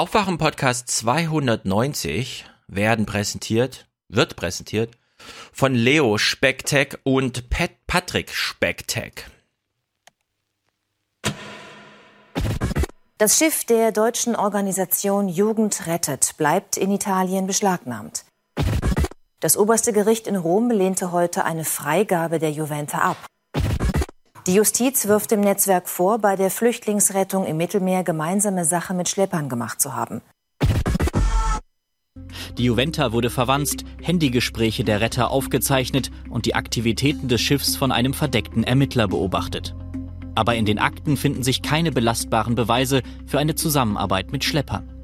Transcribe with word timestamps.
Aufwachen 0.00 0.38
Podcast 0.38 0.88
290 0.88 2.46
werden 2.68 3.04
präsentiert, 3.04 3.86
wird 4.08 4.34
präsentiert 4.34 4.92
von 5.52 5.74
Leo 5.74 6.16
Specktech 6.16 6.96
und 7.02 7.50
Pat 7.50 7.72
Patrick 7.86 8.30
Specktech. 8.30 9.26
Das 13.18 13.36
Schiff 13.36 13.66
der 13.66 13.92
deutschen 13.92 14.36
Organisation 14.36 15.28
Jugend 15.28 15.86
rettet 15.86 16.34
bleibt 16.38 16.78
in 16.78 16.90
Italien 16.92 17.46
beschlagnahmt. 17.46 18.24
Das 19.40 19.58
oberste 19.58 19.92
Gericht 19.92 20.26
in 20.26 20.36
Rom 20.36 20.70
lehnte 20.70 21.12
heute 21.12 21.44
eine 21.44 21.66
Freigabe 21.66 22.38
der 22.38 22.52
Juventa 22.52 23.00
ab. 23.00 23.18
Die 24.46 24.54
Justiz 24.54 25.06
wirft 25.06 25.30
dem 25.32 25.40
Netzwerk 25.40 25.88
vor, 25.88 26.18
bei 26.18 26.34
der 26.34 26.50
Flüchtlingsrettung 26.50 27.44
im 27.44 27.58
Mittelmeer 27.58 28.02
gemeinsame 28.04 28.64
Sache 28.64 28.94
mit 28.94 29.08
Schleppern 29.08 29.48
gemacht 29.48 29.80
zu 29.80 29.94
haben. 29.94 30.22
Die 32.56 32.64
Juventa 32.64 33.12
wurde 33.12 33.30
verwanzt, 33.30 33.84
Handygespräche 34.02 34.84
der 34.84 35.00
Retter 35.00 35.30
aufgezeichnet 35.30 36.10
und 36.30 36.46
die 36.46 36.54
Aktivitäten 36.54 37.28
des 37.28 37.40
Schiffs 37.40 37.76
von 37.76 37.92
einem 37.92 38.14
verdeckten 38.14 38.64
Ermittler 38.64 39.08
beobachtet. 39.08 39.74
Aber 40.34 40.54
in 40.54 40.64
den 40.64 40.78
Akten 40.78 41.16
finden 41.16 41.42
sich 41.42 41.62
keine 41.62 41.92
belastbaren 41.92 42.54
Beweise 42.54 43.02
für 43.26 43.38
eine 43.38 43.54
Zusammenarbeit 43.54 44.32
mit 44.32 44.44
Schleppern. 44.44 44.99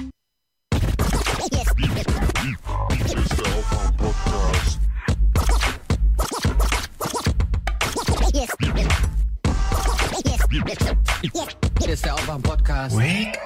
Ist 11.88 12.04
der 12.04 12.14
Aufwach-Podcast. 12.14 12.96
Wake 12.96 13.38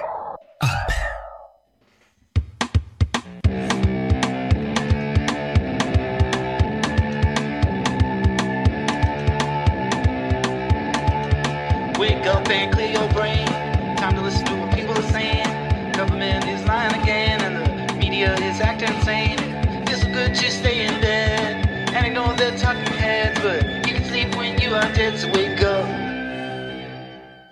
up. 0.60 0.92
Wake 11.98 12.26
up 12.26 12.48
and 12.50 12.72
clear 12.72 12.92
your 12.92 13.08
brain. 13.14 13.46
Time 13.96 14.14
to 14.14 14.22
listen 14.22 14.44
to 14.46 14.54
what 14.56 14.74
people 14.74 14.94
are 14.96 15.12
saying. 15.12 15.44
Government 15.92 16.44
is 16.46 16.64
lying 16.66 16.94
again, 17.02 17.40
and 17.40 17.88
the 17.88 17.94
media 17.94 18.34
is 18.36 18.60
acting 18.60 18.94
insane. 18.96 19.38
It's 19.88 20.04
good 20.04 20.34
to 20.34 20.50
stay 20.50 20.86
in 20.86 20.99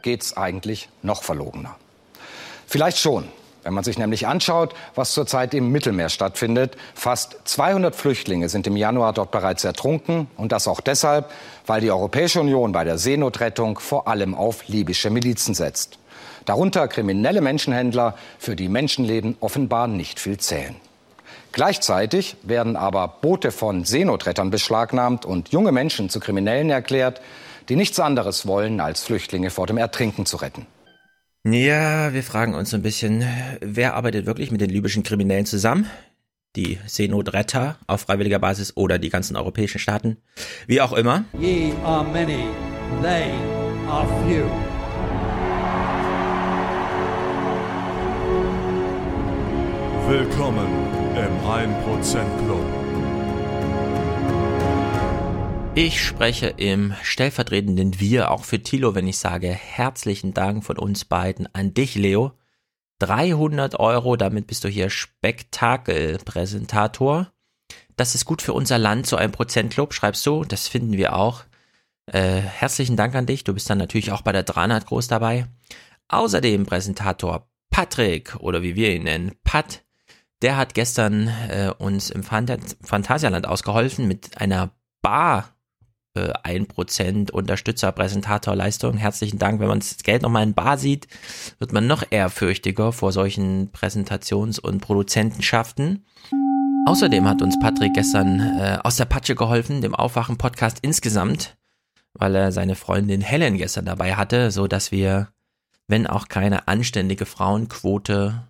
geht's 0.02 0.36
eigentlich 0.36 0.88
noch 1.02 1.22
verlogener. 1.22 1.76
Vielleicht 2.66 2.98
schon, 2.98 3.28
wenn 3.62 3.74
man 3.74 3.84
sich 3.84 3.98
nämlich 3.98 4.26
anschaut, 4.26 4.74
was 4.94 5.12
zurzeit 5.12 5.52
im 5.54 5.70
Mittelmeer 5.70 6.08
stattfindet. 6.08 6.76
Fast 6.94 7.36
200 7.44 7.94
Flüchtlinge 7.94 8.48
sind 8.48 8.66
im 8.66 8.76
Januar 8.76 9.12
dort 9.12 9.30
bereits 9.30 9.64
ertrunken 9.64 10.28
und 10.36 10.52
das 10.52 10.68
auch 10.68 10.80
deshalb, 10.80 11.30
weil 11.66 11.80
die 11.80 11.90
Europäische 11.90 12.40
Union 12.40 12.72
bei 12.72 12.84
der 12.84 12.98
Seenotrettung 12.98 13.78
vor 13.78 14.08
allem 14.08 14.34
auf 14.34 14.66
libysche 14.68 15.10
Milizen 15.10 15.54
setzt. 15.54 15.98
Darunter 16.44 16.88
kriminelle 16.88 17.42
Menschenhändler, 17.42 18.14
für 18.38 18.56
die 18.56 18.70
Menschenleben 18.70 19.36
offenbar 19.40 19.86
nicht 19.86 20.18
viel 20.18 20.38
zählen. 20.38 20.76
Gleichzeitig 21.52 22.36
werden 22.42 22.76
aber 22.76 23.08
Boote 23.20 23.50
von 23.50 23.84
Seenotrettern 23.84 24.50
beschlagnahmt 24.50 25.26
und 25.26 25.50
junge 25.50 25.72
Menschen 25.72 26.08
zu 26.08 26.20
Kriminellen 26.20 26.70
erklärt, 26.70 27.20
die 27.68 27.76
nichts 27.76 28.00
anderes 28.00 28.46
wollen, 28.46 28.80
als 28.80 29.02
Flüchtlinge 29.02 29.50
vor 29.50 29.66
dem 29.66 29.76
Ertrinken 29.76 30.26
zu 30.26 30.38
retten. 30.38 30.66
Ja, 31.44 32.12
wir 32.12 32.22
fragen 32.22 32.54
uns 32.54 32.70
so 32.70 32.76
ein 32.76 32.82
bisschen, 32.82 33.24
wer 33.60 33.94
arbeitet 33.94 34.26
wirklich 34.26 34.50
mit 34.50 34.60
den 34.60 34.70
libyschen 34.70 35.02
Kriminellen 35.02 35.46
zusammen? 35.46 35.88
Die 36.56 36.78
Seenotretter 36.86 37.76
auf 37.86 38.02
freiwilliger 38.02 38.38
Basis 38.38 38.76
oder 38.76 38.98
die 38.98 39.10
ganzen 39.10 39.36
europäischen 39.36 39.78
Staaten? 39.78 40.16
Wie 40.66 40.80
auch 40.80 40.92
immer. 40.92 41.24
Ye 41.38 41.72
are 41.84 42.04
many, 42.04 42.48
they 43.02 43.30
are 43.88 44.06
few. 44.26 44.44
Willkommen 50.08 50.66
im 51.14 51.46
1% 51.46 52.44
Club. 52.44 52.77
Ich 55.80 56.04
spreche 56.04 56.48
im 56.48 56.92
stellvertretenden 57.04 58.00
Wir 58.00 58.32
auch 58.32 58.42
für 58.42 58.60
Thilo, 58.60 58.96
wenn 58.96 59.06
ich 59.06 59.18
sage 59.18 59.46
herzlichen 59.46 60.34
Dank 60.34 60.64
von 60.64 60.76
uns 60.76 61.04
beiden 61.04 61.48
an 61.54 61.72
dich, 61.72 61.94
Leo. 61.94 62.32
300 62.98 63.78
Euro, 63.78 64.16
damit 64.16 64.48
bist 64.48 64.64
du 64.64 64.68
hier 64.68 64.90
Spektakelpräsentator. 64.90 67.30
Das 67.96 68.16
ist 68.16 68.24
gut 68.24 68.42
für 68.42 68.54
unser 68.54 68.76
Land, 68.76 69.06
so 69.06 69.14
ein 69.14 69.30
Prozentclub, 69.30 69.94
schreibst 69.94 70.26
du, 70.26 70.42
das 70.42 70.66
finden 70.66 70.96
wir 70.96 71.14
auch. 71.14 71.44
Äh, 72.06 72.40
herzlichen 72.40 72.96
Dank 72.96 73.14
an 73.14 73.26
dich, 73.26 73.44
du 73.44 73.54
bist 73.54 73.70
dann 73.70 73.78
natürlich 73.78 74.10
auch 74.10 74.22
bei 74.22 74.32
der 74.32 74.42
Dranat 74.42 74.86
groß 74.86 75.06
dabei. 75.06 75.46
Außerdem 76.08 76.66
Präsentator 76.66 77.48
Patrick, 77.70 78.34
oder 78.40 78.64
wie 78.64 78.74
wir 78.74 78.92
ihn 78.92 79.04
nennen, 79.04 79.36
Pat, 79.44 79.84
der 80.42 80.56
hat 80.56 80.74
gestern 80.74 81.28
äh, 81.28 81.72
uns 81.78 82.10
im 82.10 82.24
Phant 82.24 82.50
Phantasialand 82.82 83.46
ausgeholfen 83.46 84.08
mit 84.08 84.40
einer 84.40 84.72
Bar 85.02 85.54
äh, 86.44 86.48
1% 86.48 87.30
Unterstützer-Präsentatorleistung. 87.30 88.96
Herzlichen 88.96 89.38
Dank. 89.38 89.60
Wenn 89.60 89.68
man 89.68 89.80
das 89.80 89.98
Geld 89.98 90.22
nochmal 90.22 90.42
in 90.42 90.54
Bar 90.54 90.78
sieht, 90.78 91.08
wird 91.58 91.72
man 91.72 91.86
noch 91.86 92.04
ehrfürchtiger 92.10 92.92
vor 92.92 93.12
solchen 93.12 93.70
Präsentations- 93.72 94.60
und 94.60 94.80
Produzentenschaften. 94.80 96.04
Außerdem 96.86 97.28
hat 97.28 97.42
uns 97.42 97.58
Patrick 97.58 97.92
gestern 97.94 98.40
äh, 98.40 98.78
aus 98.82 98.96
der 98.96 99.04
Patsche 99.04 99.34
geholfen, 99.34 99.82
dem 99.82 99.94
Aufwachen-Podcast 99.94 100.78
insgesamt, 100.80 101.56
weil 102.14 102.34
er 102.34 102.50
seine 102.50 102.76
Freundin 102.76 103.20
Helen 103.20 103.58
gestern 103.58 103.84
dabei 103.84 104.14
hatte, 104.14 104.50
so 104.50 104.66
dass 104.66 104.90
wir, 104.90 105.28
wenn 105.86 106.06
auch 106.06 106.28
keine 106.28 106.66
anständige 106.66 107.26
Frauenquote, 107.26 108.48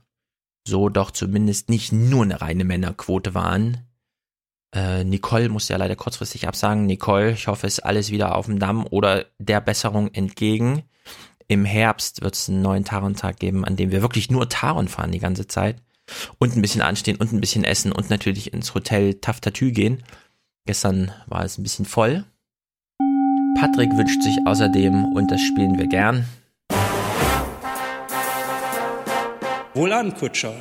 so 0.69 0.89
doch 0.89 1.11
zumindest 1.11 1.69
nicht 1.69 1.93
nur 1.93 2.23
eine 2.23 2.41
reine 2.41 2.65
Männerquote 2.65 3.34
waren. 3.34 3.88
Äh, 4.75 5.05
Nicole 5.05 5.49
musste 5.49 5.73
ja 5.73 5.79
leider 5.79 5.97
kurzfristig 5.97 6.47
absagen. 6.47 6.87
Nicole, 6.87 7.33
ich 7.33 7.47
hoffe, 7.47 7.67
es 7.67 7.79
ist 7.79 7.84
alles 7.84 8.11
wieder 8.11 8.37
auf 8.37 8.47
dem 8.47 8.59
Damm 8.59 8.87
oder 8.89 9.27
der 9.39 9.61
Besserung 9.61 10.12
entgegen. 10.12 10.83
Im 11.47 11.65
Herbst 11.65 12.23
wird 12.23 12.34
es 12.34 12.49
einen 12.49 12.61
neuen 12.61 12.84
Taron-Tag 12.84 13.39
geben, 13.39 13.65
an 13.65 13.77
dem 13.77 13.91
wir 13.91 14.03
wirklich 14.03 14.31
nur 14.31 14.49
Taron 14.49 14.89
fahren 14.89 15.12
die 15.12 15.19
ganze 15.19 15.47
Zeit. 15.47 15.77
Und 16.39 16.57
ein 16.57 16.62
bisschen 16.62 16.83
anstehen 16.83 17.17
und 17.17 17.33
ein 17.33 17.41
bisschen 17.41 17.65
essen 17.65 17.93
und 17.93 18.11
natürlich 18.11 18.53
ins 18.53 18.75
Hotel 18.75 19.15
Taftatü 19.15 19.73
gehen. 19.73 20.03
Gestern 20.67 21.12
war 21.27 21.45
es 21.45 21.59
ein 21.59 21.62
bisschen 21.62 21.87
voll. 21.87 22.25
Patrick 23.59 23.91
wünscht 23.97 24.23
sich 24.23 24.39
außerdem, 24.47 25.07
und 25.15 25.31
das 25.31 25.41
spielen 25.41 25.78
wir 25.78 25.87
gern, 25.87 26.27
Wohlan, 29.75 30.15
Kutscher. 30.15 30.55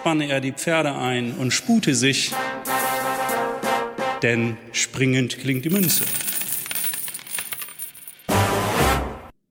Spanne 0.00 0.30
er 0.30 0.40
die 0.40 0.52
Pferde 0.52 0.94
ein 0.94 1.34
und 1.34 1.50
spute 1.50 1.94
sich, 1.94 2.32
denn 4.22 4.56
springend 4.72 5.38
klingt 5.38 5.66
die 5.66 5.68
Münze. 5.68 6.04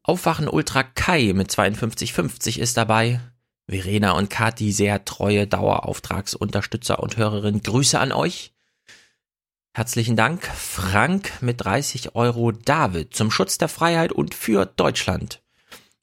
Aufwachen 0.01 0.47
Ultra 0.47 0.81
Kai 0.81 1.33
mit 1.35 1.51
5250 1.51 2.57
ist 2.57 2.77
dabei. 2.77 3.19
Verena 3.67 4.13
und 4.13 4.31
Kati, 4.31 4.71
sehr 4.71 5.05
treue 5.05 5.45
Dauerauftragsunterstützer 5.45 6.97
und 6.97 7.15
Hörerinnen, 7.15 7.61
Grüße 7.61 7.99
an 7.99 8.11
euch. 8.11 8.51
Herzlichen 9.75 10.15
Dank. 10.15 10.43
Frank 10.47 11.31
mit 11.41 11.63
30 11.63 12.15
Euro. 12.15 12.53
David 12.53 13.13
zum 13.13 13.29
Schutz 13.29 13.59
der 13.59 13.69
Freiheit 13.69 14.11
und 14.11 14.33
für 14.33 14.65
Deutschland. 14.65 15.43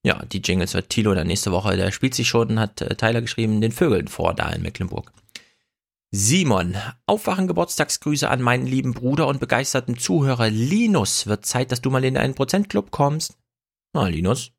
Ja, 0.07 0.25
die 0.25 0.39
Jingles 0.39 0.75
wird 0.75 0.89
Thilo 0.89 1.15
dann 1.15 1.27
nächste 1.27 1.51
Woche, 1.51 1.77
der 1.77 1.91
spielt 1.91 2.15
sich 2.15 2.29
schon, 2.29 2.61
hat 2.61 2.81
äh, 2.81 2.95
Tyler 2.95 3.21
geschrieben, 3.23 3.61
den 3.61 3.73
Vögeln 3.73 4.07
vor, 4.07 4.35
da 4.35 4.49
in 4.51 4.63
Mecklenburg. 4.63 5.11
Simon, 6.13 6.77
Aufwachen 7.07 7.49
Geburtstagsgrüße 7.49 8.31
an 8.31 8.41
meinen 8.41 8.69
lieben 8.69 8.95
Bruder 8.95 9.27
und 9.27 9.41
begeisterten 9.41 9.99
Zuhörer 9.99 10.49
Linus. 10.49 11.27
Wird 11.27 11.45
Zeit, 11.45 11.73
dass 11.73 11.81
du 11.81 11.91
mal 11.91 12.05
in 12.05 12.17
einen 12.17 12.37
Prozentclub 12.37 12.93
kommst. 12.93 13.37
Na, 13.95 14.07
Linus, 14.07 14.53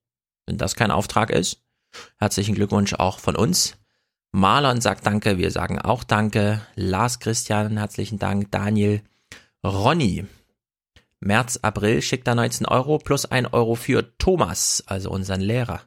wenn 0.47 0.57
das 0.57 0.75
kein 0.75 0.91
Auftrag 0.91 1.29
ist. 1.29 1.61
Herzlichen 2.17 2.53
Glückwunsch 2.53 2.95
auch 2.95 3.19
von 3.19 3.37
uns. 3.37 3.77
Marlon 4.33 4.81
sagt 4.81 5.05
Danke, 5.05 5.37
wir 5.37 5.51
sagen 5.51 5.79
auch 5.79 6.03
Danke. 6.03 6.61
Lars 6.75 7.21
Christian, 7.21 7.77
herzlichen 7.77 8.19
Dank. 8.19 8.51
Daniel, 8.51 9.01
Ronny, 9.63 10.25
März, 11.19 11.57
April 11.61 12.01
schickt 12.01 12.27
er 12.27 12.35
19 12.35 12.65
Euro 12.67 12.99
plus 12.99 13.25
1 13.25 13.53
Euro 13.53 13.75
für 13.75 14.17
Thomas, 14.17 14.83
also 14.85 15.09
unseren 15.09 15.41
Lehrer. 15.41 15.81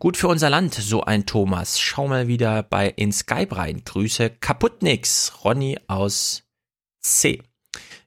Gut 0.00 0.16
für 0.16 0.28
unser 0.28 0.48
Land, 0.48 0.74
so 0.74 1.02
ein 1.02 1.26
Thomas. 1.26 1.80
Schau 1.80 2.06
mal 2.06 2.28
wieder 2.28 2.62
bei 2.62 2.88
in 2.88 3.10
Skype 3.10 3.56
rein. 3.56 3.82
Grüße, 3.84 4.30
kaputt 4.30 4.82
nix. 4.82 5.44
Ronny 5.44 5.78
aus 5.88 6.44
C. 7.00 7.42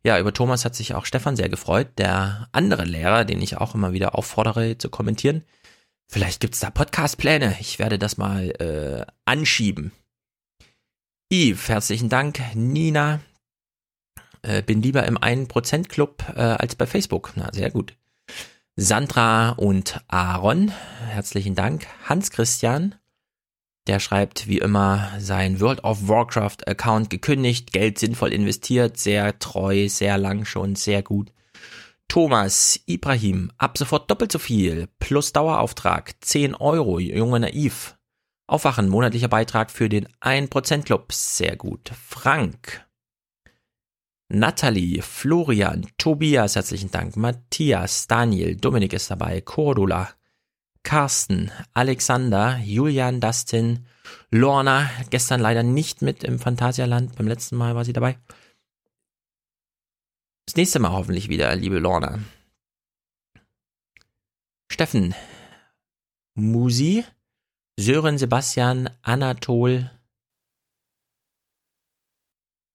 Ja, 0.03 0.17
über 0.17 0.33
Thomas 0.33 0.63
hat 0.63 0.73
sich 0.73 0.95
auch 0.95 1.05
Stefan 1.05 1.35
sehr 1.35 1.49
gefreut, 1.49 1.89
der 1.97 2.47
andere 2.53 2.85
Lehrer, 2.85 3.25
den 3.25 3.41
ich 3.41 3.57
auch 3.57 3.75
immer 3.75 3.91
wieder 3.91 4.15
auffordere 4.15 4.77
zu 4.77 4.89
kommentieren. 4.89 5.43
Vielleicht 6.07 6.39
gibt's 6.39 6.59
da 6.59 6.69
Podcast-Pläne. 6.69 7.57
Ich 7.59 7.77
werde 7.77 7.99
das 7.99 8.17
mal 8.17 8.49
äh, 8.61 9.05
anschieben. 9.25 9.91
Yves, 11.31 11.69
herzlichen 11.69 12.09
Dank. 12.09 12.41
Nina, 12.55 13.19
äh, 14.41 14.61
bin 14.61 14.81
lieber 14.81 15.05
im 15.05 15.17
1%-Club 15.17 16.33
äh, 16.35 16.41
als 16.41 16.75
bei 16.75 16.85
Facebook. 16.85 17.33
Na, 17.35 17.51
sehr 17.53 17.71
gut. 17.71 17.95
Sandra 18.75 19.49
und 19.49 20.01
Aaron, 20.07 20.71
herzlichen 21.09 21.55
Dank. 21.55 21.87
Hans 22.05 22.31
Christian, 22.31 22.95
der 23.87 23.99
schreibt 23.99 24.47
wie 24.47 24.59
immer 24.59 25.11
sein 25.19 25.59
World 25.59 25.83
of 25.83 26.07
Warcraft 26.07 26.67
Account 26.67 27.09
gekündigt, 27.09 27.73
Geld 27.73 27.99
sinnvoll 27.99 28.31
investiert, 28.31 28.97
sehr 28.97 29.37
treu, 29.39 29.89
sehr 29.89 30.17
lang 30.17 30.45
schon, 30.45 30.75
sehr 30.75 31.03
gut. 31.03 31.33
Thomas, 32.07 32.79
Ibrahim, 32.87 33.51
ab 33.57 33.77
sofort 33.77 34.11
doppelt 34.11 34.31
so 34.31 34.39
viel, 34.39 34.87
plus 34.99 35.31
Dauerauftrag, 35.33 36.13
10 36.21 36.55
Euro, 36.55 36.99
junge 36.99 37.39
naiv. 37.39 37.97
Aufwachen, 38.47 38.89
monatlicher 38.89 39.29
Beitrag 39.29 39.71
für 39.71 39.87
den 39.87 40.07
1% 40.19 40.83
Club, 40.83 41.13
sehr 41.13 41.55
gut. 41.55 41.91
Frank, 42.07 42.85
Nathalie, 44.33 45.01
Florian, 45.01 45.87
Tobias, 45.97 46.55
herzlichen 46.55 46.89
Dank, 46.89 47.17
Matthias, 47.17 48.07
Daniel, 48.07 48.55
Dominik 48.55 48.93
ist 48.93 49.11
dabei, 49.11 49.41
Cordula, 49.41 50.09
Carsten, 50.83 51.51
Alexander, 51.73 52.57
Julian, 52.63 53.19
Dustin, 53.19 53.85
Lorna, 54.29 54.89
gestern 55.09 55.41
leider 55.41 55.63
nicht 55.63 56.01
mit 56.01 56.23
im 56.23 56.39
Phantasialand, 56.39 57.15
beim 57.17 57.27
letzten 57.27 57.57
Mal 57.57 57.75
war 57.75 57.83
sie 57.83 57.91
dabei. 57.91 58.17
Das 60.45 60.55
nächste 60.55 60.79
Mal 60.79 60.91
hoffentlich 60.91 61.27
wieder, 61.27 61.53
liebe 61.55 61.79
Lorna. 61.79 62.19
Steffen, 64.71 65.13
Musi, 66.35 67.03
Sören 67.77 68.17
Sebastian, 68.17 68.89
Anatol, 69.01 69.91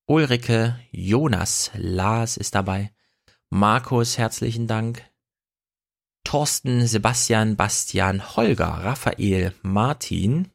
Ulrike, 0.08 0.78
Jonas, 0.92 1.72
Lars 1.74 2.36
ist 2.36 2.54
dabei, 2.54 2.92
Markus, 3.50 4.18
herzlichen 4.18 4.68
Dank, 4.68 5.02
Thorsten, 6.22 6.86
Sebastian, 6.86 7.56
Bastian, 7.56 8.36
Holger, 8.36 8.68
Raphael, 8.68 9.52
Martin. 9.62 10.52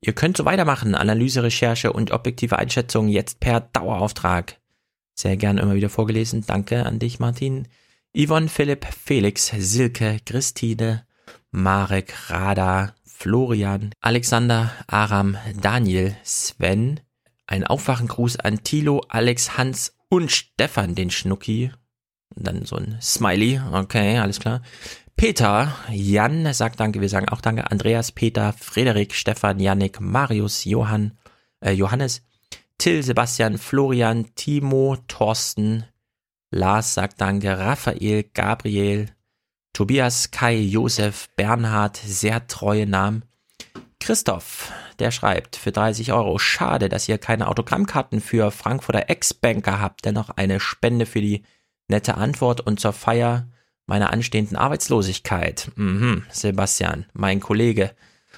Ihr 0.00 0.12
könnt 0.12 0.36
so 0.36 0.44
weitermachen, 0.44 0.96
Analyse, 0.96 1.44
Recherche 1.44 1.92
und 1.92 2.10
objektive 2.10 2.58
Einschätzung 2.58 3.08
jetzt 3.08 3.38
per 3.38 3.60
Dauerauftrag. 3.60 4.58
Sehr 5.14 5.36
gern 5.36 5.58
immer 5.58 5.74
wieder 5.74 5.88
vorgelesen. 5.88 6.44
Danke 6.44 6.84
an 6.84 6.98
dich, 6.98 7.20
Martin. 7.20 7.68
Yvonne, 8.12 8.48
Philipp, 8.48 8.86
Felix, 8.86 9.52
Silke, 9.56 10.18
Christine, 10.26 11.06
Marek, 11.52 12.12
Rada, 12.28 12.94
Florian, 13.04 13.92
Alexander, 14.00 14.72
Aram, 14.88 15.36
Daniel, 15.60 16.16
Sven. 16.24 17.00
Ein 17.50 17.66
Aufwachengruß 17.66 18.36
an 18.36 18.62
Tilo, 18.62 19.02
Alex, 19.08 19.58
Hans 19.58 19.96
und 20.08 20.30
Stefan, 20.30 20.94
den 20.94 21.10
Schnucki. 21.10 21.72
Und 22.36 22.46
dann 22.46 22.64
so 22.64 22.76
ein 22.76 22.96
Smiley. 23.02 23.60
Okay, 23.72 24.18
alles 24.18 24.38
klar. 24.38 24.62
Peter, 25.16 25.74
Jan 25.90 26.54
sagt 26.54 26.78
Danke, 26.78 27.00
wir 27.00 27.08
sagen 27.08 27.28
auch 27.28 27.40
Danke. 27.40 27.68
Andreas, 27.68 28.12
Peter, 28.12 28.52
Frederik, 28.52 29.14
Stefan, 29.14 29.58
Yannick, 29.58 30.00
Marius, 30.00 30.64
Johann, 30.64 31.18
äh, 31.58 31.72
Johannes, 31.72 32.22
Till, 32.78 33.02
Sebastian, 33.02 33.58
Florian, 33.58 34.32
Timo, 34.36 34.96
Thorsten, 35.08 35.84
Lars 36.52 36.94
sagt 36.94 37.20
Danke, 37.20 37.58
Raphael, 37.58 38.30
Gabriel, 38.32 39.08
Tobias, 39.72 40.30
Kai, 40.30 40.54
Josef, 40.54 41.28
Bernhard, 41.34 41.96
sehr 41.96 42.46
treue 42.46 42.86
Namen. 42.86 43.24
Christoph, 43.98 44.72
der 45.00 45.10
schreibt 45.10 45.56
für 45.56 45.72
30 45.72 46.12
Euro, 46.12 46.38
schade, 46.38 46.88
dass 46.88 47.08
ihr 47.08 47.18
keine 47.18 47.48
Autogrammkarten 47.48 48.20
für 48.20 48.50
Frankfurter 48.50 49.08
Ex-Banker 49.08 49.80
habt, 49.80 50.04
dennoch 50.04 50.30
eine 50.30 50.60
Spende 50.60 51.06
für 51.06 51.20
die 51.20 51.44
nette 51.88 52.16
Antwort 52.16 52.60
und 52.60 52.78
zur 52.78 52.92
Feier 52.92 53.48
meiner 53.86 54.12
anstehenden 54.12 54.56
Arbeitslosigkeit. 54.56 55.70
Mhm, 55.74 56.24
Sebastian, 56.30 57.06
mein 57.12 57.40
Kollege, 57.40 57.90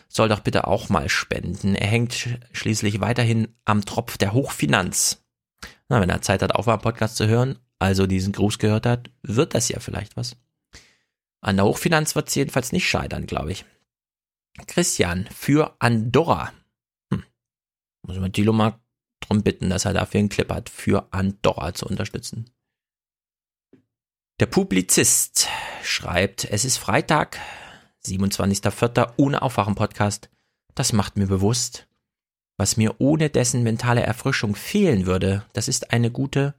soll 0.09 0.29
doch 0.29 0.41
bitte 0.41 0.67
auch 0.67 0.89
mal 0.89 1.09
spenden. 1.09 1.75
Er 1.75 1.87
hängt 1.87 2.39
schließlich 2.53 3.01
weiterhin 3.01 3.49
am 3.65 3.85
Tropf 3.85 4.17
der 4.17 4.33
Hochfinanz. 4.33 5.23
Na, 5.89 6.01
wenn 6.01 6.11
er 6.11 6.23
Zeit 6.23 6.43
hat, 6.43 6.55
auf 6.55 6.69
einen 6.69 6.81
Podcast 6.81 7.17
zu 7.17 7.27
hören, 7.27 7.59
also 7.79 8.07
diesen 8.07 8.33
Gruß 8.33 8.59
gehört 8.59 8.87
hat, 8.87 9.11
wird 9.23 9.55
das 9.55 9.69
ja 9.69 9.81
vielleicht 9.81 10.17
was. 10.17 10.37
An 11.41 11.57
der 11.57 11.65
Hochfinanz 11.65 12.15
wird 12.15 12.29
es 12.29 12.35
jedenfalls 12.35 12.73
nicht 12.73 12.89
scheitern, 12.89 13.27
glaube 13.27 13.53
ich. 13.53 13.65
Christian, 14.67 15.29
für 15.35 15.77
Andorra. 15.79 16.53
Hm. 17.13 17.25
Muss 18.03 18.19
man 18.19 18.33
Dilo 18.33 18.53
mal 18.53 18.79
drum 19.21 19.43
bitten, 19.43 19.71
dass 19.71 19.85
er 19.85 19.95
dafür 19.95 20.21
einen 20.21 20.29
Clip 20.29 20.51
hat, 20.53 20.69
für 20.69 21.09
Andorra 21.13 21.75
zu 21.75 21.87
unterstützen. 21.87 22.51
Der 24.41 24.47
Publizist 24.47 25.49
schreibt, 25.83 26.45
es 26.45 26.65
ist 26.65 26.79
Freitag, 26.79 27.39
27.04. 28.05 29.13
ohne 29.17 29.43
Aufwachen-Podcast. 29.43 30.31
Das 30.75 30.93
macht 30.93 31.17
mir 31.17 31.27
bewusst, 31.27 31.87
was 32.57 32.77
mir 32.77 33.01
ohne 33.01 33.31
dessen 33.31 33.63
mentale 33.63 34.03
Erfrischung 34.03 34.57
fehlen 34.57 35.07
würde. 35.07 35.45
Das 35.53 35.69
ist 35.69 35.93
eine 35.93 36.11
gute 36.11 36.55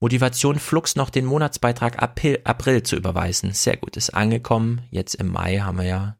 Motivation, 0.00 0.58
Flux 0.58 0.96
noch 0.96 1.10
den 1.10 1.24
Monatsbeitrag 1.24 2.02
April, 2.02 2.40
April 2.44 2.82
zu 2.82 2.96
überweisen. 2.96 3.52
Sehr 3.52 3.76
gut, 3.76 3.96
ist 3.96 4.10
angekommen. 4.10 4.82
Jetzt 4.90 5.14
im 5.14 5.28
Mai 5.28 5.58
haben 5.58 5.78
wir 5.78 5.84
ja. 5.84 6.16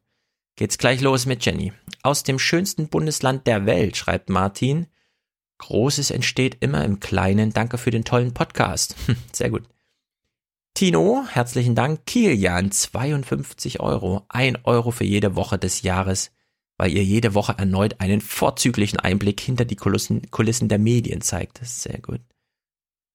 Geht's 0.55 0.77
gleich 0.77 1.01
los 1.01 1.25
mit 1.25 1.43
Jenny. 1.45 1.73
Aus 2.03 2.23
dem 2.23 2.37
schönsten 2.37 2.87
Bundesland 2.87 3.47
der 3.47 3.65
Welt, 3.65 3.97
schreibt 3.97 4.29
Martin. 4.29 4.87
Großes 5.57 6.11
entsteht 6.11 6.57
immer 6.59 6.83
im 6.85 6.99
Kleinen. 6.99 7.53
Danke 7.53 7.77
für 7.77 7.91
den 7.91 8.03
tollen 8.03 8.33
Podcast. 8.33 8.95
Sehr 9.31 9.49
gut. 9.49 9.63
Tino, 10.75 11.25
herzlichen 11.29 11.75
Dank. 11.75 12.05
Kilian, 12.05 12.71
52 12.71 13.79
Euro. 13.79 14.25
Ein 14.29 14.57
Euro 14.63 14.91
für 14.91 15.05
jede 15.05 15.35
Woche 15.35 15.57
des 15.57 15.83
Jahres, 15.83 16.31
weil 16.77 16.91
ihr 16.91 17.03
jede 17.03 17.35
Woche 17.35 17.55
erneut 17.57 17.99
einen 17.99 18.21
vorzüglichen 18.21 18.99
Einblick 18.99 19.39
hinter 19.39 19.65
die 19.65 19.75
Kulissen, 19.75 20.29
Kulissen 20.31 20.69
der 20.69 20.79
Medien 20.79 21.21
zeigt. 21.21 21.59
Sehr 21.63 21.99
gut. 21.99 22.21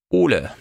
Ole, 0.08 0.52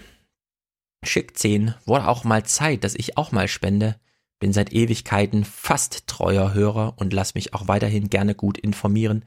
schick 1.04 1.38
10. 1.38 1.74
Wurde 1.86 2.08
auch 2.08 2.24
mal 2.24 2.44
Zeit, 2.46 2.84
dass 2.84 2.96
ich 2.96 3.18
auch 3.18 3.32
mal 3.32 3.48
spende. 3.48 4.00
Bin 4.40 4.54
seit 4.54 4.72
Ewigkeiten 4.72 5.44
fast 5.44 6.08
treuer 6.08 6.54
Hörer 6.54 6.94
und 6.98 7.14
lass 7.14 7.36
mich 7.36 7.54
auch 7.54 7.68
weiterhin 7.68 8.10
gerne 8.10 8.36
gut 8.36 8.58
informieren. 8.58 9.26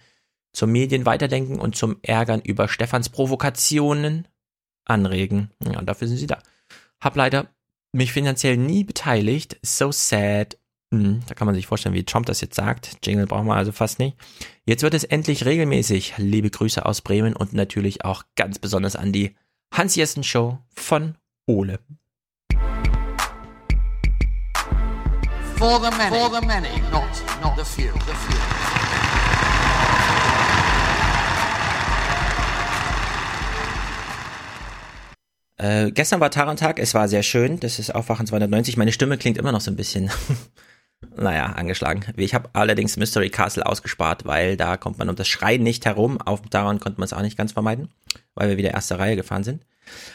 Zum 0.53 0.73
Medien 0.73 1.07
weiterdenken 1.07 1.59
und 1.59 1.77
zum 1.77 1.97
Ärgern 2.03 2.41
über 2.41 2.69
Stefans 2.69 3.09
Provokationen 3.09 4.29
anregen. 4.85 5.51
Ja, 5.65 5.83
dafür 5.83 6.09
sind 6.09 6.19
sie 6.19 6.27
da. 6.27 6.39
Hab 7.01 7.17
leider 7.17 7.49
mich 7.93 8.13
finanziell 8.13 8.57
nie 8.57 8.85
beteiligt. 8.85 9.59
So 9.63 9.93
sad. 9.93 10.59
Hm, 10.93 11.21
da 11.27 11.35
kann 11.35 11.47
man 11.47 11.55
sich 11.55 11.67
vorstellen, 11.67 11.95
wie 11.95 12.05
Trump 12.05 12.27
das 12.27 12.41
jetzt 12.41 12.57
sagt. 12.57 12.99
Jingle 13.05 13.27
brauchen 13.27 13.47
wir 13.47 13.55
also 13.55 13.73
fast 13.73 13.99
nicht. 13.99 14.17
Jetzt 14.65 14.83
wird 14.83 14.95
es 14.95 15.05
endlich 15.05 15.45
regelmäßig. 15.45 16.15
Liebe 16.19 16.51
Grüße 16.51 16.85
aus 16.85 17.01
Bremen 17.01 17.35
und 17.35 17.53
natürlich 17.53 18.05
auch 18.05 18.25
ganz 18.37 18.59
besonders 18.59 18.97
an 18.97 19.13
die 19.13 19.37
Hans 19.73 19.95
Jessen 19.95 20.25
Show 20.25 20.59
von 20.75 21.17
Ole. 21.47 21.79
For 25.61 25.79
the 25.79 25.91
many, 25.91 26.17
For 26.17 26.31
the 26.31 26.47
many. 26.47 26.81
Not, 26.91 27.05
not 27.43 27.55
the 27.55 27.67
few. 27.67 27.93
The 27.93 28.15
few. 28.15 28.39
Äh, 35.59 35.91
gestern 35.91 36.21
war 36.21 36.31
Tarantag, 36.31 36.79
es 36.79 36.95
war 36.95 37.09
sehr 37.09 37.23
schön. 37.23 37.61
Das 37.61 37.79
ist 37.79 37.95
Aufwachen 37.95 38.27
290. 38.27 38.79
Meine 38.79 38.91
Stimme 38.91 39.19
klingt 39.19 39.37
immer 39.37 39.53
noch 39.53 39.61
so 39.61 39.71
ein 39.71 39.77
bisschen, 39.77 40.11
naja, 41.15 41.45
angeschlagen. 41.45 42.07
Ich 42.17 42.33
habe 42.33 42.49
allerdings 42.55 42.97
Mystery 42.97 43.29
Castle 43.29 43.67
ausgespart, 43.67 44.25
weil 44.25 44.57
da 44.57 44.79
kommt 44.79 44.97
man 44.97 45.11
um 45.11 45.17
das 45.17 45.29
Schreien 45.29 45.63
nicht 45.63 45.85
herum. 45.85 46.23
Auf 46.23 46.41
Taran 46.49 46.81
konnte 46.81 46.99
man 46.99 47.05
es 47.05 47.13
auch 47.13 47.21
nicht 47.21 47.37
ganz 47.37 47.53
vermeiden, 47.53 47.91
weil 48.35 48.49
wir 48.49 48.57
wieder 48.57 48.71
erste 48.71 48.99
Reihe 48.99 49.17
gefahren 49.17 49.45
sind. 49.45 49.67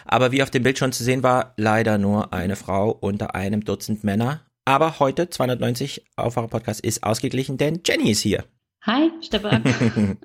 Aber 0.06 0.32
wie 0.32 0.42
auf 0.42 0.50
dem 0.50 0.64
Bild 0.64 0.80
schon 0.80 0.92
zu 0.92 1.04
sehen 1.04 1.22
war, 1.22 1.54
leider 1.56 2.00
nur 2.00 2.34
eine 2.34 2.56
Frau 2.56 2.90
unter 2.90 3.36
einem 3.36 3.64
Dutzend 3.64 4.04
Männer. 4.04 4.42
Aber 4.68 5.00
heute, 5.00 5.30
290 5.30 6.06
Aufwachen 6.16 6.50
Podcast, 6.50 6.82
ist 6.82 7.04
ausgeglichen, 7.04 7.58
denn 7.58 7.82
Jenny 7.86 8.10
ist 8.10 8.22
hier. 8.22 8.46
Hi, 8.82 9.12
Stefan. 9.22 9.64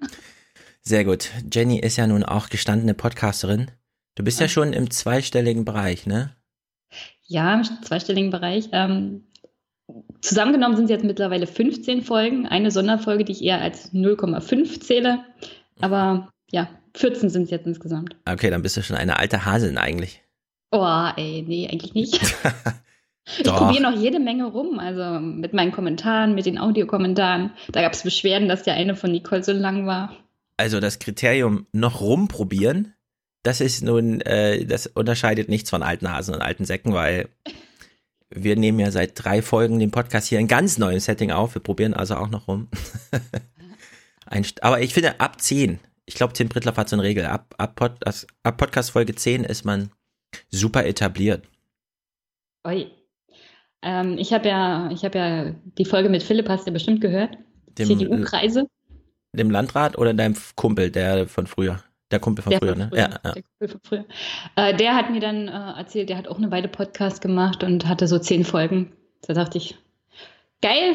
Sehr 0.82 1.04
gut. 1.04 1.30
Jenny 1.52 1.78
ist 1.78 1.98
ja 1.98 2.06
nun 2.06 2.24
auch 2.24 2.48
gestandene 2.48 2.94
Podcasterin. 2.94 3.70
Du 4.14 4.24
bist 4.24 4.40
ja 4.40 4.48
schon 4.48 4.72
im 4.72 4.90
zweistelligen 4.90 5.66
Bereich, 5.66 6.06
ne? 6.06 6.34
Ja, 7.26 7.54
im 7.54 7.64
zweistelligen 7.84 8.30
Bereich. 8.30 8.70
Ähm, 8.72 9.26
zusammengenommen 10.22 10.76
sind 10.76 10.86
es 10.86 10.90
jetzt 10.90 11.04
mittlerweile 11.04 11.46
15 11.46 12.02
Folgen. 12.02 12.46
Eine 12.46 12.70
Sonderfolge, 12.70 13.24
die 13.24 13.32
ich 13.32 13.44
eher 13.44 13.60
als 13.60 13.92
0,5 13.92 14.80
zähle. 14.80 15.22
Aber 15.82 16.32
ja, 16.50 16.70
14 16.96 17.28
sind 17.28 17.42
es 17.42 17.50
jetzt 17.50 17.66
insgesamt. 17.66 18.16
Okay, 18.24 18.48
dann 18.48 18.62
bist 18.62 18.78
du 18.78 18.82
schon 18.82 18.96
eine 18.96 19.18
alte 19.18 19.44
Haseln 19.44 19.76
eigentlich. 19.76 20.22
Oh, 20.70 21.08
ey, 21.16 21.44
nee, 21.46 21.68
eigentlich 21.70 21.92
nicht. 21.92 22.20
Ich 23.38 23.44
probiere 23.44 23.82
noch 23.82 23.96
jede 23.96 24.18
Menge 24.18 24.46
rum, 24.46 24.78
also 24.78 25.20
mit 25.20 25.52
meinen 25.52 25.72
Kommentaren, 25.72 26.34
mit 26.34 26.46
den 26.46 26.58
Audiokommentaren. 26.58 27.52
Da 27.70 27.82
gab 27.82 27.92
es 27.92 28.02
Beschwerden, 28.02 28.48
dass 28.48 28.62
der 28.62 28.74
eine 28.74 28.96
von 28.96 29.12
Nicole 29.12 29.42
so 29.42 29.52
lang 29.52 29.86
war. 29.86 30.14
Also 30.56 30.80
das 30.80 30.98
Kriterium 30.98 31.66
noch 31.72 32.00
rumprobieren, 32.00 32.94
das 33.42 33.60
ist 33.60 33.82
nun, 33.82 34.20
äh, 34.20 34.64
das 34.66 34.86
unterscheidet 34.86 35.48
nichts 35.48 35.70
von 35.70 35.82
alten 35.82 36.12
Hasen 36.12 36.34
und 36.34 36.42
alten 36.42 36.64
Säcken, 36.64 36.92
weil 36.92 37.28
wir 38.28 38.56
nehmen 38.56 38.78
ja 38.78 38.90
seit 38.90 39.12
drei 39.14 39.42
Folgen 39.42 39.78
den 39.78 39.90
Podcast 39.90 40.28
hier 40.28 40.38
in 40.38 40.48
ganz 40.48 40.78
neuem 40.78 41.00
Setting 41.00 41.30
auf. 41.30 41.54
Wir 41.54 41.62
probieren 41.62 41.94
also 41.94 42.16
auch 42.16 42.28
noch 42.28 42.48
rum. 42.48 42.68
Ein, 44.26 44.46
aber 44.60 44.80
ich 44.80 44.94
finde, 44.94 45.18
ab 45.20 45.40
10, 45.40 45.80
ich 46.04 46.14
glaube, 46.14 46.34
Tim 46.34 46.48
Prittler 46.48 46.76
hat 46.76 46.88
so 46.88 46.96
eine 46.96 47.02
Regel, 47.02 47.26
ab, 47.26 47.54
ab, 47.58 47.74
Pod, 47.74 47.92
ab 48.04 48.56
Podcast 48.56 48.90
Folge 48.90 49.14
10 49.14 49.44
ist 49.44 49.64
man 49.64 49.90
super 50.50 50.86
etabliert. 50.86 51.42
Oi. 52.64 52.90
Ähm, 53.82 54.18
ich 54.18 54.32
habe 54.32 54.48
ja, 54.48 54.90
ich 54.90 55.02
ja 55.02 55.52
die 55.78 55.84
Folge 55.84 56.08
mit 56.08 56.22
Philipp, 56.22 56.48
hast 56.48 56.66
du 56.66 56.72
bestimmt 56.72 57.00
gehört. 57.00 57.36
Dem, 57.78 57.86
CDU-Kreise. 57.86 58.68
Dem 59.32 59.50
Landrat 59.50 59.96
oder 59.96 60.12
deinem 60.12 60.36
Kumpel, 60.56 60.90
der 60.90 61.28
von 61.28 61.46
früher? 61.46 61.82
Der 62.10 62.18
Kumpel 62.18 62.42
von 62.42 62.50
der 62.50 62.58
früher, 62.58 62.70
von 62.70 62.78
ne? 62.78 62.88
früher, 62.90 63.00
Ja, 63.00 63.08
Der 63.08 63.20
ja. 63.24 63.32
Kumpel 63.32 63.68
von 63.68 63.80
früher. 63.82 64.04
Äh, 64.56 64.76
der 64.76 64.96
hat 64.96 65.10
mir 65.10 65.20
dann 65.20 65.48
äh, 65.48 65.78
erzählt, 65.78 66.08
der 66.08 66.18
hat 66.18 66.28
auch 66.28 66.38
eine 66.38 66.50
Weile 66.50 66.68
Podcast 66.68 67.20
gemacht 67.22 67.62
und 67.62 67.86
hatte 67.86 68.06
so 68.06 68.18
zehn 68.18 68.44
Folgen. 68.44 68.92
Da 69.26 69.34
dachte 69.34 69.58
ich, 69.58 69.78
geil. 70.60 70.94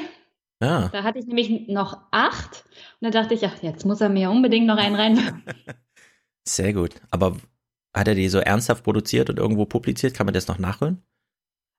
ja. 0.62 0.90
Da 0.90 1.04
hatte 1.04 1.20
ich 1.20 1.26
nämlich 1.26 1.68
noch 1.68 1.98
acht. 2.12 2.66
Und 3.00 3.14
da 3.14 3.22
dachte 3.22 3.34
ich, 3.34 3.46
ach, 3.46 3.62
jetzt 3.64 3.86
muss 3.86 4.02
er 4.02 4.10
mir 4.10 4.30
unbedingt 4.30 4.68
noch 4.68 4.78
einen 4.78 4.96
rein. 4.96 5.18
Sehr 6.48 6.74
gut. 6.74 6.96
Aber 7.10 7.38
hat 7.96 8.08
er 8.08 8.16
die 8.16 8.28
so 8.28 8.40
ernsthaft 8.40 8.84
produziert 8.84 9.30
und 9.30 9.40
irgendwo 9.40 9.66
publiziert? 9.66 10.14
Kann 10.14 10.26
man 10.26 10.34
das 10.34 10.48
noch 10.48 10.60
nachhören? 10.60 11.02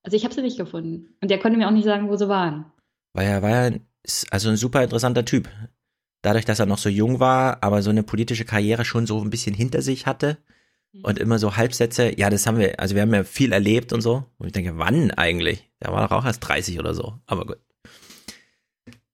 Also 0.06 0.16
ich 0.16 0.22
habe 0.22 0.32
sie 0.32 0.40
nicht 0.40 0.56
gefunden. 0.56 1.16
Und 1.20 1.32
der 1.32 1.40
konnte 1.40 1.58
mir 1.58 1.66
auch 1.66 1.72
nicht 1.72 1.84
sagen, 1.84 2.08
wo 2.08 2.16
sie 2.16 2.28
waren. 2.28 2.66
Weil 3.12 3.26
er 3.26 3.42
war 3.42 3.50
ja 3.50 3.76
also 4.30 4.48
ein 4.48 4.56
super 4.56 4.84
interessanter 4.84 5.24
Typ. 5.24 5.48
Dadurch, 6.22 6.44
dass 6.44 6.60
er 6.60 6.66
noch 6.66 6.78
so 6.78 6.88
jung 6.88 7.18
war, 7.18 7.60
aber 7.64 7.82
so 7.82 7.90
eine 7.90 8.04
politische 8.04 8.44
Karriere 8.44 8.84
schon 8.84 9.08
so 9.08 9.20
ein 9.20 9.30
bisschen 9.30 9.52
hinter 9.52 9.82
sich 9.82 10.06
hatte 10.06 10.38
und 11.02 11.18
immer 11.18 11.40
so 11.40 11.56
Halbsätze, 11.56 12.16
ja, 12.16 12.30
das 12.30 12.46
haben 12.46 12.58
wir, 12.58 12.78
also 12.78 12.94
wir 12.94 13.02
haben 13.02 13.12
ja 13.12 13.24
viel 13.24 13.52
erlebt 13.52 13.92
und 13.92 14.00
so. 14.00 14.24
Und 14.38 14.46
ich 14.46 14.52
denke, 14.52 14.78
wann 14.78 15.10
eigentlich? 15.10 15.68
Der 15.82 15.90
war 15.90 16.06
doch 16.06 16.16
auch 16.16 16.24
erst 16.24 16.46
30 16.46 16.78
oder 16.78 16.94
so, 16.94 17.18
aber 17.26 17.44
gut. 17.44 17.58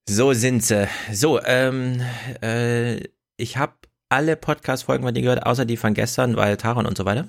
So 0.06 0.34
sind 0.34 0.62
sie. 0.62 0.88
So, 1.10 1.42
ähm, 1.42 2.02
äh, 2.42 3.00
ich 3.38 3.56
habe 3.56 3.72
alle 4.10 4.36
Podcast-Folgen 4.36 5.04
von 5.04 5.14
dir 5.14 5.22
gehört, 5.22 5.46
außer 5.46 5.64
die 5.64 5.78
von 5.78 5.94
gestern, 5.94 6.36
weil 6.36 6.58
Taron 6.58 6.84
und 6.84 6.98
so 6.98 7.06
weiter. 7.06 7.28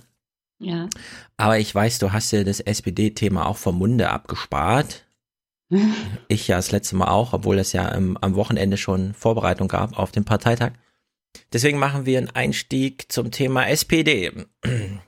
Ja. 0.63 0.89
Aber 1.37 1.59
ich 1.59 1.73
weiß, 1.73 1.99
du 1.99 2.11
hast 2.11 2.31
dir 2.31 2.43
das 2.43 2.59
SPD-Thema 2.59 3.45
auch 3.45 3.57
vom 3.57 3.77
Munde 3.77 4.09
abgespart. 4.09 5.05
Ich 6.27 6.47
ja 6.47 6.57
das 6.57 6.71
letzte 6.71 6.95
Mal 6.95 7.07
auch, 7.07 7.33
obwohl 7.33 7.57
es 7.57 7.73
ja 7.73 7.95
ähm, 7.95 8.17
am 8.21 8.35
Wochenende 8.35 8.77
schon 8.77 9.13
Vorbereitung 9.13 9.67
gab 9.67 9.97
auf 9.97 10.11
den 10.11 10.23
Parteitag. 10.23 10.73
Deswegen 11.51 11.79
machen 11.79 12.05
wir 12.05 12.19
einen 12.19 12.29
Einstieg 12.29 13.11
zum 13.11 13.31
Thema 13.31 13.67
SPD. 13.67 14.31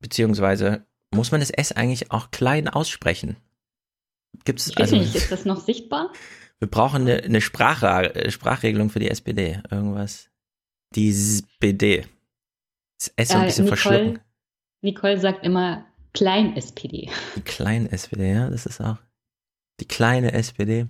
Beziehungsweise 0.00 0.86
muss 1.14 1.30
man 1.30 1.40
das 1.40 1.50
S 1.50 1.72
eigentlich 1.72 2.10
auch 2.10 2.30
klein 2.30 2.68
aussprechen? 2.68 3.36
Ich 4.46 4.54
weiß 4.54 4.76
also? 4.76 4.96
nicht, 4.96 5.14
ist 5.14 5.30
das 5.30 5.44
noch 5.44 5.60
sichtbar? 5.60 6.10
Wir 6.58 6.68
brauchen 6.70 7.02
eine, 7.02 7.22
eine 7.22 7.40
Sprache, 7.40 8.14
äh, 8.14 8.30
Sprachregelung 8.30 8.88
für 8.88 9.00
die 9.00 9.10
SPD. 9.10 9.60
Irgendwas. 9.70 10.30
Die 10.94 11.08
SPD. 11.08 12.06
Das 12.98 13.12
S 13.16 13.28
so 13.28 13.34
ein 13.34 13.42
Äh, 13.42 13.46
bisschen 13.46 13.66
verschlucken. 13.66 14.20
Nicole, 14.82 15.18
sagt 15.18 15.44
immer 15.44 15.86
Klein-SPD. 16.12 17.08
Die 17.36 17.42
kleine 17.42 17.90
SPD, 17.90 18.32
ja, 18.32 18.50
das 18.50 18.66
ist 18.66 18.80
auch. 18.80 18.98
Die 19.80 19.86
kleine 19.86 20.32
SPD. 20.32 20.86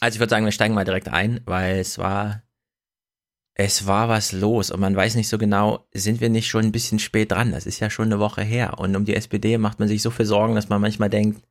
Also 0.00 0.16
ich 0.16 0.20
würde 0.20 0.30
sagen, 0.30 0.44
wir 0.44 0.52
steigen 0.52 0.74
mal 0.74 0.84
direkt 0.84 1.08
ein, 1.08 1.40
weil 1.44 1.78
es 1.78 1.98
war, 1.98 2.42
es 3.54 3.86
war 3.86 4.08
was 4.08 4.32
los 4.32 4.70
und 4.70 4.80
man 4.80 4.94
weiß 4.94 5.16
nicht 5.16 5.28
so 5.28 5.38
genau, 5.38 5.88
sind 5.92 6.20
wir 6.20 6.28
nicht 6.28 6.46
schon 6.46 6.66
ein 6.66 6.72
bisschen 6.72 6.98
spät 6.98 7.32
dran? 7.32 7.50
Das 7.50 7.66
ist 7.66 7.80
ja 7.80 7.90
schon 7.90 8.06
eine 8.06 8.20
Woche 8.20 8.42
her 8.42 8.78
und 8.78 8.94
um 8.94 9.04
die 9.04 9.16
SPD 9.16 9.58
macht 9.58 9.80
man 9.80 9.88
sich 9.88 10.02
so 10.02 10.10
viel 10.10 10.26
Sorgen, 10.26 10.54
dass 10.54 10.68
man 10.68 10.80
manchmal 10.80 11.10
denkt, 11.10 11.42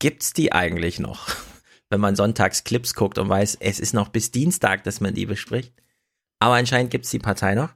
gibt's 0.00 0.32
die 0.32 0.52
eigentlich 0.52 0.98
noch? 0.98 1.28
Wenn 1.90 2.00
man 2.00 2.16
sonntags 2.16 2.64
Clips 2.64 2.94
guckt 2.94 3.18
und 3.18 3.28
weiß, 3.28 3.58
es 3.60 3.78
ist 3.78 3.94
noch 3.94 4.08
bis 4.08 4.32
Dienstag, 4.32 4.82
dass 4.84 5.00
man 5.00 5.14
die 5.14 5.26
bespricht. 5.26 5.74
Aber 6.40 6.54
anscheinend 6.54 6.90
gibt's 6.90 7.10
die 7.10 7.20
Partei 7.20 7.54
noch. 7.54 7.74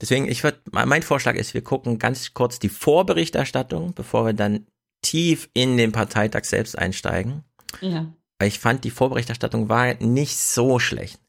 Deswegen, 0.00 0.28
ich 0.28 0.42
würde, 0.42 0.60
mein 0.72 1.02
Vorschlag 1.02 1.36
ist, 1.36 1.54
wir 1.54 1.62
gucken 1.62 1.98
ganz 1.98 2.34
kurz 2.34 2.58
die 2.58 2.68
Vorberichterstattung, 2.68 3.94
bevor 3.94 4.26
wir 4.26 4.32
dann 4.32 4.66
tief 5.02 5.48
in 5.54 5.76
den 5.76 5.92
Parteitag 5.92 6.44
selbst 6.44 6.76
einsteigen. 6.78 7.44
Ja. 7.80 8.12
Weil 8.38 8.48
ich 8.48 8.58
fand, 8.58 8.84
die 8.84 8.90
Vorberichterstattung 8.90 9.68
war 9.68 9.94
nicht 9.94 10.36
so 10.36 10.78
schlecht. 10.78 11.20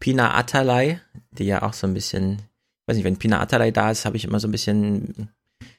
Pina 0.00 0.34
Atalay, 0.34 1.00
die 1.30 1.44
ja 1.44 1.62
auch 1.62 1.72
so 1.72 1.86
ein 1.86 1.94
bisschen, 1.94 2.34
ich 2.34 2.88
weiß 2.88 2.96
nicht, 2.96 3.04
wenn 3.04 3.18
Pina 3.18 3.40
Atalay 3.40 3.72
da 3.72 3.90
ist, 3.90 4.04
habe 4.04 4.16
ich 4.16 4.24
immer 4.24 4.40
so 4.40 4.48
ein 4.48 4.52
bisschen, 4.52 5.30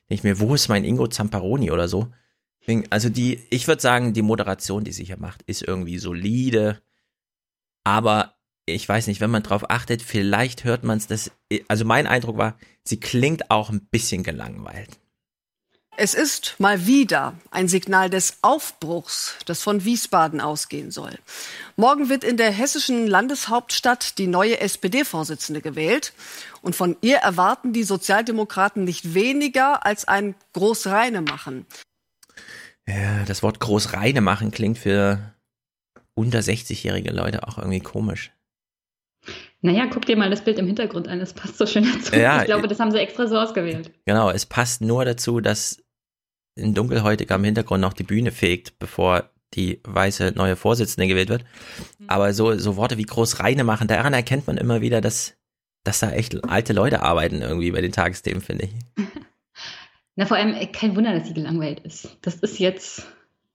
ich 0.08 0.24
mir, 0.24 0.40
wo 0.40 0.56
ist 0.56 0.70
mein 0.70 0.86
Ingo 0.86 1.08
Zamparoni 1.08 1.72
oder 1.72 1.88
so? 1.88 2.12
Also 2.90 3.10
die, 3.10 3.40
ich 3.50 3.68
würde 3.68 3.82
sagen, 3.82 4.14
die 4.14 4.22
Moderation, 4.22 4.84
die 4.84 4.92
sie 4.92 5.06
hier 5.06 5.18
macht, 5.18 5.42
ist 5.44 5.62
irgendwie 5.62 6.00
solide. 6.00 6.82
Aber 7.84 8.37
ich 8.68 8.88
weiß 8.88 9.08
nicht, 9.08 9.22
wenn 9.22 9.32
man 9.32 9.44
drauf 9.44 9.70
achtet, 9.70 10.02
vielleicht 10.02 10.64
hört 10.64 10.84
man 10.84 10.98
es, 10.98 11.08
das, 11.08 11.32
also 11.68 11.86
mein 11.86 12.06
Eindruck 12.06 12.38
war, 12.38 12.58
sie 12.84 13.00
klingt 13.00 13.50
auch 13.50 13.70
ein 13.70 13.88
bisschen 13.90 14.24
gelangweilt. 14.24 15.00
Es 16.00 16.14
ist 16.14 16.56
mal 16.60 16.86
wieder 16.86 17.34
ein 17.50 17.68
Signal 17.68 18.12
des 18.12 18.38
Aufbruchs, 18.44 19.36
das 19.46 19.64
von 19.64 19.84
Wiesbaden 19.84 20.42
ausgehen 20.42 20.92
soll. 20.92 21.18
Morgen 21.76 22.08
wird 22.08 22.24
in 22.24 22.38
der 22.38 22.52
hessischen 22.52 23.08
Landeshauptstadt 23.08 24.20
die 24.20 24.28
neue 24.28 24.60
SPD-Vorsitzende 24.60 25.60
gewählt. 25.60 26.14
Und 26.62 26.76
von 26.76 26.98
ihr 27.02 27.18
erwarten 27.18 27.74
die 27.74 27.84
Sozialdemokraten 27.84 28.84
nicht 28.84 29.16
weniger 29.16 29.88
als 29.88 30.08
ein 30.08 30.36
Großreine 30.54 31.22
machen. 31.22 31.66
Ja, 32.88 33.26
das 33.26 33.42
Wort 33.42 33.60
Großreine 33.60 34.22
machen 34.22 34.52
klingt 34.52 34.78
für 34.78 35.34
unter 36.14 36.40
60-jährige 36.40 37.12
Leute 37.12 37.48
auch 37.48 37.58
irgendwie 37.58 37.80
komisch. 37.80 38.32
Naja, 39.62 39.88
guck 39.92 40.06
dir 40.06 40.16
mal 40.18 40.30
das 40.30 40.44
Bild 40.44 40.60
im 40.60 40.68
Hintergrund 40.68 41.08
an, 41.08 41.20
das 41.20 41.34
passt 41.34 41.58
so 41.58 41.66
schön 41.66 41.84
dazu. 41.92 42.16
Ja, 42.16 42.42
ich 42.42 42.46
glaube, 42.46 42.68
das 42.68 42.80
haben 42.80 42.92
sie 42.92 43.00
extra 43.00 43.28
so 43.28 43.38
ausgewählt. 43.38 43.92
Genau, 44.06 44.30
es 44.30 44.46
passt 44.46 44.82
nur 44.82 45.04
dazu, 45.04 45.40
dass 45.40 45.84
ein 46.58 46.74
Dunkelhäutiger 46.74 47.36
im 47.36 47.44
Hintergrund 47.44 47.82
noch 47.82 47.94
die 47.94 48.04
Bühne 48.04 48.32
fegt, 48.32 48.80
bevor 48.80 49.30
die 49.54 49.82
weiße 49.84 50.34
neue 50.36 50.56
Vorsitzende 50.56 51.08
gewählt 51.08 51.30
wird. 51.30 51.46
Aber 52.08 52.34
so, 52.34 52.58
so 52.58 52.76
Worte 52.76 52.98
wie 52.98 53.04
Großreine 53.04 53.64
machen, 53.64 53.88
daran 53.88 54.14
erkennt 54.14 54.48
man 54.48 54.58
immer 54.58 54.82
wieder, 54.82 55.02
dass, 55.02 55.36
dass 55.84 56.00
da 56.00 56.12
echt 56.12 56.44
alte 56.48 56.74
Leute 56.74 57.02
arbeiten 57.02 57.42
irgendwie 57.42 57.72
bei 57.72 57.82
den 57.82 57.92
Tagesthemen, 57.92 58.42
finde 58.42 58.66
ich. 58.66 59.06
Na, 60.16 60.26
vor 60.26 60.38
allem 60.38 60.54
äh, 60.54 60.68
kein 60.68 60.96
Wunder, 60.96 61.14
dass 61.14 61.28
sie 61.28 61.34
gelangweilt 61.34 61.80
ist. 61.82 62.18
Das 62.22 62.36
ist 62.36 62.60
jetzt 62.60 63.06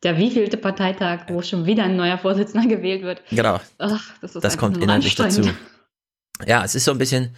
der 0.03 0.17
wievielte 0.17 0.57
Parteitag, 0.57 1.27
wo 1.29 1.43
schon 1.43 1.67
wieder 1.67 1.85
ein 1.85 1.97
neuer 1.97 2.19
Vorsitzender 2.19 2.69
gewählt 2.75 3.03
wird. 3.03 3.23
Genau. 3.31 3.61
Ach, 3.79 4.13
das 4.21 4.33
Das 4.33 4.57
kommt 4.57 4.79
inhaltlich 4.79 5.15
dazu. 5.15 5.43
Ja, 6.47 6.65
es 6.65 6.75
ist 6.75 6.85
so 6.85 6.91
ein 6.91 6.99
bisschen, 6.99 7.37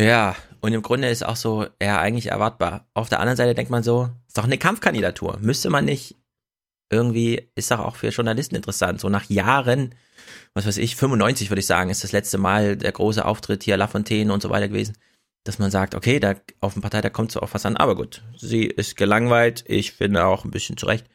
ja, 0.00 0.36
und 0.60 0.72
im 0.72 0.82
Grunde 0.82 1.08
ist 1.08 1.24
auch 1.24 1.36
so, 1.36 1.66
ja, 1.80 2.00
eigentlich 2.00 2.26
erwartbar. 2.26 2.88
Auf 2.94 3.08
der 3.08 3.20
anderen 3.20 3.36
Seite 3.36 3.54
denkt 3.54 3.70
man 3.70 3.82
so, 3.82 4.10
ist 4.26 4.38
doch 4.38 4.44
eine 4.44 4.58
Kampfkandidatur. 4.58 5.38
Müsste 5.40 5.70
man 5.70 5.84
nicht 5.84 6.16
irgendwie, 6.90 7.50
ist 7.54 7.70
doch 7.70 7.80
auch 7.80 7.96
für 7.96 8.08
Journalisten 8.08 8.54
interessant. 8.54 9.00
So 9.00 9.08
nach 9.08 9.28
Jahren, 9.28 9.94
was 10.54 10.66
weiß 10.66 10.76
ich, 10.78 10.94
95 10.96 11.50
würde 11.50 11.60
ich 11.60 11.66
sagen, 11.66 11.90
ist 11.90 12.04
das 12.04 12.12
letzte 12.12 12.38
Mal 12.38 12.76
der 12.76 12.92
große 12.92 13.24
Auftritt 13.24 13.62
hier 13.62 13.76
Lafontaine 13.76 14.32
und 14.32 14.42
so 14.42 14.50
weiter 14.50 14.68
gewesen. 14.68 14.96
Dass 15.44 15.58
man 15.58 15.70
sagt, 15.70 15.94
okay, 15.94 16.20
da 16.20 16.34
auf 16.60 16.74
dem 16.74 16.82
Parteitag 16.82 17.12
kommt 17.12 17.32
so 17.32 17.40
auf 17.40 17.54
was 17.54 17.66
an, 17.66 17.76
aber 17.76 17.96
gut, 17.96 18.22
sie 18.36 18.64
ist 18.64 18.96
gelangweilt, 18.96 19.64
ich 19.66 19.92
finde 19.92 20.24
auch 20.24 20.44
ein 20.44 20.52
bisschen 20.52 20.76
zurecht. 20.76 21.06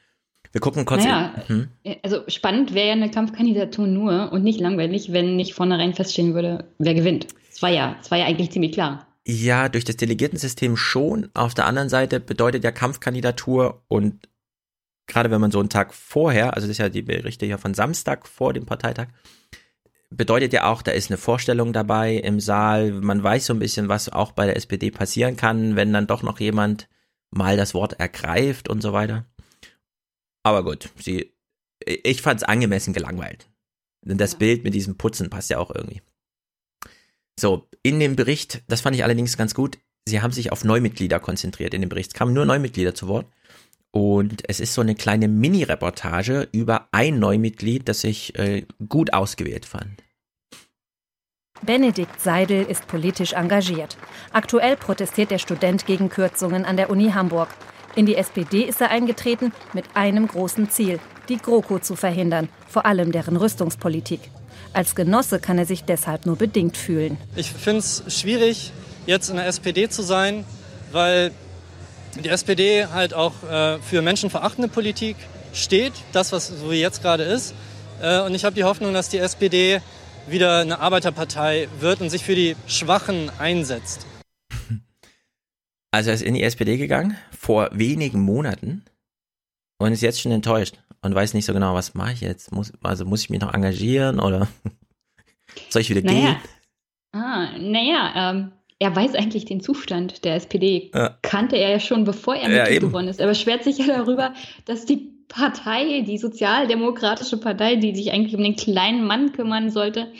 Wir 0.51 0.61
gucken 0.61 0.85
kurz. 0.85 1.03
Naja, 1.03 1.33
hm? 1.47 1.67
Also 2.03 2.23
spannend 2.27 2.73
wäre 2.73 2.87
ja 2.87 2.93
eine 2.93 3.11
Kampfkandidatur 3.11 3.87
nur 3.87 4.31
und 4.31 4.43
nicht 4.43 4.59
langweilig, 4.59 5.11
wenn 5.11 5.35
nicht 5.35 5.53
vornherein 5.53 5.93
feststehen 5.93 6.33
würde, 6.33 6.65
wer 6.77 6.93
gewinnt. 6.93 7.27
Es 7.51 7.61
war 7.61 7.69
ja, 7.69 7.95
es 8.01 8.11
war 8.11 8.17
ja 8.17 8.25
eigentlich 8.25 8.51
ziemlich 8.51 8.71
klar. 8.71 9.07
Ja, 9.25 9.67
durch 9.67 9.83
das 9.83 9.97
Delegiertensystem 9.97 10.77
schon. 10.77 11.29
Auf 11.33 11.53
der 11.53 11.65
anderen 11.65 11.89
Seite 11.89 12.19
bedeutet 12.19 12.63
ja 12.63 12.71
Kampfkandidatur 12.71 13.83
und 13.87 14.29
gerade 15.05 15.31
wenn 15.31 15.41
man 15.41 15.51
so 15.51 15.59
einen 15.59 15.69
Tag 15.69 15.93
vorher, 15.93 16.53
also 16.53 16.67
das 16.67 16.73
ist 16.73 16.77
ja 16.77 16.89
die 16.89 17.01
Berichte 17.01 17.45
hier 17.45 17.57
von 17.57 17.73
Samstag 17.73 18.27
vor 18.27 18.53
dem 18.53 18.65
Parteitag, 18.65 19.07
bedeutet 20.09 20.53
ja 20.53 20.71
auch, 20.71 20.81
da 20.81 20.91
ist 20.91 21.09
eine 21.09 21.17
Vorstellung 21.17 21.73
dabei 21.73 22.15
im 22.15 22.39
Saal. 22.39 22.91
Man 22.91 23.21
weiß 23.21 23.47
so 23.47 23.53
ein 23.53 23.59
bisschen, 23.59 23.89
was 23.89 24.09
auch 24.09 24.31
bei 24.31 24.45
der 24.45 24.55
SPD 24.55 24.91
passieren 24.91 25.35
kann, 25.35 25.75
wenn 25.75 25.91
dann 25.91 26.07
doch 26.07 26.23
noch 26.23 26.39
jemand 26.39 26.87
mal 27.29 27.57
das 27.57 27.73
Wort 27.73 27.99
ergreift 27.99 28.69
und 28.69 28.81
so 28.81 28.93
weiter. 28.93 29.25
Aber 30.47 30.63
gut, 30.63 30.89
sie, 30.97 31.33
ich 31.85 32.21
fand 32.21 32.39
es 32.39 32.47
angemessen 32.47 32.93
gelangweilt. 32.93 33.49
Denn 34.01 34.17
das 34.17 34.35
Bild 34.35 34.63
mit 34.63 34.73
diesem 34.73 34.97
Putzen 34.97 35.29
passt 35.29 35.49
ja 35.49 35.59
auch 35.59 35.75
irgendwie. 35.75 36.01
So, 37.37 37.67
in 37.83 37.99
dem 37.99 38.15
Bericht, 38.15 38.63
das 38.69 38.79
fand 38.79 38.95
ich 38.95 39.03
allerdings 39.03 39.35
ganz 39.35 39.53
gut, 39.53 39.77
sie 40.07 40.21
haben 40.21 40.31
sich 40.31 40.53
auf 40.53 40.63
Neumitglieder 40.63 41.19
konzentriert 41.19 41.73
in 41.73 41.81
dem 41.81 41.89
Bericht. 41.89 42.11
Es 42.11 42.13
kamen 42.13 42.33
nur 42.33 42.45
Neumitglieder 42.45 42.95
zu 42.95 43.09
Wort. 43.09 43.27
Und 43.91 44.43
es 44.47 44.61
ist 44.61 44.73
so 44.73 44.79
eine 44.79 44.95
kleine 44.95 45.27
Mini-Reportage 45.27 46.47
über 46.53 46.87
ein 46.93 47.19
Neumitglied, 47.19 47.89
das 47.89 48.05
ich 48.05 48.39
äh, 48.39 48.65
gut 48.87 49.11
ausgewählt 49.11 49.65
fand. 49.65 50.01
Benedikt 51.61 52.21
Seidel 52.21 52.63
ist 52.63 52.87
politisch 52.87 53.33
engagiert. 53.33 53.97
Aktuell 54.31 54.77
protestiert 54.77 55.29
der 55.29 55.39
Student 55.39 55.85
gegen 55.85 56.07
Kürzungen 56.07 56.63
an 56.63 56.77
der 56.77 56.89
Uni 56.89 57.11
Hamburg. 57.11 57.49
In 57.97 58.05
die 58.05 58.15
SPD 58.15 58.61
ist 58.61 58.79
er 58.79 58.91
eingetreten 58.91 59.51
mit 59.73 59.85
einem 59.95 60.27
großen 60.27 60.69
Ziel, 60.69 60.99
die 61.29 61.37
GroKo 61.37 61.79
zu 61.79 61.95
verhindern, 61.95 62.47
vor 62.69 62.85
allem 62.85 63.11
deren 63.11 63.35
Rüstungspolitik. 63.35 64.19
Als 64.71 64.93
Genosse 64.93 65.39
kann 65.39 65.57
er 65.57 65.65
sich 65.65 65.83
deshalb 65.83 66.27
nur 66.27 66.35
bedingt 66.35 66.77
fühlen. 66.77 67.17
Ich 67.35 67.51
finde 67.51 67.79
es 67.79 68.03
schwierig, 68.07 68.71
jetzt 69.07 69.31
in 69.31 69.37
der 69.37 69.47
SPD 69.47 69.89
zu 69.89 70.03
sein, 70.03 70.45
weil 70.91 71.31
die 72.23 72.29
SPD 72.29 72.85
halt 72.85 73.15
auch 73.15 73.33
äh, 73.49 73.79
für 73.79 74.03
menschenverachtende 74.03 74.69
Politik 74.69 75.15
steht, 75.51 75.93
das, 76.11 76.31
was 76.31 76.49
so 76.49 76.69
wie 76.69 76.79
jetzt 76.79 77.01
gerade 77.01 77.23
ist. 77.23 77.55
Äh, 77.99 78.21
und 78.21 78.35
ich 78.35 78.45
habe 78.45 78.53
die 78.53 78.63
Hoffnung, 78.63 78.93
dass 78.93 79.09
die 79.09 79.17
SPD 79.17 79.81
wieder 80.27 80.59
eine 80.59 80.81
Arbeiterpartei 80.81 81.67
wird 81.79 82.01
und 82.01 82.11
sich 82.11 82.23
für 82.23 82.35
die 82.35 82.55
Schwachen 82.67 83.31
einsetzt. 83.39 84.05
Also 85.97 86.11
er 86.11 86.13
ist 86.13 86.21
in 86.21 86.35
die 86.35 86.43
SPD 86.43 86.77
gegangen 86.77 87.17
vor 87.35 87.69
wenigen 87.73 88.21
Monaten 88.21 88.83
und 89.79 89.91
ist 89.93 90.01
jetzt 90.01 90.21
schon 90.21 90.31
enttäuscht 90.31 90.75
und 91.01 91.15
weiß 91.15 91.33
nicht 91.33 91.45
so 91.45 91.53
genau, 91.53 91.73
was 91.73 91.95
mache 91.95 92.13
ich 92.13 92.21
jetzt? 92.21 92.51
Muss, 92.51 92.71
also 92.83 93.03
muss 93.03 93.21
ich 93.23 93.31
mich 93.31 93.41
noch 93.41 93.51
engagieren 93.51 94.19
oder 94.19 94.47
soll 95.69 95.81
ich 95.81 95.89
wieder 95.89 96.01
naja. 96.03 96.33
gehen? 96.33 96.37
Ah, 97.13 97.47
naja, 97.57 98.13
ähm, 98.31 98.51
er 98.77 98.95
weiß 98.95 99.15
eigentlich 99.15 99.45
den 99.45 99.59
Zustand 99.59 100.23
der 100.23 100.35
SPD. 100.35 100.91
Ja. 100.93 101.17
Kannte 101.23 101.55
er 101.55 101.71
ja 101.71 101.79
schon, 101.79 102.03
bevor 102.03 102.35
er 102.35 102.43
Ja, 102.43 102.57
Mitglied 102.59 102.77
eben. 102.77 102.87
geworden 102.89 103.07
ist. 103.07 103.19
Er 103.19 103.25
beschwert 103.25 103.63
sich 103.63 103.79
ja 103.79 103.87
darüber, 103.87 104.35
dass 104.65 104.85
die 104.85 105.11
Partei, 105.29 106.01
die 106.01 106.19
sozialdemokratische 106.19 107.37
Partei, 107.39 107.77
die 107.77 107.95
sich 107.95 108.11
eigentlich 108.11 108.35
um 108.35 108.43
den 108.43 108.55
kleinen 108.55 109.03
Mann 109.07 109.31
kümmern 109.31 109.71
sollte, 109.71 110.11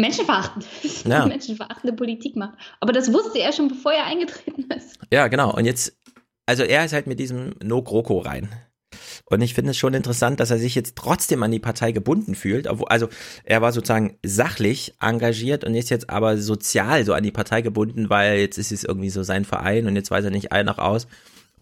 menschenverachtend 0.00 0.66
Ja. 1.04 1.26
menschenverachtende 1.26 1.94
Politik 1.94 2.36
macht. 2.36 2.58
Aber 2.80 2.92
das 2.92 3.12
wusste 3.12 3.38
er 3.38 3.52
schon, 3.52 3.68
bevor 3.68 3.92
er 3.92 4.06
eingetreten 4.06 4.66
ist. 4.76 4.98
Ja, 5.12 5.28
genau. 5.28 5.54
Und 5.54 5.64
jetzt, 5.64 5.96
also 6.46 6.62
er 6.62 6.84
ist 6.84 6.92
halt 6.92 7.06
mit 7.06 7.18
diesem 7.20 7.54
No 7.62 7.82
GroKo 7.82 8.18
rein. 8.18 8.48
Und 9.26 9.40
ich 9.42 9.54
finde 9.54 9.70
es 9.70 9.76
schon 9.76 9.94
interessant, 9.94 10.40
dass 10.40 10.50
er 10.50 10.58
sich 10.58 10.74
jetzt 10.74 10.96
trotzdem 10.96 11.42
an 11.44 11.52
die 11.52 11.60
Partei 11.60 11.92
gebunden 11.92 12.34
fühlt. 12.34 12.66
Also 12.66 13.08
er 13.44 13.62
war 13.62 13.72
sozusagen 13.72 14.18
sachlich 14.26 14.94
engagiert 15.00 15.62
und 15.64 15.76
ist 15.76 15.90
jetzt 15.90 16.10
aber 16.10 16.36
sozial 16.36 17.04
so 17.04 17.14
an 17.14 17.22
die 17.22 17.30
Partei 17.30 17.62
gebunden, 17.62 18.10
weil 18.10 18.40
jetzt 18.40 18.58
ist 18.58 18.72
es 18.72 18.82
irgendwie 18.82 19.10
so 19.10 19.22
sein 19.22 19.44
Verein 19.44 19.86
und 19.86 19.94
jetzt 19.94 20.10
weiß 20.10 20.24
er 20.24 20.32
nicht 20.32 20.50
ein 20.50 20.66
noch 20.66 20.78
aus. 20.78 21.06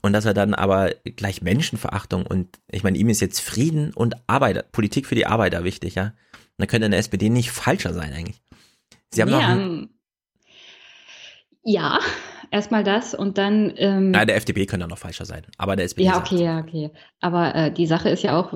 Und 0.00 0.12
dass 0.14 0.25
er 0.25 0.33
dann 0.33 0.54
aber 0.54 0.92
gleich 1.16 1.42
Menschenverachtung 1.42 2.25
und 2.25 2.49
ich 2.71 2.85
meine, 2.85 2.97
ihm 2.97 3.09
ist 3.11 3.21
jetzt 3.21 3.40
Frieden 3.40 3.92
und 3.92 4.14
Arbeiter, 4.28 4.62
Politik 4.62 5.07
für 5.07 5.16
die 5.16 5.26
Arbeiter 5.26 5.64
wichtig, 5.64 5.97
ja. 5.97 6.12
Da 6.59 6.67
könnte 6.67 6.87
eine 6.87 6.97
SPD 6.97 7.31
nicht 7.31 7.50
falscher 7.50 7.95
sein 7.95 8.12
eigentlich. 8.12 8.41
Sie 9.11 9.23
haben 9.23 9.31
ja, 9.31 9.55
noch 9.55 9.62
ähm, 9.62 9.88
ja, 11.62 12.00
erstmal 12.50 12.85
das 12.85 13.15
und 13.15 13.38
dann. 13.38 13.73
Ähm, 13.77 14.11
nein, 14.11 14.27
der 14.27 14.37
FDP 14.37 14.67
könnte 14.67 14.87
auch 14.87 14.91
noch 14.91 14.99
falscher 14.99 15.25
sein, 15.25 15.43
aber 15.57 15.77
der 15.77 15.87
SPD 15.87 16.09
Ja, 16.09 16.19
okay, 16.19 16.43
ja, 16.43 16.59
okay. 16.59 16.91
Aber 17.21 17.55
äh, 17.55 17.73
die 17.73 17.87
Sache 17.87 18.11
ist 18.11 18.23
ja 18.23 18.38
auch, 18.38 18.53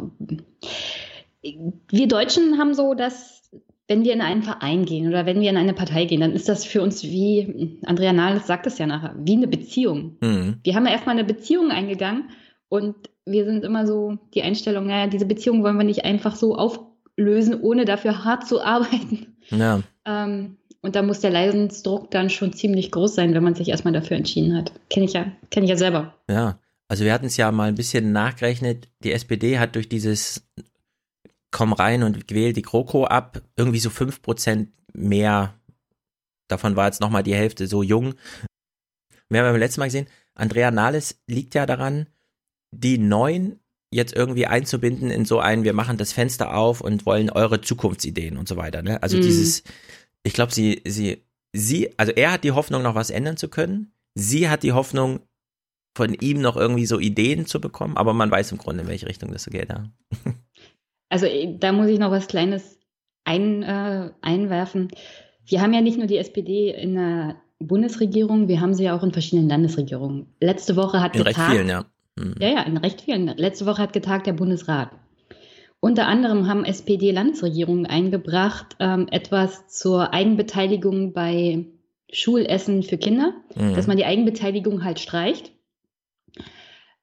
wir 1.43 2.09
Deutschen 2.09 2.59
haben 2.59 2.75
so, 2.75 2.95
dass 2.95 3.51
wenn 3.89 4.05
wir 4.05 4.13
in 4.13 4.23
einen 4.23 4.43
Verein 4.43 4.85
gehen 4.85 5.09
oder 5.09 5.27
wenn 5.27 5.41
wir 5.41 5.51
in 5.51 5.57
eine 5.57 5.75
Partei 5.75 6.07
gehen, 6.07 6.21
dann 6.21 6.33
ist 6.33 6.49
das 6.49 6.65
für 6.65 6.83
uns 6.83 7.03
wie, 7.03 7.79
Andrea 7.85 8.13
Nahles 8.13 8.47
sagt 8.47 8.67
es 8.67 8.79
ja 8.79 8.87
nachher, 8.87 9.15
wie 9.19 9.37
eine 9.37 9.49
Beziehung. 9.49 10.17
Mhm. 10.21 10.61
Wir 10.63 10.75
haben 10.75 10.87
ja 10.87 10.93
erstmal 10.93 11.17
eine 11.17 11.25
Beziehung 11.25 11.71
eingegangen 11.71 12.31
und 12.69 12.95
wir 13.27 13.45
sind 13.45 13.65
immer 13.65 13.87
so 13.87 14.19
die 14.35 14.43
Einstellung, 14.43 14.87
naja, 14.87 15.09
diese 15.09 15.27
Beziehung 15.27 15.63
wollen 15.63 15.77
wir 15.77 15.85
nicht 15.85 16.05
einfach 16.05 16.37
so 16.37 16.57
auflösen, 17.19 17.61
ohne 17.61 17.85
dafür 17.85 18.25
hart 18.25 18.47
zu 18.47 18.63
arbeiten. 18.63 19.37
Ja. 19.51 19.83
Ähm, 20.05 20.57
und 20.81 20.97
da 20.97 21.03
muss 21.03 21.21
der 21.21 21.31
Leidensdruck 21.31 22.11
dann 22.11 22.29
schon 22.29 22.53
ziemlich 22.53 22.91
groß 22.91 23.15
sein, 23.15 23.35
wenn 23.35 23.45
man 23.45 23.55
sich 23.55 23.69
erstmal 23.69 23.93
dafür 23.93 24.17
entschieden 24.17 24.57
hat. 24.57 24.73
Kenne 24.91 25.07
ich 25.07 25.13
ja, 25.13 25.31
kenne 25.51 25.65
ich 25.65 25.71
ja 25.71 25.77
selber. 25.77 26.15
Ja, 26.29 26.59
also 26.89 27.05
wir 27.05 27.13
hatten 27.13 27.27
es 27.27 27.37
ja 27.37 27.53
mal 27.53 27.69
ein 27.69 27.77
bisschen 27.77 28.13
nachgerechnet. 28.13 28.89
Die 29.05 29.13
SPD 29.13 29.59
hat 29.59 29.77
durch 29.77 29.89
dieses 29.89 30.45
Komm 31.53 31.73
rein 31.73 32.03
und 32.03 32.31
wähl 32.31 32.53
die 32.53 32.63
GroKo 32.63 33.05
ab 33.05 33.43
irgendwie 33.57 33.79
so 33.79 33.91
5% 33.91 34.69
mehr. 34.95 35.55
Davon 36.49 36.77
war 36.77 36.87
jetzt 36.87 37.01
nochmal 37.01 37.23
die 37.23 37.35
Hälfte 37.35 37.67
so 37.67 37.83
jung. 37.83 38.15
Wir 39.29 39.41
haben 39.41 39.53
beim 39.53 39.61
letzten 39.61 39.81
Mal 39.81 39.87
gesehen, 39.87 40.09
Andrea 40.35 40.71
Nahles 40.71 41.21
liegt 41.27 41.55
ja 41.55 41.67
daran, 41.67 42.07
die 42.71 42.99
Neuen 42.99 43.61
jetzt 43.93 44.15
irgendwie 44.15 44.47
einzubinden 44.47 45.11
in 45.11 45.25
so 45.25 45.39
ein, 45.39 45.65
wir 45.65 45.73
machen 45.75 45.97
das 45.99 46.13
Fenster 46.13 46.57
auf 46.57 46.81
und 46.81 47.07
wollen 47.07 47.31
eure 47.31 47.61
Zukunftsideen 47.61 48.37
und 48.37 48.49
so 48.49 48.57
weiter. 48.57 48.83
Ne? 48.83 49.03
Also 49.03 49.17
Mhm. 49.17 49.23
dieses, 49.23 49.63
ich 50.23 50.33
glaube, 50.33 50.53
sie, 50.53 50.83
sie, 50.87 51.23
sie, 51.53 51.91
also 51.99 52.13
er 52.13 52.33
hat 52.33 52.45
die 52.45 52.53
Hoffnung, 52.53 52.83
noch 52.83 52.95
was 52.95 53.11
ändern 53.11 53.37
zu 53.37 53.49
können. 53.49 53.93
Sie 54.15 54.49
hat 54.49 54.63
die 54.63 54.73
Hoffnung, 54.73 55.21
von 55.95 56.15
ihm 56.15 56.41
noch 56.41 56.57
irgendwie 56.57 56.87
so 56.87 56.99
Ideen 56.99 57.45
zu 57.45 57.61
bekommen, 57.61 57.97
aber 57.99 58.15
man 58.15 58.31
weiß 58.31 58.53
im 58.53 58.59
Grunde, 58.59 58.83
in 58.83 58.89
welche 58.89 59.07
Richtung 59.07 59.31
das 59.31 59.45
so 59.45 59.51
geht. 59.51 59.69
Ja. 59.69 59.85
Also 61.11 61.27
äh, 61.27 61.59
da 61.59 61.73
muss 61.73 61.89
ich 61.89 61.99
noch 61.99 62.11
was 62.11 62.27
Kleines 62.27 62.79
ein, 63.25 63.63
äh, 63.63 64.13
einwerfen. 64.23 64.89
Wir 65.45 65.61
haben 65.61 65.75
ja 65.75 65.83
nicht 65.83 65.99
nur 65.99 66.07
die 66.07 66.17
SPD 66.17 66.71
in 66.71 66.95
der 66.95 67.37
Bundesregierung, 67.59 68.49
wir 68.49 68.63
haben 68.63 68.73
sie 68.73 68.85
ja 68.85 68.97
auch 68.97 69.03
in 69.03 69.13
verschiedenen 69.13 69.47
Landesregierungen. 69.51 70.35
Letzte 70.41 70.75
Woche 70.75 71.03
hat 71.03 71.15
In 71.15 71.21
recht 71.21 71.37
getagt, 71.37 71.53
vielen, 71.53 71.69
ja. 71.69 71.85
Hm. 72.19 72.35
Ja, 72.41 72.49
ja, 72.49 72.63
in 72.63 72.77
recht 72.77 73.03
vielen. 73.03 73.27
Letzte 73.27 73.67
Woche 73.67 73.83
hat 73.83 73.93
getagt 73.93 74.27
der 74.27 74.33
Bundesrat. 74.35 74.91
Unter 75.81 76.07
anderem 76.07 76.47
haben 76.49 76.65
SPD-Landesregierungen 76.65 77.87
eingebracht 77.87 78.77
ähm, 78.79 79.09
etwas 79.11 79.69
zur 79.69 80.13
Eigenbeteiligung 80.13 81.13
bei 81.13 81.67
Schulessen 82.13 82.83
für 82.83 82.99
Kinder, 82.99 83.33
Mhm. 83.57 83.75
dass 83.75 83.87
man 83.87 83.97
die 83.97 84.05
Eigenbeteiligung 84.05 84.85
halt 84.85 85.01
streicht. 85.01 85.53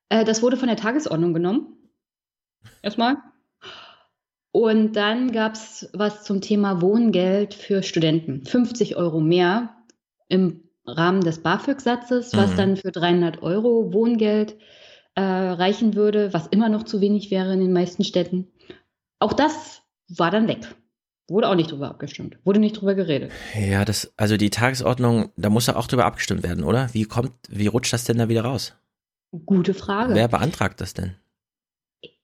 Äh, 0.09 0.23
das 0.23 0.41
wurde 0.41 0.55
von 0.57 0.67
der 0.67 0.77
Tagesordnung 0.77 1.33
genommen. 1.33 1.75
Erstmal. 2.81 3.17
Und 4.51 4.93
dann 4.95 5.31
gab 5.31 5.53
es 5.53 5.89
was 5.93 6.23
zum 6.23 6.41
Thema 6.41 6.81
Wohngeld 6.81 7.53
für 7.53 7.83
Studenten. 7.83 8.45
50 8.45 8.95
Euro 8.95 9.19
mehr 9.19 9.75
im 10.27 10.63
Rahmen 10.85 11.21
des 11.21 11.43
BAföG-Satzes, 11.43 12.35
was 12.35 12.53
Mhm. 12.53 12.57
dann 12.57 12.77
für 12.77 12.91
300 12.91 13.43
Euro 13.43 13.93
Wohngeld 13.93 14.57
äh, 15.19 15.51
reichen 15.51 15.95
würde, 15.95 16.33
was 16.33 16.47
immer 16.47 16.69
noch 16.69 16.83
zu 16.83 17.01
wenig 17.01 17.31
wäre 17.31 17.53
in 17.53 17.59
den 17.59 17.73
meisten 17.73 18.03
Städten. 18.03 18.47
Auch 19.19 19.33
das 19.33 19.81
war 20.07 20.31
dann 20.31 20.47
weg. 20.47 20.59
Wurde 21.27 21.47
auch 21.47 21.55
nicht 21.55 21.71
drüber 21.71 21.89
abgestimmt. 21.89 22.37
Wurde 22.43 22.59
nicht 22.59 22.79
drüber 22.79 22.95
geredet. 22.95 23.31
Ja, 23.53 23.85
das, 23.85 24.13
also 24.17 24.37
die 24.37 24.49
Tagesordnung, 24.49 25.31
da 25.37 25.49
muss 25.49 25.67
ja 25.67 25.75
auch 25.75 25.87
drüber 25.87 26.05
abgestimmt 26.05 26.43
werden, 26.43 26.63
oder? 26.63 26.89
Wie 26.93 27.03
kommt, 27.03 27.33
wie 27.49 27.67
rutscht 27.67 27.93
das 27.93 28.05
denn 28.05 28.17
da 28.17 28.29
wieder 28.29 28.43
raus? 28.43 28.73
Gute 29.45 29.75
Frage. 29.75 30.15
Wer 30.15 30.27
beantragt 30.27 30.81
das 30.81 30.93
denn? 30.93 31.15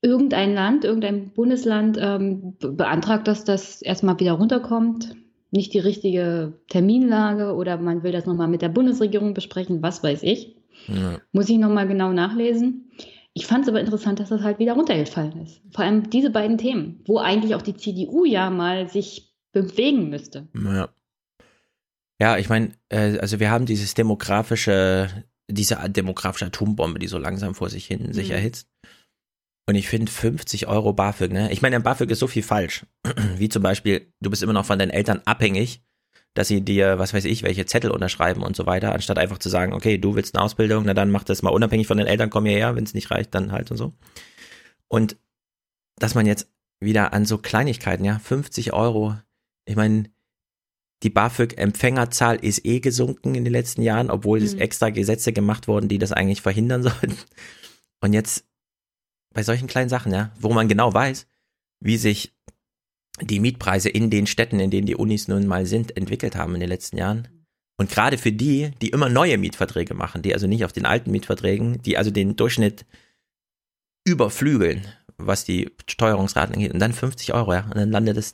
irgendein 0.06 0.54
Land, 0.54 0.86
irgendein 0.86 1.32
Bundesland 1.32 1.98
ähm, 2.00 2.56
be 2.60 2.72
beantragt, 2.72 3.28
dass 3.28 3.44
das 3.44 3.82
erstmal 3.82 4.20
wieder 4.20 4.34
runterkommt. 4.34 5.16
Nicht 5.52 5.74
die 5.74 5.80
richtige 5.80 6.54
Terminlage 6.70 7.56
oder 7.56 7.78
man 7.78 8.04
will 8.04 8.12
das 8.12 8.26
nochmal 8.26 8.48
mit 8.48 8.62
der 8.62 8.70
Bundesregierung 8.70 9.34
besprechen, 9.34 9.82
was 9.82 10.04
weiß 10.04 10.24
ich. 10.24 10.56
Ja. 10.88 11.20
Muss 11.32 11.50
ich 11.50 11.58
nochmal 11.58 11.88
genau 11.88 12.12
nachlesen. 12.12 12.92
Ich 13.34 13.48
fand 13.48 13.64
es 13.64 13.70
aber 13.70 13.82
interessant, 13.82 14.20
dass 14.20 14.30
das 14.30 14.42
halt 14.42 14.60
wieder 14.60 14.74
runtergefallen 14.74 15.42
ist. 15.42 15.62
Vor 15.72 15.84
allem 15.84 16.10
diese 16.10 16.30
beiden 16.30 16.58
Themen, 16.58 17.02
wo 17.06 17.18
eigentlich 17.20 17.54
auch 17.56 17.62
die 17.62 17.76
CDU 17.76 18.24
ja 18.26 18.50
mal 18.50 18.88
sich 18.90 19.34
bewegen 19.52 20.10
müsste. 20.10 20.48
Ja, 20.54 20.90
ja 22.22 22.38
ich 22.38 22.48
meine, 22.50 22.72
äh, 22.90 23.18
also 23.20 23.40
wir 23.40 23.52
haben 23.52 23.66
dieses 23.66 23.94
demografische, 23.94 25.26
diese 25.50 25.78
demografische 25.90 26.46
Atombombe, 26.46 27.00
die 27.00 27.08
so 27.08 27.18
langsam 27.18 27.56
vor 27.56 27.70
sich 27.70 27.86
hin 27.86 28.14
sich 28.14 28.30
Mhm. 28.30 28.36
erhitzt. 28.36 28.68
Und 29.68 29.76
ich 29.76 29.88
finde 29.90 30.12
50 30.12 30.68
Euro 30.68 30.94
BAföG, 30.94 31.32
ne? 31.32 31.52
Ich 31.52 31.62
meine, 31.62 31.76
am 31.76 31.84
BAföG 31.84 32.12
ist 32.12 32.20
so 32.20 32.28
viel 32.28 32.44
falsch. 32.44 32.86
Wie 33.38 33.50
zum 33.50 33.64
Beispiel, 33.64 34.14
du 34.22 34.30
bist 34.30 34.44
immer 34.44 34.54
noch 34.54 34.66
von 34.66 34.78
deinen 34.78 34.92
Eltern 34.92 35.22
abhängig, 35.26 35.82
dass 36.36 36.48
sie 36.50 36.62
dir, 36.62 37.00
was 37.00 37.14
weiß 37.14 37.26
ich, 37.26 37.42
welche 37.42 37.66
Zettel 37.66 37.90
unterschreiben 37.90 38.44
und 38.44 38.56
so 38.56 38.66
weiter, 38.68 38.94
anstatt 38.94 39.18
einfach 39.18 39.40
zu 39.40 39.50
sagen, 39.50 39.74
okay, 39.74 39.98
du 39.98 40.16
willst 40.16 40.36
eine 40.36 40.44
Ausbildung, 40.44 40.84
na 40.86 40.94
dann 40.94 41.10
mach 41.10 41.24
das 41.24 41.42
mal 41.42 41.50
unabhängig 41.50 41.88
von 41.88 41.98
den 41.98 42.08
Eltern, 42.08 42.30
komm 42.30 42.46
hierher, 42.46 42.76
wenn 42.76 42.84
es 42.84 42.94
nicht 42.94 43.10
reicht, 43.10 43.34
dann 43.34 43.52
halt 43.52 43.72
und 43.72 43.78
so. 43.78 43.94
Und 44.88 45.18
dass 45.98 46.14
man 46.14 46.26
jetzt 46.28 46.52
wieder 46.80 47.14
an 47.14 47.26
so 47.26 47.38
Kleinigkeiten, 47.38 48.06
ja, 48.06 48.20
50 48.20 48.74
Euro, 48.74 49.18
ich 49.66 49.76
meine, 49.76 50.12
die 51.04 51.10
BAföG-Empfängerzahl 51.10 52.36
ist 52.38 52.66
eh 52.66 52.80
gesunken 52.80 53.36
in 53.36 53.44
den 53.44 53.54
letzten 53.54 53.82
Jahren, 53.82 54.10
obwohl 54.12 54.42
es 54.42 54.56
Mhm. 54.56 54.62
extra 54.62 54.90
Gesetze 54.90 55.34
gemacht 55.34 55.68
wurden, 55.68 55.88
die 55.88 55.98
das 55.98 56.12
eigentlich 56.12 56.42
verhindern 56.42 56.84
sollten. 56.84 57.18
Und 58.02 58.14
jetzt 58.14 58.46
bei 59.34 59.44
solchen 59.44 59.68
kleinen 59.68 59.90
Sachen, 59.90 60.12
ja, 60.12 60.32
wo 60.40 60.54
man 60.54 60.68
genau 60.68 60.94
weiß, 60.94 61.28
wie 61.80 61.98
sich 61.98 62.34
die 63.22 63.40
Mietpreise 63.40 63.90
in 63.90 64.10
den 64.10 64.28
Städten, 64.28 64.60
in 64.60 64.72
denen 64.72 64.88
die 64.88 64.96
Unis 64.96 65.28
nun 65.28 65.48
mal 65.48 65.66
sind, 65.66 65.96
entwickelt 65.96 66.36
haben 66.36 66.54
in 66.54 66.60
den 66.60 66.70
letzten 66.70 66.98
Jahren. 66.98 67.28
Und 67.78 67.90
gerade 67.90 68.18
für 68.18 68.32
die, 68.32 68.72
die 68.82 68.90
immer 68.90 69.10
neue 69.10 69.38
Mietverträge 69.38 69.94
machen, 69.94 70.22
die 70.22 70.34
also 70.34 70.48
nicht 70.48 70.64
auf 70.66 70.72
den 70.72 70.86
alten 70.86 71.12
Mietverträgen, 71.12 71.82
die 71.82 71.98
also 71.98 72.12
den 72.12 72.36
Durchschnitt 72.36 72.86
überflügeln, 74.06 74.88
was 75.18 75.44
die 75.44 75.72
Steuerungsraten 75.88 76.56
angeht, 76.56 76.74
und 76.74 76.80
dann 76.80 76.94
50 76.94 77.34
Euro, 77.34 77.54
ja, 77.54 77.66
und 77.66 77.76
dann 77.76 77.92
landet 77.92 78.18
es, 78.18 78.34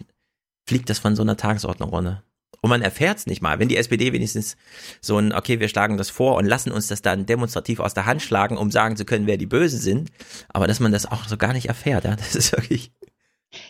fliegt 0.68 0.90
das 0.90 1.00
von 1.00 1.16
so 1.16 1.24
einer 1.24 1.38
Tagesordnung 1.38 1.90
runter. 1.90 2.24
Und 2.62 2.70
man 2.70 2.84
erfährt 2.84 3.18
es 3.18 3.26
nicht 3.26 3.42
mal. 3.42 3.58
Wenn 3.58 3.70
die 3.70 3.78
SPD 3.78 4.14
wenigstens 4.14 4.56
so 5.02 5.18
ein, 5.18 5.34
okay, 5.34 5.60
wir 5.60 5.68
schlagen 5.68 5.98
das 5.98 6.12
vor 6.12 6.36
und 6.36 6.46
lassen 6.46 6.72
uns 6.72 6.88
das 6.88 7.02
dann 7.02 7.26
demonstrativ 7.26 7.80
aus 7.80 7.96
der 7.96 8.06
Hand 8.06 8.22
schlagen, 8.22 8.58
um 8.58 8.70
sagen 8.70 8.98
zu 8.98 9.06
können, 9.06 9.26
wer 9.26 9.38
die 9.38 9.48
Bösen 9.48 9.80
sind, 9.80 10.12
aber 10.50 10.68
dass 10.68 10.80
man 10.80 10.92
das 10.92 11.08
auch 11.08 11.28
so 11.28 11.38
gar 11.38 11.54
nicht 11.54 11.70
erfährt, 11.70 12.04
ja, 12.04 12.16
das 12.16 12.36
ist 12.36 12.52
wirklich 12.52 12.92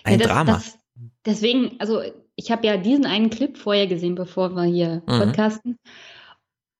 ein 0.03 0.19
ja, 0.19 0.25
das, 0.25 0.27
Drama. 0.27 0.53
Das, 0.53 0.77
deswegen, 1.25 1.75
also 1.79 2.01
ich 2.35 2.51
habe 2.51 2.65
ja 2.67 2.77
diesen 2.77 3.05
einen 3.05 3.29
Clip 3.29 3.57
vorher 3.57 3.87
gesehen, 3.87 4.15
bevor 4.15 4.55
wir 4.55 4.63
hier 4.63 5.03
mhm. 5.07 5.19
podcasten. 5.19 5.79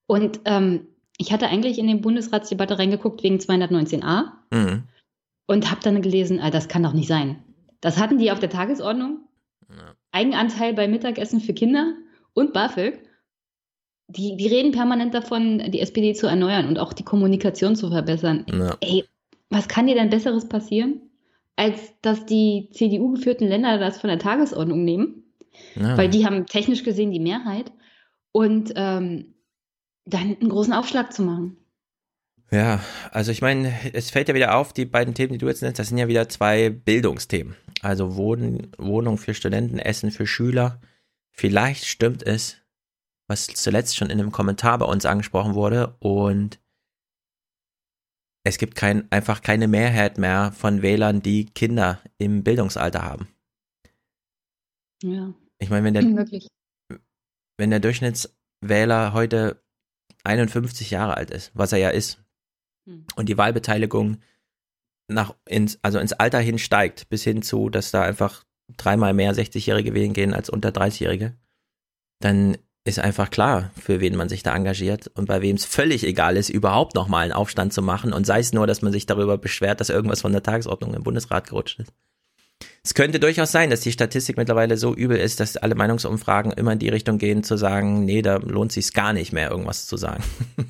Und 0.08 0.42
ähm, 0.46 0.88
ich 1.18 1.32
hatte 1.32 1.48
eigentlich 1.48 1.78
in 1.78 1.88
den 1.88 2.02
Bundesratsdebatte 2.02 2.80
reingeguckt 2.80 3.24
wegen 3.24 3.38
219a 3.38 4.32
mhm. 4.52 4.84
und 5.48 5.72
habe 5.72 5.82
dann 5.82 6.02
gelesen, 6.02 6.40
ah, 6.40 6.50
das 6.50 6.68
kann 6.68 6.84
doch 6.84 6.94
nicht 6.94 7.08
sein. 7.08 7.44
Das 7.80 7.98
hatten 7.98 8.18
die 8.18 8.32
auf 8.32 8.40
der 8.40 8.50
Tagesordnung. 8.50 9.28
Ja. 9.70 9.96
Eigenanteil 10.12 10.74
bei 10.74 10.88
Mittagessen 10.88 11.40
für 11.40 11.54
Kinder 11.54 11.94
und 12.34 12.54
BAföG. 12.54 13.00
Die, 14.08 14.36
die 14.36 14.48
reden 14.48 14.72
permanent 14.72 15.14
davon, 15.14 15.72
die 15.72 15.80
SPD 15.80 16.14
zu 16.14 16.28
erneuern 16.28 16.68
und 16.68 16.80
auch 16.80 16.92
die 16.92 17.06
Kommunikation 17.06 17.76
zu 17.76 17.90
verbessern. 17.90 18.46
Ja. 18.52 18.76
Ey, 18.82 19.06
was 19.50 19.68
kann 19.68 19.88
dir 19.88 19.96
denn 19.96 20.10
Besseres 20.10 20.50
passieren, 20.50 21.02
als 21.62 21.94
dass 22.02 22.26
die 22.26 22.70
CDU-geführten 22.74 23.48
Länder 23.48 23.78
das 23.78 24.00
von 24.00 24.10
der 24.10 24.18
Tagesordnung 24.18 24.84
nehmen? 24.84 25.24
Ja. 25.76 25.96
Weil 25.96 26.10
die 26.10 26.26
haben 26.26 26.48
technisch 26.48 26.84
gesehen 26.84 27.12
die 27.12 27.20
Mehrheit. 27.20 27.72
Und 28.32 28.74
ähm, 28.76 29.36
dann 30.06 30.38
einen 30.40 30.50
großen 30.50 30.74
Aufschlag 30.74 31.14
zu 31.14 31.22
machen. 31.22 31.58
Ja, 32.50 32.82
also 33.12 33.32
ich 33.32 33.44
meine, 33.44 33.72
es 33.94 34.10
fällt 34.10 34.28
ja 34.28 34.34
wieder 34.34 34.56
auf, 34.56 34.74
die 34.74 34.86
beiden 34.86 35.14
Themen, 35.14 35.34
die 35.34 35.38
du 35.38 35.48
jetzt 35.48 35.62
nennst, 35.62 35.78
das 35.78 35.90
sind 35.90 36.00
ja 36.00 36.08
wieder 36.08 36.28
zwei 36.30 36.72
Bildungsthemen. 36.72 37.56
Also 37.82 38.16
Wohnen, 38.16 38.72
Wohnung 38.80 39.20
für 39.20 39.36
Studenten, 39.36 39.78
Essen 39.78 40.10
für 40.10 40.26
Schüler. 40.26 40.82
Vielleicht 41.32 41.86
stimmt 41.86 42.24
es, 42.24 42.58
was 43.28 43.46
zuletzt 43.46 43.96
schon 43.96 44.10
in 44.10 44.20
einem 44.20 44.32
Kommentar 44.32 44.80
bei 44.80 44.86
uns 44.86 45.06
angesprochen 45.06 45.54
wurde 45.54 45.96
und 46.00 46.60
es 48.44 48.58
gibt 48.58 48.76
kein, 48.76 49.12
einfach 49.12 49.42
keine 49.42 49.68
Mehrheit 49.68 50.18
mehr 50.18 50.52
von 50.52 50.82
Wählern, 50.82 51.22
die 51.22 51.46
Kinder 51.46 52.02
im 52.18 52.44
Bildungsalter 52.44 53.04
haben. 53.04 53.28
Ja. 55.04 55.34
Ich 55.60 55.70
meine, 55.70 55.86
wenn 55.86 55.94
der, 55.94 56.04
wenn 57.58 57.70
der 57.70 57.80
Durchschnittswähler 57.80 59.14
heute 59.14 59.64
51 60.24 60.92
Jahre 60.92 61.18
alt 61.18 61.32
ist, 61.32 61.52
was 61.54 61.72
er 61.72 61.80
ja 61.80 61.90
ist, 61.90 62.24
hm. 62.88 63.06
und 63.16 63.30
die 63.30 63.38
Wahlbeteiligung 63.38 64.18
nach 65.08 65.36
ins, 65.46 65.80
also 65.84 66.00
ins 66.00 66.14
Alter 66.14 66.40
hin 66.40 66.58
steigt, 66.58 67.10
bis 67.10 67.24
hin 67.24 67.42
zu, 67.42 67.70
dass 67.70 67.92
da 67.92 68.04
einfach 68.04 68.46
dreimal 68.78 69.14
mehr 69.14 69.36
60-Jährige 69.36 69.94
wählen 69.94 70.14
gehen 70.14 70.34
als 70.34 70.50
unter 70.50 70.70
30-Jährige, 70.70 71.38
dann 72.20 72.58
ist 72.84 73.00
einfach 73.00 73.30
klar, 73.30 73.72
für 73.80 74.00
wen 74.00 74.16
man 74.16 74.28
sich 74.28 74.42
da 74.42 74.56
engagiert 74.56 75.08
und 75.14 75.26
bei 75.26 75.42
wem 75.42 75.56
es 75.56 75.66
völlig 75.66 76.04
egal 76.04 76.36
ist, 76.36 76.50
überhaupt 76.50 76.96
nochmal 76.96 77.24
einen 77.24 77.32
Aufstand 77.32 77.74
zu 77.74 77.82
machen 77.82 78.12
und 78.12 78.26
sei 78.26 78.40
es 78.40 78.54
nur, 78.54 78.66
dass 78.66 78.82
man 78.82 78.92
sich 78.92 79.06
darüber 79.06 79.38
beschwert, 79.38 79.80
dass 79.80 79.90
irgendwas 79.90 80.22
von 80.22 80.32
der 80.32 80.42
Tagesordnung 80.42 80.94
im 80.96 81.04
Bundesrat 81.04 81.48
gerutscht 81.48 81.80
ist. 81.80 81.94
Es 82.84 82.94
könnte 82.96 83.20
durchaus 83.20 83.52
sein, 83.52 83.70
dass 83.70 83.82
die 83.82 83.92
Statistik 83.92 84.38
mittlerweile 84.38 84.78
so 84.78 84.96
übel 84.96 85.18
ist, 85.18 85.40
dass 85.40 85.58
alle 85.58 85.76
Meinungsumfragen 85.76 86.52
immer 86.52 86.74
in 86.74 86.80
die 86.80 86.90
Richtung 86.90 87.20
gehen, 87.20 87.44
zu 87.44 87.58
sagen, 87.58 88.06
nee, 88.06 88.24
da 88.24 88.38
lohnt 88.38 88.72
sich 88.72 88.94
gar 88.94 89.14
nicht 89.14 89.32
mehr, 89.32 89.52
irgendwas 89.52 89.86
zu 89.86 89.98
sagen. 89.98 90.24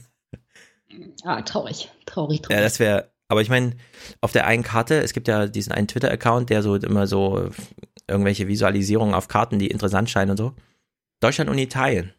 Ah, 1.23 1.41
traurig, 1.43 1.89
traurig, 2.07 2.41
traurig. 2.41 2.57
Ja, 2.57 2.63
das 2.63 2.79
wäre, 2.79 3.11
aber 3.27 3.41
ich 3.41 3.49
meine, 3.49 3.77
auf 4.21 4.31
der 4.31 4.47
einen 4.47 4.63
Karte, 4.63 4.95
es 5.01 5.13
gibt 5.13 5.27
ja 5.27 5.45
diesen 5.47 5.71
einen 5.71 5.87
Twitter-Account, 5.87 6.49
der 6.49 6.63
so 6.63 6.75
immer 6.75 7.05
so 7.05 7.49
irgendwelche 8.07 8.47
Visualisierungen 8.47 9.13
auf 9.13 9.27
Karten, 9.27 9.59
die 9.59 9.67
interessant 9.67 10.09
scheinen 10.09 10.31
und 10.31 10.37
so. 10.37 10.53
Deutschland 11.21 11.49
und 11.49 11.57
Italien. 11.57 12.13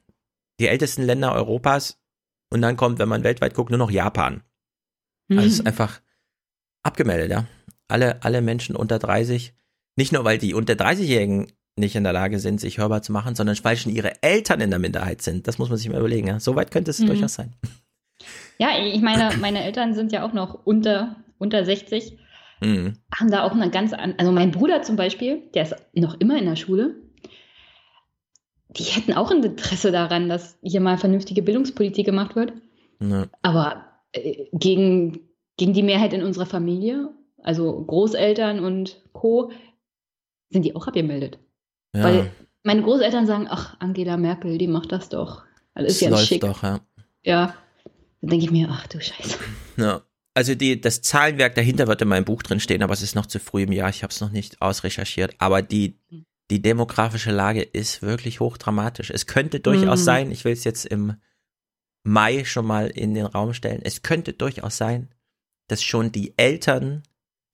Die 0.61 0.69
ältesten 0.69 1.03
Länder 1.03 1.35
Europas. 1.35 1.99
Und 2.51 2.62
dann 2.62 2.77
kommt, 2.77 2.99
wenn 2.99 3.09
man 3.09 3.25
weltweit 3.25 3.55
guckt, 3.55 3.71
nur 3.71 3.79
noch 3.79 3.91
Japan. 3.91 4.43
Also 5.31 5.47
es 5.47 5.53
ist 5.55 5.61
mhm. 5.61 5.69
einfach 5.69 6.01
abgemeldet, 6.83 7.31
ja. 7.31 7.47
Alle, 7.88 8.23
alle 8.23 8.41
Menschen 8.41 8.77
unter 8.77 8.99
30 8.99 9.55
nicht 9.97 10.12
nur, 10.12 10.25
weil 10.25 10.38
die 10.38 10.55
unter 10.55 10.73
30-Jährigen 10.73 11.53
nicht 11.77 11.97
in 11.97 12.05
der 12.05 12.12
Lage 12.12 12.38
sind, 12.38 12.61
sich 12.61 12.79
hörbar 12.79 13.03
zu 13.03 13.12
machen, 13.12 13.35
sondern 13.35 13.57
weil 13.62 13.77
schon 13.77 13.93
ihre 13.93 14.23
Eltern 14.23 14.61
in 14.61 14.71
der 14.71 14.79
Minderheit 14.79 15.23
sind. 15.23 15.47
Das 15.49 15.59
muss 15.59 15.69
man 15.69 15.79
sich 15.79 15.88
mal 15.88 15.99
überlegen. 15.99 16.29
Ja? 16.29 16.41
So 16.41 16.55
weit 16.57 16.71
könnte 16.71 16.91
es 16.91 16.99
mhm. 16.99 17.07
durchaus 17.07 17.35
sein. 17.35 17.55
Ja, 18.59 18.69
ich 18.79 19.01
meine, 19.03 19.37
meine 19.38 19.65
Eltern 19.65 19.95
sind 19.95 20.12
ja 20.12 20.25
auch 20.25 20.33
noch 20.33 20.55
unter, 20.65 21.17
unter 21.38 21.65
60. 21.65 22.19
Mhm. 22.61 22.99
Haben 23.15 23.31
da 23.31 23.43
auch 23.43 23.53
eine 23.53 23.71
ganz, 23.71 23.93
an 23.93 24.15
also 24.19 24.33
mein 24.33 24.51
Bruder 24.51 24.83
zum 24.83 24.97
Beispiel, 24.97 25.43
der 25.55 25.65
ist 25.65 25.75
noch 25.95 26.19
immer 26.21 26.38
in 26.38 26.45
der 26.45 26.57
Schule. 26.57 26.95
Die 28.77 28.85
hätten 28.85 29.13
auch 29.13 29.31
ein 29.31 29.43
Interesse 29.43 29.93
daran, 29.93 30.29
dass 30.29 30.59
hier 30.63 30.81
mal 30.81 30.99
vernünftige 30.99 31.43
Bildungspolitik 31.43 32.07
gemacht 32.07 32.37
wird. 32.37 32.53
Ja. 33.01 33.27
Aber 33.43 33.85
äh, 34.13 34.47
gegen, 34.53 35.21
gegen 35.57 35.73
die 35.73 35.83
Mehrheit 35.83 36.13
in 36.13 36.23
unserer 36.23 36.47
Familie, 36.47 37.11
also 37.43 37.85
Großeltern 37.85 38.61
und 38.61 39.03
Co., 39.13 39.51
sind 40.51 40.65
die 40.65 40.77
auch 40.77 40.87
abgemeldet. 40.87 41.39
Ja. 41.95 42.05
Weil 42.05 42.31
meine 42.63 42.83
Großeltern 42.83 43.27
sagen, 43.27 43.47
ach, 43.51 43.77
Angela 43.81 44.17
Merkel, 44.17 44.59
die 44.59 44.69
macht 44.69 44.93
das 44.93 45.09
doch. 45.09 45.43
Das 45.75 45.93
ist 45.93 46.01
ja 46.01 46.11
läuft 46.11 46.27
schick. 46.27 46.41
doch, 46.43 46.63
ja. 46.63 46.81
Ja, 47.25 47.55
dann 48.21 48.31
denke 48.31 48.45
ich 48.47 48.51
mir, 48.51 48.69
ach 48.71 48.87
du 48.87 49.01
Scheiße. 49.01 49.39
Ja. 49.77 50.03
Also 50.35 50.55
die, 50.55 50.81
das 50.81 51.03
Zahlenwerk 51.03 51.55
dahinter 51.55 51.87
wird 51.89 52.01
in 52.01 52.09
meinem 52.09 52.25
Buch 52.25 52.43
drin 52.43 52.61
stehen, 52.61 52.83
aber 52.83 52.95
es 52.95 53.03
ist 53.03 53.15
noch 53.15 53.27
zu 53.27 53.39
früh 53.39 53.65
im 53.65 53.73
Jahr. 53.73 53.91
Ich 53.91 54.03
habe 54.03 54.13
es 54.13 54.21
noch 54.21 54.31
nicht 54.31 54.63
ausrecherchiert. 54.63 55.35
Aber 55.39 55.61
die, 55.61 55.99
die 56.53 56.61
demografische 56.61 57.31
Lage 57.31 57.62
ist 57.62 58.03
wirklich 58.03 58.41
hochdramatisch. 58.41 59.09
Es 59.09 59.27
könnte 59.27 59.59
durchaus 59.59 60.01
mhm. 60.01 60.05
sein, 60.05 60.31
ich 60.31 60.45
will 60.45 60.53
es 60.53 60.65
jetzt 60.65 60.85
im 60.85 61.15
Mai 62.05 62.45
schon 62.45 62.67
mal 62.67 62.88
in 62.88 63.15
den 63.15 63.25
Raum 63.25 63.55
stellen, 63.55 63.81
es 63.83 64.03
könnte 64.03 64.35
durchaus 64.35 64.77
sein, 64.77 65.09
dass 65.69 65.83
schon 65.83 66.12
die 66.12 66.35
Eltern 66.37 67.05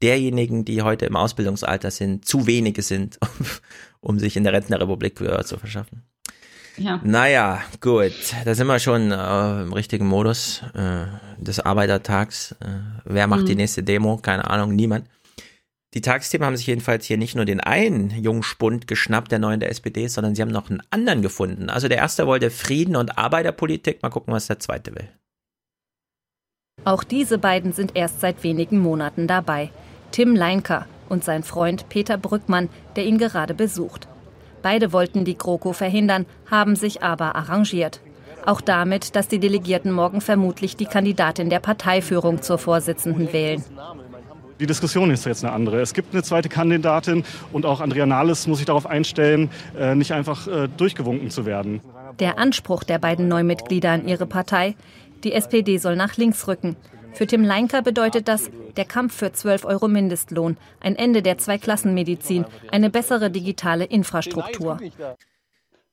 derjenigen, 0.02 0.64
die 0.64 0.82
heute 0.82 1.06
im 1.06 1.14
Ausbildungsalter 1.14 1.92
sind, 1.92 2.24
zu 2.24 2.48
wenige 2.48 2.82
sind, 2.82 3.20
um, 3.20 3.46
um 4.00 4.18
sich 4.18 4.36
in 4.36 4.42
der 4.42 4.52
Rentnerrepublik 4.52 5.14
Gehör 5.14 5.44
zu 5.44 5.58
verschaffen. 5.58 6.02
Ja. 6.76 7.00
Naja, 7.04 7.62
gut, 7.80 8.34
da 8.44 8.52
sind 8.56 8.66
wir 8.66 8.80
schon 8.80 9.12
äh, 9.12 9.62
im 9.62 9.72
richtigen 9.72 10.08
Modus 10.08 10.62
äh, 10.74 11.06
des 11.38 11.60
Arbeitertags. 11.60 12.52
Äh, 12.60 12.80
wer 13.04 13.28
macht 13.28 13.42
mhm. 13.42 13.46
die 13.46 13.54
nächste 13.54 13.84
Demo? 13.84 14.16
Keine 14.16 14.50
Ahnung, 14.50 14.74
niemand. 14.74 15.06
Die 15.94 16.02
Tagsthemen 16.02 16.44
haben 16.44 16.56
sich 16.56 16.66
jedenfalls 16.66 17.06
hier 17.06 17.16
nicht 17.16 17.34
nur 17.34 17.46
den 17.46 17.60
einen 17.60 18.10
jungen 18.10 18.42
Spund 18.42 18.86
geschnappt, 18.86 19.32
der 19.32 19.38
neuen 19.38 19.60
der 19.60 19.70
SPD, 19.70 20.06
sondern 20.08 20.34
sie 20.34 20.42
haben 20.42 20.50
noch 20.50 20.68
einen 20.68 20.82
anderen 20.90 21.22
gefunden. 21.22 21.70
Also 21.70 21.88
der 21.88 21.96
erste 21.96 22.26
wollte 22.26 22.50
Frieden 22.50 22.94
und 22.94 23.16
Arbeiterpolitik. 23.16 24.02
Mal 24.02 24.10
gucken, 24.10 24.34
was 24.34 24.48
der 24.48 24.58
zweite 24.58 24.94
will. 24.94 25.08
Auch 26.84 27.04
diese 27.04 27.38
beiden 27.38 27.72
sind 27.72 27.92
erst 27.96 28.20
seit 28.20 28.42
wenigen 28.42 28.78
Monaten 28.78 29.26
dabei. 29.26 29.70
Tim 30.12 30.36
Leinker 30.36 30.86
und 31.08 31.24
sein 31.24 31.42
Freund 31.42 31.88
Peter 31.88 32.18
Brückmann, 32.18 32.68
der 32.96 33.06
ihn 33.06 33.18
gerade 33.18 33.54
besucht. 33.54 34.08
Beide 34.62 34.92
wollten 34.92 35.24
die 35.24 35.38
GroKo 35.38 35.72
verhindern, 35.72 36.26
haben 36.50 36.76
sich 36.76 37.02
aber 37.02 37.34
arrangiert. 37.34 38.00
Auch 38.44 38.60
damit, 38.60 39.16
dass 39.16 39.28
die 39.28 39.38
Delegierten 39.38 39.92
morgen 39.92 40.20
vermutlich 40.20 40.76
die 40.76 40.86
Kandidatin 40.86 41.50
der 41.50 41.60
Parteiführung 41.60 42.42
zur 42.42 42.58
Vorsitzenden 42.58 43.32
wählen. 43.32 43.64
Die 44.60 44.66
Diskussion 44.66 45.10
ist 45.10 45.24
jetzt 45.24 45.44
eine 45.44 45.52
andere. 45.52 45.80
Es 45.80 45.94
gibt 45.94 46.12
eine 46.12 46.22
zweite 46.22 46.48
Kandidatin 46.48 47.24
und 47.52 47.64
auch 47.64 47.80
Andrea 47.80 48.06
Nahles 48.06 48.46
muss 48.46 48.58
sich 48.58 48.66
darauf 48.66 48.86
einstellen, 48.86 49.50
äh, 49.78 49.94
nicht 49.94 50.12
einfach 50.12 50.48
äh, 50.48 50.68
durchgewunken 50.76 51.30
zu 51.30 51.46
werden. 51.46 51.80
Der 52.18 52.38
Anspruch 52.38 52.82
der 52.82 52.98
beiden 52.98 53.28
Neumitglieder 53.28 53.90
an 53.90 54.08
ihre 54.08 54.26
Partei, 54.26 54.74
die 55.22 55.32
SPD 55.32 55.78
soll 55.78 55.96
nach 55.96 56.16
links 56.16 56.48
rücken. 56.48 56.76
Für 57.12 57.26
Tim 57.26 57.44
Leinker 57.44 57.82
bedeutet 57.82 58.28
das 58.28 58.50
der 58.76 58.84
Kampf 58.84 59.16
für 59.16 59.32
12 59.32 59.64
Euro 59.64 59.88
Mindestlohn, 59.88 60.56
ein 60.80 60.94
Ende 60.94 61.22
der 61.22 61.38
Zweiklassenmedizin, 61.38 62.44
eine 62.70 62.90
bessere 62.90 63.30
digitale 63.30 63.84
Infrastruktur. 63.84 64.78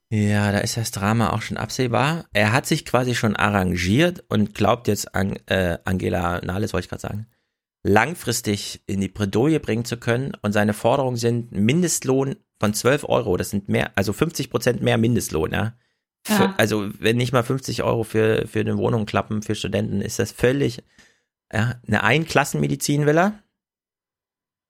Ja, 0.10 0.52
da 0.52 0.60
ist 0.60 0.78
das 0.78 0.92
Drama 0.92 1.32
auch 1.32 1.42
schon 1.42 1.58
absehbar. 1.58 2.26
Er 2.32 2.54
hat 2.54 2.68
sich 2.68 2.86
quasi 2.86 3.16
schon 3.16 3.36
arrangiert 3.36 4.24
und 4.30 4.54
glaubt 4.54 4.88
jetzt 4.88 5.16
an 5.16 5.36
äh, 5.48 5.80
Angela 5.84 6.42
Nahles, 6.42 6.74
wollte 6.74 6.86
ich 6.86 6.90
gerade 6.90 7.02
sagen, 7.02 7.28
langfristig 7.88 8.82
in 8.88 9.00
die 9.00 9.08
Bredouille 9.08 9.60
bringen 9.60 9.86
zu 9.86 9.98
können. 9.98 10.34
Und 10.42 10.54
seine 10.54 10.74
Forderungen 10.74 11.18
sind 11.18 11.52
Mindestlohn 11.52 12.36
von 12.60 12.74
12 12.74 13.04
Euro. 13.08 13.38
Das 13.38 13.52
sind 13.52 13.70
mehr, 13.70 13.92
also 13.96 14.12
50 14.12 14.50
Prozent 14.50 14.82
mehr 14.82 14.98
Mindestlohn, 14.98 15.52
ja. 15.52 15.76
Für, 16.24 16.56
Also 16.58 16.90
wenn 17.00 17.18
nicht 17.18 17.34
mal 17.34 17.44
50 17.44 17.84
Euro 17.84 18.04
für, 18.04 18.48
für 18.48 18.62
eine 18.62 18.78
Wohnung 18.78 19.06
klappen 19.06 19.44
für 19.44 19.54
Studenten, 19.54 20.02
ist 20.02 20.18
das 20.18 20.32
völlig 20.32 20.82
ja, 21.54 21.80
eine 21.88 22.04
Einklassenmedizin 22.04 23.06
will 23.06 23.18
er. 23.18 23.44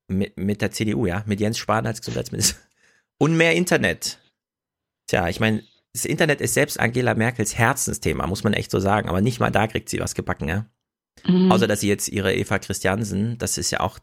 Mit, 0.07 0.37
mit 0.37 0.61
der 0.61 0.71
CDU, 0.71 1.05
ja, 1.05 1.23
mit 1.25 1.39
Jens 1.39 1.57
Spahn 1.57 1.87
als 1.87 2.01
Gesundheitsminister. 2.01 2.59
Und 3.17 3.37
mehr 3.37 3.55
Internet. 3.55 4.19
Tja, 5.07 5.29
ich 5.29 5.39
meine, 5.39 5.63
das 5.93 6.05
Internet 6.05 6.41
ist 6.41 6.53
selbst 6.53 6.79
Angela 6.79 7.15
Merkels 7.15 7.57
Herzensthema, 7.57 8.27
muss 8.27 8.43
man 8.43 8.53
echt 8.53 8.69
so 8.69 8.79
sagen. 8.79 9.07
Aber 9.07 9.21
nicht 9.21 9.39
mal 9.39 9.51
da 9.51 9.67
kriegt 9.67 9.89
sie 9.89 9.99
was 9.99 10.13
gebacken, 10.13 10.49
ja. 10.49 10.65
Mhm. 11.23 11.51
Außer, 11.51 11.67
dass 11.67 11.79
sie 11.79 11.87
jetzt 11.87 12.07
ihre 12.09 12.33
Eva 12.33 12.59
Christiansen, 12.59 13.37
das 13.37 13.57
ist 13.57 13.71
ja 13.71 13.79
auch, 13.79 13.99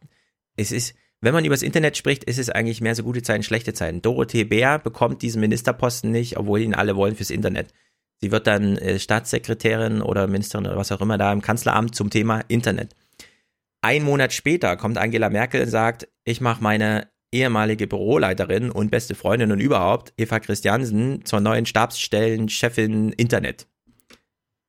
es 0.57 0.72
ist, 0.72 0.94
wenn 1.20 1.35
man 1.35 1.44
über 1.44 1.55
das 1.55 1.62
Internet 1.62 1.96
spricht, 1.96 2.25
ist 2.25 2.38
es 2.38 2.51
eigentlich 2.51 2.81
mehr 2.81 2.94
so 2.94 3.03
gute 3.03 3.22
Zeiten, 3.22 3.42
schlechte 3.42 3.75
Zeiten. 3.75 4.03
Dorothee 4.03 4.44
Bär 4.44 4.79
bekommt 4.79 5.22
diesen 5.22 5.40
Ministerposten 5.40 6.11
nicht, 6.11 6.37
obwohl 6.37 6.61
ihn 6.61 6.75
alle 6.75 6.96
wollen 6.96 7.14
fürs 7.14 7.31
Internet. 7.31 7.72
Sie 8.20 8.31
wird 8.31 8.46
dann 8.46 8.77
äh, 8.79 8.98
Staatssekretärin 8.98 10.01
oder 10.01 10.27
Ministerin 10.27 10.66
oder 10.66 10.77
was 10.77 10.92
auch 10.92 11.01
immer 11.01 11.18
da 11.18 11.33
im 11.33 11.42
Kanzleramt 11.42 11.94
zum 11.94 12.11
Thema 12.11 12.40
Internet. 12.48 12.94
Ein 13.83 14.05
Monat 14.05 14.33
später 14.33 14.77
kommt 14.77 14.96
Angela 14.96 15.29
Merkel 15.29 15.62
und 15.62 15.68
sagt, 15.68 16.09
ich 16.25 16.40
mache 16.40 16.62
meine 16.62 17.09
ehemalige 17.33 17.88
Büroleiterin 17.88 18.70
und 18.70 18.90
beste 18.90 19.14
Freundin 19.14 19.51
und 19.51 19.61
überhaupt, 19.61 20.12
Eva 20.16 20.38
Christiansen, 20.38 21.25
zur 21.25 21.40
neuen 21.40 21.66
Stabsstellenchefin 21.66 23.12
Internet. 23.12 23.66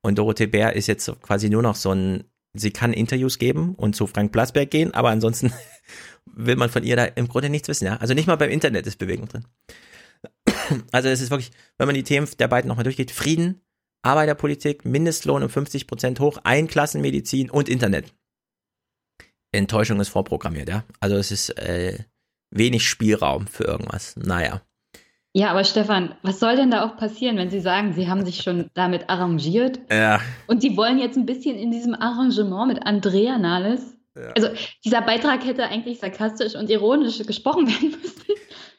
Und 0.02 0.18
Dorothee 0.18 0.48
Bär 0.48 0.74
ist 0.74 0.88
jetzt 0.88 1.12
quasi 1.22 1.50
nur 1.50 1.62
noch 1.62 1.76
so 1.76 1.92
ein, 1.92 2.24
sie 2.54 2.72
kann 2.72 2.94
Interviews 2.94 3.40
geben 3.40 3.76
und 3.76 3.96
zu 3.96 4.08
Frank 4.08 4.32
Plasberg 4.32 4.70
gehen, 4.72 4.94
aber 4.94 5.10
ansonsten 5.10 5.52
will 6.26 6.56
man 6.56 6.70
von 6.70 6.84
ihr 6.84 6.96
da 6.96 7.06
im 7.06 7.28
Grunde 7.28 7.50
nichts 7.50 7.68
wissen, 7.68 7.86
ja. 7.86 7.98
Also 7.98 8.14
nicht 8.14 8.28
mal 8.28 8.36
beim 8.36 8.50
Internet 8.50 8.88
ist 8.88 8.98
Bewegung 8.98 9.28
drin. 9.28 9.46
Also 10.92 11.10
es 11.10 11.20
ist 11.20 11.30
wirklich, 11.30 11.52
wenn 11.78 11.88
man 11.88 11.96
die 11.96 12.04
Themen 12.04 12.28
der 12.40 12.48
beiden 12.48 12.70
nochmal 12.70 12.86
durchgeht, 12.86 13.12
Frieden, 13.12 13.62
Arbeiterpolitik, 14.02 14.86
Mindestlohn 14.86 15.44
um 15.44 15.50
50 15.50 15.88
Prozent 15.88 16.20
hoch, 16.20 16.40
Einklassenmedizin 16.44 17.50
und 17.50 17.68
Internet. 17.68 18.14
Enttäuschung 19.52 20.00
ist 20.00 20.10
vorprogrammiert, 20.10 20.70
ja. 20.70 20.84
Also 21.00 21.18
es 21.18 21.32
ist 21.32 21.50
äh, 21.58 22.00
wenig 22.50 22.88
Spielraum 22.88 23.48
für 23.48 23.66
irgendwas. 23.66 24.16
Naja. 24.16 24.62
Ja, 25.36 25.50
aber 25.50 25.64
Stefan, 25.64 26.14
was 26.22 26.40
soll 26.40 26.56
denn 26.56 26.70
da 26.70 26.86
auch 26.86 26.96
passieren, 26.96 27.38
wenn 27.38 27.50
Sie 27.50 27.60
sagen, 27.60 27.94
Sie 27.94 28.08
haben 28.08 28.24
sich 28.24 28.44
schon 28.44 28.70
damit 28.76 29.10
arrangiert? 29.10 29.80
Ja. 29.92 30.22
Und 30.46 30.62
Sie 30.62 30.78
wollen 30.78 31.00
jetzt 31.00 31.18
ein 31.18 31.26
bisschen 31.26 31.58
in 31.58 31.72
diesem 31.72 31.96
Arrangement 31.96 32.68
mit 32.68 32.86
Andrea 32.86 33.40
Nahles? 33.40 33.98
Ja. 34.16 34.32
Also 34.36 34.50
dieser 34.86 35.02
Beitrag 35.02 35.44
hätte 35.44 35.64
eigentlich 35.64 36.00
sarkastisch 36.00 36.54
und 36.56 36.70
ironisch 36.70 37.18
gesprochen 37.26 37.68
werden 37.68 37.96
müssen. 38.00 38.22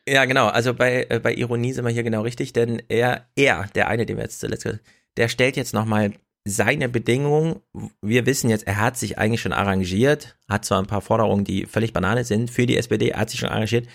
Ja, 0.08 0.26
genau. 0.26 0.46
Also 0.46 0.74
bei, 0.74 1.06
äh, 1.08 1.18
bei 1.18 1.34
Ironie 1.34 1.72
sind 1.72 1.84
wir 1.84 1.90
hier 1.90 2.04
genau 2.04 2.22
richtig, 2.22 2.52
denn 2.52 2.80
er, 2.88 3.26
er, 3.34 3.66
der 3.74 3.88
eine, 3.88 4.06
den 4.06 4.16
wir 4.16 4.24
jetzt 4.24 4.38
zuletzt, 4.38 4.68
der 5.16 5.28
stellt 5.28 5.56
jetzt 5.56 5.74
nochmal 5.74 6.12
seine 6.46 6.88
Bedingungen, 6.88 7.60
wir 8.02 8.26
wissen 8.26 8.50
jetzt, 8.50 8.66
er 8.66 8.78
hat 8.78 8.98
sich 8.98 9.18
eigentlich 9.18 9.40
schon 9.40 9.54
arrangiert, 9.54 10.36
hat 10.48 10.64
zwar 10.64 10.78
ein 10.78 10.86
paar 10.86 11.00
Forderungen, 11.00 11.44
die 11.44 11.64
völlig 11.64 11.94
banane 11.94 12.22
sind 12.24 12.50
für 12.50 12.66
die 12.66 12.76
SPD, 12.76 13.08
er 13.08 13.20
hat 13.20 13.30
sich 13.30 13.40
schon 13.40 13.48
arrangiert. 13.48 13.88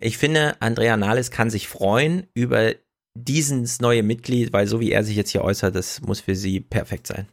Ich 0.00 0.18
finde, 0.18 0.60
Andrea 0.60 0.96
Nahles 0.96 1.30
kann 1.30 1.50
sich 1.50 1.68
freuen 1.68 2.26
über 2.34 2.74
dieses 3.14 3.80
neue 3.80 4.02
Mitglied, 4.02 4.52
weil 4.52 4.66
so 4.66 4.80
wie 4.80 4.90
er 4.90 5.04
sich 5.04 5.16
jetzt 5.16 5.30
hier 5.30 5.44
äußert, 5.44 5.74
das 5.74 6.00
muss 6.00 6.20
für 6.20 6.34
sie 6.34 6.60
perfekt 6.60 7.06
sein. 7.06 7.28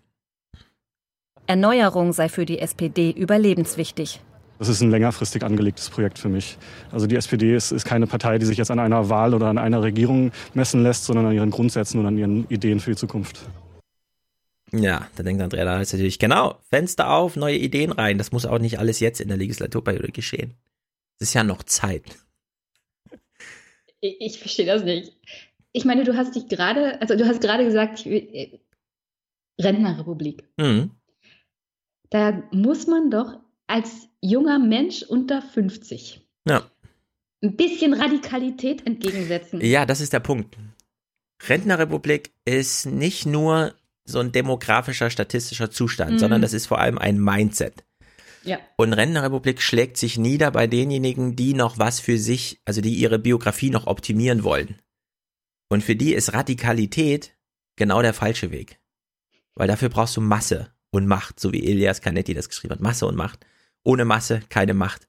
Erneuerung 1.48 2.14
sei 2.14 2.30
für 2.30 2.46
die 2.46 2.60
SPD 2.60 3.12
überlebenswichtig. 3.12 4.22
Das 4.60 4.70
ist 4.70 4.82
ein 4.82 4.92
längerfristig 4.92 5.44
angelegtes 5.44 5.90
Projekt 5.90 6.20
für 6.20 6.30
mich. 6.30 6.60
Also 6.92 7.08
die 7.08 7.16
SPD 7.16 7.56
ist, 7.56 7.72
ist, 7.72 7.84
keine 7.84 8.06
Partei, 8.06 8.38
die 8.38 8.46
sich 8.46 8.60
jetzt 8.60 8.70
an 8.70 8.78
einer 8.78 9.10
Wahl 9.10 9.34
oder 9.34 9.48
an 9.48 9.58
einer 9.58 9.82
Regierung 9.82 10.32
messen 10.54 10.84
lässt, 10.84 11.06
sondern 11.06 11.26
an 11.26 11.34
ihren 11.34 11.50
Grundsätzen 11.50 12.00
und 12.00 12.06
an 12.06 12.16
ihren 12.16 12.48
Ideen 12.48 12.80
für 12.80 12.92
die 12.92 12.96
Zukunft. 12.96 13.42
Ja, 14.72 15.08
da 15.16 15.24
denkt 15.24 15.42
Andrea 15.42 15.66
da 15.66 15.82
ist 15.82 15.92
natürlich, 15.94 16.20
genau, 16.20 16.60
Fenster 16.70 17.10
auf, 17.10 17.36
neue 17.36 17.58
Ideen 17.58 17.92
rein. 17.92 18.20
Das 18.20 18.32
muss 18.32 18.46
auch 18.46 18.60
nicht 18.60 18.78
alles 18.78 19.00
jetzt 19.00 19.20
in 19.20 19.30
der 19.30 19.38
Legislaturperiode 19.38 20.12
geschehen. 20.12 20.54
Es 21.20 21.30
ist 21.30 21.34
ja 21.34 21.44
noch 21.44 21.64
Zeit. 21.64 22.04
Ich, 24.02 24.18
ich 24.20 24.40
verstehe 24.40 24.66
das 24.66 24.84
nicht. 24.84 25.16
Ich 25.72 25.86
meine, 25.86 26.04
du 26.04 26.18
hast 26.18 26.36
dich 26.36 26.48
gerade, 26.48 27.00
also 27.02 27.16
du 27.16 27.26
hast 27.26 27.42
gerade 27.42 27.64
gesagt, 27.64 28.06
äh, 28.06 28.60
Rentnerrepublik. 29.60 30.50
Mhm. 30.58 30.92
Da 32.10 32.44
muss 32.52 32.88
man 32.88 33.10
doch 33.10 33.40
als 33.68 34.10
junger 34.20 34.60
Mensch 34.60 35.04
unter 35.04 35.42
50 35.42 36.22
ja. 36.48 36.70
ein 37.42 37.56
bisschen 37.56 37.94
Radikalität 37.94 38.86
entgegensetzen. 38.86 39.62
Ja, 39.62 39.86
das 39.86 40.02
ist 40.02 40.12
der 40.12 40.20
Punkt. 40.20 40.58
Rentnerrepublik 41.48 42.32
ist 42.46 42.86
nicht 42.86 43.26
nur 43.26 43.74
so 44.04 44.20
ein 44.20 44.32
demografischer, 44.32 45.10
statistischer 45.10 45.72
Zustand, 45.72 46.14
mhm. 46.14 46.20
sondern 46.20 46.42
das 46.42 46.54
ist 46.54 46.68
vor 46.68 46.80
allem 46.80 46.98
ein 46.98 47.20
Mindset. 47.20 47.84
Ja. 48.44 48.60
Und 48.76 48.94
Rentenrepublik 48.94 49.62
schlägt 49.62 49.98
sich 49.98 50.18
nieder 50.18 50.52
bei 50.52 50.68
denjenigen, 50.68 51.36
die 51.36 51.54
noch 51.54 51.78
was 51.78 52.00
für 52.00 52.18
sich, 52.18 52.62
also 52.66 52.82
die 52.82 52.96
ihre 52.96 53.20
Biografie 53.20 53.70
noch 53.70 53.88
optimieren 53.88 54.44
wollen. 54.44 54.82
Und 55.70 55.84
für 55.84 55.96
die 55.96 56.14
ist 56.14 56.34
Radikalität 56.34 57.36
genau 57.76 58.02
der 58.02 58.14
falsche 58.14 58.52
Weg. 58.52 58.80
Weil 59.56 59.68
dafür 59.68 59.90
brauchst 59.90 60.18
du 60.18 60.22
Masse 60.22 60.74
und 60.92 61.08
Macht, 61.08 61.40
so 61.40 61.54
wie 61.54 61.66
Elias 61.66 62.02
Canetti 62.02 62.34
das 62.34 62.50
geschrieben 62.50 62.74
hat. 62.74 62.82
Masse 62.82 63.06
und 63.06 63.16
Macht. 63.16 63.46
Ohne 63.84 64.06
Masse 64.06 64.42
keine 64.50 64.74
Macht. 64.74 65.08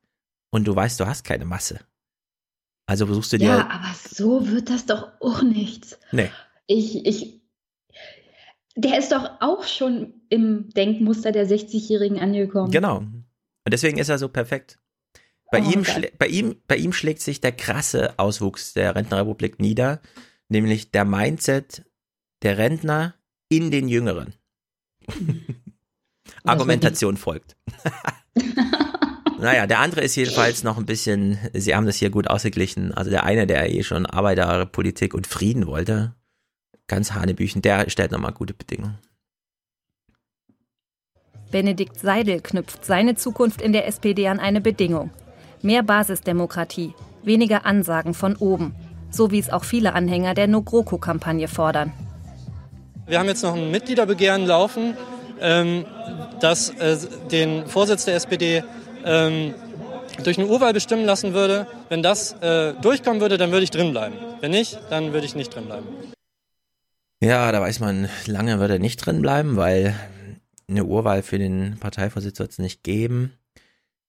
Und 0.51 0.67
du 0.67 0.77
weißt, 0.77 1.01
du 1.01 1.07
hast 1.07 1.25
keine 1.25 1.45
Masse. 1.45 1.81
Also 2.87 3.07
versuchst 3.07 3.33
du 3.33 3.39
dir. 3.39 3.49
Ja, 3.49 3.71
aber 3.71 3.95
so 3.95 4.49
wird 4.49 4.69
das 4.69 4.87
doch 4.87 5.09
auch 5.21 5.43
nichts. 5.43 5.99
Nee. 6.11 6.31
Ich, 6.67 7.07
ich, 7.07 7.43
der 8.77 8.99
ist 8.99 9.13
doch 9.13 9.31
auch 9.41 9.65
schon 9.65 10.15
im 10.29 10.71
Denkmuster 10.71 11.33
der 11.33 11.47
60-Jährigen 11.47 12.19
angekommen. 12.19 12.71
Genau. 12.71 13.05
Und 13.65 13.73
deswegen 13.73 13.99
ist 13.99 14.09
er 14.09 14.19
so 14.19 14.29
perfekt. 14.29 14.79
Bei, 15.51 15.63
oh 15.63 15.71
ihm 15.71 15.85
bei, 16.19 16.27
ihm, 16.29 16.57
bei 16.67 16.77
ihm 16.77 16.93
schlägt 16.93 17.21
sich 17.21 17.41
der 17.41 17.53
krasse 17.53 18.19
Auswuchs 18.19 18.73
der 18.73 18.95
Rentnerrepublik 18.95 19.61
nieder, 19.61 20.01
nämlich 20.49 20.91
der 20.91 21.05
Mindset 21.05 21.85
der 22.43 22.59
Rentner 22.59 23.15
in 23.49 23.71
den 23.71 23.89
Jüngeren. 23.89 24.35
Argumentation 26.45 27.17
folgt. 27.17 27.57
naja, 29.39 29.67
der 29.67 29.81
andere 29.81 30.01
ist 30.01 30.17
jedenfalls 30.17 30.63
noch 30.63 30.79
ein 30.79 30.87
bisschen, 30.87 31.39
sie 31.53 31.75
haben 31.75 31.87
das 31.87 31.97
hier 31.97 32.11
gut 32.11 32.29
ausgeglichen. 32.29 32.93
Also 32.93 33.11
der 33.11 33.25
eine, 33.25 33.47
der 33.47 33.71
eh 33.71 33.83
schon 33.83 34.07
Arbeiterpolitik 34.07 35.15
und 35.15 35.27
Frieden 35.27 35.67
wollte, 35.67 36.15
ganz 36.87 37.13
Hanebüchen, 37.13 37.63
der 37.63 37.91
stellt 37.91 38.13
nochmal 38.13 38.33
gute 38.33 38.55
Bedingungen. 38.55 38.99
Benedikt 41.53 42.01
Seidel 42.01 42.41
knüpft 42.41 42.85
seine 42.85 43.15
Zukunft 43.15 43.63
in 43.63 43.73
der 43.73 43.87
SPD 43.87 44.27
an 44.27 44.41
eine 44.41 44.61
Bedingung. 44.61 45.11
Mehr 45.61 45.85
Basisdemokratie, 45.85 46.95
weniger 47.23 47.65
Ansagen 47.67 48.15
von 48.15 48.35
oben, 48.37 48.75
so 49.11 49.31
wie 49.31 49.39
es 49.39 49.51
auch 49.51 49.63
viele 49.63 49.93
Anhänger 49.93 50.35
der 50.35 50.49
No-GroKo-Kampagne 50.49 51.47
fordern. 51.47 51.93
Wir 53.07 53.19
haben 53.19 53.29
jetzt 53.29 53.43
noch 53.43 53.55
ein 53.55 53.71
Mitgliederbegehren 53.71 54.47
laufen, 54.47 54.97
ähm, 55.41 55.85
das 56.41 56.71
äh, 56.71 56.97
den 57.31 57.67
Vorsitz 57.67 58.07
der 58.07 58.17
SPD 58.17 58.65
ähm, 59.05 59.55
durch 60.25 60.39
eine 60.39 60.49
Urwahl 60.49 60.73
bestimmen 60.73 61.05
lassen 61.05 61.35
würde. 61.35 61.67
Wenn 61.91 62.03
das 62.03 62.33
äh, 62.41 62.73
durchkommen 62.81 63.21
würde, 63.21 63.37
dann 63.37 63.51
würde 63.53 63.65
ich 63.65 63.71
drinbleiben. 63.71 64.17
Wenn 64.41 64.53
nicht, 64.53 64.79
dann 64.89 65.13
würde 65.13 65.27
ich 65.27 65.35
nicht 65.35 65.55
drinbleiben. 65.55 65.87
Ja, 67.21 67.53
da 67.53 67.61
weiß 67.61 67.81
man, 67.81 68.09
lange 68.27 68.59
wird 68.59 68.71
er 68.71 68.79
nicht 68.79 68.97
drin 68.97 69.21
bleiben, 69.21 69.57
weil 69.57 69.95
eine 70.73 70.85
Urwahl 70.85 71.23
für 71.23 71.39
den 71.39 71.79
Parteivorsitz 71.79 72.39
wird 72.39 72.51
es 72.51 72.59
nicht 72.59 72.83
geben. 72.83 73.33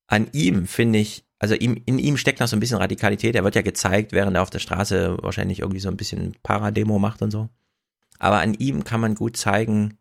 An 0.08 0.28
ihm 0.32 0.67
finde 0.67 0.99
ich, 0.99 1.26
also 1.39 1.56
ihm, 1.56 1.82
in 1.86 1.99
ihm 1.99 2.17
steckt 2.17 2.39
noch 2.39 2.47
so 2.47 2.56
ein 2.56 2.60
bisschen 2.60 2.78
Radikalität. 2.78 3.36
Er 3.36 3.43
wird 3.43 3.56
ja 3.56 3.62
gezeigt, 3.62 4.12
während 4.12 4.36
er 4.36 4.41
auf 4.41 4.49
der 4.49 4.60
Straße 4.60 5.17
wahrscheinlich 5.21 5.60
irgendwie 5.60 5.80
so 5.80 5.89
ein 5.89 5.97
bisschen 5.97 6.36
Parademo 6.43 6.99
macht 6.99 7.21
und 7.21 7.32
so. 7.32 7.49
Aber 8.19 8.39
an 8.39 8.54
ihm 8.54 8.84
kann 8.84 9.02
man 9.02 9.15
gut 9.15 9.38
zeigen, 9.38 9.97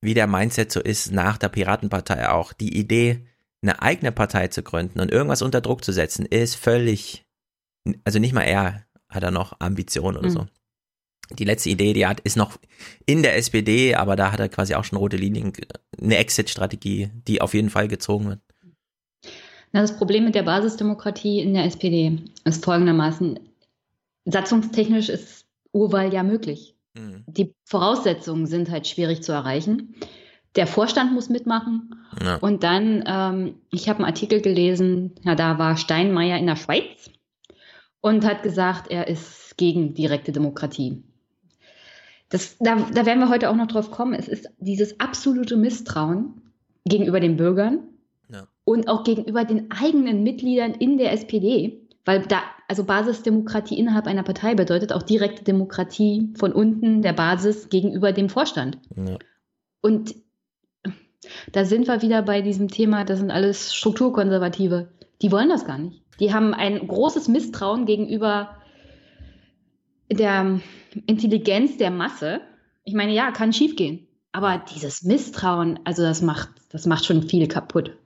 wie 0.00 0.14
der 0.14 0.26
Mindset 0.26 0.72
so 0.72 0.80
ist 0.80 1.12
nach 1.12 1.38
der 1.38 1.48
Piratenpartei 1.48 2.28
auch. 2.28 2.52
Die 2.52 2.76
Idee, 2.76 3.26
eine 3.62 3.82
eigene 3.82 4.12
Partei 4.12 4.48
zu 4.48 4.62
gründen 4.62 5.00
und 5.00 5.10
irgendwas 5.10 5.42
unter 5.42 5.60
Druck 5.60 5.84
zu 5.84 5.92
setzen, 5.92 6.26
ist 6.26 6.56
völlig, 6.56 7.24
also 8.04 8.18
nicht 8.18 8.32
mal 8.32 8.42
er 8.42 8.84
hat 9.08 9.22
er 9.22 9.30
noch 9.30 9.60
Ambitionen 9.60 10.16
oder 10.16 10.28
mhm. 10.28 10.32
so 10.32 10.46
die 11.38 11.44
letzte 11.44 11.70
Idee, 11.70 11.92
die 11.92 12.02
er 12.02 12.10
hat, 12.10 12.20
ist 12.20 12.36
noch 12.36 12.58
in 13.06 13.22
der 13.22 13.36
SPD, 13.36 13.94
aber 13.94 14.16
da 14.16 14.32
hat 14.32 14.40
er 14.40 14.48
quasi 14.48 14.74
auch 14.74 14.84
schon 14.84 14.98
rote 14.98 15.16
Linien, 15.16 15.52
eine 16.00 16.16
Exit-Strategie, 16.16 17.10
die 17.26 17.40
auf 17.40 17.54
jeden 17.54 17.70
Fall 17.70 17.88
gezogen 17.88 18.28
wird. 18.28 18.40
Na, 19.72 19.80
das 19.80 19.96
Problem 19.96 20.24
mit 20.24 20.34
der 20.34 20.42
Basisdemokratie 20.42 21.40
in 21.40 21.54
der 21.54 21.64
SPD 21.64 22.18
ist 22.44 22.64
folgendermaßen, 22.64 23.40
satzungstechnisch 24.26 25.08
ist 25.08 25.46
Urwahl 25.72 26.12
ja 26.12 26.22
möglich. 26.22 26.76
Mhm. 26.94 27.24
Die 27.26 27.54
Voraussetzungen 27.64 28.46
sind 28.46 28.70
halt 28.70 28.86
schwierig 28.86 29.22
zu 29.22 29.32
erreichen. 29.32 29.94
Der 30.56 30.66
Vorstand 30.66 31.12
muss 31.12 31.30
mitmachen. 31.30 31.94
Ja. 32.22 32.36
Und 32.36 32.62
dann, 32.62 33.04
ähm, 33.06 33.54
ich 33.70 33.88
habe 33.88 34.00
einen 34.00 34.06
Artikel 34.06 34.42
gelesen, 34.42 35.14
ja, 35.22 35.34
da 35.34 35.58
war 35.58 35.78
Steinmeier 35.78 36.38
in 36.38 36.46
der 36.46 36.56
Schweiz 36.56 37.10
und 38.02 38.26
hat 38.26 38.42
gesagt, 38.42 38.90
er 38.90 39.08
ist 39.08 39.56
gegen 39.56 39.94
direkte 39.94 40.32
Demokratie. 40.32 41.02
Das, 42.32 42.56
da, 42.60 42.76
da 42.76 43.04
werden 43.04 43.20
wir 43.20 43.28
heute 43.28 43.50
auch 43.50 43.56
noch 43.56 43.66
drauf 43.66 43.90
kommen. 43.90 44.14
Es 44.14 44.26
ist 44.26 44.48
dieses 44.58 44.98
absolute 44.98 45.54
Misstrauen 45.58 46.40
gegenüber 46.86 47.20
den 47.20 47.36
Bürgern 47.36 47.80
ja. 48.30 48.48
und 48.64 48.88
auch 48.88 49.04
gegenüber 49.04 49.44
den 49.44 49.70
eigenen 49.70 50.22
Mitgliedern 50.22 50.72
in 50.72 50.96
der 50.96 51.12
SPD. 51.12 51.86
Weil 52.06 52.22
da, 52.22 52.40
also 52.68 52.84
Basisdemokratie 52.84 53.78
innerhalb 53.78 54.06
einer 54.06 54.22
Partei 54.22 54.54
bedeutet 54.54 54.94
auch 54.94 55.02
direkte 55.02 55.44
Demokratie 55.44 56.32
von 56.38 56.52
unten 56.52 57.02
der 57.02 57.12
Basis 57.12 57.68
gegenüber 57.68 58.12
dem 58.12 58.30
Vorstand. 58.30 58.78
Ja. 58.96 59.18
Und 59.82 60.14
da 61.52 61.66
sind 61.66 61.86
wir 61.86 62.00
wieder 62.00 62.22
bei 62.22 62.40
diesem 62.40 62.68
Thema, 62.68 63.04
das 63.04 63.18
sind 63.18 63.30
alles 63.30 63.74
Strukturkonservative. 63.74 64.88
Die 65.20 65.30
wollen 65.30 65.50
das 65.50 65.66
gar 65.66 65.76
nicht. 65.76 66.02
Die 66.18 66.32
haben 66.32 66.54
ein 66.54 66.88
großes 66.88 67.28
Misstrauen 67.28 67.84
gegenüber 67.84 68.56
der 70.10 70.60
Intelligenz 71.06 71.76
der 71.76 71.90
Masse. 71.90 72.40
Ich 72.84 72.94
meine, 72.94 73.12
ja, 73.12 73.30
kann 73.30 73.52
schiefgehen. 73.52 74.06
Aber 74.32 74.64
dieses 74.74 75.02
Misstrauen, 75.02 75.78
also 75.84 76.02
das 76.02 76.22
macht, 76.22 76.48
das 76.70 76.86
macht 76.86 77.04
schon 77.04 77.28
viel 77.28 77.46
kaputt. 77.48 77.96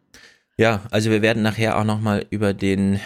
Ja, 0.58 0.82
also 0.90 1.10
wir 1.10 1.22
werden 1.22 1.42
nachher 1.42 1.78
auch 1.78 1.84
nochmal 1.84 2.26
über 2.30 2.52
den, 2.54 2.98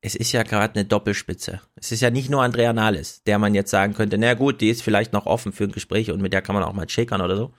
es 0.00 0.14
ist 0.14 0.32
ja 0.32 0.42
gerade 0.42 0.74
eine 0.74 0.84
Doppelspitze. 0.84 1.60
Es 1.76 1.92
ist 1.92 2.00
ja 2.00 2.10
nicht 2.10 2.30
nur 2.30 2.42
Andrea 2.42 2.72
Nahles, 2.72 3.22
der 3.24 3.38
man 3.38 3.54
jetzt 3.54 3.70
sagen 3.70 3.94
könnte, 3.94 4.18
na 4.18 4.34
gut, 4.34 4.60
die 4.60 4.70
ist 4.70 4.82
vielleicht 4.82 5.12
noch 5.12 5.26
offen 5.26 5.52
für 5.52 5.64
ein 5.64 5.72
Gespräch 5.72 6.10
und 6.10 6.20
mit 6.20 6.32
der 6.32 6.42
kann 6.42 6.54
man 6.54 6.64
auch 6.64 6.72
mal 6.72 6.88
shakern 6.88 7.20
oder 7.20 7.36
so. 7.36 7.52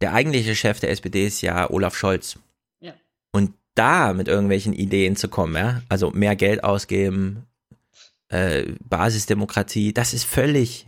Der 0.00 0.12
eigentliche 0.12 0.54
Chef 0.54 0.80
der 0.80 0.90
SPD 0.90 1.26
ist 1.26 1.40
ja 1.40 1.70
Olaf 1.70 1.96
Scholz. 1.96 2.38
Ja. 2.80 2.92
Und 3.32 3.52
da 3.74 4.12
mit 4.12 4.28
irgendwelchen 4.28 4.72
Ideen 4.72 5.16
zu 5.16 5.28
kommen, 5.28 5.54
ja, 5.54 5.82
also 5.88 6.10
mehr 6.10 6.36
Geld 6.36 6.64
ausgeben, 6.64 7.44
äh, 8.28 8.72
Basisdemokratie, 8.84 9.92
das 9.92 10.12
ist 10.14 10.24
völlig, 10.24 10.86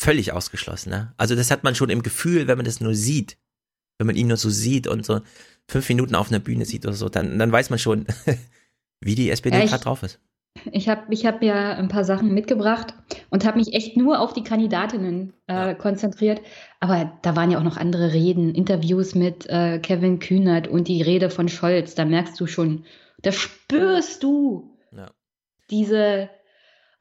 völlig 0.00 0.32
ausgeschlossen. 0.32 0.90
Ne? 0.90 1.12
Also 1.16 1.34
das 1.34 1.50
hat 1.50 1.64
man 1.64 1.74
schon 1.74 1.90
im 1.90 2.02
Gefühl, 2.02 2.46
wenn 2.46 2.58
man 2.58 2.66
das 2.66 2.80
nur 2.80 2.94
sieht, 2.94 3.38
wenn 3.98 4.06
man 4.06 4.16
ihn 4.16 4.28
nur 4.28 4.36
so 4.36 4.50
sieht 4.50 4.86
und 4.86 5.04
so 5.06 5.20
fünf 5.68 5.88
Minuten 5.88 6.14
auf 6.14 6.28
einer 6.30 6.40
Bühne 6.40 6.64
sieht 6.64 6.84
oder 6.84 6.94
so, 6.94 7.08
dann, 7.08 7.38
dann 7.38 7.52
weiß 7.52 7.70
man 7.70 7.78
schon, 7.78 8.06
wie 9.00 9.14
die 9.14 9.30
SPD 9.30 9.58
Ja, 9.58 9.64
gerade 9.66 9.84
drauf 9.84 10.02
ist. 10.02 10.20
Ich 10.70 10.88
habe 10.88 11.12
ich 11.12 11.26
hab 11.26 11.40
mir 11.40 11.54
ein 11.54 11.88
paar 11.88 12.04
Sachen 12.04 12.32
mitgebracht 12.32 12.94
und 13.30 13.44
habe 13.44 13.58
mich 13.58 13.74
echt 13.74 13.96
nur 13.96 14.20
auf 14.20 14.32
die 14.34 14.44
Kandidatinnen 14.44 15.32
äh, 15.48 15.74
konzentriert. 15.74 16.40
Aber 16.78 17.18
da 17.22 17.34
waren 17.34 17.50
ja 17.50 17.58
auch 17.58 17.64
noch 17.64 17.76
andere 17.76 18.12
Reden, 18.12 18.54
Interviews 18.54 19.16
mit 19.16 19.46
äh, 19.48 19.80
Kevin 19.80 20.20
Kühnert 20.20 20.68
und 20.68 20.86
die 20.86 21.02
Rede 21.02 21.28
von 21.28 21.48
Scholz. 21.48 21.96
Da 21.96 22.04
merkst 22.04 22.38
du 22.40 22.46
schon, 22.46 22.84
da 23.22 23.32
spürst 23.32 24.22
du 24.22 24.76
Ja. 24.92 25.10
diese, 25.70 26.30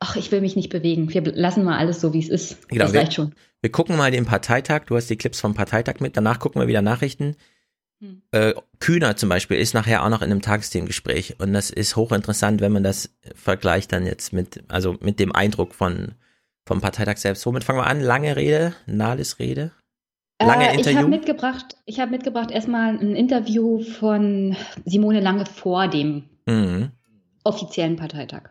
ach, 0.04 0.16
ich 0.18 0.32
will 0.32 0.42
mich 0.42 0.56
nicht 0.56 0.70
bewegen. 0.70 1.12
Wir 1.14 1.22
lassen 1.34 1.64
mal 1.64 1.78
alles 1.78 2.02
so, 2.02 2.14
wie 2.14 2.20
es 2.20 2.30
ist. 2.30 2.68
Genau, 2.70 2.84
das 2.86 2.94
wir, 2.94 3.00
reicht 3.02 3.14
schon. 3.14 3.34
wir 3.62 3.72
gucken 3.72 3.96
mal 3.96 4.12
den 4.12 4.26
Parteitag. 4.26 4.86
Du 4.88 4.96
hast 4.96 5.10
die 5.10 5.16
Clips 5.16 5.40
vom 5.40 5.54
Parteitag 5.54 6.00
mit. 6.02 6.18
Danach 6.18 6.40
gucken 6.40 6.62
wir 6.62 6.68
wieder 6.68 6.82
Nachrichten. 6.82 7.36
Hm. 8.02 8.22
Äh, 8.32 8.54
Kühner 8.80 9.16
zum 9.16 9.30
Beispiel 9.30 9.58
ist 9.58 9.74
nachher 9.74 10.04
auch 10.04 10.10
noch 10.10 10.22
in 10.22 10.30
einem 10.32 10.42
Tagesthemengespräch. 10.42 11.40
Und 11.40 11.54
das 11.54 11.70
ist 11.70 11.96
hochinteressant, 11.96 12.60
wenn 12.62 12.72
man 12.74 12.84
das 12.84 13.16
vergleicht 13.34 13.94
dann 13.94 14.06
jetzt 14.06 14.34
mit, 14.34 14.64
also 14.68 14.98
mit 15.02 15.20
dem 15.20 15.32
Eindruck 15.34 15.74
von, 15.74 16.16
vom 16.66 16.82
Parteitag 16.82 17.18
selbst. 17.18 17.46
Womit 17.46 17.64
fangen 17.64 17.80
wir 17.80 17.88
an? 17.88 18.02
Lange 18.02 18.36
Rede, 18.36 18.74
Nahles 18.86 19.40
Rede. 19.40 19.72
Lange 20.42 20.64
Äh, 20.66 20.72
ich 20.76 20.80
habe 20.80 20.90
Interview. 20.90 21.08
mitgebracht, 21.08 21.78
ich 21.86 22.00
habe 22.02 22.12
mitgebracht 22.12 22.52
erstmal 22.52 22.90
ein 22.98 23.16
Interview 23.16 23.82
von 23.84 24.56
Simone 24.84 25.22
Lange 25.22 25.46
vor 25.46 25.88
dem 25.88 26.24
Mhm. 26.46 26.92
offiziellen 27.46 27.96
Parteitag. 27.96 28.50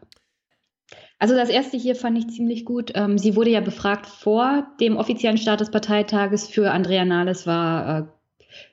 Also 1.22 1.36
das 1.36 1.50
erste 1.50 1.76
hier 1.76 1.94
fand 1.94 2.18
ich 2.18 2.30
ziemlich 2.30 2.64
gut. 2.64 2.90
Ähm, 2.96 3.16
sie 3.16 3.36
wurde 3.36 3.50
ja 3.50 3.60
befragt 3.60 4.06
vor 4.06 4.66
dem 4.80 4.96
offiziellen 4.96 5.38
Start 5.38 5.60
des 5.60 5.70
Parteitages. 5.70 6.48
Für 6.48 6.72
Andrea 6.72 7.04
Nahles 7.04 7.46
war 7.46 7.98
äh, 8.00 8.02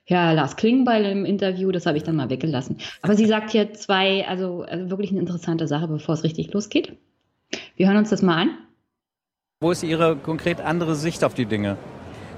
Herr 0.06 0.34
Lars 0.34 0.56
Klingbeil 0.56 1.06
im 1.06 1.26
Interview. 1.26 1.72
Das 1.72 1.86
habe 1.86 1.98
ich 1.98 2.04
dann 2.04 2.16
mal 2.16 2.32
weggelassen. 2.32 2.78
Aber 3.04 3.14
sie 3.14 3.28
sagt 3.28 3.52
hier 3.52 3.74
zwei, 3.74 4.28
also, 4.28 4.64
also 4.64 4.90
wirklich 4.90 5.12
eine 5.12 5.20
interessante 5.20 5.68
Sache, 5.68 5.88
bevor 5.88 6.16
es 6.16 6.24
richtig 6.24 6.52
losgeht. 6.52 6.98
Wir 7.76 7.86
hören 7.86 7.98
uns 7.98 8.10
das 8.10 8.24
mal 8.24 8.42
an. 8.42 8.50
Wo 9.62 9.70
ist 9.70 9.84
Ihre 9.84 10.16
konkret 10.16 10.60
andere 10.60 10.96
Sicht 10.96 11.24
auf 11.24 11.36
die 11.36 11.46
Dinge? 11.46 11.78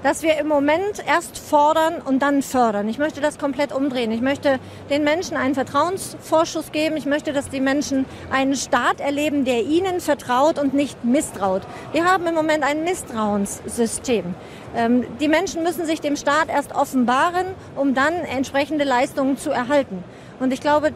Dass 0.02 0.22
wir 0.22 0.36
im 0.38 0.48
Moment 0.48 1.04
erst 1.06 1.38
fordern 1.38 2.02
und 2.04 2.20
dann 2.20 2.42
fördern. 2.42 2.88
Ich 2.88 2.98
möchte 2.98 3.20
das 3.20 3.38
komplett 3.38 3.72
umdrehen. 3.72 4.10
Ich 4.10 4.20
möchte 4.20 4.58
den 4.90 5.04
Menschen 5.04 5.36
einen 5.36 5.54
Vertrauensvorschuss 5.54 6.72
geben. 6.72 6.96
Ich 6.96 7.06
möchte, 7.06 7.32
dass 7.32 7.48
die 7.50 7.60
Menschen 7.60 8.04
einen 8.30 8.56
Staat 8.56 9.00
erleben, 9.00 9.44
der 9.44 9.62
ihnen 9.62 10.00
vertraut 10.00 10.58
und 10.58 10.74
nicht 10.74 11.04
misstraut. 11.04 11.62
Wir 11.92 12.04
haben 12.04 12.26
im 12.26 12.34
Moment 12.34 12.64
ein 12.64 12.84
Misstrauenssystem. 12.84 14.34
Ähm, 14.74 15.04
die 15.20 15.28
Menschen 15.28 15.62
müssen 15.62 15.86
sich 15.86 16.00
dem 16.00 16.16
Staat 16.16 16.48
erst 16.48 16.74
offenbaren, 16.74 17.46
um 17.76 17.94
dann 17.94 18.14
entsprechende 18.14 18.84
Leistungen 18.84 19.36
zu 19.36 19.50
erhalten. 19.50 20.02
Und 20.40 20.52
ich 20.52 20.60
glaube, 20.60 20.92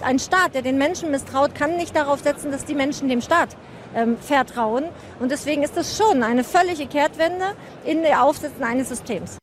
ein 0.00 0.18
Staat, 0.18 0.54
der 0.54 0.62
den 0.62 0.78
Menschen 0.78 1.10
misstraut, 1.10 1.54
kann 1.54 1.76
nicht 1.76 1.94
darauf 1.94 2.20
setzen, 2.20 2.50
dass 2.50 2.64
die 2.64 2.74
Menschen 2.74 3.08
dem 3.08 3.20
Staat 3.20 3.56
ähm, 3.94 4.16
vertrauen. 4.18 4.84
Und 5.20 5.30
deswegen 5.30 5.62
ist 5.62 5.76
das 5.76 5.96
schon 5.96 6.22
eine 6.22 6.44
völlige 6.44 6.86
Kehrtwende 6.86 7.54
in 7.84 8.02
der 8.02 8.24
Aufsetzen 8.24 8.62
eines 8.64 8.88
Systems. 8.88 9.38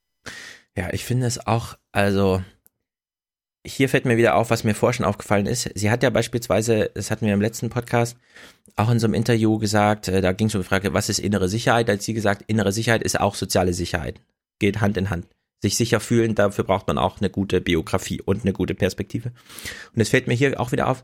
Ja, 0.77 0.91
ich 0.91 1.05
finde 1.05 1.25
es 1.25 1.45
auch, 1.45 1.77
also 1.91 2.41
hier 3.65 3.89
fällt 3.89 4.05
mir 4.05 4.17
wieder 4.17 4.35
auf, 4.35 4.51
was 4.51 4.63
mir 4.63 4.75
vorher 4.75 4.93
schon 4.93 5.05
aufgefallen 5.05 5.47
ist. 5.47 5.69
Sie 5.73 5.89
hat 5.89 6.03
ja 6.03 6.09
beispielsweise, 6.09 6.91
das 6.93 7.09
hatten 7.09 7.25
wir 7.25 7.33
im 7.33 7.41
letzten 7.41 7.69
Podcast, 7.69 8.17
auch 8.75 8.91
in 8.91 8.99
so 8.99 9.07
einem 9.07 9.15
Interview 9.15 9.57
gesagt, 9.57 10.07
äh, 10.07 10.21
da 10.21 10.33
ging 10.33 10.47
es 10.47 10.55
um 10.55 10.61
die 10.61 10.67
Frage, 10.67 10.93
was 10.93 11.09
ist 11.09 11.19
innere 11.19 11.49
Sicherheit? 11.49 11.89
Als 11.89 12.05
sie 12.05 12.13
gesagt, 12.13 12.43
innere 12.47 12.71
Sicherheit 12.71 13.01
ist 13.01 13.19
auch 13.19 13.35
soziale 13.35 13.73
Sicherheit. 13.73 14.21
Geht 14.59 14.81
Hand 14.81 14.97
in 14.97 15.09
Hand. 15.09 15.27
Sich 15.61 15.77
sicher 15.77 15.99
fühlen, 15.99 16.35
dafür 16.35 16.63
braucht 16.63 16.87
man 16.87 16.97
auch 16.97 17.19
eine 17.19 17.29
gute 17.29 17.61
Biografie 17.61 18.21
und 18.21 18.43
eine 18.43 18.53
gute 18.53 18.75
Perspektive. 18.75 19.31
Und 19.93 20.01
es 20.01 20.09
fällt 20.09 20.27
mir 20.27 20.35
hier 20.35 20.59
auch 20.59 20.71
wieder 20.71 20.87
auf, 20.87 21.03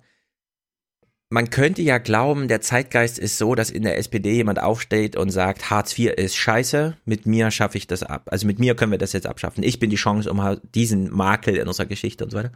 man 1.31 1.49
könnte 1.49 1.81
ja 1.81 1.97
glauben, 1.97 2.49
der 2.49 2.59
Zeitgeist 2.59 3.17
ist 3.17 3.37
so, 3.37 3.55
dass 3.55 3.69
in 3.69 3.83
der 3.83 3.97
SPD 3.97 4.33
jemand 4.33 4.61
aufsteht 4.61 5.15
und 5.15 5.29
sagt, 5.29 5.69
Hartz 5.69 5.97
IV 5.97 6.11
ist 6.11 6.35
scheiße, 6.35 6.97
mit 7.05 7.25
mir 7.25 7.51
schaffe 7.51 7.77
ich 7.77 7.87
das 7.87 8.03
ab. 8.03 8.27
Also 8.29 8.45
mit 8.45 8.59
mir 8.59 8.75
können 8.75 8.91
wir 8.91 8.99
das 8.99 9.13
jetzt 9.13 9.27
abschaffen. 9.27 9.63
Ich 9.63 9.79
bin 9.79 9.89
die 9.89 9.95
Chance, 9.95 10.29
um 10.29 10.41
halt 10.41 10.61
diesen 10.75 11.09
Makel 11.09 11.55
in 11.55 11.69
unserer 11.69 11.85
Geschichte 11.85 12.25
und 12.25 12.31
so 12.31 12.37
weiter. 12.37 12.51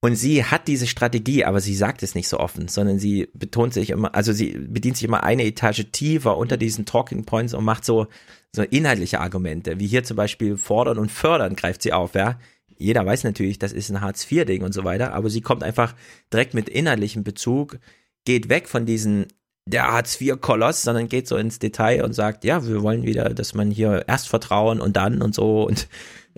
Und 0.00 0.16
sie 0.16 0.44
hat 0.44 0.68
diese 0.68 0.86
Strategie, 0.86 1.46
aber 1.46 1.60
sie 1.60 1.74
sagt 1.74 2.02
es 2.02 2.14
nicht 2.14 2.28
so 2.28 2.38
offen, 2.38 2.68
sondern 2.68 2.98
sie 2.98 3.30
betont 3.32 3.72
sich 3.72 3.88
immer, 3.88 4.14
also 4.14 4.34
sie 4.34 4.50
bedient 4.50 4.98
sich 4.98 5.04
immer 5.04 5.24
eine 5.24 5.44
Etage 5.44 5.86
tiefer 5.90 6.36
unter 6.36 6.58
diesen 6.58 6.84
Talking 6.84 7.24
Points 7.24 7.54
und 7.54 7.64
macht 7.64 7.86
so, 7.86 8.06
so 8.54 8.62
inhaltliche 8.62 9.18
Argumente, 9.20 9.80
wie 9.80 9.86
hier 9.86 10.04
zum 10.04 10.18
Beispiel 10.18 10.58
fordern 10.58 10.98
und 10.98 11.10
fördern 11.10 11.56
greift 11.56 11.80
sie 11.80 11.94
auf, 11.94 12.14
ja. 12.14 12.38
Jeder 12.78 13.04
weiß 13.04 13.24
natürlich, 13.24 13.58
das 13.58 13.72
ist 13.72 13.90
ein 13.90 14.00
Hartz-IV-Ding 14.00 14.62
und 14.62 14.72
so 14.72 14.84
weiter, 14.84 15.12
aber 15.12 15.30
sie 15.30 15.40
kommt 15.40 15.62
einfach 15.62 15.94
direkt 16.32 16.54
mit 16.54 16.68
inhaltlichem 16.68 17.24
Bezug, 17.24 17.78
geht 18.24 18.48
weg 18.48 18.68
von 18.68 18.86
diesen 18.86 19.26
der 19.66 19.92
Hartz-IV-Koloss, 19.92 20.82
sondern 20.82 21.08
geht 21.08 21.28
so 21.28 21.36
ins 21.36 21.58
Detail 21.58 22.02
und 22.02 22.14
sagt, 22.14 22.44
ja, 22.44 22.66
wir 22.66 22.82
wollen 22.82 23.02
wieder, 23.02 23.34
dass 23.34 23.54
man 23.54 23.70
hier 23.70 24.04
erst 24.08 24.28
vertrauen 24.28 24.80
und 24.80 24.96
dann 24.96 25.20
und 25.20 25.34
so 25.34 25.66
und 25.66 25.88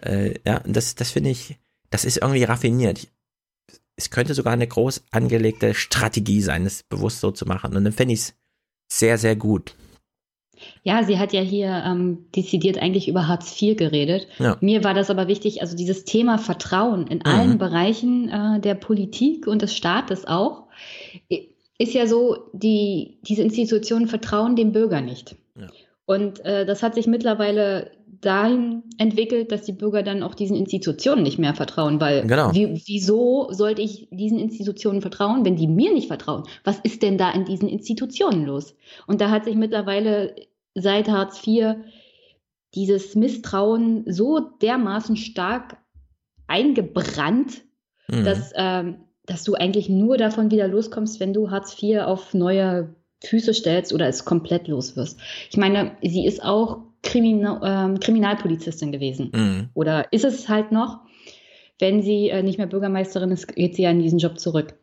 äh, 0.02 0.34
ja, 0.44 0.58
und 0.58 0.74
das, 0.74 0.94
das 0.94 1.10
finde 1.10 1.30
ich, 1.30 1.56
das 1.90 2.04
ist 2.04 2.18
irgendwie 2.18 2.44
raffiniert. 2.44 3.08
Es 3.96 4.10
könnte 4.10 4.34
sogar 4.34 4.54
eine 4.54 4.66
groß 4.66 5.04
angelegte 5.10 5.74
Strategie 5.74 6.40
sein, 6.40 6.64
das 6.64 6.82
bewusst 6.82 7.20
so 7.20 7.30
zu 7.30 7.46
machen. 7.46 7.76
Und 7.76 7.84
dann 7.84 7.92
fände 7.92 8.14
ich 8.14 8.20
es 8.20 8.34
sehr, 8.90 9.18
sehr 9.18 9.36
gut. 9.36 9.76
Ja, 10.82 11.02
sie 11.04 11.18
hat 11.18 11.32
ja 11.32 11.40
hier 11.40 11.82
ähm, 11.86 12.26
dezidiert 12.36 12.78
eigentlich 12.78 13.08
über 13.08 13.28
Hartz 13.28 13.60
IV 13.60 13.76
geredet. 13.76 14.26
Ja. 14.38 14.56
Mir 14.60 14.84
war 14.84 14.94
das 14.94 15.10
aber 15.10 15.28
wichtig, 15.28 15.62
also 15.62 15.76
dieses 15.76 16.04
Thema 16.04 16.38
Vertrauen 16.38 17.06
in 17.06 17.18
Mhm. 17.18 17.22
allen 17.26 17.58
Bereichen 17.58 18.28
äh, 18.28 18.60
der 18.60 18.74
Politik 18.74 19.46
und 19.46 19.62
des 19.62 19.74
Staates 19.74 20.26
auch, 20.26 20.64
ist 21.78 21.94
ja 21.94 22.06
so, 22.06 22.36
die, 22.52 23.18
diese 23.22 23.42
Institutionen 23.42 24.06
vertrauen 24.06 24.56
dem 24.56 24.72
Bürger 24.72 25.00
nicht. 25.00 25.36
Ja. 25.58 25.68
Und 26.06 26.44
äh, 26.44 26.66
das 26.66 26.82
hat 26.82 26.94
sich 26.94 27.06
mittlerweile 27.06 27.92
dahin 28.20 28.82
entwickelt, 28.98 29.50
dass 29.50 29.62
die 29.62 29.72
Bürger 29.72 30.02
dann 30.02 30.22
auch 30.22 30.34
diesen 30.34 30.54
Institutionen 30.56 31.22
nicht 31.22 31.38
mehr 31.38 31.54
vertrauen, 31.54 32.00
weil 32.02 32.26
Genau. 32.26 32.52
wie, 32.52 32.82
wieso 32.84 33.48
sollte 33.50 33.80
ich 33.80 34.08
diesen 34.10 34.38
Institutionen 34.38 35.00
vertrauen, 35.00 35.44
wenn 35.46 35.56
die 35.56 35.68
mir 35.68 35.94
nicht 35.94 36.08
vertrauen? 36.08 36.42
Was 36.64 36.78
ist 36.80 37.02
denn 37.02 37.16
da 37.16 37.30
in 37.30 37.46
diesen 37.46 37.68
Institutionen 37.68 38.44
los? 38.44 38.74
Und 39.06 39.22
da 39.22 39.30
hat 39.30 39.44
sich 39.46 39.54
mittlerweile 39.54 40.34
seit 40.74 41.08
Hartz 41.08 41.46
IV 41.46 41.76
dieses 42.74 43.14
Misstrauen 43.14 44.04
so 44.06 44.38
dermaßen 44.38 45.16
stark 45.16 45.78
eingebrannt, 46.46 47.62
Mhm. 48.08 48.24
dass, 48.24 48.52
ähm, 48.56 48.96
dass 49.26 49.44
du 49.44 49.54
eigentlich 49.54 49.88
nur 49.88 50.16
davon 50.16 50.50
wieder 50.50 50.68
loskommst, 50.68 51.20
wenn 51.20 51.32
du 51.32 51.50
Hartz 51.50 51.80
IV 51.80 52.00
auf 52.00 52.34
neue 52.34 52.94
Füße 53.22 53.54
stellst 53.54 53.92
oder 53.92 54.08
es 54.08 54.24
komplett 54.24 54.66
los 54.66 54.96
wirst. 54.96 55.20
Ich 55.50 55.56
meine, 55.56 55.96
sie 56.02 56.26
ist 56.26 56.42
auch 56.42 56.78
Krimina 57.02 57.86
ähm, 57.86 58.00
Kriminalpolizistin 58.00 58.92
gewesen. 58.92 59.30
Mhm. 59.34 59.68
Oder 59.74 60.12
ist 60.12 60.24
es 60.24 60.48
halt 60.48 60.72
noch? 60.72 61.00
Wenn 61.78 62.02
sie 62.02 62.28
äh, 62.28 62.42
nicht 62.42 62.58
mehr 62.58 62.66
Bürgermeisterin 62.66 63.30
ist, 63.30 63.54
geht 63.54 63.74
sie 63.74 63.82
ja 63.82 63.90
in 63.90 64.00
diesen 64.00 64.18
Job 64.18 64.38
zurück. 64.38 64.74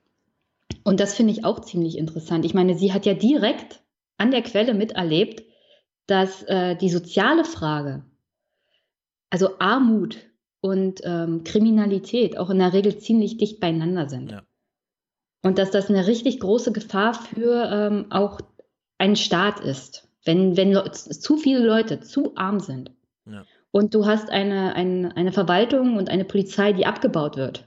Und 0.84 1.00
das 1.00 1.16
finde 1.16 1.34
ich 1.34 1.46
auch 1.46 1.60
ziemlich 1.60 1.98
interessant. 1.98 2.46
Ich 2.46 2.54
meine, 2.54 2.76
sie 2.76 2.94
hat 2.94 3.06
ja 3.06 3.14
direkt 3.14 3.82
an 4.18 4.32
der 4.32 4.42
Quelle 4.42 4.74
miterlebt, 4.74 5.44
dass 6.08 6.44
äh, 6.44 6.76
die 6.76 6.90
soziale 6.90 7.46
Frage, 7.46 8.04
also 9.30 9.60
Armut 9.60 10.18
und 10.62 11.02
ähm, 11.04 11.44
Kriminalität 11.44 12.38
auch 12.38 12.50
in 12.50 12.60
der 12.60 12.74
Regel 12.74 12.98
ziemlich 12.98 13.38
dicht 13.38 13.60
beieinander 13.60 14.10
sind. 14.10 14.32
Ja. 14.32 14.44
Und 15.44 15.58
dass 15.60 15.72
das 15.72 15.90
eine 15.90 16.08
richtig 16.08 16.40
große 16.40 16.72
Gefahr 16.72 17.14
für 17.14 17.70
ähm, 17.72 18.06
auch 18.10 18.40
einen 18.98 19.16
Staat 19.16 19.60
ist. 19.60 20.08
Wenn, 20.26 20.58
wenn 20.58 20.74
zu 20.94 21.38
viele 21.38 21.66
Leute 21.66 22.02
zu 22.02 22.36
arm 22.36 22.60
sind 22.60 22.92
ja. 23.26 23.46
und 23.72 23.94
du 23.94 24.06
hast 24.06 24.30
eine, 24.30 24.76
eine, 24.76 25.16
eine 25.16 25.32
Verwaltung 25.32 25.96
und 25.96 26.10
eine 26.10 26.26
Polizei, 26.26 26.74
die 26.74 26.86
abgebaut 26.86 27.38
wird, 27.38 27.66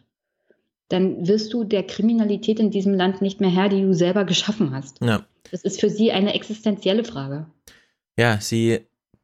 dann 0.88 1.26
wirst 1.26 1.52
du 1.54 1.64
der 1.64 1.86
Kriminalität 1.86 2.58
in 2.58 2.70
diesem 2.70 2.94
Land 2.94 3.22
nicht 3.22 3.40
mehr 3.40 3.50
Herr, 3.50 3.68
die 3.68 3.80
du 3.80 3.94
selber 3.94 4.24
geschaffen 4.24 4.74
hast. 4.74 5.02
Ja. 5.02 5.24
Das 5.50 5.62
ist 5.62 5.80
für 5.80 5.88
sie 5.88 6.12
eine 6.12 6.34
existenzielle 6.34 7.04
Frage. 7.04 7.46
Ja, 8.20 8.38
sie 8.38 8.80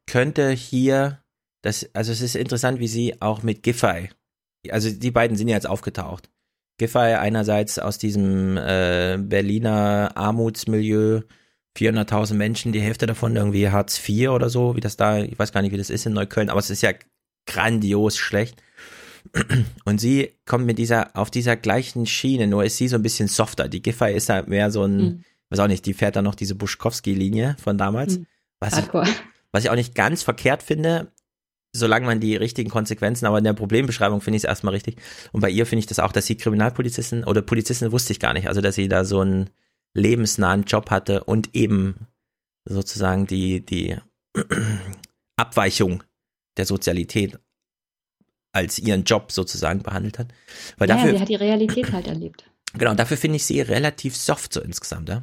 könnte 0.07 0.51
hier, 0.53 1.20
das, 1.61 1.86
also 1.92 2.12
es 2.12 2.22
ist 2.22 2.34
interessant, 2.34 2.80
wie 2.80 2.88
sie 2.88 3.20
auch 3.20 3.42
mit 3.42 3.62
Giffey, 3.62 4.09
also 4.70 4.88
die 4.88 5.11
beiden 5.11 5.36
sind 5.36 5.49
ja 5.49 5.55
jetzt 5.55 5.68
aufgetaucht. 5.68 6.30
Giffey 6.78 7.12
einerseits 7.12 7.78
aus 7.78 7.99
diesem 7.99 8.57
äh, 8.57 9.18
Berliner 9.20 10.12
Armutsmilieu, 10.14 11.20
400.000 11.76 12.34
Menschen, 12.36 12.72
die 12.72 12.80
Hälfte 12.80 13.05
davon 13.05 13.36
irgendwie 13.36 13.68
Hartz 13.68 14.01
IV 14.09 14.30
oder 14.30 14.49
so, 14.49 14.76
wie 14.76 14.80
das 14.80 14.97
da, 14.97 15.18
ich 15.18 15.38
weiß 15.38 15.53
gar 15.53 15.61
nicht, 15.61 15.72
wie 15.72 15.76
das 15.78 15.90
ist 15.90 16.07
in 16.07 16.14
Neukölln, 16.14 16.49
aber 16.49 16.61
es 16.61 16.70
ist 16.70 16.82
ja 16.82 16.92
grandios 17.47 18.16
schlecht. 18.16 18.62
Und 19.84 20.01
sie 20.01 20.32
kommt 20.47 20.64
mit 20.64 20.78
dieser, 20.78 21.14
auf 21.14 21.30
dieser 21.30 21.57
gleichen 21.57 22.07
Schiene, 22.07 22.47
nur 22.47 22.64
ist 22.64 22.78
sie 22.78 22.88
so 22.88 22.97
ein 22.97 23.03
bisschen 23.03 23.28
softer. 23.28 23.68
Die 23.68 23.82
Giffey 23.82 24.14
ist 24.14 24.30
halt 24.30 24.49
mehr 24.49 24.70
so 24.70 24.84
ein, 24.84 24.97
mhm. 24.97 25.24
weiß 25.51 25.59
auch 25.59 25.68
nicht, 25.68 25.84
die 25.84 25.92
fährt 25.92 26.16
dann 26.16 26.24
noch 26.24 26.34
diese 26.34 26.55
Buschkowski-Linie 26.55 27.57
von 27.62 27.76
damals. 27.76 28.20
Mhm. 28.20 28.26
Was, 28.61 28.79
ich, 28.79 28.87
was 29.53 29.65
ich 29.65 29.71
auch 29.71 29.75
nicht 29.75 29.95
ganz 29.95 30.23
verkehrt 30.23 30.63
finde, 30.63 31.13
solange 31.73 32.07
man 32.07 32.21
die 32.21 32.37
richtigen 32.37 32.71
Konsequenzen, 32.71 33.27
aber 33.27 33.39
in 33.39 33.45
der 33.45 33.53
Problembeschreibung 33.53 34.21
finde 34.21 34.37
ich 34.37 34.45
es 34.45 34.49
erstmal 34.49 34.75
richtig. 34.75 34.97
Und 35.33 35.41
bei 35.41 35.51
ihr 35.51 35.67
finde 35.67 35.81
ich 35.81 35.87
das 35.87 35.99
auch, 35.99 36.13
dass 36.13 36.27
sie 36.27 36.37
Kriminalpolizistin 36.37 37.25
oder 37.25 37.43
Polizistin 37.43 37.93
wusste 37.93 38.13
ich 38.13 38.21
gar 38.21 38.33
nicht. 38.33 38.49
Also, 38.49 38.61
dass 38.61 38.75
sie 38.75 38.89
da 38.89 39.05
so 39.05 39.21
einen 39.21 39.51
lebensnahen 39.95 40.65
Job 40.65 40.91
hatte 40.91 41.25
und 41.25 41.55
eben 41.55 42.07
sozusagen 42.65 43.27
die, 43.27 43.65
die 43.65 43.97
Abweichung 45.37 46.03
der 46.57 46.67
Sozialität 46.67 47.39
als 48.53 48.79
ihren 48.79 49.05
Job 49.05 49.33
sozusagen 49.33 49.83
behandelt 49.83 50.19
hat. 50.19 50.29
Weil 50.79 50.89
ja, 50.89 50.97
dafür, 50.97 51.13
sie 51.13 51.21
hat 51.21 51.29
die 51.29 51.35
Realität 51.35 51.93
halt 51.93 52.07
erlebt. 52.07 52.51
Genau, 52.73 52.95
dafür 52.95 53.17
finde 53.17 53.37
ich 53.37 53.45
sie 53.45 53.61
relativ 53.61 54.17
soft 54.17 54.53
so 54.53 54.61
insgesamt, 54.61 55.09
ja. 55.09 55.23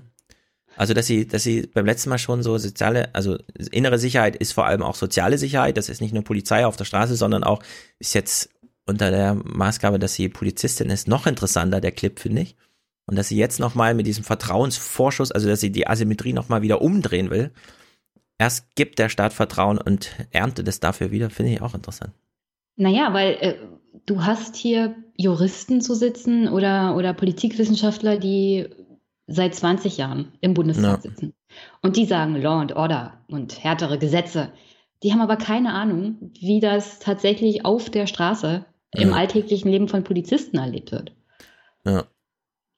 Also, 0.75 0.93
dass 0.93 1.05
sie, 1.05 1.27
dass 1.27 1.43
sie 1.43 1.67
beim 1.67 1.85
letzten 1.85 2.09
Mal 2.09 2.17
schon 2.17 2.41
so 2.41 2.57
soziale, 2.57 3.13
also 3.13 3.37
innere 3.71 3.99
Sicherheit 3.99 4.35
ist 4.35 4.53
vor 4.53 4.65
allem 4.65 4.81
auch 4.81 4.95
soziale 4.95 5.37
Sicherheit. 5.37 5.77
Das 5.77 5.89
ist 5.89 6.01
nicht 6.01 6.13
nur 6.13 6.23
Polizei 6.23 6.65
auf 6.65 6.77
der 6.77 6.85
Straße, 6.85 7.15
sondern 7.15 7.43
auch 7.43 7.61
ist 7.99 8.15
jetzt 8.15 8.49
unter 8.85 9.11
der 9.11 9.35
Maßgabe, 9.35 9.99
dass 9.99 10.15
sie 10.15 10.29
Polizistin 10.29 10.89
ist, 10.89 11.07
noch 11.07 11.27
interessanter, 11.27 11.79
der 11.79 11.91
Clip, 11.91 12.19
finde 12.19 12.41
ich. 12.41 12.55
Und 13.05 13.17
dass 13.17 13.27
sie 13.27 13.37
jetzt 13.37 13.59
nochmal 13.59 13.93
mit 13.93 14.07
diesem 14.07 14.23
Vertrauensvorschuss, 14.23 15.31
also 15.31 15.47
dass 15.47 15.59
sie 15.59 15.71
die 15.71 15.87
Asymmetrie 15.87 16.33
nochmal 16.33 16.61
wieder 16.61 16.81
umdrehen 16.81 17.29
will. 17.29 17.51
Erst 18.37 18.75
gibt 18.75 18.99
der 18.99 19.09
Staat 19.09 19.33
Vertrauen 19.33 19.77
und 19.77 20.11
erntet 20.31 20.67
es 20.67 20.79
dafür 20.79 21.11
wieder, 21.11 21.29
finde 21.29 21.53
ich 21.53 21.61
auch 21.61 21.75
interessant. 21.75 22.13
Naja, 22.75 23.13
weil 23.13 23.37
äh, 23.39 23.55
du 24.05 24.23
hast 24.23 24.55
hier 24.55 24.95
Juristen 25.15 25.81
zu 25.81 25.93
sitzen 25.93 26.47
oder, 26.47 26.95
oder 26.95 27.13
Politikwissenschaftler, 27.13 28.17
die 28.17 28.67
seit 29.27 29.55
20 29.55 29.97
Jahren 29.97 30.33
im 30.41 30.53
Bundestag 30.53 31.03
ja. 31.03 31.09
sitzen. 31.09 31.33
Und 31.81 31.95
die 31.97 32.05
sagen 32.05 32.35
Law 32.35 32.59
and 32.59 32.75
Order 32.75 33.21
und 33.27 33.63
härtere 33.63 33.97
Gesetze. 33.97 34.51
Die 35.01 35.11
haben 35.11 35.21
aber 35.21 35.37
keine 35.37 35.73
Ahnung, 35.73 36.31
wie 36.39 36.59
das 36.59 36.99
tatsächlich 36.99 37.65
auf 37.65 37.89
der 37.89 38.07
Straße 38.07 38.65
ja. 38.93 39.01
im 39.01 39.13
alltäglichen 39.13 39.69
Leben 39.69 39.87
von 39.87 40.03
Polizisten 40.03 40.57
erlebt 40.57 40.91
wird. 40.91 41.13
Ja. 41.85 42.05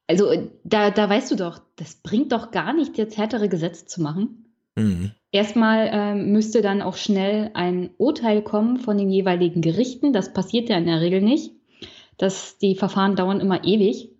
Also 0.07 0.49
da, 0.63 0.91
da 0.91 1.09
weißt 1.09 1.31
du 1.31 1.35
doch, 1.35 1.59
das 1.77 1.95
bringt 1.95 2.31
doch 2.31 2.51
gar 2.51 2.73
nichts, 2.73 2.97
jetzt 2.97 3.17
härtere 3.17 3.49
Gesetze 3.49 3.85
zu 3.85 4.01
machen. 4.01 4.45
Mhm. 4.75 5.11
Erstmal 5.31 5.89
ähm, 5.91 6.31
müsste 6.31 6.61
dann 6.61 6.81
auch 6.81 6.95
schnell 6.95 7.51
ein 7.53 7.89
Urteil 7.97 8.41
kommen 8.41 8.77
von 8.77 8.97
den 8.97 9.09
jeweiligen 9.09 9.61
Gerichten. 9.61 10.13
Das 10.13 10.33
passiert 10.33 10.69
ja 10.69 10.77
in 10.77 10.85
der 10.85 11.01
Regel 11.01 11.21
nicht. 11.21 11.51
Das, 12.17 12.57
die 12.57 12.75
Verfahren 12.75 13.15
dauern 13.15 13.41
immer 13.41 13.63
ewig 13.63 14.14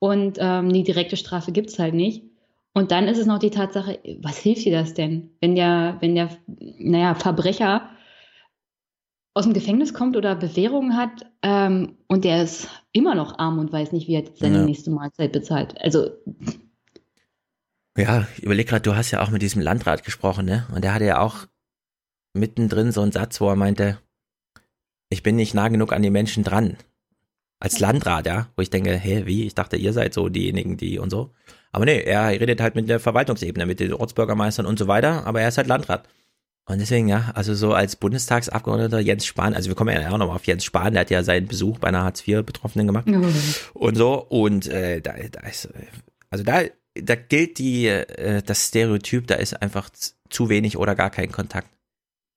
und 0.00 0.38
ähm, 0.38 0.68
eine 0.68 0.82
direkte 0.82 1.16
Strafe 1.16 1.52
gibt 1.52 1.70
es 1.70 1.78
halt 1.78 1.94
nicht. 1.94 2.24
Und 2.72 2.90
dann 2.90 3.06
ist 3.06 3.18
es 3.18 3.26
noch 3.26 3.38
die 3.38 3.50
Tatsache, 3.50 4.00
was 4.20 4.38
hilft 4.38 4.64
dir 4.64 4.72
das 4.72 4.94
denn, 4.94 5.30
wenn 5.40 5.54
der, 5.54 5.96
wenn 6.00 6.14
der, 6.14 6.30
naja, 6.78 7.14
Verbrecher 7.14 7.88
aus 9.34 9.44
dem 9.44 9.54
Gefängnis 9.54 9.94
kommt 9.94 10.16
oder 10.16 10.34
Bewährungen 10.34 10.96
hat 10.96 11.26
ähm, 11.42 11.96
und 12.08 12.24
der 12.24 12.42
ist 12.42 12.68
immer 12.92 13.14
noch 13.14 13.38
arm 13.38 13.58
und 13.58 13.72
weiß 13.72 13.92
nicht, 13.92 14.08
wie 14.08 14.14
er 14.14 14.24
seine 14.34 14.58
ja. 14.58 14.64
nächste 14.64 14.90
Mahlzeit 14.90 15.32
bezahlt. 15.32 15.80
Also 15.80 16.10
ja, 17.96 18.26
ich 18.36 18.42
überleg 18.42 18.68
gerade, 18.68 18.82
du 18.82 18.96
hast 18.96 19.10
ja 19.10 19.22
auch 19.22 19.30
mit 19.30 19.42
diesem 19.42 19.60
Landrat 19.60 20.04
gesprochen, 20.04 20.46
ne? 20.46 20.66
Und 20.74 20.82
der 20.82 20.94
hatte 20.94 21.04
ja 21.04 21.20
auch 21.20 21.46
mittendrin 22.34 22.92
so 22.92 23.02
einen 23.02 23.12
Satz, 23.12 23.40
wo 23.40 23.48
er 23.48 23.56
meinte, 23.56 23.98
ich 25.10 25.22
bin 25.22 25.36
nicht 25.36 25.54
nah 25.54 25.68
genug 25.68 25.92
an 25.92 26.02
die 26.02 26.10
Menschen 26.10 26.44
dran. 26.44 26.76
Als 27.60 27.78
Landrat, 27.78 28.26
ja, 28.26 28.48
wo 28.56 28.62
ich 28.62 28.70
denke, 28.70 28.96
hä, 28.96 29.22
wie? 29.26 29.46
Ich 29.46 29.54
dachte, 29.54 29.76
ihr 29.76 29.92
seid 29.92 30.14
so 30.14 30.28
diejenigen, 30.28 30.76
die 30.76 30.98
und 30.98 31.10
so. 31.10 31.30
Aber 31.72 31.84
nee, 31.84 32.00
er 32.00 32.28
redet 32.30 32.60
halt 32.60 32.74
mit 32.74 32.88
der 32.88 32.98
Verwaltungsebene, 32.98 33.66
mit 33.66 33.80
den 33.80 33.92
Ortsbürgermeistern 33.92 34.66
und 34.66 34.78
so 34.78 34.88
weiter, 34.88 35.26
aber 35.26 35.42
er 35.42 35.48
ist 35.48 35.58
halt 35.58 35.68
Landrat. 35.68 36.08
Und 36.66 36.78
deswegen, 36.80 37.08
ja, 37.08 37.32
also 37.34 37.54
so 37.54 37.72
als 37.74 37.96
Bundestagsabgeordneter 37.96 39.00
Jens 39.00 39.26
Spahn, 39.26 39.54
also 39.54 39.68
wir 39.68 39.74
kommen 39.74 39.94
ja 39.94 40.08
auch 40.10 40.18
nochmal 40.18 40.36
auf 40.36 40.46
Jens 40.46 40.64
Spahn, 40.64 40.92
der 40.92 41.02
hat 41.02 41.10
ja 41.10 41.22
seinen 41.22 41.48
Besuch 41.48 41.78
bei 41.78 41.88
einer 41.88 42.04
Hartz-IV-Betroffenen 42.04 42.86
gemacht 42.86 43.08
und 43.74 43.96
so. 43.96 44.14
Und 44.14 44.66
äh, 44.68 45.00
da, 45.00 45.12
da 45.30 45.40
ist, 45.40 45.68
also 46.30 46.44
da, 46.44 46.62
da 46.94 47.14
gilt 47.16 47.58
die, 47.58 47.88
äh, 47.88 48.42
das 48.42 48.68
Stereotyp, 48.68 49.26
da 49.26 49.34
ist 49.34 49.60
einfach 49.60 49.90
zu 50.28 50.48
wenig 50.48 50.76
oder 50.76 50.94
gar 50.94 51.10
kein 51.10 51.32
Kontakt. 51.32 51.68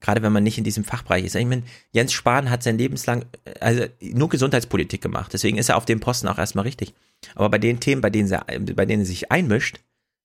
Gerade 0.04 0.22
wenn 0.22 0.32
man 0.32 0.44
nicht 0.44 0.60
in 0.60 0.64
diesem 0.64 0.84
Fachbereich 0.84 1.26
ist. 1.26 1.34
Ich 1.34 1.46
meine, 1.46 1.64
Jens 1.92 2.14
Spahn 2.14 2.52
hat 2.52 2.62
sein 2.62 2.78
Lebenslang, 2.78 3.26
also 3.60 3.86
nur 4.00 4.30
Gesundheitspolitik 4.30 5.02
gemacht. 5.02 5.34
Deswegen 5.34 5.58
ist 5.58 5.70
er 5.70 5.78
auf 5.78 5.86
dem 5.86 6.00
Posten 6.00 6.28
auch 6.28 6.38
erstmal 6.38 6.66
richtig. 6.66 6.94
Aber 7.34 7.50
bei 7.50 7.58
den 7.58 7.80
Themen, 7.80 8.02
bei 8.02 8.12
denen, 8.12 8.30
er, 8.32 8.46
bei 8.46 8.86
denen 8.86 9.02
er 9.02 9.08
sich 9.08 9.32
einmischt, 9.32 9.80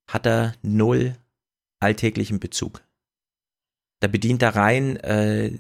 hat 0.07 0.27
er 0.27 0.53
null 0.63 1.15
alltäglichen 1.81 2.41
Bezug 2.41 2.83
da 4.01 4.07
bedient 4.07 4.43
er 4.43 4.55
rein 4.55 4.97
äh, 4.99 5.51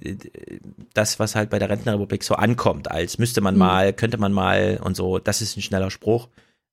das, 0.95 1.19
was 1.19 1.35
halt 1.35 1.51
bei 1.51 1.59
der 1.59 1.71
Rentenrepublik 1.71 2.23
so 2.23 2.35
ankommt, 2.35 2.91
als 2.91 3.19
müsste 3.19 3.41
man 3.41 3.55
mhm. 3.55 3.59
mal, 3.59 3.93
könnte 3.93 4.19
man 4.19 4.33
mal 4.33 4.81
und 4.83 4.97
so. 4.97 5.19
Das 5.19 5.43
ist 5.43 5.57
ein 5.57 5.63
schneller 5.63 5.91
Spruch. 5.91 6.29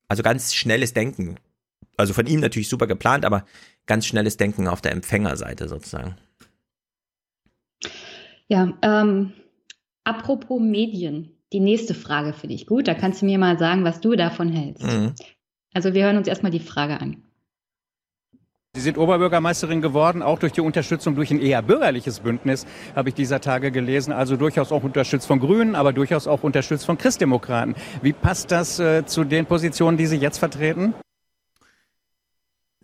Also 0.07 0.21
ganz 0.21 0.53
schnelles 0.53 0.93
Denken. 0.93 1.37
Also 1.97 2.13
von 2.13 2.27
ihm 2.27 2.39
natürlich 2.39 2.69
super 2.69 2.87
geplant, 2.87 3.25
aber 3.25 3.45
ganz 3.87 4.05
schnelles 4.05 4.37
Denken 4.37 4.67
auf 4.67 4.81
der 4.81 4.91
Empfängerseite 4.91 5.67
sozusagen. 5.67 6.15
Ja, 8.47 8.73
ähm, 8.81 9.33
apropos 10.03 10.59
Medien, 10.59 11.31
die 11.51 11.59
nächste 11.59 11.93
Frage 11.93 12.33
für 12.33 12.47
dich. 12.47 12.67
Gut, 12.67 12.87
da 12.87 12.93
kannst 12.93 13.21
du 13.21 13.25
mir 13.25 13.37
mal 13.37 13.57
sagen, 13.57 13.83
was 13.83 14.01
du 14.01 14.15
davon 14.15 14.49
hältst. 14.49 14.85
Mhm. 14.85 15.13
Also 15.73 15.93
wir 15.93 16.05
hören 16.05 16.17
uns 16.17 16.27
erstmal 16.27 16.51
die 16.51 16.59
Frage 16.59 16.99
an. 17.01 17.23
Sie 18.75 18.81
sind 18.81 18.97
Oberbürgermeisterin 18.97 19.81
geworden, 19.81 20.21
auch 20.21 20.37
durch 20.37 20.51
die 20.51 20.59
Unterstützung 20.59 21.15
durch 21.15 21.31
ein 21.31 21.39
eher 21.39 21.61
bürgerliches 21.61 22.19
Bündnis, 22.19 22.65
habe 22.93 23.07
ich 23.07 23.15
dieser 23.15 23.39
Tage 23.39 23.71
gelesen. 23.71 24.11
Also 24.11 24.35
durchaus 24.35 24.73
auch 24.73 24.83
unterstützt 24.83 25.27
von 25.27 25.39
Grünen, 25.39 25.75
aber 25.75 25.93
durchaus 25.93 26.27
auch 26.27 26.43
unterstützt 26.43 26.85
von 26.85 26.97
Christdemokraten. 26.97 27.75
Wie 28.01 28.11
passt 28.11 28.51
das 28.51 28.77
äh, 28.79 29.05
zu 29.05 29.23
den 29.23 29.45
Positionen, 29.45 29.97
die 29.97 30.07
Sie 30.07 30.17
jetzt 30.17 30.39
vertreten? 30.39 30.93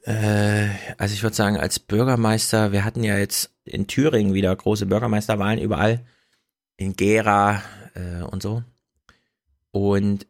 Äh, 0.03 0.69
also 0.97 1.13
ich 1.13 1.23
würde 1.23 1.35
sagen, 1.35 1.57
als 1.57 1.79
Bürgermeister, 1.79 2.71
wir 2.71 2.85
hatten 2.85 3.03
ja 3.03 3.17
jetzt 3.17 3.51
in 3.65 3.87
Thüringen 3.87 4.33
wieder 4.33 4.55
große 4.55 4.85
Bürgermeisterwahlen 4.85 5.59
überall, 5.59 6.05
in 6.77 6.95
Gera 6.95 7.61
äh, 7.93 8.23
und 8.23 8.41
so. 8.41 8.63
Und 9.71 10.27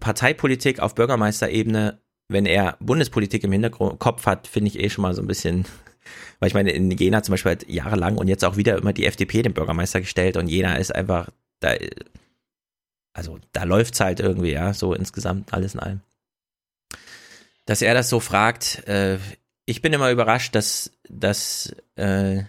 Parteipolitik 0.00 0.80
auf 0.80 0.94
Bürgermeisterebene 0.94 2.00
wenn 2.28 2.46
er 2.46 2.76
Bundespolitik 2.80 3.44
im 3.44 3.52
Hinterkopf 3.52 4.26
hat, 4.26 4.46
finde 4.46 4.68
ich 4.68 4.78
eh 4.78 4.90
schon 4.90 5.02
mal 5.02 5.14
so 5.14 5.22
ein 5.22 5.26
bisschen, 5.26 5.64
weil 6.38 6.48
ich 6.48 6.54
meine, 6.54 6.72
in 6.72 6.90
Jena 6.90 7.22
zum 7.22 7.32
Beispiel 7.32 7.52
hat 7.52 7.68
jahrelang 7.68 8.16
und 8.16 8.28
jetzt 8.28 8.44
auch 8.44 8.56
wieder 8.56 8.76
immer 8.76 8.92
die 8.92 9.06
FDP 9.06 9.42
den 9.42 9.54
Bürgermeister 9.54 10.00
gestellt 10.00 10.36
und 10.36 10.48
Jena 10.48 10.76
ist 10.76 10.94
einfach, 10.94 11.30
da, 11.60 11.74
also 13.12 13.38
da 13.52 13.64
läuft's 13.64 14.00
halt 14.00 14.20
irgendwie, 14.20 14.52
ja, 14.52 14.72
so 14.72 14.94
insgesamt 14.94 15.52
alles 15.52 15.74
in 15.74 15.80
allem. 15.80 16.00
Dass 17.66 17.82
er 17.82 17.94
das 17.94 18.10
so 18.10 18.20
fragt, 18.20 18.86
äh, 18.88 19.18
ich 19.66 19.80
bin 19.80 19.92
immer 19.92 20.10
überrascht, 20.10 20.54
dass, 20.54 20.92
dass 21.08 21.74
äh, 21.96 22.42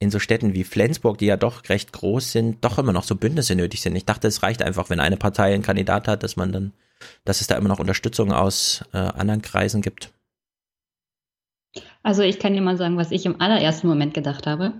in 0.00 0.10
so 0.10 0.18
Städten 0.18 0.54
wie 0.54 0.64
Flensburg, 0.64 1.18
die 1.18 1.26
ja 1.26 1.36
doch 1.36 1.68
recht 1.68 1.92
groß 1.92 2.32
sind, 2.32 2.64
doch 2.64 2.78
immer 2.78 2.92
noch 2.92 3.04
so 3.04 3.16
Bündnisse 3.16 3.54
nötig 3.54 3.82
sind. 3.82 3.96
Ich 3.96 4.04
dachte, 4.04 4.28
es 4.28 4.42
reicht 4.42 4.62
einfach, 4.62 4.90
wenn 4.90 5.00
eine 5.00 5.16
Partei 5.16 5.54
einen 5.54 5.62
Kandidat 5.62 6.06
hat, 6.06 6.22
dass 6.22 6.36
man 6.36 6.52
dann 6.52 6.72
dass 7.24 7.40
es 7.40 7.46
da 7.46 7.56
immer 7.56 7.68
noch 7.68 7.78
Unterstützung 7.78 8.32
aus 8.32 8.84
äh, 8.92 8.98
anderen 8.98 9.42
Kreisen 9.42 9.82
gibt? 9.82 10.12
Also 12.02 12.22
ich 12.22 12.38
kann 12.38 12.54
dir 12.54 12.62
mal 12.62 12.76
sagen, 12.76 12.96
was 12.96 13.10
ich 13.10 13.26
im 13.26 13.40
allerersten 13.40 13.86
Moment 13.86 14.14
gedacht 14.14 14.46
habe. 14.46 14.72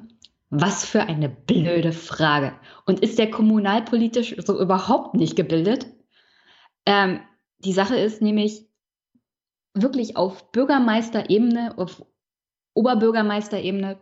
Was 0.50 0.84
für 0.84 1.02
eine 1.02 1.28
blöde 1.28 1.92
Frage. 1.92 2.54
Und 2.86 3.00
ist 3.00 3.18
der 3.18 3.30
kommunalpolitisch 3.30 4.34
so 4.38 4.58
überhaupt 4.58 5.14
nicht 5.14 5.36
gebildet? 5.36 5.86
Ähm, 6.86 7.20
die 7.58 7.74
Sache 7.74 7.96
ist 7.96 8.22
nämlich, 8.22 8.66
wirklich 9.74 10.16
auf 10.16 10.50
Bürgermeisterebene, 10.50 11.76
auf 11.76 12.04
Oberbürgermeisterebene 12.74 14.00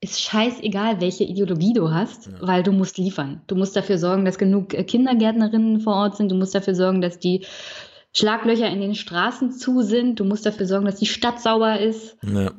ist 0.00 0.22
scheißegal, 0.22 1.00
welche 1.00 1.24
Ideologie 1.24 1.74
du 1.74 1.90
hast, 1.90 2.26
ja. 2.26 2.32
weil 2.40 2.62
du 2.62 2.72
musst 2.72 2.96
liefern. 2.96 3.42
Du 3.46 3.54
musst 3.54 3.76
dafür 3.76 3.98
sorgen, 3.98 4.24
dass 4.24 4.38
genug 4.38 4.72
äh, 4.72 4.84
Kindergärtnerinnen 4.84 5.80
vor 5.80 5.94
Ort 5.94 6.16
sind. 6.16 6.30
Du 6.30 6.36
musst 6.36 6.54
dafür 6.54 6.74
sorgen, 6.74 7.02
dass 7.02 7.18
die 7.18 7.44
Schlaglöcher 8.12 8.68
in 8.68 8.80
den 8.80 8.94
Straßen 8.94 9.52
zu 9.52 9.82
sind. 9.82 10.18
Du 10.18 10.24
musst 10.24 10.46
dafür 10.46 10.66
sorgen, 10.66 10.86
dass 10.86 10.96
die 10.96 11.06
Stadt 11.06 11.40
sauber 11.40 11.78
ist. 11.78 12.16
Ja. 12.22 12.52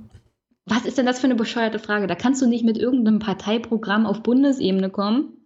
Was 0.66 0.86
ist 0.86 1.00
denn 1.00 1.08
das 1.08 1.20
für 1.20 1.26
eine 1.26 1.36
bescheuerte 1.36 1.80
Frage? 1.80 2.06
Da 2.06 2.16
kannst 2.16 2.42
du 2.42 2.48
nicht 2.48 2.64
mit 2.64 2.78
irgendeinem 2.78 3.20
Parteiprogramm 3.20 4.06
auf 4.06 4.22
Bundesebene 4.22 4.92
kommen. 4.92 5.38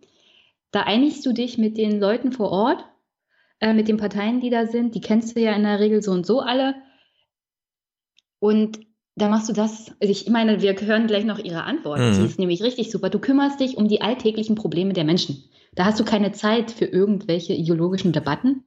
Da 0.72 0.82
einigst 0.82 1.26
du 1.26 1.32
dich 1.32 1.58
mit 1.58 1.78
den 1.78 2.02
Leuten 2.02 2.34
vor 2.34 2.52
Ort, 2.52 2.86
äh, 3.62 3.74
mit 3.74 3.88
den 3.88 3.96
Parteien, 3.96 4.42
die 4.42 4.50
da 4.50 4.68
sind. 4.68 4.94
Die 4.94 5.02
kennst 5.02 5.36
du 5.36 5.40
ja 5.40 5.54
in 5.54 5.64
der 5.64 5.80
Regel 5.80 6.02
so 6.02 6.12
und 6.12 6.26
so 6.26 6.42
alle. 6.42 6.76
Und 8.40 8.80
da 9.16 9.30
machst 9.30 9.48
du 9.48 9.54
das. 9.54 9.94
Also 10.02 10.12
ich 10.12 10.30
meine, 10.30 10.62
wir 10.62 10.74
hören 10.74 11.08
gleich 11.08 11.24
noch 11.24 11.40
Ihre 11.40 11.64
Antwort. 11.64 12.00
Mhm. 12.00 12.20
Die 12.20 12.26
ist 12.26 12.40
nämlich 12.40 12.62
richtig 12.62 12.92
super. 12.92 13.10
Du 13.10 13.20
kümmerst 13.20 13.60
dich 13.60 13.78
um 13.78 13.88
die 13.88 14.02
alltäglichen 14.02 14.56
Probleme 14.56 14.94
der 14.94 15.06
Menschen. 15.06 15.44
Da 15.74 15.86
hast 15.86 16.00
du 16.00 16.06
keine 16.06 16.32
Zeit 16.32 16.72
für 16.72 16.86
irgendwelche 16.86 17.54
ideologischen 17.54 18.12
Debatten. 18.12 18.64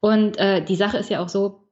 Und 0.00 0.38
äh, 0.38 0.64
die 0.64 0.76
Sache 0.76 0.98
ist 0.98 1.10
ja 1.10 1.20
auch 1.20 1.28
so, 1.28 1.68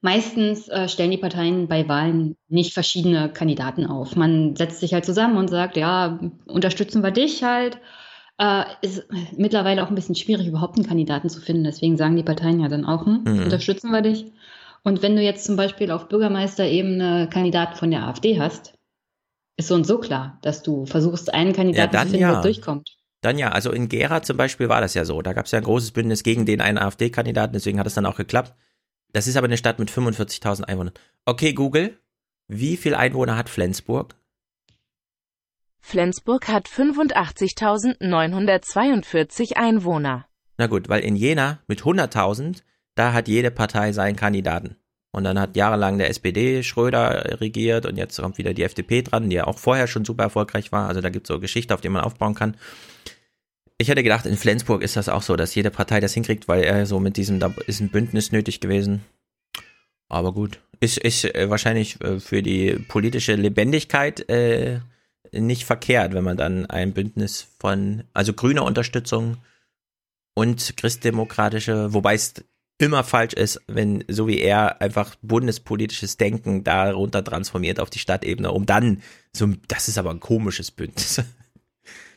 meistens 0.00 0.68
äh, 0.68 0.88
stellen 0.88 1.10
die 1.10 1.18
Parteien 1.18 1.68
bei 1.68 1.88
Wahlen 1.88 2.36
nicht 2.48 2.72
verschiedene 2.72 3.30
Kandidaten 3.30 3.86
auf. 3.86 4.16
Man 4.16 4.56
setzt 4.56 4.80
sich 4.80 4.94
halt 4.94 5.04
zusammen 5.04 5.36
und 5.36 5.48
sagt, 5.48 5.76
ja, 5.76 6.18
unterstützen 6.46 7.02
wir 7.02 7.10
dich 7.10 7.42
halt. 7.42 7.78
Äh, 8.38 8.64
ist 8.80 9.06
mittlerweile 9.36 9.82
auch 9.82 9.88
ein 9.88 9.94
bisschen 9.94 10.14
schwierig, 10.14 10.46
überhaupt 10.46 10.76
einen 10.76 10.86
Kandidaten 10.86 11.28
zu 11.28 11.40
finden. 11.40 11.64
Deswegen 11.64 11.96
sagen 11.96 12.16
die 12.16 12.22
Parteien 12.22 12.60
ja 12.60 12.68
dann 12.68 12.86
auch, 12.86 13.04
hm, 13.04 13.24
mhm. 13.24 13.42
unterstützen 13.42 13.90
wir 13.90 14.00
dich. 14.00 14.32
Und 14.88 15.02
wenn 15.02 15.16
du 15.16 15.22
jetzt 15.22 15.44
zum 15.44 15.56
Beispiel 15.56 15.90
auf 15.90 16.08
Bürgermeisterebene 16.08 17.28
Kandidaten 17.30 17.76
von 17.76 17.90
der 17.90 18.04
AfD 18.04 18.40
hast, 18.40 18.72
ist 19.58 19.68
so 19.68 19.74
und 19.74 19.84
so 19.84 19.98
klar, 19.98 20.38
dass 20.40 20.62
du 20.62 20.86
versuchst, 20.86 21.34
einen 21.34 21.52
Kandidaten 21.52 21.94
ja, 21.94 22.00
zu 22.00 22.08
finden, 22.08 22.22
ja. 22.22 22.32
der 22.32 22.40
durchkommt. 22.40 22.96
Dann 23.20 23.36
ja, 23.36 23.50
also 23.50 23.70
in 23.70 23.90
Gera 23.90 24.22
zum 24.22 24.38
Beispiel 24.38 24.70
war 24.70 24.80
das 24.80 24.94
ja 24.94 25.04
so. 25.04 25.20
Da 25.20 25.34
gab 25.34 25.44
es 25.44 25.50
ja 25.50 25.58
ein 25.58 25.64
großes 25.64 25.90
Bündnis 25.90 26.22
gegen 26.22 26.46
den 26.46 26.62
einen 26.62 26.78
AfD-Kandidaten, 26.78 27.52
deswegen 27.52 27.78
hat 27.78 27.86
es 27.86 27.92
dann 27.92 28.06
auch 28.06 28.16
geklappt. 28.16 28.54
Das 29.12 29.26
ist 29.26 29.36
aber 29.36 29.44
eine 29.44 29.58
Stadt 29.58 29.78
mit 29.78 29.90
45.000 29.90 30.64
Einwohnern. 30.64 30.94
Okay, 31.26 31.52
Google, 31.52 31.98
wie 32.46 32.78
viel 32.78 32.94
Einwohner 32.94 33.36
hat 33.36 33.50
Flensburg? 33.50 34.14
Flensburg 35.80 36.48
hat 36.48 36.66
85.942 36.66 39.56
Einwohner. 39.56 40.24
Na 40.56 40.66
gut, 40.66 40.88
weil 40.88 41.02
in 41.02 41.14
Jena 41.14 41.58
mit 41.66 41.82
100.000 41.82 42.62
da 42.98 43.12
hat 43.12 43.28
jede 43.28 43.50
Partei 43.50 43.92
seinen 43.92 44.16
Kandidaten. 44.16 44.76
Und 45.10 45.24
dann 45.24 45.40
hat 45.40 45.56
jahrelang 45.56 45.98
der 45.98 46.10
SPD 46.10 46.62
Schröder 46.62 47.40
regiert 47.40 47.86
und 47.86 47.96
jetzt 47.96 48.20
kommt 48.20 48.38
wieder 48.38 48.52
die 48.52 48.62
FDP 48.62 49.02
dran, 49.02 49.30
die 49.30 49.36
ja 49.36 49.46
auch 49.46 49.58
vorher 49.58 49.86
schon 49.86 50.04
super 50.04 50.24
erfolgreich 50.24 50.70
war. 50.70 50.88
Also 50.88 51.00
da 51.00 51.08
gibt 51.08 51.26
es 51.26 51.28
so 51.28 51.40
Geschichte, 51.40 51.74
auf 51.74 51.80
die 51.80 51.88
man 51.88 52.04
aufbauen 52.04 52.34
kann. 52.34 52.56
Ich 53.78 53.88
hätte 53.88 54.02
gedacht, 54.02 54.26
in 54.26 54.36
Flensburg 54.36 54.82
ist 54.82 54.96
das 54.96 55.08
auch 55.08 55.22
so, 55.22 55.36
dass 55.36 55.54
jede 55.54 55.70
Partei 55.70 56.00
das 56.00 56.12
hinkriegt, 56.12 56.48
weil 56.48 56.62
er 56.62 56.84
so 56.84 57.00
mit 57.00 57.16
diesem, 57.16 57.40
da 57.40 57.54
ist 57.66 57.80
ein 57.80 57.90
Bündnis 57.90 58.32
nötig 58.32 58.60
gewesen. 58.60 59.04
Aber 60.08 60.32
gut. 60.32 60.60
Ist, 60.80 60.98
ist 60.98 61.24
äh, 61.24 61.48
wahrscheinlich 61.48 62.00
äh, 62.00 62.20
für 62.20 62.42
die 62.42 62.74
politische 62.88 63.34
Lebendigkeit 63.34 64.28
äh, 64.28 64.80
nicht 65.32 65.64
verkehrt, 65.64 66.12
wenn 66.14 66.24
man 66.24 66.36
dann 66.36 66.66
ein 66.66 66.92
Bündnis 66.92 67.48
von, 67.58 68.04
also 68.12 68.32
grüner 68.32 68.64
Unterstützung 68.64 69.38
und 70.34 70.76
christdemokratische, 70.76 71.92
wobei 71.92 72.14
es 72.14 72.34
immer 72.78 73.02
falsch 73.04 73.34
ist, 73.34 73.60
wenn 73.66 74.04
so 74.08 74.28
wie 74.28 74.38
er 74.38 74.80
einfach 74.80 75.16
bundespolitisches 75.22 76.16
Denken 76.16 76.64
darunter 76.64 77.24
transformiert 77.24 77.80
auf 77.80 77.90
die 77.90 77.98
Stadtebene, 77.98 78.52
um 78.52 78.66
dann 78.66 79.02
so, 79.32 79.48
das 79.66 79.88
ist 79.88 79.98
aber 79.98 80.10
ein 80.10 80.20
komisches 80.20 80.70
Bündnis. 80.70 81.22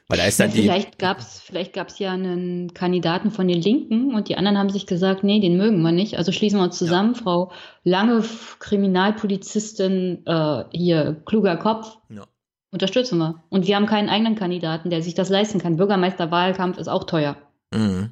Weil 0.07 0.18
da 0.18 0.26
ist 0.26 0.41
dann 0.41 0.49
ja, 0.49 0.55
die 0.55 0.62
vielleicht 0.64 0.99
gab 0.99 1.20
es 1.20 1.39
vielleicht 1.39 1.72
gab's 1.72 1.97
ja 1.97 2.12
einen 2.12 2.74
Kandidaten 2.74 3.32
von 3.32 3.47
den 3.47 3.62
Linken 3.62 4.14
und 4.14 4.28
die 4.28 4.36
anderen 4.36 4.57
haben 4.57 4.70
sich 4.70 4.86
gesagt, 4.86 5.24
nee, 5.24 5.39
den 5.39 5.55
mögen 5.55 5.82
wir 5.82 5.93
nicht. 5.93 6.18
Also 6.18 6.34
schließen 6.34 6.59
wir 6.59 6.66
uns 6.66 6.78
zusammen, 6.78 7.14
ja. 7.14 7.22
Frau 7.22 7.51
Lange, 7.86 8.22
Kriminalpolizistin, 8.59 10.24
äh, 10.26 10.66
hier 10.74 11.22
kluger 11.26 11.55
Kopf. 11.55 11.97
Ja. 12.09 12.26
Unterstützen 12.72 13.20
wir. 13.20 13.43
Und 13.49 13.68
wir 13.68 13.76
haben 13.78 13.86
keinen 13.86 14.09
eigenen 14.09 14.36
Kandidaten, 14.36 14.89
der 14.89 15.01
sich 15.01 15.14
das 15.14 15.30
leisten 15.30 15.59
kann. 15.59 15.78
Bürgermeisterwahlkampf 15.78 16.78
ist 16.78 16.89
auch 16.89 17.05
teuer. 17.05 17.38
Mhm. 17.74 18.12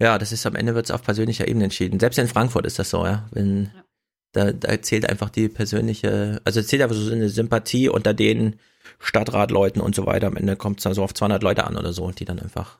Ja, 0.00 0.18
das 0.18 0.32
ist 0.32 0.44
am 0.46 0.56
Ende 0.56 0.74
wird 0.74 0.86
es 0.86 0.90
auf 0.90 1.02
persönlicher 1.02 1.46
Ebene 1.46 1.64
entschieden. 1.64 2.00
Selbst 2.00 2.18
in 2.18 2.28
Frankfurt 2.28 2.66
ist 2.66 2.78
das 2.78 2.90
so, 2.90 3.04
ja. 3.04 3.28
Wenn, 3.30 3.70
ja. 3.74 3.84
Da, 4.32 4.52
da 4.52 4.82
zählt 4.82 5.08
einfach 5.08 5.30
die 5.30 5.48
persönliche, 5.48 6.40
also 6.44 6.60
zählt 6.60 6.82
einfach 6.82 6.96
so 6.96 7.12
eine 7.12 7.28
Sympathie 7.28 7.88
unter 7.88 8.12
den 8.12 8.58
Stadtratleuten 8.98 9.80
und 9.80 9.94
so 9.94 10.06
weiter. 10.06 10.26
Am 10.26 10.36
Ende 10.36 10.56
kommt 10.56 10.78
es 10.78 10.84
dann 10.84 10.94
so 10.94 11.04
auf 11.04 11.14
200 11.14 11.42
Leute 11.42 11.64
an 11.64 11.76
oder 11.76 11.92
so, 11.92 12.10
die 12.10 12.24
dann 12.24 12.40
einfach 12.40 12.78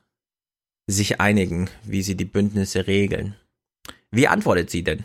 sich 0.88 1.20
einigen, 1.20 1.70
wie 1.84 2.02
sie 2.02 2.16
die 2.16 2.24
Bündnisse 2.24 2.88
regeln. 2.88 3.36
Wie 4.10 4.26
antwortet 4.26 4.70
sie 4.70 4.82
denn? 4.82 5.04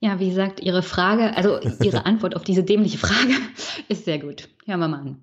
Ja, 0.00 0.18
wie 0.18 0.30
gesagt, 0.30 0.60
Ihre 0.60 0.82
Frage, 0.82 1.36
also 1.36 1.60
Ihre 1.82 2.06
Antwort 2.06 2.34
auf 2.34 2.42
diese 2.42 2.64
dämliche 2.64 2.98
Frage 2.98 3.34
ist 3.88 4.04
sehr 4.06 4.18
gut. 4.18 4.48
Hören 4.64 4.80
wir 4.80 4.88
mal 4.88 5.00
an. 5.00 5.22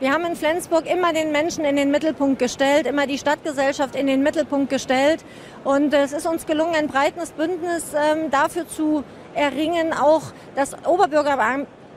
Wir 0.00 0.12
haben 0.12 0.24
in 0.24 0.34
Flensburg 0.34 0.86
immer 0.90 1.12
den 1.12 1.30
Menschen 1.30 1.62
in 1.62 1.76
den 1.76 1.90
Mittelpunkt 1.90 2.38
gestellt, 2.38 2.86
immer 2.86 3.06
die 3.06 3.18
Stadtgesellschaft 3.18 3.94
in 3.94 4.06
den 4.06 4.22
Mittelpunkt 4.22 4.70
gestellt. 4.70 5.22
Und 5.62 5.92
es 5.92 6.12
ist 6.12 6.26
uns 6.26 6.46
gelungen, 6.46 6.74
ein 6.74 6.86
breites 6.86 7.32
Bündnis 7.32 7.92
ähm, 7.94 8.30
dafür 8.30 8.66
zu 8.66 9.04
erringen, 9.34 9.92
auch 9.92 10.22
das 10.54 10.74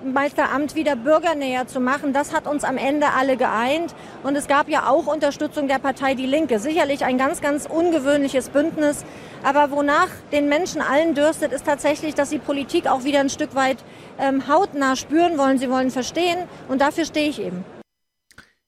Oberbürgermeisteramt 0.03 0.75
wieder 0.75 0.95
bürgernäher 0.95 1.67
zu 1.67 1.79
machen. 1.79 2.13
Das 2.13 2.33
hat 2.33 2.45
uns 2.45 2.63
am 2.63 2.77
Ende 2.77 3.11
alle 3.11 3.37
geeint. 3.37 3.95
Und 4.23 4.35
es 4.35 4.47
gab 4.47 4.67
ja 4.67 4.89
auch 4.89 5.07
Unterstützung 5.07 5.67
der 5.67 5.79
Partei 5.79 6.13
Die 6.13 6.25
Linke. 6.25 6.59
Sicherlich 6.59 7.05
ein 7.05 7.17
ganz, 7.17 7.41
ganz 7.41 7.65
ungewöhnliches 7.65 8.49
Bündnis. 8.49 9.05
Aber 9.43 9.71
wonach 9.71 10.09
den 10.31 10.49
Menschen 10.49 10.81
allen 10.81 11.15
dürstet, 11.15 11.53
ist 11.53 11.65
tatsächlich, 11.65 12.15
dass 12.15 12.29
sie 12.29 12.39
Politik 12.39 12.87
auch 12.87 13.03
wieder 13.03 13.21
ein 13.21 13.29
Stück 13.29 13.55
weit 13.55 13.77
ähm, 14.19 14.47
hautnah 14.47 14.95
spüren 14.95 15.37
wollen. 15.37 15.57
Sie 15.57 15.69
wollen 15.69 15.89
verstehen. 15.89 16.37
Und 16.67 16.81
dafür 16.81 17.05
stehe 17.05 17.29
ich 17.29 17.39
eben 17.39 17.63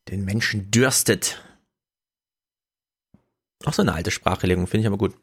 den 0.10 0.24
Menschen 0.24 0.70
dürstet. 0.70 1.42
Auch 3.66 3.74
so 3.74 3.82
eine 3.82 3.94
alte 3.94 4.12
Sprachlegung, 4.12 4.68
finde 4.68 4.82
ich 4.82 4.88
aber 4.88 5.00
gut. 5.00 5.16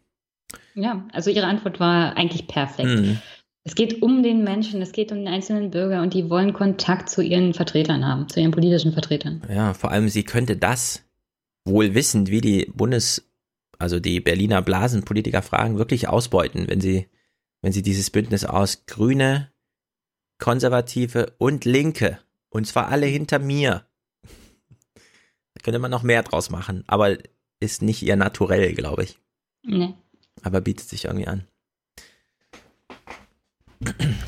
Ja, 0.74 1.04
also 1.12 1.30
Ihre 1.30 1.46
Antwort 1.46 1.78
war 1.78 2.16
eigentlich 2.16 2.48
perfekt. 2.48 2.88
Mhm. 2.88 3.22
Es 3.64 3.76
geht 3.76 4.02
um 4.02 4.22
den 4.22 4.42
Menschen, 4.42 4.82
es 4.82 4.92
geht 4.92 5.12
um 5.12 5.18
den 5.18 5.28
einzelnen 5.28 5.70
Bürger 5.70 6.02
und 6.02 6.14
die 6.14 6.28
wollen 6.28 6.52
Kontakt 6.52 7.08
zu 7.08 7.22
ihren 7.22 7.54
Vertretern 7.54 8.04
haben, 8.04 8.28
zu 8.28 8.40
ihren 8.40 8.50
politischen 8.50 8.92
Vertretern. 8.92 9.42
Ja, 9.48 9.72
vor 9.72 9.92
allem 9.92 10.08
sie 10.08 10.24
könnte 10.24 10.56
das 10.56 11.04
wohl 11.64 11.94
wissend, 11.94 12.30
wie 12.30 12.40
die 12.40 12.66
Bundes, 12.74 13.30
also 13.78 14.00
die 14.00 14.20
Berliner 14.20 14.62
Blasenpolitiker 14.62 15.42
fragen, 15.42 15.78
wirklich 15.78 16.08
ausbeuten, 16.08 16.66
wenn 16.68 16.80
sie, 16.80 17.08
wenn 17.60 17.72
sie 17.72 17.82
dieses 17.82 18.10
Bündnis 18.10 18.44
aus 18.44 18.84
Grüne, 18.86 19.52
Konservative 20.40 21.34
und 21.38 21.64
Linke, 21.64 22.18
und 22.50 22.66
zwar 22.66 22.88
alle 22.88 23.06
hinter 23.06 23.38
mir, 23.38 23.86
könnte 25.62 25.78
man 25.78 25.92
noch 25.92 26.02
mehr 26.02 26.24
draus 26.24 26.50
machen, 26.50 26.82
aber 26.88 27.16
ist 27.60 27.80
nicht 27.80 28.02
ihr 28.02 28.16
naturell, 28.16 28.74
glaube 28.74 29.04
ich. 29.04 29.20
Nee. 29.62 29.94
Aber 30.42 30.60
bietet 30.60 30.88
sich 30.88 31.04
irgendwie 31.04 31.28
an. 31.28 31.46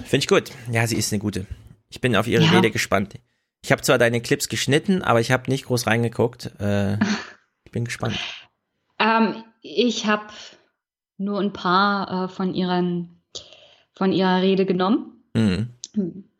Finde 0.04 0.16
ich 0.16 0.28
gut. 0.28 0.50
Ja, 0.70 0.86
sie 0.86 0.96
ist 0.96 1.12
eine 1.12 1.20
gute. 1.20 1.46
Ich 1.88 2.00
bin 2.00 2.16
auf 2.16 2.26
ihre 2.26 2.44
ja. 2.44 2.50
Rede 2.50 2.70
gespannt. 2.70 3.14
Ich 3.62 3.72
habe 3.72 3.82
zwar 3.82 3.98
deine 3.98 4.20
Clips 4.20 4.48
geschnitten, 4.48 5.02
aber 5.02 5.20
ich 5.20 5.30
habe 5.30 5.50
nicht 5.50 5.66
groß 5.66 5.86
reingeguckt. 5.86 6.50
Äh, 6.60 6.94
ich 7.64 7.72
bin 7.72 7.84
gespannt. 7.84 8.18
Ähm, 8.98 9.42
ich 9.62 10.06
habe 10.06 10.26
nur 11.16 11.40
ein 11.40 11.52
paar 11.52 12.24
äh, 12.24 12.28
von 12.28 12.54
ihren 12.54 13.22
von 13.94 14.12
ihrer 14.12 14.42
Rede 14.42 14.66
genommen. 14.66 15.24
Mhm. 15.34 15.68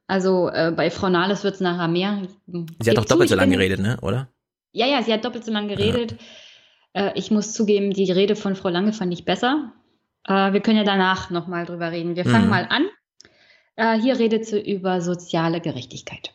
Also 0.06 0.50
äh, 0.50 0.72
bei 0.76 0.90
Frau 0.90 1.08
Nahles 1.08 1.44
wird 1.44 1.54
es 1.54 1.60
nachher 1.60 1.88
mehr. 1.88 2.22
Sie 2.46 2.90
hat 2.90 2.98
doch 2.98 3.04
doppelt 3.04 3.30
so 3.30 3.36
lange 3.36 3.56
geredet, 3.56 3.80
ne? 3.80 3.98
Oder? 4.02 4.28
Ja, 4.72 4.86
ja, 4.86 5.02
sie 5.02 5.12
hat 5.12 5.24
doppelt 5.24 5.44
so 5.44 5.52
lange 5.52 5.68
geredet. 5.68 6.16
Ja. 6.94 7.08
Äh, 7.08 7.18
ich 7.18 7.30
muss 7.30 7.52
zugeben, 7.52 7.92
die 7.92 8.10
Rede 8.10 8.36
von 8.36 8.56
Frau 8.56 8.68
Lange 8.68 8.92
fand 8.92 9.12
ich 9.12 9.24
besser. 9.24 9.72
Äh, 10.26 10.52
wir 10.52 10.60
können 10.60 10.78
ja 10.78 10.84
danach 10.84 11.30
nochmal 11.30 11.64
drüber 11.64 11.90
reden. 11.90 12.16
Wir 12.16 12.24
fangen 12.24 12.44
mhm. 12.44 12.50
mal 12.50 12.66
an. 12.68 12.86
Äh, 13.76 13.98
hier 13.98 14.18
redet 14.18 14.46
sie 14.46 14.60
über 14.60 15.00
soziale 15.00 15.60
Gerechtigkeit. 15.60 16.32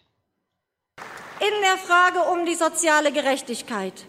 In 1.39 1.61
der 1.61 1.77
Frage 1.77 2.29
um 2.31 2.45
die 2.45 2.55
soziale 2.55 3.11
Gerechtigkeit 3.11 4.05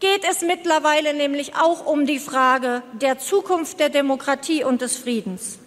geht 0.00 0.24
es 0.28 0.40
mittlerweile 0.42 1.12
nämlich 1.14 1.54
auch 1.54 1.84
um 1.86 2.06
die 2.06 2.18
Frage 2.18 2.82
der 3.00 3.18
Zukunft 3.18 3.78
der 3.78 3.90
Demokratie 3.90 4.64
und 4.64 4.80
des 4.80 4.96
Friedens. 4.96 5.58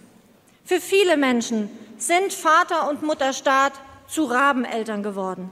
Für 0.64 0.80
viele 0.80 1.16
Menschen 1.16 1.70
sind 1.98 2.32
Vater 2.32 2.88
und 2.88 3.02
Mutterstaat 3.02 3.72
zu 4.08 4.24
Rabeneltern 4.24 5.02
geworden. 5.02 5.50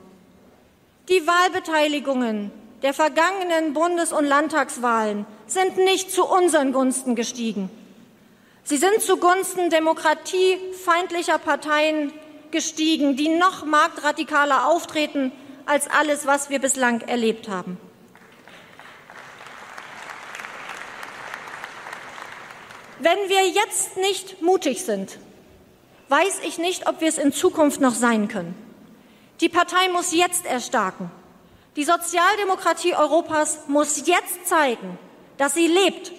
Die 1.09 1.26
Wahlbeteiligungen 1.26 2.51
der 2.82 2.95
vergangenen 2.95 3.74
Bundes- 3.74 4.12
und 4.12 4.24
Landtagswahlen 4.24 5.26
sind 5.47 5.76
nicht 5.78 6.11
zu 6.11 6.24
unseren 6.24 6.72
Gunsten 6.72 7.14
gestiegen. 7.14 7.70
Sie 8.68 8.76
sind 8.76 9.00
zugunsten 9.00 9.70
demokratiefeindlicher 9.70 11.38
Parteien 11.38 12.12
gestiegen, 12.50 13.16
die 13.16 13.30
noch 13.30 13.64
marktradikaler 13.64 14.66
auftreten 14.66 15.32
als 15.64 15.88
alles, 15.88 16.26
was 16.26 16.50
wir 16.50 16.58
bislang 16.58 17.00
erlebt 17.00 17.48
haben. 17.48 17.78
Wenn 22.98 23.16
wir 23.28 23.48
jetzt 23.48 23.96
nicht 23.96 24.42
mutig 24.42 24.84
sind, 24.84 25.18
weiß 26.10 26.40
ich 26.44 26.58
nicht, 26.58 26.86
ob 26.86 27.00
wir 27.00 27.08
es 27.08 27.16
in 27.16 27.32
Zukunft 27.32 27.80
noch 27.80 27.94
sein 27.94 28.28
können. 28.28 28.54
Die 29.40 29.48
Partei 29.48 29.88
muss 29.88 30.12
jetzt 30.12 30.44
erstarken. 30.44 31.10
Die 31.76 31.84
Sozialdemokratie 31.84 32.94
Europas 32.94 33.60
muss 33.66 34.06
jetzt 34.06 34.46
zeigen, 34.46 34.98
dass 35.38 35.54
sie 35.54 35.68
lebt 35.68 36.12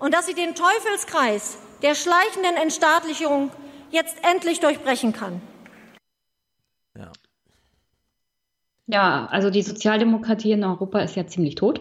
und 0.00 0.12
dass 0.12 0.26
sie 0.26 0.34
den 0.34 0.56
Teufelskreis 0.56 1.58
der 1.82 1.94
schleichenden 1.94 2.56
Entstaatlichung 2.60 3.50
jetzt 3.90 4.16
endlich 4.22 4.60
durchbrechen 4.60 5.12
kann. 5.12 5.40
Ja. 6.96 7.12
Ja, 8.86 9.26
also 9.26 9.50
die 9.50 9.62
Sozialdemokratie 9.62 10.52
in 10.52 10.64
Europa 10.64 11.00
ist 11.00 11.16
ja 11.16 11.26
ziemlich 11.26 11.56
tot. 11.56 11.80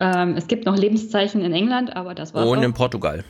Ähm, 0.00 0.36
es 0.36 0.48
gibt 0.48 0.66
noch 0.66 0.76
Lebenszeichen 0.76 1.42
in 1.42 1.52
England, 1.52 1.94
aber 1.94 2.14
das 2.14 2.34
war. 2.34 2.46
Und 2.46 2.62
in 2.62 2.74
Portugal. 2.74 3.24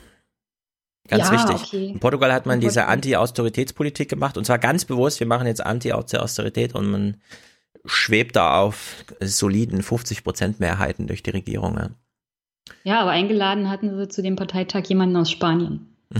Ganz 1.07 1.25
Ja, 1.25 1.33
wichtig. 1.33 1.67
okay. 1.67 1.87
In 1.89 1.99
Portugal 1.99 2.33
hat 2.33 2.47
man 2.47 2.59
diese. 2.59 2.87
Anti-Austeritätspolitik 2.87 4.09
gemacht 4.09 4.37
und 4.37 4.45
zwar 4.45 4.57
ganz 4.57 4.85
bewusst, 4.85 5.19
wir 5.19 5.27
machen 5.27 5.45
jetzt 5.45 5.63
Anti-Austerität 5.63 6.73
und 6.73 6.89
man 6.89 7.21
schwebt 7.85 8.35
da 8.35 8.59
auf 8.59 9.05
soliden 9.21 9.83
50% 9.83 10.55
Mehrheiten 10.57 11.05
durch 11.05 11.21
die 11.21 11.29
Regierung. 11.29 11.95
Ja. 12.83 13.01
Aber 13.01 13.11
eingeladen 13.11 13.69
hatten 13.69 13.97
sie 13.97 14.07
zu 14.07 14.21
dem 14.21 14.35
Parteitag 14.35 14.85
jemanden 14.87 15.15
aus 15.17 15.31
Spanien. 15.31 15.95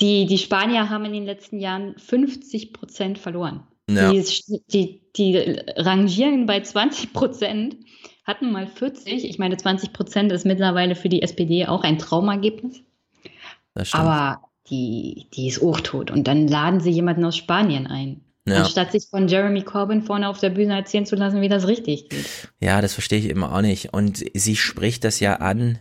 die, 0.00 0.26
die 0.26 0.38
Spanier 0.38 0.90
haben 0.90 1.04
in 1.04 1.12
den 1.12 1.24
letzten 1.24 1.58
Jahren 1.58 1.96
50 1.98 2.72
Prozent 2.72 3.18
verloren. 3.18 3.64
Ja. 3.88 4.10
Die, 4.10 4.24
die, 4.68 5.02
die 5.16 5.60
rangieren 5.76 6.46
bei 6.46 6.60
20 6.60 7.12
Prozent, 7.12 7.76
hatten 8.24 8.52
mal 8.52 8.66
40. 8.66 9.28
Ich 9.28 9.38
meine, 9.38 9.56
20 9.56 9.92
Prozent 9.92 10.32
ist 10.32 10.46
mittlerweile 10.46 10.94
für 10.94 11.08
die 11.08 11.22
SPD 11.22 11.66
auch 11.66 11.82
ein 11.82 11.98
Traumergebnis. 11.98 12.82
Aber 13.92 14.40
die, 14.68 15.26
die 15.34 15.48
ist 15.48 15.60
hochtot. 15.60 16.10
Und 16.10 16.26
dann 16.26 16.48
laden 16.48 16.80
sie 16.80 16.90
jemanden 16.90 17.24
aus 17.24 17.36
Spanien 17.36 17.86
ein. 17.86 18.22
Ja. 18.46 18.62
Anstatt 18.62 18.92
sich 18.92 19.06
von 19.08 19.26
Jeremy 19.26 19.62
Corbyn 19.62 20.02
vorne 20.02 20.28
auf 20.28 20.38
der 20.38 20.50
Bühne 20.50 20.74
erzählen 20.74 21.06
zu 21.06 21.16
lassen, 21.16 21.40
wie 21.40 21.48
das 21.48 21.66
richtig 21.66 22.10
geht. 22.10 22.26
Ja, 22.60 22.82
das 22.82 22.92
verstehe 22.92 23.18
ich 23.18 23.30
immer 23.30 23.54
auch 23.54 23.62
nicht. 23.62 23.94
Und 23.94 24.22
sie 24.34 24.56
spricht 24.56 25.04
das 25.04 25.20
ja 25.20 25.36
an. 25.36 25.78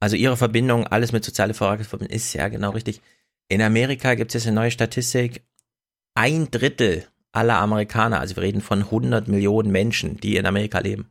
Also 0.00 0.16
ihre 0.16 0.38
Verbindung, 0.38 0.86
alles 0.86 1.12
mit 1.12 1.24
soziale 1.24 1.52
Versorgung 1.52 2.06
ist 2.06 2.32
ja 2.32 2.48
genau 2.48 2.70
richtig. 2.70 3.02
In 3.48 3.60
Amerika 3.60 4.14
gibt 4.14 4.30
es 4.30 4.42
jetzt 4.42 4.46
eine 4.46 4.56
neue 4.60 4.70
Statistik. 4.70 5.42
Ein 6.14 6.50
Drittel 6.50 7.06
aller 7.32 7.58
Amerikaner, 7.58 8.20
also 8.20 8.36
wir 8.36 8.42
reden 8.42 8.62
von 8.62 8.80
100 8.80 9.28
Millionen 9.28 9.70
Menschen, 9.70 10.18
die 10.18 10.36
in 10.36 10.46
Amerika 10.46 10.78
leben, 10.78 11.10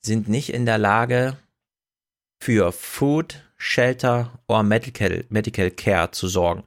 sind 0.00 0.28
nicht 0.28 0.52
in 0.52 0.66
der 0.66 0.78
Lage, 0.78 1.36
für 2.38 2.72
Food, 2.72 3.42
Shelter 3.56 4.38
oder 4.46 4.62
Medical, 4.62 5.24
Medical 5.30 5.70
Care 5.70 6.10
zu 6.10 6.28
sorgen. 6.28 6.64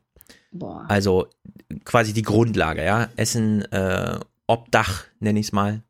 Boah. 0.51 0.85
Also 0.87 1.27
quasi 1.85 2.13
die 2.13 2.21
Grundlage, 2.23 2.83
ja. 2.83 3.09
Essen, 3.15 3.61
äh, 3.71 4.19
Obdach, 4.47 5.05
nenne 5.19 5.39
ich 5.39 5.47
es 5.47 5.51
mal. 5.51 5.83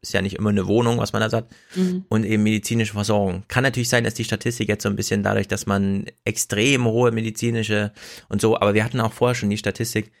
Ist 0.00 0.14
ja 0.14 0.22
nicht 0.22 0.36
immer 0.36 0.48
eine 0.50 0.66
Wohnung, 0.66 0.96
was 0.98 1.12
man 1.12 1.20
da 1.20 1.28
sagt. 1.28 1.52
Mhm. 1.74 2.06
Und 2.08 2.24
eben 2.24 2.42
medizinische 2.42 2.94
Versorgung. 2.94 3.44
Kann 3.48 3.62
natürlich 3.62 3.90
sein, 3.90 4.04
dass 4.04 4.14
die 4.14 4.24
Statistik 4.24 4.68
jetzt 4.68 4.82
so 4.84 4.88
ein 4.88 4.96
bisschen 4.96 5.22
dadurch, 5.22 5.48
dass 5.48 5.66
man 5.66 6.06
extrem 6.24 6.86
hohe 6.86 7.12
medizinische 7.12 7.92
und 8.30 8.40
so, 8.40 8.56
aber 8.58 8.72
wir 8.72 8.84
hatten 8.84 9.00
auch 9.00 9.12
vorher 9.12 9.34
schon 9.34 9.50
die 9.50 9.58
Statistik, 9.58 10.12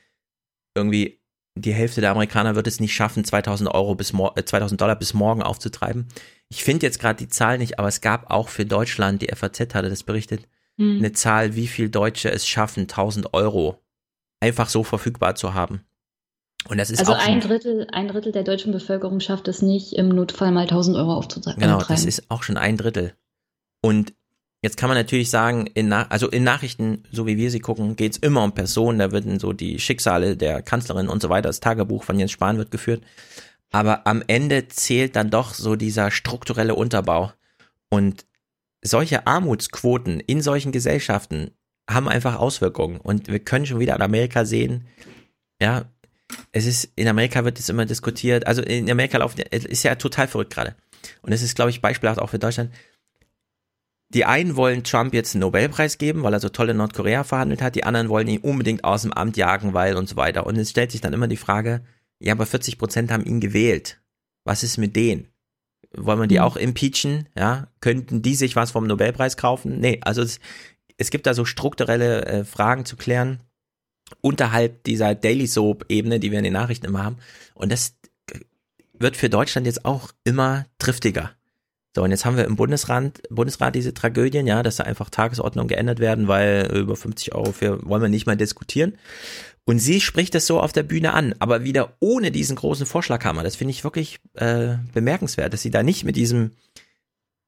irgendwie 0.74 1.20
die 1.58 1.72
Hälfte 1.72 2.02
der 2.02 2.10
Amerikaner 2.10 2.54
wird 2.54 2.66
es 2.66 2.80
nicht 2.80 2.92
schaffen, 2.94 3.24
2000 3.24 3.70
Euro 3.70 3.94
bis 3.94 4.12
mor- 4.12 4.36
äh, 4.36 4.44
2000 4.44 4.78
Dollar 4.78 4.96
bis 4.96 5.14
morgen 5.14 5.42
aufzutreiben. 5.42 6.06
Ich 6.50 6.62
finde 6.62 6.84
jetzt 6.84 7.00
gerade 7.00 7.16
die 7.18 7.28
Zahl 7.30 7.56
nicht, 7.56 7.78
aber 7.78 7.88
es 7.88 8.02
gab 8.02 8.30
auch 8.30 8.48
für 8.50 8.66
Deutschland, 8.66 9.22
die 9.22 9.28
FAZ 9.34 9.74
hatte 9.74 9.88
das 9.88 10.02
berichtet, 10.02 10.46
Mhm. 10.76 10.98
eine 10.98 11.12
Zahl, 11.12 11.56
wie 11.56 11.66
viel 11.66 11.88
Deutsche 11.88 12.30
es 12.30 12.46
schaffen, 12.46 12.86
1000 12.88 13.32
Euro 13.32 13.80
einfach 14.46 14.68
so 14.68 14.84
verfügbar 14.84 15.34
zu 15.34 15.54
haben. 15.54 15.84
Und 16.68 16.78
das 16.78 16.90
ist 16.90 17.00
Also 17.00 17.12
auch 17.12 17.18
ein 17.18 17.40
schon, 17.40 17.50
Drittel, 17.50 17.86
ein 17.92 18.08
Drittel 18.08 18.32
der 18.32 18.42
deutschen 18.42 18.72
Bevölkerung 18.72 19.20
schafft 19.20 19.48
es 19.48 19.62
nicht, 19.62 19.92
im 19.94 20.08
Notfall 20.08 20.52
mal 20.52 20.62
1000 20.62 20.96
Euro 20.96 21.14
aufzutreiben. 21.14 21.60
genau, 21.60 21.82
das 21.82 22.04
ist 22.04 22.30
auch 22.30 22.42
schon 22.42 22.56
ein 22.56 22.76
Drittel. 22.76 23.14
Und 23.82 24.14
jetzt 24.62 24.76
kann 24.76 24.88
man 24.88 24.96
natürlich 24.96 25.30
sagen, 25.30 25.66
in 25.74 25.88
Na 25.88 26.08
also 26.08 26.28
in 26.28 26.44
Nachrichten, 26.44 27.04
so 27.12 27.26
wie 27.26 27.36
wir 27.36 27.50
sie 27.50 27.60
gucken, 27.60 27.94
geht 27.94 28.12
es 28.12 28.18
immer 28.18 28.42
um 28.42 28.52
Personen, 28.52 28.98
da 28.98 29.12
werden 29.12 29.38
so 29.38 29.52
die 29.52 29.78
Schicksale 29.78 30.36
der 30.36 30.62
Kanzlerin 30.62 31.08
und 31.08 31.22
so 31.22 31.28
weiter, 31.28 31.48
das 31.48 31.60
Tagebuch 31.60 32.02
von 32.02 32.18
Jens 32.18 32.32
Spahn 32.32 32.58
wird 32.58 32.70
geführt. 32.70 33.02
Aber 33.70 34.06
am 34.06 34.22
Ende 34.26 34.68
zählt 34.68 35.16
dann 35.16 35.30
doch 35.30 35.54
so 35.54 35.76
dieser 35.76 36.10
strukturelle 36.10 36.74
Unterbau. 36.74 37.32
Und 37.88 38.26
solche 38.82 39.26
Armutsquoten 39.26 40.20
in 40.20 40.40
solchen 40.40 40.72
Gesellschaften 40.72 41.50
haben 41.88 42.08
einfach 42.08 42.36
Auswirkungen. 42.36 42.98
Und 42.98 43.28
wir 43.28 43.38
können 43.38 43.66
schon 43.66 43.78
wieder 43.78 43.96
in 43.96 44.02
Amerika 44.02 44.44
sehen, 44.44 44.86
ja, 45.60 45.86
es 46.52 46.66
ist, 46.66 46.90
in 46.96 47.08
Amerika 47.08 47.44
wird 47.44 47.58
es 47.58 47.68
immer 47.68 47.86
diskutiert, 47.86 48.46
also 48.46 48.62
in 48.62 48.90
Amerika 48.90 49.18
laufen, 49.18 49.42
es 49.50 49.64
ist 49.64 49.82
ja 49.84 49.94
total 49.94 50.26
verrückt 50.26 50.52
gerade. 50.52 50.74
Und 51.22 51.32
es 51.32 51.42
ist, 51.42 51.54
glaube 51.54 51.70
ich, 51.70 51.80
beispielhaft 51.80 52.20
auch 52.20 52.30
für 52.30 52.38
Deutschland. 52.38 52.72
Die 54.10 54.24
einen 54.24 54.56
wollen 54.56 54.84
Trump 54.84 55.14
jetzt 55.14 55.34
einen 55.34 55.40
Nobelpreis 55.40 55.98
geben, 55.98 56.22
weil 56.22 56.32
er 56.32 56.40
so 56.40 56.48
toll 56.48 56.70
in 56.70 56.76
Nordkorea 56.76 57.24
verhandelt 57.24 57.60
hat, 57.62 57.74
die 57.74 57.84
anderen 57.84 58.08
wollen 58.08 58.28
ihn 58.28 58.40
unbedingt 58.40 58.84
aus 58.84 59.02
dem 59.02 59.12
Amt 59.12 59.36
jagen, 59.36 59.74
weil 59.74 59.96
und 59.96 60.08
so 60.08 60.16
weiter. 60.16 60.46
Und 60.46 60.56
es 60.56 60.70
stellt 60.70 60.92
sich 60.92 61.00
dann 61.00 61.12
immer 61.12 61.28
die 61.28 61.36
Frage, 61.36 61.84
ja, 62.18 62.32
aber 62.32 62.46
40 62.46 62.78
Prozent 62.78 63.10
haben 63.10 63.24
ihn 63.24 63.40
gewählt. 63.40 64.00
Was 64.44 64.62
ist 64.62 64.78
mit 64.78 64.94
denen? 64.96 65.28
Wollen 65.96 66.20
wir 66.20 66.26
die 66.28 66.36
Mhm. 66.36 66.42
auch 66.42 66.56
impeachen? 66.56 67.28
Ja, 67.36 67.68
könnten 67.80 68.22
die 68.22 68.34
sich 68.34 68.54
was 68.56 68.70
vom 68.70 68.86
Nobelpreis 68.86 69.36
kaufen? 69.36 69.80
Nee, 69.80 69.98
also 70.02 70.22
es, 70.22 70.38
es 70.98 71.10
gibt 71.10 71.26
da 71.26 71.34
so 71.34 71.44
strukturelle 71.44 72.24
äh, 72.24 72.44
Fragen 72.44 72.84
zu 72.84 72.96
klären 72.96 73.40
unterhalb 74.20 74.84
dieser 74.84 75.14
Daily 75.14 75.46
Soap-Ebene, 75.46 76.20
die 76.20 76.30
wir 76.30 76.38
in 76.38 76.44
den 76.44 76.52
Nachrichten 76.52 76.86
immer 76.86 77.04
haben. 77.04 77.16
Und 77.54 77.72
das 77.72 77.96
wird 78.98 79.16
für 79.16 79.28
Deutschland 79.28 79.66
jetzt 79.66 79.84
auch 79.84 80.12
immer 80.24 80.66
triftiger. 80.78 81.32
So, 81.94 82.02
und 82.02 82.10
jetzt 82.10 82.24
haben 82.24 82.36
wir 82.36 82.44
im 82.44 82.56
Bundesrat, 82.56 83.22
Bundesrat 83.30 83.74
diese 83.74 83.94
Tragödien, 83.94 84.46
ja, 84.46 84.62
dass 84.62 84.76
da 84.76 84.84
einfach 84.84 85.08
Tagesordnungen 85.08 85.68
geändert 85.68 85.98
werden, 85.98 86.28
weil 86.28 86.70
über 86.74 86.94
50 86.94 87.34
Euro 87.34 87.52
für 87.52 87.78
wollen 87.88 88.02
wir 88.02 88.08
nicht 88.10 88.26
mal 88.26 88.36
diskutieren. 88.36 88.98
Und 89.64 89.78
sie 89.78 90.00
spricht 90.00 90.34
das 90.34 90.46
so 90.46 90.60
auf 90.60 90.72
der 90.72 90.82
Bühne 90.82 91.14
an, 91.14 91.34
aber 91.38 91.64
wieder 91.64 91.94
ohne 91.98 92.30
diesen 92.30 92.54
großen 92.54 92.86
Vorschlaghammer. 92.86 93.42
Das 93.42 93.56
finde 93.56 93.72
ich 93.72 93.82
wirklich 93.82 94.20
äh, 94.34 94.74
bemerkenswert, 94.92 95.52
dass 95.52 95.62
sie 95.62 95.70
da 95.70 95.82
nicht 95.82 96.04
mit 96.04 96.16
diesem, 96.16 96.52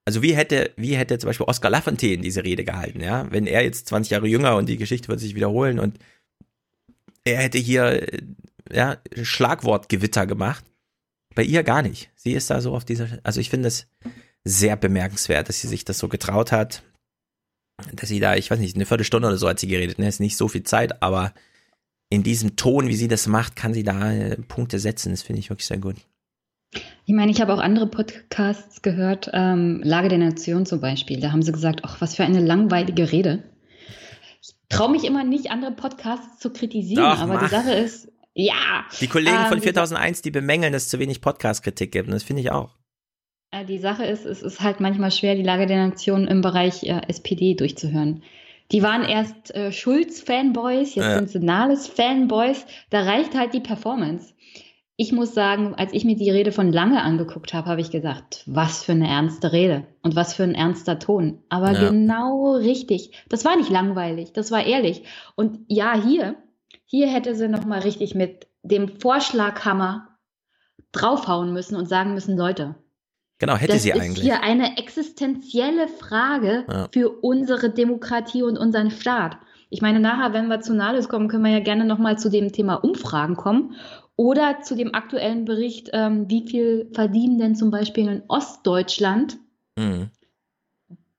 also 0.09 0.22
wie 0.22 0.34
hätte, 0.34 0.72
wie 0.76 0.96
hätte 0.96 1.18
zum 1.18 1.28
Beispiel 1.28 1.44
Oskar 1.44 1.70
Lafontaine 1.70 2.22
diese 2.22 2.42
Rede 2.42 2.64
gehalten, 2.64 3.02
ja, 3.02 3.30
wenn 3.30 3.46
er 3.46 3.62
jetzt 3.62 3.88
20 3.88 4.11
Jahre 4.11 4.26
jünger 4.26 4.56
und 4.56 4.66
die 4.66 4.78
Geschichte 4.78 5.09
wird 5.09 5.20
sich 5.20 5.34
wiederholen 5.34 5.78
und 5.78 5.98
er 7.24 7.42
hätte 7.42 7.59
hier, 7.59 8.11
äh, 8.11 8.22
ja, 8.72 8.96
Schlagwortgewitter 9.20 10.26
gemacht. 10.26 10.64
Bei 11.34 11.42
ihr 11.42 11.62
gar 11.62 11.82
nicht. 11.82 12.11
Sie 12.16 12.32
ist 12.32 12.48
da 12.48 12.62
so 12.62 12.74
auf 12.74 12.86
dieser, 12.86 13.18
also 13.22 13.38
ich 13.38 13.50
finde 13.50 13.68
es 13.68 13.86
sehr 14.44 14.76
bemerkenswert, 14.76 15.50
dass 15.50 15.61
sie 15.61 15.68
sich 15.68 15.84
das 15.84 15.98
so 15.98 16.09
getraut 16.09 16.52
hat, 16.52 16.82
dass 17.92 18.09
sie 18.09 18.18
da, 18.18 18.34
ich 18.34 18.50
weiß 18.50 18.61
nicht, 18.61 18.76
eine 18.76 18.86
Viertelstunde 18.86 19.28
oder 19.28 19.36
so 19.36 19.46
hat 19.46 19.61
sie 19.61 19.68
geredet, 19.68 19.98
ne, 19.98 20.09
ist 20.09 20.20
nicht 20.20 20.38
so 20.38 20.48
viel 20.48 20.62
Zeit, 20.62 21.02
aber 21.02 21.34
in 22.09 22.22
diesem 22.22 22.56
Ton, 22.56 22.88
wie 22.88 22.96
sie 22.96 23.09
das 23.09 23.26
macht, 23.26 23.56
kann 23.56 23.74
sie 23.74 23.82
da 23.82 24.11
äh, 24.11 24.36
Punkte 24.36 24.78
setzen. 24.78 25.11
Das 25.11 25.20
finde 25.20 25.40
ich 25.40 25.50
wirklich 25.50 25.66
sehr 25.66 25.76
gut. 25.76 25.96
Ich 27.07 27.14
meine, 27.14 27.31
ich 27.31 27.41
habe 27.41 27.55
auch 27.55 27.61
andere 27.61 27.87
Podcasts 27.87 28.83
gehört, 28.83 29.31
ähm, 29.33 29.81
Lage 29.83 30.09
der 30.09 30.19
Nation 30.19 30.66
zum 30.66 30.81
Beispiel. 30.81 31.21
Da 31.21 31.33
haben 31.33 31.43
sie 31.43 31.53
gesagt, 31.53 31.81
ach, 31.85 32.01
was 32.01 32.14
für 32.16 32.25
eine 32.25 32.41
langweilige 32.41 33.11
Rede. 33.11 33.43
Ich 34.43 34.55
traue 34.69 34.91
mich 34.91 35.05
immer 35.05 35.25
nicht, 35.25 35.51
andere 35.51 35.73
Podcasts 35.73 36.39
zu 36.39 36.51
kritisieren, 36.53 37.03
Doch, 37.05 37.19
aber 37.21 37.35
mach. 37.35 37.45
die 37.45 37.49
Sache 37.55 37.73
ist, 37.73 38.12
ja. 38.35 38.55
Die 39.01 39.09
Kollegen 39.09 39.37
ähm, 39.41 39.47
von 39.47 39.57
die 39.59 39.62
4001, 39.64 40.21
die 40.23 40.31
bemängeln, 40.31 40.73
dass 40.73 40.83
es 40.85 40.89
zu 40.91 40.99
wenig 40.99 41.21
Podcast-Kritik 41.23 41.91
gibt. 41.91 42.09
Und 42.09 42.12
das 42.14 42.23
finde 42.23 42.43
ich 42.43 42.51
auch. 42.53 42.77
Äh, 43.51 43.64
Die 43.64 43.79
Sache 43.79 44.05
ist, 44.05 44.27
es 44.27 44.43
ist 44.43 44.61
halt 44.61 44.81
manchmal 44.81 45.11
schwer, 45.11 45.35
die 45.35 45.43
Lage 45.43 45.66
der 45.66 45.89
Nation 45.89 46.29
im 46.29 46.43
Bereich 46.43 46.83
äh, 46.85 47.01
SPD 47.09 47.55
durchzuhören. 47.55 48.23
Die 48.71 48.83
waren 48.83 49.03
erst 49.05 49.55
äh, 49.55 49.73
Schulz-Fanboys, 49.73 50.95
jetzt 50.95 51.05
Ja. 51.07 51.16
sind 51.16 51.31
sie 51.31 51.39
Nahles-Fanboys. 51.41 52.66
Da 52.91 53.01
reicht 53.05 53.35
halt 53.35 53.55
die 53.55 53.61
Performance. 53.61 54.35
Ich 55.01 55.12
muss 55.12 55.32
sagen, 55.32 55.76
als 55.76 55.92
ich 55.92 56.05
mir 56.05 56.16
die 56.16 56.28
Rede 56.28 56.51
von 56.51 56.72
Lange 56.72 57.01
angeguckt 57.05 57.55
habe, 57.55 57.68
habe 57.70 57.80
ich 57.80 57.92
gesagt, 57.92 58.42
was 58.46 58.82
für 58.82 58.90
eine 58.90 59.07
ernste 59.09 59.53
Rede 59.53 59.86
und 60.03 60.16
was 60.16 60.34
für 60.34 60.42
ein 60.42 60.57
ernster 60.57 60.99
Ton. 60.99 61.38
Aber 61.49 61.70
Ja. 61.70 61.88
genau 61.88 62.57
richtig. 62.57 63.12
Das 63.28 63.44
war 63.44 63.57
nicht 63.57 63.70
langweilig, 63.70 64.32
das 64.32 64.51
war 64.51 64.64
ehrlich. 64.66 65.05
Und 65.36 65.61
ja, 65.68 65.94
hier, 65.94 66.34
hier 66.84 67.07
hätte 67.07 67.36
sie 67.36 67.46
noch 67.46 67.64
mal 67.64 67.78
richtig 67.78 68.16
mit 68.16 68.49
dem 68.64 68.88
Vorschlaghammer 68.88 70.09
draufhauen 70.90 71.53
müssen 71.53 71.76
und 71.76 71.88
sagen 71.88 72.12
müssen, 72.14 72.36
Leute, 72.36 72.74
Genau, 73.38 73.55
hätte 73.55 73.74
das 73.74 73.84
sie 73.84 73.90
ist 73.90 74.01
eigentlich. 74.01 74.24
hier 74.24 74.42
eine 74.42 74.78
existenzielle 74.78 75.86
Frage 75.86 76.64
Ja. 76.68 76.88
für 76.92 77.09
unsere 77.22 77.70
Demokratie 77.70 78.42
und 78.42 78.59
unseren 78.59 78.90
Staat. 78.90 79.36
Ich 79.70 79.80
meine, 79.80 80.01
nachher, 80.01 80.32
wenn 80.32 80.49
wir 80.49 80.61
zu 80.61 80.74
Nahles 80.74 81.09
kommen, 81.09 81.28
können 81.28 81.44
wir 81.44 81.53
ja 81.53 81.61
gerne 81.61 81.84
nochmal 81.84 82.18
zu 82.18 82.30
dem 82.30 82.51
Thema 82.51 82.74
Umfragen 82.74 83.36
kommen 83.36 83.76
oder 84.19 84.62
zu 84.62 84.75
dem 84.75 84.95
aktuellen 84.97 85.45
Bericht, 85.45 85.91
ähm, 85.93 86.29
wie 86.29 86.43
viel 86.47 86.91
verdienen 86.93 87.39
denn 87.39 87.55
zum 87.55 87.71
Beispiel 87.71 88.09
in 88.09 88.23
Ostdeutschland 88.27 89.39
Mhm. 89.79 90.11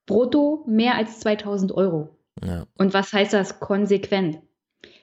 brutto 0.06 0.66
mehr 0.68 0.96
als 0.96 1.22
2000 1.22 1.72
Euro? 1.72 2.10
Ja. 2.46 2.66
Und 2.78 2.94
was 2.94 3.14
heißt 3.14 3.32
das 3.34 3.62
konsequent? 3.62 4.40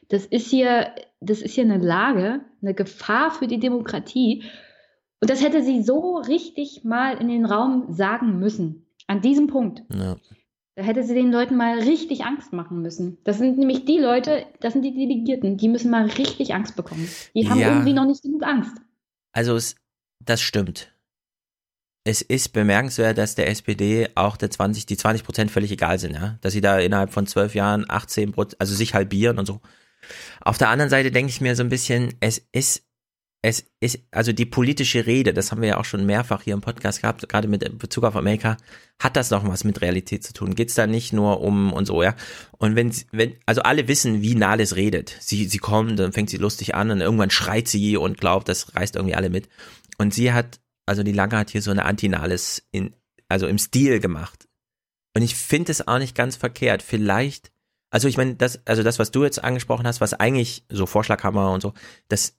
Das 0.09 0.27
ist 0.27 0.49
hier, 0.51 0.95
das 1.21 1.41
ist 1.41 1.55
hier 1.55 1.65
eine 1.65 1.79
Lage, 1.79 2.43
eine 2.61 2.75
Gefahr 2.75 3.31
für 3.31 3.47
die 3.47 3.59
Demokratie. 3.59 4.45
Und 5.21 5.31
das 5.31 5.43
hätte 5.43 5.63
sie 5.63 5.83
so 5.83 6.19
richtig 6.19 6.85
mal 6.85 7.17
in 7.17 7.29
den 7.29 7.47
Raum 7.47 7.95
sagen 7.95 8.39
müssen. 8.39 8.87
An 9.07 9.23
diesem 9.23 9.47
Punkt. 9.47 9.83
Ja. 9.95 10.17
Da 10.77 10.83
hätte 10.83 11.03
sie 11.05 11.15
den 11.15 11.33
Leuten 11.33 11.57
mal 11.57 11.79
richtig 11.79 12.25
Angst 12.25 12.53
machen 12.53 12.83
müssen. 12.83 13.17
Das 13.25 13.39
sind 13.39 13.57
nämlich 13.59 13.87
die 13.87 13.99
Leute, 13.99 14.45
das 14.61 14.75
sind 14.75 14.83
die 14.83 14.93
Delegierten, 14.95 15.57
die 15.57 15.69
müssen 15.69 15.91
mal 15.91 16.05
richtig 16.05 16.53
Angst 16.55 16.77
bekommen. 16.77 17.09
Die 17.35 17.49
haben 17.49 17.59
Ja. 17.59 17.69
irgendwie 17.71 17.95
noch 17.95 18.05
nicht 18.07 18.23
genug 18.23 18.43
Angst. 18.43 18.77
Also 19.33 19.57
es, 19.57 19.77
das 20.23 20.43
stimmt. 20.43 20.93
Es 22.05 22.21
ist 22.21 22.53
bemerkenswert, 22.53 23.17
dass 23.17 23.35
der 23.35 23.49
SPD 23.49 24.11
auch 24.15 24.37
der 24.37 24.51
20, 24.51 24.85
die 24.85 24.99
20 24.99 25.25
Prozent 25.25 25.51
völlig 25.51 25.73
egal 25.73 25.99
sind, 25.99 26.15
ja. 26.15 26.39
Dass 26.43 26.53
sie 26.53 26.61
da 26.61 26.79
innerhalb 26.79 27.11
von 27.11 27.27
zwölf 27.27 27.55
Jahren 27.55 27.87
18 27.89 28.33
Prozent, 28.33 28.61
also 28.61 28.75
sich 28.75 28.93
halbieren 28.93 29.39
und 29.39 29.47
so. 29.47 29.61
Auf 30.43 30.59
der 30.59 30.69
anderen 30.69 30.91
Seite 30.91 31.11
denke 31.11 31.31
ich 31.31 31.41
mir 31.41 31.57
so 31.57 31.63
ein 31.63 31.71
bisschen, 31.71 32.15
es 32.21 32.47
ist, 32.53 32.86
es 33.49 33.65
ist, 33.79 34.01
also 34.11 34.33
die 34.33 34.45
politische 34.45 35.07
Rede, 35.07 35.33
das 35.33 35.53
haben 35.53 35.63
wir 35.63 35.69
ja 35.69 35.79
auch 35.79 35.85
schon 35.85 36.05
mehrfach 36.05 36.43
hier 36.43 36.53
im 36.53 36.63
Podcast 36.63 37.01
gehabt, 37.01 37.29
gerade 37.29 37.47
mit 37.47 37.79
Bezug 37.79 38.03
auf 38.03 38.17
Amerika, 38.17 38.57
hat 38.99 39.15
das 39.15 39.31
noch 39.31 39.47
was 39.47 39.63
mit 39.63 39.81
Realität 39.83 40.25
zu 40.25 40.33
tun? 40.33 40.57
Geht's 40.57 40.75
da 40.75 40.89
nicht 40.89 41.13
nur 41.13 41.41
um 41.43 41.73
und 41.73 41.87
so, 41.87 42.03
ja? 42.03 42.17
Und 42.59 42.75
wenn, 42.75 42.93
wenn, 43.13 43.37
also 43.47 43.63
alle 43.63 43.87
wissen, 43.87 44.21
wie 44.21 44.35
Nahles 44.35 44.75
redet. 44.75 45.17
Sie, 45.21 45.45
sie 45.45 45.59
kommt, 45.59 45.97
dann 45.97 46.13
fängt 46.13 46.29
sie 46.29 46.39
lustig 46.39 46.75
an 46.75 46.91
und 46.91 47.01
irgendwann 47.01 47.31
schreit 47.31 47.69
sie 47.69 47.97
und 47.97 48.19
glaubt, 48.19 48.49
das 48.49 48.75
reißt 48.75 48.97
irgendwie 48.97 49.15
alle 49.15 49.31
mit. 49.31 49.49
Und 49.97 50.13
sie 50.13 50.33
hat, 50.33 50.59
also 50.85 51.05
die 51.05 51.13
Lange 51.13 51.39
hat 51.39 51.51
hier 51.51 51.63
so 51.63 51.71
eine 51.71 51.85
Anti-Nahles 51.85 52.67
in, 52.73 52.97
also 53.29 53.47
im 53.47 53.59
Stil 53.59 54.01
gemacht. 54.01 54.49
Und 55.15 55.23
ich 55.23 55.37
finde 55.37 55.71
es 55.71 55.87
auch 55.87 56.01
nicht 56.01 56.17
ganz 56.17 56.35
verkehrt. 56.35 56.83
Vielleicht, 56.83 57.53
also 57.91 58.09
ich 58.09 58.17
meine, 58.17 58.35
das, 58.35 58.67
also 58.67 58.83
das, 58.83 58.99
was 58.99 59.13
du 59.13 59.23
jetzt 59.23 59.45
angesprochen 59.45 59.87
hast, 59.87 60.01
was 60.01 60.15
eigentlich 60.15 60.65
so 60.69 60.85
Vorschlaghammer 60.85 61.53
und 61.53 61.61
so, 61.61 61.75
das, 62.09 62.35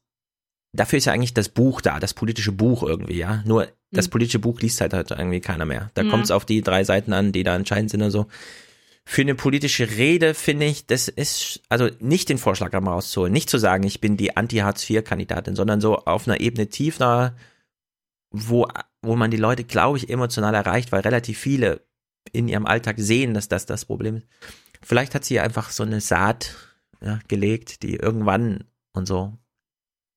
dafür 0.78 0.97
ist 0.97 1.05
ja 1.05 1.13
eigentlich 1.13 1.34
das 1.34 1.49
Buch 1.49 1.82
da, 1.82 1.99
das 1.99 2.13
politische 2.13 2.51
Buch 2.51 2.84
irgendwie, 2.84 3.17
ja. 3.17 3.43
Nur 3.45 3.67
das 3.91 4.05
Hm. 4.05 4.11
politische 4.11 4.39
Buch 4.39 4.59
liest 4.61 4.80
halt, 4.82 4.93
halt 4.93 5.11
irgendwie 5.11 5.41
keiner 5.41 5.65
mehr. 5.65 5.91
Da 5.93 6.03
Ja. 6.03 6.09
kommt 6.09 6.25
es 6.25 6.32
auf 6.32 6.45
die 6.45 6.61
drei 6.61 6.84
Seiten 6.84 7.13
an, 7.13 7.32
die 7.32 7.43
da 7.43 7.55
entscheidend 7.55 7.91
sind 7.91 8.01
und 8.01 8.11
so. 8.11 8.28
Für 9.05 9.21
eine 9.21 9.36
politische 9.36 9.89
Rede 9.91 10.34
finde 10.34 10.65
ich, 10.65 10.86
das 10.86 11.07
ist, 11.07 11.61
also 11.69 11.89
nicht 11.99 12.28
den 12.28 12.38
Vorschlaghammer 12.38 12.91
rauszuholen, 12.91 13.32
nicht 13.32 13.49
zu 13.49 13.57
sagen, 13.57 13.84
ich 13.84 14.01
bin 14.01 14.17
die 14.17 14.36
Anti-Hartz-IV-Kandidatin, 14.36 15.55
sondern 15.55 15.80
so 15.80 15.97
auf 15.99 16.28
einer 16.28 16.41
Ebene 16.41 16.67
tiefer, 16.67 17.34
wo, 18.32 18.67
wo 19.01 19.15
man 19.15 19.32
die 19.32 19.38
Leute, 19.38 19.63
glaube 19.63 19.97
ich, 19.97 20.09
emotional 20.09 20.53
erreicht, 20.53 20.91
weil 20.91 21.01
relativ 21.01 21.39
viele 21.39 21.82
in 22.34 22.49
ihrem 22.49 22.65
Alltag 22.65 22.95
sehen, 22.99 23.34
dass 23.34 23.47
das 23.47 23.65
das 23.65 23.86
Problem 23.86 24.17
ist. 24.17 24.28
Vielleicht 24.82 25.15
hat 25.15 25.23
sie 25.23 25.39
einfach 25.39 25.69
so 25.71 25.84
eine 25.84 26.01
Saat 26.01 26.55
ja, 27.01 27.19
gelegt, 27.30 27.84
die 27.84 27.95
irgendwann 27.95 28.65
und 28.91 29.07
so. 29.07 29.38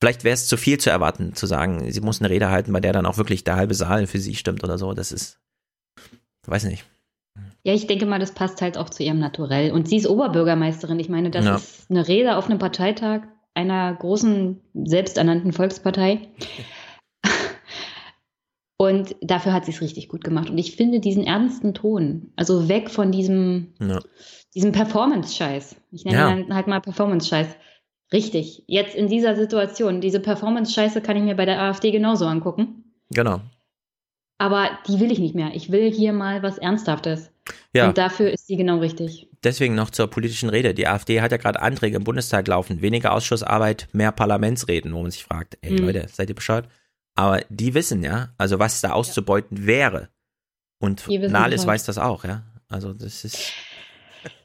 Vielleicht 0.00 0.24
wäre 0.24 0.34
es 0.34 0.46
zu 0.48 0.56
viel 0.56 0.78
zu 0.78 0.88
erwarten, 0.90 1.34
zu 1.34 1.46
sagen, 1.46 1.90
sie 1.92 2.00
muss 2.00 2.20
eine 2.20 2.30
Rede 2.30 2.48
halten, 2.50 2.72
bei 2.72 2.80
der 2.80 2.92
dann 2.94 3.04
auch 3.06 3.18
wirklich 3.18 3.44
der 3.44 3.56
halbe 3.56 3.74
Saal 3.74 4.06
für 4.06 4.18
sie 4.18 4.34
stimmt 4.34 4.64
oder 4.64 4.78
so. 4.78 4.94
Das 4.94 5.12
ist, 5.12 5.38
weiß 6.46 6.64
nicht. 6.64 6.84
Ja, 7.64 7.74
ich 7.74 7.86
denke 7.86 8.06
mal, 8.06 8.18
das 8.18 8.32
passt 8.32 8.62
halt 8.62 8.78
auch 8.78 8.88
zu 8.88 9.02
ihrem 9.02 9.18
Naturell. 9.18 9.72
Und 9.72 9.88
sie 9.88 9.96
ist 9.98 10.06
Oberbürgermeisterin. 10.08 10.98
Ich 10.98 11.10
meine, 11.10 11.30
das 11.30 11.44
Ja. 11.44 11.56
ist 11.56 11.90
eine 11.90 12.08
Rede 12.08 12.36
auf 12.36 12.46
einem 12.48 12.58
Parteitag 12.58 13.22
einer 13.52 13.94
großen, 13.94 14.60
selbsternannten 14.74 15.52
Volkspartei. 15.52 16.28
Und 18.78 19.14
dafür 19.20 19.52
hat 19.52 19.66
sie 19.66 19.72
es 19.72 19.82
richtig 19.82 20.08
gut 20.08 20.24
gemacht. 20.24 20.48
Und 20.48 20.56
ich 20.56 20.74
finde 20.74 21.00
diesen 21.00 21.24
ernsten 21.24 21.74
Ton, 21.74 22.32
also 22.36 22.68
weg 22.68 22.88
von 22.88 23.12
diesem, 23.12 23.74
Ja. 23.78 24.00
diesem 24.54 24.72
Performance-Scheiß. 24.72 25.76
Ich 25.90 26.04
nenne 26.06 26.16
Ja. 26.16 26.30
ihn 26.34 26.54
halt 26.54 26.66
mal 26.66 26.80
Performance-Scheiß. 26.80 27.48
Richtig. 28.12 28.64
Jetzt 28.66 28.94
in 28.94 29.08
dieser 29.08 29.36
Situation, 29.36 30.00
diese 30.00 30.20
Performance-Scheiße 30.20 31.00
kann 31.00 31.16
ich 31.16 31.22
mir 31.22 31.36
bei 31.36 31.44
der 31.46 31.60
AfD 31.60 31.90
genauso 31.90 32.26
angucken. 32.26 32.92
Genau. 33.10 33.40
Aber 34.38 34.70
die 34.88 34.98
will 35.00 35.12
ich 35.12 35.18
nicht 35.18 35.34
mehr. 35.34 35.50
Ich 35.54 35.70
will 35.70 35.92
hier 35.92 36.12
mal 36.12 36.42
was 36.42 36.58
Ernsthaftes. 36.58 37.30
Ja. 37.74 37.88
Und 37.88 37.98
dafür 37.98 38.30
ist 38.30 38.46
sie 38.46 38.56
genau 38.56 38.78
richtig. 38.78 39.28
Deswegen 39.44 39.74
noch 39.74 39.90
zur 39.90 40.08
politischen 40.08 40.48
Rede. 40.48 40.74
Die 40.74 40.86
AfD 40.86 41.20
hat 41.20 41.30
ja 41.30 41.36
gerade 41.36 41.60
Anträge 41.62 41.96
im 41.96 42.04
Bundestag 42.04 42.46
laufen. 42.48 42.80
Weniger 42.82 43.12
Ausschussarbeit, 43.12 43.88
mehr 43.92 44.12
Parlamentsreden, 44.12 44.92
wo 44.94 45.02
man 45.02 45.10
sich 45.10 45.24
fragt, 45.24 45.58
ey 45.62 45.72
Mhm. 45.72 45.78
Leute, 45.86 46.06
seid 46.12 46.28
ihr 46.28 46.34
bescheuert? 46.34 46.68
Aber 47.16 47.40
die 47.48 47.74
wissen 47.74 48.02
ja, 48.02 48.30
also 48.38 48.58
was 48.58 48.80
da 48.80 48.92
auszubeuten 48.92 49.66
wäre. 49.66 50.08
Und 50.78 51.06
Nahles 51.08 51.66
weiß 51.66 51.84
das 51.84 51.98
auch, 51.98 52.24
ja. 52.24 52.42
Also 52.68 52.92
das 52.94 53.24
ist, 53.24 53.52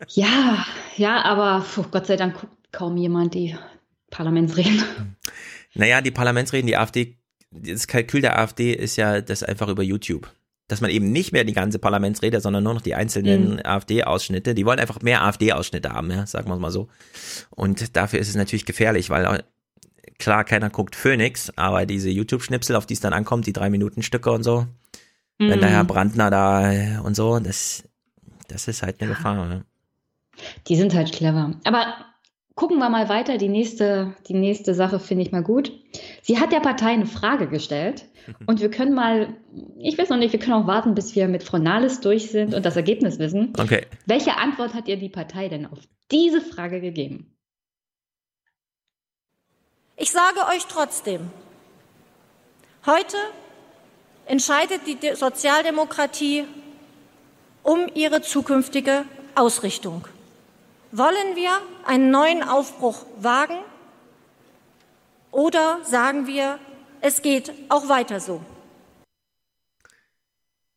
Ja, 0.09 0.65
ja, 0.97 1.23
aber 1.23 1.63
puh, 1.73 1.85
Gott 1.91 2.07
sei 2.07 2.15
Dank 2.15 2.35
kaum 2.75 2.97
jemand 2.97 3.33
die 3.33 3.55
Parlamentsreden. 4.11 4.83
naja, 5.73 6.01
die 6.01 6.11
Parlamentsreden, 6.11 6.67
die 6.67 6.77
AfD, 6.77 7.17
das 7.51 7.87
Kalkül 7.87 8.21
der 8.21 8.37
AfD 8.39 8.73
ist 8.73 8.95
ja 8.97 9.21
das 9.21 9.43
einfach 9.43 9.67
über 9.69 9.83
YouTube. 9.83 10.29
Dass 10.67 10.81
man 10.81 10.89
eben 10.89 11.11
nicht 11.11 11.31
mehr 11.31 11.43
die 11.43 11.53
ganze 11.53 11.77
Parlamentsrede, 11.77 12.41
sondern 12.41 12.63
nur 12.63 12.73
noch 12.73 12.81
die 12.81 12.95
einzelnen 12.95 13.53
Mhm. 13.55 13.59
AfD-Ausschnitte. 13.63 14.55
Die 14.55 14.65
wollen 14.65 14.79
einfach 14.79 15.01
mehr 15.01 15.21
AfD-Ausschnitte 15.23 15.89
haben, 15.91 16.09
ja, 16.11 16.25
sagen 16.25 16.49
wir 16.49 16.55
es 16.55 16.59
mal 16.59 16.71
so. 16.71 16.87
Und 17.51 17.95
dafür 17.95 18.19
ist 18.19 18.29
es 18.29 18.35
natürlich 18.35 18.65
gefährlich, 18.65 19.09
weil 19.11 19.43
klar, 20.17 20.43
keiner 20.43 20.69
guckt 20.71 20.95
Phoenix, 20.95 21.51
aber 21.55 21.85
diese 21.85 22.09
YouTube-Schnipsel, 22.09 22.75
auf 22.75 22.87
die 22.87 22.95
es 22.95 22.99
dann 22.99 23.13
ankommt, 23.13 23.45
die 23.45 23.53
drei 23.53 23.69
Minuten 23.69 24.01
Stücke 24.01 24.31
und 24.31 24.43
so, 24.43 24.65
wenn 25.37 25.59
der 25.59 25.69
Mhm. 25.69 25.73
Herr 25.73 25.83
Brandner 25.83 26.31
da 26.31 26.71
äh, 26.71 26.97
und 27.03 27.15
so, 27.15 27.39
das, 27.39 27.83
das 28.47 28.67
ist 28.67 28.81
halt 28.81 29.01
eine 29.01 29.09
Gefahr. 29.11 29.35
Ja. 29.49 29.61
Die 30.67 30.75
sind 30.77 30.95
halt 30.95 31.11
clever. 31.13 31.53
Aber 31.63 31.93
gucken 32.55 32.77
wir 32.79 32.89
mal 32.89 33.09
weiter. 33.09 33.37
Die 33.37 33.49
nächste, 33.49 34.15
die 34.27 34.33
nächste 34.33 34.73
Sache 34.73 34.99
finde 34.99 35.23
ich 35.23 35.31
mal 35.31 35.43
gut. 35.43 35.71
Sie 36.21 36.39
hat 36.39 36.51
der 36.51 36.61
Partei 36.61 36.91
eine 36.91 37.05
Frage 37.05 37.47
gestellt 37.47 38.05
und 38.47 38.61
wir 38.61 38.69
können 38.71 38.93
mal, 38.93 39.35
ich 39.77 39.97
weiß 39.97 40.09
noch 40.09 40.17
nicht, 40.17 40.31
wir 40.33 40.39
können 40.39 40.63
auch 40.63 40.67
warten, 40.67 40.95
bis 40.95 41.15
wir 41.15 41.27
mit 41.27 41.43
Frau 41.43 41.57
Nahles 41.57 41.99
durch 42.01 42.31
sind 42.31 42.53
und 42.53 42.65
das 42.65 42.75
Ergebnis 42.75 43.19
wissen. 43.19 43.53
Okay. 43.59 43.85
Welche 44.05 44.37
Antwort 44.37 44.73
hat 44.73 44.87
ihr 44.87 44.97
die 44.97 45.09
Partei 45.09 45.47
denn 45.49 45.65
auf 45.65 45.79
diese 46.11 46.41
Frage 46.41 46.81
gegeben? 46.81 47.31
Ich 49.97 50.11
sage 50.11 50.39
euch 50.53 50.65
trotzdem, 50.65 51.21
heute 52.85 53.15
entscheidet 54.25 54.81
die 54.87 54.95
De- 54.95 55.15
Sozialdemokratie 55.15 56.43
um 57.63 57.87
ihre 57.93 58.21
zukünftige 58.21 59.05
Ausrichtung. 59.35 60.05
Wollen 60.97 61.35
wir 61.35 61.51
einen 61.85 62.09
neuen 62.09 62.41
Aufbruch 62.41 63.05
wagen 63.17 63.57
oder 65.29 65.79
sagen 65.83 66.25
wir, 66.25 66.57
es 67.01 67.21
geht 67.21 67.51
auch 67.67 67.89
weiter 67.89 68.21
so? 68.21 68.39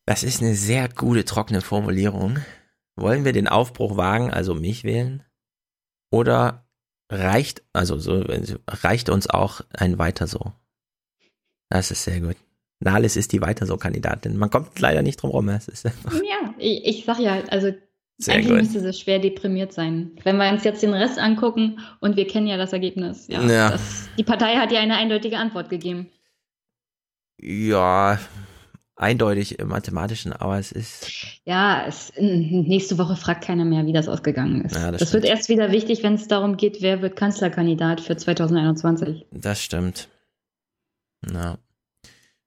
Das 0.06 0.24
ist 0.24 0.42
eine 0.42 0.56
sehr 0.56 0.88
gute, 0.88 1.24
trockene 1.24 1.60
Formulierung. 1.60 2.40
Wollen 2.96 3.24
wir 3.24 3.32
den 3.32 3.46
Aufbruch 3.46 3.96
wagen, 3.96 4.32
also 4.32 4.56
mich 4.56 4.82
wählen? 4.82 5.22
Oder 6.10 6.66
reicht, 7.08 7.62
also 7.72 7.96
so, 7.96 8.24
reicht 8.66 9.10
uns 9.10 9.30
auch 9.30 9.60
ein 9.70 9.98
Weiter 9.98 10.26
so? 10.26 10.52
Das 11.68 11.92
ist 11.92 12.02
sehr 12.02 12.20
gut. 12.20 12.36
Nahles 12.80 13.14
ist 13.14 13.30
die 13.30 13.40
Weiter 13.40 13.66
so 13.66 13.76
Kandidatin. 13.76 14.36
Man 14.36 14.50
kommt 14.50 14.80
leider 14.80 15.02
nicht 15.02 15.22
drum 15.22 15.30
rum. 15.30 15.48
Es 15.48 15.68
ist 15.68 15.86
einfach 15.86 16.12
Ja, 16.14 16.54
ich, 16.58 16.84
ich 16.84 17.04
sag 17.04 17.20
ja, 17.20 17.40
also 17.50 17.72
Sehr 18.18 18.34
eigentlich 18.34 18.48
gut. 18.48 18.56
müsste 18.58 18.80
sie 18.80 18.92
schwer 18.92 19.20
deprimiert 19.20 19.72
sein. 19.72 20.10
Wenn 20.24 20.36
wir 20.38 20.50
uns 20.50 20.64
jetzt 20.64 20.82
den 20.82 20.92
Rest 20.92 21.18
angucken 21.18 21.78
und 22.00 22.16
wir 22.16 22.26
kennen 22.26 22.48
ja 22.48 22.56
das 22.56 22.72
Ergebnis. 22.72 23.28
Ja, 23.28 23.42
Ja. 23.42 23.70
Das, 23.70 24.08
die 24.18 24.24
Partei 24.24 24.56
hat 24.56 24.72
ja 24.72 24.80
eine 24.80 24.96
eindeutige 24.96 25.38
Antwort 25.38 25.70
gegeben. 25.70 26.10
ja 27.40 28.18
eindeutig 28.96 29.60
im 29.60 29.68
Mathematischen, 29.68 30.32
aber 30.32 30.58
es 30.58 30.72
ist 30.72 31.06
Ja, 31.44 31.84
es, 31.86 32.12
nächste 32.18 32.98
Woche 32.98 33.14
fragt 33.14 33.44
keiner 33.44 33.64
mehr, 33.64 33.86
wie 33.86 33.92
das 33.92 34.08
ausgegangen 34.08 34.64
ist. 34.64 34.74
Ja, 34.74 34.90
das 34.90 35.00
das 35.00 35.12
wird 35.12 35.24
erst 35.24 35.48
wieder 35.48 35.70
wichtig, 35.70 36.02
wenn 36.02 36.14
es 36.14 36.26
darum 36.26 36.56
geht, 36.56 36.82
wer 36.82 37.00
wird 37.00 37.14
Kanzlerkandidat 37.14 38.00
für 38.00 38.16
2021. 38.16 39.26
Das 39.30 39.62
stimmt. 39.62 40.08
Na. 41.20 41.58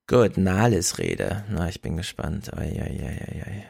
Gut, 0.07 0.37
Nahles 0.37 0.97
Rede. 0.99 1.45
Na, 1.49 1.69
ich 1.69 1.81
bin 1.81 1.95
gespannt. 1.95 2.53
Ei, 2.53 2.71
ei, 2.81 2.99
ei, 3.01 3.27
ei, 3.31 3.43
ei. 3.47 3.65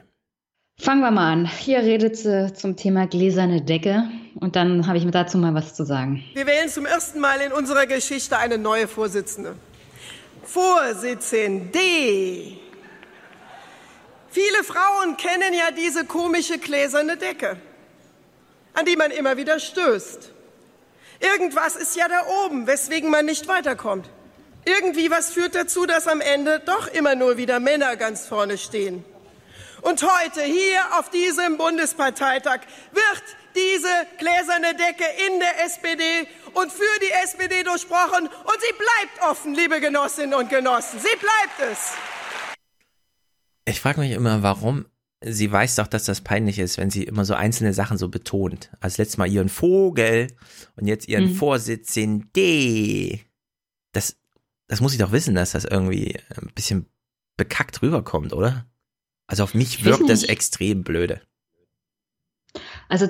Fangen 0.82 1.01
wir 1.01 1.11
mal 1.11 1.32
an. 1.32 1.45
Hier 1.45 1.79
redet 1.79 2.17
sie 2.17 2.51
zum 2.55 2.75
Thema 2.75 3.05
gläserne 3.05 3.61
Decke 3.61 4.09
und 4.39 4.55
dann 4.55 4.88
habe 4.88 4.97
ich 4.97 5.05
mir 5.05 5.11
dazu 5.11 5.38
mal 5.38 5.53
was 5.53 5.75
zu 5.75 5.86
sagen. 5.86 6.23
Wir 6.34 6.47
wählen 6.47 6.69
zum 6.69 6.88
ersten 6.88 7.19
Mal 7.19 7.39
in 7.41 7.51
unserer 7.51 7.86
Geschichte 7.86 8.36
eine 8.39 8.57
neue 8.57 8.88
Vorsitzende. 8.88 9.55
Vorsitzende. 10.43 11.77
Viele 14.32 14.63
Frauen 14.63 15.17
kennen 15.17 15.53
ja 15.53 15.69
diese 15.69 16.03
komische 16.05 16.57
gläserne 16.57 17.15
Decke, 17.15 17.57
an 18.73 18.84
die 18.86 18.95
man 18.95 19.11
immer 19.11 19.38
wieder 19.38 19.59
stößt. 19.59 20.32
Irgendwas 21.19 21.75
ist 21.75 21.95
ja 21.95 22.07
da 22.07 22.23
oben, 22.47 22.65
weswegen 22.65 23.11
man 23.11 23.27
nicht 23.27 23.47
weiterkommt. 23.47 24.09
Irgendwie 24.65 25.11
was 25.11 25.29
führt 25.29 25.53
dazu, 25.53 25.86
dass 25.86 26.07
am 26.07 26.21
Ende 26.21 26.59
doch 26.65 26.88
immer 26.88 27.13
nur 27.13 27.38
wieder 27.38 27.59
Männer 27.59 27.95
ganz 27.97 28.25
vorne 28.25 28.57
stehen. 28.57 29.05
Und 29.82 30.03
heute 30.03 30.43
hier 30.43 30.99
auf 30.99 31.09
diesem 31.09 31.57
Bundesparteitag 31.57 32.61
wird 32.91 33.23
diese 33.55 33.88
gläserne 34.19 34.75
Decke 34.75 35.05
in 35.27 35.39
der 35.39 35.65
SPD 35.65 36.27
und 36.53 36.71
für 36.71 36.99
die 37.01 37.11
SPD 37.23 37.63
durchbrochen 37.63 38.27
und 38.27 38.57
sie 38.61 38.73
bleibt 38.73 39.32
offen, 39.32 39.55
liebe 39.55 39.82
Genossinnen 39.82 40.34
und 40.34 40.49
Genossen. 40.49 40.99
Sie 40.99 41.17
bleibt 41.17 41.71
es. 41.71 41.93
Ich 43.65 43.82
frage 43.82 43.99
mich 44.01 44.11
immer, 44.11 44.43
warum 44.43 44.86
sie 45.23 45.51
weiß 45.51 45.75
doch, 45.75 45.88
dass 45.88 46.05
das 46.05 46.21
peinlich 46.21 46.59
ist, 46.59 46.77
wenn 46.77 46.89
sie 46.89 47.03
immer 47.03 47.25
so 47.25 47.34
einzelne 47.34 47.73
Sachen 47.73 47.97
so 47.97 48.09
betont. 48.09 48.71
Als 48.79 48.97
letztes 48.97 49.17
Mal 49.17 49.32
ihren 49.32 49.49
Vogel 49.49 50.27
und 50.75 50.88
jetzt 50.88 51.07
ihren 51.07 51.32
mhm. 51.32 51.36
Vorsitzenden. 51.36 53.21
Das, 53.93 54.17
das 54.67 54.82
muss 54.82 54.93
ich 54.93 54.99
doch 54.99 55.11
wissen, 55.11 55.36
dass 55.36 55.51
das 55.51 55.65
irgendwie 55.65 56.17
ein 56.36 56.51
bisschen 56.55 56.88
bekackt 57.38 57.82
rüberkommt, 57.82 58.34
oder? 58.34 58.65
Also 59.32 59.43
auf 59.43 59.53
mich 59.53 59.86
wirkt 59.86 60.09
das 60.09 60.23
extrem 60.23 60.84
blöde. 60.84 61.21
Also, 62.89 63.07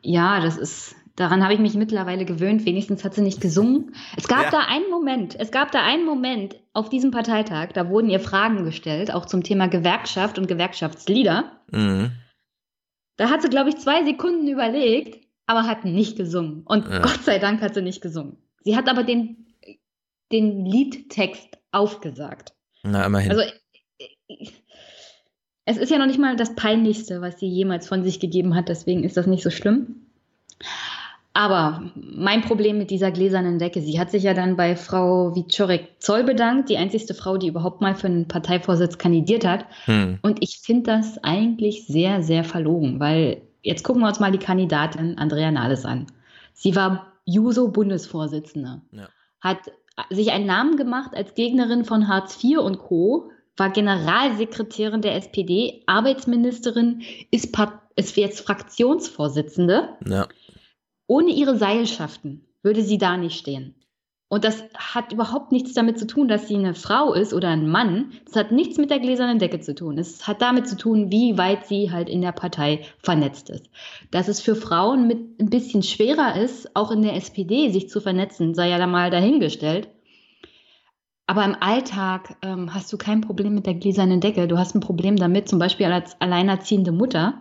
ja, 0.00 0.40
das 0.40 0.56
ist, 0.56 0.94
daran 1.16 1.44
habe 1.44 1.52
ich 1.52 1.60
mich 1.60 1.74
mittlerweile 1.74 2.24
gewöhnt. 2.24 2.64
Wenigstens 2.64 3.04
hat 3.04 3.14
sie 3.14 3.20
nicht 3.20 3.42
gesungen. 3.42 3.94
Es 4.16 4.26
gab 4.26 4.44
ja. 4.44 4.50
da 4.52 4.58
einen 4.60 4.88
Moment, 4.88 5.38
es 5.38 5.50
gab 5.50 5.70
da 5.70 5.84
einen 5.84 6.06
Moment 6.06 6.56
auf 6.72 6.88
diesem 6.88 7.10
Parteitag, 7.10 7.72
da 7.74 7.90
wurden 7.90 8.08
ihr 8.08 8.20
Fragen 8.20 8.64
gestellt, 8.64 9.12
auch 9.12 9.26
zum 9.26 9.42
Thema 9.42 9.68
Gewerkschaft 9.68 10.38
und 10.38 10.48
Gewerkschaftslieder. 10.48 11.60
Mhm. 11.70 12.12
Da 13.18 13.28
hat 13.28 13.42
sie, 13.42 13.50
glaube 13.50 13.68
ich, 13.68 13.76
zwei 13.76 14.02
Sekunden 14.02 14.48
überlegt, 14.48 15.22
aber 15.44 15.64
hat 15.64 15.84
nicht 15.84 16.16
gesungen. 16.16 16.62
Und 16.64 16.88
ja. 16.88 17.00
Gott 17.00 17.22
sei 17.22 17.38
Dank 17.38 17.60
hat 17.60 17.74
sie 17.74 17.82
nicht 17.82 18.00
gesungen. 18.00 18.38
Sie 18.64 18.76
hat 18.76 18.88
aber 18.88 19.02
den, 19.02 19.52
den 20.32 20.64
Liedtext 20.64 21.58
aufgesagt. 21.70 22.54
Na, 22.82 23.04
immerhin. 23.04 23.32
Also, 23.32 23.42
es 25.70 25.76
ist 25.76 25.90
ja 25.90 25.98
noch 25.98 26.06
nicht 26.06 26.18
mal 26.18 26.34
das 26.34 26.56
Peinlichste, 26.56 27.20
was 27.20 27.38
sie 27.38 27.48
jemals 27.48 27.86
von 27.86 28.02
sich 28.02 28.18
gegeben 28.18 28.56
hat, 28.56 28.68
deswegen 28.68 29.04
ist 29.04 29.16
das 29.16 29.28
nicht 29.28 29.44
so 29.44 29.50
schlimm. 29.50 30.06
Aber 31.32 31.84
mein 31.94 32.42
Problem 32.42 32.76
mit 32.76 32.90
dieser 32.90 33.12
gläsernen 33.12 33.60
Decke, 33.60 33.80
sie 33.80 34.00
hat 34.00 34.10
sich 34.10 34.24
ja 34.24 34.34
dann 34.34 34.56
bei 34.56 34.74
Frau 34.74 35.34
Wiczorek 35.36 36.00
Zoll 36.00 36.24
bedankt, 36.24 36.68
die 36.70 36.76
einzigste 36.76 37.14
Frau, 37.14 37.36
die 37.36 37.46
überhaupt 37.46 37.80
mal 37.80 37.94
für 37.94 38.08
einen 38.08 38.26
Parteivorsitz 38.26 38.98
kandidiert 38.98 39.46
hat. 39.46 39.64
Hm. 39.84 40.18
Und 40.22 40.42
ich 40.42 40.58
finde 40.58 40.90
das 40.90 41.22
eigentlich 41.22 41.86
sehr, 41.86 42.24
sehr 42.24 42.42
verlogen, 42.42 42.98
weil 42.98 43.42
jetzt 43.62 43.84
gucken 43.84 44.02
wir 44.02 44.08
uns 44.08 44.18
mal 44.18 44.32
die 44.32 44.38
Kandidatin 44.38 45.18
Andrea 45.18 45.52
Nahles 45.52 45.84
an. 45.84 46.06
Sie 46.52 46.74
war 46.74 47.12
Juso-Bundesvorsitzende, 47.26 48.80
ja. 48.90 49.08
hat 49.40 49.58
sich 50.10 50.32
einen 50.32 50.46
Namen 50.46 50.76
gemacht 50.76 51.12
als 51.14 51.34
Gegnerin 51.34 51.84
von 51.84 52.08
Hartz 52.08 52.42
IV 52.42 52.58
und 52.58 52.78
Co., 52.78 53.30
war 53.60 53.70
Generalsekretärin 53.70 55.02
der 55.02 55.14
SPD, 55.14 55.84
Arbeitsministerin, 55.86 57.02
ist, 57.30 57.56
ist 57.94 58.16
jetzt 58.16 58.40
Fraktionsvorsitzende. 58.40 59.90
Ja. 60.08 60.26
Ohne 61.06 61.30
ihre 61.30 61.56
Seilschaften 61.56 62.46
würde 62.62 62.82
sie 62.82 62.98
da 62.98 63.16
nicht 63.16 63.38
stehen. 63.38 63.74
Und 64.32 64.44
das 64.44 64.62
hat 64.76 65.12
überhaupt 65.12 65.50
nichts 65.50 65.74
damit 65.74 65.98
zu 65.98 66.06
tun, 66.06 66.28
dass 66.28 66.46
sie 66.46 66.54
eine 66.54 66.74
Frau 66.74 67.12
ist 67.12 67.34
oder 67.34 67.48
ein 67.48 67.68
Mann. 67.68 68.12
Das 68.26 68.36
hat 68.36 68.52
nichts 68.52 68.78
mit 68.78 68.88
der 68.88 69.00
gläsernen 69.00 69.40
Decke 69.40 69.58
zu 69.58 69.74
tun. 69.74 69.98
Es 69.98 70.26
hat 70.28 70.40
damit 70.40 70.68
zu 70.68 70.76
tun, 70.76 71.10
wie 71.10 71.36
weit 71.36 71.66
sie 71.66 71.90
halt 71.90 72.08
in 72.08 72.22
der 72.22 72.30
Partei 72.30 72.82
vernetzt 73.02 73.50
ist. 73.50 73.68
Dass 74.12 74.28
es 74.28 74.40
für 74.40 74.54
Frauen 74.54 75.08
mit 75.08 75.40
ein 75.40 75.50
bisschen 75.50 75.82
schwerer 75.82 76.40
ist, 76.40 76.76
auch 76.76 76.92
in 76.92 77.02
der 77.02 77.16
SPD 77.16 77.70
sich 77.70 77.90
zu 77.90 78.00
vernetzen, 78.00 78.54
sei 78.54 78.70
ja 78.70 78.78
da 78.78 78.86
mal 78.86 79.10
dahingestellt. 79.10 79.88
Aber 81.30 81.44
im 81.44 81.54
Alltag 81.60 82.36
ähm, 82.42 82.74
hast 82.74 82.92
du 82.92 82.98
kein 82.98 83.20
Problem 83.20 83.54
mit 83.54 83.64
der 83.64 83.74
gläsernen 83.74 84.20
Decke. 84.20 84.48
Du 84.48 84.58
hast 84.58 84.74
ein 84.74 84.80
Problem 84.80 85.14
damit, 85.14 85.48
zum 85.48 85.60
Beispiel 85.60 85.86
als 85.86 86.20
alleinerziehende 86.20 86.90
Mutter, 86.90 87.40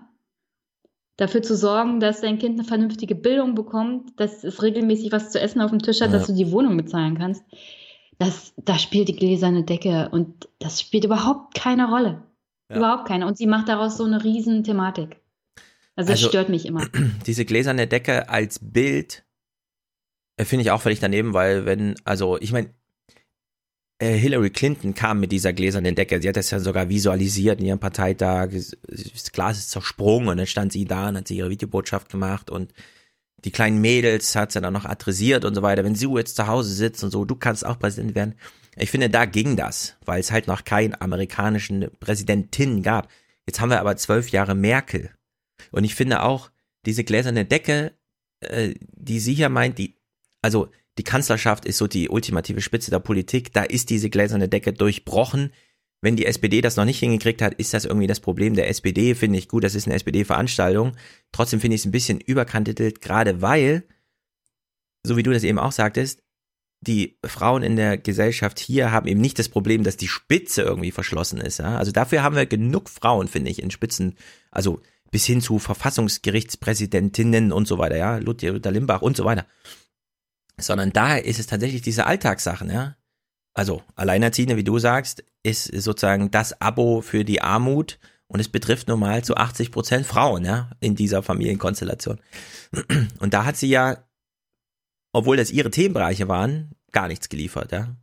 dafür 1.18 1.42
zu 1.42 1.56
sorgen, 1.58 2.00
dass 2.00 2.22
dein 2.22 2.38
Kind 2.38 2.60
eine 2.60 2.68
vernünftige 2.68 3.16
Bildung 3.16 3.56
bekommt, 3.56 4.12
dass 4.20 4.44
es 4.44 4.62
regelmäßig 4.62 5.12
was 5.12 5.32
zu 5.32 5.42
essen 5.42 5.60
auf 5.60 5.72
dem 5.72 5.82
Tisch 5.82 6.02
hat, 6.02 6.12
ja. 6.12 6.20
dass 6.20 6.28
du 6.28 6.36
die 6.36 6.52
Wohnung 6.52 6.78
bezahlen 6.78 7.18
kannst. 7.18 7.44
Das, 8.20 8.54
das 8.58 8.80
spielt 8.80 9.08
die 9.08 9.16
gläserne 9.16 9.64
Decke 9.64 10.10
und 10.12 10.48
das 10.60 10.80
spielt 10.80 11.06
überhaupt 11.06 11.56
keine 11.56 11.90
Rolle. 11.90 12.22
Ja. 12.70 12.78
Überhaupt 12.78 13.08
keine. 13.08 13.26
Und 13.26 13.40
sie 13.40 13.48
macht 13.48 13.70
daraus 13.70 13.98
so 13.98 14.04
eine 14.04 14.24
riesen 14.24 14.64
Thematik. 14.64 15.20
Also, 15.96 16.12
also, 16.12 16.28
stört 16.28 16.50
mich 16.50 16.68
immer. 16.68 16.86
Diese 17.26 17.44
gläserne 17.44 17.88
Decke 17.88 18.30
als 18.30 18.60
Bild 18.62 19.26
äh, 20.38 20.46
finde 20.46 20.62
ich 20.62 20.70
auch 20.70 20.82
völlig 20.82 21.00
daneben, 21.00 21.34
weil 21.34 21.66
wenn, 21.66 21.96
also 22.04 22.38
ich 22.40 22.52
meine, 22.52 22.70
Hillary 24.02 24.50
Clinton 24.50 24.94
kam 24.94 25.20
mit 25.20 25.32
dieser 25.32 25.52
gläsernen 25.52 25.94
Decke. 25.94 26.22
Sie 26.22 26.30
hat 26.30 26.38
das 26.38 26.52
ja 26.52 26.60
sogar 26.60 26.88
visualisiert 26.88 27.60
in 27.60 27.66
ihrem 27.66 27.80
Parteitag. 27.80 28.52
Das 28.88 29.32
Glas 29.34 29.58
ist 29.58 29.72
zersprungen 29.72 30.30
und 30.30 30.38
dann 30.38 30.48
stand 30.48 30.72
sie 30.72 30.86
da 30.86 31.10
und 31.10 31.18
hat 31.18 31.28
sie 31.28 31.38
ihre 31.38 31.50
Videobotschaft 31.50 32.10
gemacht 32.10 32.50
und 32.50 32.74
die 33.46 33.52
kleinen 33.52 33.82
Mädels 33.82 34.36
hat 34.36 34.52
sie 34.52 34.62
dann 34.62 34.74
noch 34.74 34.86
adressiert 34.86 35.46
und 35.46 35.56
so 35.56 35.62
weiter. 35.62 35.84
Wenn 35.84 35.96
sie 35.96 36.10
jetzt 36.14 36.36
zu 36.36 36.48
Hause 36.48 36.74
sitzt 36.74 37.04
und 37.04 37.12
so, 37.12 37.26
du 37.26 37.36
kannst 37.36 37.66
auch 37.66 37.80
Präsident 37.80 38.16
werden. 38.16 38.36
Ich 38.78 38.92
finde, 38.92 39.10
da 39.10 39.26
ging 39.26 39.56
das, 39.56 39.96
weil 40.06 40.20
es 40.20 40.32
halt 40.32 40.48
noch 40.48 40.64
keinen 40.64 41.00
amerikanischen 41.00 41.90
Präsidentin 42.00 42.84
gab. 42.84 43.10
Jetzt 43.46 43.60
haben 43.60 43.70
wir 43.70 43.80
aber 43.80 43.98
zwölf 43.98 44.30
Jahre 44.30 44.56
Merkel. 44.56 45.12
Und 45.72 45.84
ich 45.84 45.96
finde 45.96 46.24
auch, 46.24 46.52
diese 46.86 47.04
gläserne 47.04 47.46
Decke, 47.46 47.94
äh, 48.40 48.74
die 48.80 49.20
sie 49.20 49.34
hier 49.34 49.50
meint, 49.50 49.78
die, 49.78 49.96
also 50.42 50.70
die 51.00 51.04
Kanzlerschaft 51.06 51.64
ist 51.64 51.78
so 51.78 51.88
die 51.88 52.10
ultimative 52.10 52.60
Spitze 52.60 52.92
der 52.92 53.00
Politik. 53.00 53.54
Da 53.54 53.64
ist 53.64 53.90
diese 53.90 54.10
gläserne 54.10 54.50
Decke 54.50 54.74
durchbrochen. 54.74 55.54
Wenn 56.02 56.18
die 56.18 56.26
SPD 56.26 56.60
das 56.60 56.76
noch 56.76 56.84
nicht 56.84 57.00
hingekriegt 57.00 57.42
hat, 57.42 57.54
ist 57.54 57.74
das 57.74 57.86
irgendwie 57.86 58.06
das 58.06 58.20
Problem 58.20 58.54
der 58.54 58.68
SPD. 58.68 59.16
Finde 59.16 59.40
ich 59.40 59.48
gut, 59.48 59.64
das 59.64 59.76
ist 59.76 59.88
eine 59.88 59.96
SPD-Veranstaltung. 59.96 60.98
Trotzdem 61.32 61.62
finde 61.62 61.76
ich 61.76 61.82
es 61.82 61.86
ein 61.86 61.94
bisschen 61.94 62.20
überkantitelt, 62.20 63.00
gerade 63.00 63.42
weil, 63.42 63.86
so 65.06 65.16
wie 65.16 65.24
du 65.24 65.32
das 65.32 65.46
eben 65.46 65.58
auch 65.58 65.72
sagtest, 65.72 66.22
die 66.82 67.18
Frauen 67.26 67.64
in 67.64 67.78
der 67.78 67.98
Gesellschaft 67.98 68.60
hier 68.60 68.92
haben 68.92 69.08
eben 69.08 69.22
nicht 69.22 69.40
das 69.40 69.48
Problem, 69.48 69.86
dass 69.86 69.96
die 69.96 70.10
Spitze 70.10 70.64
irgendwie 70.64 70.92
verschlossen 70.92 71.40
ist. 71.40 71.60
Ja? 71.60 71.78
Also 71.78 71.94
dafür 71.94 72.24
haben 72.24 72.36
wir 72.36 72.46
genug 72.46 72.90
Frauen, 72.90 73.30
finde 73.30 73.52
ich, 73.52 73.64
in 73.64 73.72
Spitzen, 73.72 74.18
also 74.52 74.82
bis 75.12 75.26
hin 75.26 75.40
zu 75.40 75.60
Verfassungsgerichtspräsidentinnen 75.60 77.54
und 77.54 77.70
so 77.70 77.78
weiter, 77.78 77.96
ja, 77.96 78.18
Luther 78.18 78.72
Limbach 78.72 79.02
und 79.02 79.16
so 79.16 79.24
weiter 79.24 79.46
sondern 80.62 80.92
da 80.92 81.18
ist 81.18 81.40
es 81.40 81.48
tatsächlich 81.48 81.82
diese 81.82 82.06
Alltagssachen, 82.06 82.70
ja. 82.70 82.96
Also 83.54 83.82
Alleinerziehende, 83.96 84.58
wie 84.58 84.64
du 84.64 84.80
sagst, 84.80 85.24
ist 85.44 85.66
sozusagen 85.66 86.32
das 86.32 86.62
Abo 86.62 87.02
für 87.02 87.26
die 87.26 87.42
Armut 87.42 88.00
und 88.28 88.40
es 88.40 88.48
betrifft 88.48 88.88
normal 88.88 89.24
zu 89.24 89.36
80 89.36 89.72
Prozent 89.72 90.06
Frauen, 90.06 90.46
ja, 90.46 90.70
in 90.80 90.96
dieser 90.96 91.24
Familienkonstellation. 91.24 92.20
Und 93.20 93.34
da 93.34 93.46
hat 93.46 93.58
sie 93.58 93.70
ja, 93.70 93.98
obwohl 95.14 95.38
das 95.38 95.52
ihre 95.52 95.72
Themenbereiche 95.72 96.28
waren, 96.28 96.72
gar 96.92 97.08
nichts 97.08 97.30
geliefert, 97.30 97.72
ja. 97.72 97.96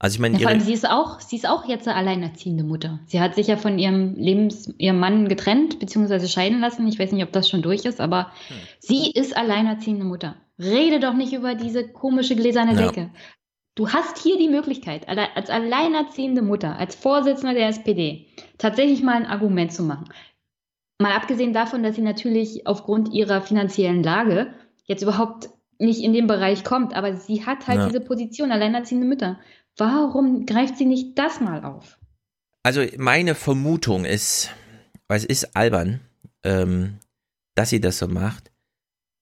Also 0.00 0.16
ich 0.16 0.20
meine, 0.20 0.38
ja, 0.38 0.58
sie 0.60 0.74
ist 0.74 0.86
auch, 0.86 1.20
sie 1.20 1.36
ist 1.36 1.48
auch 1.48 1.66
jetzt 1.66 1.88
eine 1.88 1.96
alleinerziehende 1.96 2.64
Mutter. 2.64 2.98
Sie 3.06 3.20
hat 3.20 3.36
sich 3.36 3.46
ja 3.46 3.56
von 3.56 3.78
ihrem 3.78 4.16
Lebens, 4.16 4.68
ihrem 4.76 4.98
Mann 4.98 5.28
getrennt 5.28 5.78
bzw. 5.78 6.26
scheiden 6.26 6.60
lassen. 6.60 6.86
Ich 6.88 6.98
weiß 6.98 7.12
nicht, 7.12 7.22
ob 7.22 7.32
das 7.32 7.48
schon 7.48 7.62
durch 7.62 7.84
ist, 7.84 8.00
aber 8.00 8.32
hm. 8.48 8.56
sie 8.80 9.10
ist 9.12 9.36
alleinerziehende 9.36 10.04
Mutter. 10.04 10.34
Rede 10.58 11.00
doch 11.00 11.14
nicht 11.14 11.32
über 11.32 11.54
diese 11.54 11.88
komische 11.88 12.36
gläserne 12.36 12.76
Decke. 12.76 13.00
Ja. 13.00 13.10
Du 13.74 13.88
hast 13.88 14.18
hier 14.18 14.38
die 14.38 14.48
Möglichkeit, 14.48 15.08
als 15.08 15.50
alleinerziehende 15.50 16.42
Mutter, 16.42 16.78
als 16.78 16.94
Vorsitzende 16.94 17.54
der 17.54 17.68
SPD, 17.68 18.28
tatsächlich 18.56 19.02
mal 19.02 19.16
ein 19.16 19.26
Argument 19.26 19.72
zu 19.72 19.82
machen. 19.82 20.08
Mal 21.00 21.12
abgesehen 21.12 21.52
davon, 21.52 21.82
dass 21.82 21.96
sie 21.96 22.02
natürlich 22.02 22.68
aufgrund 22.68 23.12
ihrer 23.12 23.42
finanziellen 23.42 24.04
Lage 24.04 24.54
jetzt 24.84 25.02
überhaupt 25.02 25.48
nicht 25.78 26.02
in 26.02 26.12
den 26.12 26.28
Bereich 26.28 26.62
kommt, 26.62 26.94
aber 26.94 27.16
sie 27.16 27.44
hat 27.44 27.66
halt 27.66 27.80
ja. 27.80 27.86
diese 27.88 28.00
Position, 28.00 28.52
alleinerziehende 28.52 29.06
Mütter. 29.06 29.40
Warum 29.76 30.46
greift 30.46 30.78
sie 30.78 30.84
nicht 30.84 31.18
das 31.18 31.40
mal 31.40 31.64
auf? 31.64 31.98
Also 32.62 32.82
meine 32.96 33.34
Vermutung 33.34 34.04
ist, 34.04 34.50
weil 35.08 35.18
es 35.18 35.24
ist 35.24 35.56
albern, 35.56 36.00
ähm, 36.44 37.00
dass 37.56 37.70
sie 37.70 37.80
das 37.80 37.98
so 37.98 38.06
macht, 38.06 38.52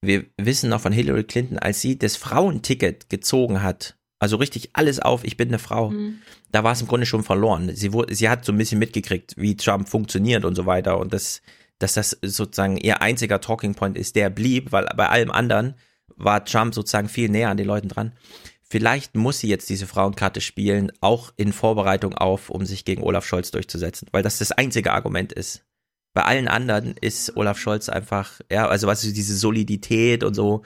wir 0.03 0.25
wissen 0.37 0.69
noch 0.69 0.81
von 0.81 0.93
Hillary 0.93 1.25
Clinton, 1.25 1.59
als 1.59 1.81
sie 1.81 1.97
das 1.97 2.17
Frauenticket 2.17 3.09
gezogen 3.09 3.63
hat, 3.63 3.97
also 4.19 4.37
richtig 4.37 4.71
alles 4.75 5.01
auf, 5.01 5.25
ich 5.25 5.37
bin 5.37 5.49
eine 5.49 5.59
Frau, 5.59 5.91
mhm. 5.91 6.19
da 6.51 6.63
war 6.65 6.73
es 6.73 6.81
im 6.81 6.89
Grunde 6.89 7.07
schon 7.07 7.25
verloren. 7.25 7.75
Sie, 7.75 7.93
wurde, 7.93 8.15
sie 8.15 8.29
hat 8.29 8.45
so 8.45 8.53
ein 8.53 8.59
bisschen 8.59 8.79
mitgekriegt, 8.79 9.35
wie 9.37 9.57
Trump 9.57 9.89
funktioniert 9.89 10.45
und 10.45 10.55
so 10.55 10.67
weiter 10.67 10.99
und 10.99 11.13
das, 11.13 11.41
dass 11.79 11.95
das 11.95 12.19
sozusagen 12.23 12.77
ihr 12.77 13.01
einziger 13.01 13.41
Talking 13.41 13.75
Point 13.75 13.97
ist, 13.97 14.17
der 14.17 14.31
blieb, 14.31 14.73
weil 14.73 14.87
bei 14.97 15.09
allem 15.09 15.31
anderen 15.31 15.75
war 16.17 16.45
Trump 16.45 16.75
sozusagen 16.75 17.09
viel 17.09 17.29
näher 17.29 17.51
an 17.51 17.57
den 17.57 17.67
Leuten 17.67 17.89
dran. 17.89 18.13
vielleicht 18.63 19.17
muss 19.17 19.39
sie 19.39 19.49
jetzt 19.49 19.69
diese 19.69 19.87
Frauenkarte 19.87 20.41
spielen, 20.41 20.93
auch 21.01 21.33
in 21.37 21.53
Vorbereitung 21.53 22.15
auf, 22.15 22.49
um 22.49 22.65
sich 22.65 22.85
gegen 22.85 23.03
Olaf 23.03 23.27
Scholz 23.27 23.51
durchzusetzen, 23.51 24.09
weil 24.13 24.23
das 24.23 24.39
das 24.39 24.53
einzige 24.53 24.93
Argument 24.93 25.33
ist. 25.33 25.65
Bei 26.15 26.25
allen 26.25 26.49
anderen 26.49 26.95
ist 27.01 27.37
Olaf 27.37 27.59
Scholz 27.59 27.89
einfach, 27.89 28.41
ja, 28.51 28.69
also 28.69 28.87
was 28.87 29.05
ist 29.05 29.17
diese 29.17 29.37
Solidität 29.37 30.25
und 30.25 30.35
so. 30.35 30.63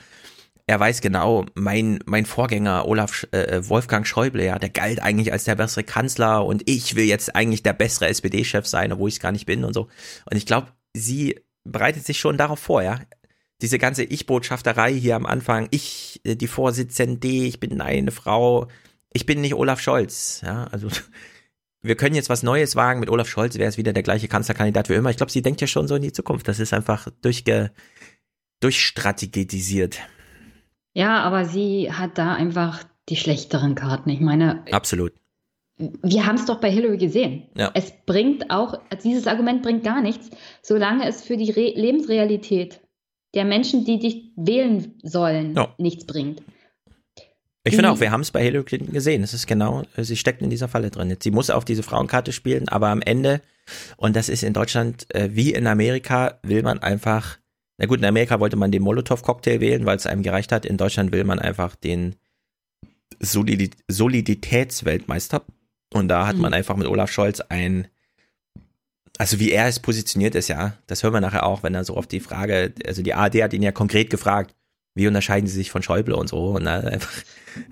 Er 0.66 0.80
weiß 0.80 1.00
genau, 1.00 1.46
mein, 1.54 2.00
mein 2.06 2.26
Vorgänger 2.26 2.86
Olaf 2.88 3.26
äh, 3.30 3.68
Wolfgang 3.68 4.04
Schäuble, 4.06 4.44
ja, 4.44 4.58
der 4.58 4.70
galt 4.70 5.00
eigentlich 5.00 5.32
als 5.32 5.44
der 5.44 5.54
bessere 5.54 5.84
Kanzler 5.84 6.44
und 6.44 6.68
ich 6.68 6.96
will 6.96 7.04
jetzt 7.04 7.36
eigentlich 7.36 7.62
der 7.62 7.72
bessere 7.72 8.08
SPD-Chef 8.08 8.66
sein, 8.66 8.92
obwohl 8.92 9.08
ich 9.08 9.16
es 9.16 9.20
gar 9.20 9.30
nicht 9.32 9.46
bin 9.46 9.64
und 9.64 9.74
so. 9.74 9.88
Und 10.28 10.36
ich 10.36 10.46
glaube, 10.46 10.68
sie 10.92 11.38
bereitet 11.62 12.04
sich 12.04 12.18
schon 12.18 12.36
darauf 12.36 12.58
vor, 12.58 12.82
ja 12.82 12.98
diese 13.62 13.78
ganze 13.78 14.04
Ich-Botschafterei 14.04 14.92
hier 14.92 15.16
am 15.16 15.26
Anfang, 15.26 15.68
ich, 15.70 16.20
äh, 16.24 16.36
die 16.36 16.46
Vorsitzende, 16.46 17.28
ich 17.28 17.60
bin 17.60 17.80
eine 17.80 18.10
Frau, 18.10 18.68
ich 19.12 19.26
bin 19.26 19.40
nicht 19.40 19.54
Olaf 19.54 19.80
Scholz, 19.80 20.42
ja, 20.44 20.64
also 20.64 20.88
wir 21.86 21.96
können 21.96 22.14
jetzt 22.14 22.28
was 22.28 22.42
Neues 22.42 22.76
wagen, 22.76 23.00
mit 23.00 23.10
Olaf 23.10 23.28
Scholz 23.28 23.56
wäre 23.58 23.68
es 23.68 23.78
wieder 23.78 23.92
der 23.92 24.02
gleiche 24.02 24.28
Kanzlerkandidat 24.28 24.88
wie 24.88 24.94
immer. 24.94 25.10
Ich 25.10 25.16
glaube, 25.16 25.32
sie 25.32 25.42
denkt 25.42 25.60
ja 25.60 25.66
schon 25.66 25.88
so 25.88 25.96
in 25.96 26.02
die 26.02 26.12
Zukunft, 26.12 26.48
das 26.48 26.58
ist 26.60 26.72
einfach 26.72 27.08
durchge, 27.22 27.70
durchstrategisiert. 28.60 29.98
Ja, 30.94 31.22
aber 31.22 31.44
sie 31.44 31.92
hat 31.92 32.18
da 32.18 32.34
einfach 32.34 32.84
die 33.08 33.16
schlechteren 33.16 33.74
Karten. 33.74 34.10
Ich 34.10 34.20
meine. 34.20 34.64
Absolut. 34.72 35.12
Wir 35.78 36.24
haben 36.24 36.36
es 36.36 36.46
doch 36.46 36.58
bei 36.60 36.70
Hillary 36.70 36.96
gesehen. 36.96 37.48
Ja. 37.54 37.70
Es 37.74 37.92
bringt 38.06 38.50
auch, 38.50 38.80
dieses 39.04 39.26
Argument 39.26 39.62
bringt 39.62 39.84
gar 39.84 40.00
nichts, 40.00 40.30
solange 40.62 41.06
es 41.06 41.22
für 41.22 41.36
die 41.36 41.50
Re 41.50 41.72
Lebensrealität 41.76 42.80
der 43.34 43.44
Menschen, 43.44 43.84
die 43.84 43.98
dich 43.98 44.32
wählen 44.36 44.94
sollen, 45.02 45.54
Ja. 45.54 45.74
nichts 45.76 46.06
bringt. 46.06 46.42
Ich 47.66 47.74
finde 47.74 47.90
auch, 47.90 48.00
wir 48.00 48.10
haben 48.12 48.20
es 48.20 48.30
bei 48.30 48.42
Hillary 48.42 48.64
Clinton 48.64 48.92
gesehen. 48.92 49.22
Es 49.22 49.34
ist 49.34 49.46
genau, 49.46 49.82
sie 49.96 50.16
steckt 50.16 50.40
in 50.42 50.50
dieser 50.50 50.68
Falle 50.68 50.90
drin. 50.90 51.16
Sie 51.20 51.30
muss 51.30 51.50
auf 51.50 51.64
diese 51.64 51.82
Frauenkarte 51.82 52.32
spielen, 52.32 52.68
aber 52.68 52.88
am 52.88 53.02
Ende, 53.02 53.40
und 53.96 54.14
das 54.14 54.28
ist 54.28 54.42
in 54.42 54.52
Deutschland 54.52 55.12
äh, 55.14 55.30
wie 55.32 55.52
in 55.52 55.66
Amerika, 55.66 56.38
will 56.42 56.62
man 56.62 56.78
einfach, 56.78 57.38
na 57.78 57.86
gut, 57.86 57.98
in 57.98 58.04
Amerika 58.04 58.38
wollte 58.40 58.56
man 58.56 58.70
den 58.70 58.82
Molotow-Cocktail 58.82 59.60
wählen, 59.60 59.84
weil 59.84 59.96
es 59.96 60.06
einem 60.06 60.22
gereicht 60.22 60.52
hat. 60.52 60.64
In 60.64 60.76
Deutschland 60.76 61.12
will 61.12 61.24
man 61.24 61.38
einfach 61.40 61.74
den 61.74 62.14
Solidi 63.20 63.70
Soliditätsweltmeister. 63.88 65.42
Und 65.92 66.08
da 66.08 66.26
hat 66.26 66.36
Mhm. 66.36 66.42
man 66.42 66.54
einfach 66.54 66.76
mit 66.76 66.86
Olaf 66.86 67.10
Scholz 67.10 67.40
ein, 67.40 67.88
also 69.18 69.38
wie 69.40 69.50
er 69.50 69.66
es 69.66 69.80
positioniert 69.80 70.34
ist, 70.34 70.48
ja, 70.48 70.74
das 70.86 71.02
hören 71.02 71.14
wir 71.14 71.20
nachher 71.20 71.46
auch, 71.46 71.62
wenn 71.62 71.74
er 71.74 71.84
so 71.84 71.96
auf 71.96 72.06
die 72.06 72.20
Frage, 72.20 72.74
also 72.86 73.02
die 73.02 73.14
ARD 73.14 73.42
hat 73.42 73.52
ihn 73.54 73.62
ja 73.62 73.72
konkret 73.72 74.10
gefragt, 74.10 74.54
wie 74.96 75.06
unterscheiden 75.06 75.46
sie 75.46 75.54
sich 75.54 75.70
von 75.70 75.82
Schäuble 75.82 76.16
und 76.16 76.28
so. 76.28 76.48
Und 76.48 76.64
da 76.64 76.80
einfach, 76.80 77.12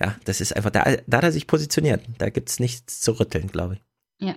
ja, 0.00 0.14
das 0.24 0.40
ist 0.40 0.54
einfach, 0.54 0.70
da, 0.70 0.84
da 1.06 1.16
hat 1.16 1.24
er 1.24 1.32
sich 1.32 1.46
positioniert. 1.46 2.02
Da 2.18 2.28
gibt's 2.28 2.60
nichts 2.60 3.00
zu 3.00 3.18
rütteln, 3.18 3.48
glaube 3.48 3.74
ich. 3.74 3.80
Ja. 4.26 4.34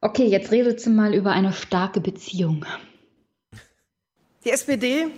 Okay, 0.00 0.26
jetzt 0.26 0.50
redet 0.52 0.80
sie 0.80 0.88
mal 0.88 1.12
über 1.14 1.32
eine 1.32 1.52
starke 1.52 2.00
Beziehung. 2.00 2.64
Die 4.44 4.50
SPD 4.50 5.08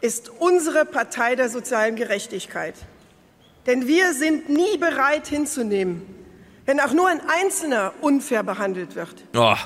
ist 0.00 0.30
unsere 0.38 0.86
Partei 0.86 1.34
der 1.34 1.50
sozialen 1.50 1.96
Gerechtigkeit. 1.96 2.76
Denn 3.66 3.86
wir 3.86 4.14
sind 4.14 4.48
nie 4.48 4.78
bereit 4.78 5.26
hinzunehmen, 5.26 6.02
wenn 6.64 6.80
auch 6.80 6.92
nur 6.94 7.08
ein 7.08 7.20
Einzelner 7.28 7.92
unfair 8.00 8.42
behandelt 8.42 8.94
wird. 8.94 9.16
Oh, 9.36 9.56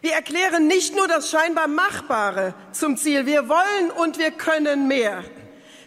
Wir 0.00 0.12
erklären 0.12 0.68
nicht 0.68 0.96
nur 0.96 1.06
das 1.08 1.30
scheinbar 1.30 1.68
Machbare 1.68 2.54
zum 2.70 2.96
Ziel, 2.96 3.26
wir 3.26 3.48
wollen 3.48 3.90
und 3.90 4.18
wir 4.18 4.30
können 4.30 4.88
mehr. 4.88 5.22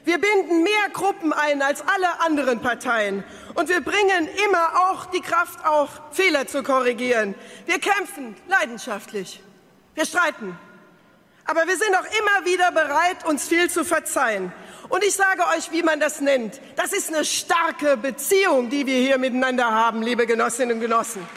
Wir 0.06 0.20
binden 0.20 0.64
mehr 0.64 0.90
Gruppen 0.94 1.34
ein 1.34 1.62
als 1.62 1.82
alle 1.82 2.22
anderen 2.22 2.62
Parteien 2.62 3.24
und 3.56 3.70
wir 3.70 3.82
bringen 3.82 4.30
immer 4.48 4.92
auch 4.92 5.08
die 5.08 5.22
Kraft 5.22 5.66
auf, 5.66 6.00
Fehler 6.12 6.46
zu 6.48 6.62
korrigieren. 6.64 7.34
Wir 7.66 7.80
kämpfen 7.80 8.36
leidenschaftlich. 8.48 9.42
Wir 9.96 10.06
streiten. 10.06 10.58
Aber 11.46 11.68
wir 11.68 11.78
sind 11.78 11.96
auch 11.96 12.06
immer 12.06 12.46
wieder 12.46 12.72
bereit, 12.72 13.26
uns 13.28 13.48
viel 13.48 13.70
zu 13.70 13.84
verzeihen. 13.84 14.52
Und 14.90 15.04
ich 15.04 15.14
sage 15.16 15.42
euch, 15.58 15.72
wie 15.72 15.84
man 15.84 16.00
das 16.00 16.22
nennt. 16.22 16.60
Das 16.76 16.94
ist 16.94 17.14
eine 17.14 17.26
starke 17.26 17.98
Beziehung, 17.98 18.70
die 18.70 18.86
wir 18.86 19.00
hier 19.00 19.18
miteinander 19.18 19.66
haben, 19.72 20.02
liebe 20.04 20.26
Genossinnen 20.28 20.76
und 20.76 20.82
Genossen. 20.82 21.28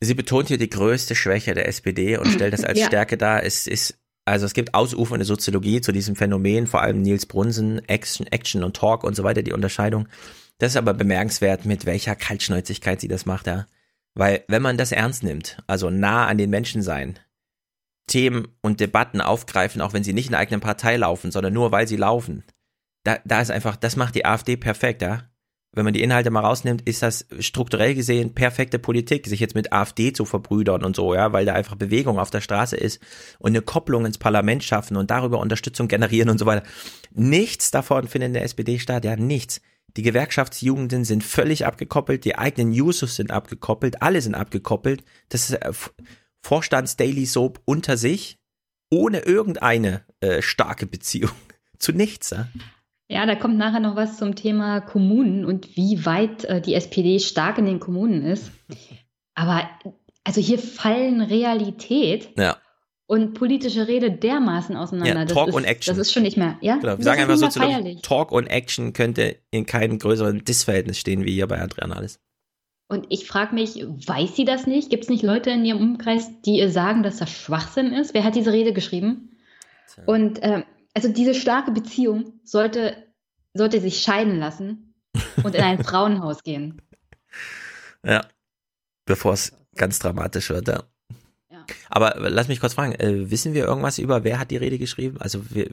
sie 0.00 0.14
betont 0.14 0.48
hier 0.48 0.58
die 0.58 0.68
größte 0.70 1.14
Schwäche 1.14 1.54
der 1.54 1.68
SPD 1.68 2.16
und 2.16 2.26
stellt 2.32 2.52
das 2.54 2.64
als 2.64 2.78
Ja. 2.78 2.86
Stärke 2.86 3.16
dar. 3.16 3.42
Es 3.44 3.66
ist, 3.66 3.94
also 4.24 4.46
es 4.46 4.54
gibt 4.54 4.74
ausufernde 4.74 5.24
Soziologie 5.24 5.80
zu 5.80 5.92
diesem 5.92 6.16
Phänomen, 6.16 6.66
vor 6.66 6.82
allem 6.82 7.02
Nils 7.02 7.26
Brunsen, 7.26 7.86
Action, 7.88 8.26
Action 8.28 8.62
und 8.62 8.76
Talk 8.76 9.04
und 9.04 9.14
so 9.14 9.24
weiter, 9.24 9.42
die 9.42 9.52
Unterscheidung. 9.52 10.08
Das 10.58 10.72
ist 10.72 10.76
aber 10.76 10.94
bemerkenswert, 10.94 11.64
mit 11.64 11.86
welcher 11.86 12.14
Kaltschnäuzigkeit 12.14 13.00
sie 13.00 13.08
das 13.08 13.26
macht, 13.26 13.46
ja. 13.46 13.66
Weil, 14.14 14.44
wenn 14.46 14.62
man 14.62 14.76
das 14.76 14.92
ernst 14.92 15.22
nimmt, 15.22 15.58
also 15.66 15.90
nah 15.90 16.26
an 16.26 16.38
den 16.38 16.50
Menschen 16.50 16.82
sein, 16.82 17.18
Themen 18.06 18.48
und 18.60 18.78
Debatten 18.78 19.20
aufgreifen, 19.20 19.80
auch 19.80 19.92
wenn 19.92 20.04
sie 20.04 20.12
nicht 20.12 20.26
in 20.26 20.32
der 20.32 20.40
eigenen 20.40 20.60
Partei 20.60 20.96
laufen, 20.96 21.30
sondern 21.30 21.54
nur 21.54 21.72
weil 21.72 21.88
sie 21.88 21.96
laufen, 21.96 22.44
da, 23.04 23.18
da 23.24 23.40
ist 23.40 23.50
einfach, 23.50 23.74
das 23.76 23.96
macht 23.96 24.14
die 24.14 24.24
AfD 24.24 24.56
perfekt, 24.56 25.02
ja. 25.02 25.30
Wenn 25.74 25.84
man 25.84 25.94
die 25.94 26.02
Inhalte 26.02 26.30
mal 26.30 26.40
rausnimmt, 26.40 26.82
ist 26.82 27.02
das 27.02 27.24
strukturell 27.38 27.94
gesehen 27.94 28.34
perfekte 28.34 28.78
Politik, 28.78 29.26
sich 29.26 29.40
jetzt 29.40 29.54
mit 29.54 29.72
AfD 29.72 30.12
zu 30.12 30.26
verbrüdern 30.26 30.84
und 30.84 30.94
so, 30.94 31.14
ja, 31.14 31.32
weil 31.32 31.46
da 31.46 31.54
einfach 31.54 31.76
Bewegung 31.76 32.18
auf 32.18 32.30
der 32.30 32.42
Straße 32.42 32.76
ist 32.76 33.00
und 33.38 33.52
eine 33.52 33.62
Kopplung 33.62 34.04
ins 34.04 34.18
Parlament 34.18 34.62
schaffen 34.62 34.98
und 34.98 35.10
darüber 35.10 35.38
Unterstützung 35.38 35.88
generieren 35.88 36.28
und 36.28 36.38
so 36.38 36.44
weiter. 36.44 36.62
Nichts 37.12 37.70
davon 37.70 38.06
findet 38.06 38.28
in 38.28 38.34
der 38.34 38.44
SPD 38.44 38.78
statt, 38.78 39.06
ja, 39.06 39.16
nichts. 39.16 39.62
Die 39.96 40.02
Gewerkschaftsjugenden 40.02 41.04
sind 41.04 41.24
völlig 41.24 41.64
abgekoppelt, 41.64 42.24
die 42.26 42.36
eigenen 42.36 42.72
Jusos 42.72 43.16
sind 43.16 43.30
abgekoppelt, 43.30 44.02
alle 44.02 44.20
sind 44.20 44.34
abgekoppelt. 44.34 45.04
Das 45.30 45.48
ist 45.48 45.54
äh, 45.54 45.72
Vorstands-Daily 46.42 47.24
Soap 47.24 47.60
unter 47.64 47.96
sich, 47.96 48.38
ohne 48.90 49.20
irgendeine 49.20 50.04
äh, 50.20 50.42
starke 50.42 50.86
Beziehung 50.86 51.32
zu 51.78 51.92
nichts. 51.92 52.30
Ja? 52.30 52.48
Ja, 53.12 53.26
da 53.26 53.34
kommt 53.34 53.58
nachher 53.58 53.80
noch 53.80 53.96
was 53.96 54.16
zum 54.16 54.34
Thema 54.34 54.80
Kommunen 54.80 55.44
und 55.44 55.76
wie 55.76 56.04
weit 56.06 56.44
äh, 56.44 56.60
die 56.60 56.74
SPD 56.74 57.18
stark 57.18 57.58
in 57.58 57.66
den 57.66 57.80
Kommunen 57.80 58.22
ist. 58.24 58.50
Aber 59.34 59.68
also 60.24 60.40
hier 60.40 60.58
fallen 60.58 61.20
Realität 61.20 62.30
Ja, 62.36 62.56
und 63.12 63.34
politische 63.34 63.88
Rede 63.88 64.10
dermaßen 64.10 64.74
auseinander. 64.74 65.20
Ja, 65.20 65.26
Talk 65.26 65.48
ist, 65.48 65.54
und 65.54 65.64
Action. 65.64 65.94
Das 65.94 66.06
ist 66.06 66.14
schon 66.14 66.22
nicht 66.22 66.38
mehr, 66.38 66.56
ja? 66.62 66.76
genau. 66.76 66.92
Wir 66.92 66.96
das 66.96 67.04
sagen 67.04 67.20
einfach 67.20 67.36
so 67.36 67.48
zu. 67.48 67.60
Talk 68.00 68.32
und 68.32 68.46
Action 68.46 68.94
könnte 68.94 69.36
in 69.50 69.66
keinem 69.66 69.98
größeren 69.98 70.44
Dissverhältnis 70.44 70.98
stehen 70.98 71.26
wie 71.26 71.32
hier 71.34 71.46
bei 71.46 71.60
Andrea 71.60 71.86
Nahles. 71.86 72.20
Und 72.88 73.06
ich 73.10 73.26
frage 73.26 73.54
mich, 73.54 73.84
weiß 73.86 74.34
sie 74.34 74.46
das 74.46 74.66
nicht? 74.66 74.88
Gibt 74.88 75.04
es 75.04 75.10
nicht 75.10 75.22
Leute 75.22 75.50
in 75.50 75.62
ihrem 75.66 75.80
Umkreis, 75.80 76.30
die 76.40 76.56
ihr 76.56 76.70
sagen, 76.70 77.02
dass 77.02 77.18
das 77.18 77.30
Schwachsinn 77.30 77.92
ist? 77.92 78.14
Wer 78.14 78.24
hat 78.24 78.34
diese 78.34 78.52
Rede 78.52 78.72
geschrieben? 78.72 79.36
Und 80.06 80.38
ähm, 80.40 80.64
also 80.94 81.08
diese 81.08 81.34
starke 81.34 81.70
Beziehung 81.70 82.40
sollte, 82.44 82.96
sollte 83.54 83.80
sich 83.80 84.00
scheiden 84.02 84.38
lassen 84.38 84.94
und 85.42 85.54
in 85.54 85.62
ein 85.62 85.82
Frauenhaus 85.84 86.42
gehen. 86.42 86.80
Ja. 88.04 88.26
Bevor 89.04 89.32
es 89.34 89.52
ganz 89.76 89.98
dramatisch 89.98 90.50
wird, 90.50 90.68
ja. 90.68 90.84
Aber 91.90 92.16
lass 92.18 92.48
mich 92.48 92.60
kurz 92.60 92.74
fragen, 92.74 92.92
äh, 92.94 93.30
wissen 93.30 93.54
wir 93.54 93.64
irgendwas 93.64 93.98
über, 93.98 94.24
wer 94.24 94.38
hat 94.38 94.50
die 94.50 94.56
Rede 94.56 94.78
geschrieben? 94.78 95.18
Also 95.20 95.42
wir, 95.50 95.70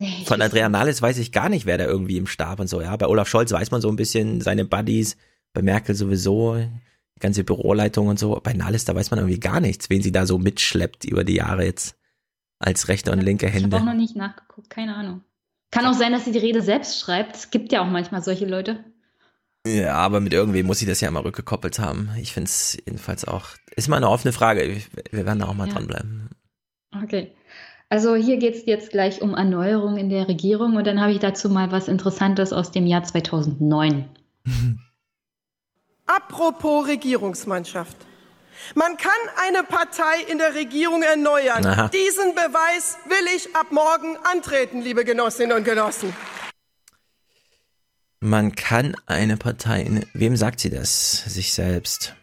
Nee, 0.00 0.24
von 0.26 0.38
ich- 0.38 0.44
Andrea 0.44 0.68
Nahles 0.68 1.00
weiß 1.02 1.18
ich 1.18 1.32
gar 1.32 1.48
nicht, 1.48 1.66
wer 1.66 1.78
da 1.78 1.84
irgendwie 1.84 2.16
im 2.16 2.26
Stab 2.26 2.60
und 2.60 2.68
so, 2.68 2.80
ja. 2.80 2.96
Bei 2.96 3.06
Olaf 3.06 3.28
Scholz 3.28 3.52
weiß 3.52 3.70
man 3.70 3.80
so 3.80 3.88
ein 3.88 3.96
bisschen 3.96 4.40
seine 4.40 4.64
Buddies, 4.64 5.16
bei 5.52 5.62
Merkel 5.62 5.94
sowieso, 5.94 6.56
die 6.56 7.20
ganze 7.20 7.42
Büroleitung 7.44 8.06
und 8.08 8.18
so. 8.18 8.40
Bei 8.42 8.52
Nahles, 8.52 8.84
da 8.84 8.94
weiß 8.94 9.10
man 9.10 9.18
irgendwie 9.20 9.40
gar 9.40 9.60
nichts, 9.60 9.90
wen 9.90 10.02
sie 10.02 10.12
da 10.12 10.24
so 10.26 10.38
mitschleppt 10.38 11.04
über 11.04 11.24
die 11.24 11.34
Jahre 11.36 11.64
jetzt 11.64 11.96
als 12.58 12.88
rechte 12.88 13.12
und 13.12 13.20
linke 13.20 13.46
Ich 13.46 13.52
habe 13.52 13.62
Hände. 13.64 13.76
auch 13.76 13.84
noch 13.84 13.94
nicht 13.94 14.16
nachgeguckt, 14.16 14.70
keine 14.70 14.94
Ahnung. 14.96 15.22
Kann 15.70 15.86
auch 15.86 15.92
sein, 15.94 16.12
dass 16.12 16.24
sie 16.24 16.32
die 16.32 16.38
Rede 16.38 16.62
selbst 16.62 16.98
schreibt. 16.98 17.36
Es 17.36 17.50
gibt 17.50 17.72
ja 17.72 17.82
auch 17.82 17.86
manchmal 17.90 18.22
solche 18.22 18.46
Leute. 18.46 18.84
Ja, 19.66 19.94
aber 19.96 20.20
mit 20.20 20.32
irgendwem 20.32 20.66
muss 20.66 20.78
sie 20.78 20.86
das 20.86 21.00
ja 21.00 21.10
mal 21.10 21.20
rückgekoppelt 21.22 21.78
haben. 21.78 22.10
Ich 22.20 22.32
finde 22.32 22.48
es 22.48 22.78
jedenfalls 22.86 23.26
auch, 23.26 23.48
ist 23.76 23.88
mal 23.88 23.96
eine 23.98 24.08
offene 24.08 24.32
Frage. 24.32 24.80
Wir 25.10 25.26
werden 25.26 25.40
da 25.40 25.46
auch 25.46 25.54
mal 25.54 25.68
Ja. 25.68 25.74
dranbleiben. 25.74 26.30
Okay. 27.02 27.32
Also 27.90 28.14
hier 28.16 28.38
geht 28.38 28.54
es 28.54 28.66
jetzt 28.66 28.90
gleich 28.90 29.20
um 29.22 29.34
Erneuerung 29.34 29.96
in 29.98 30.08
der 30.10 30.28
Regierung 30.28 30.76
und 30.76 30.86
dann 30.86 31.00
habe 31.00 31.12
ich 31.12 31.18
dazu 31.18 31.48
mal 31.50 31.70
was 31.72 31.88
Interessantes 31.88 32.52
aus 32.52 32.70
dem 32.70 32.86
Jahr 32.86 33.02
2009. 33.04 34.08
Apropos 36.06 36.86
Regierungsmannschaft. 36.88 37.96
Man 38.74 38.96
kann 38.96 39.12
eine 39.36 39.62
Partei 39.62 40.22
in 40.30 40.38
der 40.38 40.54
Regierung 40.54 41.02
erneuern. 41.02 41.64
Aha. 41.64 41.88
Diesen 41.88 42.34
Beweis 42.34 42.98
will 43.06 43.36
ich 43.36 43.54
ab 43.54 43.68
morgen 43.70 44.16
antreten, 44.24 44.82
liebe 44.82 45.04
Genossinnen 45.04 45.56
und 45.56 45.64
Genossen. 45.64 46.14
Man 48.20 48.54
kann 48.54 48.96
eine 49.06 49.36
Partei, 49.36 50.02
wem 50.12 50.36
sagt 50.36 50.60
sie 50.60 50.70
das? 50.70 51.24
Sich 51.24 51.52
selbst. 51.52 52.16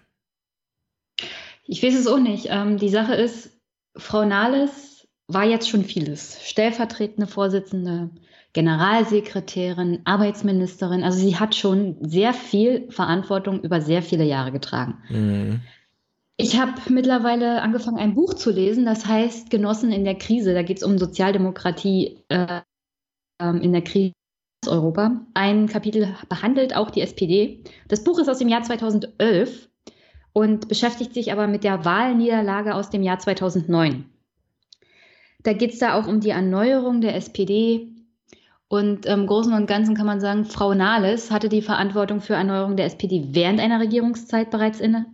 Ich 1.68 1.82
weiß 1.82 1.96
es 1.96 2.08
auch 2.08 2.20
nicht. 2.20 2.48
Ähm, 2.50 2.78
die 2.78 2.90
Sache 2.90 3.16
ist, 3.16 3.50
Frau 3.96 4.26
Nahles 4.26 5.08
war 5.28 5.46
jetzt 5.46 5.70
schon 5.70 5.86
vieles. 5.86 6.40
Stellvertretende 6.44 7.28
Vorsitzende, 7.28 8.10
Generalsekretärin, 8.54 10.02
Arbeitsministerin. 10.06 11.04
Also 11.04 11.20
sie 11.20 11.38
hat 11.38 11.56
schon 11.56 11.98
sehr 12.02 12.34
viel 12.34 12.90
Verantwortung 12.92 13.62
über 13.62 13.82
sehr 13.82 14.04
viele 14.04 14.26
Jahre 14.26 14.52
getragen. 14.52 14.98
Mhm. 15.10 15.62
Ich 16.38 16.60
habe 16.60 16.74
mittlerweile 16.90 17.62
angefangen, 17.62 17.98
ein 17.98 18.14
Buch 18.14 18.34
zu 18.34 18.52
lesen, 18.52 18.86
das 18.86 19.06
heißt 19.06 19.50
Genossen 19.50 19.92
in 19.92 20.04
der 20.04 20.16
Krise. 20.16 20.54
Da 20.54 20.64
geht 20.64 20.78
es 20.78 20.84
um 20.84 20.98
Sozialdemokratie 20.98 22.20
äh, 22.28 22.62
ähm, 23.40 23.62
in 23.62 23.72
der 23.72 23.84
Krise 23.84 24.14
Europa. 24.68 25.22
Ein 25.34 25.68
Kapitel 25.68 26.14
behandelt 26.28 26.76
auch 26.76 26.92
die 26.92 27.02
SPD. 27.02 27.64
Das 27.88 28.04
Buch 28.04 28.20
ist 28.20 28.30
aus 28.30 28.40
dem 28.40 28.50
Jahr 28.50 28.64
2011 28.64 29.70
und 30.34 30.68
beschäftigt 30.68 31.14
sich 31.14 31.32
aber 31.32 31.48
mit 31.48 31.64
der 31.64 31.86
Wahlniederlage 31.86 32.76
aus 32.76 32.90
dem 32.90 33.04
Jahr 33.04 33.20
2009. 33.20 34.06
Da 35.44 35.54
geht 35.54 35.72
es 35.72 35.80
da 35.80 35.98
auch 35.98 36.08
um 36.08 36.20
die 36.20 36.32
Erneuerung 36.32 37.00
der 37.00 37.16
SPD. 37.16 37.94
Und 38.68 39.06
im 39.06 39.28
Großen 39.28 39.54
und 39.54 39.68
Ganzen 39.68 39.96
kann 39.96 40.08
man 40.08 40.20
sagen, 40.20 40.44
Frau 40.44 40.74
Nahles 40.74 41.32
hatte 41.32 41.48
die 41.48 41.62
Verantwortung 41.62 42.20
für 42.20 42.34
Erneuerung 42.34 42.76
der 42.76 42.88
SPD 42.88 43.28
während 43.32 43.62
einer 43.62 43.80
Regierungszeit 43.80 44.50
bereits 44.50 44.82
inne 44.82 45.06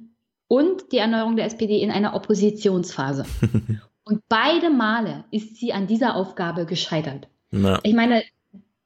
und 0.51 0.91
die 0.91 0.97
Erneuerung 0.97 1.37
der 1.37 1.45
SPD 1.45 1.81
in 1.81 1.91
einer 1.91 2.13
Oppositionsphase. 2.13 3.23
und 4.03 4.21
beide 4.27 4.69
Male 4.69 5.23
ist 5.31 5.55
sie 5.55 5.71
an 5.71 5.87
dieser 5.87 6.17
Aufgabe 6.17 6.65
gescheitert. 6.65 7.29
Na. 7.51 7.79
Ich 7.83 7.93
meine, 7.93 8.21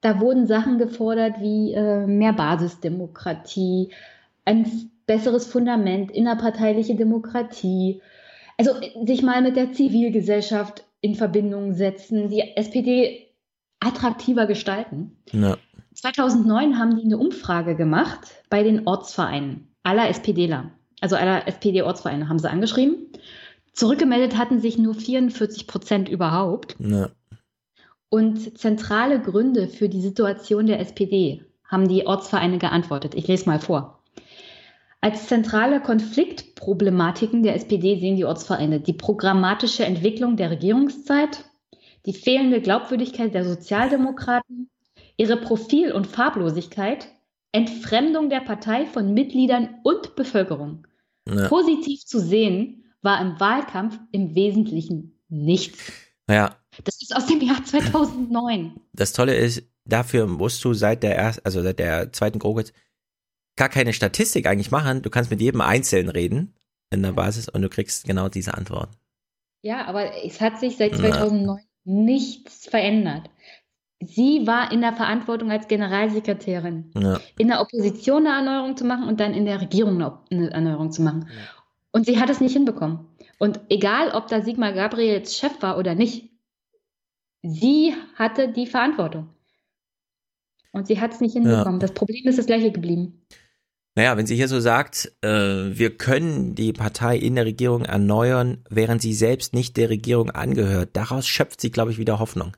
da 0.02 0.20
wurden 0.20 0.46
Sachen 0.46 0.78
gefordert 0.78 1.42
wie 1.42 1.74
äh, 1.74 2.06
mehr 2.06 2.34
Basisdemokratie, 2.34 3.90
ein 4.46 4.92
besseres 5.08 5.48
Fundament, 5.48 6.12
innerparteiliche 6.12 6.94
Demokratie. 6.94 8.00
Also 8.60 8.74
sich 9.04 9.24
mal 9.24 9.42
mit 9.42 9.56
der 9.56 9.74
Zivilgesellschaft 9.74 10.86
in 11.02 11.16
Verbindung 11.16 11.74
setzen, 11.74 12.30
die 12.30 12.42
SPD 12.42 13.26
attraktiver 13.80 14.46
gestalten. 14.46 15.18
Ja. 15.32 15.58
2009 15.96 16.78
haben 16.78 16.98
die 16.98 17.06
eine 17.06 17.18
Umfrage 17.18 17.76
gemacht 17.76 18.44
bei 18.52 18.62
den 18.62 18.86
Ortsvereinen 18.86 19.68
aller 19.82 20.10
SPDler 20.10 20.70
also 21.06 21.18
aller 21.18 21.48
SPD-Ortsvereine, 21.48 22.30
haben 22.30 22.40
sie 22.40 22.50
angeschrieben. 22.50 22.96
Zurückgemeldet 23.74 24.38
hatten 24.38 24.60
sich 24.60 24.80
nur 24.80 24.96
44 24.96 25.68
Prozent 25.68 26.10
überhaupt. 26.10 26.76
Ja. 26.80 27.12
Und 28.10 28.58
zentrale 28.58 29.22
Gründe 29.22 29.68
für 29.68 29.88
die 29.88 30.02
Situation 30.02 30.66
der 30.66 30.80
SPD 30.80 31.44
haben 31.64 31.88
die 31.88 32.08
Ortsvereine 32.08 32.58
geantwortet. 32.58 33.14
Ich 33.14 33.28
lese 33.28 33.46
mal 33.46 33.60
vor. 33.60 34.02
Als 35.00 35.28
zentrale 35.28 35.80
Konfliktproblematiken 35.80 37.44
der 37.44 37.54
SPD 37.54 38.00
sehen 38.00 38.16
die 38.16 38.26
Ortsvereine 38.26 38.80
die 38.80 38.94
programmatische 38.94 39.86
Entwicklung 39.86 40.38
der 40.38 40.50
Regierungszeit, 40.50 41.46
die 42.08 42.14
fehlende 42.14 42.62
Glaubwürdigkeit 42.62 43.36
der 43.36 43.46
Sozialdemokraten, 43.46 44.72
ihre 45.18 45.38
Profil- 45.38 45.92
und 45.92 46.08
Farblosigkeit 46.08 47.10
Entfremdung 47.56 48.30
der 48.30 48.42
Partei 48.42 48.86
von 48.86 49.14
Mitgliedern 49.14 49.76
und 49.82 50.18
Bevölkerung. 50.18 50.86
Ja. 51.28 51.48
Positiv 51.48 52.06
zu 52.06 52.20
sehen 52.20 52.84
war 53.02 53.22
im 53.22 53.40
Wahlkampf 53.40 54.00
im 54.12 54.36
Wesentlichen 54.36 55.20
nichts. 55.30 55.92
Ja. 56.30 56.56
Das 56.84 57.02
ist 57.02 57.16
aus 57.16 57.28
dem 57.28 57.42
Jahr 57.42 57.64
2009. 57.64 58.80
Das 58.94 59.14
Tolle 59.14 59.36
ist, 59.36 59.64
dafür 59.86 60.28
musst 60.28 60.64
du 60.64 60.74
seit 60.74 61.04
der 61.04 61.16
erst, 61.16 61.46
also 61.46 61.62
seit 61.62 61.80
der 61.80 62.12
zweiten 62.12 62.40
GroKo 62.40 62.64
gar 63.56 63.70
keine 63.70 63.94
Statistik 63.94 64.48
eigentlich 64.48 64.72
machen. 64.72 65.02
Du 65.02 65.10
kannst 65.10 65.32
mit 65.32 65.42
jedem 65.42 65.62
Einzelnen 65.62 66.10
reden 66.10 66.56
in 66.92 67.02
der 67.02 67.14
Basis 67.14 67.50
und 67.50 67.62
du 67.62 67.70
kriegst 67.70 68.06
genau 68.06 68.30
diese 68.30 68.54
Antwort. 68.54 68.90
Ja, 69.62 69.86
aber 69.86 70.24
es 70.24 70.42
hat 70.42 70.60
sich 70.60 70.78
seit 70.78 70.96
2009 70.96 71.58
ja. 71.58 71.64
nichts 71.86 72.68
verändert. 72.68 73.30
Sie 74.02 74.46
war 74.46 74.72
in 74.72 74.82
der 74.82 74.94
Verantwortung 74.94 75.52
als 75.52 75.68
Generalsekretärin, 75.68 76.92
ja. 76.96 77.20
in 77.38 77.48
der 77.48 77.62
Opposition 77.62 78.28
eine 78.28 78.50
Erneuerung 78.50 78.76
zu 78.76 78.84
machen 78.84 79.08
und 79.08 79.20
dann 79.20 79.34
in 79.34 79.46
der 79.46 79.62
Regierung 79.62 80.02
eine 80.30 80.52
Erneuerung 80.52 80.92
zu 80.92 81.02
machen. 81.02 81.28
Ja. 81.30 81.64
Und 81.92 82.06
sie 82.06 82.20
hat 82.20 82.30
es 82.30 82.42
nicht 82.42 82.54
hinbekommen. 82.54 83.08
Und 83.40 83.62
egal, 83.70 84.12
ob 84.12 84.28
da 84.28 84.42
Sigmar 84.42 84.74
Gabriel 84.74 85.14
jetzt 85.14 85.38
Chef 85.38 85.62
war 85.62 85.78
oder 85.78 85.96
nicht, 85.96 86.30
sie 87.42 87.94
hatte 88.16 88.52
die 88.52 88.68
Verantwortung. 88.68 89.30
Und 90.74 90.88
sie 90.88 91.00
hat 91.00 91.14
es 91.14 91.22
nicht 91.22 91.34
hinbekommen. 91.34 91.80
Ja. 91.80 91.88
Das 91.88 91.94
Problem 91.94 92.28
ist 92.28 92.38
das 92.38 92.48
gleiche 92.48 92.72
geblieben. 92.72 93.26
Naja, 93.96 94.18
wenn 94.18 94.28
sie 94.28 94.36
hier 94.36 94.50
so 94.50 94.60
sagt, 94.60 95.14
äh, 95.22 95.30
wir 95.30 95.96
können 95.96 96.54
die 96.54 96.74
Partei 96.74 97.18
in 97.18 97.36
der 97.36 97.46
Regierung 97.46 97.86
erneuern, 97.86 98.66
während 98.70 99.02
sie 99.02 99.14
selbst 99.14 99.54
nicht 99.54 99.78
der 99.78 99.90
Regierung 99.90 100.32
angehört, 100.32 100.90
daraus 100.94 101.26
schöpft 101.26 101.62
sie, 101.62 101.72
glaube 101.72 101.92
ich, 101.92 101.98
wieder 101.98 102.20
Hoffnung. 102.20 102.58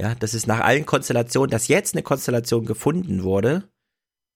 Ja, 0.00 0.14
das 0.14 0.34
ist 0.34 0.46
nach 0.46 0.60
allen 0.60 0.86
Konstellationen, 0.86 1.50
dass 1.50 1.68
jetzt 1.68 1.94
eine 1.94 2.02
Konstellation 2.02 2.64
gefunden 2.64 3.22
wurde, 3.22 3.68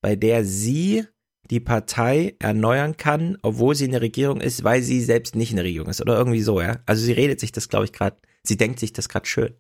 bei 0.01 0.15
der 0.15 0.45
sie 0.45 1.05
die 1.51 1.61
Partei 1.61 2.37
erneuern 2.39 2.97
kann, 2.97 3.39
obwohl 3.43 3.75
sie 3.75 3.87
in 3.87 3.93
der 3.93 4.03
Regierung 4.03 4.41
ist, 4.41 4.65
weil 4.65 4.83
sie 4.83 5.01
selbst 5.01 5.35
nicht 5.35 5.51
in 5.51 5.57
der 5.57 5.65
Regierung 5.65 5.89
ist 5.89 6.01
oder 6.01 6.17
irgendwie 6.17 6.43
so, 6.43 6.61
ja. 6.61 6.81
Also 6.87 7.05
sie 7.05 7.13
redet 7.13 7.41
sich 7.41 7.53
das, 7.53 7.69
glaube 7.69 7.87
ich, 7.87 7.93
gerade, 7.93 8.17
sie 8.43 8.57
denkt 8.57 8.79
sich 8.79 8.93
das 8.93 9.09
gerade 9.09 9.27
schön. 9.27 9.55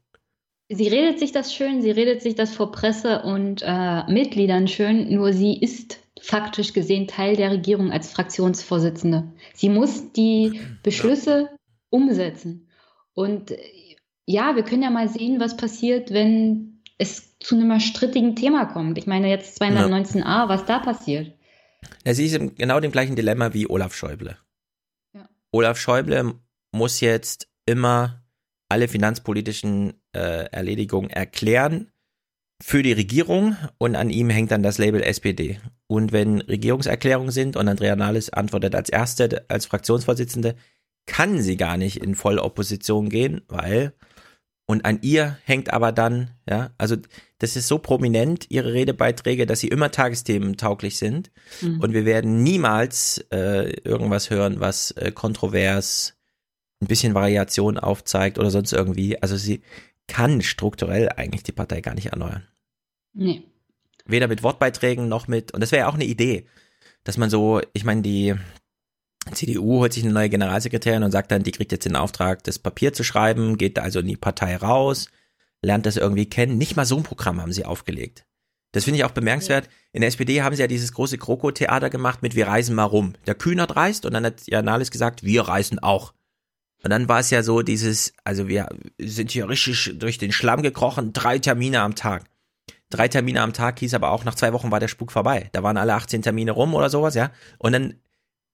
Sie 0.70 0.88
redet 0.88 1.18
sich 1.18 1.32
das 1.32 1.54
schön, 1.54 1.80
sie 1.80 1.90
redet 1.90 2.20
sich 2.20 2.34
das 2.34 2.54
vor 2.54 2.72
Presse 2.72 3.22
und 3.22 3.62
äh, 3.64 4.04
Mitgliedern 4.12 4.68
schön, 4.68 5.12
nur 5.14 5.32
sie 5.32 5.58
ist 5.58 5.98
faktisch 6.20 6.74
gesehen 6.74 7.08
Teil 7.08 7.36
der 7.36 7.50
Regierung 7.50 7.90
als 7.90 8.10
Fraktionsvorsitzende. 8.10 9.32
Sie 9.54 9.70
muss 9.70 10.12
die 10.12 10.60
Beschlüsse 10.82 11.48
umsetzen. 11.88 12.68
Und 13.14 13.52
ja, 14.28 14.56
wir 14.56 14.62
können 14.62 14.82
ja 14.82 14.90
mal 14.90 15.08
sehen, 15.08 15.40
was 15.40 15.56
passiert, 15.56 16.12
wenn 16.12 16.82
es 16.98 17.38
zu 17.38 17.54
einem 17.54 17.80
strittigen 17.80 18.36
Thema 18.36 18.66
kommt. 18.66 18.98
Ich 18.98 19.06
meine 19.06 19.30
jetzt 19.30 19.60
219a, 19.60 20.18
ja. 20.18 20.48
was 20.50 20.66
da 20.66 20.80
passiert. 20.80 21.32
Ja, 22.04 22.12
sie 22.12 22.26
ist 22.26 22.34
in 22.34 22.54
genau 22.54 22.78
dem 22.78 22.92
gleichen 22.92 23.16
Dilemma 23.16 23.54
wie 23.54 23.70
Olaf 23.70 23.94
Schäuble. 23.94 24.36
Ja. 25.14 25.26
Olaf 25.50 25.78
Schäuble 25.78 26.34
muss 26.72 27.00
jetzt 27.00 27.48
immer 27.64 28.22
alle 28.68 28.88
finanzpolitischen 28.88 29.94
äh, 30.12 30.50
Erledigungen 30.50 31.08
erklären 31.08 31.90
für 32.60 32.82
die 32.82 32.92
Regierung 32.92 33.56
und 33.78 33.96
an 33.96 34.10
ihm 34.10 34.28
hängt 34.28 34.50
dann 34.50 34.62
das 34.62 34.76
Label 34.76 35.02
SPD. 35.02 35.58
Und 35.86 36.12
wenn 36.12 36.42
Regierungserklärungen 36.42 37.30
sind 37.30 37.56
und 37.56 37.66
Andrea 37.66 37.96
Nahles 37.96 38.30
antwortet 38.30 38.74
als 38.74 38.90
Erste, 38.90 39.46
als 39.48 39.64
Fraktionsvorsitzende, 39.64 40.54
kann 41.06 41.40
sie 41.40 41.56
gar 41.56 41.78
nicht 41.78 42.02
in 42.02 42.14
Vollopposition 42.14 43.08
gehen, 43.08 43.40
weil 43.48 43.94
und 44.70 44.84
an 44.84 44.98
ihr 45.00 45.38
hängt 45.44 45.72
aber 45.72 45.92
dann, 45.92 46.32
ja, 46.46 46.70
also 46.76 46.94
das 47.38 47.56
ist 47.56 47.68
so 47.68 47.78
prominent, 47.78 48.50
ihre 48.50 48.74
Redebeiträge, 48.74 49.46
dass 49.46 49.60
sie 49.60 49.68
immer 49.68 49.90
Tagesthemen 49.90 50.58
tauglich 50.58 50.98
sind. 50.98 51.30
Mhm. 51.62 51.80
Und 51.80 51.94
wir 51.94 52.04
werden 52.04 52.42
niemals 52.42 53.24
äh, 53.32 53.70
irgendwas 53.84 54.28
hören, 54.28 54.60
was 54.60 54.90
äh, 54.90 55.10
kontrovers 55.10 56.18
ein 56.82 56.86
bisschen 56.86 57.14
Variation 57.14 57.78
aufzeigt 57.78 58.38
oder 58.38 58.50
sonst 58.50 58.74
irgendwie. 58.74 59.20
Also 59.22 59.36
sie 59.38 59.62
kann 60.06 60.42
strukturell 60.42 61.08
eigentlich 61.16 61.44
die 61.44 61.52
Partei 61.52 61.80
gar 61.80 61.94
nicht 61.94 62.08
erneuern. 62.08 62.46
Nee. 63.14 63.44
Weder 64.04 64.28
mit 64.28 64.42
Wortbeiträgen 64.42 65.08
noch 65.08 65.28
mit, 65.28 65.54
und 65.54 65.62
das 65.62 65.72
wäre 65.72 65.80
ja 65.80 65.88
auch 65.88 65.94
eine 65.94 66.04
Idee, 66.04 66.46
dass 67.04 67.16
man 67.16 67.30
so, 67.30 67.62
ich 67.72 67.84
meine, 67.84 68.02
die 68.02 68.34
CDU 69.34 69.78
holt 69.78 69.92
sich 69.92 70.04
eine 70.04 70.12
neue 70.12 70.28
Generalsekretärin 70.28 71.02
und 71.02 71.10
sagt 71.10 71.30
dann, 71.30 71.42
die 71.42 71.52
kriegt 71.52 71.72
jetzt 71.72 71.84
den 71.84 71.96
Auftrag, 71.96 72.44
das 72.44 72.58
Papier 72.58 72.92
zu 72.92 73.04
schreiben, 73.04 73.56
geht 73.56 73.76
da 73.76 73.82
also 73.82 74.00
in 74.00 74.06
die 74.06 74.16
Partei 74.16 74.56
raus, 74.56 75.08
lernt 75.62 75.86
das 75.86 75.96
irgendwie 75.96 76.26
kennen. 76.26 76.58
Nicht 76.58 76.76
mal 76.76 76.84
so 76.84 76.96
ein 76.96 77.02
Programm 77.02 77.40
haben 77.40 77.52
sie 77.52 77.64
aufgelegt. 77.64 78.24
Das 78.72 78.84
finde 78.84 78.98
ich 78.98 79.04
auch 79.04 79.12
bemerkenswert. 79.12 79.68
In 79.92 80.02
der 80.02 80.08
SPD 80.08 80.42
haben 80.42 80.54
sie 80.54 80.60
ja 80.62 80.68
dieses 80.68 80.92
große 80.92 81.18
Kroko-Theater 81.18 81.90
gemacht 81.90 82.22
mit 82.22 82.34
Wir 82.34 82.48
reisen 82.48 82.74
mal 82.74 82.84
rum. 82.84 83.14
Der 83.26 83.34
Kühnert 83.34 83.76
reist 83.76 84.04
und 84.04 84.12
dann 84.12 84.26
hat 84.26 84.46
Janalis 84.46 84.90
gesagt, 84.90 85.22
wir 85.24 85.42
reisen 85.42 85.78
auch. 85.78 86.12
Und 86.84 86.90
dann 86.90 87.08
war 87.08 87.20
es 87.20 87.30
ja 87.30 87.42
so 87.42 87.62
dieses, 87.62 88.12
also 88.24 88.46
wir 88.46 88.68
sind 88.98 89.30
hier 89.30 89.48
richtig 89.48 89.94
durch 89.98 90.18
den 90.18 90.32
Schlamm 90.32 90.62
gekrochen, 90.62 91.12
drei 91.12 91.38
Termine 91.38 91.80
am 91.80 91.94
Tag. 91.94 92.24
Drei 92.90 93.08
Termine 93.08 93.42
am 93.42 93.52
Tag 93.52 93.80
hieß 93.80 93.94
aber 93.94 94.10
auch, 94.10 94.24
nach 94.24 94.34
zwei 94.34 94.52
Wochen 94.52 94.70
war 94.70 94.80
der 94.80 94.88
Spuk 94.88 95.12
vorbei. 95.12 95.50
Da 95.52 95.62
waren 95.62 95.76
alle 95.76 95.94
18 95.94 96.22
Termine 96.22 96.52
rum 96.52 96.74
oder 96.74 96.88
sowas, 96.88 97.14
ja. 97.14 97.32
Und 97.58 97.72
dann 97.72 97.94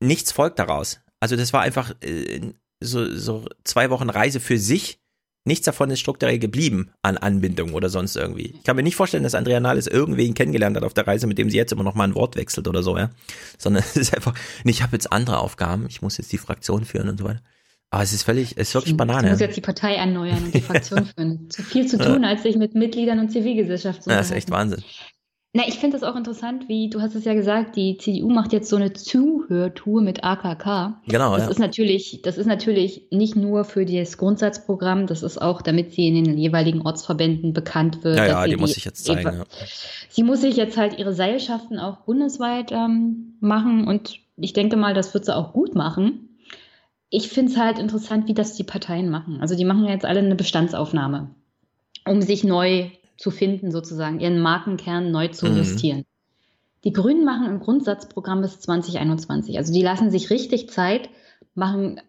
nichts 0.04 0.32
folgt 0.32 0.58
daraus. 0.58 1.00
Also 1.20 1.36
das 1.36 1.52
war 1.52 1.62
einfach 1.62 1.94
äh, 2.02 2.40
so, 2.80 3.14
so 3.14 3.46
zwei 3.64 3.90
Wochen 3.90 4.10
Reise 4.10 4.40
für 4.40 4.58
sich. 4.58 4.98
Nichts 5.46 5.66
davon 5.66 5.90
ist 5.90 6.00
strukturell 6.00 6.38
geblieben 6.38 6.90
an 7.02 7.18
Anbindung 7.18 7.74
oder 7.74 7.90
sonst 7.90 8.16
irgendwie. 8.16 8.54
Ich 8.56 8.64
kann 8.64 8.76
mir 8.76 8.82
nicht 8.82 8.96
vorstellen, 8.96 9.24
dass 9.24 9.34
Andrea 9.34 9.60
Nahles 9.60 9.86
irgendwen 9.86 10.32
kennengelernt 10.32 10.76
hat 10.76 10.84
auf 10.84 10.94
der 10.94 11.06
Reise, 11.06 11.26
mit 11.26 11.36
dem 11.36 11.50
sie 11.50 11.58
jetzt 11.58 11.72
immer 11.72 11.82
noch 11.82 11.94
mal 11.94 12.04
ein 12.04 12.14
Wort 12.14 12.36
wechselt 12.36 12.66
oder 12.66 12.82
so, 12.82 12.96
ja. 12.96 13.10
Sondern 13.58 13.82
es 13.86 13.96
ist 13.96 14.14
einfach, 14.14 14.34
ich 14.64 14.82
habe 14.82 14.96
jetzt 14.96 15.12
andere 15.12 15.38
Aufgaben, 15.38 15.86
ich 15.88 16.00
muss 16.00 16.16
jetzt 16.16 16.32
die 16.32 16.38
Fraktion 16.38 16.84
führen 16.84 17.10
und 17.10 17.18
so 17.18 17.24
weiter. 17.24 17.42
Aber 17.90 18.02
es 18.02 18.12
ist 18.12 18.22
völlig, 18.24 18.56
es 18.56 18.68
ist 18.68 18.74
wirklich 18.74 18.96
Banane. 18.96 19.28
Ich 19.28 19.32
muss 19.32 19.40
jetzt 19.40 19.56
die 19.56 19.60
Partei 19.60 19.94
erneuern 19.94 20.44
und 20.44 20.54
die 20.54 20.60
Fraktion 20.62 21.06
führen. 21.06 21.50
Zu 21.50 21.62
viel 21.62 21.86
zu 21.86 21.98
tun, 21.98 22.24
als 22.24 22.42
sich 22.42 22.56
mit 22.56 22.74
Mitgliedern 22.74 23.20
und 23.20 23.30
Zivilgesellschaft 23.30 24.02
zu 24.02 24.10
Ja, 24.10 24.16
das 24.16 24.30
ist 24.30 24.36
echt 24.36 24.50
Wahnsinn. 24.50 24.82
Na, 25.56 25.62
ich 25.68 25.78
finde 25.78 25.96
das 25.96 26.02
auch 26.02 26.16
interessant, 26.16 26.68
wie 26.68 26.90
du 26.90 27.00
hast 27.00 27.14
es 27.14 27.24
ja 27.24 27.32
gesagt, 27.32 27.76
die 27.76 27.96
CDU 27.96 28.28
macht 28.28 28.52
jetzt 28.52 28.68
so 28.68 28.74
eine 28.74 28.92
Zuhörtour 28.92 30.02
mit 30.02 30.24
AKK. 30.24 31.00
Genau, 31.06 31.36
das 31.36 31.44
ja. 31.44 31.50
ist 31.50 31.60
natürlich, 31.60 32.22
das 32.24 32.38
ist 32.38 32.46
natürlich 32.46 33.06
nicht 33.12 33.36
nur 33.36 33.62
für 33.62 33.86
das 33.86 34.18
Grundsatzprogramm, 34.18 35.06
das 35.06 35.22
ist 35.22 35.40
auch, 35.40 35.62
damit 35.62 35.92
sie 35.92 36.08
in 36.08 36.24
den 36.24 36.36
jeweiligen 36.36 36.82
Ortsverbänden 36.82 37.52
bekannt 37.52 38.02
wird. 38.02 38.18
Ja, 38.18 38.26
ja, 38.26 38.42
sie 38.42 38.50
die 38.50 38.56
muss 38.56 38.76
ich 38.76 38.84
jetzt 38.84 39.04
zeigen. 39.04 39.22
Ja. 39.22 39.44
Sie 40.08 40.24
muss 40.24 40.40
sich 40.40 40.56
jetzt 40.56 40.76
halt 40.76 40.98
ihre 40.98 41.14
Seilschaften 41.14 41.78
auch 41.78 41.98
bundesweit 41.98 42.72
ähm, 42.72 43.36
machen 43.38 43.86
und 43.86 44.18
ich 44.36 44.54
denke 44.54 44.76
mal, 44.76 44.92
das 44.92 45.14
wird 45.14 45.24
sie 45.24 45.36
auch 45.36 45.52
gut 45.52 45.76
machen. 45.76 46.36
Ich 47.10 47.28
finde 47.28 47.52
es 47.52 47.58
halt 47.58 47.78
interessant, 47.78 48.26
wie 48.26 48.34
das 48.34 48.56
die 48.56 48.64
Parteien 48.64 49.08
machen. 49.08 49.38
Also 49.40 49.54
die 49.54 49.64
machen 49.64 49.84
jetzt 49.84 50.04
alle 50.04 50.18
eine 50.18 50.34
Bestandsaufnahme, 50.34 51.30
um 52.04 52.22
sich 52.22 52.42
neu 52.42 52.90
zu 53.16 53.30
finden, 53.30 53.70
sozusagen, 53.70 54.20
ihren 54.20 54.40
Markenkern 54.40 55.10
neu 55.10 55.28
zu 55.28 55.48
Mhm. 55.48 55.56
justieren. 55.58 56.04
Die 56.84 56.92
Grünen 56.92 57.24
machen 57.24 57.46
ein 57.46 57.60
Grundsatzprogramm 57.60 58.42
bis 58.42 58.60
2021. 58.60 59.56
Also 59.58 59.72
die 59.72 59.82
lassen 59.82 60.10
sich 60.10 60.30
richtig 60.30 60.68
Zeit, 60.70 61.08
machen, 61.54 62.00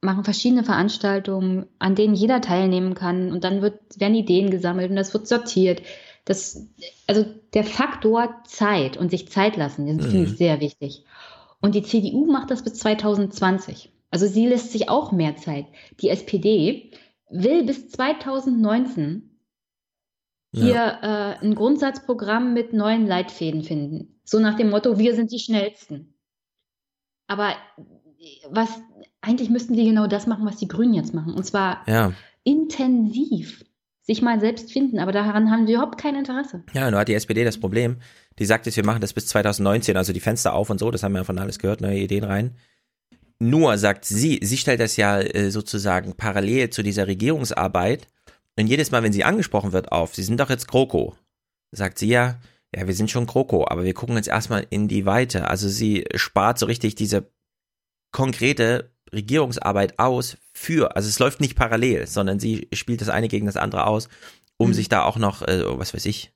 machen 0.00 0.24
verschiedene 0.24 0.64
Veranstaltungen, 0.64 1.66
an 1.78 1.94
denen 1.94 2.14
jeder 2.14 2.40
teilnehmen 2.40 2.94
kann 2.94 3.32
und 3.32 3.44
dann 3.44 3.60
wird, 3.60 3.78
werden 3.98 4.14
Ideen 4.14 4.50
gesammelt 4.50 4.90
und 4.90 4.96
das 4.96 5.12
wird 5.12 5.28
sortiert. 5.28 5.82
Das, 6.24 6.66
also 7.06 7.26
der 7.52 7.64
Faktor 7.64 8.42
Zeit 8.46 8.96
und 8.96 9.10
sich 9.10 9.28
Zeit 9.28 9.56
lassen, 9.56 9.86
finde 10.00 10.16
Mhm. 10.18 10.22
ich 10.24 10.38
sehr 10.38 10.60
wichtig. 10.60 11.04
Und 11.60 11.74
die 11.74 11.82
CDU 11.82 12.24
macht 12.26 12.50
das 12.50 12.62
bis 12.62 12.74
2020. 12.74 13.90
Also 14.10 14.26
sie 14.26 14.46
lässt 14.46 14.72
sich 14.72 14.88
auch 14.88 15.12
mehr 15.12 15.36
Zeit. 15.36 15.66
Die 16.00 16.08
SPD 16.08 16.92
will 17.28 17.64
bis 17.64 17.90
2019 17.90 19.33
hier 20.54 20.98
äh, 21.02 21.44
ein 21.44 21.54
Grundsatzprogramm 21.54 22.54
mit 22.54 22.72
neuen 22.72 23.06
Leitfäden 23.06 23.62
finden. 23.62 24.20
So 24.24 24.38
nach 24.38 24.56
dem 24.56 24.70
Motto, 24.70 24.98
wir 24.98 25.14
sind 25.14 25.32
die 25.32 25.38
Schnellsten. 25.38 26.14
Aber 27.26 27.54
was, 28.50 28.68
eigentlich 29.20 29.50
müssten 29.50 29.74
die 29.74 29.84
genau 29.84 30.06
das 30.06 30.26
machen, 30.26 30.46
was 30.46 30.56
die 30.56 30.68
Grünen 30.68 30.94
jetzt 30.94 31.14
machen. 31.14 31.34
Und 31.34 31.44
zwar 31.44 31.82
Ja. 31.88 32.12
intensiv 32.44 33.64
sich 34.02 34.20
mal 34.20 34.38
selbst 34.38 34.70
finden. 34.70 34.98
Aber 34.98 35.12
daran 35.12 35.50
haben 35.50 35.66
sie 35.66 35.72
überhaupt 35.72 35.98
kein 35.98 36.14
Interesse. 36.14 36.62
Ja, 36.74 36.90
nur 36.90 37.00
hat 37.00 37.08
die 37.08 37.14
SPD 37.14 37.42
das 37.44 37.58
Problem. 37.58 37.96
Die 38.38 38.44
sagt 38.44 38.66
jetzt, 38.66 38.76
wir 38.76 38.84
machen 38.84 39.00
das 39.00 39.14
bis 39.14 39.26
2019, 39.28 39.96
also 39.96 40.12
die 40.12 40.20
Fenster 40.20 40.52
auf 40.52 40.68
und 40.70 40.78
so, 40.78 40.90
das 40.90 41.02
haben 41.02 41.12
wir 41.12 41.20
ja 41.20 41.24
von 41.24 41.38
alles 41.38 41.58
gehört, 41.58 41.80
neue 41.80 41.98
Ideen 42.00 42.24
rein. 42.24 42.56
Nur 43.38 43.78
sagt 43.78 44.04
sie, 44.04 44.40
sie 44.42 44.56
stellt 44.58 44.80
das 44.80 44.96
ja 44.96 45.20
äh, 45.20 45.50
sozusagen 45.50 46.14
parallel 46.16 46.70
zu 46.70 46.82
dieser 46.82 47.06
Regierungsarbeit. 47.06 48.06
Und 48.58 48.66
jedes 48.66 48.90
Mal, 48.90 49.02
wenn 49.02 49.12
sie 49.12 49.24
angesprochen 49.24 49.72
wird 49.72 49.92
auf, 49.92 50.14
sie 50.14 50.22
sind 50.22 50.38
doch 50.38 50.50
jetzt 50.50 50.68
GroKo, 50.68 51.16
sagt 51.72 51.98
sie 51.98 52.08
ja, 52.08 52.38
ja, 52.74 52.86
wir 52.86 52.94
sind 52.94 53.10
schon 53.10 53.26
GroKo, 53.26 53.66
aber 53.68 53.84
wir 53.84 53.94
gucken 53.94 54.16
jetzt 54.16 54.28
erstmal 54.28 54.66
in 54.70 54.88
die 54.88 55.06
Weite. 55.06 55.48
Also 55.48 55.68
sie 55.68 56.04
spart 56.14 56.58
so 56.58 56.66
richtig 56.66 56.94
diese 56.94 57.30
konkrete 58.12 58.90
Regierungsarbeit 59.12 59.98
aus 59.98 60.36
für, 60.52 60.96
also 60.96 61.08
es 61.08 61.18
läuft 61.18 61.40
nicht 61.40 61.56
parallel, 61.56 62.06
sondern 62.06 62.40
sie 62.40 62.68
spielt 62.72 63.00
das 63.00 63.08
eine 63.08 63.28
gegen 63.28 63.46
das 63.46 63.56
andere 63.56 63.86
aus, 63.86 64.08
um 64.56 64.68
Mhm. 64.70 64.74
sich 64.74 64.88
da 64.88 65.04
auch 65.04 65.16
noch, 65.18 65.42
äh, 65.42 65.62
was 65.78 65.94
weiß 65.94 66.04
ich, 66.06 66.32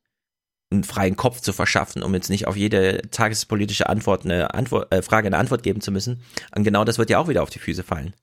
einen 0.70 0.85
freien 0.85 1.16
Kopf 1.16 1.40
zu 1.40 1.53
verschaffen, 1.53 2.03
um 2.03 2.15
jetzt 2.15 2.28
nicht 2.31 2.47
auf 2.47 2.57
jede 2.57 3.03
tagespolitische 3.11 3.89
Antwort 3.89 4.24
eine 4.24 4.55
Antwort, 4.55 4.93
äh, 4.93 5.03
Frage 5.03 5.27
eine 5.28 5.39
Antwort 5.39 5.62
geben 5.62 5.81
zu 5.81 5.90
müssen. 5.90 6.20
Und 6.55 6.65
genau 6.65 6.85
das 6.85 6.99
wird 6.99 7.11
ja 7.11 7.19
auch 7.19 7.28
wieder 7.28 7.43
auf 7.43 7.51
die 7.51 7.59
Füße 7.59 7.82
fallen. 7.82 8.15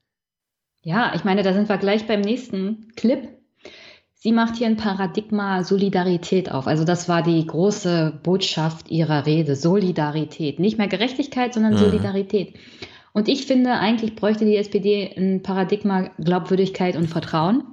Ja, 0.83 1.13
ich 1.15 1.23
meine, 1.23 1.41
da 1.41 1.53
sind 1.53 1.67
wir 1.67 1.77
gleich 1.77 2.05
beim 2.05 2.21
nächsten 2.21 2.93
Clip. 2.95 3.27
Sie 4.25 4.31
macht 4.31 4.55
hier 4.55 4.65
ein 4.65 4.75
Paradigma 4.75 5.63
Solidarität 5.63 6.51
auf. 6.51 6.65
Also 6.65 6.83
das 6.83 7.07
war 7.07 7.21
die 7.21 7.45
große 7.45 8.21
Botschaft 8.23 8.89
ihrer 8.89 9.27
Rede. 9.27 9.55
Solidarität. 9.55 10.57
Nicht 10.57 10.79
mehr 10.79 10.87
Gerechtigkeit, 10.87 11.53
sondern 11.53 11.73
Mhm. 11.73 11.77
Solidarität. 11.77 12.55
Und 13.13 13.27
ich 13.27 13.45
finde, 13.45 13.73
eigentlich 13.73 14.15
bräuchte 14.15 14.43
die 14.45 14.57
SPD 14.57 15.13
ein 15.15 15.43
Paradigma 15.43 16.09
Glaubwürdigkeit 16.17 16.95
und 16.95 17.07
Vertrauen. 17.07 17.65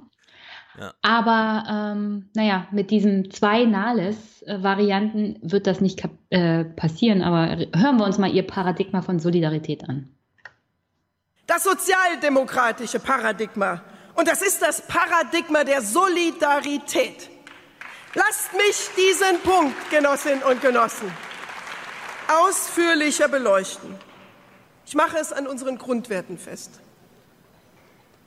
Ja. 0.79 0.93
Aber 1.01 1.63
ähm, 1.67 2.29
naja, 2.35 2.67
mit 2.69 2.91
diesen 2.91 3.31
zwei 3.31 3.65
Nahles-Varianten 3.65 5.37
wird 5.41 5.65
das 5.65 5.81
nicht 5.81 6.07
äh, 6.29 6.65
passieren. 6.65 7.23
Aber 7.23 7.65
hören 7.75 7.97
wir 7.97 8.05
uns 8.05 8.19
mal 8.19 8.31
ihr 8.31 8.45
Paradigma 8.45 9.01
von 9.01 9.17
Solidarität 9.17 9.89
an. 9.89 10.09
Das 11.47 11.63
sozialdemokratische 11.63 12.99
Paradigma. 12.99 13.81
Und 14.15 14.27
das 14.27 14.41
ist 14.41 14.61
das 14.61 14.81
Paradigma 14.81 15.63
der 15.63 15.81
Solidarität. 15.81 17.29
Lasst 18.13 18.53
mich 18.53 18.89
diesen 18.95 19.39
Punkt, 19.41 19.89
Genossinnen 19.89 20.43
und 20.43 20.61
Genossen, 20.61 21.11
ausführlicher 22.27 23.27
beleuchten. 23.27 23.95
Ich 24.85 24.93
mache 24.93 25.17
es 25.17 25.33
an 25.33 25.47
unseren 25.47 25.77
Grundwerten 25.77 26.37
fest. 26.37 26.79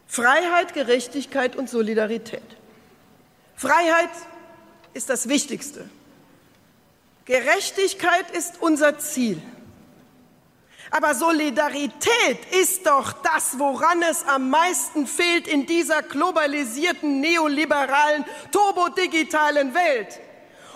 Freiheit, 0.09 0.75
Gerechtigkeit 0.75 1.55
und 1.55 1.69
Solidarität. 1.69 2.43
Freiheit 3.57 4.11
ist 4.95 5.09
das 5.09 5.29
Wichtigste. 5.29 5.89
Gerechtigkeit 7.27 8.31
ist 8.33 8.55
unser 8.61 8.99
Ziel. 8.99 9.41
Aber 10.91 11.15
Solidarität 11.15 12.53
ist 12.53 12.87
doch 12.87 13.13
das, 13.13 13.59
woran 13.59 14.03
es 14.03 14.25
am 14.27 14.51
meisten 14.51 15.07
fehlt 15.07 15.49
in 15.49 15.67
dieser 15.67 16.03
globalisierten, 16.03 17.21
neoliberalen, 17.21 18.25
turbodigitalen 18.53 19.75
Welt. 19.75 20.21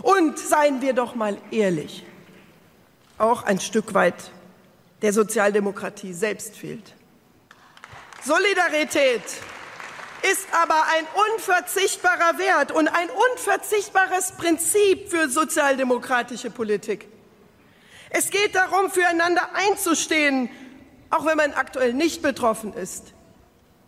Und 0.02 0.38
seien 0.38 0.80
wir 0.80 0.94
doch 0.94 1.14
mal 1.14 1.36
ehrlich, 1.50 2.04
auch 3.18 3.42
ein 3.44 3.60
Stück 3.60 3.94
weit 3.94 4.30
der 5.02 5.12
Sozialdemokratie 5.12 6.12
selbst 6.12 6.56
fehlt. 6.56 6.94
Solidarität 8.24 9.22
ist 10.30 10.46
aber 10.52 10.82
ein 10.94 11.06
unverzichtbarer 11.32 12.38
Wert 12.38 12.72
und 12.72 12.88
ein 12.88 13.08
unverzichtbares 13.32 14.32
Prinzip 14.32 15.08
für 15.08 15.28
sozialdemokratische 15.28 16.50
Politik. 16.50 17.09
Es 18.10 18.30
geht 18.30 18.54
darum, 18.54 18.90
füreinander 18.90 19.48
einzustehen, 19.54 20.50
auch 21.10 21.24
wenn 21.24 21.36
man 21.36 21.52
aktuell 21.52 21.94
nicht 21.94 22.22
betroffen 22.22 22.74
ist. 22.74 23.14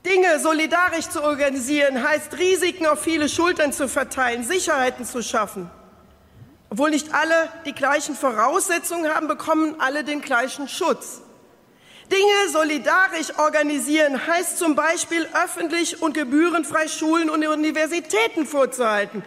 Dinge 0.07 0.41
solidarisch 0.41 1.09
zu 1.09 1.23
organisieren 1.23 2.03
heißt, 2.03 2.37
Risiken 2.39 2.87
auf 2.87 3.01
viele 3.01 3.29
Schultern 3.29 3.73
zu 3.73 3.89
verteilen, 3.89 4.43
Sicherheiten 4.43 5.05
zu 5.05 5.23
schaffen. 5.23 5.71
Obwohl 6.71 6.91
nicht 6.91 7.13
alle 7.15 7.49
die 7.67 7.75
gleichen 7.75 8.17
Voraussetzungen 8.17 9.13
haben, 9.13 9.29
bekommen 9.29 9.77
alle 9.79 10.05
den 10.05 10.23
gleichen 10.23 10.69
Schutz. 10.69 11.21
Dinge 12.11 12.53
solidarisch 12.53 13.39
organisieren 13.39 14.27
heißt 14.27 14.59
zum 14.59 14.75
Beispiel 14.75 15.27
öffentlich 15.45 16.03
und 16.03 16.15
gebührenfrei 16.15 16.89
Schulen 16.89 17.31
und 17.31 17.47
Universitäten 17.47 18.47
vorzuhalten. 18.47 19.23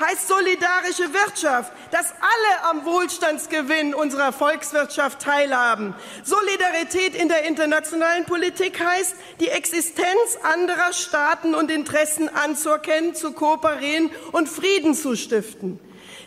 Heißt 0.00 0.26
solidarische 0.26 1.12
Wirtschaft, 1.14 1.72
dass 1.92 2.12
alle 2.12 2.70
am 2.70 2.84
Wohlstandsgewinn 2.84 3.94
unserer 3.94 4.32
Volkswirtschaft 4.32 5.20
teilhaben. 5.20 5.94
Solidarität 6.24 7.14
in 7.14 7.28
der 7.28 7.44
internationalen 7.44 8.24
Politik 8.24 8.84
heißt, 8.84 9.14
die 9.40 9.48
Existenz 9.48 10.38
anderer 10.42 10.92
Staaten 10.92 11.54
und 11.54 11.70
Interessen 11.70 12.28
anzuerkennen, 12.28 13.14
zu 13.14 13.32
kooperieren 13.32 14.10
und 14.32 14.48
Frieden 14.48 14.94
zu 14.94 15.14
stiften. 15.14 15.78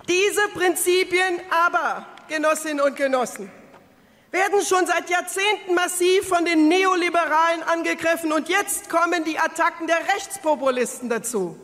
Diese 0.07 0.41
Prinzipien 0.53 1.41
aber, 1.49 2.05
Genossinnen 2.29 2.79
und 2.79 2.95
Genossen, 2.95 3.51
werden 4.31 4.61
schon 4.65 4.85
seit 4.85 5.09
Jahrzehnten 5.09 5.75
massiv 5.75 6.27
von 6.27 6.45
den 6.45 6.69
Neoliberalen 6.69 7.63
angegriffen 7.63 8.31
und 8.31 8.47
jetzt 8.47 8.89
kommen 8.89 9.25
die 9.25 9.37
Attacken 9.37 9.87
der 9.87 9.99
Rechtspopulisten 10.15 11.09
dazu. 11.09 11.57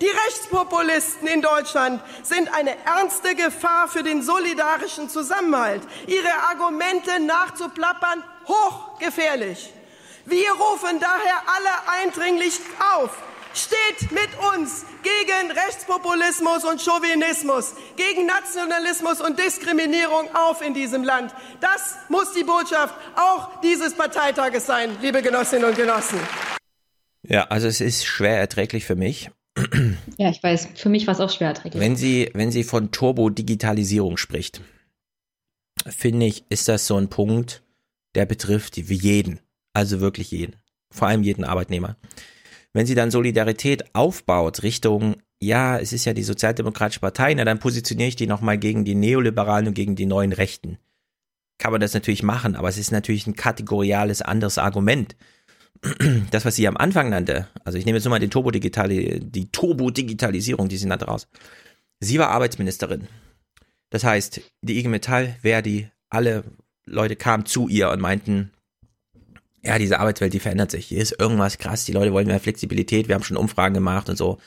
Die 0.00 0.08
Rechtspopulisten 0.08 1.28
in 1.28 1.42
Deutschland 1.42 2.02
sind 2.22 2.52
eine 2.52 2.76
ernste 2.84 3.34
Gefahr 3.34 3.88
für 3.88 4.02
den 4.02 4.22
solidarischen 4.22 5.08
Zusammenhalt. 5.08 5.82
Ihre 6.06 6.32
Argumente 6.50 7.20
nachzuplappern, 7.20 8.24
hochgefährlich. 8.46 9.72
Wir 10.26 10.50
rufen 10.52 11.00
daher 11.00 11.42
alle 11.46 12.02
eindringlich 12.02 12.58
auf, 12.94 13.10
steht 13.52 14.10
mit 14.10 14.30
uns 14.54 14.84
gegen 15.02 15.50
Rechtspopulismus 15.50 16.64
und 16.64 16.80
Chauvinismus, 16.80 17.74
gegen 17.96 18.26
Nationalismus 18.26 19.20
und 19.20 19.38
Diskriminierung 19.38 20.34
auf 20.34 20.62
in 20.62 20.72
diesem 20.72 21.04
Land. 21.04 21.34
Das 21.60 21.96
muss 22.08 22.32
die 22.32 22.44
Botschaft 22.44 22.94
auch 23.16 23.60
dieses 23.60 23.94
Parteitages 23.94 24.66
sein, 24.66 24.96
liebe 25.02 25.20
Genossinnen 25.20 25.68
und 25.68 25.76
Genossen. 25.76 26.18
Ja, 27.22 27.44
also 27.44 27.68
es 27.68 27.80
ist 27.80 28.06
schwer 28.06 28.38
erträglich 28.38 28.86
für 28.86 28.96
mich. 28.96 29.30
Ja, 30.16 30.30
ich 30.30 30.42
weiß, 30.42 30.70
für 30.74 30.88
mich 30.88 31.06
war 31.06 31.14
es 31.14 31.20
auch 31.20 31.30
schwer 31.30 31.48
erträglich. 31.48 31.80
Wenn 31.80 31.96
sie, 31.96 32.30
wenn 32.34 32.50
sie 32.50 32.64
von 32.64 32.90
Turbo-Digitalisierung 32.90 34.16
spricht, 34.16 34.60
finde 35.86 36.26
ich, 36.26 36.44
ist 36.48 36.68
das 36.68 36.86
so 36.86 36.96
ein 36.96 37.08
Punkt, 37.08 37.62
der 38.14 38.26
betrifft 38.26 38.76
jeden. 38.76 39.40
Also 39.72 40.00
wirklich 40.00 40.30
jeden. 40.30 40.56
Vor 40.90 41.08
allem 41.08 41.22
jeden 41.22 41.44
Arbeitnehmer. 41.44 41.96
Wenn 42.72 42.86
sie 42.86 42.94
dann 42.94 43.10
Solidarität 43.10 43.94
aufbaut 43.94 44.62
Richtung 44.62 45.16
ja, 45.44 45.78
es 45.78 45.92
ist 45.92 46.04
ja 46.04 46.14
die 46.14 46.22
Sozialdemokratische 46.22 47.00
Partei, 47.00 47.34
na 47.34 47.44
dann 47.44 47.58
positioniere 47.58 48.08
ich 48.08 48.16
die 48.16 48.26
nochmal 48.26 48.58
gegen 48.58 48.84
die 48.84 48.94
Neoliberalen 48.94 49.68
und 49.68 49.74
gegen 49.74 49.96
die 49.96 50.06
neuen 50.06 50.32
Rechten. 50.32 50.78
Kann 51.58 51.72
man 51.72 51.80
das 51.80 51.94
natürlich 51.94 52.22
machen, 52.22 52.56
aber 52.56 52.68
es 52.68 52.78
ist 52.78 52.90
natürlich 52.90 53.26
ein 53.26 53.36
kategoriales 53.36 54.22
anderes 54.22 54.58
Argument. 54.58 55.16
Das, 56.30 56.44
was 56.44 56.56
sie 56.56 56.66
am 56.66 56.78
Anfang 56.78 57.10
nannte, 57.10 57.46
also 57.62 57.76
ich 57.76 57.84
nehme 57.84 57.98
jetzt 57.98 58.04
nur 58.04 58.10
mal 58.10 58.18
den 58.18 58.30
Turbo 58.30 58.50
die 58.50 59.50
Turbo-Digitalisierung, 59.52 60.68
die 60.68 60.78
sie 60.78 60.86
nannte 60.86 61.04
raus. 61.06 61.28
Sie 62.00 62.18
war 62.18 62.30
Arbeitsministerin. 62.30 63.06
Das 63.90 64.02
heißt, 64.02 64.40
die 64.62 64.78
IG 64.78 64.88
Metall, 64.88 65.36
Verdi, 65.42 65.90
alle 66.08 66.44
Leute 66.86 67.16
kamen 67.16 67.44
zu 67.44 67.68
ihr 67.68 67.90
und 67.90 68.00
meinten, 68.00 68.50
ja, 69.62 69.78
diese 69.78 70.00
Arbeitswelt, 70.00 70.32
die 70.32 70.40
verändert 70.40 70.70
sich. 70.70 70.86
Hier 70.86 71.00
ist 71.00 71.18
irgendwas 71.18 71.58
krass, 71.58 71.84
die 71.84 71.92
Leute 71.92 72.12
wollen 72.12 72.26
mehr 72.26 72.40
Flexibilität, 72.40 73.08
wir 73.08 73.14
haben 73.14 73.22
schon 73.22 73.36
Umfragen 73.36 73.74
gemacht 73.74 74.08
und 74.08 74.16
so. 74.16 74.38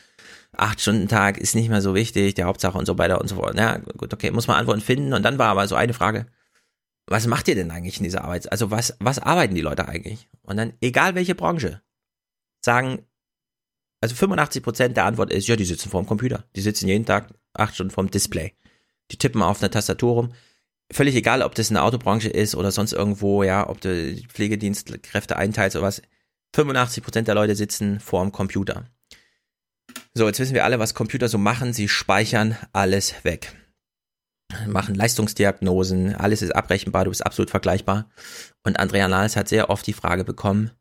Acht 0.53 0.81
Stunden 0.81 1.07
Tag 1.07 1.37
ist 1.37 1.55
nicht 1.55 1.69
mehr 1.69 1.81
so 1.81 1.93
wichtig, 1.93 2.35
der 2.35 2.45
Hauptsache 2.45 2.77
und 2.77 2.85
so 2.85 2.97
weiter 2.97 3.21
und 3.21 3.27
so 3.27 3.35
fort. 3.35 3.57
Ja, 3.57 3.77
gut, 3.77 4.13
okay, 4.13 4.31
muss 4.31 4.47
man 4.47 4.57
Antworten 4.57 4.81
finden. 4.81 5.13
Und 5.13 5.23
dann 5.23 5.37
war 5.37 5.49
aber 5.49 5.67
so 5.67 5.75
eine 5.75 5.93
Frage, 5.93 6.25
was 7.07 7.27
macht 7.27 7.47
ihr 7.47 7.55
denn 7.55 7.71
eigentlich 7.71 7.97
in 7.97 8.03
dieser 8.03 8.23
Arbeit? 8.23 8.51
Also 8.51 8.71
was, 8.71 8.95
was 8.99 9.19
arbeiten 9.19 9.55
die 9.55 9.61
Leute 9.61 9.87
eigentlich? 9.87 10.29
Und 10.43 10.57
dann, 10.57 10.73
egal 10.81 11.15
welche 11.15 11.35
Branche, 11.35 11.81
sagen, 12.63 13.05
also 14.01 14.15
85 14.15 14.61
Prozent 14.61 14.97
der 14.97 15.05
Antwort 15.05 15.31
ist, 15.31 15.47
ja, 15.47 15.55
die 15.55 15.65
sitzen 15.65 15.89
vorm 15.89 16.05
Computer. 16.05 16.45
Die 16.55 16.61
sitzen 16.61 16.87
jeden 16.87 17.05
Tag 17.05 17.33
acht 17.53 17.73
Stunden 17.73 17.91
vorm 17.91 18.11
Display. 18.11 18.53
Die 19.11 19.17
tippen 19.17 19.41
auf 19.41 19.61
einer 19.61 19.71
Tastatur 19.71 20.13
rum 20.13 20.33
völlig 20.91 21.15
egal, 21.15 21.41
ob 21.41 21.55
das 21.55 21.69
in 21.69 21.75
der 21.75 21.83
Autobranche 21.83 22.29
ist 22.29 22.55
oder 22.55 22.71
sonst 22.71 22.93
irgendwo, 22.93 23.43
ja, 23.43 23.67
ob 23.67 23.81
du 23.81 24.15
Pflegedienstkräfte 24.29 25.35
einteilst 25.35 25.75
oder 25.75 25.85
was. 25.85 26.01
85 26.55 27.03
Prozent 27.03 27.27
der 27.27 27.35
Leute 27.35 27.55
sitzen 27.55 27.99
vorm 27.99 28.31
Computer. 28.31 28.85
So, 30.13 30.27
jetzt 30.27 30.39
wissen 30.39 30.53
wir 30.55 30.63
alle, 30.63 30.79
was 30.79 30.93
Computer 30.93 31.27
so 31.27 31.37
machen. 31.37 31.73
Sie 31.73 31.87
speichern 31.87 32.57
alles 32.73 33.23
weg. 33.23 33.53
Machen 34.65 34.95
Leistungsdiagnosen, 34.95 36.15
alles 36.15 36.41
ist 36.41 36.55
abrechenbar, 36.55 37.03
du 37.03 37.11
bist 37.11 37.25
absolut 37.25 37.49
vergleichbar. 37.49 38.09
Und 38.63 38.79
Andrea 38.79 39.07
Nahles 39.07 39.35
hat 39.35 39.49
sehr 39.49 39.69
oft 39.69 39.85
die 39.85 39.93
Frage 39.93 40.23
bekommen, 40.23 40.71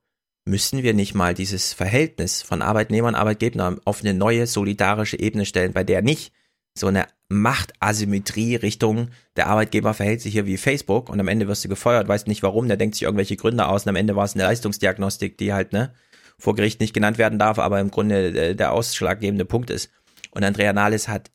müssen 0.44 0.82
wir 0.82 0.94
nicht 0.94 1.14
mal 1.14 1.34
dieses 1.34 1.72
Verhältnis 1.72 2.42
von 2.42 2.62
Arbeitnehmern 2.62 3.14
und 3.14 3.20
Arbeitgebern 3.20 3.80
auf 3.84 4.00
eine 4.00 4.14
neue 4.14 4.46
solidarische 4.46 5.18
Ebene 5.18 5.44
stellen, 5.44 5.72
bei 5.72 5.82
der 5.82 6.02
nicht 6.02 6.32
so 6.78 6.86
eine 6.86 7.06
Machtasymmetrie 7.28 8.56
Richtung, 8.56 9.08
der 9.34 9.48
Arbeitgeber 9.48 9.94
verhält 9.94 10.20
sich 10.20 10.32
hier 10.32 10.46
wie 10.46 10.58
Facebook 10.58 11.08
und 11.08 11.18
am 11.18 11.26
Ende 11.26 11.48
wirst 11.48 11.64
du 11.64 11.68
gefeuert, 11.68 12.06
weißt 12.06 12.28
nicht 12.28 12.44
warum, 12.44 12.68
der 12.68 12.76
denkt 12.76 12.94
sich 12.94 13.02
irgendwelche 13.02 13.36
Gründe 13.36 13.66
aus 13.66 13.84
und 13.84 13.88
am 13.88 13.96
Ende 13.96 14.14
war 14.14 14.24
es 14.24 14.34
eine 14.34 14.44
Leistungsdiagnostik, 14.44 15.36
die 15.38 15.52
halt, 15.52 15.72
ne, 15.72 15.92
vor 16.38 16.54
Gericht 16.54 16.80
nicht 16.80 16.94
genannt 16.94 17.18
werden 17.18 17.38
darf, 17.38 17.58
aber 17.58 17.80
im 17.80 17.90
Grunde 17.90 18.28
äh, 18.28 18.54
der 18.54 18.72
ausschlaggebende 18.72 19.44
Punkt 19.44 19.70
ist. 19.70 19.90
Und 20.30 20.44
Andrea 20.44 20.72
Nahles 20.72 21.08
hat 21.08 21.30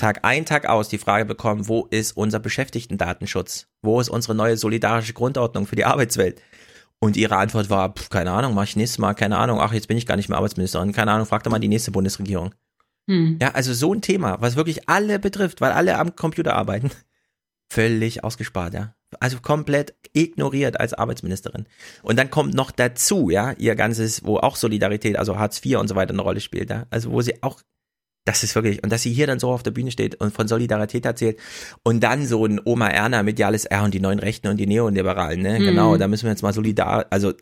Tag 0.00 0.20
ein, 0.24 0.46
Tag 0.46 0.66
aus 0.66 0.88
die 0.88 0.98
Frage 0.98 1.26
bekommen, 1.26 1.68
wo 1.68 1.86
ist 1.90 2.16
unser 2.16 2.40
Beschäftigtendatenschutz? 2.40 3.66
Wo 3.82 4.00
ist 4.00 4.08
unsere 4.08 4.34
neue 4.34 4.56
solidarische 4.56 5.12
Grundordnung 5.12 5.66
für 5.66 5.76
die 5.76 5.84
Arbeitswelt? 5.84 6.40
Und 7.00 7.16
ihre 7.16 7.36
Antwort 7.36 7.70
war, 7.70 7.92
pf, 7.92 8.08
keine 8.08 8.32
Ahnung, 8.32 8.54
mach 8.54 8.64
ich 8.64 8.76
nächstes 8.76 8.98
Mal, 8.98 9.14
keine 9.14 9.36
Ahnung, 9.38 9.60
ach, 9.60 9.72
jetzt 9.72 9.88
bin 9.88 9.96
ich 9.96 10.06
gar 10.06 10.16
nicht 10.16 10.28
mehr 10.28 10.38
Arbeitsministerin, 10.38 10.92
keine 10.92 11.12
Ahnung, 11.12 11.26
frag 11.26 11.42
doch 11.42 11.50
mal 11.50 11.58
die 11.58 11.68
nächste 11.68 11.90
Bundesregierung. 11.90 12.54
Hm. 13.08 13.38
Ja, 13.40 13.52
also 13.52 13.74
so 13.74 13.92
ein 13.92 14.00
Thema, 14.00 14.40
was 14.40 14.56
wirklich 14.56 14.88
alle 14.88 15.18
betrifft, 15.18 15.60
weil 15.60 15.72
alle 15.72 15.98
am 15.98 16.16
Computer 16.16 16.54
arbeiten, 16.54 16.90
völlig 17.70 18.24
ausgespart, 18.24 18.74
ja. 18.74 18.94
Also 19.18 19.40
komplett 19.40 19.94
ignoriert 20.12 20.80
als 20.80 20.94
Arbeitsministerin. 20.94 21.66
Und 22.02 22.16
dann 22.16 22.30
kommt 22.30 22.54
noch 22.54 22.70
dazu, 22.70 23.28
ja, 23.28 23.52
ihr 23.52 23.74
ganzes, 23.74 24.24
wo 24.24 24.38
auch 24.38 24.56
Solidarität, 24.56 25.18
also 25.18 25.38
Hartz 25.38 25.60
IV 25.64 25.78
und 25.78 25.88
so 25.88 25.94
weiter 25.94 26.12
eine 26.12 26.22
Rolle 26.22 26.40
spielt, 26.40 26.70
ja. 26.70 26.86
Also 26.90 27.10
wo 27.10 27.20
sie 27.20 27.42
auch, 27.42 27.60
das 28.30 28.44
ist 28.44 28.54
wirklich, 28.54 28.80
und 28.84 28.92
dass 28.92 29.02
sie 29.02 29.12
hier 29.12 29.26
dann 29.26 29.40
so 29.40 29.50
auf 29.50 29.64
der 29.64 29.72
Bühne 29.72 29.90
steht 29.90 30.14
und 30.20 30.32
von 30.32 30.46
Solidarität 30.46 31.04
erzählt 31.04 31.40
und 31.82 32.00
dann 32.00 32.24
so 32.26 32.46
ein 32.46 32.60
Oma 32.64 32.86
Erna 32.86 33.24
mediales 33.24 33.64
R 33.64 33.82
und 33.82 33.92
die 33.92 33.98
neuen 33.98 34.20
Rechten 34.20 34.46
und 34.46 34.56
die 34.56 34.68
Neoliberalen, 34.68 35.42
ne, 35.42 35.56
hm. 35.56 35.64
genau, 35.64 35.96
da 35.96 36.06
müssen 36.06 36.26
wir 36.26 36.30
jetzt 36.30 36.42
mal 36.42 36.52
solidar, 36.52 37.06
also 37.10 37.32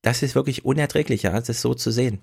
das 0.00 0.22
ist 0.22 0.34
wirklich 0.34 0.64
unerträglich, 0.64 1.24
ja, 1.24 1.38
das 1.38 1.60
so 1.60 1.74
zu 1.74 1.90
sehen. 1.90 2.20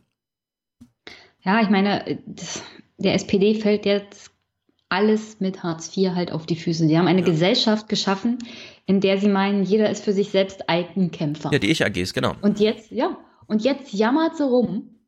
Ja, 1.43 1.61
ich 1.61 1.69
meine, 1.69 2.19
das, 2.25 2.63
der 2.97 3.13
SPD 3.13 3.53
fällt 3.53 3.85
jetzt 3.85 4.31
alles 4.89 5.39
mit 5.39 5.61
Hartz 5.61 5.95
IV 5.95 6.15
halt 6.15 6.31
auf 6.31 6.47
die 6.47 6.55
Füße. 6.55 6.87
Die 6.87 6.97
haben 6.97 7.07
eine 7.07 7.21
ja. 7.21 7.27
Gesellschaft 7.27 7.87
geschaffen, 7.89 8.39
in 8.87 9.01
der 9.01 9.19
sie 9.19 9.29
meinen, 9.29 9.63
jeder 9.63 9.91
ist 9.91 10.03
für 10.03 10.13
sich 10.13 10.31
selbst 10.31 10.67
Eigenkämpfer. 10.67 11.51
Ja, 11.53 11.59
die 11.59 11.69
Ich-AGs, 11.69 12.13
genau. 12.15 12.33
Und 12.41 12.59
jetzt, 12.59 12.89
ja, 12.89 13.17
und 13.45 13.63
jetzt 13.63 13.93
jammert 13.93 14.35
sie 14.35 14.45
rum, 14.45 14.98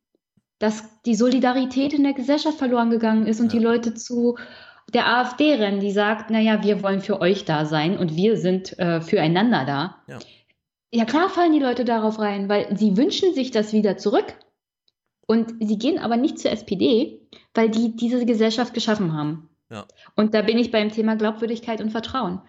dass 0.61 1.01
die 1.03 1.15
Solidarität 1.15 1.91
in 1.93 2.03
der 2.03 2.13
Gesellschaft 2.13 2.59
verloren 2.59 2.91
gegangen 2.91 3.25
ist 3.25 3.39
und 3.39 3.51
ja. 3.51 3.59
die 3.59 3.65
Leute 3.65 3.93
zu 3.95 4.37
der 4.93 5.07
AfD 5.07 5.55
rennen, 5.55 5.79
die 5.79 5.91
sagt, 5.91 6.29
naja, 6.29 6.63
wir 6.63 6.83
wollen 6.83 7.01
für 7.01 7.19
euch 7.19 7.45
da 7.45 7.65
sein 7.65 7.97
und 7.97 8.15
wir 8.15 8.37
sind 8.37 8.77
äh, 8.77 9.01
füreinander 9.01 9.65
da. 9.65 9.95
Ja. 10.07 10.19
ja, 10.91 11.05
klar 11.05 11.29
fallen 11.29 11.53
die 11.53 11.59
Leute 11.59 11.85
darauf 11.85 12.19
rein, 12.19 12.47
weil 12.49 12.77
sie 12.77 12.97
wünschen 12.97 13.33
sich 13.33 13.51
das 13.51 13.73
wieder 13.73 13.97
zurück. 13.97 14.35
Und 15.25 15.53
sie 15.61 15.77
gehen 15.77 15.97
aber 15.97 16.17
nicht 16.17 16.39
zur 16.39 16.51
SPD, 16.51 17.21
weil 17.53 17.69
die 17.69 17.95
diese 17.95 18.25
Gesellschaft 18.25 18.73
geschaffen 18.73 19.13
haben. 19.13 19.49
Ja. 19.69 19.85
Und 20.15 20.33
da 20.33 20.41
bin 20.41 20.57
ich 20.57 20.71
beim 20.71 20.91
Thema 20.91 21.15
Glaubwürdigkeit 21.15 21.81
und 21.81 21.91
Vertrauen. 21.91 22.41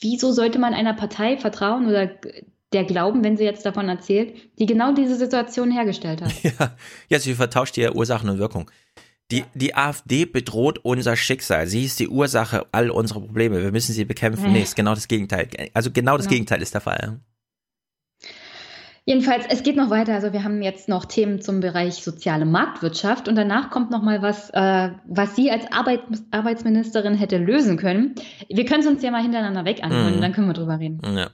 Wieso 0.00 0.32
sollte 0.32 0.58
man 0.58 0.74
einer 0.74 0.94
Partei 0.94 1.36
vertrauen 1.36 1.88
oder 1.88 2.08
der 2.72 2.84
glauben, 2.84 3.24
wenn 3.24 3.36
sie 3.36 3.44
jetzt 3.44 3.64
davon 3.64 3.88
erzählt, 3.88 4.34
die 4.58 4.66
genau 4.66 4.92
diese 4.92 5.16
Situation 5.16 5.70
hergestellt 5.70 6.22
hat? 6.22 6.32
Ja, 6.42 6.76
ja 7.08 7.18
sie 7.18 7.34
vertauscht 7.34 7.76
ja 7.76 7.92
Ursachen 7.92 8.28
und 8.28 8.38
Wirkung. 8.38 8.70
Die, 9.30 9.44
die 9.54 9.74
AfD 9.74 10.24
bedroht 10.24 10.78
unser 10.82 11.14
Schicksal. 11.14 11.66
Sie 11.66 11.84
ist 11.84 12.00
die 12.00 12.08
Ursache 12.08 12.66
all 12.72 12.90
unserer 12.90 13.20
Probleme. 13.20 13.62
Wir 13.62 13.72
müssen 13.72 13.92
sie 13.92 14.06
bekämpfen. 14.06 14.46
Äh. 14.46 14.52
Nee, 14.52 14.62
ist 14.62 14.76
genau 14.76 14.94
das 14.94 15.06
Gegenteil. 15.06 15.48
Also 15.74 15.90
genau 15.90 16.16
das 16.16 16.26
genau. 16.26 16.34
Gegenteil 16.34 16.62
ist 16.62 16.72
der 16.72 16.80
Fall. 16.80 17.20
Jedenfalls, 19.04 19.46
es 19.48 19.62
geht 19.62 19.76
noch 19.76 19.88
weiter. 19.88 20.14
Also 20.14 20.34
wir 20.34 20.44
haben 20.44 20.60
jetzt 20.60 20.88
noch 20.88 21.06
Themen 21.06 21.40
zum 21.40 21.60
Bereich 21.60 21.94
soziale 21.94 22.44
Marktwirtschaft 22.44 23.26
und 23.26 23.36
danach 23.36 23.70
kommt 23.70 23.90
noch 23.90 24.02
mal 24.02 24.20
was, 24.20 24.50
äh, 24.50 24.90
was 25.06 25.34
sie 25.34 25.50
als 25.50 25.64
Arbeit, 25.72 26.00
Arbeitsministerin 26.30 27.14
hätte 27.14 27.38
lösen 27.38 27.78
können. 27.78 28.16
Wir 28.50 28.66
können 28.66 28.80
es 28.80 28.86
uns 28.86 29.02
ja 29.02 29.10
mal 29.10 29.22
hintereinander 29.22 29.64
weg 29.64 29.82
anhören, 29.82 30.16
mhm. 30.16 30.20
dann 30.20 30.32
können 30.32 30.48
wir 30.48 30.52
drüber 30.52 30.78
reden. 30.78 31.00
Ja. 31.16 31.30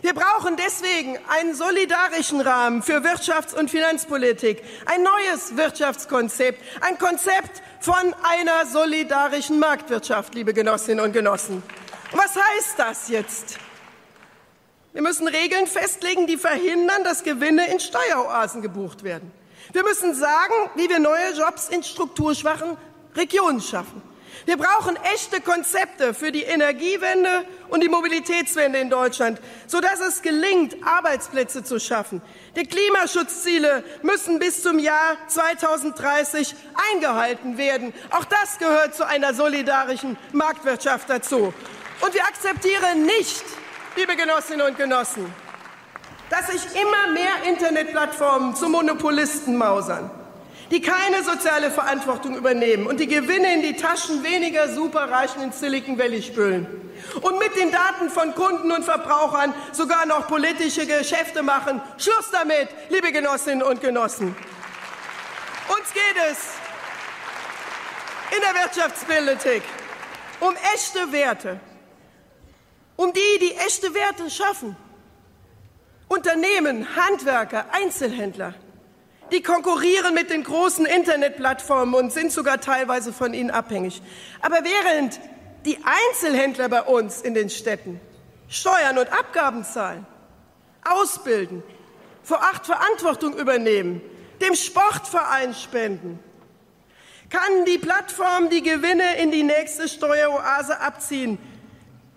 Wir 0.00 0.14
brauchen 0.14 0.56
deswegen 0.56 1.18
einen 1.28 1.54
solidarischen 1.54 2.40
Rahmen 2.40 2.82
für 2.82 3.00
Wirtschafts- 3.00 3.54
und 3.54 3.68
Finanzpolitik, 3.68 4.62
ein 4.86 5.02
neues 5.02 5.56
Wirtschaftskonzept, 5.56 6.62
ein 6.82 6.98
Konzept 6.98 7.62
von 7.80 8.14
einer 8.22 8.64
solidarischen 8.66 9.58
Marktwirtschaft, 9.58 10.34
liebe 10.36 10.54
Genossinnen 10.54 11.04
und 11.04 11.12
Genossen. 11.12 11.64
was 12.12 12.36
heißt 12.36 12.78
das 12.78 13.08
jetzt? 13.08 13.58
Wir 14.92 15.02
müssen 15.02 15.26
Regeln 15.26 15.66
festlegen, 15.66 16.28
die 16.28 16.36
verhindern, 16.36 17.02
dass 17.02 17.24
Gewinne 17.24 17.66
in 17.70 17.80
Steueroasen 17.80 18.62
gebucht 18.62 19.02
werden. 19.02 19.32
Wir 19.72 19.82
müssen 19.82 20.14
sagen, 20.14 20.54
wie 20.76 20.88
wir 20.88 21.00
neue 21.00 21.32
Jobs 21.32 21.68
in 21.68 21.82
strukturschwachen 21.82 22.76
Regionen 23.16 23.60
schaffen. 23.60 24.00
Wir 24.48 24.56
brauchen 24.56 24.96
echte 25.14 25.42
Konzepte 25.42 26.14
für 26.14 26.32
die 26.32 26.44
Energiewende 26.44 27.44
und 27.68 27.82
die 27.82 27.90
Mobilitätswende 27.90 28.78
in 28.78 28.88
Deutschland, 28.88 29.42
sodass 29.66 30.00
es 30.00 30.22
gelingt, 30.22 30.74
Arbeitsplätze 30.86 31.64
zu 31.64 31.78
schaffen. 31.78 32.22
Die 32.56 32.64
Klimaschutzziele 32.64 33.84
müssen 34.00 34.38
bis 34.38 34.62
zum 34.62 34.78
Jahr 34.78 35.18
2030 35.26 36.54
eingehalten 36.94 37.58
werden. 37.58 37.92
Auch 38.08 38.24
das 38.24 38.56
gehört 38.58 38.94
zu 38.94 39.06
einer 39.06 39.34
solidarischen 39.34 40.16
Marktwirtschaft 40.32 41.10
dazu. 41.10 41.52
Und 42.00 42.14
wir 42.14 42.24
akzeptieren 42.24 43.04
nicht, 43.04 43.44
liebe 43.96 44.16
Genossinnen 44.16 44.66
und 44.66 44.78
Genossen, 44.78 45.30
dass 46.30 46.46
sich 46.46 46.62
immer 46.74 47.12
mehr 47.12 47.46
Internetplattformen 47.46 48.56
zu 48.56 48.70
Monopolisten 48.70 49.58
mausern, 49.58 50.10
die 50.70 50.82
keine 50.82 51.22
soziale 51.22 51.70
Verantwortung 51.70 52.36
übernehmen 52.36 52.86
und 52.86 53.00
die 53.00 53.06
Gewinne 53.06 53.54
in 53.54 53.62
die 53.62 53.74
Taschen 53.74 54.22
weniger 54.22 54.68
Superreichen 54.68 55.42
in 55.42 55.52
Silicon 55.52 55.98
Valley 55.98 56.22
spülen 56.22 56.66
und 57.22 57.38
mit 57.38 57.56
den 57.56 57.70
Daten 57.70 58.10
von 58.10 58.34
Kunden 58.34 58.70
und 58.72 58.84
Verbrauchern 58.84 59.54
sogar 59.72 60.04
noch 60.06 60.28
politische 60.28 60.86
Geschäfte 60.86 61.42
machen. 61.42 61.80
Schluss 61.96 62.30
damit, 62.30 62.68
liebe 62.90 63.12
Genossinnen 63.12 63.62
und 63.62 63.80
Genossen. 63.80 64.36
Uns 65.68 65.92
geht 65.92 66.22
es 66.30 66.38
in 68.36 68.42
der 68.42 68.62
Wirtschaftspolitik 68.62 69.62
um 70.40 70.54
echte 70.74 71.12
Werte, 71.12 71.60
um 72.96 73.12
die, 73.12 73.38
die 73.40 73.54
echte 73.54 73.92
Werte 73.94 74.30
schaffen. 74.30 74.76
Unternehmen, 76.08 76.86
Handwerker, 76.96 77.66
Einzelhändler, 77.72 78.54
die 79.32 79.42
konkurrieren 79.42 80.14
mit 80.14 80.30
den 80.30 80.44
großen 80.44 80.86
Internetplattformen 80.86 81.94
und 81.94 82.12
sind 82.12 82.32
sogar 82.32 82.60
teilweise 82.60 83.12
von 83.12 83.34
ihnen 83.34 83.50
abhängig. 83.50 84.02
Aber 84.40 84.58
während 84.62 85.20
die 85.64 85.78
Einzelhändler 85.84 86.68
bei 86.68 86.82
uns 86.82 87.20
in 87.22 87.34
den 87.34 87.50
Städten 87.50 88.00
Steuern 88.48 88.98
und 88.98 89.12
Abgaben 89.12 89.64
zahlen, 89.64 90.06
ausbilden, 90.84 91.62
vor 92.22 92.42
acht 92.42 92.66
Verantwortung 92.66 93.36
übernehmen, 93.36 94.00
dem 94.40 94.54
Sportverein 94.54 95.54
spenden, 95.54 96.18
Kann 97.30 97.66
die 97.66 97.76
Plattform 97.76 98.48
die 98.48 98.62
Gewinne 98.62 99.18
in 99.18 99.30
die 99.30 99.42
nächste 99.42 99.86
Steueroase 99.86 100.80
abziehen? 100.80 101.38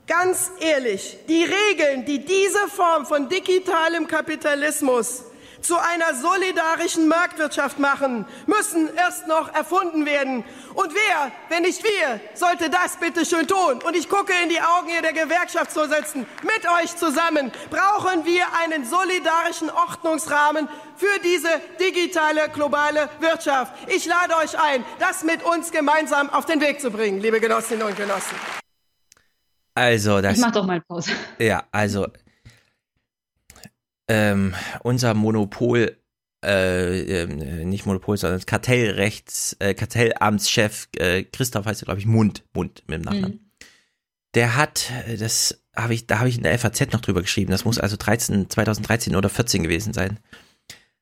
Ganz 0.07 0.51
ehrlich, 0.61 1.17
die 1.27 1.43
Regeln, 1.43 2.05
die 2.05 2.23
diese 2.23 2.67
Form 2.69 3.05
von 3.05 3.27
digitalem 3.27 4.07
Kapitalismus 4.07 5.25
zu 5.61 5.77
einer 5.77 6.13
solidarischen 6.15 7.07
Marktwirtschaft 7.07 7.79
machen, 7.79 8.25
müssen 8.45 8.93
erst 8.95 9.27
noch 9.27 9.53
erfunden 9.53 10.05
werden. 10.05 10.43
Und 10.73 10.93
wer, 10.93 11.31
wenn 11.49 11.63
nicht 11.63 11.83
wir, 11.83 12.19
sollte 12.33 12.69
das 12.69 12.97
bitte 12.97 13.25
schön 13.25 13.47
tun? 13.47 13.81
Und 13.83 13.95
ich 13.95 14.09
gucke 14.09 14.33
in 14.43 14.49
die 14.49 14.59
Augen 14.61 14.89
hier 14.89 15.01
der 15.01 15.13
Gewerkschaftsvorsitzenden. 15.13 16.29
Mit 16.43 16.67
euch 16.81 16.95
zusammen 16.95 17.51
brauchen 17.69 18.25
wir 18.25 18.45
einen 18.61 18.85
solidarischen 18.85 19.69
Ordnungsrahmen 19.69 20.67
für 20.95 21.19
diese 21.23 21.49
digitale 21.79 22.49
globale 22.49 23.09
Wirtschaft. 23.19 23.73
Ich 23.87 24.05
lade 24.05 24.35
euch 24.37 24.59
ein, 24.59 24.83
das 24.99 25.23
mit 25.23 25.43
uns 25.43 25.71
gemeinsam 25.71 26.29
auf 26.29 26.45
den 26.45 26.61
Weg 26.61 26.79
zu 26.81 26.91
bringen, 26.91 27.19
liebe 27.21 27.39
Genossinnen 27.39 27.87
und 27.87 27.95
Genossen. 27.95 28.35
Also, 29.73 30.21
das. 30.21 30.35
Ich 30.37 30.41
mach 30.41 30.51
doch 30.51 30.65
mal 30.65 30.81
Pause. 30.81 31.11
Ja, 31.39 31.63
also 31.71 32.07
ähm, 34.11 34.53
unser 34.81 35.13
Monopol, 35.13 35.95
äh, 36.43 37.21
äh, 37.23 37.65
nicht 37.65 37.85
Monopol, 37.85 38.17
sondern 38.17 38.45
Kartellrechts, 38.45 39.55
äh, 39.59 39.73
Kartellamtschef 39.73 40.89
äh, 40.97 41.23
Christoph 41.23 41.65
heißt 41.65 41.83
er, 41.83 41.85
glaube 41.85 42.01
ich, 42.01 42.05
Mund, 42.05 42.43
Mund 42.53 42.83
mit 42.87 42.99
dem 42.99 43.03
Nachnamen. 43.03 43.31
Mhm. 43.31 43.51
Der 44.35 44.57
hat, 44.57 44.91
äh, 45.07 45.15
das 45.15 45.63
habe 45.73 45.93
ich, 45.93 46.07
da 46.07 46.19
habe 46.19 46.27
ich 46.27 46.35
in 46.35 46.43
der 46.43 46.59
FAZ 46.59 46.91
noch 46.91 46.99
drüber 46.99 47.21
geschrieben, 47.21 47.51
das 47.51 47.63
muss 47.63 47.79
also 47.79 47.95
13, 47.95 48.49
2013 48.49 49.15
oder 49.15 49.29
14 49.29 49.63
gewesen 49.63 49.93
sein. 49.93 50.19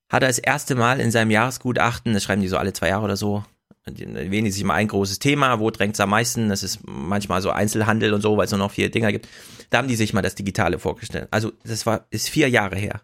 Hat 0.07 0.21
er 0.21 0.27
das 0.27 0.37
erste 0.37 0.75
Mal 0.75 0.99
in 0.99 1.09
seinem 1.09 1.31
Jahresgutachten, 1.31 2.13
das 2.13 2.23
schreiben 2.23 2.43
die 2.43 2.47
so 2.47 2.57
alle 2.57 2.73
zwei 2.73 2.89
Jahre 2.89 3.05
oder 3.05 3.17
so, 3.17 3.43
die 3.91 4.51
sich 4.51 4.63
mal 4.63 4.75
ein 4.75 4.87
großes 4.87 5.19
Thema, 5.19 5.59
wo 5.59 5.69
drängt 5.71 5.95
es 5.95 5.99
am 5.99 6.09
meisten, 6.09 6.49
das 6.49 6.63
ist 6.63 6.79
manchmal 6.85 7.41
so 7.41 7.51
Einzelhandel 7.51 8.13
und 8.13 8.21
so, 8.21 8.37
weil 8.37 8.45
es 8.45 8.51
nur 8.51 8.59
noch 8.59 8.71
vier 8.71 8.89
Dinger 8.89 9.11
gibt. 9.11 9.27
Da 9.69 9.77
haben 9.77 9.87
die 9.87 9.95
sich 9.95 10.13
mal 10.13 10.21
das 10.21 10.35
Digitale 10.35 10.79
vorgestellt. 10.79 11.27
Also 11.31 11.51
das 11.63 11.85
war, 11.85 12.05
ist 12.09 12.29
vier 12.29 12.49
Jahre 12.49 12.75
her. 12.75 13.01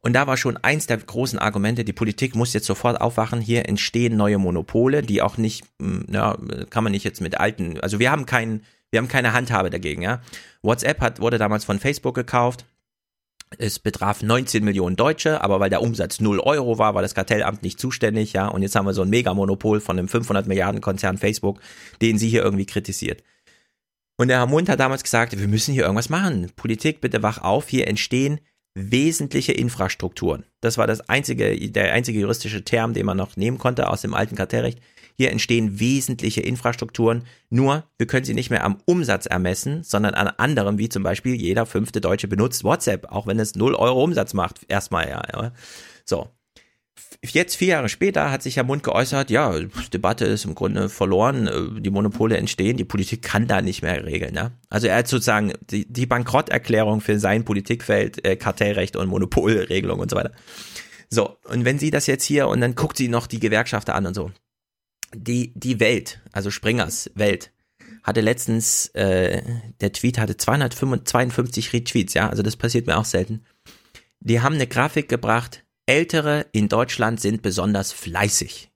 Und 0.00 0.14
da 0.14 0.26
war 0.26 0.36
schon 0.36 0.56
eins 0.56 0.86
der 0.86 0.96
großen 0.96 1.38
Argumente, 1.38 1.84
die 1.84 1.92
Politik 1.92 2.34
muss 2.34 2.52
jetzt 2.52 2.66
sofort 2.66 3.00
aufwachen, 3.00 3.40
hier 3.40 3.68
entstehen 3.68 4.16
neue 4.16 4.38
Monopole, 4.38 5.02
die 5.02 5.22
auch 5.22 5.36
nicht, 5.36 5.64
hm, 5.80 6.06
ja, 6.10 6.36
kann 6.70 6.82
man 6.82 6.92
nicht 6.92 7.04
jetzt 7.04 7.20
mit 7.20 7.38
alten, 7.38 7.78
also 7.80 8.00
wir 8.00 8.10
haben 8.10 8.26
keinen, 8.26 8.64
wir 8.90 8.98
haben 8.98 9.08
keine 9.08 9.32
Handhabe 9.32 9.70
dagegen, 9.70 10.02
ja. 10.02 10.20
WhatsApp 10.60 11.00
hat, 11.00 11.20
wurde 11.20 11.38
damals 11.38 11.64
von 11.64 11.78
Facebook 11.78 12.14
gekauft. 12.14 12.66
Es 13.58 13.78
betraf 13.78 14.22
19 14.22 14.64
Millionen 14.64 14.96
Deutsche, 14.96 15.42
aber 15.42 15.60
weil 15.60 15.70
der 15.70 15.82
Umsatz 15.82 16.20
0 16.20 16.40
Euro 16.40 16.78
war, 16.78 16.94
war 16.94 17.02
das 17.02 17.14
Kartellamt 17.14 17.62
nicht 17.62 17.78
zuständig, 17.78 18.32
ja. 18.32 18.48
Und 18.48 18.62
jetzt 18.62 18.74
haben 18.74 18.86
wir 18.86 18.94
so 18.94 19.02
ein 19.02 19.10
Megamonopol 19.10 19.80
von 19.80 19.98
einem 19.98 20.08
500 20.08 20.46
Milliarden 20.46 20.80
Konzern 20.80 21.18
Facebook, 21.18 21.60
den 22.00 22.18
sie 22.18 22.28
hier 22.28 22.42
irgendwie 22.42 22.66
kritisiert. 22.66 23.22
Und 24.16 24.28
der 24.28 24.38
Herr 24.38 24.46
Mund 24.46 24.68
hat 24.68 24.80
damals 24.80 25.02
gesagt, 25.02 25.38
wir 25.38 25.48
müssen 25.48 25.72
hier 25.72 25.82
irgendwas 25.82 26.08
machen. 26.08 26.50
Politik, 26.56 27.00
bitte 27.00 27.22
wach 27.22 27.38
auf, 27.38 27.68
hier 27.68 27.88
entstehen 27.88 28.40
wesentliche 28.74 29.52
Infrastrukturen. 29.52 30.44
Das 30.60 30.78
war 30.78 30.86
das 30.86 31.08
einzige, 31.08 31.70
der 31.70 31.92
einzige 31.92 32.20
juristische 32.20 32.64
Term, 32.64 32.94
den 32.94 33.06
man 33.06 33.16
noch 33.16 33.36
nehmen 33.36 33.58
konnte 33.58 33.88
aus 33.88 34.02
dem 34.02 34.14
alten 34.14 34.36
Kartellrecht. 34.36 34.80
Hier 35.16 35.30
entstehen 35.30 35.80
wesentliche 35.80 36.40
Infrastrukturen, 36.40 37.24
nur 37.50 37.84
wir 37.98 38.06
können 38.06 38.24
sie 38.24 38.34
nicht 38.34 38.50
mehr 38.50 38.64
am 38.64 38.78
Umsatz 38.84 39.26
ermessen, 39.26 39.82
sondern 39.82 40.14
an 40.14 40.28
anderem, 40.28 40.78
wie 40.78 40.88
zum 40.88 41.02
Beispiel 41.02 41.34
jeder 41.34 41.66
fünfte 41.66 42.00
Deutsche 42.00 42.28
benutzt 42.28 42.64
WhatsApp, 42.64 43.10
auch 43.10 43.26
wenn 43.26 43.38
es 43.38 43.54
0 43.54 43.74
Euro 43.74 44.02
Umsatz 44.02 44.34
macht, 44.34 44.60
erstmal 44.68 45.08
ja. 45.08 45.52
So, 46.04 46.28
jetzt 47.30 47.56
vier 47.56 47.68
Jahre 47.68 47.88
später 47.88 48.30
hat 48.30 48.42
sich 48.42 48.56
Herr 48.56 48.64
Mund 48.64 48.82
geäußert, 48.82 49.30
ja, 49.30 49.54
Debatte 49.92 50.24
ist 50.24 50.44
im 50.44 50.54
Grunde 50.54 50.88
verloren, 50.88 51.46
äh, 51.46 51.80
die 51.80 51.90
Monopole 51.90 52.36
entstehen, 52.36 52.76
die 52.76 52.84
Politik 52.84 53.22
kann 53.22 53.46
da 53.46 53.62
nicht 53.62 53.82
mehr 53.82 54.04
regeln. 54.04 54.34
Ne? 54.34 54.52
Also 54.68 54.88
er 54.88 54.96
hat 54.96 55.08
sozusagen 55.08 55.52
die, 55.70 55.90
die 55.90 56.06
Bankrotterklärung 56.06 57.00
für 57.00 57.18
sein 57.18 57.44
Politikfeld, 57.44 58.24
äh, 58.24 58.36
Kartellrecht 58.36 58.96
und 58.96 59.08
Monopolregelung 59.08 60.00
und 60.00 60.10
so 60.10 60.16
weiter. 60.16 60.32
So, 61.10 61.36
und 61.44 61.64
wenn 61.64 61.78
sie 61.78 61.90
das 61.90 62.06
jetzt 62.06 62.24
hier, 62.24 62.48
und 62.48 62.60
dann 62.60 62.74
guckt 62.74 62.96
sie 62.96 63.08
noch 63.08 63.26
die 63.26 63.40
Gewerkschafter 63.40 63.94
an 63.94 64.06
und 64.06 64.14
so. 64.14 64.30
Die, 65.14 65.52
die 65.54 65.80
Welt, 65.80 66.20
also 66.32 66.50
Springers 66.50 67.10
Welt, 67.14 67.52
hatte 68.02 68.20
letztens, 68.20 68.88
äh, 68.88 69.42
der 69.80 69.92
Tweet 69.92 70.18
hatte 70.18 70.36
252 70.36 71.72
Retweets, 71.72 72.14
ja, 72.14 72.28
also 72.28 72.42
das 72.42 72.56
passiert 72.56 72.86
mir 72.86 72.98
auch 72.98 73.04
selten. 73.04 73.44
Die 74.20 74.40
haben 74.40 74.54
eine 74.54 74.66
Grafik 74.66 75.08
gebracht, 75.08 75.64
Ältere 75.86 76.46
in 76.52 76.68
Deutschland 76.68 77.20
sind 77.20 77.42
besonders 77.42 77.92
fleißig. 77.92 78.70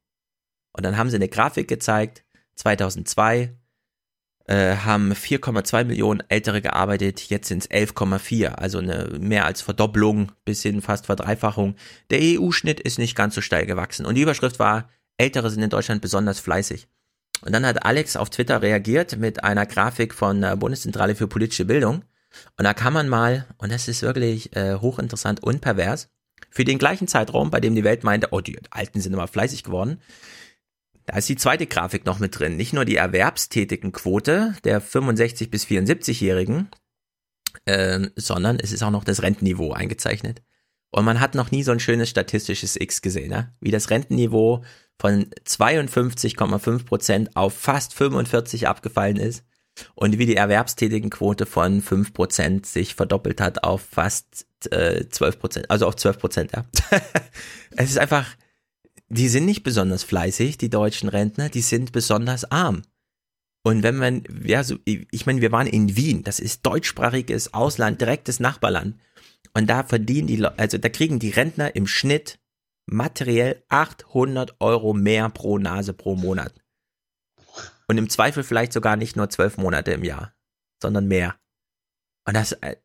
Und 0.72 0.84
dann 0.84 0.96
haben 0.96 1.10
sie 1.10 1.16
eine 1.16 1.28
Grafik 1.28 1.68
gezeigt, 1.68 2.24
2002 2.56 3.54
äh, 4.46 4.76
haben 4.76 5.12
4,2 5.12 5.84
Millionen 5.84 6.22
Ältere 6.28 6.60
gearbeitet, 6.60 7.22
jetzt 7.30 7.48
sind 7.48 7.64
es 7.64 7.70
11,4, 7.70 8.48
also 8.48 8.78
eine 8.78 9.18
mehr 9.18 9.44
als 9.44 9.62
Verdopplung 9.62 10.32
bis 10.44 10.62
hin 10.62 10.82
fast 10.82 11.06
Verdreifachung. 11.06 11.76
Der 12.10 12.20
EU-Schnitt 12.22 12.80
ist 12.80 12.98
nicht 12.98 13.16
ganz 13.16 13.34
so 13.34 13.40
steil 13.40 13.66
gewachsen. 13.66 14.06
Und 14.06 14.14
die 14.14 14.22
Überschrift 14.22 14.58
war, 14.58 14.88
Ältere 15.18 15.50
sind 15.50 15.62
in 15.62 15.70
Deutschland 15.70 16.02
besonders 16.02 16.40
fleißig. 16.40 16.88
Und 17.42 17.52
dann 17.52 17.66
hat 17.66 17.84
Alex 17.84 18.16
auf 18.16 18.30
Twitter 18.30 18.62
reagiert 18.62 19.18
mit 19.18 19.44
einer 19.44 19.66
Grafik 19.66 20.14
von 20.14 20.40
der 20.40 20.56
Bundeszentrale 20.56 21.14
für 21.14 21.28
politische 21.28 21.64
Bildung. 21.64 22.04
Und 22.58 22.64
da 22.64 22.74
kann 22.74 22.92
man 22.92 23.08
mal, 23.08 23.46
und 23.58 23.72
das 23.72 23.88
ist 23.88 24.02
wirklich 24.02 24.54
äh, 24.56 24.76
hochinteressant 24.76 25.42
und 25.42 25.60
pervers, 25.60 26.08
für 26.50 26.64
den 26.64 26.78
gleichen 26.78 27.08
Zeitraum, 27.08 27.50
bei 27.50 27.60
dem 27.60 27.74
die 27.74 27.84
Welt 27.84 28.04
meinte, 28.04 28.28
oh, 28.30 28.40
die 28.40 28.58
Alten 28.70 29.00
sind 29.00 29.12
immer 29.12 29.28
fleißig 29.28 29.62
geworden, 29.62 30.00
da 31.06 31.18
ist 31.18 31.28
die 31.28 31.36
zweite 31.36 31.66
Grafik 31.66 32.04
noch 32.04 32.18
mit 32.18 32.38
drin. 32.38 32.56
Nicht 32.56 32.72
nur 32.72 32.84
die 32.84 32.96
erwerbstätigen 32.96 33.92
Quote 33.92 34.56
der 34.64 34.80
65 34.80 35.50
bis 35.50 35.64
74-Jährigen, 35.66 36.68
äh, 37.64 38.08
sondern 38.16 38.58
es 38.58 38.72
ist 38.72 38.82
auch 38.82 38.90
noch 38.90 39.04
das 39.04 39.22
Rentenniveau 39.22 39.72
eingezeichnet. 39.72 40.42
Und 40.90 41.04
man 41.04 41.20
hat 41.20 41.34
noch 41.34 41.50
nie 41.50 41.62
so 41.62 41.72
ein 41.72 41.80
schönes 41.80 42.08
statistisches 42.08 42.76
X 42.80 43.02
gesehen, 43.02 43.30
ne? 43.30 43.54
wie 43.60 43.70
das 43.70 43.90
Rentenniveau 43.90 44.64
von 44.98 45.26
52,5 45.46 46.84
Prozent 46.84 47.36
auf 47.36 47.54
fast 47.54 47.94
45 47.94 48.68
abgefallen 48.68 49.16
ist 49.16 49.44
und 49.94 50.18
wie 50.18 50.26
die 50.26 50.36
erwerbstätigen 50.36 51.10
Quote 51.10 51.46
von 51.46 51.82
5% 51.82 52.66
sich 52.66 52.94
verdoppelt 52.94 53.40
hat 53.40 53.64
auf 53.64 53.82
fast 53.82 54.46
äh, 54.70 55.04
12%, 55.04 55.66
also 55.68 55.86
auf 55.86 55.96
12%, 55.96 56.56
ja. 56.56 56.64
es 57.76 57.90
ist 57.90 57.98
einfach, 57.98 58.26
die 59.08 59.28
sind 59.28 59.44
nicht 59.44 59.62
besonders 59.62 60.02
fleißig, 60.02 60.58
die 60.58 60.70
deutschen 60.70 61.08
Rentner, 61.08 61.48
die 61.48 61.60
sind 61.60 61.92
besonders 61.92 62.50
arm. 62.50 62.82
Und 63.62 63.82
wenn 63.82 63.96
man, 63.96 64.22
ja, 64.44 64.62
so, 64.62 64.76
ich 64.84 65.26
meine, 65.26 65.40
wir 65.40 65.52
waren 65.52 65.66
in 65.66 65.96
Wien, 65.96 66.22
das 66.22 66.38
ist 66.38 66.64
deutschsprachiges 66.64 67.52
Ausland, 67.52 68.00
direktes 68.00 68.38
Nachbarland. 68.38 68.96
Und 69.54 69.68
da 69.68 69.82
verdienen 69.82 70.28
die, 70.28 70.44
also 70.44 70.78
da 70.78 70.88
kriegen 70.88 71.18
die 71.18 71.30
Rentner 71.30 71.74
im 71.74 71.86
Schnitt 71.86 72.38
materiell 72.86 73.62
800 73.68 74.56
Euro 74.60 74.94
mehr 74.94 75.28
pro 75.28 75.58
Nase 75.58 75.92
pro 75.92 76.16
Monat. 76.16 76.54
Und 77.88 77.98
im 77.98 78.08
Zweifel 78.08 78.42
vielleicht 78.42 78.72
sogar 78.72 78.96
nicht 78.96 79.16
nur 79.16 79.28
zwölf 79.28 79.58
Monate 79.58 79.92
im 79.92 80.04
Jahr, 80.04 80.34
sondern 80.82 81.06
mehr. 81.06 81.36
Und 82.24 82.34
das, 82.34 82.52
äh, 82.52 82.76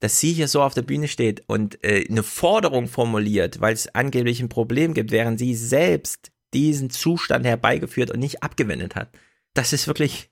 dass 0.00 0.20
sie 0.20 0.32
hier 0.32 0.48
so 0.48 0.62
auf 0.62 0.74
der 0.74 0.82
Bühne 0.82 1.08
steht 1.08 1.48
und 1.48 1.82
äh, 1.84 2.06
eine 2.08 2.22
Forderung 2.22 2.88
formuliert, 2.88 3.60
weil 3.60 3.74
es 3.74 3.94
angeblich 3.94 4.40
ein 4.40 4.48
Problem 4.48 4.94
gibt, 4.94 5.10
während 5.10 5.38
sie 5.38 5.54
selbst 5.54 6.32
diesen 6.54 6.90
Zustand 6.90 7.44
herbeigeführt 7.44 8.10
und 8.10 8.20
nicht 8.20 8.42
abgewendet 8.42 8.94
hat. 8.96 9.10
Das 9.54 9.72
ist 9.72 9.86
wirklich 9.86 10.30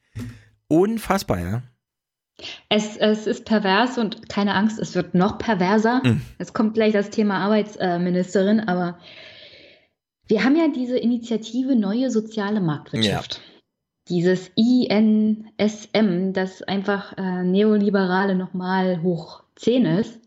unfassbar, 0.69 1.41
ja. 1.41 1.63
Es, 2.69 2.97
es 2.97 3.27
ist 3.27 3.45
pervers 3.45 3.97
und 3.97 4.29
keine 4.29 4.55
Angst, 4.55 4.79
es 4.79 4.95
wird 4.95 5.15
noch 5.15 5.39
perverser. 5.39 6.03
Mhm. 6.05 6.21
Es 6.39 6.53
kommt 6.53 6.75
gleich 6.75 6.93
das 6.93 7.11
Thema 7.11 7.39
Arbeitsministerin, 7.39 8.61
aber 8.61 8.99
wir 10.27 10.45
haben 10.45 10.57
ja 10.57 10.69
diese 10.69 10.99
Initiative 10.99 11.77
Neue 11.77 12.11
Soziale 12.11 12.61
Marktwirtschaft. 12.61 13.35
Ja 13.37 13.57
dieses 14.09 14.51
INSM, 14.55 16.33
das 16.33 16.63
einfach 16.63 17.17
äh, 17.17 17.43
Neoliberale 17.43 18.35
nochmal 18.35 19.03
hoch 19.03 19.43
10 19.57 19.85
ist. 19.87 20.21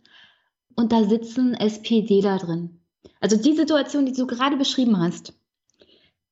Und 0.75 0.91
da 0.91 1.03
sitzen 1.03 1.53
SPDler 1.53 2.37
drin. 2.37 2.81
Also 3.19 3.37
die 3.37 3.55
Situation, 3.55 4.05
die 4.05 4.13
du 4.13 4.27
gerade 4.27 4.57
beschrieben 4.57 4.99
hast, 4.99 5.33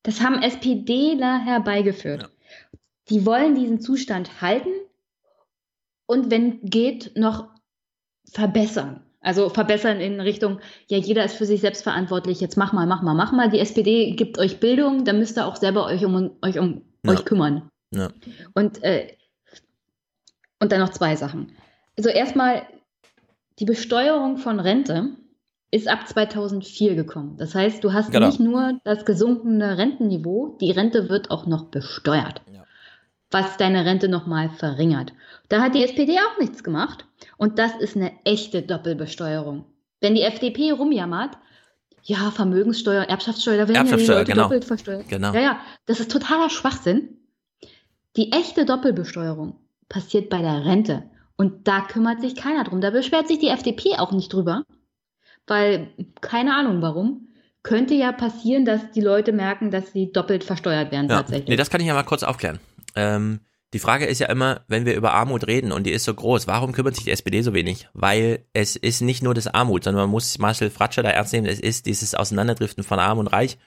das 0.03 0.21
haben 0.21 0.41
SPDler 0.41 1.39
herbeigeführt. 1.39 2.23
Ja. 2.23 2.29
Die 3.09 3.25
wollen 3.25 3.55
diesen 3.55 3.79
Zustand 3.79 4.41
halten 4.41 4.69
und 6.07 6.31
wenn 6.31 6.61
geht, 6.61 7.15
noch 7.15 7.49
verbessern. 8.31 9.03
Also 9.21 9.49
verbessern 9.49 9.99
in 9.99 10.19
Richtung, 10.19 10.59
ja, 10.87 10.97
jeder 10.97 11.23
ist 11.25 11.35
für 11.35 11.45
sich 11.45 11.61
selbst 11.61 11.83
verantwortlich, 11.83 12.39
jetzt 12.39 12.57
mach 12.57 12.73
mal, 12.73 12.87
mach 12.87 13.01
mal, 13.01 13.13
mach 13.13 13.31
mal. 13.31 13.49
Die 13.49 13.59
SPD 13.59 14.11
gibt 14.11 14.39
euch 14.39 14.59
Bildung, 14.59 15.05
dann 15.05 15.19
müsst 15.19 15.37
ihr 15.37 15.45
auch 15.45 15.57
selber 15.57 15.85
euch 15.85 16.05
um, 16.05 16.31
euch 16.41 16.57
um 16.57 16.81
ja. 17.05 17.11
euch 17.11 17.25
kümmern. 17.25 17.69
Ja. 17.93 18.09
Und, 18.53 18.83
äh, 18.83 19.15
und 20.59 20.71
dann 20.71 20.79
noch 20.79 20.89
zwei 20.89 21.15
Sachen. 21.15 21.51
Also 21.97 22.09
erstmal 22.09 22.63
die 23.59 23.65
Besteuerung 23.65 24.37
von 24.37 24.59
Rente 24.59 25.09
ist 25.71 25.87
ab 25.87 26.07
2004 26.07 26.95
gekommen. 26.95 27.35
Das 27.37 27.53
heißt, 27.53 27.83
du 27.83 27.91
hast 27.91 28.11
Genau. 28.11 28.27
nicht 28.27 28.39
nur 28.39 28.79
das 28.83 29.03
gesunkene 29.03 29.77
Rentenniveau, 29.77 30.57
die 30.61 30.71
Rente 30.71 31.09
wird 31.09 31.31
auch 31.31 31.45
noch 31.45 31.65
besteuert, 31.65 32.41
was 33.31 33.57
deine 33.57 33.85
Rente 33.85 34.07
nochmal 34.07 34.49
verringert. 34.49 35.13
Da 35.49 35.61
hat 35.61 35.75
die 35.75 35.83
SPD 35.83 36.17
auch 36.19 36.39
nichts 36.39 36.63
gemacht 36.63 37.05
und 37.37 37.59
das 37.59 37.75
ist 37.75 37.95
eine 37.95 38.11
echte 38.23 38.61
Doppelbesteuerung. 38.61 39.65
Wenn 39.99 40.15
die 40.15 40.21
FDP 40.21 40.71
rumjammert, 40.71 41.37
ja, 42.03 42.31
Vermögenssteuer, 42.31 43.03
Erbschaftssteuer, 43.03 43.57
da 43.57 43.67
werden 43.67 43.75
ja 43.75 43.83
die 43.83 43.89
Erbschaftssteuer, 43.89 44.19
Leute 44.19 44.31
genau. 44.31 44.43
doppelt 44.43 44.65
versteuert. 44.65 45.09
Genau. 45.09 45.33
Ja, 45.33 45.41
ja, 45.41 45.59
das 45.85 45.99
ist 45.99 46.11
totaler 46.11 46.49
Schwachsinn. 46.49 47.17
Die 48.15 48.31
echte 48.31 48.65
Doppelbesteuerung 48.65 49.59
passiert 49.89 50.29
bei 50.29 50.41
der 50.41 50.65
Rente. 50.65 51.03
Und 51.35 51.67
da 51.67 51.81
kümmert 51.81 52.21
sich 52.21 52.35
keiner 52.35 52.63
drum. 52.63 52.81
Da 52.81 52.89
beschwert 52.89 53.27
sich 53.27 53.39
die 53.39 53.49
FDP 53.49 53.97
auch 53.97 54.11
nicht 54.11 54.33
drüber. 54.33 54.63
Weil, 55.45 55.89
keine 56.21 56.55
Ahnung 56.55 56.81
warum, 56.81 57.27
könnte 57.61 57.93
ja 57.93 58.11
passieren, 58.11 58.65
dass 58.65 58.91
die 58.91 59.01
Leute 59.01 59.33
merken, 59.33 59.71
dass 59.71 59.91
sie 59.91 60.11
doppelt 60.11 60.43
versteuert 60.43 60.91
werden 60.91 61.09
Ja. 61.09 61.17
tatsächlich. 61.17 61.49
Nee, 61.49 61.55
das 61.57 61.69
kann 61.69 61.81
ich 61.81 61.87
ja 61.87 61.93
mal 61.93 62.03
kurz 62.03 62.23
aufklären. 62.23 62.59
Ähm, 62.97 63.39
die 63.73 63.79
Frage 63.79 64.05
ist 64.05 64.19
ja 64.19 64.27
immer, 64.27 64.61
wenn 64.67 64.85
wir 64.85 64.95
über 64.95 65.13
Armut 65.13 65.45
reden 65.45 65.71
und 65.71 65.83
die 65.83 65.91
ist 65.91 66.05
so 66.05 66.13
groß, 66.13 66.47
warum 66.47 66.71
kümmert 66.71 66.95
sich 66.95 67.03
die 67.03 67.11
SPD 67.11 67.41
so 67.41 67.53
wenig? 67.53 67.89
Weil 67.93 68.45
es 68.53 68.75
ist 68.75 69.01
nicht 69.01 69.23
nur 69.23 69.33
das 69.33 69.47
Armut, 69.47 69.83
sondern 69.83 70.03
man 70.03 70.09
muss 70.09 70.37
Marcel 70.39 70.69
Fratscher 70.69 71.03
da 71.03 71.09
ernst 71.09 71.33
nehmen, 71.33 71.47
es 71.47 71.59
ist 71.59 71.85
dieses 71.85 72.15
Auseinanderdriften 72.15 72.83
von 72.83 72.99
Arm 72.99 73.19
und 73.19 73.27
Reich. 73.27 73.57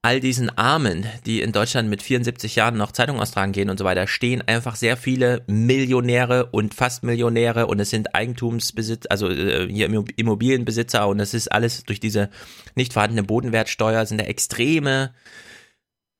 All 0.00 0.20
diesen 0.20 0.56
Armen, 0.56 1.04
die 1.26 1.40
in 1.40 1.50
Deutschland 1.50 1.90
mit 1.90 2.02
74 2.02 2.54
Jahren 2.54 2.76
noch 2.76 2.92
Zeitung 2.92 3.18
austragen 3.18 3.50
gehen 3.50 3.68
und 3.68 3.78
so 3.78 3.84
weiter, 3.84 4.06
stehen 4.06 4.40
einfach 4.40 4.76
sehr 4.76 4.96
viele 4.96 5.42
Millionäre 5.48 6.46
und 6.46 6.72
fast 6.72 7.02
Millionäre 7.02 7.66
und 7.66 7.80
es 7.80 7.90
sind 7.90 8.14
Eigentumsbesitz, 8.14 9.06
also 9.10 9.28
äh, 9.28 9.68
hier 9.68 9.86
Immo- 9.86 10.06
Immobilienbesitzer 10.14 11.08
und 11.08 11.18
es 11.18 11.34
ist 11.34 11.50
alles 11.50 11.82
durch 11.82 11.98
diese 11.98 12.30
nicht 12.76 12.92
vorhandene 12.92 13.24
Bodenwertsteuer 13.24 14.06
sind 14.06 14.20
da 14.20 14.24
extreme 14.24 15.12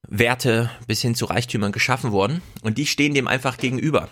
Werte 0.08 0.70
bis 0.86 1.00
hin 1.00 1.14
zu 1.14 1.26
Reichtümern 1.26 1.72
geschaffen 1.72 2.12
worden 2.12 2.42
und 2.62 2.78
die 2.78 2.86
stehen 2.86 3.14
dem 3.14 3.28
einfach 3.28 3.56
gegenüber. 3.56 4.08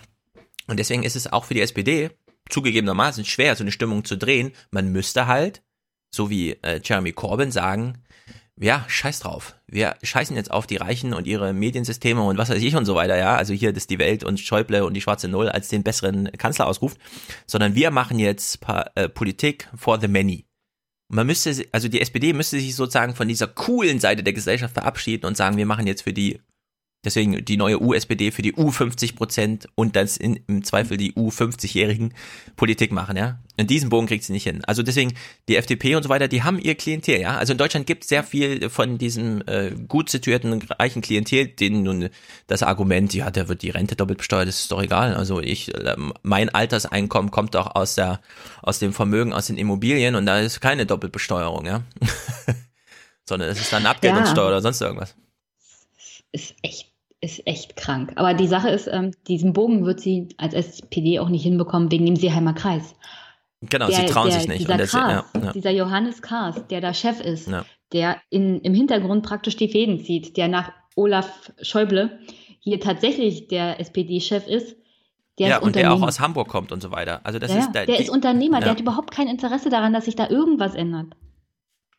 Und 0.67 0.79
deswegen 0.79 1.03
ist 1.03 1.17
es 1.17 1.33
auch 1.33 1.45
für 1.45 1.55
die 1.55 1.63
SPD 1.63 2.11
zugegebenermaßen 2.49 3.25
schwer, 3.25 3.57
so 3.57 3.65
eine 3.65 3.73
Stimmung 3.73 4.05
zu 4.05 4.17
drehen. 4.17 4.53
Man 4.71 4.93
müsste 4.93 5.27
halt, 5.27 5.63
so 6.11 6.31
wie 6.31 6.53
äh, 6.63 6.81
Jeremy 6.83 7.13
Corbyn 7.13 7.51
sagen, 7.51 8.03
ja, 8.63 8.85
scheiß 8.89 9.21
drauf. 9.21 9.55
Wir 9.67 9.97
scheißen 10.03 10.37
jetzt 10.37 10.51
auf 10.51 10.67
die 10.67 10.77
Reichen 10.77 11.15
und 11.15 11.27
ihre 11.27 11.55
Mediensysteme 11.55 12.23
und 12.23 12.37
was 12.37 12.51
weiß 12.51 12.63
ich 12.63 12.77
und 12.77 12.85
so 12.85 12.95
weiter, 12.95 13.17
ja. 13.17 13.35
Also 13.35 13.55
hier, 13.55 13.73
dass 13.73 13.87
die 13.87 13.99
Welt 13.99 14.23
und 14.23 14.39
Schäuble 14.39 14.85
und 14.85 14.95
die 14.95 15.01
schwarze 15.01 15.29
Null 15.29 15.49
als 15.49 15.69
den 15.69 15.83
besseren 15.83 16.31
Kanzler 16.33 16.67
ausruft, 16.67 16.99
sondern 17.47 17.75
wir 17.75 17.91
machen 17.91 18.19
jetzt 18.19 18.61
pa 18.61 18.91
äh, 18.97 19.09
Politik 19.09 19.69
for 19.77 19.99
the 19.99 20.09
many. 20.09 20.50
Man 21.13 21.27
müsste, 21.27 21.67
also 21.73 21.89
die 21.89 22.01
SPD 22.01 22.33
müsste 22.33 22.61
sich 22.61 22.77
sozusagen 22.77 23.17
von 23.17 23.27
dieser 23.27 23.49
coolen 23.49 23.99
Seite 23.99 24.23
der 24.23 24.33
Gesellschaft 24.33 24.75
verabschieden 24.75 25.27
und 25.27 25.37
sagen, 25.37 25.57
wir 25.57 25.67
machen 25.67 25.89
jetzt 25.89 26.03
für 26.03 26.13
die, 26.13 26.39
deswegen 27.05 27.45
die 27.45 27.57
neue 27.57 27.83
U-SPD 27.83 28.31
für 28.31 28.43
die 28.43 28.55
U50 28.55 29.17
Prozent 29.17 29.67
und 29.75 29.97
das 29.97 30.17
in, 30.17 30.37
im 30.47 30.63
Zweifel 30.63 30.97
die 30.97 31.15
U50-Jährigen 31.15 32.15
Politik 32.55 32.93
machen, 32.93 33.17
ja. 33.17 33.41
Und 33.61 33.69
diesen 33.71 33.91
Bogen 33.91 34.07
kriegt 34.07 34.25
sie 34.25 34.33
nicht 34.33 34.45
hin. 34.45 34.65
Also 34.65 34.83
deswegen, 34.83 35.13
die 35.49 35.57
FDP 35.57 35.95
und 35.97 36.03
so 36.03 36.09
weiter, 36.09 36.29
die 36.29 36.43
haben 36.43 36.59
ihr 36.59 36.75
Klientel, 36.75 37.21
ja. 37.21 37.37
Also 37.37 37.53
in 37.53 37.59
Deutschland 37.59 37.87
gibt 37.87 38.05
es 38.05 38.09
sehr 38.09 38.25
viel 38.25 38.71
von 38.71 38.97
diesem 38.99 39.43
äh, 39.47 39.71
gut 39.87 40.09
situierten, 40.09 40.63
reichen 40.79 41.03
Klientel, 41.03 41.47
denen 41.49 41.83
nun 41.83 42.09
das 42.47 42.63
Argument, 42.63 43.13
ja, 43.15 43.31
da 43.31 43.49
wird 43.49 43.63
die 43.63 43.71
Rente 43.71 43.97
doppelt 43.97 44.19
besteuert, 44.19 44.49
das 44.49 44.61
ist 44.61 44.73
doch 44.73 44.83
egal. 44.83 45.15
Also 45.15 45.41
ich, 45.41 45.75
äh, 45.75 45.97
mein 46.23 46.49
Alterseinkommen 46.49 47.31
kommt 47.31 47.55
doch 47.55 47.75
aus 47.75 47.95
der, 47.95 48.21
aus 48.63 48.79
dem 48.79 48.93
Vermögen, 48.93 49.33
aus 49.33 49.47
den 49.49 49.59
Immobilien 49.59 50.15
und 50.15 50.27
da 50.27 50.41
ist 50.41 50.61
keine 50.61 50.87
Doppelbesteuerung, 50.87 51.67
ja. 51.67 51.83
Sondern 53.25 53.51
es 53.51 53.61
ist 53.61 53.73
dann 53.73 53.87
Abgeltungssteuer 53.87 54.45
Ja. 54.45 54.49
oder 54.49 54.63
sonst 54.63 54.81
irgendwas. 54.81 55.15
ist 56.33 56.55
echt, 56.63 56.91
ist 57.21 57.47
echt 57.47 57.77
krank. 57.77 58.13
Aber 58.17 58.35
die 58.35 58.49
Sache 58.49 58.71
ist, 58.71 58.89
ähm, 58.91 59.13
diesen 59.29 59.53
Bogen 59.53 59.85
wird 59.85 60.01
sie 60.01 60.29
als 60.39 60.55
SPD 60.55 61.19
auch 61.19 61.29
nicht 61.29 61.43
hinbekommen 61.43 61.91
wegen 61.91 62.07
dem 62.07 62.17
Seeheimer 62.17 62.55
Kreis. 62.55 62.95
Genau, 63.63 63.89
Der- 63.89 63.97
sie 63.97 64.07
trauen 64.07 64.29
der, 64.31 64.39
sich 64.39 64.49
nicht. 64.49 64.61
Dieser, 64.61 64.77
Kars, 64.79 64.93
ja, 64.93 65.25
ja. 65.43 65.53
dieser 65.53 65.71
Johannes 65.71 66.23
Kars, 66.23 66.67
der 66.69 66.81
da 66.81 66.95
Chef 66.95 67.21
ist, 67.21 67.49
Ja. 67.49 67.65
der 67.93 68.17
in, 68.31 68.61
im 68.61 68.73
Hintergrund 68.75 69.25
praktisch 69.25 69.57
die 69.57 69.69
Fäden 69.69 70.03
zieht, 70.03 70.37
der 70.37 70.49
nach 70.49 70.73
Olaf 70.97 71.53
Schäuble 71.61 72.19
hier 72.61 72.81
tatsächlich 72.81 73.49
der 73.49 73.79
SPD-Chef 73.81 74.47
ist, 74.47 74.77
der 75.39 75.49
ja, 75.49 75.57
ist 75.59 75.63
und 75.63 75.77
der 75.77 75.93
auch 75.93 76.03
aus 76.03 76.21
Hamburg 76.21 76.49
kommt 76.49 76.73
und 76.73 76.83
so 76.83 76.91
weiter. 76.91 77.21
Also 77.25 77.39
das 77.39 77.55
ist 77.55 77.73
der 77.73 77.87
die- 77.87 77.93
ist 77.93 78.11
Unternehmer, 78.11 78.61
der 78.61 78.71
hat 78.71 78.81
überhaupt 78.81 79.11
kein 79.11 79.29
Interesse 79.29 79.69
daran, 79.71 79.93
dass 79.93 80.07
sich 80.07 80.17
da 80.17 80.29
irgendwas 80.29 80.75
ändert. 80.75 81.09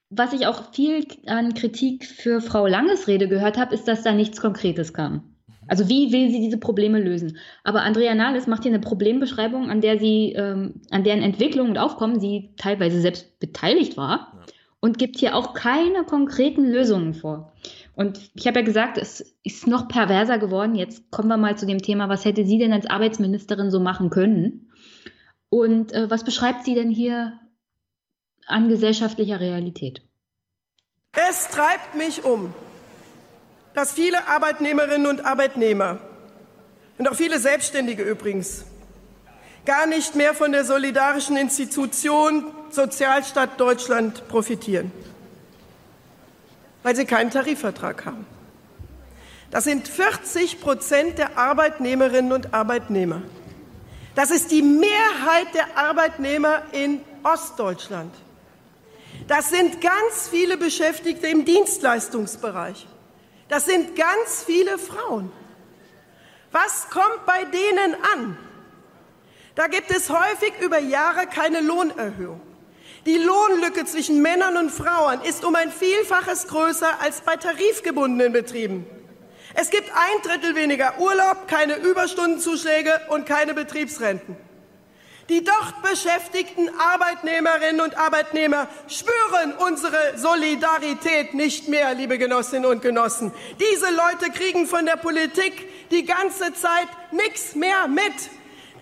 Was 0.09 0.33
ich 0.33 0.45
auch 0.47 0.73
viel 0.73 1.05
an 1.27 1.53
Kritik 1.53 2.05
für 2.05 2.41
Frau 2.41 2.67
Langes 2.67 3.07
Rede 3.07 3.27
gehört 3.29 3.57
habe, 3.57 3.73
ist, 3.73 3.87
dass 3.87 4.03
da 4.03 4.11
nichts 4.11 4.41
Konkretes 4.41 4.93
kam. 4.93 5.30
Also 5.71 5.87
wie 5.87 6.11
will 6.11 6.29
sie 6.29 6.41
diese 6.41 6.57
Probleme 6.57 6.99
lösen? 6.99 7.37
Aber 7.63 7.83
Andrea 7.83 8.13
Nahles 8.13 8.45
macht 8.45 8.63
hier 8.63 8.73
eine 8.73 8.81
Problembeschreibung, 8.81 9.69
an 9.69 9.79
der 9.79 9.99
sie, 9.99 10.33
ähm, 10.33 10.81
an 10.89 11.05
deren 11.05 11.21
Entwicklung 11.21 11.69
und 11.69 11.77
Aufkommen 11.77 12.19
sie 12.19 12.49
teilweise 12.57 12.99
selbst 12.99 13.39
beteiligt 13.39 13.95
war 13.95 14.43
und 14.81 14.97
gibt 14.97 15.17
hier 15.17 15.33
auch 15.33 15.53
keine 15.53 16.03
konkreten 16.03 16.65
Lösungen 16.65 17.13
vor. 17.13 17.53
Und 17.95 18.19
ich 18.33 18.47
habe 18.47 18.59
ja 18.59 18.65
gesagt, 18.65 18.97
es 18.97 19.33
ist 19.45 19.65
noch 19.65 19.87
perverser 19.87 20.39
geworden. 20.39 20.75
Jetzt 20.75 21.09
kommen 21.09 21.29
wir 21.29 21.37
mal 21.37 21.57
zu 21.57 21.65
dem 21.65 21.81
Thema, 21.81 22.09
was 22.09 22.25
hätte 22.25 22.45
sie 22.45 22.57
denn 22.57 22.73
als 22.73 22.85
Arbeitsministerin 22.85 23.71
so 23.71 23.79
machen 23.79 24.09
können? 24.09 24.73
Und 25.47 25.93
äh, 25.93 26.09
was 26.09 26.25
beschreibt 26.25 26.65
sie 26.65 26.75
denn 26.75 26.89
hier 26.89 27.39
an 28.45 28.67
gesellschaftlicher 28.67 29.39
Realität? 29.39 30.01
Es 31.13 31.47
treibt 31.47 31.95
mich 31.95 32.25
um, 32.25 32.53
dass 33.73 33.93
viele 33.93 34.27
Arbeitnehmerinnen 34.27 35.07
und 35.07 35.25
Arbeitnehmer 35.25 35.99
und 36.97 37.09
auch 37.09 37.15
viele 37.15 37.39
Selbstständige 37.39 38.03
übrigens 38.03 38.65
gar 39.65 39.85
nicht 39.85 40.15
mehr 40.15 40.33
von 40.33 40.51
der 40.51 40.65
solidarischen 40.65 41.37
Institution 41.37 42.51
Sozialstaat 42.69 43.59
Deutschland 43.59 44.27
profitieren, 44.27 44.91
weil 46.83 46.95
sie 46.95 47.05
keinen 47.05 47.31
Tarifvertrag 47.31 48.05
haben. 48.05 48.25
Das 49.51 49.65
sind 49.65 49.87
40 49.87 50.61
Prozent 50.61 51.17
der 51.17 51.37
Arbeitnehmerinnen 51.37 52.31
und 52.31 52.53
Arbeitnehmer. 52.53 53.21
Das 54.15 54.31
ist 54.31 54.51
die 54.51 54.61
Mehrheit 54.61 55.53
der 55.53 55.77
Arbeitnehmer 55.77 56.63
in 56.71 57.01
Ostdeutschland. 57.23 58.13
Das 59.27 59.49
sind 59.49 59.81
ganz 59.81 60.29
viele 60.29 60.57
Beschäftigte 60.57 61.27
im 61.27 61.45
Dienstleistungsbereich. 61.45 62.87
Das 63.51 63.65
sind 63.65 63.97
ganz 63.97 64.45
viele 64.45 64.77
Frauen. 64.77 65.29
Was 66.53 66.89
kommt 66.89 67.25
bei 67.25 67.43
denen 67.43 67.95
an? 68.15 68.37
Da 69.55 69.67
gibt 69.67 69.91
es 69.91 70.09
häufig 70.09 70.53
über 70.61 70.79
Jahre 70.79 71.27
keine 71.27 71.59
Lohnerhöhung. 71.59 72.39
Die 73.05 73.17
Lohnlücke 73.17 73.83
zwischen 73.83 74.21
Männern 74.21 74.55
und 74.55 74.69
Frauen 74.71 75.19
ist 75.23 75.43
um 75.43 75.53
ein 75.55 75.69
Vielfaches 75.69 76.47
größer 76.47 77.01
als 77.01 77.19
bei 77.21 77.35
tarifgebundenen 77.35 78.31
Betrieben. 78.31 78.85
Es 79.53 79.69
gibt 79.69 79.91
ein 79.91 80.21
Drittel 80.23 80.55
weniger 80.55 80.97
Urlaub, 80.99 81.49
keine 81.49 81.75
Überstundenzuschläge 81.75 83.01
und 83.09 83.25
keine 83.25 83.53
Betriebsrenten. 83.53 84.37
Die 85.31 85.45
dort 85.45 85.81
beschäftigten 85.81 86.69
Arbeitnehmerinnen 86.77 87.79
und 87.79 87.95
Arbeitnehmer 87.95 88.67
spüren 88.89 89.53
unsere 89.59 90.17
Solidarität 90.17 91.33
nicht 91.33 91.69
mehr, 91.69 91.93
liebe 91.93 92.17
Genossinnen 92.17 92.69
und 92.69 92.81
Genossen. 92.81 93.31
Diese 93.57 93.89
Leute 93.91 94.29
kriegen 94.31 94.67
von 94.67 94.85
der 94.85 94.97
Politik 94.97 95.89
die 95.89 96.03
ganze 96.03 96.53
Zeit 96.53 96.89
nichts 97.11 97.55
mehr 97.55 97.87
mit. 97.87 98.13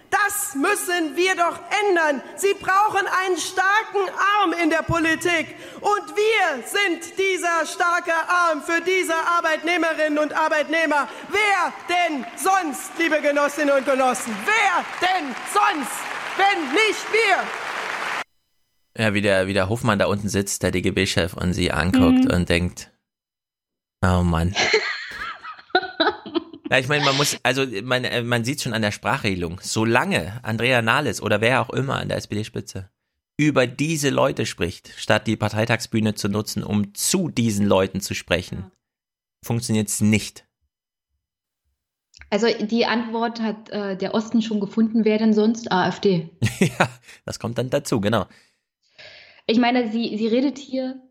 Das 0.10 0.56
müssen 0.56 1.16
wir 1.16 1.36
doch 1.36 1.60
ändern. 1.88 2.24
Sie 2.36 2.56
brauchen 2.56 3.06
einen 3.06 3.38
starken 3.38 4.10
Arm 4.40 4.54
in 4.54 4.72
der 4.72 4.82
Politik. 4.82 5.56
Und 5.82 6.16
wir 6.16 6.64
sind 6.66 7.16
dieser 7.20 7.68
starke 7.68 8.16
Arm 8.28 8.64
für 8.64 8.82
diese 8.82 9.14
Arbeitnehmerinnen 9.14 10.18
und 10.18 10.34
Arbeitnehmer. 10.34 11.08
Wer 11.30 11.74
denn 11.88 12.26
sonst, 12.38 12.90
liebe 12.98 13.22
Genossinnen 13.22 13.78
und 13.78 13.86
Genossen? 13.86 14.36
Wer 14.46 15.08
denn 15.08 15.36
sonst, 15.54 16.19
wenn 16.40 16.74
nicht 16.74 17.06
wir? 17.12 17.44
Ja, 18.98 19.14
wie 19.14 19.22
der, 19.22 19.48
wie 19.48 19.54
der 19.54 19.70
Hofmann 19.70 20.00
da 20.00 20.08
unten 20.08 20.30
sitzt, 20.30 20.64
der 20.64 20.72
DGB-Chef, 20.72 21.34
und 21.34 21.54
sie 21.54 21.72
anguckt 21.72 22.26
Mhm. 22.26 22.32
und 22.32 22.50
denkt, 22.50 22.92
oh 24.04 24.24
Mann. 24.24 24.56
ja, 26.72 26.78
ich 26.80 26.88
meine, 26.88 27.06
man 27.06 27.16
muss, 27.18 27.38
also 27.44 27.66
man, 27.84 28.04
äh, 28.04 28.24
man 28.24 28.44
sieht 28.44 28.62
schon 28.62 28.74
an 28.74 28.82
der 28.82 28.92
Sprachregelung, 28.92 29.60
solange 29.62 30.40
Andrea 30.44 30.82
Nahles 30.82 31.22
oder 31.22 31.40
wer 31.42 31.62
auch 31.62 31.70
immer 31.70 31.98
an 32.00 32.10
der 32.10 32.18
SPD-Spitze 32.18 32.90
über 33.38 33.68
diese 33.68 34.10
Leute 34.10 34.46
spricht, 34.46 34.92
statt 34.98 35.26
die 35.26 35.38
Parteitagsbühne 35.38 36.14
zu 36.14 36.28
nutzen, 36.28 36.62
um 36.62 36.94
zu 36.94 37.30
diesen 37.30 37.66
Leuten 37.66 38.02
zu 38.02 38.14
sprechen, 38.14 38.70
funktioniert's 39.46 40.02
nicht. 40.02 40.46
Also 42.30 42.48
die 42.48 42.86
Antwort 42.86 43.42
hat 43.42 43.70
äh, 43.70 43.98
der 43.98 44.14
Osten 44.14 44.42
schon 44.42 44.60
gefunden, 44.60 45.04
wer 45.06 45.18
denn 45.18 45.34
sonst? 45.34 45.72
AfD. 45.72 46.30
ja, 46.60 46.90
das 47.26 47.40
kommt 47.40 47.58
dann 47.58 47.70
dazu, 47.70 48.00
genau. 48.00 48.26
Ich 49.48 49.58
meine, 49.58 49.92
sie, 49.92 50.16
sie 50.18 50.28
redet 50.28 50.60
hier 50.60 51.02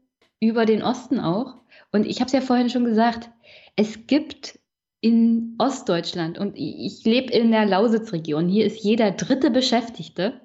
über 0.41 0.65
den 0.65 0.83
Osten 0.83 1.19
auch. 1.19 1.57
Und 1.91 2.07
ich 2.07 2.21
habe 2.21 2.27
es 2.27 2.33
ja 2.33 2.41
vorhin 2.41 2.71
schon 2.71 2.85
gesagt, 2.85 3.31
es 3.77 4.07
gibt 4.07 4.59
in 5.01 5.55
Ostdeutschland 5.59 6.39
und 6.39 6.57
ich 6.57 7.05
lebe 7.05 7.33
in 7.33 7.51
der 7.51 7.67
Lausitzregion. 7.67 8.49
Hier 8.49 8.67
ist 8.67 8.83
jeder 8.83 9.13
dritte 9.13 9.51
Beschäftigte, 9.51 10.41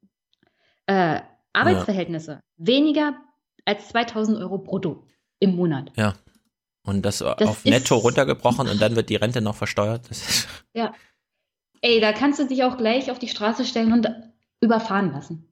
äh, 0.86 1.20
Arbeitsverhältnisse 1.52 2.32
ja. 2.32 2.40
weniger 2.56 3.16
als 3.64 3.88
2000 3.88 4.38
Euro 4.38 4.58
brutto 4.58 5.06
im 5.38 5.56
Monat. 5.56 5.92
Ja. 5.96 6.14
Und 6.82 7.02
das, 7.02 7.18
das 7.18 7.42
auf 7.42 7.64
netto 7.64 7.96
runtergebrochen 7.96 8.68
und 8.68 8.80
dann 8.80 8.96
wird 8.96 9.10
die 9.10 9.16
Rente 9.16 9.40
noch 9.40 9.56
versteuert. 9.56 10.08
ja. 10.74 10.94
Ey, 11.82 12.00
da 12.00 12.12
kannst 12.12 12.40
du 12.40 12.46
dich 12.46 12.64
auch 12.64 12.76
gleich 12.76 13.10
auf 13.10 13.18
die 13.18 13.28
Straße 13.28 13.64
stellen 13.64 13.92
und 13.92 14.08
überfahren 14.60 15.12
lassen. 15.12 15.49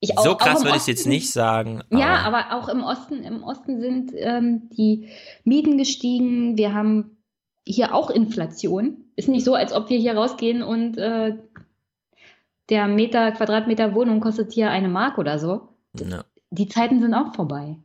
Ich 0.00 0.16
auch, 0.16 0.24
so 0.24 0.34
krass 0.34 0.64
würde 0.64 0.76
ich 0.76 0.82
es 0.82 0.86
jetzt 0.86 1.06
nicht 1.06 1.30
sagen. 1.30 1.82
Aber 1.90 2.00
ja, 2.00 2.22
aber 2.22 2.56
auch 2.56 2.68
im 2.68 2.82
Osten, 2.82 3.22
im 3.22 3.42
Osten 3.42 3.80
sind 3.80 4.12
ähm, 4.14 4.70
die 4.70 5.10
Mieten 5.44 5.76
gestiegen. 5.76 6.56
Wir 6.56 6.72
haben 6.72 7.18
hier 7.66 7.94
auch 7.94 8.08
Inflation. 8.08 9.04
Ist 9.16 9.28
nicht 9.28 9.44
so, 9.44 9.54
als 9.54 9.72
ob 9.72 9.90
wir 9.90 9.98
hier 9.98 10.16
rausgehen 10.16 10.62
und 10.62 10.96
äh, 10.96 11.36
der 12.70 12.86
Meter, 12.86 13.32
Quadratmeter 13.32 13.94
Wohnung 13.94 14.20
kostet 14.20 14.52
hier 14.52 14.70
eine 14.70 14.88
Mark 14.88 15.18
oder 15.18 15.38
so. 15.38 15.68
Ja. 15.98 16.24
Die 16.50 16.68
Zeiten 16.68 17.00
sind 17.00 17.14
auch 17.14 17.34
vorbei. 17.34 17.76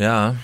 Ja, 0.00 0.36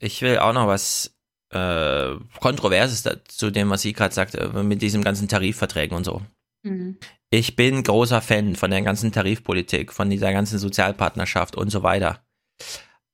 ich 0.00 0.20
will 0.22 0.38
auch 0.38 0.52
noch 0.52 0.66
was 0.66 1.14
äh, 1.50 2.16
Kontroverses 2.40 3.08
zu 3.28 3.50
dem, 3.50 3.70
was 3.70 3.82
sie 3.82 3.92
gerade 3.92 4.14
sagt, 4.14 4.34
äh, 4.34 4.62
mit 4.62 4.82
diesen 4.82 5.02
ganzen 5.02 5.28
Tarifverträgen 5.28 5.96
und 5.96 6.04
so. 6.04 6.22
Mhm. 6.62 6.98
Ich 7.30 7.54
bin 7.54 7.84
großer 7.84 8.20
Fan 8.20 8.56
von 8.56 8.72
der 8.72 8.82
ganzen 8.82 9.12
Tarifpolitik, 9.12 9.92
von 9.92 10.10
dieser 10.10 10.32
ganzen 10.32 10.58
Sozialpartnerschaft 10.58 11.56
und 11.56 11.70
so 11.70 11.84
weiter. 11.84 12.24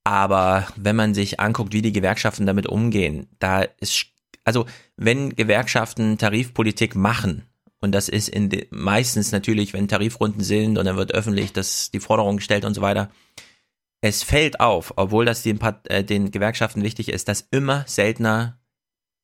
Aber 0.05 0.67
wenn 0.77 0.97
man 0.97 1.15
sich 1.15 1.39
anguckt, 1.39 1.75
wie 1.75 1.83
die 1.83 1.93
Gewerkschaften 1.93 2.47
damit 2.47 2.67
umgehen, 2.67 3.29
da 3.39 3.63
ist, 3.63 4.07
also 4.45 4.65
wenn 4.97 5.37
Gewerkschaften 5.37 6.17
Tarifpolitik 6.17 6.95
machen, 6.95 7.47
und 7.81 7.93
das 7.93 8.09
ist 8.09 8.29
in 8.29 8.49
de, 8.49 8.69
meistens 8.71 9.33
natürlich, 9.33 9.75
wenn 9.75 9.87
Tarifrunden 9.87 10.43
sind 10.43 10.79
und 10.79 10.87
dann 10.87 10.97
wird 10.97 11.13
öffentlich 11.13 11.53
das, 11.53 11.91
die 11.91 12.01
Forderung 12.01 12.39
gestellt 12.39 12.65
und 12.65 12.73
so 12.73 12.81
weiter, 12.81 13.11
es 14.01 14.23
fällt 14.23 14.61
auf, 14.61 14.95
obwohl 14.97 15.25
das 15.25 15.43
den, 15.43 15.61
äh, 15.89 16.05
den 16.05 16.31
Gewerkschaften 16.31 16.83
wichtig 16.83 17.11
ist, 17.11 17.29
dass 17.29 17.47
immer 17.51 17.85
seltener 17.87 18.59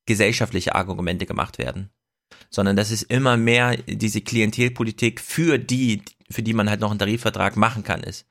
gesellschaftliche 0.07 0.75
Argumente 0.75 1.25
gemacht 1.25 1.59
werden, 1.59 1.91
sondern 2.53 2.77
dass 2.77 2.91
es 2.91 3.03
immer 3.03 3.37
mehr 3.37 3.77
diese 3.79 4.21
Klientelpolitik 4.21 5.21
für 5.21 5.59
die, 5.59 6.03
für 6.31 6.43
die 6.43 6.53
man 6.53 6.71
halt 6.71 6.81
noch 6.81 6.91
einen 6.91 6.99
Tarifvertrag 6.99 7.57
machen 7.57 7.83
kann, 7.83 8.03
ist. 8.03 8.27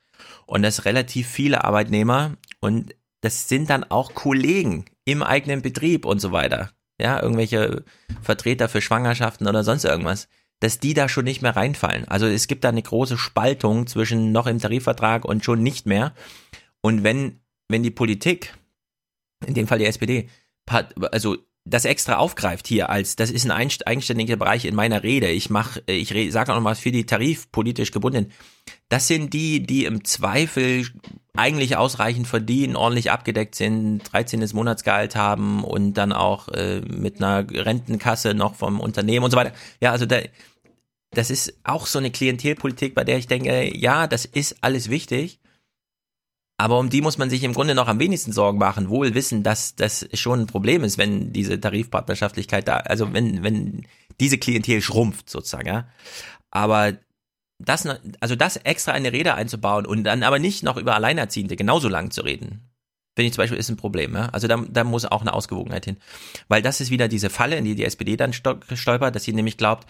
Und 0.45 0.61
dass 0.61 0.85
relativ 0.85 1.27
viele 1.27 1.63
Arbeitnehmer 1.63 2.37
und 2.59 2.95
das 3.21 3.49
sind 3.49 3.69
dann 3.69 3.83
auch 3.83 4.13
Kollegen 4.13 4.85
im 5.05 5.23
eigenen 5.23 5.61
Betrieb 5.61 6.05
und 6.05 6.19
so 6.19 6.31
weiter, 6.31 6.71
ja, 6.99 7.21
irgendwelche 7.21 7.83
Vertreter 8.21 8.69
für 8.69 8.81
Schwangerschaften 8.81 9.47
oder 9.47 9.63
sonst 9.63 9.85
irgendwas, 9.85 10.27
dass 10.59 10.79
die 10.79 10.93
da 10.93 11.09
schon 11.09 11.25
nicht 11.25 11.41
mehr 11.41 11.55
reinfallen. 11.55 12.07
Also 12.07 12.27
es 12.27 12.47
gibt 12.47 12.63
da 12.63 12.69
eine 12.69 12.83
große 12.83 13.17
Spaltung 13.17 13.87
zwischen 13.87 14.31
noch 14.31 14.45
im 14.45 14.59
Tarifvertrag 14.59 15.25
und 15.25 15.43
schon 15.43 15.63
nicht 15.63 15.87
mehr. 15.87 16.13
Und 16.81 17.03
wenn, 17.03 17.39
wenn 17.67 17.81
die 17.81 17.91
Politik, 17.91 18.53
in 19.45 19.55
dem 19.55 19.67
Fall 19.67 19.79
die 19.79 19.85
SPD, 19.85 20.29
also 21.11 21.37
das 21.63 21.85
extra 21.85 22.17
aufgreift 22.17 22.67
hier 22.67 22.89
als, 22.89 23.15
das 23.15 23.29
ist 23.29 23.45
ein 23.45 23.51
eigenständiger 23.51 24.35
Bereich 24.35 24.65
in 24.65 24.75
meiner 24.75 25.03
Rede. 25.03 25.29
Ich 25.29 25.49
mache, 25.49 25.83
ich 25.85 26.09
sage 26.31 26.51
auch 26.51 26.57
noch 26.57 26.63
was 26.63 26.79
für 26.79 26.91
die 26.91 27.05
tarifpolitisch 27.05 27.91
gebunden. 27.91 28.31
Das 28.89 29.07
sind 29.07 29.33
die, 29.33 29.61
die 29.65 29.85
im 29.85 30.03
Zweifel 30.03 30.87
eigentlich 31.35 31.77
ausreichend 31.77 32.27
verdienen, 32.27 32.75
ordentlich 32.75 33.11
abgedeckt 33.11 33.55
sind, 33.55 33.99
13. 34.11 34.45
Monatsgehalt 34.53 35.15
haben 35.15 35.63
und 35.63 35.93
dann 35.93 36.11
auch 36.11 36.49
äh, 36.49 36.81
mit 36.81 37.21
einer 37.21 37.49
Rentenkasse 37.49 38.33
noch 38.33 38.55
vom 38.55 38.79
Unternehmen 38.79 39.23
und 39.23 39.31
so 39.31 39.37
weiter. 39.37 39.53
Ja, 39.79 39.91
also 39.91 40.05
da, 40.05 40.19
das 41.11 41.29
ist 41.29 41.53
auch 41.63 41.85
so 41.85 41.99
eine 41.99 42.11
Klientelpolitik, 42.11 42.95
bei 42.95 43.03
der 43.03 43.17
ich 43.17 43.27
denke, 43.27 43.77
ja, 43.77 44.07
das 44.07 44.25
ist 44.25 44.57
alles 44.61 44.89
wichtig. 44.89 45.40
Aber 46.61 46.77
um 46.77 46.91
die 46.91 47.01
muss 47.01 47.17
man 47.17 47.31
sich 47.31 47.41
im 47.41 47.53
Grunde 47.53 47.73
noch 47.73 47.87
am 47.87 47.99
wenigsten 47.99 48.33
Sorgen 48.33 48.59
machen, 48.59 48.87
wohl 48.87 49.15
wissen, 49.15 49.41
dass 49.41 49.75
das 49.75 50.07
schon 50.13 50.41
ein 50.41 50.45
Problem 50.45 50.83
ist, 50.83 50.99
wenn 50.99 51.33
diese 51.33 51.59
Tarifpartnerschaftlichkeit 51.59 52.67
da, 52.67 52.77
also 52.77 53.11
wenn, 53.13 53.41
wenn 53.41 53.87
diese 54.19 54.37
Klientel 54.37 54.79
schrumpft 54.79 55.27
sozusagen, 55.27 55.67
ja. 55.67 55.87
Aber 56.51 56.93
das, 57.57 57.87
also 58.19 58.35
das 58.35 58.57
extra 58.57 58.91
eine 58.91 59.11
Rede 59.11 59.33
einzubauen 59.33 59.87
und 59.87 60.03
dann 60.03 60.21
aber 60.21 60.37
nicht 60.37 60.61
noch 60.61 60.77
über 60.77 60.93
Alleinerziehende 60.93 61.55
genauso 61.55 61.89
lang 61.89 62.11
zu 62.11 62.21
reden, 62.21 62.69
finde 63.15 63.29
ich 63.29 63.33
zum 63.33 63.41
Beispiel 63.41 63.57
ist 63.57 63.69
ein 63.69 63.77
Problem. 63.77 64.13
Ja? 64.13 64.27
Also 64.27 64.47
da, 64.47 64.63
da 64.69 64.83
muss 64.83 65.05
auch 65.05 65.21
eine 65.21 65.33
Ausgewogenheit 65.33 65.85
hin. 65.85 65.97
Weil 66.47 66.61
das 66.61 66.79
ist 66.79 66.91
wieder 66.91 67.07
diese 67.07 67.31
Falle, 67.31 67.55
in 67.55 67.65
die 67.65 67.73
die 67.73 67.85
SPD 67.85 68.17
dann 68.17 68.33
stolpert, 68.33 69.15
dass 69.15 69.23
sie 69.23 69.33
nämlich 69.33 69.57
glaubt, 69.57 69.87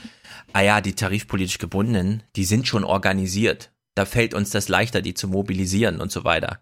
ah 0.53 0.61
ja, 0.61 0.79
die 0.79 0.95
tarifpolitisch 0.95 1.57
gebundenen, 1.57 2.23
die 2.37 2.45
sind 2.45 2.65
schon 2.65 2.85
organisiert. 2.85 3.71
Da 4.01 4.05
fällt 4.05 4.33
uns 4.33 4.49
das 4.49 4.67
leichter, 4.67 5.03
die 5.03 5.13
zu 5.13 5.27
mobilisieren 5.27 6.01
und 6.01 6.11
so 6.11 6.23
weiter. 6.23 6.59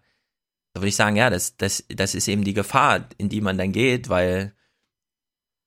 Da 0.74 0.82
würde 0.82 0.88
ich 0.88 0.96
sagen, 0.96 1.16
ja, 1.16 1.30
das, 1.30 1.56
das, 1.56 1.86
das 1.88 2.14
ist 2.14 2.28
eben 2.28 2.44
die 2.44 2.52
Gefahr, 2.52 3.08
in 3.16 3.30
die 3.30 3.40
man 3.40 3.56
dann 3.56 3.72
geht, 3.72 4.10
weil 4.10 4.52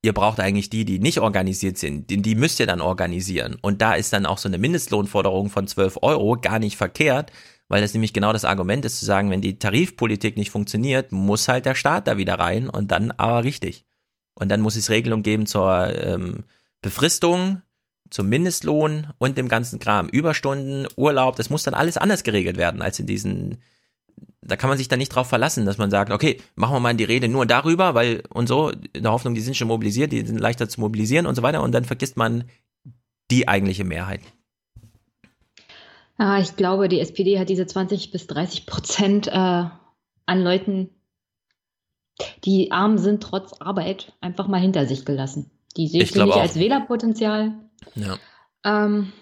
ihr 0.03 0.13
braucht 0.13 0.39
eigentlich 0.39 0.69
die, 0.69 0.85
die 0.85 0.99
nicht 0.99 1.19
organisiert 1.19 1.79
sind. 1.79 2.11
Die, 2.11 2.21
die 2.21 2.35
müsst 2.35 2.59
ihr 2.59 2.67
dann 2.67 2.79
organisieren. 2.79 3.57
Und 3.59 3.81
da 3.81 3.95
ist 3.95 4.13
dann 4.13 4.27
auch 4.27 4.37
so 4.37 4.47
eine 4.47 4.59
Mindestlohnforderung 4.59 5.49
von 5.49 5.65
12 5.65 5.97
Euro 6.03 6.37
gar 6.39 6.59
nicht 6.59 6.77
verkehrt, 6.77 7.31
weil 7.69 7.81
das 7.81 7.95
nämlich 7.95 8.13
genau 8.13 8.33
das 8.33 8.45
Argument 8.45 8.85
ist 8.85 8.99
zu 8.99 9.05
sagen, 9.05 9.31
wenn 9.31 9.41
die 9.41 9.57
Tarifpolitik 9.57 10.37
nicht 10.37 10.51
funktioniert, 10.51 11.11
muss 11.11 11.47
halt 11.47 11.65
der 11.65 11.73
Staat 11.73 12.05
da 12.07 12.17
wieder 12.17 12.35
rein 12.35 12.69
und 12.69 12.91
dann 12.91 13.09
aber 13.09 13.43
richtig. 13.43 13.83
Und 14.35 14.49
dann 14.49 14.61
muss 14.61 14.75
es 14.75 14.91
Regelungen 14.91 15.23
geben 15.23 15.47
zur 15.47 15.91
ähm, 15.99 16.43
Befristung, 16.83 17.63
zum 18.13 18.29
Mindestlohn 18.29 19.07
und 19.17 19.39
dem 19.39 19.47
ganzen 19.47 19.79
Kram. 19.79 20.07
Überstunden, 20.07 20.87
Urlaub, 20.95 21.35
das 21.35 21.49
muss 21.49 21.63
dann 21.63 21.73
alles 21.73 21.97
anders 21.97 22.23
geregelt 22.23 22.57
werden 22.57 22.83
als 22.83 22.99
in 22.99 23.07
diesen 23.07 23.57
da 24.45 24.55
kann 24.57 24.69
man 24.69 24.77
sich 24.77 24.87
dann 24.89 24.99
nicht 24.99 25.09
drauf 25.09 25.27
verlassen, 25.27 25.65
dass 25.65 25.77
man 25.77 25.89
sagt, 25.89 26.11
okay, 26.11 26.39
machen 26.55 26.75
wir 26.75 26.79
mal 26.79 26.93
die 26.93 27.05
Rede 27.05 27.27
nur 27.27 27.45
darüber, 27.45 27.95
weil 27.95 28.23
und 28.29 28.47
so, 28.47 28.71
in 28.93 29.03
der 29.03 29.11
Hoffnung, 29.13 29.35
die 29.35 29.41
sind 29.41 29.55
schon 29.55 29.69
mobilisiert, 29.69 30.11
die 30.11 30.25
sind 30.25 30.37
leichter 30.37 30.67
zu 30.67 30.81
mobilisieren 30.81 31.25
und 31.25 31.35
so 31.35 31.43
weiter 31.43 31.63
und 31.63 31.71
dann 31.71 31.85
vergisst 31.85 32.17
man 32.17 32.43
die 33.31 33.47
eigentliche 33.47 33.85
Mehrheit. 33.85 34.19
Ah, 36.17 36.39
ich 36.39 36.55
glaube, 36.55 36.89
die 36.89 36.99
SPD 36.99 37.39
hat 37.39 37.49
diese 37.49 37.65
20 37.65 38.11
bis 38.11 38.27
30 38.27 38.65
Prozent 38.65 39.27
äh, 39.27 39.31
an 39.31 40.43
Leuten, 40.43 40.89
die 42.43 42.71
arm 42.71 42.97
sind 42.97 43.23
trotz 43.23 43.53
Arbeit, 43.59 44.13
einfach 44.21 44.47
mal 44.47 44.59
hinter 44.59 44.85
sich 44.85 45.05
gelassen. 45.05 45.49
Die 45.77 45.87
sehe 45.87 46.03
ich, 46.03 46.11
ich 46.11 46.23
nicht 46.23 46.35
als 46.35 46.59
Wählerpotenzial. 46.59 47.53
Ja. 47.95 48.17
Ähm, 48.63 49.13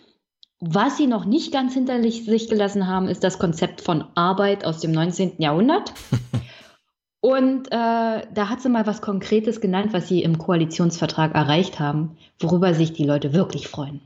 was 0.60 0.98
sie 0.98 1.08
noch 1.08 1.26
nicht 1.26 1.52
ganz 1.52 1.74
hinter 1.74 2.02
sich 2.04 2.48
gelassen 2.48 2.88
haben, 2.88 3.08
ist 3.08 3.24
das 3.24 3.40
Konzept 3.40 3.82
von 3.82 4.06
Arbeit 4.16 4.64
aus 4.64 4.80
dem 4.80 4.92
19. 4.92 5.36
Jahrhundert. 5.40 5.94
Und 7.22 7.68
äh, 7.68 7.72
da 7.72 8.50
hat 8.50 8.62
sie 8.62 8.70
mal 8.70 8.88
was 8.88 9.02
Konkretes 9.02 9.62
genannt, 9.62 9.94
was 9.94 10.08
sie 10.08 10.24
im 10.24 10.40
Koalitionsvertrag 10.40 11.36
erreicht 11.36 11.80
haben, 11.80 12.18
worüber 12.40 12.74
sich 12.74 12.94
die 12.94 13.06
Leute 13.06 13.34
wirklich 13.34 13.68
freuen. 13.68 14.02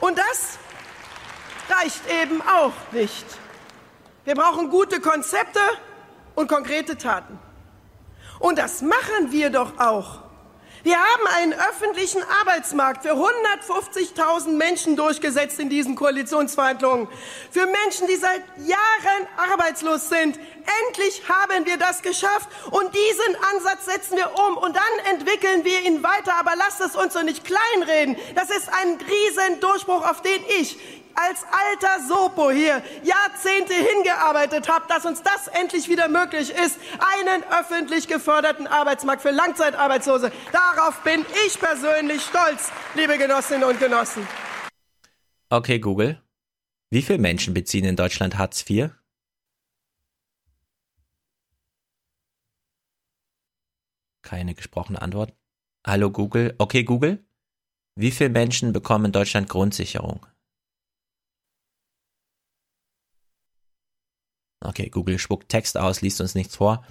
Und 0.00 0.18
das 0.18 0.58
reicht 1.68 2.02
eben 2.22 2.40
auch 2.42 2.72
nicht. 2.92 3.24
Wir 4.24 4.34
brauchen 4.34 4.70
gute 4.70 5.00
Konzepte 5.00 5.60
und 6.34 6.48
konkrete 6.48 6.96
Taten. 6.96 7.38
Und 8.40 8.58
das 8.58 8.82
machen 8.82 9.30
wir 9.30 9.50
doch 9.50 9.78
auch. 9.78 10.20
Wir 10.84 10.96
haben 10.96 11.26
einen 11.36 11.52
öffentlichen 11.52 12.22
Arbeitsmarkt 12.40 13.02
für 13.02 13.12
150.000 13.12 14.48
Menschen 14.56 14.96
durchgesetzt 14.96 15.60
in 15.60 15.68
diesen 15.68 15.94
Koalitionsverhandlungen. 15.94 17.06
Für 17.52 17.66
Menschen, 17.66 18.08
die 18.08 18.16
seit 18.16 18.42
Jahren 18.58 19.28
arbeitslos 19.36 20.08
sind. 20.08 20.40
Endlich 20.88 21.22
haben 21.28 21.66
wir 21.66 21.76
das 21.76 22.02
geschafft 22.02 22.48
und 22.72 22.92
diesen 22.92 23.36
Ansatz 23.54 23.84
setzen 23.84 24.16
wir 24.16 24.32
um 24.34 24.56
und 24.56 24.74
dann 24.74 25.14
entwickeln 25.14 25.64
wir 25.64 25.82
ihn 25.82 26.02
weiter. 26.02 26.34
Aber 26.40 26.56
lasst 26.56 26.80
es 26.80 26.96
uns 26.96 27.14
doch 27.14 27.22
nicht 27.22 27.44
kleinreden. 27.44 28.16
Das 28.34 28.50
ist 28.50 28.68
ein 28.68 28.98
Riesendurchbruch, 28.98 30.04
auf 30.04 30.20
den 30.22 30.42
ich 30.60 30.78
als 31.14 31.44
alter 31.44 32.06
Sopo 32.08 32.50
hier 32.50 32.82
Jahrzehnte 33.02 33.74
hingearbeitet 33.74 34.68
habe, 34.68 34.86
dass 34.88 35.04
uns 35.04 35.22
das 35.22 35.48
endlich 35.48 35.88
wieder 35.88 36.08
möglich 36.08 36.50
ist, 36.50 36.78
einen 36.98 37.42
öffentlich 37.44 38.08
geförderten 38.08 38.66
Arbeitsmarkt 38.66 39.22
für 39.22 39.30
Langzeitarbeitslose. 39.30 40.32
Darauf 40.52 41.02
bin 41.02 41.24
ich 41.46 41.58
persönlich 41.58 42.22
stolz, 42.22 42.70
liebe 42.94 43.18
Genossinnen 43.18 43.64
und 43.64 43.78
Genossen. 43.78 44.26
Okay, 45.50 45.78
Google. 45.78 46.20
Wie 46.90 47.02
viele 47.02 47.18
Menschen 47.18 47.54
beziehen 47.54 47.84
in 47.84 47.96
Deutschland 47.96 48.38
Hartz 48.38 48.68
IV? 48.68 48.90
Keine 54.22 54.54
gesprochene 54.54 55.02
Antwort. 55.02 55.34
Hallo 55.86 56.10
Google. 56.10 56.54
Okay, 56.58 56.84
Google. 56.84 57.24
Wie 57.96 58.10
viele 58.10 58.30
Menschen 58.30 58.72
bekommen 58.72 59.06
in 59.06 59.12
Deutschland 59.12 59.48
Grundsicherung? 59.48 60.24
Okay, 64.64 64.88
Google 64.88 65.18
spuckt 65.18 65.48
Text 65.48 65.76
aus, 65.76 66.00
liest 66.00 66.20
uns 66.20 66.34
nichts 66.34 66.56
vor. 66.56 66.84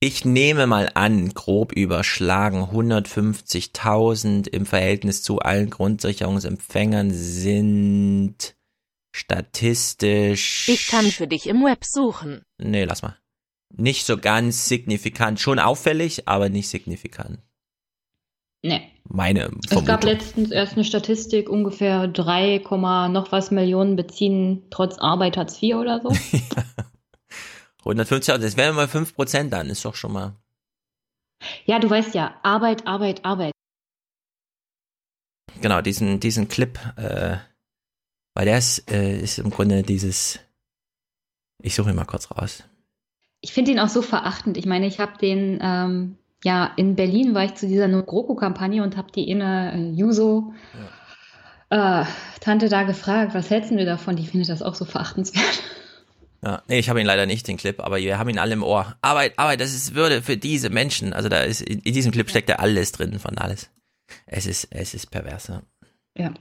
Ich 0.00 0.24
nehme 0.24 0.66
mal 0.66 0.90
an, 0.94 1.32
grob 1.32 1.72
überschlagen, 1.72 2.64
150.000 2.64 4.48
im 4.48 4.66
Verhältnis 4.66 5.22
zu 5.22 5.38
allen 5.38 5.70
Grundsicherungsempfängern 5.70 7.10
sind 7.10 8.54
statistisch. 9.14 10.68
Ich 10.68 10.88
kann 10.88 11.06
für 11.06 11.26
dich 11.26 11.46
im 11.46 11.64
Web 11.64 11.84
suchen. 11.84 12.42
Nee, 12.58 12.84
lass 12.84 13.02
mal. 13.02 13.16
Nicht 13.76 14.04
so 14.04 14.18
ganz 14.18 14.68
signifikant, 14.68 15.40
schon 15.40 15.58
auffällig, 15.58 16.28
aber 16.28 16.48
nicht 16.48 16.68
signifikant. 16.68 17.38
Nee. 18.62 18.82
Meine 19.04 19.40
Vermutung. 19.40 19.78
Es 19.78 19.84
gab 19.84 20.04
letztens 20.04 20.50
erst 20.50 20.74
eine 20.74 20.84
Statistik, 20.84 21.48
ungefähr 21.48 22.08
3, 22.08 22.62
noch 23.08 23.30
was 23.30 23.50
Millionen 23.50 23.96
beziehen 23.96 24.64
trotz 24.70 24.98
Arbeit 24.98 25.36
Hartz 25.36 25.62
IV 25.62 25.76
oder 25.76 26.00
so. 26.02 26.10
150, 27.84 28.38
das 28.38 28.56
wären 28.56 28.74
mal 28.74 28.86
5% 28.86 29.50
dann, 29.50 29.68
ist 29.68 29.84
doch 29.84 29.94
schon 29.94 30.12
mal. 30.12 30.34
Ja, 31.66 31.78
du 31.78 31.90
weißt 31.90 32.14
ja, 32.14 32.34
Arbeit, 32.42 32.86
Arbeit, 32.86 33.24
Arbeit. 33.24 33.52
Genau, 35.60 35.80
diesen, 35.80 36.20
diesen 36.20 36.48
Clip, 36.48 36.78
äh, 36.96 37.36
weil 38.34 38.44
der 38.46 38.58
ist, 38.58 38.90
äh, 38.90 39.18
ist 39.18 39.38
im 39.38 39.50
Grunde 39.50 39.82
dieses, 39.82 40.40
ich 41.62 41.74
suche 41.74 41.90
ihn 41.90 41.96
mal 41.96 42.04
kurz 42.04 42.30
raus. 42.30 42.64
Ich 43.40 43.52
finde 43.52 43.72
ihn 43.72 43.78
auch 43.78 43.88
so 43.88 44.02
verachtend. 44.02 44.56
Ich 44.56 44.66
meine, 44.66 44.86
ich 44.86 44.98
habe 44.98 45.18
den, 45.18 45.58
ähm, 45.62 46.16
ja, 46.42 46.72
in 46.76 46.96
Berlin 46.96 47.34
war 47.34 47.44
ich 47.44 47.54
zu 47.54 47.66
dieser 47.66 47.88
No-GroKo-Kampagne 47.88 48.82
und 48.82 48.96
habe 48.96 49.12
die 49.12 49.28
inne 49.28 49.72
äh, 49.74 49.90
Juso 49.90 50.54
ja. 51.70 52.02
äh, 52.02 52.06
Tante 52.40 52.68
da 52.68 52.82
gefragt, 52.84 53.34
was 53.34 53.50
hältst 53.50 53.70
du 53.70 53.84
davon? 53.84 54.16
Die 54.16 54.26
findet 54.26 54.48
das 54.48 54.62
auch 54.62 54.74
so 54.74 54.84
verachtenswert. 54.84 55.62
Ja, 56.44 56.62
nee, 56.68 56.78
ich 56.78 56.90
habe 56.90 57.00
ihn 57.00 57.06
leider 57.06 57.24
nicht, 57.24 57.48
den 57.48 57.56
Clip, 57.56 57.80
aber 57.80 57.96
wir 57.96 58.18
haben 58.18 58.28
ihn 58.28 58.38
alle 58.38 58.52
im 58.52 58.62
Ohr. 58.62 58.96
Arbeit, 59.00 59.38
Arbeit, 59.38 59.60
das 59.60 59.74
ist 59.74 59.94
Würde 59.94 60.20
für 60.20 60.36
diese 60.36 60.68
Menschen. 60.68 61.14
Also 61.14 61.28
da 61.30 61.40
ist, 61.40 61.62
in 61.62 61.80
diesem 61.80 62.12
Clip 62.12 62.28
steckt 62.28 62.50
ja 62.50 62.56
alles 62.56 62.92
drin 62.92 63.18
von 63.18 63.38
alles. 63.38 63.70
Es 64.26 64.46
ist, 64.46 64.68
es 64.70 64.92
ist 64.92 65.10
perverser. 65.10 65.62
Ja. 66.16 66.34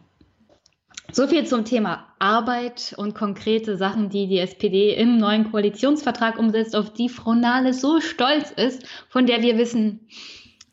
So 1.11 1.27
viel 1.27 1.45
zum 1.45 1.63
Thema 1.63 2.07
Arbeit 2.19 2.95
und 2.97 3.13
konkrete 3.13 3.77
Sachen, 3.77 4.09
die 4.09 4.27
die 4.27 4.39
SPD 4.39 4.93
im 4.93 5.17
neuen 5.17 5.51
Koalitionsvertrag 5.51 6.37
umsetzt, 6.37 6.75
auf 6.75 6.91
die 6.91 7.09
Frau 7.09 7.33
Nahles 7.33 7.79
so 7.79 8.01
stolz 8.01 8.51
ist, 8.51 8.85
von 9.09 9.25
der 9.25 9.41
wir 9.41 9.57
wissen, 9.57 10.07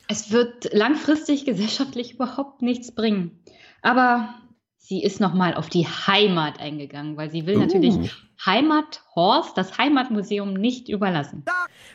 es 0.09 0.32
wird 0.32 0.73
langfristig 0.73 1.44
gesellschaftlich 1.44 2.15
überhaupt 2.15 2.62
nichts 2.62 2.93
bringen. 2.93 3.44
Aber 3.82 4.35
sie 4.77 5.02
ist 5.02 5.20
nochmal 5.20 5.55
auf 5.55 5.69
die 5.69 5.86
Heimat 5.86 6.59
eingegangen, 6.59 7.16
weil 7.16 7.31
sie 7.31 7.47
will 7.47 7.57
uh. 7.57 7.61
natürlich 7.61 8.11
Heimathorst, 8.44 9.56
das 9.56 9.76
Heimatmuseum, 9.76 10.54
nicht 10.54 10.88
überlassen. 10.88 11.44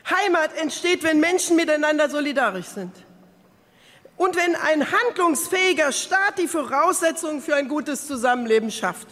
Heimat 0.09 0.55
entsteht, 0.57 1.03
wenn 1.03 1.19
Menschen 1.19 1.55
miteinander 1.55 2.09
solidarisch 2.09 2.67
sind. 2.67 2.91
Und 4.17 4.35
wenn 4.35 4.55
ein 4.55 4.85
handlungsfähiger 4.91 5.91
Staat 5.91 6.37
die 6.37 6.47
Voraussetzungen 6.47 7.41
für 7.41 7.55
ein 7.55 7.67
gutes 7.67 8.07
Zusammenleben 8.07 8.71
schafft. 8.71 9.07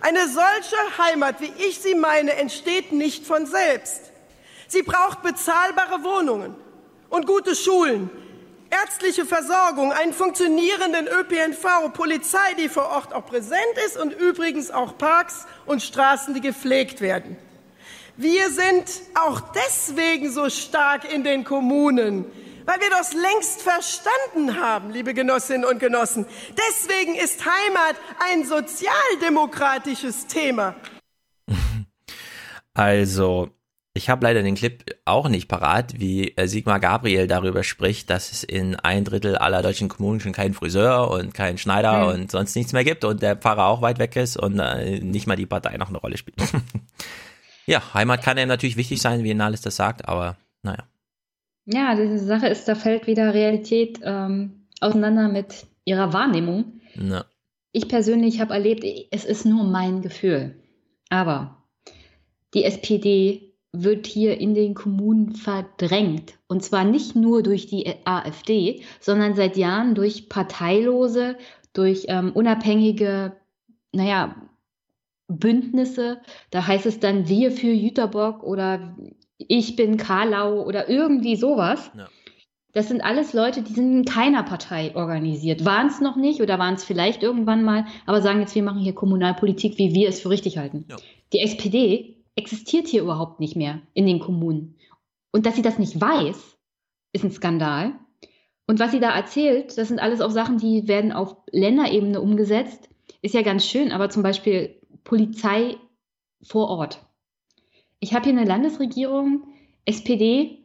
Eine 0.00 0.28
solche 0.28 0.76
Heimat, 0.98 1.40
wie 1.40 1.52
ich 1.68 1.78
sie 1.78 1.94
meine, 1.94 2.34
entsteht 2.34 2.92
nicht 2.92 3.26
von 3.26 3.46
selbst. 3.46 4.12
Sie 4.68 4.82
braucht 4.82 5.22
bezahlbare 5.22 6.02
Wohnungen 6.04 6.54
und 7.10 7.26
gute 7.26 7.54
Schulen, 7.54 8.10
ärztliche 8.82 9.24
Versorgung, 9.24 9.92
einen 9.92 10.12
funktionierenden 10.12 11.06
ÖPNV, 11.06 11.92
Polizei, 11.92 12.54
die 12.58 12.68
vor 12.68 12.88
Ort 12.88 13.12
auch 13.12 13.26
präsent 13.26 13.60
ist 13.86 13.96
und 13.96 14.12
übrigens 14.12 14.70
auch 14.70 14.98
Parks 14.98 15.46
und 15.66 15.82
Straßen, 15.82 16.34
die 16.34 16.40
gepflegt 16.40 17.00
werden. 17.00 17.36
Wir 18.16 18.50
sind 18.50 18.84
auch 19.14 19.40
deswegen 19.52 20.30
so 20.30 20.48
stark 20.48 21.12
in 21.12 21.24
den 21.24 21.44
Kommunen, 21.44 22.24
weil 22.64 22.80
wir 22.80 22.90
das 22.90 23.12
längst 23.12 23.62
verstanden 23.62 24.60
haben, 24.60 24.90
liebe 24.90 25.14
Genossinnen 25.14 25.64
und 25.64 25.80
Genossen. 25.80 26.26
Deswegen 26.56 27.14
ist 27.14 27.44
Heimat 27.44 27.96
ein 28.30 28.44
sozialdemokratisches 28.44 30.26
Thema. 30.26 30.76
Also, 32.72 33.50
ich 33.96 34.10
habe 34.10 34.26
leider 34.26 34.42
den 34.42 34.56
Clip 34.56 34.84
auch 35.04 35.28
nicht 35.28 35.46
parat, 35.46 36.00
wie 36.00 36.36
äh, 36.36 36.48
Sigmar 36.48 36.80
Gabriel 36.80 37.28
darüber 37.28 37.62
spricht, 37.62 38.10
dass 38.10 38.32
es 38.32 38.42
in 38.42 38.74
ein 38.74 39.04
Drittel 39.04 39.36
aller 39.36 39.62
deutschen 39.62 39.88
Kommunen 39.88 40.18
schon 40.18 40.32
keinen 40.32 40.52
Friseur 40.52 41.10
und 41.12 41.32
keinen 41.32 41.58
Schneider 41.58 42.08
mhm. 42.08 42.22
und 42.22 42.30
sonst 42.32 42.56
nichts 42.56 42.72
mehr 42.72 42.82
gibt 42.82 43.04
und 43.04 43.22
der 43.22 43.36
Pfarrer 43.36 43.68
auch 43.68 43.82
weit 43.82 44.00
weg 44.00 44.16
ist 44.16 44.36
und 44.36 44.58
äh, 44.58 44.98
nicht 44.98 45.28
mal 45.28 45.36
die 45.36 45.46
Partei 45.46 45.76
noch 45.76 45.90
eine 45.90 45.98
Rolle 45.98 46.16
spielt. 46.16 46.36
ja, 47.66 47.94
Heimat 47.94 48.22
kann 48.22 48.36
ja 48.36 48.46
natürlich 48.46 48.76
wichtig 48.76 49.00
sein, 49.00 49.22
wie 49.22 49.32
Nahles 49.32 49.60
das 49.60 49.76
sagt, 49.76 50.08
aber 50.08 50.36
naja. 50.62 50.82
Ja, 51.66 51.94
diese 51.94 52.18
Sache 52.18 52.48
ist, 52.48 52.66
da 52.66 52.74
fällt 52.74 53.06
wieder 53.06 53.32
Realität 53.32 54.00
ähm, 54.02 54.66
auseinander 54.80 55.28
mit 55.28 55.66
ihrer 55.84 56.12
Wahrnehmung. 56.12 56.80
Ja. 56.96 57.24
Ich 57.70 57.88
persönlich 57.88 58.40
habe 58.40 58.54
erlebt, 58.54 58.84
es 59.12 59.24
ist 59.24 59.46
nur 59.46 59.62
mein 59.64 60.02
Gefühl. 60.02 60.56
Aber 61.10 61.62
die 62.54 62.64
SPD 62.64 63.43
wird 63.74 64.06
hier 64.06 64.38
in 64.40 64.54
den 64.54 64.74
Kommunen 64.74 65.34
verdrängt. 65.34 66.38
Und 66.46 66.62
zwar 66.62 66.84
nicht 66.84 67.16
nur 67.16 67.42
durch 67.42 67.66
die 67.66 67.92
AfD, 68.04 68.82
sondern 69.00 69.34
seit 69.34 69.56
Jahren 69.56 69.94
durch 69.94 70.28
Parteilose, 70.28 71.36
durch 71.72 72.06
ähm, 72.08 72.30
unabhängige, 72.32 73.36
naja, 73.92 74.36
Bündnisse. 75.26 76.20
Da 76.50 76.66
heißt 76.66 76.86
es 76.86 77.00
dann 77.00 77.28
wir 77.28 77.50
für 77.50 77.72
Jüterbock 77.72 78.44
oder 78.44 78.96
ich 79.38 79.74
bin 79.74 79.96
Karlau 79.96 80.62
oder 80.62 80.88
irgendwie 80.88 81.34
sowas. 81.34 81.90
Ja. 81.96 82.08
Das 82.72 82.88
sind 82.88 83.02
alles 83.02 83.32
Leute, 83.32 83.62
die 83.62 83.72
sind 83.72 83.92
in 83.92 84.04
keiner 84.04 84.42
Partei 84.42 84.94
organisiert. 84.94 85.64
Waren 85.64 85.86
es 85.88 86.00
noch 86.00 86.16
nicht 86.16 86.40
oder 86.40 86.58
waren 86.58 86.74
es 86.74 86.84
vielleicht 86.84 87.22
irgendwann 87.22 87.62
mal, 87.62 87.86
aber 88.04 88.20
sagen 88.20 88.40
jetzt, 88.40 88.54
wir 88.54 88.64
machen 88.64 88.80
hier 88.80 88.94
Kommunalpolitik, 88.94 89.78
wie 89.78 89.94
wir 89.94 90.08
es 90.08 90.20
für 90.20 90.30
richtig 90.30 90.58
halten. 90.58 90.84
Ja. 90.88 90.96
Die 91.32 91.40
SPD 91.40 92.13
existiert 92.36 92.88
hier 92.88 93.02
überhaupt 93.02 93.40
nicht 93.40 93.56
mehr 93.56 93.82
in 93.92 94.06
den 94.06 94.18
Kommunen. 94.18 94.76
Und 95.30 95.46
dass 95.46 95.56
sie 95.56 95.62
das 95.62 95.78
nicht 95.78 96.00
weiß, 96.00 96.56
ist 97.12 97.24
ein 97.24 97.32
Skandal. 97.32 97.92
Und 98.66 98.80
was 98.80 98.92
sie 98.92 99.00
da 99.00 99.14
erzählt, 99.14 99.76
das 99.76 99.88
sind 99.88 100.00
alles 100.00 100.20
auch 100.20 100.30
Sachen, 100.30 100.58
die 100.58 100.88
werden 100.88 101.12
auf 101.12 101.36
Länderebene 101.50 102.20
umgesetzt. 102.20 102.88
Ist 103.20 103.34
ja 103.34 103.42
ganz 103.42 103.66
schön, 103.66 103.92
aber 103.92 104.10
zum 104.10 104.22
Beispiel 104.22 104.80
Polizei 105.04 105.76
vor 106.42 106.68
Ort. 106.68 107.04
Ich 108.00 108.14
habe 108.14 108.24
hier 108.24 108.32
eine 108.32 108.48
Landesregierung, 108.48 109.44
SPD, 109.84 110.64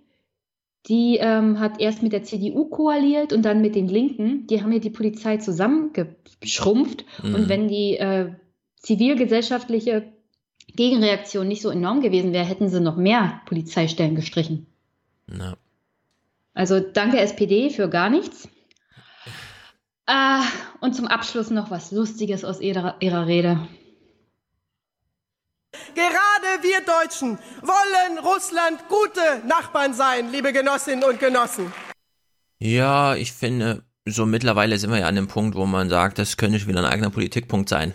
die 0.88 1.18
ähm, 1.18 1.60
hat 1.60 1.80
erst 1.80 2.04
mit 2.04 2.14
der 2.14 2.24
CDU 2.24 2.66
koaliert 2.66 3.34
und 3.34 3.44
dann 3.44 3.62
mit 3.62 3.76
den 3.76 3.88
Linken. 3.88 4.48
Die 4.48 4.62
haben 4.62 4.72
hier 4.72 4.82
die 4.82 4.90
Polizei 4.90 5.38
zusammengeschrumpft. 5.38 7.06
Mhm. 7.22 7.36
Und 7.36 7.50
wenn 7.50 7.68
die 7.68 7.98
äh, 7.98 8.34
zivilgesellschaftliche 8.78 10.14
Gegenreaktion 10.76 11.48
nicht 11.48 11.62
so 11.62 11.70
enorm 11.70 12.02
gewesen 12.02 12.34
wäre, 12.34 12.46
hätten 12.46 12.70
sie 12.70 12.80
noch 12.80 12.96
mehr 12.96 13.42
Polizeistellen 13.46 14.16
gestrichen. 14.16 14.68
No. 15.28 15.54
Also 16.54 16.80
danke 16.80 17.20
SPD 17.20 17.70
für 17.70 17.90
gar 17.90 18.10
nichts. 18.10 18.50
Ah, 20.06 20.44
und 20.80 20.96
zum 20.96 21.08
Abschluss 21.08 21.52
noch 21.52 21.70
was 21.70 21.92
Lustiges 21.92 22.44
aus 22.44 22.60
ihrer, 22.60 22.96
ihrer 23.00 23.28
Rede. 23.28 23.68
Gerade 25.94 26.64
wir 26.64 26.82
Deutschen 26.82 27.38
wollen 27.62 28.18
Russland 28.20 28.88
gute 28.90 29.48
Nachbarn 29.48 29.94
sein, 29.94 30.32
liebe 30.32 30.52
Genossinnen 30.52 31.04
und 31.04 31.20
Genossen. 31.20 31.72
Ja, 32.58 33.16
ich 33.16 33.34
finde, 33.34 33.84
so 34.06 34.26
mittlerweile 34.26 34.78
sind 34.78 34.92
wir 34.92 35.00
ja 35.00 35.08
an 35.08 35.16
dem 35.16 35.28
Punkt, 35.28 35.56
wo 35.56 35.66
man 35.66 35.90
sagt, 35.90 36.18
das 36.18 36.38
könnte 36.38 36.66
wieder 36.68 36.80
ein 36.80 36.92
eigener 36.92 37.10
Politikpunkt 37.10 37.70
sein. 37.70 37.94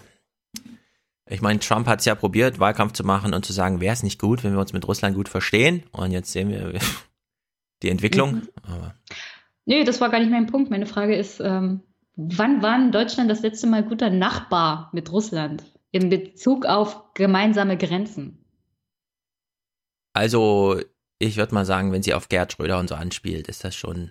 Ich 1.28 1.40
meine, 1.40 1.59
Trump 1.59 1.86
hat 1.86 2.01
es 2.01 2.05
ja 2.05 2.14
probiert, 2.14 2.59
Wahlkampf 2.59 2.92
zu 2.92 3.05
machen 3.05 3.32
und 3.32 3.46
zu 3.46 3.52
sagen, 3.52 3.80
wäre 3.80 3.94
es 3.94 4.02
nicht 4.02 4.20
gut, 4.20 4.44
wenn 4.44 4.52
wir 4.52 4.60
uns 4.60 4.74
mit 4.74 4.86
Russland 4.86 5.16
gut 5.16 5.28
verstehen. 5.28 5.84
Und 5.92 6.10
jetzt 6.10 6.32
sehen 6.32 6.51
wir 6.51 6.78
die 7.82 7.88
Entwicklung. 7.88 8.34
Mhm. 8.34 8.48
Aber 8.62 8.94
Nö, 9.66 9.84
das 9.84 10.01
war 10.01 10.10
gar 10.10 10.18
nicht 10.20 10.30
mein 10.30 10.46
Punkt. 10.46 10.70
Meine 10.70 10.86
Frage 10.86 11.16
ist, 11.16 11.40
ähm, 11.40 11.80
wann 12.16 12.62
war 12.62 12.76
in 12.76 12.92
Deutschland 12.92 13.30
das 13.30 13.40
letzte 13.40 13.66
Mal 13.66 13.82
guter 13.82 14.10
Nachbar 14.10 14.90
mit 14.92 15.10
Russland 15.10 15.64
in 15.90 16.10
Bezug 16.10 16.66
auf 16.66 17.14
gemeinsame 17.14 17.78
Grenzen? 17.78 18.44
Also, 20.12 20.80
ich 21.18 21.36
würde 21.36 21.55
mal 21.55 21.64
sagen, 21.64 21.92
wenn 21.92 22.02
sie 22.02 22.14
auf 22.14 22.28
Gerd 22.28 22.52
Schröder 22.52 22.78
und 22.78 22.88
so 22.88 22.94
anspielt, 22.94 23.48
ist 23.48 23.64
das 23.64 23.74
schon. 23.74 24.10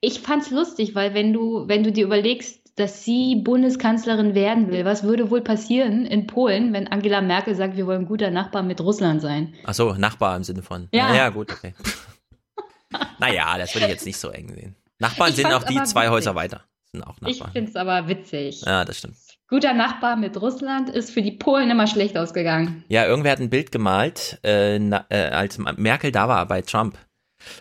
Ich 0.00 0.20
fand's 0.20 0.50
lustig, 0.50 0.94
weil 0.94 1.14
wenn 1.14 1.32
du, 1.32 1.68
wenn 1.68 1.82
du 1.82 1.92
dir 1.92 2.04
überlegst, 2.04 2.61
dass 2.76 3.04
sie 3.04 3.36
Bundeskanzlerin 3.36 4.34
werden 4.34 4.70
will. 4.70 4.84
Was 4.84 5.02
würde 5.02 5.30
wohl 5.30 5.42
passieren 5.42 6.06
in 6.06 6.26
Polen, 6.26 6.72
wenn 6.72 6.88
Angela 6.88 7.20
Merkel 7.20 7.54
sagt, 7.54 7.76
wir 7.76 7.86
wollen 7.86 8.06
guter 8.06 8.30
Nachbar 8.30 8.62
mit 8.62 8.80
Russland 8.80 9.20
sein? 9.20 9.54
Ach 9.64 9.74
so, 9.74 9.92
Nachbar 9.94 10.36
im 10.36 10.44
Sinne 10.44 10.62
von. 10.62 10.88
Ja, 10.92 11.14
ja 11.14 11.28
gut, 11.28 11.52
okay. 11.52 11.74
naja, 13.18 13.58
das 13.58 13.74
würde 13.74 13.86
ich 13.86 13.92
jetzt 13.92 14.06
nicht 14.06 14.18
so 14.18 14.30
eng 14.30 14.48
sehen. 14.54 14.76
Nachbarn 14.98 15.30
Ich 15.30 15.36
sind 15.36 15.46
auch 15.52 15.64
die 15.64 15.74
zwei 15.82 16.02
witzig. 16.02 16.10
Häuser 16.10 16.34
weiter. 16.34 16.62
Sind 16.92 17.02
auch 17.02 17.16
Ich 17.26 17.38
Nachbarn. 17.38 17.52
finde 17.52 17.70
es 17.70 17.76
aber 17.76 18.08
witzig. 18.08 18.62
Ja, 18.64 18.84
das 18.84 18.98
stimmt. 18.98 19.16
Guter 19.48 19.74
Nachbar 19.74 20.16
mit 20.16 20.40
Russland 20.40 20.88
ist 20.88 21.10
für 21.10 21.20
die 21.20 21.32
Polen 21.32 21.70
immer 21.70 21.86
schlecht 21.86 22.16
ausgegangen. 22.16 22.84
Ja, 22.88 23.04
irgendwer 23.04 23.32
hat 23.32 23.40
ein 23.40 23.50
Bild 23.50 23.70
gemalt, 23.70 24.38
äh, 24.44 24.78
na, 24.78 25.04
äh, 25.10 25.28
als 25.28 25.58
Merkel 25.58 26.10
da 26.10 26.26
war 26.28 26.46
bei 26.46 26.62
Trump, 26.62 26.96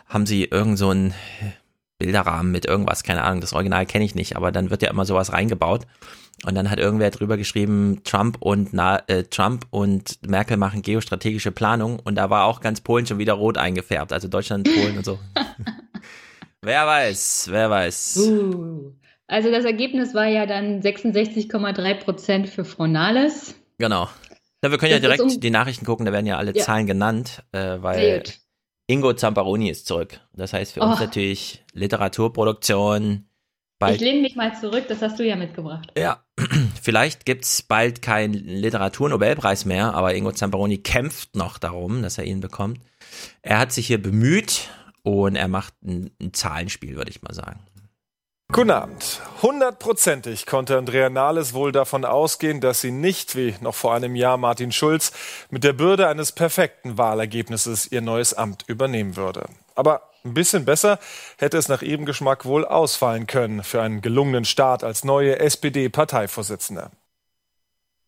haben 0.08 0.26
sie 0.26 0.46
irgend 0.46 0.78
so 0.78 0.90
einen 0.90 1.14
Bilderrahmen 2.02 2.52
mit 2.52 2.66
irgendwas, 2.66 3.04
keine 3.04 3.22
Ahnung, 3.22 3.42
das 3.42 3.54
Original 3.54 3.86
kenne 3.86 4.04
ich 4.06 4.16
nicht, 4.16 4.36
aber 4.36 4.52
dann 4.52 4.72
wird 4.72 4.82
ja 4.82 4.90
immer 4.90 5.06
sowas 5.06 5.32
reingebaut. 5.32 5.86
Und 6.44 6.56
dann 6.56 6.72
hat 6.72 6.80
irgendwer 6.80 7.12
drüber 7.12 7.38
geschrieben, 7.38 8.02
Trump 8.04 8.38
und 8.40 8.70
na, 8.74 8.98
äh, 9.06 9.24
Trump 9.26 9.68
und 9.70 10.18
Merkel 10.28 10.58
machen 10.58 10.82
geostrategische 10.82 11.52
Planung 11.52 12.00
und 12.00 12.16
da 12.16 12.32
war 12.32 12.46
auch 12.46 12.62
ganz 12.62 12.82
Polen 12.82 13.06
schon 13.06 13.20
wieder 13.20 13.34
rot 13.34 13.60
eingefärbt, 13.60 14.12
also 14.12 14.28
Deutschland, 14.28 14.68
Polen 14.74 14.98
und 14.98 15.06
so. 15.06 15.20
wer 16.62 16.88
weiß, 16.88 17.48
wer 17.52 17.70
weiß. 17.70 18.18
Uh. 18.18 18.92
Also 19.28 19.52
das 19.52 19.64
Ergebnis 19.66 20.14
war 20.16 20.26
ja 20.26 20.46
dann 20.48 20.82
66,3 20.82 21.94
Prozent 22.04 22.50
für 22.50 22.66
Frau 22.66 22.88
Nahles. 22.88 23.54
Genau. 23.78 24.10
Ja, 24.64 24.72
wir 24.72 24.78
können 24.78 24.92
ja 24.92 25.00
Das 25.00 25.12
ist 25.12 25.18
direkt 25.20 25.36
um- 25.36 25.40
die 25.40 25.50
Nachrichten 25.52 25.86
gucken, 25.86 26.06
da 26.06 26.12
werden 26.12 26.26
ja 26.26 26.38
alle 26.38 26.56
Ja. 26.56 26.64
Zahlen 26.64 26.88
genannt, 26.88 27.44
äh, 27.52 27.78
weil. 27.82 28.24
Ingo 28.92 29.14
Zamparoni 29.14 29.70
ist 29.70 29.88
zurück. 29.88 30.20
Das 30.34 30.54
heißt 30.54 30.74
für 30.74 30.82
uns 30.82 31.00
Oh. 31.00 31.04
natürlich 31.04 31.64
Literaturproduktion. 31.74 33.12
Ich 33.26 33.80
Bald, 33.80 34.02
lehne 34.02 34.22
mich 34.22 34.36
mal 34.36 34.54
zurück, 34.60 34.86
das 34.90 35.02
hast 35.02 35.18
du 35.18 35.26
ja 35.26 35.36
mitgebracht. 35.36 35.92
ja, 35.98 36.24
vielleicht 36.82 37.26
gibt's 37.26 37.64
bald 37.64 38.02
keinen 38.04 38.34
Literaturnobelpreis 38.34 39.66
mehr, 39.66 39.96
aber 39.96 40.14
Ingo 40.14 40.32
Zamparoni 40.32 40.78
kämpft 40.80 41.36
noch 41.36 41.58
darum, 41.58 42.04
dass 42.04 42.20
er 42.20 42.26
ihn 42.26 42.42
bekommt. 42.42 42.80
Er 43.42 43.58
hat 43.58 43.72
sich 43.72 43.88
hier 43.88 44.00
bemüht 44.00 44.70
und 45.02 45.36
er 45.36 45.48
macht 45.48 45.74
ein, 45.84 46.12
ein 46.22 46.32
Zahlenspiel, 46.34 46.96
würde 46.96 47.10
ich 47.10 47.24
mal 47.24 47.34
sagen. 47.34 47.60
Guten 48.54 48.72
Abend. 48.72 49.22
Hundertprozentig 49.42 50.46
konnte 50.46 50.78
Andrea 50.78 51.10
Nahles 51.10 51.54
wohl 51.54 51.72
davon 51.72 52.04
ausgehen, 52.04 52.60
dass 52.60 52.82
sie 52.82 52.92
nicht, 52.92 53.38
wie 53.38 53.56
noch 53.62 53.74
vor 53.74 53.94
einem 53.96 54.14
Jahr 54.14 54.36
Martin 54.36 54.74
Schulz, 54.74 55.14
mit 55.50 55.64
der 55.64 55.72
Bürde 55.72 56.10
eines 56.10 56.34
perfekten 56.34 56.98
Wahlergebnisses 56.98 57.90
ihr 57.90 58.02
neues 58.02 58.34
Amt 58.34 58.66
übernehmen 58.68 59.16
würde. 59.16 59.46
Aber 59.74 60.10
ein 60.26 60.34
bisschen 60.34 60.66
besser 60.66 61.00
hätte 61.38 61.58
es 61.58 61.70
nach 61.70 61.82
ihrem 61.82 62.06
Geschmack 62.06 62.44
wohl 62.44 62.66
ausfallen 62.66 63.26
können 63.26 63.64
für 63.64 63.82
einen 63.82 64.02
gelungenen 64.02 64.44
Start 64.44 64.84
als 64.84 65.06
neue 65.06 65.40
SPD-Parteivorsitzende. 65.40 66.92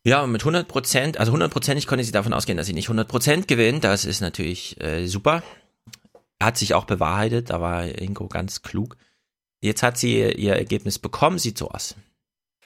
Ja, 0.03 0.28
mit 0.28 0.41
100 0.41 0.68
Prozent, 0.68 1.18
also 1.22 1.32
hundertprozentig 1.32 1.88
konnte 1.88 2.03
sie 2.03 2.11
davon 2.11 2.34
ausgehen, 2.34 2.57
dass 2.57 2.68
sie 2.68 2.74
nicht 2.74 2.90
100 2.90 3.07
Prozent 3.07 3.48
gewinnt. 3.48 3.86
Das 3.86 4.03
ist 4.03 4.20
natürlich 4.20 4.80
äh, 4.82 5.07
super. 5.07 5.41
Hat 6.41 6.57
sich 6.57 6.74
auch 6.74 6.84
bewahrheitet, 6.84 7.49
da 7.49 7.61
war 7.61 7.86
Ingo 7.86 8.28
ganz 8.28 8.61
klug. 8.61 8.98
Jetzt 9.64 9.81
hat 9.81 9.98
sie 9.98 10.19
ihr 10.19 10.56
Ergebnis 10.57 10.99
bekommen, 10.99 11.40
sieht 11.40 11.57
so 11.57 11.69
aus. 11.69 11.95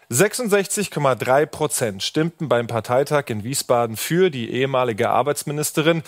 66,3 0.10 1.46
Prozent 1.46 2.02
stimmten 2.02 2.50
beim 2.50 2.66
Parteitag 2.66 3.26
in 3.28 3.44
Wiesbaden 3.44 3.98
für 3.98 4.32
die 4.32 4.50
ehemalige 4.50 5.12
Arbeitsministerin. 5.12 6.02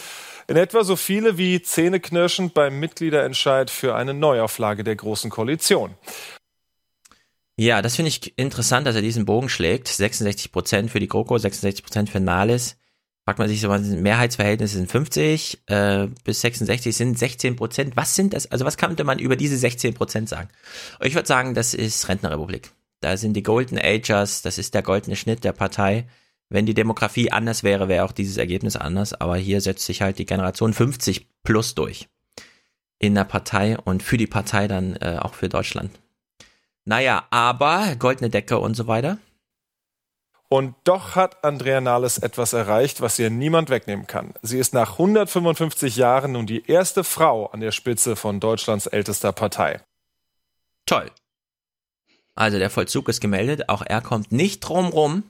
In 0.48 0.56
etwa 0.58 0.84
so 0.84 0.96
viele 0.96 1.38
wie 1.38 1.62
zähneknirschend 1.62 2.56
beim 2.56 2.80
Mitgliederentscheid 2.80 3.70
für 3.70 3.94
eine 3.94 4.16
Neuauflage 4.16 4.84
der 4.84 4.96
Großen 4.96 5.30
Koalition. 5.30 5.94
Ja, 7.56 7.84
das 7.84 7.98
finde 7.98 8.10
ich 8.10 8.36
interessant, 8.40 8.88
dass 8.88 8.96
er 8.96 9.04
diesen 9.04 9.26
Bogen 9.26 9.50
schlägt. 9.50 9.90
66 9.90 10.52
Prozent 10.52 10.90
für 10.90 11.00
die 11.00 11.08
GroKo, 11.08 11.38
66 11.38 11.84
Prozent 11.84 12.10
für 12.10 12.20
Nahles. 12.20 12.79
Fragt 13.30 13.38
man 13.38 13.48
sich 13.48 13.62
so, 13.62 13.70
Mehrheitsverhältnisse 13.70 14.78
sind 14.78 14.90
50 14.90 15.60
äh, 15.68 16.08
bis 16.24 16.42
66 16.42 16.98
sind 16.98 17.20
16 17.20 17.58
Prozent. 17.58 17.96
Was 17.96 18.16
sind 18.16 18.34
das? 18.34 18.50
Also 18.50 18.66
was 18.66 18.76
könnte 18.76 19.04
man 19.04 19.20
über 19.20 19.36
diese 19.36 19.56
16 19.56 19.94
Prozent 19.94 20.28
sagen? 20.28 20.50
Ich 21.00 21.14
würde 21.14 21.28
sagen, 21.28 21.54
das 21.54 21.76
ist 21.76 22.10
Rentnerrepublik. 22.10 22.72
Da 23.02 23.18
sind 23.18 23.34
die 23.34 23.44
Golden 23.44 23.78
Agers, 23.78 24.42
das 24.42 24.58
ist 24.58 24.74
der 24.74 24.82
goldene 24.82 25.16
Schnitt 25.16 25.44
der 25.44 25.52
Partei. 25.52 26.08
Wenn 26.50 26.66
die 26.66 26.74
Demografie 26.74 27.32
anders 27.32 27.62
wäre, 27.62 27.88
wäre 27.88 28.04
auch 28.04 28.14
dieses 28.14 28.38
Ergebnis 28.38 28.76
anders. 28.76 29.14
Aber 29.14 29.38
hier 29.38 29.62
setzt 29.62 29.86
sich 29.86 30.02
halt 30.02 30.18
die 30.18 30.26
Generation 30.26 30.74
50 30.74 31.28
plus 31.44 31.76
durch 31.76 32.08
in 32.98 33.14
der 33.14 33.26
Partei 33.26 33.78
und 33.78 34.02
für 34.02 34.18
die 34.18 34.26
Partei 34.26 34.68
dann 34.68 34.96
äh, 34.96 35.20
auch 35.22 35.36
für 35.36 35.50
Deutschland. 35.50 35.92
Naja, 36.84 37.28
aber 37.30 37.96
goldene 38.00 38.32
Decke 38.32 38.58
und 38.58 38.74
so 38.74 38.88
weiter. 38.88 39.20
Und 40.52 40.76
doch 40.84 41.16
hat 41.16 41.44
Andrea 41.44 41.80
Nahles 41.80 42.18
etwas 42.18 42.54
erreicht, 42.54 43.02
was 43.02 43.20
ihr 43.20 43.30
niemand 43.30 43.70
wegnehmen 43.70 44.08
kann. 44.08 44.34
Sie 44.42 44.58
ist 44.58 44.74
nach 44.74 44.94
155 44.94 45.96
Jahren 45.96 46.32
nun 46.32 46.48
die 46.48 46.66
erste 46.66 47.04
Frau 47.04 47.46
an 47.46 47.60
der 47.60 47.72
Spitze 47.72 48.16
von 48.16 48.40
Deutschlands 48.40 48.88
ältester 48.88 49.32
Partei. 49.32 49.82
Toll. 50.88 51.12
Also 52.34 52.58
der 52.58 52.72
Vollzug 52.72 53.10
ist 53.10 53.22
gemeldet, 53.22 53.70
auch 53.70 53.84
er 53.86 54.02
kommt 54.02 54.32
nicht 54.32 54.62
drum 54.62 54.88
rum. 54.88 55.24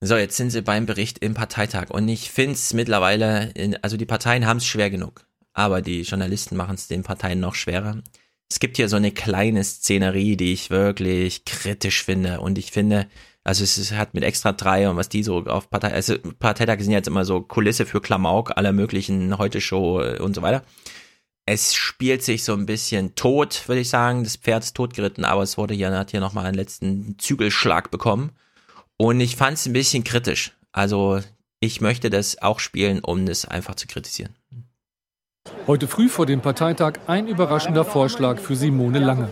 So, 0.00 0.16
jetzt 0.16 0.36
sind 0.36 0.50
sie 0.50 0.62
beim 0.62 0.86
Bericht 0.86 1.18
im 1.18 1.34
Parteitag 1.34 1.90
und 1.90 2.08
ich 2.08 2.30
finde 2.30 2.52
es 2.52 2.72
mittlerweile, 2.72 3.50
in, 3.50 3.76
also 3.82 3.98
die 3.98 4.06
Parteien 4.06 4.46
haben 4.46 4.58
es 4.58 4.64
schwer 4.64 4.90
genug, 4.90 5.26
aber 5.52 5.82
die 5.82 6.02
Journalisten 6.02 6.56
machen 6.56 6.76
es 6.76 6.86
den 6.86 7.02
Parteien 7.02 7.40
noch 7.40 7.56
schwerer. 7.56 8.00
Es 8.48 8.60
gibt 8.60 8.76
hier 8.76 8.88
so 8.88 8.96
eine 8.96 9.10
kleine 9.10 9.62
Szenerie, 9.64 10.36
die 10.36 10.52
ich 10.52 10.70
wirklich 10.70 11.44
kritisch 11.44 12.04
finde 12.04 12.40
und 12.40 12.56
ich 12.56 12.70
finde, 12.70 13.08
also 13.48 13.64
es 13.64 13.78
ist, 13.78 13.92
hat 13.92 14.12
mit 14.12 14.24
Extra 14.24 14.52
3 14.52 14.90
und 14.90 14.96
was 14.98 15.08
die 15.08 15.22
so 15.22 15.38
auf 15.46 15.70
Partei, 15.70 15.94
also 15.94 16.16
Parteitage 16.38 16.84
sind 16.84 16.92
jetzt 16.92 17.08
immer 17.08 17.24
so 17.24 17.40
Kulisse 17.40 17.86
für 17.86 18.02
Klamauk 18.02 18.58
aller 18.58 18.72
möglichen 18.72 19.38
Heute-Show 19.38 20.02
äh, 20.02 20.18
und 20.18 20.34
so 20.34 20.42
weiter. 20.42 20.62
Es 21.46 21.74
spielt 21.74 22.22
sich 22.22 22.44
so 22.44 22.52
ein 22.52 22.66
bisschen 22.66 23.14
tot, 23.14 23.66
würde 23.66 23.80
ich 23.80 23.88
sagen. 23.88 24.22
Das 24.22 24.36
Pferd 24.36 24.64
ist 24.64 24.76
totgeritten, 24.76 25.24
aber 25.24 25.42
es 25.42 25.56
wurde 25.56 25.72
hier, 25.72 25.90
hat 25.96 26.10
hier 26.10 26.20
nochmal 26.20 26.44
einen 26.44 26.58
letzten 26.58 27.16
Zügelschlag 27.18 27.90
bekommen. 27.90 28.32
Und 28.98 29.18
ich 29.18 29.36
fand 29.36 29.56
es 29.56 29.64
ein 29.64 29.72
bisschen 29.72 30.04
kritisch. 30.04 30.52
Also 30.72 31.20
ich 31.58 31.80
möchte 31.80 32.10
das 32.10 32.42
auch 32.42 32.60
spielen, 32.60 33.00
um 33.00 33.26
es 33.28 33.46
einfach 33.46 33.76
zu 33.76 33.86
kritisieren. 33.86 34.34
Heute 35.66 35.88
früh 35.88 36.10
vor 36.10 36.26
dem 36.26 36.42
Parteitag 36.42 36.98
ein 37.06 37.26
überraschender 37.26 37.86
Vorschlag 37.86 38.40
für 38.40 38.56
Simone 38.56 38.98
Lange. 38.98 39.30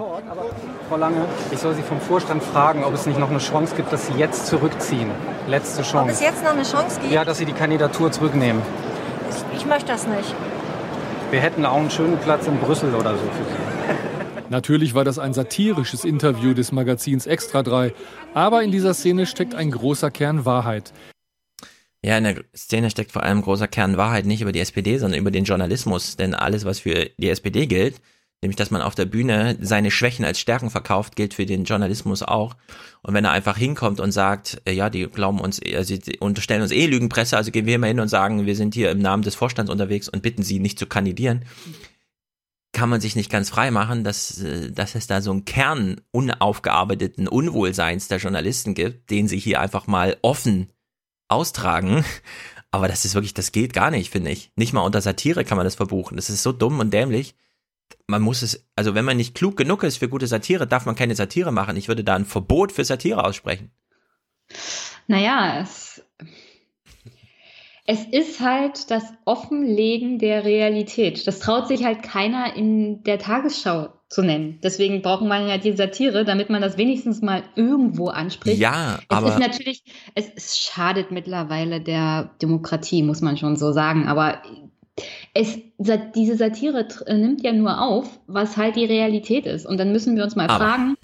Frau 0.88 0.96
Lange, 0.96 1.26
ich 1.50 1.58
soll 1.58 1.74
Sie 1.74 1.82
vom 1.82 2.00
Vorstand 2.00 2.44
fragen, 2.44 2.84
ob 2.84 2.94
es 2.94 3.06
nicht 3.06 3.18
noch 3.18 3.30
eine 3.30 3.40
Chance 3.40 3.74
gibt, 3.74 3.92
dass 3.92 4.06
Sie 4.06 4.12
jetzt 4.12 4.46
zurückziehen. 4.46 5.10
Letzte 5.48 5.82
Chance. 5.82 6.04
Ob 6.04 6.10
es 6.10 6.20
jetzt 6.20 6.44
noch 6.44 6.52
eine 6.52 6.62
Chance 6.62 7.00
gibt? 7.00 7.12
Ja, 7.12 7.24
dass 7.24 7.38
Sie 7.38 7.44
die 7.44 7.52
Kandidatur 7.52 8.12
zurücknehmen. 8.12 8.62
Ich, 9.28 9.58
ich 9.58 9.66
möchte 9.66 9.88
das 9.88 10.06
nicht. 10.06 10.32
Wir 11.32 11.40
hätten 11.40 11.66
auch 11.66 11.78
einen 11.78 11.90
schönen 11.90 12.18
Platz 12.18 12.46
in 12.46 12.56
Brüssel 12.58 12.94
oder 12.94 13.14
so 13.14 13.18
für 13.18 13.44
Sie. 13.44 13.94
Natürlich 14.48 14.94
war 14.94 15.02
das 15.02 15.18
ein 15.18 15.34
satirisches 15.34 16.04
Interview 16.04 16.54
des 16.54 16.70
Magazins 16.70 17.26
Extra 17.26 17.64
3, 17.64 17.92
aber 18.32 18.62
in 18.62 18.70
dieser 18.70 18.94
Szene 18.94 19.26
steckt 19.26 19.56
ein 19.56 19.72
großer 19.72 20.12
Kern 20.12 20.44
Wahrheit. 20.44 20.92
Ja, 22.04 22.16
in 22.16 22.22
der 22.22 22.44
Szene 22.54 22.90
steckt 22.90 23.10
vor 23.10 23.24
allem 23.24 23.42
großer 23.42 23.66
Kern 23.66 23.96
Wahrheit 23.96 24.24
nicht 24.24 24.40
über 24.40 24.52
die 24.52 24.60
SPD, 24.60 24.98
sondern 24.98 25.18
über 25.18 25.32
den 25.32 25.42
Journalismus. 25.42 26.14
Denn 26.14 26.32
alles, 26.32 26.64
was 26.64 26.78
für 26.78 27.10
die 27.18 27.28
SPD 27.28 27.66
gilt, 27.66 28.00
nämlich 28.42 28.56
dass 28.56 28.70
man 28.70 28.82
auf 28.82 28.94
der 28.94 29.06
Bühne 29.06 29.56
seine 29.60 29.90
Schwächen 29.90 30.24
als 30.24 30.38
Stärken 30.38 30.70
verkauft, 30.70 31.16
gilt 31.16 31.34
für 31.34 31.46
den 31.46 31.64
Journalismus 31.64 32.22
auch. 32.22 32.56
Und 33.02 33.14
wenn 33.14 33.24
er 33.24 33.32
einfach 33.32 33.56
hinkommt 33.56 34.00
und 34.00 34.12
sagt, 34.12 34.60
äh, 34.64 34.72
ja, 34.72 34.90
die 34.90 35.06
glauben 35.06 35.40
uns, 35.40 35.60
äh, 35.60 35.82
sie 35.84 36.18
unterstellen 36.20 36.62
uns 36.62 36.72
eh 36.72 36.86
Lügenpresse, 36.86 37.36
also 37.36 37.50
gehen 37.50 37.66
wir 37.66 37.78
mal 37.78 37.88
hin 37.88 38.00
und 38.00 38.08
sagen, 38.08 38.46
wir 38.46 38.56
sind 38.56 38.74
hier 38.74 38.90
im 38.90 38.98
Namen 38.98 39.22
des 39.22 39.34
Vorstands 39.34 39.70
unterwegs 39.70 40.08
und 40.08 40.22
bitten 40.22 40.42
sie 40.42 40.58
nicht 40.58 40.78
zu 40.78 40.86
kandidieren, 40.86 41.44
kann 42.72 42.90
man 42.90 43.00
sich 43.00 43.16
nicht 43.16 43.30
ganz 43.30 43.48
frei 43.48 43.70
machen, 43.70 44.04
dass, 44.04 44.42
äh, 44.42 44.70
dass 44.70 44.94
es 44.94 45.06
da 45.06 45.22
so 45.22 45.30
einen 45.30 45.46
Kern 45.46 46.00
unaufgearbeiteten 46.10 47.28
Unwohlseins 47.28 48.08
der 48.08 48.18
Journalisten 48.18 48.74
gibt, 48.74 49.10
den 49.10 49.28
sie 49.28 49.38
hier 49.38 49.60
einfach 49.60 49.86
mal 49.86 50.16
offen 50.22 50.70
austragen. 51.28 52.04
Aber 52.70 52.88
das 52.88 53.06
ist 53.06 53.14
wirklich, 53.14 53.32
das 53.32 53.52
geht 53.52 53.72
gar 53.72 53.90
nicht, 53.90 54.10
finde 54.10 54.30
ich. 54.30 54.52
Nicht 54.56 54.74
mal 54.74 54.82
unter 54.82 55.00
Satire 55.00 55.44
kann 55.44 55.56
man 55.56 55.64
das 55.64 55.76
verbuchen. 55.76 56.16
Das 56.16 56.28
ist 56.28 56.42
so 56.42 56.52
dumm 56.52 56.78
und 56.78 56.92
dämlich. 56.92 57.34
Man 58.06 58.22
muss 58.22 58.42
es, 58.42 58.66
also 58.76 58.94
wenn 58.94 59.04
man 59.04 59.16
nicht 59.16 59.34
klug 59.34 59.56
genug 59.56 59.82
ist 59.82 59.98
für 59.98 60.08
gute 60.08 60.26
Satire, 60.26 60.66
darf 60.66 60.86
man 60.86 60.94
keine 60.94 61.14
Satire 61.14 61.52
machen. 61.52 61.76
Ich 61.76 61.88
würde 61.88 62.04
da 62.04 62.14
ein 62.14 62.24
Verbot 62.24 62.72
für 62.72 62.84
Satire 62.84 63.24
aussprechen. 63.24 63.70
Naja, 65.08 65.60
es, 65.60 66.02
es 67.84 68.04
ist 68.04 68.40
halt 68.40 68.90
das 68.90 69.04
Offenlegen 69.24 70.18
der 70.18 70.44
Realität. 70.44 71.26
Das 71.26 71.38
traut 71.38 71.68
sich 71.68 71.84
halt 71.84 72.02
keiner 72.02 72.54
in 72.56 73.02
der 73.04 73.18
Tagesschau 73.18 73.92
zu 74.08 74.22
nennen. 74.22 74.60
Deswegen 74.62 75.02
braucht 75.02 75.24
man 75.24 75.48
ja 75.48 75.58
die 75.58 75.76
Satire, 75.76 76.24
damit 76.24 76.48
man 76.48 76.62
das 76.62 76.76
wenigstens 76.76 77.22
mal 77.22 77.42
irgendwo 77.56 78.08
anspricht. 78.08 78.58
Ja, 78.58 78.98
es 79.08 79.16
aber 79.16 79.28
ist 79.28 79.38
natürlich, 79.38 79.82
es, 80.14 80.30
es 80.34 80.58
schadet 80.58 81.10
mittlerweile 81.10 81.80
der 81.80 82.30
Demokratie, 82.40 83.02
muss 83.02 83.20
man 83.20 83.36
schon 83.36 83.56
so 83.56 83.72
sagen. 83.72 84.06
Aber 84.06 84.42
es, 85.36 85.58
diese 86.14 86.36
Satire 86.36 86.80
tr- 86.88 87.12
nimmt 87.14 87.42
ja 87.42 87.52
nur 87.52 87.80
auf, 87.80 88.08
was 88.26 88.56
halt 88.56 88.76
die 88.76 88.84
Realität 88.84 89.46
ist. 89.46 89.66
Und 89.66 89.78
dann 89.78 89.92
müssen 89.92 90.16
wir 90.16 90.24
uns 90.24 90.36
mal 90.36 90.48
Aber- 90.48 90.64
fragen, 90.64 90.96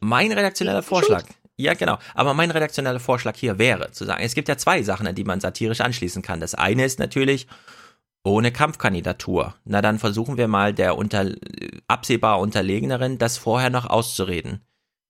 mein 0.00 0.32
redaktioneller 0.32 0.82
Vorschlag, 0.82 1.24
ja 1.56 1.74
genau, 1.74 1.98
aber 2.14 2.34
mein 2.34 2.50
redaktioneller 2.50 3.00
Vorschlag 3.00 3.36
hier 3.36 3.58
wäre 3.58 3.90
zu 3.92 4.04
sagen, 4.04 4.22
es 4.22 4.34
gibt 4.34 4.48
ja 4.48 4.56
zwei 4.56 4.82
Sachen, 4.82 5.06
an 5.06 5.14
die 5.14 5.24
man 5.24 5.40
satirisch 5.40 5.80
anschließen 5.80 6.20
kann. 6.22 6.40
Das 6.40 6.54
eine 6.54 6.84
ist 6.84 6.98
natürlich, 6.98 7.46
ohne 8.24 8.52
Kampfkandidatur. 8.52 9.54
Na 9.64 9.80
dann 9.82 9.98
versuchen 9.98 10.36
wir 10.36 10.48
mal 10.48 10.74
der 10.74 10.96
unter, 10.98 11.30
absehbar 11.88 12.40
Unterlegenerin 12.40 13.18
das 13.18 13.38
vorher 13.38 13.70
noch 13.70 13.86
auszureden. 13.86 14.60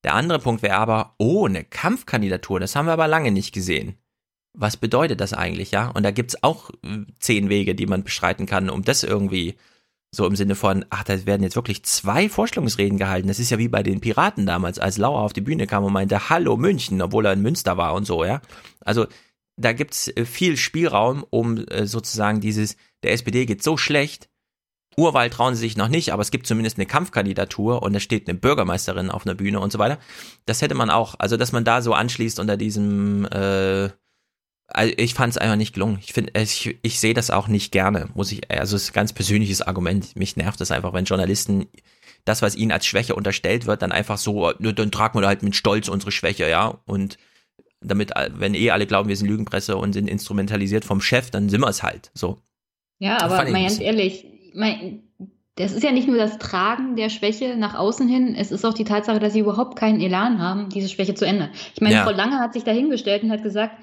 Der 0.05 0.15
andere 0.15 0.39
Punkt 0.39 0.63
wäre 0.63 0.77
aber 0.77 1.15
ohne 1.19 1.65
Kampfkandidatur. 1.65 2.61
Das 2.61 2.77
haben 2.77 2.87
wir 2.87 2.93
aber 2.93 3.09
lange 3.09 3.31
nicht 3.33 3.55
gesehen. 3.55 3.97
Was 4.57 4.77
bedeutet 4.77 5.21
das 5.21 5.33
eigentlich, 5.33 5.73
ja? 5.73 5.89
Und 5.89 6.05
da 6.05 6.11
gibt's 6.11 6.43
auch 6.43 6.71
äh, 6.83 7.05
zehn 7.19 7.49
Wege, 7.49 7.75
die 7.75 7.87
man 7.87 8.05
beschreiten 8.05 8.47
kann, 8.47 8.71
um 8.71 8.83
das 8.83 9.03
irgendwie 9.03 9.57
so 10.15 10.27
im 10.27 10.37
Sinne 10.37 10.55
von, 10.55 10.85
ach, 10.91 11.05
da 11.05 11.27
werden 11.27 11.43
jetzt 11.43 11.57
wirklich 11.57 11.83
zwei 11.85 12.29
Vorstellungsreden 12.29 12.99
gehalten. 12.99 13.29
Das 13.29 13.41
ist 13.41 13.51
ja 13.51 13.59
wie 13.59 13.69
bei 13.69 13.83
den 13.83 14.01
Piraten 14.01 14.47
damals, 14.47 14.79
als 14.79 14.97
Lauer 14.97 15.21
auf 15.21 15.33
die 15.33 15.41
Bühne 15.41 15.67
kam 15.67 15.85
und 15.85 15.93
meinte, 15.93 16.31
hallo 16.31 16.57
München, 16.57 17.03
obwohl 17.03 17.27
er 17.27 17.33
in 17.33 17.43
Münster 17.43 17.77
war 17.77 17.95
und 17.95 18.07
so, 18.07 18.25
ja. 18.25 18.41
Also 18.81 19.07
da 19.57 19.73
gibt's 19.73 20.09
äh, 20.09 20.25
viel 20.25 20.57
Spielraum, 20.57 21.25
um 21.31 21.59
äh, 21.67 21.87
sozusagen 21.87 22.41
dieses, 22.41 22.77
der 23.03 23.13
SPD 23.13 23.47
geht 23.47 23.63
so 23.63 23.77
schlecht, 23.77 24.29
Urwahl 24.97 25.31
trauen 25.31 25.55
sie 25.55 25.61
sich 25.61 25.77
noch 25.77 25.89
nicht, 25.89 26.13
aber 26.13 26.23
es 26.23 26.31
gibt 26.31 26.47
zumindest 26.47 26.79
eine 26.79 26.87
Kampfkandidatur 26.87 27.83
und 27.83 27.93
da 27.93 28.01
steht 28.01 28.29
eine 28.29 28.39
Bürgermeisterin 28.39 29.11
auf 29.11 29.27
einer 29.27 29.35
Bühne 29.35 29.61
und 29.61 29.73
so 29.73 29.79
weiter. 29.79 29.99
Das 30.47 30.63
hätte 30.63 30.75
man 30.75 30.91
auch, 30.91 31.17
also 31.19 31.37
dass 31.37 31.53
man 31.53 31.65
da 31.65 31.83
so 31.83 31.95
anschließt 31.95 32.39
unter 32.39 32.57
diesem, 32.57 33.25
äh, 33.27 33.91
also 34.69 34.93
ich 34.97 35.15
fand 35.15 35.33
es 35.33 35.39
einfach 35.39 35.57
nicht 35.57 35.75
gelungen. 35.75 35.99
Ich 36.01 36.13
finde, 36.13 36.33
ich, 36.41 36.79
ich 36.83 37.01
sehe 37.01 37.15
das 37.15 37.31
auch 37.31 37.49
nicht 37.49 37.73
gerne, 37.73 38.09
muss 38.15 38.33
ich, 38.33 38.51
also 38.51 38.77
es 38.77 38.85
ist 38.85 38.91
ein 38.91 38.95
ganz 38.95 39.13
persönliches 39.13 39.63
Argument. 39.63 40.17
Mich 40.17 40.37
nervt 40.37 40.61
es 40.61 40.71
einfach, 40.71 40.93
wenn 40.93 41.05
Journalisten 41.05 41.67
das, 42.25 42.41
was 42.41 42.57
ihnen 42.57 42.73
als 42.73 42.87
Schwäche 42.87 43.15
unterstellt 43.15 43.67
wird, 43.67 43.83
dann 43.83 43.93
einfach 43.93 44.19
so, 44.19 44.53
dann 44.53 44.91
tragen 44.91 45.21
wir 45.21 45.27
halt 45.27 45.43
mit 45.43 45.55
Stolz 45.55 45.89
unsere 45.89 46.11
Schwäche, 46.11 46.49
ja, 46.49 46.81
und 46.87 47.19
damit, 47.83 48.13
wenn 48.31 48.55
eh 48.55 48.71
alle 48.71 48.87
glauben, 48.87 49.11
wir 49.11 49.17
sind 49.17 49.29
Lügenpresse 49.29 49.77
und 49.77 49.93
sind 49.93 50.09
instrumentalisiert 50.09 50.87
vom 50.87 51.03
Chef, 51.03 51.31
dann 51.31 51.51
sind 51.51 51.61
wir 51.61 51.69
es 51.69 51.83
halt, 51.83 52.11
so. 52.15 52.41
Ja, 52.99 53.21
aber 53.21 53.45
mal 53.51 53.53
ganz 53.53 53.79
ehrlich, 53.79 54.27
mein, 54.55 55.03
das 55.57 55.73
ist 55.73 55.83
ja 55.83 55.93
nicht 55.93 56.09
nur 56.09 56.17
das 56.17 56.39
Tragen 56.39 56.97
der 56.97 57.11
Schwäche 57.11 57.57
nach 57.57 57.75
außen 57.75 58.09
hin, 58.09 58.35
es 58.35 58.51
ist 58.51 58.65
auch 58.65 58.73
die 58.73 58.85
Tatsache, 58.85 59.19
dass 59.19 59.35
sie 59.35 59.41
überhaupt 59.41 59.77
keinen 59.79 60.01
Elan 60.01 60.41
haben, 60.41 60.71
diese 60.71 60.89
Schwäche 60.89 61.15
zu 61.15 61.27
ändern. 61.27 61.51
Ich 61.75 61.83
meine, 61.83 61.97
ja. 61.97 62.05
Frau 62.05 62.13
Lange 62.13 62.39
hat 62.39 62.55
sich 62.55 62.65
dahingestellt 62.65 63.23
und 63.23 63.31
hat 63.31 63.43
gesagt, 63.43 63.77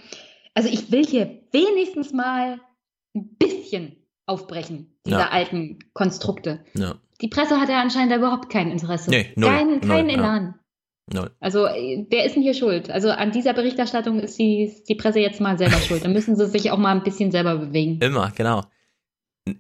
also 0.54 0.70
ich 0.70 0.92
will 0.92 1.06
hier 1.06 1.42
wenigstens 1.52 2.14
mal 2.14 2.60
ein 3.16 3.36
bisschen 3.38 3.96
aufbrechen, 4.26 4.94
dieser 5.06 5.20
ja. 5.20 5.30
alten 5.30 5.80
Konstrukte. 5.94 6.64
Ja. 6.74 6.96
Die 7.22 7.28
Presse 7.28 7.60
hat 7.60 7.70
ja 7.70 7.82
anscheinend 7.82 8.16
überhaupt 8.16 8.50
kein 8.50 8.72
Interesse. 8.72 9.10
Nee, 9.10 9.32
null, 9.36 9.50
kein, 9.50 9.82
kein 9.82 10.08
null, 10.08 10.16
Elan. 10.16 10.56
Ja. 11.14 11.30
Also, 11.40 11.64
wer 11.64 12.26
ist 12.26 12.36
denn 12.36 12.44
hier 12.44 12.54
schuld? 12.54 12.90
Also, 12.90 13.10
an 13.10 13.32
dieser 13.32 13.54
Berichterstattung 13.54 14.20
ist 14.20 14.40
die, 14.40 14.64
ist 14.64 14.88
die 14.88 14.96
Presse 14.96 15.20
jetzt 15.20 15.42
mal 15.42 15.58
selber 15.58 15.78
schuld. 15.78 16.06
Da 16.06 16.08
müssen 16.10 16.36
sie 16.36 16.48
sich 16.48 16.72
auch 16.72 16.78
mal 16.78 16.96
ein 16.96 17.04
bisschen 17.04 17.32
selber 17.32 17.58
bewegen. 17.58 18.00
Immer, 18.00 18.32
genau. 18.36 18.64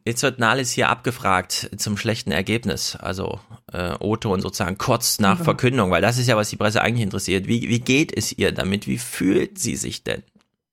Jetzt 0.05 0.21
wird 0.21 0.39
Nahles 0.39 0.71
hier 0.71 0.89
abgefragt 0.89 1.71
zum 1.77 1.97
schlechten 1.97 2.31
Ergebnis, 2.31 2.95
also 2.95 3.39
äh, 3.73 3.95
Otto 3.99 4.31
und 4.31 4.41
sozusagen 4.41 4.77
kurz 4.77 5.19
nach 5.19 5.39
mhm. 5.39 5.43
Verkündung, 5.43 5.89
weil 5.89 6.03
das 6.03 6.19
ist 6.19 6.27
ja, 6.27 6.37
was 6.37 6.51
die 6.51 6.55
Presse 6.55 6.81
eigentlich 6.81 7.03
interessiert. 7.03 7.47
Wie, 7.47 7.67
wie 7.67 7.79
geht 7.79 8.15
es 8.15 8.31
ihr 8.37 8.51
damit? 8.51 8.87
Wie 8.87 8.99
fühlt 8.99 9.57
sie 9.57 9.75
sich 9.75 10.03
denn? 10.03 10.23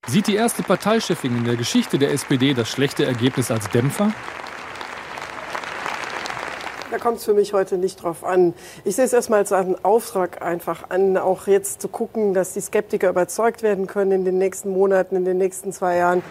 Sieht 0.07 0.27
die 0.27 0.37
erste 0.37 0.63
Parteichefin 0.63 1.37
in 1.37 1.45
der 1.45 1.57
Geschichte 1.57 1.99
der 1.99 2.13
SPD 2.13 2.55
das 2.55 2.71
schlechte 2.71 3.05
Ergebnis 3.05 3.51
als 3.51 3.69
Dämpfer? 3.71 4.13
Da 6.91 6.97
kommt 6.97 7.19
es 7.19 7.25
für 7.25 7.35
mich 7.35 7.53
heute 7.53 7.77
nicht 7.77 8.03
drauf 8.03 8.25
an. 8.25 8.55
Ich 8.85 8.97
sehe 8.97 9.05
es 9.05 9.13
erstmal 9.13 9.41
als 9.41 9.53
einen 9.53 9.77
Auftrag 9.85 10.41
einfach 10.41 10.89
an, 10.89 11.19
auch 11.19 11.47
jetzt 11.47 11.83
zu 11.83 11.89
gucken, 11.89 12.33
dass 12.33 12.55
die 12.55 12.63
Skeptiker 12.63 13.11
überzeugt 13.11 13.63
werden 13.63 13.87
können 13.87 14.13
in 14.13 14.25
den 14.25 14.39
nächsten 14.39 14.71
Monaten, 14.71 15.17
in 15.17 15.27
den 15.27 15.37
nächsten 15.37 15.73
zwei 15.73 15.97
Jahren. 15.97 16.23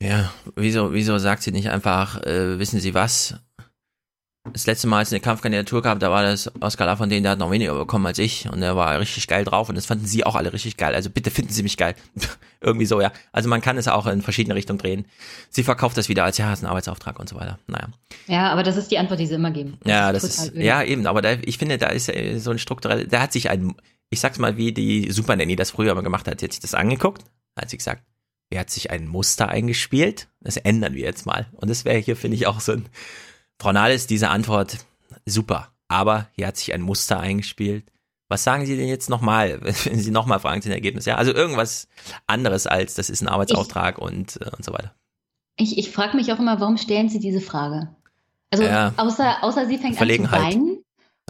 Ja, 0.00 0.30
wieso, 0.54 0.92
wieso 0.92 1.18
sagt 1.18 1.42
sie 1.42 1.50
nicht 1.50 1.70
einfach, 1.70 2.22
äh, 2.22 2.58
wissen 2.58 2.78
Sie 2.78 2.94
was? 2.94 3.34
Das 4.52 4.66
letzte 4.66 4.86
Mal, 4.86 4.98
als 4.98 5.08
es 5.08 5.14
eine 5.14 5.20
Kampfkandidatur 5.20 5.80
gab, 5.80 6.00
da 6.00 6.10
war 6.10 6.22
das 6.22 6.52
Oscar 6.60 6.84
La 6.84 6.96
von 6.96 7.08
denen, 7.08 7.22
der 7.22 7.32
hat 7.32 7.38
noch 7.38 7.50
weniger 7.50 7.74
bekommen 7.74 8.04
als 8.04 8.18
ich 8.18 8.46
und 8.50 8.60
der 8.60 8.76
war 8.76 9.00
richtig 9.00 9.26
geil 9.26 9.42
drauf 9.42 9.70
und 9.70 9.74
das 9.74 9.86
fanden 9.86 10.06
sie 10.06 10.24
auch 10.24 10.34
alle 10.34 10.52
richtig 10.52 10.76
geil. 10.76 10.94
Also 10.94 11.08
bitte 11.08 11.30
finden 11.30 11.50
Sie 11.50 11.62
mich 11.62 11.78
geil. 11.78 11.94
Irgendwie 12.60 12.84
so, 12.84 13.00
ja. 13.00 13.10
Also 13.32 13.48
man 13.48 13.62
kann 13.62 13.78
es 13.78 13.88
auch 13.88 14.06
in 14.06 14.20
verschiedene 14.20 14.54
Richtungen 14.54 14.78
drehen. 14.78 15.06
Sie 15.48 15.62
verkauft 15.62 15.96
das 15.96 16.10
wieder 16.10 16.24
als, 16.24 16.36
ja, 16.36 16.52
ist 16.52 16.62
ein 16.62 16.68
Arbeitsauftrag 16.68 17.18
und 17.18 17.28
so 17.28 17.36
weiter. 17.36 17.58
Naja. 17.66 17.88
Ja, 18.26 18.52
aber 18.52 18.62
das 18.62 18.76
ist 18.76 18.90
die 18.90 18.98
Antwort, 18.98 19.18
die 19.18 19.26
sie 19.26 19.34
immer 19.34 19.50
geben. 19.50 19.78
Das 19.80 19.90
ja, 19.90 20.12
das 20.12 20.24
ist, 20.24 20.54
ja, 20.54 20.82
eben, 20.82 21.06
aber 21.06 21.22
da, 21.22 21.32
ich 21.32 21.56
finde, 21.56 21.78
da 21.78 21.86
ist 21.88 22.12
so 22.36 22.50
ein 22.50 22.58
strukturell, 22.58 23.06
da 23.06 23.22
hat 23.22 23.32
sich 23.32 23.48
ein, 23.48 23.74
ich 24.10 24.20
sag's 24.20 24.38
mal, 24.38 24.58
wie 24.58 24.72
die 24.72 25.10
Super 25.10 25.36
Nanny 25.36 25.56
das 25.56 25.70
früher 25.70 25.94
mal 25.94 26.02
gemacht 26.02 26.28
hat, 26.28 26.40
sie 26.40 26.46
hat 26.46 26.52
sich 26.52 26.60
das 26.60 26.74
angeguckt, 26.74 27.24
hat 27.58 27.70
sie 27.70 27.78
gesagt, 27.78 28.02
er 28.50 28.60
hat 28.60 28.70
sich 28.70 28.90
ein 28.90 29.08
Muster 29.08 29.48
eingespielt. 29.48 30.28
Das 30.40 30.56
ändern 30.56 30.94
wir 30.94 31.04
jetzt 31.04 31.26
mal. 31.26 31.46
Und 31.52 31.70
das 31.70 31.84
wäre 31.84 31.98
hier, 31.98 32.14
finde 32.14 32.36
ich, 32.36 32.46
auch 32.46 32.60
so 32.60 32.72
ein. 32.72 32.86
Frau 33.64 33.72
Nahles, 33.72 34.06
diese 34.06 34.28
Antwort, 34.28 34.76
super. 35.24 35.68
Aber 35.88 36.28
hier 36.36 36.48
hat 36.48 36.58
sich 36.58 36.74
ein 36.74 36.82
Muster 36.82 37.18
eingespielt. 37.18 37.90
Was 38.28 38.44
sagen 38.44 38.66
Sie 38.66 38.76
denn 38.76 38.88
jetzt 38.88 39.08
nochmal, 39.08 39.58
wenn 39.62 39.98
Sie 39.98 40.10
nochmal 40.10 40.38
fragen 40.38 40.60
zu 40.60 40.68
den 40.68 40.74
Ergebnissen? 40.74 41.08
Ja, 41.08 41.16
also 41.16 41.32
irgendwas 41.32 41.88
anderes 42.26 42.66
als, 42.66 42.92
das 42.92 43.08
ist 43.08 43.22
ein 43.22 43.28
Arbeitsauftrag 43.28 43.96
ich, 43.96 44.04
und, 44.04 44.38
äh, 44.42 44.50
und 44.54 44.66
so 44.66 44.74
weiter. 44.74 44.92
Ich, 45.56 45.78
ich 45.78 45.90
frage 45.90 46.14
mich 46.14 46.30
auch 46.30 46.38
immer, 46.38 46.60
warum 46.60 46.76
stellen 46.76 47.08
Sie 47.08 47.20
diese 47.20 47.40
Frage? 47.40 47.88
Also 48.50 48.64
ja, 48.64 48.92
außer, 48.98 49.42
außer 49.42 49.64
sie 49.66 49.78
fängt 49.78 49.98
an 49.98 50.10
zu 50.10 50.30
weinen, 50.30 50.73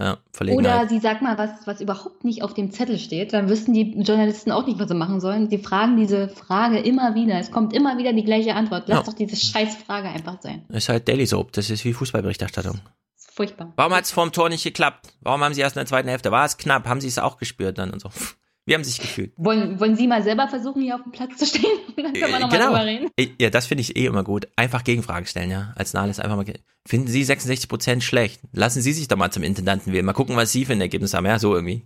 ja, 0.01 0.19
Oder 0.51 0.89
sie 0.89 0.99
sagt 0.99 1.23
mal 1.23 1.39
was, 1.39 1.67
was 1.67 1.81
überhaupt 1.81 2.25
nicht 2.25 2.43
auf 2.43 2.53
dem 2.53 2.73
Zettel 2.73 2.99
steht. 2.99 3.33
Dann 3.33 3.49
wüssten 3.49 3.73
die 3.73 3.93
Journalisten 4.01 4.51
auch 4.51 4.67
nicht, 4.67 4.81
was 4.81 4.89
sie 4.89 4.95
machen 4.95 5.21
sollen. 5.21 5.49
Sie 5.49 5.59
fragen 5.59 5.97
diese 5.97 6.29
Frage 6.29 6.81
immer 6.81 7.15
wieder. 7.15 7.39
Es 7.39 7.53
kommt 7.53 7.73
immer 7.73 7.97
wieder 7.97 8.13
die 8.13 8.25
gleiche 8.25 8.57
Antwort. 8.57 8.89
Lass 8.89 8.99
ja. 8.99 9.05
doch 9.05 9.13
diese 9.13 9.37
scheiß 9.37 9.77
Frage 9.77 10.09
einfach 10.09 10.43
sein. 10.43 10.65
ist 10.69 10.89
halt 10.89 11.07
Daily 11.07 11.27
Soap. 11.27 11.53
Das 11.53 11.71
ist 11.71 11.85
wie 11.85 11.93
Fußballberichterstattung. 11.93 12.81
Furchtbar. 13.17 13.73
Warum 13.77 13.95
hat 13.95 14.05
es 14.05 14.11
vorm 14.11 14.33
Tor 14.33 14.49
nicht 14.49 14.65
geklappt? 14.65 15.15
Warum 15.21 15.43
haben 15.43 15.55
sie 15.55 15.61
erst 15.61 15.77
in 15.77 15.81
der 15.81 15.87
zweiten 15.87 16.09
Hälfte? 16.09 16.33
War 16.33 16.45
es 16.45 16.57
knapp? 16.57 16.87
Haben 16.87 17.01
sie 17.01 17.09
es 17.09 17.19
auch 17.19 17.37
gespürt 17.37 17.79
dann 17.79 17.91
und 17.91 18.01
so? 18.01 18.11
Wie 18.67 18.75
haben 18.75 18.83
Sie 18.83 18.91
sich 18.91 19.01
gefühlt? 19.01 19.33
Wollen, 19.37 19.79
wollen 19.79 19.95
Sie 19.95 20.07
mal 20.07 20.23
selber 20.23 20.49
versuchen, 20.49 20.81
hier 20.81 20.95
auf 20.95 21.03
dem 21.03 21.13
Platz 21.13 21.37
zu 21.37 21.47
stehen? 21.47 21.65
Dann 21.97 22.13
können 22.15 22.33
wir 22.33 22.39
nochmal 22.39 22.59
genau. 22.59 22.71
drüber 22.71 22.87
reden. 22.87 23.11
Ja, 23.39 23.51
das 23.51 23.67
finde 23.67 23.83
ich 23.83 23.97
eh 23.97 24.07
immer 24.07 24.25
gut. 24.25 24.49
Einfach 24.57 24.85
Gegenfragen 24.85 25.27
stellen, 25.27 25.51
ja. 25.51 25.75
Als 25.77 25.93
Nahles 25.93 26.19
einfach 26.19 26.37
mal. 26.37 26.47
Finden 26.87 27.09
Sie 27.09 27.25
66 27.25 27.69
Prozent 27.69 28.03
schlecht? 28.03 28.41
Lassen 28.53 28.81
Sie 28.81 28.93
sich 28.93 29.09
doch 29.09 29.17
mal 29.17 29.31
zum 29.31 29.43
Intendanten 29.43 29.93
wählen. 29.93 30.05
Mal 30.05 30.13
gucken, 30.15 30.37
was 30.37 30.53
Sie 30.53 30.65
für 30.65 30.73
ein 30.73 30.81
Ergebnis 30.81 31.13
haben. 31.13 31.27
Ja, 31.27 31.39
so 31.39 31.55
irgendwie. 31.55 31.83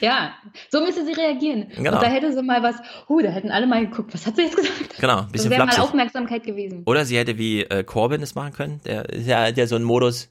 Ja, 0.00 0.34
so 0.70 0.80
müsste 0.80 1.04
sie 1.04 1.12
reagieren. 1.12 1.68
Genau. 1.76 1.92
Und 1.92 2.02
da 2.02 2.06
hätte 2.08 2.32
sie 2.32 2.42
mal 2.42 2.62
was, 2.62 2.76
huh, 3.08 3.20
da 3.22 3.30
hätten 3.30 3.50
alle 3.50 3.66
mal 3.66 3.86
geguckt, 3.86 4.12
was 4.12 4.26
hat 4.26 4.36
sie 4.36 4.42
jetzt 4.42 4.56
gesagt? 4.56 4.98
Genau, 5.00 5.20
ein 5.20 5.32
bisschen 5.32 5.50
Das 5.50 5.58
wäre 5.58 5.66
mal. 5.66 5.78
Aufmerksamkeit 5.78 6.44
gewesen. 6.44 6.82
Oder 6.86 7.06
sie 7.06 7.16
hätte 7.16 7.38
wie 7.38 7.62
äh, 7.62 7.84
Corbyn 7.84 8.22
es 8.22 8.34
machen 8.34 8.52
können. 8.52 8.80
Der 8.84 9.08
ist 9.08 9.26
ja 9.26 9.50
der 9.50 9.66
so 9.66 9.76
ein 9.76 9.82
Modus. 9.82 10.28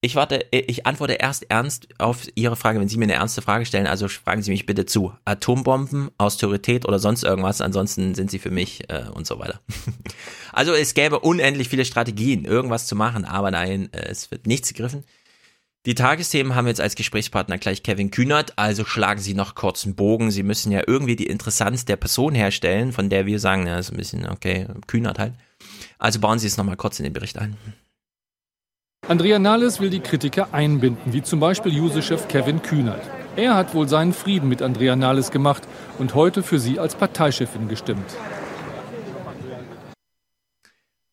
Ich 0.00 0.14
warte, 0.14 0.46
ich 0.52 0.86
antworte 0.86 1.14
erst 1.14 1.50
ernst 1.50 1.88
auf 1.98 2.28
Ihre 2.36 2.54
Frage, 2.54 2.78
wenn 2.78 2.88
Sie 2.88 2.98
mir 2.98 3.06
eine 3.06 3.14
ernste 3.14 3.42
Frage 3.42 3.66
stellen. 3.66 3.88
Also 3.88 4.06
fragen 4.06 4.42
Sie 4.42 4.52
mich 4.52 4.64
bitte 4.64 4.86
zu. 4.86 5.12
Atombomben, 5.24 6.10
Austerität 6.18 6.86
oder 6.86 7.00
sonst 7.00 7.24
irgendwas. 7.24 7.60
Ansonsten 7.60 8.14
sind 8.14 8.30
Sie 8.30 8.38
für 8.38 8.52
mich 8.52 8.88
äh, 8.90 9.06
und 9.12 9.26
so 9.26 9.38
weiter. 9.38 9.60
Also 10.50 10.72
es 10.72 10.94
gäbe 10.94 11.20
unendlich 11.20 11.68
viele 11.68 11.84
Strategien, 11.84 12.44
irgendwas 12.44 12.86
zu 12.86 12.96
machen, 12.96 13.24
aber 13.24 13.50
nein, 13.50 13.92
äh, 13.92 14.08
es 14.08 14.30
wird 14.30 14.46
nichts 14.46 14.72
gegriffen. 14.72 15.04
Die 15.86 15.94
Tagesthemen 15.94 16.54
haben 16.54 16.66
jetzt 16.66 16.80
als 16.80 16.96
Gesprächspartner 16.96 17.58
gleich 17.58 17.82
Kevin 17.82 18.10
Kühnert, 18.10 18.58
also 18.58 18.84
schlagen 18.84 19.20
Sie 19.20 19.34
noch 19.34 19.54
kurz 19.54 19.84
einen 19.84 19.94
Bogen. 19.94 20.30
Sie 20.30 20.42
müssen 20.42 20.72
ja 20.72 20.82
irgendwie 20.86 21.16
die 21.16 21.26
Interessanz 21.26 21.84
der 21.84 21.96
Person 21.96 22.34
herstellen, 22.34 22.92
von 22.92 23.08
der 23.08 23.26
wir 23.26 23.38
sagen, 23.38 23.64
na, 23.64 23.78
ist 23.78 23.92
ein 23.92 23.96
bisschen, 23.96 24.28
okay, 24.28 24.66
Kühnert 24.86 25.18
halt. 25.18 25.34
Also 25.98 26.18
bauen 26.18 26.38
Sie 26.38 26.46
es 26.46 26.56
nochmal 26.56 26.76
kurz 26.76 26.98
in 26.98 27.04
den 27.04 27.12
Bericht 27.12 27.38
ein. 27.38 27.56
Andrea 29.08 29.38
Nahles 29.38 29.80
will 29.80 29.88
die 29.88 30.00
Kritiker 30.00 30.52
einbinden, 30.52 31.14
wie 31.14 31.22
zum 31.22 31.40
Beispiel 31.40 31.72
Juso-Chef 31.72 32.28
Kevin 32.28 32.60
Kühnert. 32.60 33.00
Er 33.36 33.54
hat 33.54 33.74
wohl 33.74 33.88
seinen 33.88 34.12
Frieden 34.12 34.50
mit 34.50 34.60
Andrea 34.60 34.96
Nahles 34.96 35.30
gemacht 35.30 35.62
und 35.98 36.14
heute 36.14 36.42
für 36.42 36.58
sie 36.58 36.78
als 36.78 36.94
Parteichefin 36.94 37.68
gestimmt. 37.68 38.04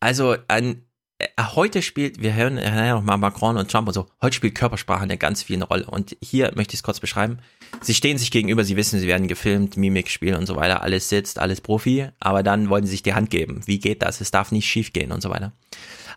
Also 0.02 0.36
an, 0.50 0.82
äh, 1.20 1.28
heute 1.40 1.82
spielt, 1.82 2.22
wir 2.22 2.34
hören 2.34 2.58
ja 2.58 2.96
noch 2.96 3.02
mal 3.02 3.16
Macron 3.16 3.56
und 3.56 3.72
Trump 3.72 3.88
und 3.88 3.94
so, 3.94 4.08
heute 4.22 4.36
spielt 4.36 4.56
Körpersprache 4.56 5.04
eine 5.04 5.18
ganz 5.18 5.42
viel 5.42 5.64
Rolle. 5.64 5.86
Und 5.86 6.18
hier 6.22 6.52
möchte 6.54 6.74
ich 6.74 6.80
es 6.80 6.84
kurz 6.84 7.00
beschreiben. 7.00 7.40
Sie 7.80 7.94
stehen 7.94 8.18
sich 8.18 8.30
gegenüber, 8.30 8.66
sie 8.66 8.76
wissen, 8.76 9.00
sie 9.00 9.08
werden 9.08 9.30
gefilmt, 9.30 9.78
Mimik 9.78 10.10
spielen 10.10 10.36
und 10.36 10.48
so 10.48 10.58
weiter, 10.58 10.82
alles 10.82 11.08
sitzt, 11.08 11.40
alles 11.40 11.62
Profi, 11.62 12.10
aber 12.20 12.44
dann 12.44 12.70
wollen 12.70 12.84
sie 12.84 12.92
sich 12.92 13.04
die 13.04 13.14
Hand 13.14 13.30
geben. 13.30 13.62
Wie 13.68 13.80
geht 13.80 14.02
das? 14.02 14.20
Es 14.20 14.32
darf 14.32 14.52
nicht 14.52 14.68
schief 14.68 14.92
gehen 14.92 15.14
und 15.14 15.22
so 15.22 15.30
weiter. 15.30 15.54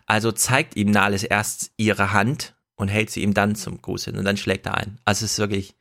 Also 0.09 0.31
zeigt 0.31 0.75
ihm 0.75 0.89
Nahles 0.91 1.23
erst 1.23 1.71
ihre 1.77 2.11
Hand 2.13 2.55
und 2.75 2.87
hält 2.87 3.11
sie 3.11 3.21
ihm 3.21 3.33
dann 3.33 3.55
zum 3.55 3.81
Gruß 3.81 4.05
hin 4.05 4.17
und 4.17 4.25
dann 4.25 4.37
schlägt 4.37 4.65
er 4.65 4.75
ein. 4.75 4.99
Also 5.05 5.25
es 5.25 5.33
ist 5.33 5.39
wirklich, 5.39 5.75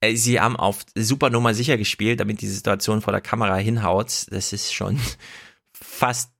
äh, 0.00 0.16
sie 0.16 0.40
haben 0.40 0.56
auf 0.56 0.86
super 0.94 1.28
Nummer 1.30 1.52
sicher 1.52 1.76
gespielt, 1.76 2.20
damit 2.20 2.40
die 2.40 2.48
Situation 2.48 3.02
vor 3.02 3.12
der 3.12 3.20
Kamera 3.20 3.56
hinhaut. 3.56 4.26
Das 4.30 4.52
ist 4.52 4.72
schon 4.72 4.98
fast 5.72 6.30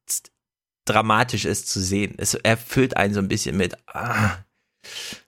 dramatisch 0.86 1.44
ist 1.44 1.68
zu 1.68 1.80
sehen. 1.80 2.14
Es 2.16 2.32
erfüllt 2.32 2.96
einen 2.96 3.12
so 3.12 3.20
ein 3.20 3.28
bisschen 3.28 3.56
mit, 3.58 3.76
ah, 3.88 4.38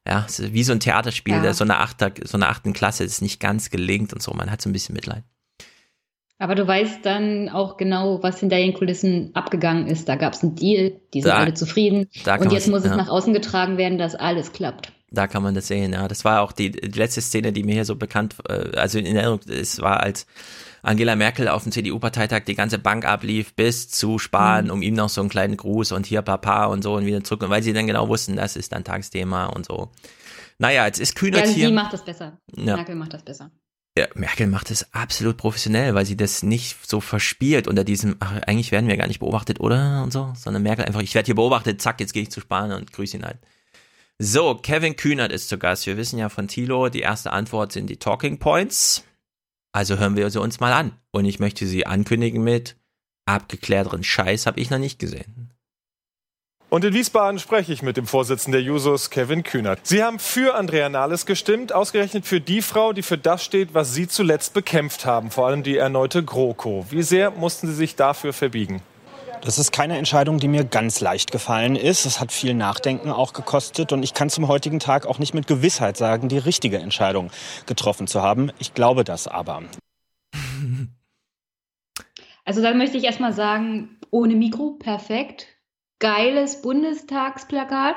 ja, 0.07 0.21
ist 0.25 0.55
wie 0.55 0.65
so 0.65 0.73
ein 0.73 0.81
Theaterspiel, 0.81 1.35
Ja. 1.35 1.43
der 1.43 1.53
so 1.55 1.65
eine, 1.65 1.79
Achter, 1.81 2.13
so 2.25 2.39
eine 2.39 2.49
achten 2.49 2.73
Klasse 2.73 3.05
das 3.05 3.21
nicht 3.21 3.41
ganz 3.41 3.69
gelingt 3.69 4.15
und 4.15 4.23
so. 4.23 4.33
Man 4.33 4.51
hat 4.51 4.63
so 4.63 4.71
ein 4.71 4.73
bisschen 4.73 4.95
Mitleid. 4.95 5.23
Aber 6.41 6.55
du 6.55 6.67
weißt 6.67 7.05
dann 7.05 7.49
auch 7.51 7.77
genau, 7.77 8.23
was 8.23 8.41
hinter 8.41 8.57
den 8.57 8.73
Kulissen 8.75 9.31
abgegangen 9.35 9.87
ist. 9.87 10.09
Da 10.09 10.17
gab 10.17 10.33
es 10.33 10.43
einen 10.43 10.55
Deal, 10.57 10.93
die 11.15 11.21
sind 11.23 11.31
Da- 11.31 11.37
alle 11.37 11.55
zufrieden. 11.55 12.09
Und 12.41 12.51
jetzt 12.53 12.67
muss 12.69 12.81
es 12.83 12.91
ja. 12.91 12.97
nach 12.97 13.09
außen 13.09 13.33
getragen 13.35 13.77
werden, 13.77 13.99
dass 13.99 14.15
alles 14.15 14.53
klappt. 14.53 14.91
Da 15.13 15.27
kann 15.27 15.43
man 15.43 15.55
das 15.55 15.67
sehen, 15.69 15.93
ja. 15.93 16.09
Das 16.09 16.25
war 16.25 16.41
auch 16.41 16.53
die, 16.53 16.71
die 16.71 16.99
letzte 16.99 17.21
Szene, 17.21 17.53
die 17.53 17.63
mir 17.65 17.75
hier 17.75 17.85
so 17.85 17.95
bekannt, 17.97 18.37
äh, 18.49 18.77
also 18.77 18.99
in 18.99 19.07
Erinnerung, 19.07 19.41
es 19.49 19.81
war 19.83 20.01
als 20.01 20.27
Angela 20.83 21.15
Merkel 21.15 21.49
auf 21.49 21.65
dem 21.65 21.73
CDU-Parteitag 21.73 22.45
die 22.47 22.55
ganze 22.55 22.79
Bank 22.79 23.05
ablief 23.05 23.53
bis 23.55 23.91
zu 23.91 24.19
Spahn, 24.19 24.67
Mhm. 24.67 24.71
um 24.71 24.83
ihm 24.83 24.95
noch 24.95 25.09
so 25.11 25.21
einen 25.21 25.29
kleinen 25.29 25.57
Gruß 25.59 25.93
und 25.93 26.07
hier 26.07 26.23
Papa 26.23 26.67
und 26.67 26.83
so 26.83 26.95
und 26.95 27.05
wieder 27.07 27.23
zurück, 27.23 27.43
und 27.43 27.51
weil 27.51 27.63
sie 27.63 27.73
dann 27.75 27.87
genau 27.87 28.09
wussten, 28.09 28.37
das 28.37 28.57
ist 28.57 28.73
dann 28.73 28.83
Tagesthema 28.85 29.47
und 29.47 29.67
so. 29.67 29.91
Naja, 30.59 30.87
jetzt 30.87 31.01
ist 31.01 31.15
Ja, 31.15 31.21
Kühnert 31.21 31.47
sie 31.49 31.55
hier. 31.55 31.71
macht 31.71 31.93
das 31.93 32.05
besser. 32.05 32.39
Ja. 32.57 32.77
Merkel 32.77 32.95
macht 32.95 33.13
das 33.13 33.23
besser. 33.25 33.51
Ja, 33.99 34.07
Merkel 34.15 34.47
macht 34.47 34.71
es 34.71 34.95
absolut 34.95 35.37
professionell, 35.37 35.95
weil 35.95 36.07
sie 36.07 36.17
das 36.17 36.43
nicht 36.43 36.89
so 36.89 37.01
verspielt 37.01 37.67
unter 37.67 37.83
diesem, 37.83 38.17
ach, 38.21 38.41
eigentlich 38.43 38.71
werden 38.71 38.89
wir 38.89 38.97
gar 38.97 39.09
nicht 39.09 39.19
beobachtet, 39.19 39.59
oder? 39.59 40.03
Und 40.03 40.13
so, 40.13 40.33
sondern 40.37 40.63
Merkel 40.63 40.85
einfach, 40.85 41.03
ich 41.03 41.15
werde 41.15 41.27
hier 41.27 41.35
beobachtet, 41.35 41.83
zack, 41.83 42.01
jetzt 42.01 42.13
gehe 42.13 42.23
ich 42.23 42.31
zu 42.31 42.41
Spahn 42.41 42.73
und 42.73 42.93
grüße 42.93 43.17
ihn 43.17 43.25
halt. 43.25 43.39
So, 44.19 44.55
Kevin 44.55 44.97
Kühnert 44.97 45.33
ist 45.33 45.49
zu 45.49 45.59
Gast. 45.59 45.87
Wir 45.87 45.97
wissen 45.97 46.19
ja 46.19 46.29
von 46.29 46.47
Thilo, 46.47 46.89
die 46.89 47.01
erste 47.01 47.33
Antwort 47.33 47.73
sind 47.73 47.89
die 47.89 47.97
Talking 47.97 48.39
Points. 48.39 49.03
Also 49.73 49.97
hören 49.97 50.17
wir 50.17 50.29
sie 50.31 50.41
uns 50.41 50.61
mal 50.61 50.73
an. 50.73 50.93
Und 51.11 51.25
ich 51.25 51.39
möchte 51.39 51.67
sie 51.67 51.87
ankündigen 51.87 52.45
mit 52.45 52.77
abgeklärteren 53.25 54.03
Scheiß 54.03 54.47
habe 54.47 54.61
ich 54.61 54.71
noch 54.71 54.79
nicht 54.79 54.99
gesehen. 54.99 55.40
Und 56.71 56.85
in 56.85 56.95
Wiesbaden 56.95 57.41
spreche 57.41 57.73
ich 57.73 57.83
mit 57.83 57.97
dem 57.97 58.07
Vorsitzenden 58.07 58.53
der 58.53 58.63
Jusos, 58.63 59.11
Kevin 59.11 59.43
Kühnert. 59.43 59.81
Sie 59.83 60.05
haben 60.05 60.21
für 60.21 60.55
Andrea 60.55 60.89
Nahles 60.89 61.27
gestimmt, 61.27 61.73
ausgerechnet 61.73 62.27
für 62.27 62.41
die 62.41 62.63
Frau, 62.63 62.93
die 62.93 63.03
für 63.03 63.19
das 63.19 63.45
steht, 63.45 63.75
was 63.75 63.93
Sie 63.93 64.07
zuletzt 64.07 64.55
bekämpft 64.55 65.05
haben, 65.05 65.33
vor 65.33 65.49
allem 65.49 65.65
die 65.65 65.77
erneute 65.77 66.23
GroKo. 66.23 66.87
Wie 66.89 67.03
sehr 67.03 67.33
mussten 67.33 67.67
Sie 67.67 67.75
sich 67.75 67.97
dafür 67.97 68.33
verbiegen? 68.33 68.83
Das 69.43 69.59
ist 69.59 69.73
keine 69.73 69.99
Entscheidung, 69.99 70.39
die 70.39 70.47
mir 70.47 70.63
ganz 70.63 71.01
leicht 71.01 71.33
gefallen 71.33 71.75
ist. 71.75 72.07
Es 72.07 72.21
hat 72.21 72.31
viel 72.31 72.55
Nachdenken 72.55 73.11
auch 73.11 73.33
gekostet 73.33 73.93
und 73.93 74.05
ich 74.05 74.15
kann 74.15 74.31
zum 74.31 74.47
heutigen 74.47 74.79
Tag 74.79 75.07
auch 75.07 75.19
nicht 75.19 75.35
mit 75.35 75.49
Gewissheit 75.49 75.97
sagen, 75.97 76.29
die 76.29 76.39
richtige 76.39 76.79
Entscheidung 76.79 77.33
getroffen 77.67 78.07
zu 78.07 78.23
haben. 78.23 78.53
Ich 78.61 78.75
glaube 78.75 79.03
das 79.03 79.27
aber. 79.27 79.65
Also 82.45 82.63
da 82.63 82.75
möchte 82.75 82.97
ich 82.97 83.05
erstmal 83.05 83.33
sagen, 83.33 83.99
ohne 84.11 84.37
Mikro, 84.37 84.77
perfekt. 84.79 85.49
Geiles 86.01 86.61
Bundestagsplakat. 86.63 87.97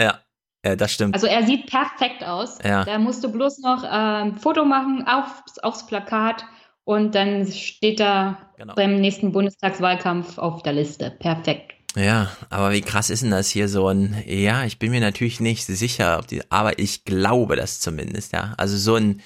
Ja, 0.00 0.20
äh, 0.62 0.76
das 0.76 0.92
stimmt. 0.92 1.14
Also 1.14 1.26
er 1.28 1.44
sieht 1.46 1.66
perfekt 1.66 2.24
aus. 2.24 2.58
Ja. 2.64 2.84
Da 2.84 2.98
musst 2.98 3.22
du 3.22 3.30
bloß 3.30 3.58
noch 3.60 3.84
äh, 3.84 3.86
ein 3.86 4.36
Foto 4.36 4.64
machen 4.64 5.06
aufs, 5.06 5.58
aufs 5.60 5.86
Plakat 5.86 6.44
und 6.84 7.14
dann 7.14 7.46
steht 7.46 8.00
er 8.00 8.38
Genau. 8.58 8.74
beim 8.74 9.00
nächsten 9.00 9.30
Bundestagswahlkampf 9.30 10.36
auf 10.36 10.64
der 10.64 10.72
Liste. 10.72 11.12
Perfekt. 11.12 11.72
Ja, 11.96 12.30
aber 12.50 12.72
wie 12.72 12.82
krass 12.82 13.08
ist 13.08 13.22
denn 13.22 13.30
das 13.30 13.48
hier 13.48 13.68
so 13.68 13.88
ein, 13.88 14.20
ja, 14.26 14.64
ich 14.64 14.78
bin 14.80 14.90
mir 14.90 15.00
natürlich 15.00 15.38
nicht 15.40 15.64
sicher, 15.64 16.20
die, 16.28 16.42
aber 16.50 16.78
ich 16.78 17.04
glaube 17.04 17.54
das 17.56 17.80
zumindest, 17.80 18.32
ja. 18.32 18.54
Also 18.58 18.76
so 18.76 18.96
ein 18.96 19.22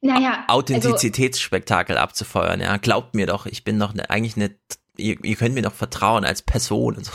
Naja, 0.00 0.44
also, 0.46 0.58
Authentizitätsspektakel 0.60 1.98
abzufeuern, 1.98 2.60
ja. 2.60 2.76
Glaubt 2.76 3.14
mir 3.14 3.26
doch, 3.26 3.46
ich 3.46 3.64
bin 3.64 3.78
doch 3.80 3.94
ne, 3.94 4.08
eigentlich 4.10 4.36
nicht, 4.36 4.54
ihr, 4.98 5.16
ihr 5.24 5.36
könnt 5.36 5.54
mir 5.54 5.62
doch 5.62 5.72
vertrauen 5.72 6.24
als 6.24 6.42
Person 6.42 6.96
und 6.96 7.04
so. 7.06 7.12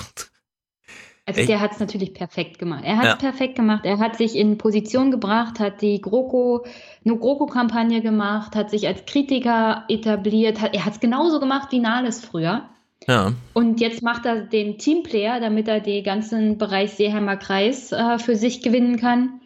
Also 1.26 1.40
Ich- 1.40 1.48
der 1.48 1.62
hat 1.62 1.72
es 1.72 1.80
natürlich 1.80 2.14
perfekt 2.14 2.60
gemacht. 2.60 2.84
Er 2.86 2.98
hat 2.98 3.04
es 3.06 3.10
Ja. 3.12 3.16
perfekt 3.16 3.56
gemacht. 3.56 3.86
Er 3.86 3.98
hat 4.00 4.18
sich 4.18 4.36
in 4.36 4.58
Position 4.58 5.10
gebracht, 5.10 5.60
hat 5.60 5.82
die 5.82 6.02
GroKo, 6.02 6.66
eine 7.06 7.18
GroKo-Kampagne 7.18 8.02
gemacht, 8.02 8.56
hat 8.58 8.70
sich 8.70 8.88
als 8.88 9.06
Kritiker 9.06 9.86
etabliert. 9.88 10.60
Hat, 10.60 10.74
er 10.76 10.84
hat 10.86 10.94
es 10.94 11.00
genauso 11.00 11.40
gemacht 11.40 11.72
wie 11.72 11.80
Nahles 11.80 12.24
früher. 12.26 12.70
Ja, 13.08 13.34
Und 13.54 13.80
jetzt 13.82 14.02
macht 14.02 14.26
er 14.26 14.42
den 14.42 14.78
Teamplayer, 14.78 15.40
damit 15.42 15.68
er 15.68 15.80
den 15.82 16.04
ganzen 16.06 16.58
Bereich 16.58 16.92
Seeheimer 16.94 17.36
Kreis 17.38 17.92
äh, 17.92 18.18
für 18.18 18.36
sich 18.38 18.62
gewinnen 18.62 18.98
kann 18.98 19.42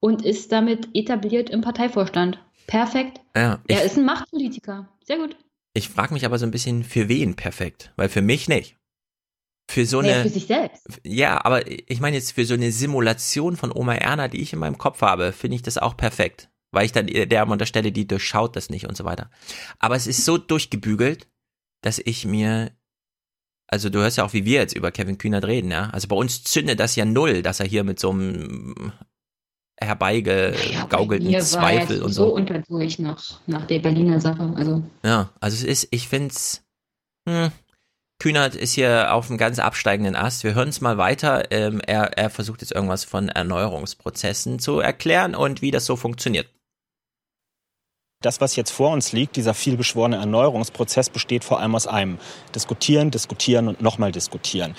und 0.00 0.24
ist 0.24 0.50
damit 0.52 0.88
etabliert 0.94 1.48
im 1.50 1.60
Parteivorstand. 1.60 2.38
Perfekt. 2.66 3.20
ja. 3.36 3.60
Er 3.68 3.84
ist 3.84 3.96
ein 3.96 4.04
Machtpolitiker. 4.04 4.88
Sehr 5.04 5.18
gut. 5.18 5.36
Ich 5.76 5.88
frage 5.88 6.14
mich 6.14 6.24
aber 6.24 6.38
so 6.38 6.46
ein 6.46 6.50
bisschen, 6.50 6.84
für 6.84 7.08
wen 7.08 7.36
perfekt? 7.36 7.92
Weil 7.96 8.08
für 8.08 8.22
mich 8.22 8.48
nicht. 8.48 8.76
Für 9.70 9.84
so 9.84 10.00
Nee, 10.00 10.12
eine. 10.12 10.22
für 10.22 10.28
sich 10.28 10.46
selbst. 10.46 10.86
Ja, 11.04 11.44
aber 11.44 11.66
ich 11.70 12.00
meine 12.00 12.16
jetzt 12.16 12.32
für 12.32 12.44
so 12.44 12.54
eine 12.54 12.70
Simulation 12.70 13.56
von 13.56 13.72
Oma 13.72 13.94
Erna, 13.96 14.28
die 14.28 14.40
ich 14.40 14.52
in 14.52 14.58
meinem 14.60 14.78
Kopf 14.78 15.02
habe, 15.02 15.32
finde 15.32 15.56
ich 15.56 15.62
das 15.62 15.76
auch 15.78 15.96
perfekt. 15.96 16.48
Weil 16.72 16.86
ich 16.86 16.92
dann 16.92 17.06
der 17.06 17.42
an 17.42 17.58
der 17.58 17.66
Stelle, 17.66 17.92
die 17.92 18.06
durchschaut 18.06 18.54
das 18.56 18.70
nicht 18.70 18.86
und 18.86 18.96
so 18.96 19.04
weiter. 19.04 19.30
Aber 19.78 19.96
es 19.96 20.06
ist 20.06 20.24
so 20.24 20.38
durchgebügelt, 20.38 21.28
dass 21.82 21.98
ich 21.98 22.24
mir, 22.24 22.70
also 23.68 23.90
du 23.90 23.98
hörst 24.00 24.18
ja 24.18 24.24
auch, 24.24 24.32
wie 24.32 24.44
wir 24.44 24.60
jetzt 24.60 24.76
über 24.76 24.92
Kevin 24.92 25.18
Kühnert 25.18 25.44
reden, 25.44 25.70
ja. 25.70 25.90
Also 25.90 26.08
bei 26.08 26.16
uns 26.16 26.44
zündet 26.44 26.80
das 26.80 26.96
ja 26.96 27.04
null, 27.04 27.42
dass 27.42 27.60
er 27.60 27.66
hier 27.66 27.84
mit 27.84 27.98
so 27.98 28.10
einem 28.10 28.92
herbeigegaukelten 29.80 31.32
war 31.32 31.40
Zweifel 31.40 32.02
und 32.02 32.12
so 32.12 32.28
so. 32.28 32.34
unterdurch 32.34 32.98
nach, 32.98 33.22
nach 33.46 33.66
der 33.66 33.80
Berliner 33.80 34.20
Sache. 34.20 34.52
Also 34.56 34.82
Ja, 35.04 35.30
also 35.40 35.54
es 35.56 35.62
ist, 35.62 35.88
ich 35.90 36.08
find's, 36.08 36.64
hm, 37.28 37.50
Kühnert 38.18 38.54
ist 38.54 38.72
hier 38.72 39.12
auf 39.12 39.28
einem 39.28 39.36
ganz 39.36 39.58
absteigenden 39.58 40.16
Ast. 40.16 40.42
Wir 40.42 40.54
hören 40.54 40.70
es 40.70 40.80
mal 40.80 40.96
weiter. 40.96 41.52
Ähm, 41.52 41.80
er, 41.86 42.16
er 42.16 42.30
versucht 42.30 42.62
jetzt 42.62 42.72
irgendwas 42.72 43.04
von 43.04 43.28
Erneuerungsprozessen 43.28 44.58
zu 44.58 44.80
erklären 44.80 45.34
und 45.34 45.60
wie 45.60 45.70
das 45.70 45.84
so 45.84 45.96
funktioniert. 45.96 46.48
Das, 48.22 48.40
was 48.40 48.56
jetzt 48.56 48.70
vor 48.70 48.90
uns 48.92 49.12
liegt, 49.12 49.36
dieser 49.36 49.52
vielbeschworene 49.52 50.16
Erneuerungsprozess, 50.16 51.10
besteht 51.10 51.44
vor 51.44 51.60
allem 51.60 51.74
aus 51.74 51.86
einem. 51.86 52.18
Diskutieren, 52.54 53.10
diskutieren 53.10 53.68
und 53.68 53.82
nochmal 53.82 54.12
diskutieren. 54.12 54.74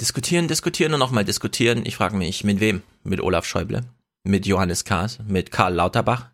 Diskutieren, 0.00 0.46
diskutieren 0.46 0.92
und 0.92 0.98
nochmal 0.98 1.24
diskutieren. 1.24 1.86
Ich 1.86 1.96
frage 1.96 2.16
mich, 2.16 2.44
mit 2.44 2.60
wem? 2.60 2.82
Mit 3.02 3.20
Olaf 3.20 3.46
Schäuble? 3.46 3.82
Mit 4.24 4.44
Johannes 4.44 4.84
Kahrs? 4.84 5.20
Mit 5.26 5.50
Karl 5.50 5.72
Lauterbach? 5.72 6.30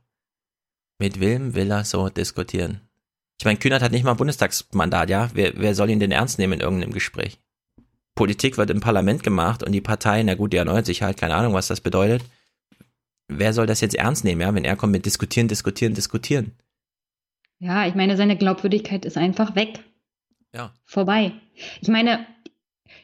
Mit 0.98 1.20
wem 1.20 1.54
will 1.54 1.70
er 1.70 1.84
so 1.84 2.08
diskutieren? 2.08 2.80
Ich 3.38 3.44
meine, 3.44 3.58
Kühnert 3.58 3.82
hat 3.82 3.92
nicht 3.92 4.02
mal 4.02 4.12
ein 4.12 4.16
Bundestagsmandat, 4.16 5.10
ja? 5.10 5.30
Wer, 5.34 5.52
wer 5.56 5.76
soll 5.76 5.90
ihn 5.90 6.00
denn 6.00 6.10
ernst 6.10 6.40
nehmen 6.40 6.54
in 6.54 6.60
irgendeinem 6.60 6.92
Gespräch? 6.92 7.38
Politik 8.16 8.58
wird 8.58 8.70
im 8.70 8.80
Parlament 8.80 9.22
gemacht 9.22 9.62
und 9.62 9.70
die 9.72 9.80
Partei, 9.80 10.22
na 10.24 10.34
gut, 10.34 10.52
die 10.52 10.56
erneuert 10.56 10.86
sich 10.86 11.02
halt, 11.02 11.16
keine 11.16 11.36
Ahnung, 11.36 11.54
was 11.54 11.68
das 11.68 11.80
bedeutet. 11.80 12.22
Wer 13.28 13.52
soll 13.52 13.66
das 13.66 13.80
jetzt 13.80 13.94
ernst 13.94 14.24
nehmen, 14.24 14.40
ja? 14.40 14.52
Wenn 14.52 14.64
er 14.64 14.76
kommt 14.76 14.92
mit 14.92 15.06
diskutieren, 15.06 15.46
diskutieren, 15.46 15.94
diskutieren. 15.94 16.52
ja, 17.60 17.86
ich 17.86 17.94
meine, 17.94 18.16
seine 18.16 18.36
Glaubwürdigkeit 18.36 19.04
ist 19.04 19.16
einfach 19.16 19.54
weg. 19.54 19.84
Ja. 20.52 20.74
Vorbei. 20.84 21.32
Ich 21.80 21.88
meine, 21.88 22.26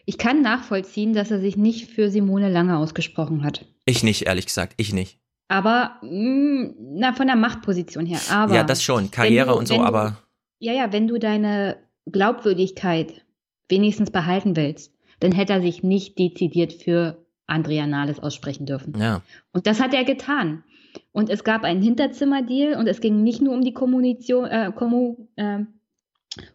ich 0.08 0.16
kann 0.16 0.40
nachvollziehen, 0.40 1.12
dass 1.12 1.30
er 1.30 1.38
sich 1.38 1.56
nicht 1.58 1.90
für 1.90 2.08
Simone 2.10 2.48
Lange 2.50 2.78
ausgesprochen 2.78 3.44
hat. 3.44 3.66
Ich 3.84 4.02
nicht, 4.02 4.22
ehrlich 4.26 4.46
gesagt, 4.46 4.72
ich 4.78 4.94
nicht. 4.94 5.18
Aber, 5.48 5.96
mh, 6.02 6.70
na, 6.78 7.12
von 7.12 7.26
der 7.26 7.36
Machtposition 7.36 8.06
her. 8.06 8.18
Aber 8.30 8.54
ja, 8.54 8.64
das 8.64 8.82
schon, 8.82 9.10
Karriere 9.10 9.50
du- 9.52 9.58
und 9.58 9.68
so, 9.68 9.76
du- 9.76 9.82
aber 9.82 10.16
Ja, 10.60 10.72
ja, 10.72 10.92
wenn 10.94 11.06
du 11.08 11.18
deine 11.18 11.76
Glaubwürdigkeit 12.10 13.24
wenigstens 13.68 14.10
behalten 14.10 14.56
willst, 14.56 14.92
dann 15.20 15.32
hätte 15.32 15.52
er 15.54 15.60
sich 15.60 15.82
nicht 15.82 16.18
dezidiert 16.18 16.72
für 16.72 17.24
Andrea 17.46 17.86
Nahles 17.86 18.18
aussprechen 18.20 18.66
dürfen. 18.66 18.94
ja. 18.98 19.22
Und 19.52 19.66
das 19.66 19.80
hat 19.80 19.92
er 19.94 20.04
getan. 20.04 20.64
Und 21.12 21.28
es 21.30 21.44
gab 21.44 21.64
einen 21.64 21.82
Hinterzimmerdeal 21.82 22.78
und 22.78 22.86
es 22.86 23.00
ging 23.00 23.22
nicht 23.22 23.40
nur 23.42 23.52
um 23.54 23.62
die 23.62 23.72
Kommunikation, 23.74 24.46
äh, 24.46 24.72
Kommu, 24.74 25.28
äh, 25.36 25.60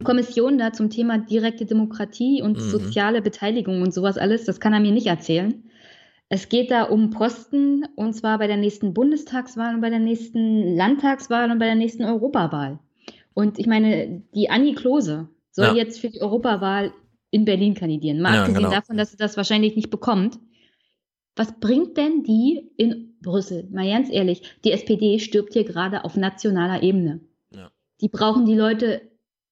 Kommission 0.04 0.58
da 0.58 0.72
zum 0.72 0.90
Thema 0.90 1.18
direkte 1.18 1.66
Demokratie 1.66 2.42
und 2.42 2.58
Mhm. 2.58 2.62
soziale 2.62 3.22
Beteiligung 3.22 3.82
und 3.82 3.94
sowas 3.94 4.18
alles. 4.18 4.46
Das 4.46 4.60
kann 4.60 4.74
er 4.74 4.80
mir 4.80 4.92
nicht 4.92 5.08
erzählen. 5.08 5.64
Es 6.30 6.50
geht 6.50 6.72
da 6.72 6.84
um 6.84 7.10
Posten 7.10 7.86
und 7.96 8.14
zwar 8.14 8.40
bei 8.40 8.48
der 8.48 8.58
nächsten 8.58 8.94
Bundestagswahl 8.94 9.76
und 9.76 9.82
bei 9.82 9.90
der 9.90 10.00
nächsten 10.00 10.76
Landtagswahl 10.76 11.52
und 11.52 11.60
bei 11.60 11.66
der 11.66 11.76
nächsten 11.76 12.04
Europawahl. 12.06 12.80
Und 13.34 13.60
ich 13.60 13.68
meine, 13.68 14.24
die 14.34 14.50
Annie 14.50 14.76
Klose 14.76 15.28
soll 15.52 15.66
Ja. 15.68 15.74
jetzt 15.76 16.00
für 16.00 16.10
die 16.10 16.22
Europawahl 16.22 16.94
in 17.32 17.46
Berlin 17.46 17.74
kandidieren. 17.74 18.22
Mal 18.22 18.34
Ja, 18.36 18.40
abgesehen 18.42 18.64
genau. 18.64 18.76
davon, 18.76 18.98
dass 18.98 19.12
sie 19.12 19.18
das 19.18 19.38
wahrscheinlich 19.38 19.76
nicht 19.76 19.90
bekommt. 19.90 20.40
Was 21.36 21.60
bringt 21.60 21.98
denn 21.98 22.24
die 22.24 22.70
in 22.78 23.16
Brüssel? 23.22 23.68
Mal 23.72 23.90
ganz 23.90 24.12
ehrlich, 24.12 24.44
die 24.64 24.72
SPD 24.72 25.18
stirbt 25.20 25.54
hier 25.54 25.64
gerade 25.64 26.06
auf 26.06 26.16
nationaler 26.16 26.84
Ebene. 26.84 27.22
Die 28.02 28.10
brauchen 28.10 28.46
die 28.46 28.56
Leute 28.56 29.02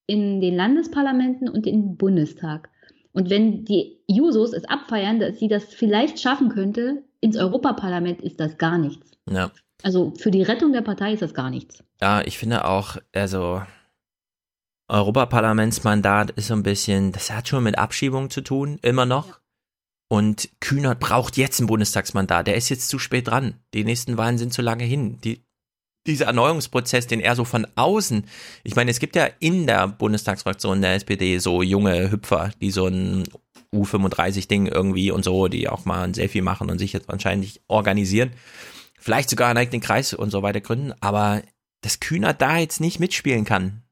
in 0.06 0.40
den 0.40 0.54
Landesparlamenten 0.54 1.48
und 1.48 1.66
im 1.66 1.96
Bundestag. 1.96 2.68
Und 3.12 3.30
wenn 3.30 3.64
die 3.64 3.98
Jusos 4.06 4.52
es 4.52 4.64
abfeiern, 4.64 5.20
dass 5.20 5.38
sie 5.38 5.48
das 5.48 5.64
vielleicht 5.64 6.20
schaffen 6.20 6.48
könnte, 6.48 7.04
ins 7.20 7.36
Europaparlament 7.36 8.20
ist 8.22 8.40
das 8.40 8.58
gar 8.58 8.78
nichts. 8.78 9.10
Ja. 9.30 9.50
Also 9.82 10.12
für 10.16 10.30
die 10.30 10.42
Rettung 10.42 10.72
der 10.72 10.82
Partei 10.82 11.12
ist 11.12 11.22
das 11.22 11.34
gar 11.34 11.50
nichts. 11.50 11.84
Ja, 12.00 12.22
ich 12.22 12.38
finde 12.38 12.64
auch, 12.64 12.96
also 13.12 13.62
Europaparlamentsmandat 14.88 16.30
ist 16.32 16.48
so 16.48 16.54
ein 16.54 16.62
bisschen, 16.62 17.12
das 17.12 17.30
hat 17.30 17.48
schon 17.48 17.64
mit 17.64 17.78
Abschiebung 17.78 18.30
zu 18.30 18.40
tun, 18.40 18.78
immer 18.82 19.06
noch. 19.06 19.40
Und 20.08 20.50
Kühnert 20.60 21.00
braucht 21.00 21.38
jetzt 21.38 21.60
ein 21.60 21.66
Bundestagsmandat. 21.66 22.46
Der 22.46 22.56
ist 22.56 22.68
jetzt 22.68 22.90
zu 22.90 22.98
spät 22.98 23.28
dran. 23.28 23.54
Die 23.72 23.84
nächsten 23.84 24.18
Wahlen 24.18 24.36
sind 24.36 24.52
zu 24.52 24.60
lange 24.60 24.84
hin. 24.84 25.18
Die, 25.24 25.42
dieser 26.06 26.26
Erneuerungsprozess, 26.26 27.06
den 27.06 27.20
er 27.20 27.36
so 27.36 27.44
von 27.44 27.66
außen, 27.76 28.24
ich 28.64 28.76
meine, 28.76 28.90
es 28.90 28.98
gibt 28.98 29.16
ja 29.16 29.28
in 29.38 29.66
der 29.66 29.88
Bundestagsfraktion 29.88 30.82
der 30.82 30.94
SPD 30.94 31.38
so 31.38 31.62
junge 31.62 32.10
Hüpfer, 32.10 32.50
die 32.60 32.70
so 32.70 32.86
ein 32.86 33.24
U35-Ding 33.74 34.66
irgendwie 34.66 35.10
und 35.10 35.24
so, 35.24 35.48
die 35.48 35.68
auch 35.68 35.84
mal 35.84 36.02
ein 36.02 36.14
Selfie 36.14 36.42
machen 36.42 36.70
und 36.70 36.78
sich 36.78 36.92
jetzt 36.92 37.08
wahrscheinlich 37.08 37.60
organisieren. 37.68 38.32
Vielleicht 38.98 39.30
sogar 39.30 39.48
einen 39.48 39.58
eigenen 39.58 39.80
Kreis 39.80 40.12
und 40.12 40.30
so 40.30 40.42
weiter 40.42 40.60
gründen, 40.60 40.92
aber 41.00 41.42
dass 41.80 42.00
Kühner 42.00 42.34
da 42.34 42.58
jetzt 42.58 42.80
nicht 42.80 43.00
mitspielen 43.00 43.44
kann, 43.44 43.82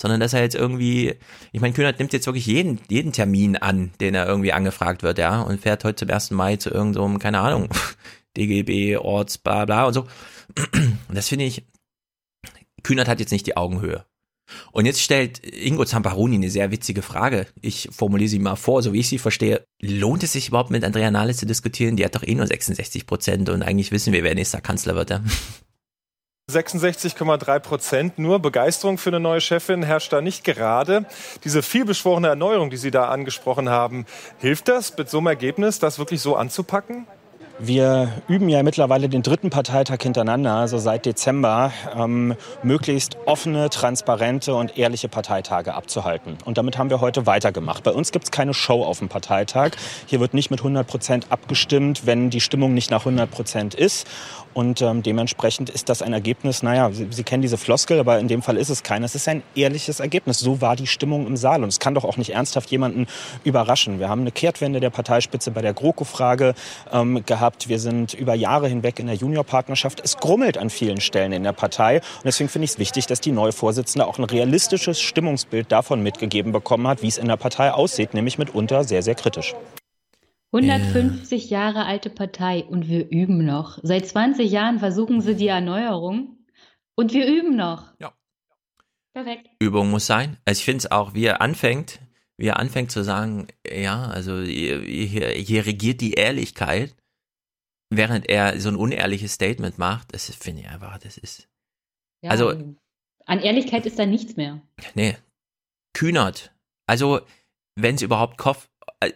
sondern 0.00 0.20
dass 0.20 0.32
er 0.32 0.42
jetzt 0.42 0.54
irgendwie, 0.54 1.14
ich 1.52 1.60
meine, 1.60 1.74
Kühnert 1.74 1.98
nimmt 1.98 2.12
jetzt 2.12 2.26
wirklich 2.26 2.46
jeden, 2.46 2.80
jeden 2.88 3.12
Termin 3.12 3.56
an, 3.56 3.92
den 4.00 4.14
er 4.14 4.26
irgendwie 4.26 4.52
angefragt 4.52 5.02
wird, 5.02 5.18
ja, 5.18 5.40
und 5.40 5.60
fährt 5.60 5.84
heute 5.84 5.96
zum 5.96 6.08
ersten 6.08 6.34
Mai 6.34 6.56
zu 6.56 6.70
irgendeinem, 6.70 7.12
so, 7.14 7.18
keine 7.18 7.40
Ahnung, 7.40 7.68
DGB, 8.36 8.96
Orts, 8.96 9.38
bla 9.38 9.64
bla 9.64 9.86
und 9.86 9.94
so. 9.94 10.06
Und 11.08 11.14
das 11.14 11.28
finde 11.28 11.44
ich, 11.44 11.64
Kühnert 12.82 13.08
hat 13.08 13.20
jetzt 13.20 13.32
nicht 13.32 13.46
die 13.46 13.56
Augenhöhe. 13.56 14.04
Und 14.70 14.86
jetzt 14.86 15.02
stellt 15.02 15.44
Ingo 15.44 15.84
Zamparoni 15.84 16.36
eine 16.36 16.50
sehr 16.50 16.70
witzige 16.70 17.02
Frage. 17.02 17.46
Ich 17.60 17.88
formuliere 17.90 18.28
sie 18.28 18.38
mal 18.38 18.56
vor, 18.56 18.82
so 18.82 18.92
wie 18.92 19.00
ich 19.00 19.08
sie 19.08 19.18
verstehe. 19.18 19.64
Lohnt 19.80 20.22
es 20.22 20.32
sich 20.32 20.48
überhaupt 20.48 20.70
mit 20.70 20.84
Andrea 20.84 21.10
Nahles 21.10 21.38
zu 21.38 21.46
diskutieren? 21.46 21.96
Die 21.96 22.04
hat 22.04 22.14
doch 22.14 22.22
eh 22.22 22.34
nur 22.34 22.46
66 22.46 23.06
Prozent 23.06 23.48
und 23.48 23.62
eigentlich 23.62 23.90
wissen 23.90 24.12
wir, 24.12 24.22
wer 24.22 24.34
nächster 24.34 24.60
Kanzler 24.60 24.94
wird. 24.94 25.10
Ja? 25.10 25.20
66,3 26.48 27.58
Prozent. 27.58 28.18
Nur 28.20 28.38
Begeisterung 28.38 28.98
für 28.98 29.10
eine 29.10 29.18
neue 29.18 29.40
Chefin 29.40 29.82
herrscht 29.82 30.12
da 30.12 30.20
nicht 30.20 30.44
gerade. 30.44 31.06
Diese 31.42 31.60
vielbeschworene 31.60 32.28
Erneuerung, 32.28 32.70
die 32.70 32.76
Sie 32.76 32.92
da 32.92 33.08
angesprochen 33.08 33.68
haben, 33.68 34.06
hilft 34.38 34.68
das 34.68 34.96
mit 34.96 35.10
so 35.10 35.18
einem 35.18 35.26
Ergebnis, 35.26 35.80
das 35.80 35.98
wirklich 35.98 36.20
so 36.20 36.36
anzupacken? 36.36 37.08
Wir 37.58 38.12
üben 38.28 38.50
ja 38.50 38.62
mittlerweile 38.62 39.08
den 39.08 39.22
dritten 39.22 39.48
Parteitag 39.48 40.02
hintereinander, 40.02 40.52
also 40.52 40.76
seit 40.76 41.06
Dezember, 41.06 41.72
ähm, 41.96 42.34
möglichst 42.62 43.16
offene, 43.24 43.70
transparente 43.70 44.54
und 44.54 44.76
ehrliche 44.76 45.08
Parteitage 45.08 45.72
abzuhalten. 45.72 46.36
Und 46.44 46.58
damit 46.58 46.76
haben 46.76 46.90
wir 46.90 47.00
heute 47.00 47.24
weitergemacht. 47.24 47.82
Bei 47.82 47.92
uns 47.92 48.12
gibt 48.12 48.26
es 48.26 48.30
keine 48.30 48.52
Show 48.52 48.84
auf 48.84 48.98
dem 48.98 49.08
Parteitag. 49.08 49.70
Hier 50.04 50.20
wird 50.20 50.34
nicht 50.34 50.50
mit 50.50 50.60
100 50.60 50.86
Prozent 50.86 51.26
abgestimmt, 51.30 52.04
wenn 52.04 52.28
die 52.28 52.42
Stimmung 52.42 52.74
nicht 52.74 52.90
nach 52.90 53.06
100 53.06 53.30
Prozent 53.30 53.74
ist. 53.74 54.06
Und 54.56 54.80
ähm, 54.80 55.02
dementsprechend 55.02 55.68
ist 55.68 55.90
das 55.90 56.00
ein 56.00 56.14
Ergebnis, 56.14 56.62
naja, 56.62 56.90
Sie, 56.90 57.08
Sie 57.10 57.24
kennen 57.24 57.42
diese 57.42 57.58
Floskel, 57.58 58.00
aber 58.00 58.18
in 58.18 58.26
dem 58.26 58.40
Fall 58.40 58.56
ist 58.56 58.70
es 58.70 58.82
kein. 58.82 59.04
Es 59.04 59.14
ist 59.14 59.28
ein 59.28 59.42
ehrliches 59.54 60.00
Ergebnis. 60.00 60.38
So 60.38 60.62
war 60.62 60.76
die 60.76 60.86
Stimmung 60.86 61.26
im 61.26 61.36
Saal. 61.36 61.62
Und 61.62 61.68
es 61.68 61.78
kann 61.78 61.94
doch 61.94 62.04
auch 62.04 62.16
nicht 62.16 62.30
ernsthaft 62.30 62.70
jemanden 62.70 63.06
überraschen. 63.44 63.98
Wir 63.98 64.08
haben 64.08 64.22
eine 64.22 64.32
Kehrtwende 64.32 64.80
der 64.80 64.88
Parteispitze 64.88 65.50
bei 65.50 65.60
der 65.60 65.74
GroKo-Frage 65.74 66.54
ähm, 66.90 67.22
gehabt. 67.26 67.68
Wir 67.68 67.78
sind 67.78 68.14
über 68.14 68.32
Jahre 68.32 68.66
hinweg 68.66 68.98
in 68.98 69.08
der 69.08 69.16
Juniorpartnerschaft. 69.16 70.00
Es 70.02 70.16
grummelt 70.16 70.56
an 70.56 70.70
vielen 70.70 71.02
Stellen 71.02 71.32
in 71.32 71.42
der 71.42 71.52
Partei. 71.52 71.96
Und 71.96 72.24
deswegen 72.24 72.48
finde 72.48 72.64
ich 72.64 72.70
es 72.70 72.78
wichtig, 72.78 73.06
dass 73.06 73.20
die 73.20 73.32
neue 73.32 73.52
Vorsitzende 73.52 74.06
auch 74.06 74.16
ein 74.16 74.24
realistisches 74.24 75.02
Stimmungsbild 75.02 75.70
davon 75.70 76.02
mitgegeben 76.02 76.52
bekommen 76.52 76.88
hat, 76.88 77.02
wie 77.02 77.08
es 77.08 77.18
in 77.18 77.28
der 77.28 77.36
Partei 77.36 77.72
aussieht, 77.72 78.14
nämlich 78.14 78.38
mitunter 78.38 78.84
sehr, 78.84 79.02
sehr 79.02 79.16
kritisch. 79.16 79.54
150 80.52 81.50
Jahre 81.50 81.84
alte 81.84 82.10
Partei 82.10 82.64
und 82.64 82.88
wir 82.88 83.10
üben 83.10 83.44
noch. 83.44 83.78
Seit 83.82 84.06
20 84.06 84.50
Jahren 84.50 84.78
versuchen 84.78 85.20
sie 85.20 85.36
die 85.36 85.48
Erneuerung 85.48 86.38
und 86.94 87.12
wir 87.12 87.26
üben 87.26 87.56
noch. 87.56 87.92
Ja. 88.00 88.14
Perfekt. 89.12 89.48
Übung 89.60 89.90
muss 89.90 90.06
sein. 90.06 90.36
Also 90.44 90.58
ich 90.58 90.64
finde 90.64 90.78
es 90.78 90.90
auch, 90.90 91.14
wie 91.14 91.24
er 91.24 91.40
anfängt, 91.40 92.00
wie 92.38 92.48
er 92.48 92.58
anfängt 92.58 92.90
zu 92.90 93.02
sagen, 93.02 93.48
ja, 93.66 94.06
also 94.08 94.42
hier, 94.42 94.80
hier 94.82 95.66
regiert 95.66 96.00
die 96.00 96.12
Ehrlichkeit, 96.12 96.94
während 97.90 98.28
er 98.28 98.60
so 98.60 98.68
ein 98.68 98.76
unehrliches 98.76 99.32
Statement 99.32 99.78
macht. 99.78 100.12
Das 100.12 100.34
finde 100.34 100.62
ich 100.62 100.68
einfach, 100.68 100.98
das 100.98 101.18
ist. 101.18 101.48
Ja, 102.22 102.30
also. 102.30 102.76
An 103.24 103.40
Ehrlichkeit 103.40 103.86
ist 103.86 103.98
da 103.98 104.06
nichts 104.06 104.36
mehr. 104.36 104.60
Nee. 104.94 105.16
Kühnert. 105.94 106.54
Also, 106.86 107.20
wenn 107.74 107.96
es 107.96 108.02
überhaupt 108.02 108.38
Kopf, 108.38 108.68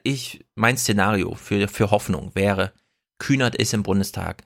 ich, 0.03 0.45
mein 0.55 0.77
Szenario 0.77 1.35
für, 1.35 1.69
für 1.69 1.91
Hoffnung 1.91 2.35
wäre, 2.35 2.73
Kühnert 3.19 3.55
ist 3.55 3.75
im 3.75 3.83
Bundestag, 3.83 4.45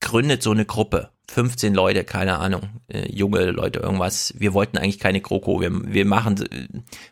gründet 0.00 0.42
so 0.42 0.50
eine 0.50 0.64
Gruppe, 0.66 1.10
15 1.30 1.74
Leute, 1.74 2.04
keine 2.04 2.38
Ahnung, 2.38 2.80
äh, 2.88 3.10
junge 3.10 3.50
Leute, 3.50 3.80
irgendwas. 3.80 4.34
Wir 4.36 4.54
wollten 4.54 4.78
eigentlich 4.78 4.98
keine 4.98 5.20
GroKo, 5.20 5.60
wir, 5.60 5.70
wir 5.72 6.04
machen, 6.04 6.44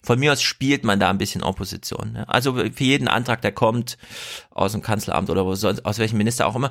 von 0.02 0.18
mir 0.18 0.32
aus 0.32 0.42
spielt 0.42 0.84
man 0.84 1.00
da 1.00 1.10
ein 1.10 1.18
bisschen 1.18 1.42
Opposition. 1.42 2.12
Ne? 2.12 2.28
Also 2.28 2.54
für 2.54 2.84
jeden 2.84 3.08
Antrag, 3.08 3.42
der 3.42 3.52
kommt 3.52 3.98
aus 4.50 4.72
dem 4.72 4.82
Kanzleramt 4.82 5.30
oder 5.30 5.44
wo, 5.44 5.54
sonst, 5.54 5.84
aus 5.84 5.98
welchem 5.98 6.18
Minister 6.18 6.46
auch 6.46 6.56
immer, 6.56 6.70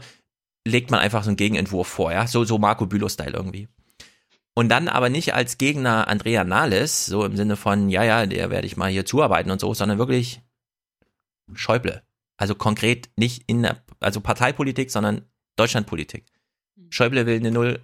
legt 0.65 0.91
man 0.91 1.01
einfach 1.01 1.23
so 1.23 1.29
einen 1.29 1.37
Gegenentwurf 1.37 1.87
vor, 1.87 2.13
ja, 2.13 2.25
so, 2.27 2.45
so 2.45 2.57
Marco 2.57 2.85
Bülow-Style 2.85 3.33
irgendwie. 3.33 3.67
Und 4.55 4.69
dann 4.69 4.87
aber 4.87 5.09
nicht 5.09 5.33
als 5.33 5.57
Gegner 5.57 6.07
Andrea 6.07 6.43
Nahles, 6.43 7.05
so 7.07 7.25
im 7.25 7.35
Sinne 7.35 7.55
von, 7.55 7.89
ja, 7.89 8.03
ja, 8.03 8.25
der 8.25 8.51
werde 8.51 8.67
ich 8.67 8.77
mal 8.77 8.91
hier 8.91 9.05
zuarbeiten 9.05 9.49
und 9.49 9.59
so, 9.59 9.73
sondern 9.73 9.97
wirklich 9.97 10.41
Schäuble. 11.53 12.03
Also 12.37 12.55
konkret 12.55 13.09
nicht 13.15 13.43
in 13.47 13.63
der, 13.63 13.83
also 13.99 14.21
Parteipolitik, 14.21 14.91
sondern 14.91 15.25
Deutschlandpolitik. 15.55 16.25
Schäuble 16.89 17.25
will 17.25 17.37
eine 17.37 17.51
Null, 17.51 17.79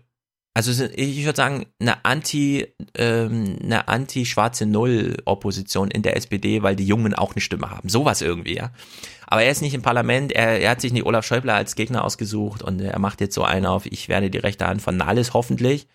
also 0.54 0.84
ich 0.84 1.24
würde 1.26 1.38
sagen, 1.38 1.66
eine 1.80 2.04
anti, 2.06 2.68
ähm, 2.96 3.58
eine 3.64 3.88
anti-schwarze 3.88 4.66
Null-Opposition 4.66 5.90
in 5.90 6.02
der 6.02 6.18
SPD, 6.18 6.62
weil 6.62 6.76
die 6.76 6.86
Jungen 6.86 7.14
auch 7.14 7.34
eine 7.34 7.42
Stimme 7.42 7.72
haben. 7.72 7.90
Sowas 7.90 8.22
irgendwie, 8.22 8.56
ja. 8.56 8.72
Aber 9.28 9.44
er 9.44 9.52
ist 9.52 9.62
nicht 9.62 9.74
im 9.74 9.82
Parlament, 9.82 10.32
er, 10.32 10.60
er 10.60 10.72
hat 10.72 10.82
sich 10.82 10.92
nicht 10.92 11.06
Olaf 11.06 11.26
Schäuble 11.26 11.54
als 11.54 11.76
Gegner 11.76 12.04
ausgesucht 12.04 12.62
und 12.62 12.82
er 12.82 13.00
macht 13.00 13.22
jetzt 13.22 13.36
so 13.36 13.44
einen 13.44 13.66
auf, 13.66 13.86
ich 13.86 14.10
werde 14.10 14.30
die 14.30 14.40
rechte 14.40 14.68
Hand 14.68 14.82
von 14.82 14.98
Nahles 14.98 15.34
hoffentlich. 15.34 15.88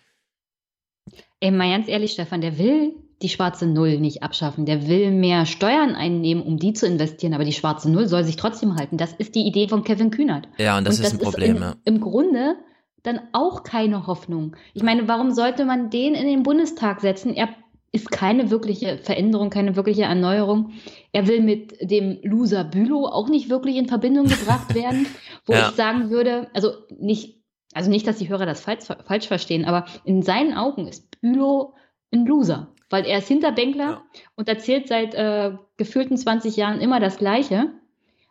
Ey, 1.39 1.51
mal 1.51 1.69
ganz 1.69 1.87
ehrlich, 1.87 2.11
Stefan, 2.13 2.41
der 2.41 2.57
will 2.57 2.95
die 3.21 3.29
schwarze 3.29 3.65
Null 3.65 3.99
nicht 3.99 4.23
abschaffen. 4.23 4.65
Der 4.65 4.87
will 4.87 5.11
mehr 5.11 5.45
Steuern 5.45 5.95
einnehmen, 5.95 6.43
um 6.43 6.57
die 6.57 6.73
zu 6.73 6.85
investieren, 6.85 7.33
aber 7.33 7.45
die 7.45 7.53
schwarze 7.53 7.89
Null 7.89 8.07
soll 8.07 8.23
sich 8.23 8.35
trotzdem 8.35 8.75
halten. 8.75 8.97
Das 8.97 9.13
ist 9.13 9.35
die 9.35 9.47
Idee 9.47 9.67
von 9.67 9.83
Kevin 9.83 10.11
Kühnert. 10.11 10.47
Ja, 10.57 10.77
und 10.77 10.85
das, 10.85 10.97
und 10.97 11.05
das 11.05 11.13
ist 11.13 11.19
ein 11.19 11.23
Problem. 11.23 11.55
Ist 11.55 11.57
in, 11.57 11.63
ja. 11.63 11.75
Im 11.85 12.01
Grunde 12.01 12.55
dann 13.03 13.21
auch 13.33 13.63
keine 13.63 14.07
Hoffnung. 14.07 14.55
Ich 14.73 14.83
meine, 14.83 15.07
warum 15.07 15.31
sollte 15.31 15.65
man 15.65 15.89
den 15.89 16.15
in 16.15 16.27
den 16.27 16.43
Bundestag 16.43 17.01
setzen? 17.01 17.33
Er 17.35 17.49
ist 17.91 18.11
keine 18.11 18.51
wirkliche 18.51 18.97
Veränderung, 18.97 19.49
keine 19.49 19.77
wirkliche 19.77 20.03
Erneuerung. 20.03 20.73
Er 21.13 21.27
will 21.27 21.41
mit 21.41 21.77
dem 21.79 22.19
Loser 22.23 22.65
Bülow 22.65 23.05
auch 23.05 23.29
nicht 23.29 23.49
wirklich 23.49 23.77
in 23.77 23.87
Verbindung 23.87 24.27
gebracht 24.27 24.75
werden, 24.75 25.07
wo 25.45 25.53
ja. 25.53 25.69
ich 25.69 25.75
sagen 25.75 26.09
würde, 26.09 26.47
also 26.53 26.71
nicht, 26.99 27.34
also 27.75 27.89
nicht, 27.89 28.07
dass 28.07 28.17
die 28.17 28.29
Hörer 28.29 28.45
das 28.45 28.61
falsch, 28.61 28.85
falsch 29.05 29.27
verstehen, 29.27 29.65
aber 29.65 29.85
in 30.05 30.21
seinen 30.21 30.53
Augen 30.57 30.87
ist 30.87 31.21
Bülow 31.21 31.73
ein 32.13 32.25
Loser, 32.25 32.69
weil 32.89 33.05
er 33.05 33.19
ist 33.19 33.27
Hinterbänkler 33.27 33.83
ja. 33.83 34.01
und 34.35 34.47
erzählt 34.47 34.87
seit 34.87 35.13
äh, 35.13 35.51
gefühlten 35.77 36.17
20 36.17 36.55
Jahren 36.55 36.79
immer 36.79 36.99
das 36.99 37.17
Gleiche. 37.17 37.71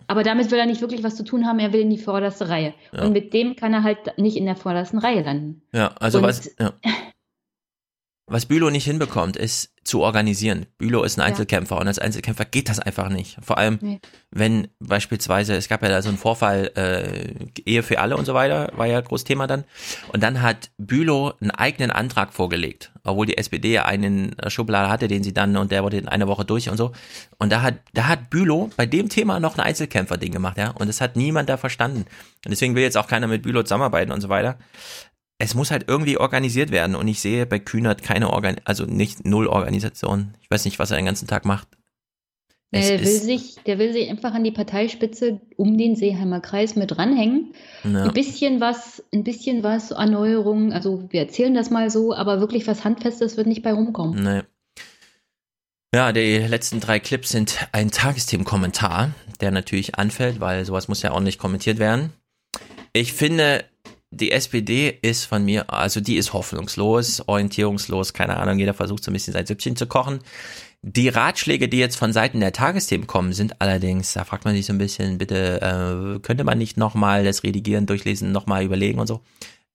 Aber 0.06 0.22
damit 0.22 0.50
will 0.50 0.58
er 0.58 0.66
nicht 0.66 0.80
wirklich 0.80 1.02
was 1.02 1.16
zu 1.16 1.24
tun 1.24 1.46
haben, 1.46 1.58
er 1.58 1.72
will 1.72 1.80
in 1.80 1.90
die 1.90 1.98
vorderste 1.98 2.48
Reihe. 2.48 2.74
Ja. 2.92 3.04
Und 3.04 3.12
mit 3.12 3.32
dem 3.32 3.56
kann 3.56 3.72
er 3.72 3.82
halt 3.82 4.18
nicht 4.18 4.36
in 4.36 4.44
der 4.44 4.56
vordersten 4.56 4.98
Reihe 4.98 5.22
landen. 5.22 5.62
Ja, 5.72 5.94
also 5.98 6.18
Und- 6.18 6.24
was, 6.24 6.54
ja. 6.58 6.72
Was 8.26 8.46
Bülow 8.46 8.70
nicht 8.70 8.84
hinbekommt, 8.84 9.36
ist 9.36 9.70
zu 9.84 10.00
organisieren. 10.00 10.64
Bülow 10.78 11.02
ist 11.02 11.18
ein 11.18 11.20
Ja. 11.20 11.26
Einzelkämpfer 11.26 11.76
und 11.78 11.86
als 11.86 11.98
Einzelkämpfer 11.98 12.46
geht 12.46 12.70
das 12.70 12.78
einfach 12.78 13.10
nicht. 13.10 13.36
Vor 13.42 13.58
allem, 13.58 13.78
Nee. 13.82 14.00
wenn 14.30 14.68
beispielsweise, 14.80 15.54
es 15.54 15.68
gab 15.68 15.82
ja 15.82 15.90
da 15.90 16.00
so 16.00 16.08
einen 16.08 16.16
Vorfall, 16.16 16.70
äh, 16.74 17.34
Ehe 17.66 17.82
für 17.82 18.00
alle 18.00 18.16
und 18.16 18.24
so 18.24 18.32
weiter, 18.32 18.72
war 18.76 18.86
ja 18.86 18.98
groß 19.02 19.24
Thema 19.24 19.46
dann. 19.46 19.64
Und 20.08 20.22
dann 20.22 20.40
hat 20.40 20.70
Bülow 20.78 21.34
einen 21.40 21.50
eigenen 21.50 21.90
Antrag 21.90 22.32
vorgelegt, 22.32 22.92
obwohl 23.04 23.26
die 23.26 23.36
SPD 23.36 23.72
ja 23.74 23.84
einen 23.84 24.30
in 24.30 24.36
der 24.42 24.48
Schublade 24.48 24.88
hatte, 24.88 25.06
den 25.06 25.22
sie 25.22 25.34
dann, 25.34 25.54
und 25.58 25.70
der 25.70 25.82
wurde 25.84 25.98
in 25.98 26.08
einer 26.08 26.28
Woche 26.28 26.46
durch 26.46 26.70
und 26.70 26.78
so. 26.78 26.92
Und 27.36 27.52
da 27.52 27.60
hat, 27.60 27.74
da 27.92 28.06
hat 28.08 28.30
Bülow 28.30 28.70
bei 28.78 28.86
dem 28.86 29.10
Thema 29.10 29.38
noch 29.38 29.58
ein 29.58 29.60
Einzelkämpfer-Ding 29.64 30.32
gemacht, 30.32 30.56
ja. 30.56 30.70
Und 30.70 30.86
das 30.88 31.02
hat 31.02 31.14
niemand 31.16 31.50
da 31.50 31.58
verstanden. 31.58 32.06
Und 32.46 32.50
deswegen 32.50 32.74
will 32.74 32.82
jetzt 32.82 32.96
auch 32.96 33.06
keiner 33.06 33.26
mit 33.26 33.42
Bülow 33.42 33.62
zusammenarbeiten 33.64 34.12
und 34.12 34.22
so 34.22 34.30
weiter 34.30 34.56
es 35.38 35.54
muss 35.54 35.70
halt 35.70 35.84
irgendwie 35.88 36.18
organisiert 36.18 36.70
werden 36.70 36.94
und 36.94 37.08
ich 37.08 37.20
sehe 37.20 37.46
bei 37.46 37.58
Kühnert 37.58 38.02
keine 38.02 38.30
Organ, 38.30 38.56
also 38.64 38.84
nicht 38.84 39.26
null 39.26 39.46
Organisation. 39.46 40.34
Ich 40.40 40.50
weiß 40.50 40.64
nicht, 40.64 40.78
was 40.78 40.90
er 40.90 40.96
den 40.96 41.06
ganzen 41.06 41.28
Tag 41.28 41.44
macht. 41.44 41.68
Es 42.70 42.88
Der 42.88 43.00
will, 43.00 43.20
sich, 43.20 43.56
der 43.66 43.78
will 43.78 43.92
sich 43.92 44.10
einfach 44.10 44.34
an 44.34 44.42
die 44.42 44.50
Parteispitze 44.50 45.40
um 45.56 45.78
den 45.78 45.94
Seeheimer 45.94 46.40
Kreis 46.40 46.74
mit 46.74 46.98
ranhängen. 46.98 47.54
Ja. 47.84 48.04
Ein 48.04 48.12
bisschen 48.12 48.60
was, 48.60 49.04
ein 49.12 49.22
bisschen 49.22 49.62
was, 49.62 49.92
Erneuerung, 49.92 50.72
also 50.72 51.06
wir 51.10 51.20
erzählen 51.20 51.54
das 51.54 51.70
mal 51.70 51.88
so, 51.88 52.12
aber 52.14 52.40
wirklich 52.40 52.66
was 52.66 52.82
Handfestes 52.82 53.36
wird 53.36 53.46
nicht 53.46 53.62
bei 53.62 53.72
rumkommen. 53.72 54.24
Nee. 54.24 54.42
Ja, 55.94 56.10
die 56.10 56.38
letzten 56.38 56.80
drei 56.80 56.98
Clips 56.98 57.28
sind 57.28 57.68
ein 57.70 57.92
Tagesthemenkommentar, 57.92 59.12
der 59.40 59.52
natürlich 59.52 59.94
anfällt, 59.94 60.40
weil 60.40 60.64
sowas 60.64 60.88
muss 60.88 61.02
ja 61.02 61.12
ordentlich 61.12 61.38
kommentiert 61.38 61.78
werden. 61.78 62.12
Ich 62.92 63.12
finde, 63.12 63.64
die 64.14 64.30
SPD 64.32 64.96
ist 65.02 65.24
von 65.24 65.44
mir, 65.44 65.72
also 65.72 66.00
die 66.00 66.16
ist 66.16 66.32
hoffnungslos, 66.32 67.22
orientierungslos, 67.26 68.12
keine 68.12 68.36
Ahnung, 68.36 68.58
jeder 68.58 68.74
versucht 68.74 69.04
so 69.04 69.10
ein 69.10 69.14
bisschen 69.14 69.32
sein 69.32 69.46
Süppchen 69.46 69.76
zu 69.76 69.86
kochen. 69.86 70.20
Die 70.82 71.08
Ratschläge, 71.08 71.68
die 71.68 71.78
jetzt 71.78 71.96
von 71.96 72.12
Seiten 72.12 72.40
der 72.40 72.52
Tagesthemen 72.52 73.06
kommen, 73.06 73.32
sind 73.32 73.60
allerdings, 73.60 74.12
da 74.12 74.24
fragt 74.24 74.44
man 74.44 74.54
sich 74.54 74.66
so 74.66 74.72
ein 74.72 74.78
bisschen, 74.78 75.18
bitte, 75.18 75.60
äh, 75.62 76.20
könnte 76.20 76.44
man 76.44 76.58
nicht 76.58 76.76
nochmal 76.76 77.24
das 77.24 77.42
Redigieren, 77.42 77.86
Durchlesen, 77.86 78.32
nochmal 78.32 78.64
überlegen 78.64 78.98
und 78.98 79.06
so. 79.06 79.22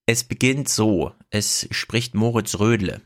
Es 0.06 0.24
beginnt 0.24 0.70
so. 0.70 1.12
Es 1.30 1.68
spricht 1.72 2.16
Moritz 2.16 2.60
Rödle. 2.60 3.02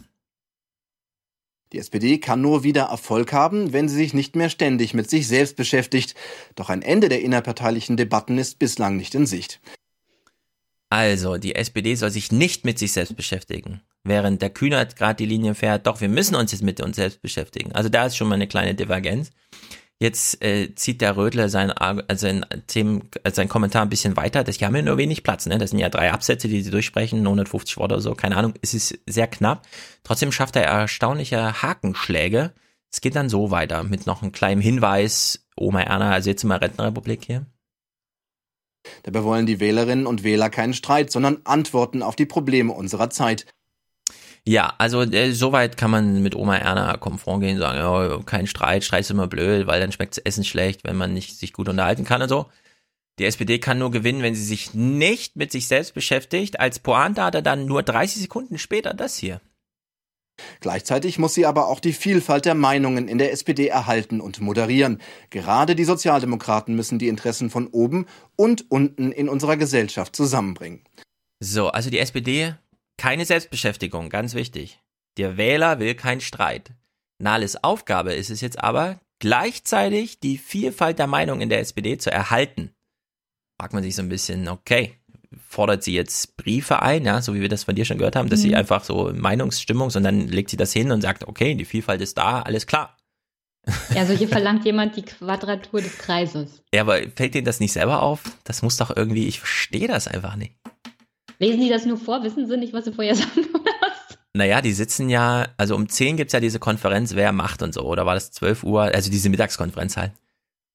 Die 1.73 1.79
SPD 1.79 2.19
kann 2.19 2.39
nur 2.39 2.63
wieder 2.63 2.83
Erfolg 2.83 3.33
haben, 3.33 3.73
wenn 3.73 3.89
sie 3.89 3.95
sich 3.95 4.13
nicht 4.13 4.35
mehr 4.35 4.49
ständig 4.49 4.93
mit 4.93 5.09
sich 5.09 5.27
selbst 5.27 5.55
beschäftigt. 5.55 6.13
Doch 6.55 6.69
ein 6.69 6.81
Ende 6.81 7.09
der 7.09 7.21
innerparteilichen 7.21 7.97
Debatten 7.97 8.37
ist 8.37 8.59
bislang 8.59 8.95
nicht 8.95 9.15
in 9.15 9.25
Sicht. 9.25 9.59
Also, 10.93 11.37
die 11.37 11.55
SPD 11.55 11.95
soll 11.95 12.11
sich 12.11 12.31
nicht 12.31 12.65
mit 12.65 12.77
sich 12.77 12.91
selbst 12.91 13.15
beschäftigen. 13.15 13.81
Während 14.03 14.43
der 14.43 14.51
Kühnert 14.51 14.95
gerade 14.95 15.15
die 15.15 15.25
Linie 15.25 15.55
fährt, 15.55 15.87
doch, 15.87 16.01
wir 16.01 16.07
müssen 16.07 16.35
uns 16.35 16.51
jetzt 16.51 16.61
mit 16.61 16.79
uns 16.81 16.97
selbst 16.97 17.19
beschäftigen. 17.19 17.71
Also 17.71 17.89
da 17.89 18.05
ist 18.05 18.15
schon 18.15 18.27
mal 18.27 18.35
eine 18.35 18.45
kleine 18.45 18.75
Divergenz. 18.75 19.31
Jetzt 19.99 20.43
äh, 20.43 20.75
zieht 20.75 21.01
der 21.01 21.17
Rödler 21.17 21.49
sein, 21.49 21.71
äh, 21.71 22.15
sein, 22.15 22.45
Themen, 22.67 23.09
äh, 23.23 23.31
sein 23.31 23.49
Kommentar 23.49 23.81
ein 23.81 23.89
bisschen 23.89 24.15
weiter. 24.17 24.43
Das, 24.43 24.59
die 24.59 24.65
haben 24.65 24.75
ja 24.75 24.83
nur 24.83 24.99
wenig 24.99 25.23
Platz. 25.23 25.47
Ne? 25.47 25.57
Das 25.57 25.71
sind 25.71 25.79
ja 25.79 25.89
drei 25.89 26.11
Absätze, 26.11 26.47
die 26.47 26.61
sie 26.61 26.69
durchsprechen, 26.69 27.21
150 27.21 27.77
Worte 27.77 27.95
oder 27.95 28.01
so, 28.03 28.13
keine 28.13 28.37
Ahnung. 28.37 28.53
Es 28.61 28.75
ist 28.75 28.99
sehr 29.07 29.25
knapp. 29.25 29.65
Trotzdem 30.03 30.31
schafft 30.31 30.55
er 30.57 30.65
erstaunliche 30.65 31.63
Hakenschläge. 31.63 32.51
Es 32.91 33.01
geht 33.01 33.15
dann 33.15 33.29
so 33.29 33.49
weiter 33.49 33.81
mit 33.81 34.05
noch 34.05 34.21
einem 34.21 34.31
kleinen 34.31 34.61
Hinweis. 34.61 35.47
Oma 35.55 35.81
Erna, 35.81 36.11
also 36.11 36.29
jetzt 36.29 36.43
immer 36.43 36.61
Rentenrepublik 36.61 37.25
hier. 37.25 37.47
Dabei 39.03 39.23
wollen 39.23 39.45
die 39.45 39.59
Wählerinnen 39.59 40.05
und 40.05 40.23
Wähler 40.23 40.49
keinen 40.49 40.73
Streit, 40.73 41.11
sondern 41.11 41.39
Antworten 41.43 42.03
auf 42.03 42.15
die 42.15 42.25
Probleme 42.25 42.73
unserer 42.73 43.09
Zeit. 43.09 43.45
Ja, 44.45 44.73
also 44.77 45.01
äh, 45.03 45.31
soweit 45.31 45.77
kann 45.77 45.89
man 45.89 46.21
mit 46.21 46.35
Oma 46.35 46.57
Erna 46.57 46.97
konform 46.97 47.39
gehen, 47.39 47.59
sagen, 47.59 47.77
ja, 47.77 48.19
kein 48.25 48.45
Streit, 48.45 48.83
Streit 48.83 49.01
ist 49.01 49.11
immer 49.11 49.27
blöd, 49.27 49.67
weil 49.67 49.79
dann 49.79 49.93
schmeckt 49.93 50.17
das 50.17 50.23
Essen 50.25 50.43
schlecht, 50.43 50.83
wenn 50.83 50.97
man 50.97 51.13
nicht 51.13 51.37
sich 51.37 51.53
gut 51.53 51.69
unterhalten 51.69 52.03
kann 52.03 52.21
und 52.21 52.29
so. 52.29 52.47
Die 53.19 53.25
SPD 53.25 53.59
kann 53.59 53.77
nur 53.77 53.91
gewinnen, 53.91 54.23
wenn 54.23 54.35
sie 54.35 54.43
sich 54.43 54.73
nicht 54.73 55.35
mit 55.35 55.51
sich 55.51 55.67
selbst 55.67 55.93
beschäftigt. 55.93 56.59
Als 56.59 56.79
Pointe 56.79 57.23
hat 57.23 57.35
er 57.35 57.41
dann 57.41 57.65
nur 57.65 57.83
30 57.83 58.23
Sekunden 58.23 58.57
später 58.57 58.93
das 58.93 59.17
hier. 59.17 59.39
Gleichzeitig 60.59 61.19
muss 61.19 61.33
sie 61.33 61.45
aber 61.45 61.67
auch 61.67 61.79
die 61.79 61.93
Vielfalt 61.93 62.45
der 62.45 62.55
Meinungen 62.55 63.07
in 63.07 63.17
der 63.17 63.31
SPD 63.31 63.67
erhalten 63.67 64.19
und 64.19 64.41
moderieren. 64.41 64.99
Gerade 65.29 65.75
die 65.75 65.83
Sozialdemokraten 65.83 66.75
müssen 66.75 66.99
die 66.99 67.07
Interessen 67.07 67.49
von 67.49 67.67
oben 67.67 68.07
und 68.35 68.69
unten 68.71 69.11
in 69.11 69.29
unserer 69.29 69.57
Gesellschaft 69.57 70.15
zusammenbringen. 70.15 70.83
So, 71.39 71.69
also 71.69 71.89
die 71.89 71.99
SPD, 71.99 72.55
keine 72.97 73.25
Selbstbeschäftigung, 73.25 74.09
ganz 74.09 74.33
wichtig. 74.33 74.81
Der 75.17 75.37
Wähler 75.37 75.79
will 75.79 75.93
keinen 75.93 76.21
Streit. 76.21 76.71
Nahles 77.19 77.63
Aufgabe 77.63 78.13
ist 78.13 78.29
es 78.29 78.41
jetzt 78.41 78.59
aber, 78.59 78.99
gleichzeitig 79.19 80.19
die 80.19 80.37
Vielfalt 80.37 80.99
der 80.99 81.07
Meinung 81.07 81.41
in 81.41 81.49
der 81.49 81.59
SPD 81.59 81.97
zu 81.97 82.11
erhalten. 82.11 82.73
Fragt 83.59 83.73
man 83.73 83.83
sich 83.83 83.95
so 83.95 84.01
ein 84.01 84.09
bisschen, 84.09 84.47
okay, 84.47 84.97
fordert 85.47 85.83
sie 85.83 85.93
jetzt 85.93 86.37
Briefe 86.37 86.81
ein, 86.81 87.05
ja, 87.05 87.21
so 87.21 87.33
wie 87.33 87.41
wir 87.41 87.49
das 87.49 87.63
von 87.63 87.75
dir 87.75 87.85
schon 87.85 87.97
gehört 87.97 88.15
haben, 88.15 88.29
dass 88.29 88.39
mhm. 88.39 88.43
sie 88.43 88.55
einfach 88.55 88.83
so 88.83 89.11
Meinungsstimmung, 89.13 89.89
sondern 89.89 90.27
legt 90.27 90.49
sie 90.49 90.57
das 90.57 90.73
hin 90.73 90.91
und 90.91 91.01
sagt, 91.01 91.27
okay, 91.27 91.55
die 91.55 91.65
Vielfalt 91.65 92.01
ist 92.01 92.17
da, 92.17 92.41
alles 92.41 92.67
klar. 92.67 92.97
Ja, 93.95 94.05
so 94.05 94.13
hier 94.13 94.27
verlangt 94.29 94.65
jemand 94.65 94.95
die 94.95 95.03
Quadratur 95.03 95.81
des 95.81 95.97
Kreises. 95.97 96.61
Ja, 96.73 96.81
aber 96.81 96.99
fällt 97.15 97.33
denen 97.33 97.45
das 97.45 97.59
nicht 97.59 97.73
selber 97.73 98.01
auf? 98.01 98.21
Das 98.43 98.61
muss 98.61 98.77
doch 98.77 98.95
irgendwie, 98.95 99.27
ich 99.27 99.39
verstehe 99.39 99.87
das 99.87 100.07
einfach 100.07 100.35
nicht. 100.35 100.55
Lesen 101.39 101.61
die 101.61 101.69
das 101.69 101.85
nur 101.85 101.97
vor? 101.97 102.23
Wissen 102.23 102.47
sie 102.47 102.57
nicht, 102.57 102.73
was 102.73 102.85
sie 102.85 102.93
vorher 102.93 103.15
sagen 103.15 103.45
oder 103.53 103.71
was? 103.81 104.17
Naja, 104.33 104.61
die 104.61 104.73
sitzen 104.73 105.09
ja, 105.09 105.47
also 105.57 105.75
um 105.75 105.87
10 105.87 106.17
gibt 106.17 106.29
es 106.29 106.33
ja 106.33 106.39
diese 106.39 106.59
Konferenz, 106.59 107.15
wer 107.15 107.31
macht 107.31 107.61
und 107.61 107.73
so, 107.73 107.81
oder 107.81 108.05
war 108.05 108.15
das 108.15 108.31
12 108.31 108.63
Uhr, 108.63 108.83
also 108.83 109.11
diese 109.11 109.29
Mittagskonferenz 109.29 109.95
halt. 109.97 110.11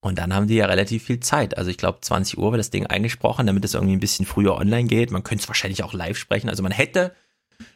Und 0.01 0.19
dann 0.19 0.33
haben 0.33 0.47
die 0.47 0.55
ja 0.55 0.67
relativ 0.67 1.05
viel 1.05 1.21
Zeit. 1.21 1.59
Also 1.59 1.71
ich 1.71 1.77
glaube, 1.77 2.01
20 2.01 2.39
Uhr 2.39 2.53
wird 2.53 2.61
das 2.61 2.71
Ding 2.71 2.87
eingesprochen, 2.87 3.47
damit 3.47 3.65
es 3.65 3.75
irgendwie 3.75 3.97
ein 3.97 4.01
bisschen 4.01 4.27
früher 4.27 4.57
online 4.57 4.89
geht. 4.89 5.11
Man 5.11 5.25
könnte 5.25 5.43
es 5.43 5.49
wahrscheinlich 5.49 5.83
auch 5.83 5.93
live 5.93 6.17
sprechen. 6.17 6.49
Also 6.49 6.63
man 6.63 6.73
hätte 6.73 7.15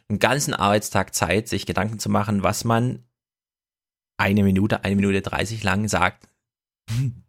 einen 0.07 0.19
ganzen 0.19 0.53
Arbeitstag 0.53 1.13
Zeit, 1.13 1.49
sich 1.49 1.65
Gedanken 1.65 1.99
zu 1.99 2.09
machen, 2.09 2.43
was 2.43 2.63
man 2.63 3.03
eine 4.17 4.43
Minute, 4.43 4.83
eine 4.83 4.95
Minute 4.95 5.21
30 5.21 5.63
lang 5.63 5.89
sagt. 5.89 6.29
Und 6.89 7.23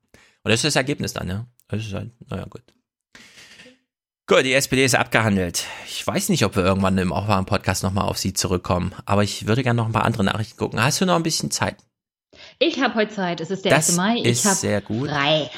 das 0.44 0.60
ist 0.60 0.64
das 0.64 0.76
Ergebnis 0.76 1.12
dann, 1.12 1.28
ja. 1.28 1.46
Das 1.68 1.84
ist 1.84 1.92
halt, 1.92 2.12
naja, 2.30 2.44
gut. 2.44 2.62
Gut, 4.26 4.44
die 4.44 4.54
SPD 4.54 4.84
ist 4.84 4.94
abgehandelt. 4.94 5.66
Ich 5.86 6.06
weiß 6.06 6.28
nicht, 6.28 6.44
ob 6.44 6.56
wir 6.56 6.64
irgendwann 6.64 6.96
im 6.98 7.12
Aufwachen-Podcast 7.12 7.82
nochmal 7.82 8.08
auf 8.08 8.18
sie 8.18 8.32
zurückkommen, 8.32 8.94
aber 9.04 9.22
ich 9.22 9.46
würde 9.46 9.62
gerne 9.62 9.76
noch 9.76 9.86
ein 9.86 9.92
paar 9.92 10.04
andere 10.04 10.24
Nachrichten 10.24 10.56
gucken. 10.56 10.82
Hast 10.82 11.00
du 11.00 11.06
noch 11.06 11.16
ein 11.16 11.22
bisschen 11.22 11.50
Zeit? 11.50 11.76
Ich 12.58 12.80
habe 12.80 12.94
heute 12.94 13.14
Zeit. 13.14 13.40
Es 13.40 13.50
ist 13.50 13.64
der 13.64 13.72
das 13.72 13.90
1. 13.90 13.96
Mai. 13.96 14.16
Ich 14.18 14.44
ist 14.44 14.60
sehr 14.60 14.80
gut. 14.80 15.08
Frei. 15.08 15.50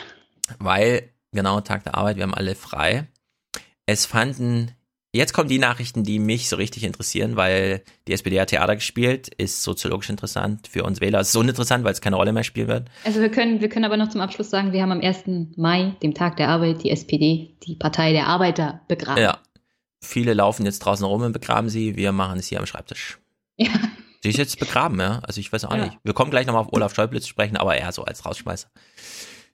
Weil, 0.59 1.11
genau, 1.33 1.61
Tag 1.61 1.85
der 1.85 1.95
Arbeit, 1.95 2.17
wir 2.17 2.23
haben 2.23 2.35
alle 2.35 2.55
frei. 2.55 3.09
Es 3.87 4.07
fanden, 4.07 4.73
jetzt 5.13 5.33
kommen 5.33 5.49
die 5.49 5.59
Nachrichten, 5.59 6.03
die 6.05 6.19
mich 6.19 6.49
so 6.49 6.57
richtig 6.57 6.85
interessieren, 6.85 7.37
weil 7.37 7.83
die 8.09 8.13
SPD 8.13 8.41
hat 8.41 8.49
Theater 8.49 8.75
gespielt, 8.77 9.29
ist 9.29 9.63
soziologisch 9.63 10.11
interessant 10.11 10.69
für 10.69 10.85
uns 10.85 11.01
Wähler. 11.01 11.21
Es 11.21 11.29
ist 11.29 11.33
so 11.33 11.41
uninteressant, 11.41 11.85
weil 11.85 11.93
es 11.93 12.01
keine 12.01 12.17
Rolle 12.17 12.33
mehr 12.33 12.45
spielen 12.45 12.69
wird. 12.69 12.89
Also 13.05 13.21
wir 13.21 13.31
können, 13.31 13.61
wir 13.61 13.69
können 13.69 13.85
aber 13.85 13.97
noch 13.97 14.09
zum 14.09 14.21
Abschluss 14.21 14.51
sagen, 14.51 14.73
wir 14.73 14.83
haben 14.83 14.93
am 14.93 15.01
1. 15.01 15.57
Mai, 15.57 15.95
dem 16.03 16.15
Tag 16.15 16.37
der 16.37 16.49
Arbeit, 16.49 16.83
die 16.83 16.91
SPD, 16.91 17.57
die 17.65 17.77
Partei 17.77 18.13
der 18.13 18.27
Arbeiter, 18.27 18.81
begraben. 18.89 19.23
Ja. 19.23 19.39
Viele 20.03 20.35
laufen 20.35 20.65
jetzt 20.65 20.81
draußen 20.81 21.05
rum 21.05 21.23
und 21.23 21.33
begraben 21.33 21.69
sie. 21.69 21.97
Wir 21.97 22.13
machen 22.13 22.39
es 22.39 22.47
hier 22.47 22.61
am 22.61 22.67
Schreibtisch. 22.67 23.19
Ja. 23.57 23.71
Die 24.25 24.31
ist 24.31 24.39
jetzt 24.39 24.59
begraben, 24.59 24.99
ja. 25.01 25.21
Also 25.21 25.41
ich 25.41 25.53
weiß 25.53 25.65
auch 25.65 25.75
ja. 25.75 25.87
nicht. 25.87 25.99
Wir 26.03 26.15
kommen 26.15 26.31
gleich 26.31 26.47
nochmal 26.47 26.63
auf 26.63 26.73
Olaf 26.73 26.95
Schäuble 26.95 27.21
zu 27.21 27.29
sprechen, 27.29 27.57
aber 27.57 27.77
eher 27.77 27.93
so 27.93 28.05
als 28.05 28.25
Rausschmeißer. 28.25 28.69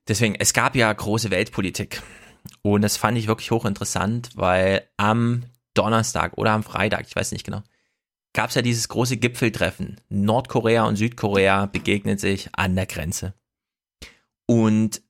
Deswegen, 0.09 0.35
es 0.35 0.53
gab 0.53 0.75
ja 0.75 0.93
große 0.93 1.31
Weltpolitik. 1.31 2.03
Und 2.63 2.83
das 2.83 2.97
fand 2.97 3.19
ich 3.19 3.27
wirklich 3.27 3.51
hochinteressant, 3.51 4.31
weil 4.35 4.89
am 4.97 5.45
Donnerstag 5.75 6.37
oder 6.37 6.53
am 6.53 6.63
Freitag, 6.63 7.07
ich 7.07 7.15
weiß 7.15 7.33
nicht 7.33 7.45
genau, 7.45 7.63
gab 8.33 8.49
es 8.49 8.57
ja 8.57 8.63
dieses 8.63 8.89
große 8.89 9.17
Gipfeltreffen. 9.17 10.01
Nordkorea 10.09 10.85
und 10.85 10.97
Südkorea 10.97 11.67
begegnen 11.67 12.19
sich 12.19 12.49
an 12.53 12.75
der 12.75 12.87
Grenze. 12.87 13.35
Und 14.47 15.03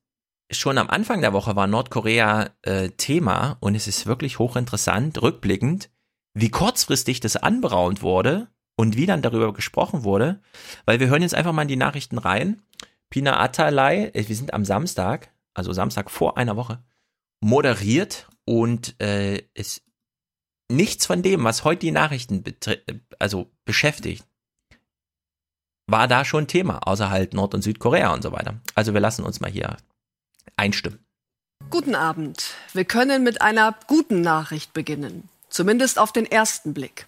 schon 0.51 0.77
am 0.77 0.89
Anfang 0.89 1.21
der 1.21 1.33
Woche 1.33 1.55
war 1.55 1.67
Nordkorea 1.67 2.51
äh, 2.61 2.89
Thema 2.89 3.57
und 3.59 3.75
es 3.75 3.87
ist 3.87 4.05
wirklich 4.05 4.39
hochinteressant, 4.39 5.21
rückblickend, 5.21 5.89
wie 6.33 6.49
kurzfristig 6.49 7.19
das 7.19 7.35
anberaumt 7.35 8.01
wurde 8.01 8.47
und 8.75 8.97
wie 8.97 9.05
dann 9.05 9.21
darüber 9.21 9.53
gesprochen 9.53 10.03
wurde, 10.03 10.41
weil 10.85 10.99
wir 10.99 11.07
hören 11.07 11.21
jetzt 11.21 11.35
einfach 11.35 11.53
mal 11.53 11.63
in 11.63 11.67
die 11.67 11.75
Nachrichten 11.75 12.17
rein. 12.17 12.61
Pina 13.09 13.39
Atalay, 13.39 14.11
äh, 14.13 14.27
wir 14.27 14.35
sind 14.35 14.53
am 14.53 14.65
Samstag, 14.65 15.29
also 15.53 15.73
Samstag 15.73 16.09
vor 16.09 16.37
einer 16.37 16.55
Woche, 16.55 16.83
moderiert 17.41 18.27
und 18.45 18.99
äh, 19.01 19.43
ist 19.53 19.83
nichts 20.71 21.05
von 21.05 21.21
dem, 21.21 21.43
was 21.43 21.63
heute 21.63 21.81
die 21.81 21.91
Nachrichten 21.91 22.43
also 23.19 23.51
beschäftigt, 23.65 24.25
war 25.87 26.07
da 26.07 26.25
schon 26.25 26.47
Thema, 26.47 26.87
außer 26.87 27.09
halt 27.09 27.33
Nord- 27.33 27.53
und 27.53 27.61
Südkorea 27.61 28.13
und 28.13 28.23
so 28.23 28.31
weiter. 28.31 28.59
Also 28.73 28.93
wir 28.93 29.01
lassen 29.01 29.23
uns 29.23 29.41
mal 29.41 29.51
hier 29.51 29.77
einstimmen. 30.55 30.99
Guten 31.69 31.95
Abend. 31.95 32.53
Wir 32.73 32.85
können 32.85 33.23
mit 33.23 33.41
einer 33.41 33.75
guten 33.87 34.21
Nachricht 34.21 34.73
beginnen. 34.73 35.29
Zumindest 35.53 35.99
auf 35.99 36.11
den 36.11 36.25
ersten 36.25 36.73
Blick. 36.73 37.05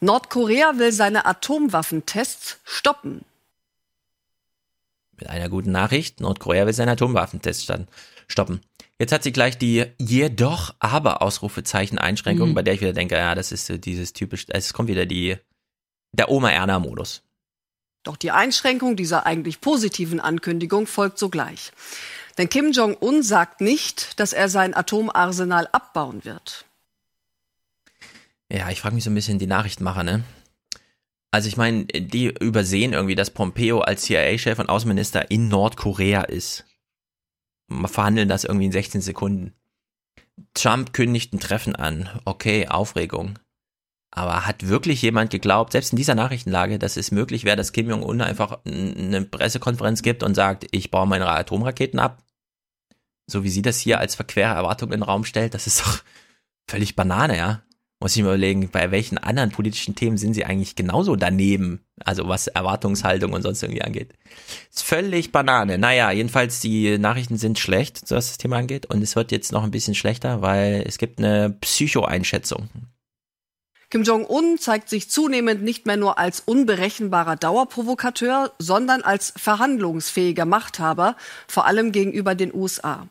Nordkorea 0.00 0.78
will 0.78 0.92
seine 0.92 1.26
Atomwaffentests 1.26 2.58
stoppen. 2.64 3.22
Mit 5.18 5.28
einer 5.28 5.50
guten 5.50 5.72
Nachricht, 5.72 6.18
Nordkorea 6.18 6.64
will 6.64 6.72
seine 6.72 6.92
Atomwaffentests 6.92 7.70
stoppen. 8.28 8.60
Jetzt 8.98 9.12
hat 9.12 9.22
sie 9.22 9.32
gleich 9.32 9.58
die 9.58 9.84
jedoch 9.98 10.74
aber 10.78 11.20
Ausrufezeichen 11.20 11.98
Einschränkung, 11.98 12.48
mhm. 12.50 12.54
bei 12.54 12.62
der 12.62 12.72
ich 12.72 12.80
wieder 12.80 12.94
denke, 12.94 13.16
ja, 13.16 13.34
das 13.34 13.52
ist 13.52 13.66
so 13.66 13.76
dieses 13.76 14.14
typisch, 14.14 14.46
es 14.48 14.72
kommt 14.72 14.88
wieder 14.88 15.04
die 15.04 15.36
der 16.12 16.30
Oma 16.30 16.50
Erna 16.50 16.78
Modus. 16.78 17.20
Doch 18.04 18.16
die 18.16 18.30
Einschränkung 18.30 18.96
dieser 18.96 19.26
eigentlich 19.26 19.60
positiven 19.60 20.18
Ankündigung 20.18 20.86
folgt 20.86 21.18
sogleich. 21.18 21.72
Denn 22.38 22.48
Kim 22.48 22.72
Jong-un 22.72 23.22
sagt 23.22 23.60
nicht, 23.60 24.18
dass 24.18 24.32
er 24.32 24.48
sein 24.48 24.72
Atomarsenal 24.72 25.68
abbauen 25.72 26.24
wird. 26.24 26.64
Ja, 28.52 28.68
ich 28.68 28.82
frage 28.82 28.94
mich 28.94 29.04
so 29.04 29.10
ein 29.10 29.14
bisschen 29.14 29.38
die 29.38 29.46
Nachrichtenmacher, 29.46 30.02
ne? 30.02 30.24
Also 31.30 31.48
ich 31.48 31.56
meine, 31.56 31.86
die 31.86 32.26
übersehen 32.26 32.92
irgendwie, 32.92 33.14
dass 33.14 33.30
Pompeo 33.30 33.80
als 33.80 34.02
CIA-Chef 34.02 34.58
und 34.58 34.68
Außenminister 34.68 35.30
in 35.30 35.48
Nordkorea 35.48 36.24
ist. 36.24 36.66
Wir 37.68 37.88
verhandeln 37.88 38.28
das 38.28 38.44
irgendwie 38.44 38.66
in 38.66 38.72
16 38.72 39.00
Sekunden. 39.00 39.54
Trump 40.52 40.92
kündigt 40.92 41.32
ein 41.32 41.40
Treffen 41.40 41.74
an. 41.74 42.10
Okay, 42.26 42.68
Aufregung. 42.68 43.38
Aber 44.10 44.44
hat 44.44 44.68
wirklich 44.68 45.00
jemand 45.00 45.30
geglaubt, 45.30 45.72
selbst 45.72 45.94
in 45.94 45.96
dieser 45.96 46.14
Nachrichtenlage, 46.14 46.78
dass 46.78 46.98
es 46.98 47.10
möglich 47.10 47.44
wäre, 47.44 47.56
dass 47.56 47.72
Kim 47.72 47.88
Jong-un 47.88 48.20
einfach 48.20 48.58
eine 48.66 49.22
Pressekonferenz 49.22 50.02
gibt 50.02 50.22
und 50.22 50.34
sagt, 50.34 50.66
ich 50.72 50.90
baue 50.90 51.06
meine 51.06 51.26
Atomraketen 51.26 51.98
ab? 51.98 52.22
So 53.26 53.44
wie 53.44 53.48
sie 53.48 53.62
das 53.62 53.78
hier 53.78 53.98
als 53.98 54.14
verquere 54.14 54.52
Erwartung 54.52 54.92
in 54.92 55.00
den 55.00 55.04
Raum 55.04 55.24
stellt, 55.24 55.54
das 55.54 55.66
ist 55.66 55.80
doch 55.80 56.02
völlig 56.66 56.94
Banane, 56.94 57.38
ja 57.38 57.62
muss 58.02 58.16
ich 58.16 58.22
mir 58.22 58.30
überlegen, 58.30 58.68
bei 58.68 58.90
welchen 58.90 59.16
anderen 59.16 59.52
politischen 59.52 59.94
Themen 59.94 60.18
sind 60.18 60.34
sie 60.34 60.44
eigentlich 60.44 60.74
genauso 60.74 61.14
daneben, 61.14 61.80
also 62.04 62.26
was 62.26 62.48
Erwartungshaltung 62.48 63.32
und 63.32 63.42
sonst 63.42 63.62
irgendwie 63.62 63.82
angeht. 63.82 64.12
Ist 64.70 64.82
völlig 64.82 65.30
Banane. 65.30 65.78
Naja, 65.78 66.10
jedenfalls 66.10 66.58
die 66.58 66.98
Nachrichten 66.98 67.38
sind 67.38 67.60
schlecht, 67.60 68.02
was 68.10 68.28
das 68.28 68.38
Thema 68.38 68.56
angeht 68.58 68.86
und 68.86 69.02
es 69.02 69.14
wird 69.14 69.30
jetzt 69.30 69.52
noch 69.52 69.62
ein 69.62 69.70
bisschen 69.70 69.94
schlechter, 69.94 70.42
weil 70.42 70.82
es 70.84 70.98
gibt 70.98 71.20
eine 71.20 71.56
Psycho-Einschätzung. 71.60 72.68
Kim 73.88 74.02
Jong-un 74.02 74.58
zeigt 74.58 74.88
sich 74.88 75.08
zunehmend 75.08 75.62
nicht 75.62 75.86
mehr 75.86 75.96
nur 75.96 76.18
als 76.18 76.40
unberechenbarer 76.40 77.36
Dauerprovokateur, 77.36 78.52
sondern 78.58 79.02
als 79.02 79.32
verhandlungsfähiger 79.36 80.46
Machthaber, 80.46 81.14
vor 81.46 81.66
allem 81.66 81.92
gegenüber 81.92 82.34
den 82.34 82.52
USA. 82.52 83.06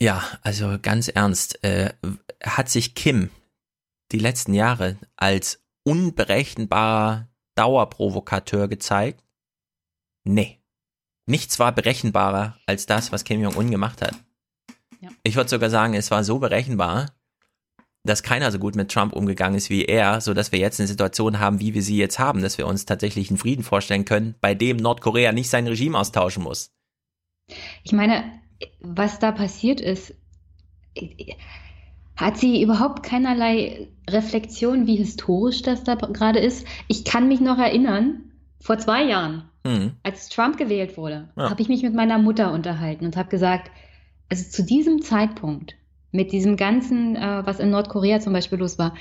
Ja, 0.00 0.24
also 0.42 0.78
ganz 0.80 1.08
ernst, 1.08 1.62
äh, 1.62 1.92
hat 2.42 2.70
sich 2.70 2.94
Kim 2.94 3.30
die 4.12 4.18
letzten 4.18 4.54
Jahre 4.54 4.96
als 5.16 5.62
unberechenbarer 5.84 7.28
Dauerprovokateur 7.54 8.68
gezeigt? 8.68 9.22
Nee. 10.24 10.58
Nichts 11.26 11.58
war 11.58 11.72
berechenbarer 11.72 12.56
als 12.66 12.86
das, 12.86 13.12
was 13.12 13.24
Kim 13.24 13.42
Jong-un 13.42 13.70
gemacht 13.70 14.00
hat. 14.00 14.14
Ja. 15.00 15.10
Ich 15.22 15.36
würde 15.36 15.50
sogar 15.50 15.70
sagen, 15.70 15.94
es 15.94 16.10
war 16.10 16.24
so 16.24 16.38
berechenbar, 16.38 17.12
dass 18.02 18.22
keiner 18.22 18.50
so 18.50 18.58
gut 18.58 18.76
mit 18.76 18.90
Trump 18.90 19.12
umgegangen 19.12 19.56
ist 19.56 19.68
wie 19.68 19.84
er, 19.84 20.22
so 20.22 20.32
dass 20.32 20.50
wir 20.50 20.58
jetzt 20.58 20.80
eine 20.80 20.88
Situation 20.88 21.38
haben, 21.38 21.60
wie 21.60 21.74
wir 21.74 21.82
sie 21.82 21.98
jetzt 21.98 22.18
haben, 22.18 22.40
dass 22.40 22.56
wir 22.56 22.66
uns 22.66 22.86
tatsächlich 22.86 23.28
einen 23.28 23.38
Frieden 23.38 23.62
vorstellen 23.62 24.06
können, 24.06 24.34
bei 24.40 24.54
dem 24.54 24.78
Nordkorea 24.78 25.32
nicht 25.32 25.50
sein 25.50 25.66
Regime 25.66 25.98
austauschen 25.98 26.42
muss. 26.42 26.72
Ich 27.82 27.92
meine, 27.92 28.39
was 28.80 29.18
da 29.18 29.32
passiert 29.32 29.80
ist, 29.80 30.14
hat 32.16 32.36
sie 32.36 32.62
überhaupt 32.62 33.02
keinerlei 33.02 33.88
Reflexion, 34.08 34.86
wie 34.86 34.96
historisch 34.96 35.62
das 35.62 35.84
da 35.84 35.94
gerade 35.94 36.38
ist. 36.38 36.66
Ich 36.88 37.04
kann 37.04 37.28
mich 37.28 37.40
noch 37.40 37.58
erinnern, 37.58 38.32
vor 38.60 38.78
zwei 38.78 39.04
Jahren, 39.04 39.44
mhm. 39.64 39.92
als 40.02 40.28
Trump 40.28 40.58
gewählt 40.58 40.96
wurde, 40.96 41.30
ja. 41.36 41.50
habe 41.50 41.62
ich 41.62 41.68
mich 41.68 41.82
mit 41.82 41.94
meiner 41.94 42.18
Mutter 42.18 42.52
unterhalten 42.52 43.06
und 43.06 43.16
habe 43.16 43.30
gesagt, 43.30 43.70
also 44.28 44.48
zu 44.48 44.62
diesem 44.62 45.02
Zeitpunkt, 45.02 45.76
mit 46.12 46.32
diesem 46.32 46.56
ganzen, 46.56 47.16
äh, 47.16 47.42
was 47.44 47.60
in 47.60 47.70
Nordkorea 47.70 48.20
zum 48.20 48.32
Beispiel 48.32 48.58
los 48.58 48.78
war, 48.78 48.94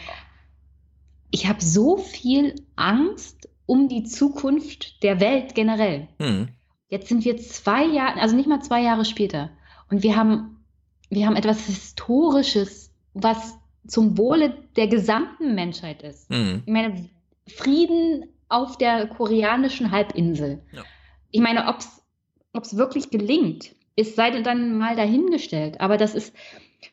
ich 1.31 1.47
habe 1.47 1.61
so 1.61 1.97
viel 1.97 2.55
Angst 2.75 3.49
um 3.65 3.87
die 3.87 4.03
Zukunft 4.03 5.03
der 5.03 5.19
Welt 5.19 5.53
generell. 5.53 6.07
Mhm. 6.19 6.49
Jetzt 6.89 7.07
sind 7.07 7.23
wir 7.23 7.37
zwei 7.37 7.85
Jahre, 7.85 8.19
also 8.19 8.35
nicht 8.35 8.49
mal 8.49 8.61
zwei 8.61 8.81
Jahre 8.81 9.05
später. 9.05 9.51
Und 9.89 10.03
wir 10.03 10.15
haben, 10.15 10.63
wir 11.09 11.25
haben 11.25 11.35
etwas 11.35 11.65
Historisches, 11.65 12.91
was 13.13 13.57
zum 13.87 14.17
Wohle 14.17 14.55
der 14.75 14.87
gesamten 14.87 15.55
Menschheit 15.55 16.03
ist. 16.03 16.29
Mhm. 16.29 16.63
Ich 16.65 16.71
meine, 16.73 17.09
Frieden 17.47 18.25
auf 18.49 18.77
der 18.77 19.07
koreanischen 19.07 19.91
Halbinsel. 19.91 20.61
Ja. 20.71 20.83
Ich 21.31 21.41
meine, 21.41 21.67
ob 21.67 22.63
es 22.63 22.77
wirklich 22.77 23.09
gelingt, 23.11 23.75
ist 23.95 24.15
sei 24.15 24.41
dann 24.41 24.77
mal 24.77 24.95
dahingestellt. 24.95 25.81
Aber 25.81 25.97
das 25.97 26.15
ist, 26.15 26.33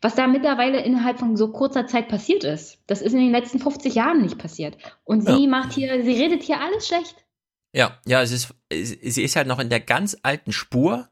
was 0.03 0.15
da 0.15 0.27
mittlerweile 0.27 0.83
innerhalb 0.83 1.19
von 1.19 1.37
so 1.37 1.49
kurzer 1.49 1.87
Zeit 1.87 2.09
passiert 2.09 2.45
ist. 2.45 2.79
Das 2.87 3.01
ist 3.01 3.13
in 3.13 3.21
den 3.21 3.33
letzten 3.33 3.59
50 3.59 3.95
Jahren 3.95 4.23
nicht 4.23 4.39
passiert. 4.39 4.77
Und 5.05 5.23
sie 5.23 5.45
ja. 5.45 5.49
macht 5.49 5.73
hier, 5.73 6.03
sie 6.05 6.13
redet 6.13 6.43
hier 6.43 6.61
alles 6.61 6.87
schlecht. 6.87 7.17
Ja, 7.77 7.99
ja, 8.07 8.23
es 8.23 8.33
ist, 8.33 8.55
sie 8.73 9.23
ist 9.23 9.37
halt 9.37 9.47
noch 9.47 9.59
in 9.59 9.69
der 9.69 9.81
ganz 9.81 10.17
alten 10.23 10.53
Spur 10.53 11.11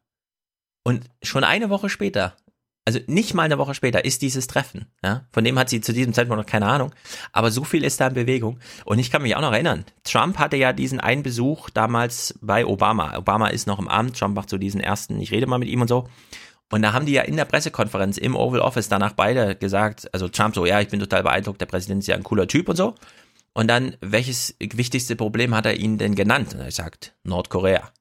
und 0.82 1.04
schon 1.22 1.44
eine 1.44 1.68
Woche 1.68 1.90
später, 1.90 2.36
also 2.86 3.00
nicht 3.06 3.34
mal 3.34 3.42
eine 3.42 3.58
Woche 3.58 3.74
später, 3.74 4.04
ist 4.04 4.22
dieses 4.22 4.46
Treffen. 4.46 4.86
Ja? 5.02 5.26
Von 5.30 5.44
dem 5.44 5.58
hat 5.58 5.68
sie 5.68 5.82
zu 5.82 5.92
diesem 5.92 6.14
Zeitpunkt 6.14 6.42
noch 6.42 6.50
keine 6.50 6.66
Ahnung. 6.66 6.94
Aber 7.32 7.50
so 7.50 7.64
viel 7.64 7.84
ist 7.84 8.00
da 8.00 8.08
in 8.08 8.14
Bewegung. 8.14 8.60
Und 8.86 8.98
ich 8.98 9.10
kann 9.10 9.22
mich 9.22 9.36
auch 9.36 9.42
noch 9.42 9.52
erinnern, 9.52 9.84
Trump 10.04 10.38
hatte 10.38 10.56
ja 10.56 10.72
diesen 10.72 11.00
einen 11.00 11.22
Besuch 11.22 11.68
damals 11.68 12.34
bei 12.40 12.64
Obama. 12.64 13.16
Obama 13.16 13.48
ist 13.48 13.66
noch 13.66 13.78
im 13.78 13.88
Amt, 13.88 14.18
Trump 14.18 14.34
macht 14.34 14.48
so 14.48 14.56
diesen 14.56 14.80
ersten, 14.80 15.20
ich 15.20 15.32
rede 15.32 15.46
mal 15.46 15.58
mit 15.58 15.68
ihm 15.68 15.82
und 15.82 15.88
so. 15.88 16.08
Und 16.72 16.80
da 16.80 16.94
haben 16.94 17.04
die 17.04 17.12
ja 17.12 17.22
in 17.22 17.36
der 17.36 17.44
Pressekonferenz 17.44 18.16
im 18.16 18.36
Oval 18.36 18.60
Office 18.60 18.88
danach 18.88 19.12
beide 19.12 19.54
gesagt, 19.54 20.12
also 20.14 20.28
Trump 20.28 20.54
so, 20.54 20.64
ja, 20.64 20.80
ich 20.80 20.88
bin 20.88 20.98
total 20.98 21.22
beeindruckt, 21.22 21.60
der 21.60 21.66
Präsident 21.66 22.00
ist 22.00 22.06
ja 22.06 22.16
ein 22.16 22.24
cooler 22.24 22.48
Typ 22.48 22.70
und 22.70 22.76
so. 22.76 22.94
Und 23.54 23.68
dann, 23.68 23.96
welches 24.00 24.56
wichtigste 24.60 25.16
Problem 25.16 25.54
hat 25.54 25.66
er 25.66 25.76
Ihnen 25.76 25.98
denn 25.98 26.14
genannt? 26.14 26.54
Und 26.54 26.60
er 26.60 26.70
sagt, 26.70 27.14
Nordkorea. 27.22 27.92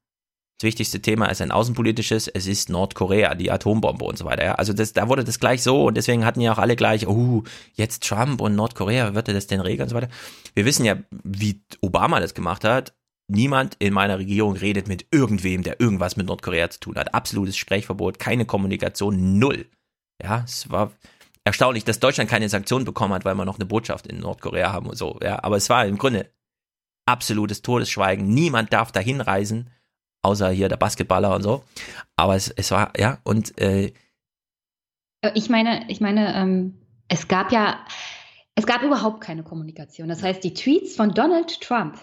Das 0.59 0.67
wichtigste 0.67 1.01
Thema 1.01 1.27
ist 1.27 1.41
ein 1.41 1.51
außenpolitisches, 1.51 2.27
es 2.27 2.47
ist 2.47 2.69
Nordkorea, 2.69 3.35
die 3.35 3.51
Atombombe 3.51 4.05
und 4.05 4.17
so 4.17 4.25
weiter. 4.25 4.43
Ja. 4.43 4.55
Also 4.55 4.73
das, 4.73 4.93
da 4.93 5.09
wurde 5.09 5.23
das 5.23 5.39
gleich 5.39 5.61
so 5.61 5.85
und 5.85 5.95
deswegen 5.95 6.25
hatten 6.25 6.41
ja 6.41 6.53
auch 6.53 6.57
alle 6.57 6.75
gleich, 6.75 7.07
oh, 7.07 7.43
jetzt 7.73 8.03
Trump 8.07 8.39
und 8.39 8.55
Nordkorea, 8.55 9.13
wird 9.13 9.27
er 9.27 9.33
das 9.33 9.47
denn 9.47 9.59
regeln 9.59 9.83
und 9.83 9.89
so 9.89 9.95
weiter. 9.95 10.09
Wir 10.55 10.65
wissen 10.65 10.85
ja, 10.85 10.97
wie 11.23 11.63
Obama 11.81 12.19
das 12.19 12.33
gemacht 12.33 12.63
hat. 12.63 12.93
Niemand 13.27 13.75
in 13.79 13.93
meiner 13.93 14.19
Regierung 14.19 14.55
redet 14.55 14.87
mit 14.87 15.07
irgendwem, 15.11 15.63
der 15.63 15.79
irgendwas 15.79 16.17
mit 16.17 16.27
Nordkorea 16.27 16.69
zu 16.69 16.79
tun 16.79 16.95
hat. 16.95 17.13
Absolutes 17.13 17.57
Sprechverbot, 17.57 18.19
keine 18.19 18.45
Kommunikation, 18.45 19.39
null. 19.39 19.65
Ja, 20.21 20.43
es 20.45 20.69
war, 20.69 20.91
erstaunlich, 21.43 21.83
dass 21.83 21.99
Deutschland 21.99 22.29
keine 22.29 22.49
Sanktionen 22.49 22.85
bekommen 22.85 23.13
hat, 23.13 23.25
weil 23.25 23.35
wir 23.35 23.45
noch 23.45 23.57
eine 23.57 23.65
Botschaft 23.65 24.07
in 24.07 24.19
Nordkorea 24.19 24.71
haben 24.71 24.87
und 24.87 24.95
so. 24.95 25.19
Ja, 25.21 25.43
aber 25.43 25.57
es 25.57 25.69
war 25.69 25.85
im 25.85 25.97
Grunde 25.97 26.29
absolutes 27.05 27.61
Todesschweigen. 27.61 28.27
Niemand 28.27 28.71
darf 28.73 28.91
da 28.91 28.99
hinreisen, 28.99 29.69
außer 30.21 30.49
hier 30.49 30.69
der 30.69 30.77
Basketballer 30.77 31.35
und 31.35 31.43
so. 31.43 31.63
Aber 32.15 32.35
es, 32.35 32.49
es 32.49 32.71
war, 32.71 32.93
ja, 32.97 33.19
und 33.23 33.59
äh, 33.59 33.93
äh 35.21 35.31
ich 35.33 35.49
meine, 35.49 35.89
ich 35.89 35.99
meine, 35.99 36.35
ähm, 36.35 36.77
es 37.09 37.27
gab 37.27 37.51
ja, 37.51 37.85
es 38.55 38.65
gab 38.65 38.83
überhaupt 38.83 39.21
keine 39.21 39.43
Kommunikation. 39.43 40.07
Das 40.07 40.23
heißt, 40.23 40.43
die 40.43 40.53
Tweets 40.53 40.95
von 40.95 41.13
Donald 41.13 41.59
Trump 41.59 41.99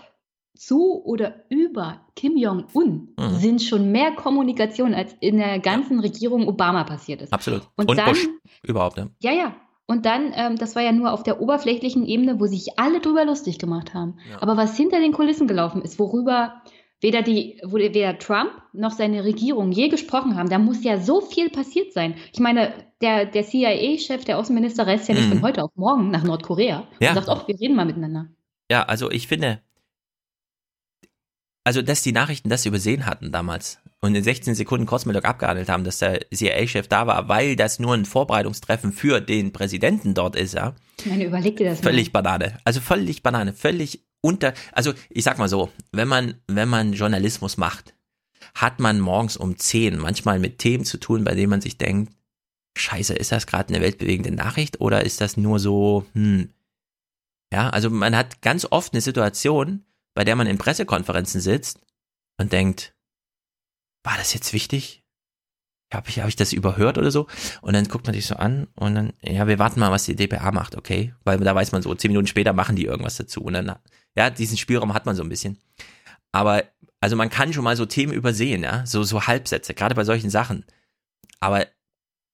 zu 0.55 1.03
oder 1.05 1.45
über 1.49 2.01
Kim 2.17 2.37
Jong-un 2.37 3.15
mhm. 3.19 3.35
sind 3.37 3.63
schon 3.63 3.93
mehr 3.93 4.13
Kommunikation, 4.13 4.95
als 4.95 5.15
in 5.21 5.39
der 5.39 5.59
ganzen 5.59 6.01
Regierung 6.01 6.47
Obama 6.47 6.85
passiert 6.85 7.23
ist. 7.23 7.33
Absolut. 7.33 7.63
Und, 7.77 7.89
Und 7.89 7.97
dann, 7.97 8.09
Bush 8.09 8.29
überhaupt, 8.63 8.97
ne? 8.97 9.11
Ja, 9.21 9.33
ja. 9.33 9.57
Und 9.87 10.07
dann, 10.07 10.33
ähm, 10.37 10.57
das 10.57 10.77
war 10.77 10.83
ja 10.83 10.93
nur 10.93 11.13
auf 11.13 11.25
der 11.25 11.41
oberflächlichen 11.41 12.07
Ebene, 12.07 12.39
wo 12.39 12.47
sich 12.47 12.79
alle 12.79 13.01
drüber 13.01 13.25
lustig 13.25 13.59
gemacht 13.59 13.93
haben. 13.93 14.19
Ja. 14.31 14.41
Aber 14.41 14.57
was 14.57 14.77
hinter 14.77 15.01
den 15.01 15.13
Kulissen 15.13 15.49
gelaufen 15.49 15.83
ist, 15.83 15.99
worüber 15.99 16.63
weder, 17.01 17.23
die, 17.23 17.61
weder 17.65 18.19
Trump 18.19 18.53
noch 18.73 18.93
seine 18.93 19.25
Regierung 19.25 19.73
je 19.73 19.89
gesprochen 19.89 20.37
haben, 20.37 20.49
da 20.49 20.59
muss 20.59 20.85
ja 20.85 20.99
so 20.99 21.21
viel 21.21 21.51
passiert 21.51 21.93
sein. 21.93 22.15
Ich 22.33 22.41
meine, 22.41 22.73
der, 23.01 23.25
der 23.27 23.45
CIA-Chef, 23.45 24.25
der 24.25 24.39
Außenminister, 24.39 24.87
reist 24.87 25.09
ja 25.09 25.15
nicht 25.15 25.27
mhm. 25.27 25.39
von 25.39 25.43
heute 25.43 25.65
auf 25.65 25.71
morgen 25.75 26.11
nach 26.11 26.23
Nordkorea 26.23 26.87
ja. 27.01 27.09
und 27.09 27.15
sagt, 27.15 27.29
oh, 27.29 27.49
wir 27.49 27.59
reden 27.59 27.75
mal 27.75 27.87
miteinander. 27.87 28.27
Ja, 28.71 28.85
also 28.85 29.11
ich 29.11 29.27
finde, 29.27 29.61
also 31.65 31.83
dass 31.83 32.03
die 32.03 32.13
Nachrichten 32.13 32.49
das 32.49 32.67
übersehen 32.67 33.07
hatten 33.07 33.33
damals 33.33 33.79
und 34.01 34.15
in 34.15 34.25
16 34.25 34.55
Sekunden 34.55 34.87
Kurzmeldung 34.87 35.25
abgehandelt 35.25 35.69
haben, 35.69 35.85
dass 35.85 35.99
der 35.99 36.21
CIA-Chef 36.33 36.89
da 36.89 37.07
war, 37.07 37.29
weil 37.29 37.55
das 37.57 37.79
nur 37.79 37.95
ein 37.95 38.07
Vorbereitungstreffen 38.07 38.93
für 38.93 39.21
den 39.21 39.53
Präsidenten 39.53 40.15
dort 40.15 40.37
ist, 40.37 40.55
ja. 40.55 40.75
Meine, 41.05 41.25
überleg 41.25 41.57
dir 41.57 41.71
das 41.71 41.81
Völlig 41.81 42.13
mal. 42.13 42.23
Banane. 42.23 42.59
Also 42.65 42.81
völlig 42.81 43.23
Banane, 43.23 43.53
völlig 43.53 44.05
unter, 44.23 44.55
also 44.73 44.93
ich 45.09 45.25
sag 45.25 45.39
mal 45.39 45.49
so, 45.49 45.71
wenn 45.93 46.09
man, 46.09 46.35
wenn 46.47 46.69
man 46.69 46.93
Journalismus 46.93 47.57
macht, 47.57 47.95
hat 48.55 48.81
man 48.81 49.01
morgens 49.01 49.37
um 49.37 49.59
10 49.59 49.99
manchmal 49.99 50.39
mit 50.39 50.59
Themen 50.59 50.85
zu 50.85 50.99
tun, 50.99 51.25
bei 51.25 51.35
denen 51.35 51.51
man 51.51 51.61
sich 51.61 51.79
denkt, 51.79 52.13
scheiße, 52.77 53.15
ist 53.15 53.33
das 53.33 53.47
gerade 53.47 53.73
eine 53.73 53.83
weltbewegende 53.83 54.31
Nachricht 54.31 54.81
oder 54.81 55.05
ist 55.05 55.21
das 55.21 55.37
nur 55.37 55.59
so, 55.59 56.07
hm, 56.15 56.51
ja, 57.53 57.69
also 57.71 57.91
man 57.91 58.17
hat 58.17 58.43
ganz 58.43 58.67
oft 58.71 58.93
eine 58.93 59.01
Situation, 59.01 59.85
bei 60.15 60.25
der 60.25 60.37
man 60.37 60.47
in 60.47 60.59
Pressekonferenzen 60.59 61.41
sitzt 61.41 61.81
und 62.39 62.53
denkt, 62.53 62.95
war 64.03 64.17
das 64.17 64.35
jetzt 64.35 64.53
wichtig? 64.53 65.05
Habe 65.93 66.09
ich, 66.09 66.21
hab 66.21 66.29
ich 66.29 66.37
das 66.37 66.53
überhört 66.53 66.99
oder 66.99 67.11
so? 67.11 67.27
Und 67.63 67.75
dann 67.75 67.89
guckt 67.89 68.07
man 68.07 68.15
sich 68.15 68.27
so 68.27 68.37
an 68.37 68.69
und 68.77 68.95
dann, 68.95 69.13
ja, 69.23 69.49
wir 69.49 69.59
warten 69.59 69.81
mal, 69.81 69.91
was 69.91 70.05
die 70.05 70.15
DPA 70.15 70.53
macht, 70.53 70.77
okay? 70.77 71.15
Weil 71.25 71.39
da 71.39 71.55
weiß 71.55 71.73
man 71.73 71.83
so, 71.83 71.95
zehn 71.95 72.13
Minuten 72.13 72.29
später 72.29 72.53
machen 72.53 72.77
die 72.77 72.85
irgendwas 72.85 73.17
dazu. 73.17 73.43
Und 73.43 73.55
dann, 73.55 73.75
ja, 74.17 74.31
diesen 74.31 74.57
Spielraum 74.57 74.95
hat 74.95 75.07
man 75.07 75.17
so 75.17 75.23
ein 75.23 75.29
bisschen. 75.29 75.59
Aber, 76.31 76.63
also 77.01 77.17
man 77.17 77.29
kann 77.29 77.53
schon 77.53 77.65
mal 77.65 77.77
so 77.77 77.87
Themen 77.87 78.13
übersehen, 78.13 78.63
ja, 78.63 78.87
so, 78.87 79.03
so 79.03 79.27
Halbsätze, 79.27 79.75
gerade 79.75 79.97
bei 79.97 80.05
solchen 80.05 80.31
Sachen. 80.31 80.65
Aber 81.41 81.67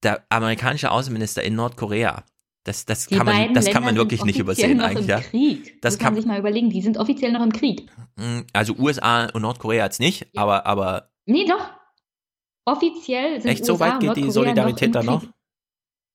der 0.02 0.26
amerikanische 0.28 0.90
Außenminister 0.90 1.42
in 1.42 1.54
Nordkorea 1.54 2.24
das, 2.66 2.84
das, 2.84 3.06
kann 3.08 3.24
man, 3.24 3.54
das 3.54 3.66
kann 3.66 3.84
man 3.84 3.94
wirklich 3.94 4.24
nicht 4.24 4.40
übersehen 4.40 4.80
eigentlich. 4.80 5.06
Ja. 5.06 5.20
Krieg. 5.20 5.80
Das, 5.82 5.94
das 5.94 5.98
kann 6.02 6.14
man 6.14 6.20
sich 6.20 6.26
mal 6.26 6.40
überlegen, 6.40 6.68
die 6.68 6.82
sind 6.82 6.98
offiziell 6.98 7.30
noch 7.30 7.42
im 7.42 7.52
Krieg. 7.52 7.88
Hm, 8.18 8.44
also 8.52 8.74
USA 8.76 9.26
und 9.26 9.42
Nordkorea 9.42 9.84
jetzt 9.84 10.00
nicht, 10.00 10.26
ja. 10.32 10.42
aber, 10.42 10.66
aber. 10.66 11.10
Nee, 11.26 11.46
doch. 11.46 11.70
Offiziell 12.64 13.40
sind 13.40 13.52
Echt 13.52 13.60
USA 13.60 13.72
so 13.72 13.78
weit 13.78 14.00
geht 14.00 14.16
die 14.16 14.32
Solidarität 14.32 14.88
noch 14.88 15.00
dann 15.00 15.06
noch? 15.06 15.22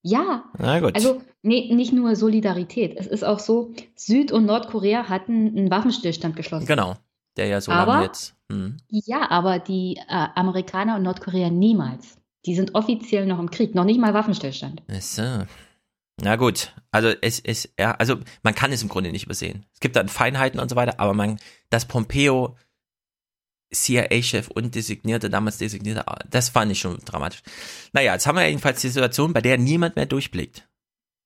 Ja. 0.03 0.43
Na 0.57 0.81
gut. 0.81 0.93
Also, 0.93 1.21
nee, 1.41 1.73
nicht 1.73 1.93
nur 1.93 2.17
Solidarität. 2.17 2.97
Es 2.97 3.07
ist 3.07 3.23
auch 3.23 3.39
so, 3.39 3.71
Süd- 3.95 4.33
und 4.33 4.45
Nordkorea 4.45 5.07
hatten 5.07 5.57
einen 5.57 5.71
Waffenstillstand 5.71 6.35
geschlossen. 6.35 6.67
Genau. 6.67 6.95
Der 7.37 7.47
ja 7.47 7.61
so 7.61 7.71
aber, 7.71 7.93
lange 7.93 8.05
jetzt. 8.07 8.35
Hm. 8.51 8.75
Ja, 8.89 9.31
aber 9.31 9.59
die 9.59 9.95
äh, 10.09 10.27
Amerikaner 10.35 10.97
und 10.97 11.03
Nordkorea 11.03 11.49
niemals. 11.49 12.17
Die 12.45 12.55
sind 12.55 12.75
offiziell 12.75 13.25
noch 13.25 13.39
im 13.39 13.51
Krieg, 13.51 13.73
noch 13.73 13.85
nicht 13.85 14.01
mal 14.01 14.13
Waffenstillstand. 14.13 14.83
Ach 14.91 15.01
so. 15.01 15.43
Na 16.21 16.35
gut, 16.35 16.73
also 16.91 17.09
es 17.21 17.39
ist, 17.39 17.73
ja, 17.79 17.91
also 17.95 18.17
man 18.43 18.53
kann 18.53 18.71
es 18.71 18.83
im 18.83 18.89
Grunde 18.89 19.11
nicht 19.11 19.25
übersehen. 19.25 19.65
Es 19.73 19.79
gibt 19.79 19.95
dann 19.95 20.07
Feinheiten 20.07 20.59
und 20.59 20.69
so 20.69 20.75
weiter, 20.75 20.99
aber 20.99 21.13
man, 21.13 21.39
dass 21.69 21.87
Pompeo 21.87 22.55
CIA-Chef 23.73 24.49
und 24.49 24.75
designierte, 24.75 25.29
damals 25.29 25.57
designierte, 25.57 26.05
das 26.29 26.49
fand 26.49 26.71
ich 26.71 26.79
schon 26.79 26.97
dramatisch. 26.99 27.41
Naja, 27.93 28.13
jetzt 28.13 28.27
haben 28.27 28.37
wir 28.37 28.47
jedenfalls 28.47 28.81
die 28.81 28.89
Situation, 28.89 29.33
bei 29.33 29.41
der 29.41 29.57
niemand 29.57 29.95
mehr 29.95 30.05
durchblickt. 30.05 30.67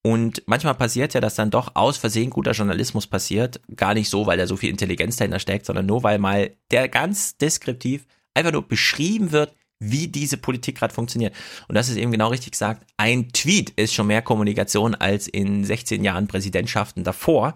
Und 0.04 0.44
manchmal 0.46 0.76
passiert 0.76 1.16
ja, 1.16 1.22
dass 1.22 1.34
dann 1.34 1.50
doch 1.50 1.76
aus 1.76 1.98
Versehen 1.98 2.30
guter 2.30 2.52
Journalismus 2.52 3.08
passiert. 3.08 3.60
Gar 3.76 3.96
nicht 3.96 4.08
so, 4.08 4.28
weil 4.28 4.38
da 4.38 4.46
so 4.46 4.56
viel 4.56 4.70
Intelligenz 4.70 5.18
dahinter 5.18 5.40
steckt, 5.40 5.66
sondern 5.66 5.88
nur, 5.88 6.04
weil 6.04 6.20
mal 6.20 6.56
der 6.70 6.88
ganz 6.88 7.38
deskriptiv 7.38 8.06
einfach 8.36 8.52
nur 8.52 8.68
beschrieben 8.68 9.32
wird, 9.32 9.56
wie 9.80 10.08
diese 10.08 10.38
Politik 10.38 10.78
gerade 10.78 10.94
funktioniert. 10.94 11.36
Und 11.68 11.76
das 11.76 11.90
ist 11.90 11.98
eben 11.98 12.12
genau 12.12 12.30
richtig 12.30 12.52
gesagt. 12.52 12.86
Ein 12.98 13.30
Tweet 13.34 13.72
ist 13.72 13.94
schon 13.94 14.08
mehr 14.08 14.22
Kommunikation 14.22 14.96
als 14.96 15.28
in 15.28 15.64
16 15.64 16.04
Jahren 16.04 16.28
Präsidentschaften 16.28 17.04
davor. 17.04 17.54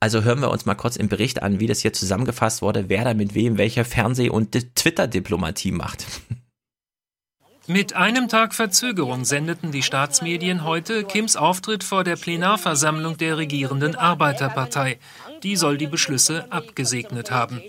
Also 0.00 0.22
hören 0.22 0.40
wir 0.40 0.50
uns 0.50 0.64
mal 0.64 0.74
kurz 0.74 0.96
im 0.96 1.08
Bericht 1.08 1.42
an, 1.42 1.60
wie 1.60 1.66
das 1.66 1.80
hier 1.80 1.92
zusammengefasst 1.92 2.62
wurde, 2.62 2.88
wer 2.88 3.04
da 3.04 3.12
mit 3.12 3.34
wem 3.34 3.58
welcher 3.58 3.84
Fernseh- 3.84 4.30
und 4.30 4.52
Twitter-Diplomatie 4.74 5.72
macht. 5.72 6.06
Mit 7.66 7.94
einem 7.94 8.26
Tag 8.26 8.54
Verzögerung 8.54 9.24
sendeten 9.24 9.70
die 9.70 9.82
Staatsmedien 9.82 10.64
heute 10.64 11.04
Kims 11.04 11.36
Auftritt 11.36 11.84
vor 11.84 12.02
der 12.02 12.16
Plenarversammlung 12.16 13.18
der 13.18 13.36
regierenden 13.36 13.94
Arbeiterpartei. 13.94 14.98
Die 15.42 15.56
soll 15.56 15.78
die 15.78 15.86
Beschlüsse 15.86 16.46
abgesegnet 16.50 17.30
haben. 17.30 17.62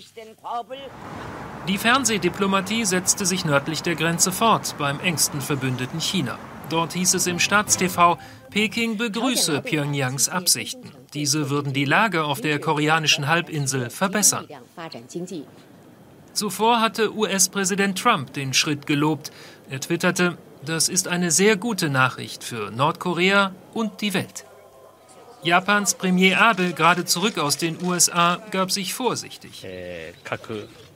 Die 1.68 1.78
Fernsehdiplomatie 1.78 2.86
setzte 2.86 3.26
sich 3.26 3.46
nördlich 3.46 3.82
der 3.84 3.96
Grenze 3.96 4.32
fort, 4.32 4.76
beim 4.78 5.00
engsten 5.00 5.42
Verbündeten 5.42 6.00
China. 6.00 6.38
Dort 6.70 6.94
hieß 6.94 7.14
es 7.16 7.28
im 7.28 7.40
Staatstv, 7.40 8.18
Peking 8.50 8.98
begrüße 8.98 9.62
Pyongyangs 9.62 10.30
Absichten. 10.30 10.92
Diese 11.14 11.50
würden 11.50 11.74
die 11.74 11.86
Lage 11.86 12.24
auf 12.24 12.42
der 12.42 12.60
koreanischen 12.60 13.28
Halbinsel 13.28 13.90
verbessern. 13.90 14.48
Zuvor 16.34 16.80
hatte 16.80 17.14
US-Präsident 17.14 17.98
Trump 17.98 18.34
den 18.34 18.54
Schritt 18.54 18.88
gelobt. 18.88 19.32
Er 19.70 19.82
twitterte, 19.82 20.38
das 20.66 20.90
ist 20.90 21.08
eine 21.08 21.32
sehr 21.32 21.58
gute 21.58 21.90
Nachricht 21.90 22.44
für 22.44 22.72
Nordkorea 22.72 23.54
und 23.74 24.02
die 24.02 24.14
Welt. 24.14 24.46
Japans 25.44 25.96
Premier 25.96 26.40
Abe, 26.40 26.74
gerade 26.74 27.06
zurück 27.06 27.38
aus 27.38 27.58
den 27.58 27.84
USA, 27.84 28.42
gab 28.52 28.72
sich 28.72 28.94
vorsichtig. 28.94 29.66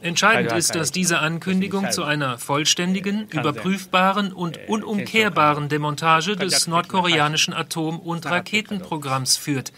Entscheidend 0.01 0.51
ist, 0.51 0.75
dass 0.75 0.91
diese 0.91 1.19
Ankündigung 1.19 1.89
zu 1.91 2.03
einer 2.03 2.37
vollständigen, 2.37 3.27
überprüfbaren 3.29 4.31
und 4.31 4.59
unumkehrbaren 4.67 5.67
Demontage 5.67 6.35
des 6.35 6.67
nordkoreanischen 6.67 7.53
Atom- 7.53 7.99
und 7.99 8.25
Raketenprogramms 8.25 9.37
führt. 9.37 9.71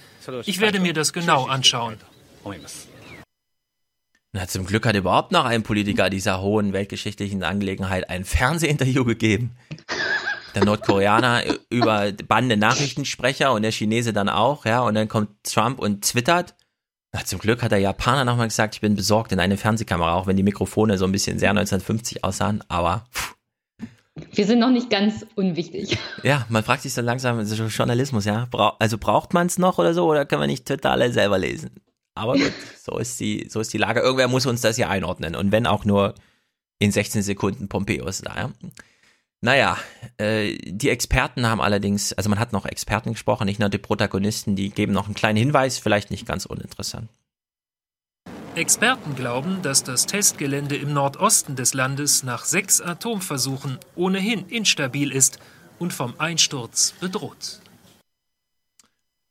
Ich 0.46 0.60
werde 0.60 0.80
mir 0.80 0.94
das 0.94 1.14
genau 1.14 1.46
anschauen. 1.46 1.98
Na, 4.34 4.48
zum 4.48 4.66
Glück 4.66 4.86
hat 4.86 4.96
überhaupt 4.96 5.32
noch 5.32 5.46
ein 5.46 5.64
Politiker 5.64 6.10
dieser 6.10 6.42
hohen 6.42 6.74
weltgeschichtlichen 6.74 7.44
Angelegenheit 7.44 8.10
ein 8.10 8.26
Fernsehinterview 8.26 9.06
gegeben. 9.06 9.56
Der 10.56 10.66
Nordkoreaner 10.66 11.44
über 11.70 12.12
Bande 12.28 12.58
Nachrichtensprecher 12.58 13.54
und 13.54 13.62
der 13.62 13.72
Chinese 13.72 14.14
dann 14.14 14.30
auch, 14.30 14.66
ja, 14.66 14.82
und 14.82 14.96
dann 14.96 15.08
kommt 15.08 15.30
Trump 15.44 15.80
und 15.80 16.04
twittert. 16.04 16.56
Na, 17.14 17.24
zum 17.24 17.40
Glück 17.40 17.64
hat 17.64 17.72
der 17.72 17.80
Japaner 17.80 18.26
nochmal 18.26 18.48
gesagt, 18.48 18.76
ich 18.76 18.82
bin 18.82 18.96
besorgt 18.96 19.32
in 19.32 19.40
eine 19.40 19.58
Fernsehkamera, 19.58 20.16
auch 20.16 20.28
wenn 20.28 20.36
die 20.36 20.44
Mikrofone 20.44 20.98
so 20.98 21.06
ein 21.06 21.12
bisschen 21.12 21.40
sehr 21.40 21.52
1950 21.52 22.24
aussahen, 22.24 22.64
aber 22.68 23.06
pff. 23.14 23.36
Wir 24.32 24.46
sind 24.48 24.60
noch 24.60 24.72
nicht 24.72 24.90
ganz 24.90 25.26
unwichtig. 25.36 25.98
Ja, 26.24 26.46
man 26.50 26.64
fragt 26.64 26.82
sich 26.82 26.94
so 26.94 27.02
langsam, 27.02 27.38
das 27.38 27.52
ist 27.52 27.78
Journalismus, 27.78 28.26
ja. 28.26 28.48
Also 28.80 28.98
braucht 28.98 29.34
man 29.34 29.48
es 29.48 29.60
noch 29.60 29.78
oder 29.78 29.94
so, 29.94 30.06
oder 30.08 30.26
können 30.26 30.42
wir 30.42 30.48
nicht 30.48 30.68
total 30.68 31.12
selber 31.12 31.38
lesen? 31.38 31.70
Aber 32.16 32.34
gut, 32.34 32.52
so 32.82 32.98
ist 32.98 33.20
die, 33.20 33.48
so 33.48 33.60
ist 33.60 33.72
die 33.74 33.78
Lage. 33.78 34.00
Irgendwer 34.00 34.28
muss 34.28 34.48
uns 34.48 34.62
das 34.62 34.76
hier 34.76 34.90
einordnen. 34.90 35.36
Und 35.36 35.52
wenn 35.52 35.68
auch 35.68 35.86
nur 35.86 36.16
in 36.80 36.92
16 36.92 37.22
Sekunden 37.22 37.70
Pompeius 37.70 38.22
da, 38.22 38.36
ja. 38.36 38.50
Naja, 39.42 39.78
äh, 40.18 40.58
die 40.58 40.90
Experten 40.90 41.46
haben 41.46 41.62
allerdings, 41.62 42.12
also 42.14 42.30
man 42.30 42.40
hat 42.40 42.54
noch 42.54 42.66
Experten 42.66 43.12
gesprochen, 43.12 43.46
nicht 43.46 43.60
nur 43.60 43.70
die 43.70 43.78
Protagonisten, 43.78 44.56
die 44.56 44.70
geben 44.70 44.94
noch 44.94 45.06
einen 45.06 45.14
kleinen 45.14 45.38
Hinweis, 45.38 45.78
vielleicht 45.78 46.10
nicht 46.10 46.26
ganz 46.26 46.46
uninteressant. 46.46 47.10
Experten 48.56 49.16
glauben, 49.16 49.62
dass 49.62 49.84
das 49.84 50.08
Testgelände 50.08 50.76
im 50.76 50.92
Nordosten 50.92 51.56
des 51.56 51.76
Landes 51.76 52.24
nach 52.24 52.44
sechs 52.44 52.82
Atomversuchen 52.82 53.78
ohnehin 53.96 54.48
instabil 54.48 55.12
ist 55.12 55.38
und 55.78 55.94
vom 55.94 56.20
Einsturz 56.20 56.96
bedroht. 57.00 57.62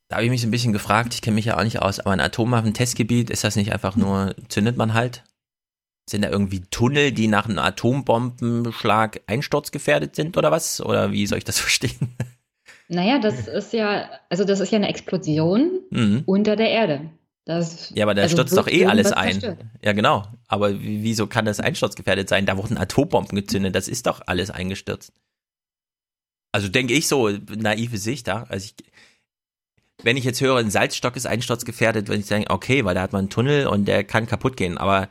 Da 0.07 0.17
habe 0.17 0.25
ich 0.25 0.31
mich 0.31 0.43
so 0.43 0.47
ein 0.47 0.53
bisschen 0.53 0.73
gefragt, 0.73 1.15
ich 1.15 1.23
kenne 1.23 1.35
mich 1.35 1.47
ja 1.47 1.59
auch 1.59 1.65
nicht 1.65 1.83
aus, 1.83 1.99
aber 1.99 2.13
ein 2.13 2.21
Atomwaffentestgebiet, 2.21 3.31
ist 3.31 3.43
das 3.43 3.57
nicht 3.57 3.73
einfach 3.73 3.97
nur, 3.97 4.37
zündet 4.49 4.77
man 4.77 4.95
halt? 4.95 5.25
Sind 6.09 6.23
da 6.23 6.31
irgendwie 6.31 6.61
Tunnel, 6.71 7.11
die 7.11 7.27
nach 7.27 7.47
einem 7.47 7.59
Atombombenschlag 7.59 9.21
einsturzgefährdet 9.27 10.15
sind 10.15 10.37
oder 10.37 10.53
was? 10.53 10.81
Oder 10.81 11.11
wie 11.11 11.27
soll 11.27 11.39
ich 11.39 11.45
das 11.45 11.59
verstehen? 11.61 12.15
Naja, 12.89 13.19
das 13.19 13.49
ist 13.49 13.73
ja, 13.73 14.09
also 14.31 14.45
das 14.45 14.61
ist 14.61 14.71
ja 14.71 14.77
eine 14.77 14.89
Explosion 14.89 15.81
mhm. 15.91 16.23
unter 16.25 16.55
der 16.55 16.71
Erde. 16.71 17.11
Das, 17.45 17.93
ja, 17.95 18.05
aber 18.05 18.15
da 18.15 18.23
also 18.23 18.37
stürzt 18.37 18.57
doch 18.57 18.67
eh 18.67 18.87
alles 18.87 19.13
ein. 19.13 19.41
Zerstört. 19.41 19.65
Ja, 19.83 19.93
genau. 19.93 20.25
Aber 20.49 20.81
wieso 20.81 21.29
kann 21.29 21.45
das 21.45 21.61
einsturzgefährdet 21.61 22.29
sein? 22.29 22.45
Da 22.45 22.57
wurden 22.57 22.77
Atombomben 22.77 23.37
gezündet, 23.37 23.75
das 23.75 23.87
ist 23.87 24.07
doch 24.07 24.21
alles 24.27 24.51
eingestürzt. 24.51 25.13
Also 26.51 26.69
denke 26.69 26.93
ich 26.95 27.07
so, 27.07 27.29
naive 27.29 27.99
Sicht 27.99 28.27
da. 28.27 28.47
Also 28.49 28.67
ich, 28.67 28.87
wenn 30.03 30.17
ich 30.17 30.25
jetzt 30.25 30.41
höre, 30.41 30.57
ein 30.57 30.71
Salzstock 30.71 31.15
ist 31.15 31.27
einsturzgefährdet, 31.27 32.09
würde 32.09 32.21
ich 32.21 32.27
sagen, 32.27 32.47
okay, 32.49 32.85
weil 32.85 32.97
da 32.97 33.03
hat 33.03 33.13
man 33.13 33.21
einen 33.21 33.31
Tunnel 33.31 33.69
und 33.69 33.87
der 33.87 34.03
kann 34.03 34.27
kaputt 34.27 34.57
gehen. 34.57 34.77
Aber 34.77 35.09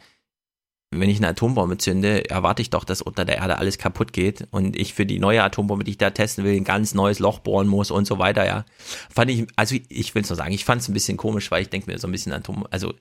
wenn 0.91 1.09
ich 1.09 1.17
eine 1.17 1.29
Atombombe 1.29 1.77
zünde, 1.77 2.29
erwarte 2.29 2.61
ich 2.61 2.69
doch, 2.69 2.83
dass 2.83 3.01
unter 3.01 3.25
der 3.25 3.37
Erde 3.37 3.57
alles 3.57 3.77
kaputt 3.77 4.13
geht 4.13 4.47
und 4.51 4.75
ich 4.75 4.93
für 4.93 5.05
die 5.05 5.19
neue 5.19 5.43
Atombombe, 5.43 5.83
die 5.83 5.91
ich 5.91 5.97
da 5.97 6.09
testen 6.09 6.43
will, 6.43 6.55
ein 6.55 6.63
ganz 6.63 6.93
neues 6.93 7.19
Loch 7.19 7.39
bohren 7.39 7.67
muss 7.67 7.91
und 7.91 8.05
so 8.05 8.19
weiter, 8.19 8.45
ja. 8.45 8.65
Fand 9.09 9.31
ich, 9.31 9.47
also 9.55 9.75
ich 9.89 10.15
will 10.15 10.21
es 10.21 10.29
nur 10.29 10.37
sagen, 10.37 10.53
ich 10.53 10.65
fand 10.65 10.81
es 10.81 10.87
ein 10.87 10.93
bisschen 10.93 11.17
komisch, 11.17 11.51
weil 11.51 11.63
ich 11.63 11.69
denke 11.69 11.91
mir 11.91 11.97
so 11.97 12.07
ein 12.07 12.11
bisschen 12.11 12.31
Atom, 12.33 12.65
also 12.71 12.93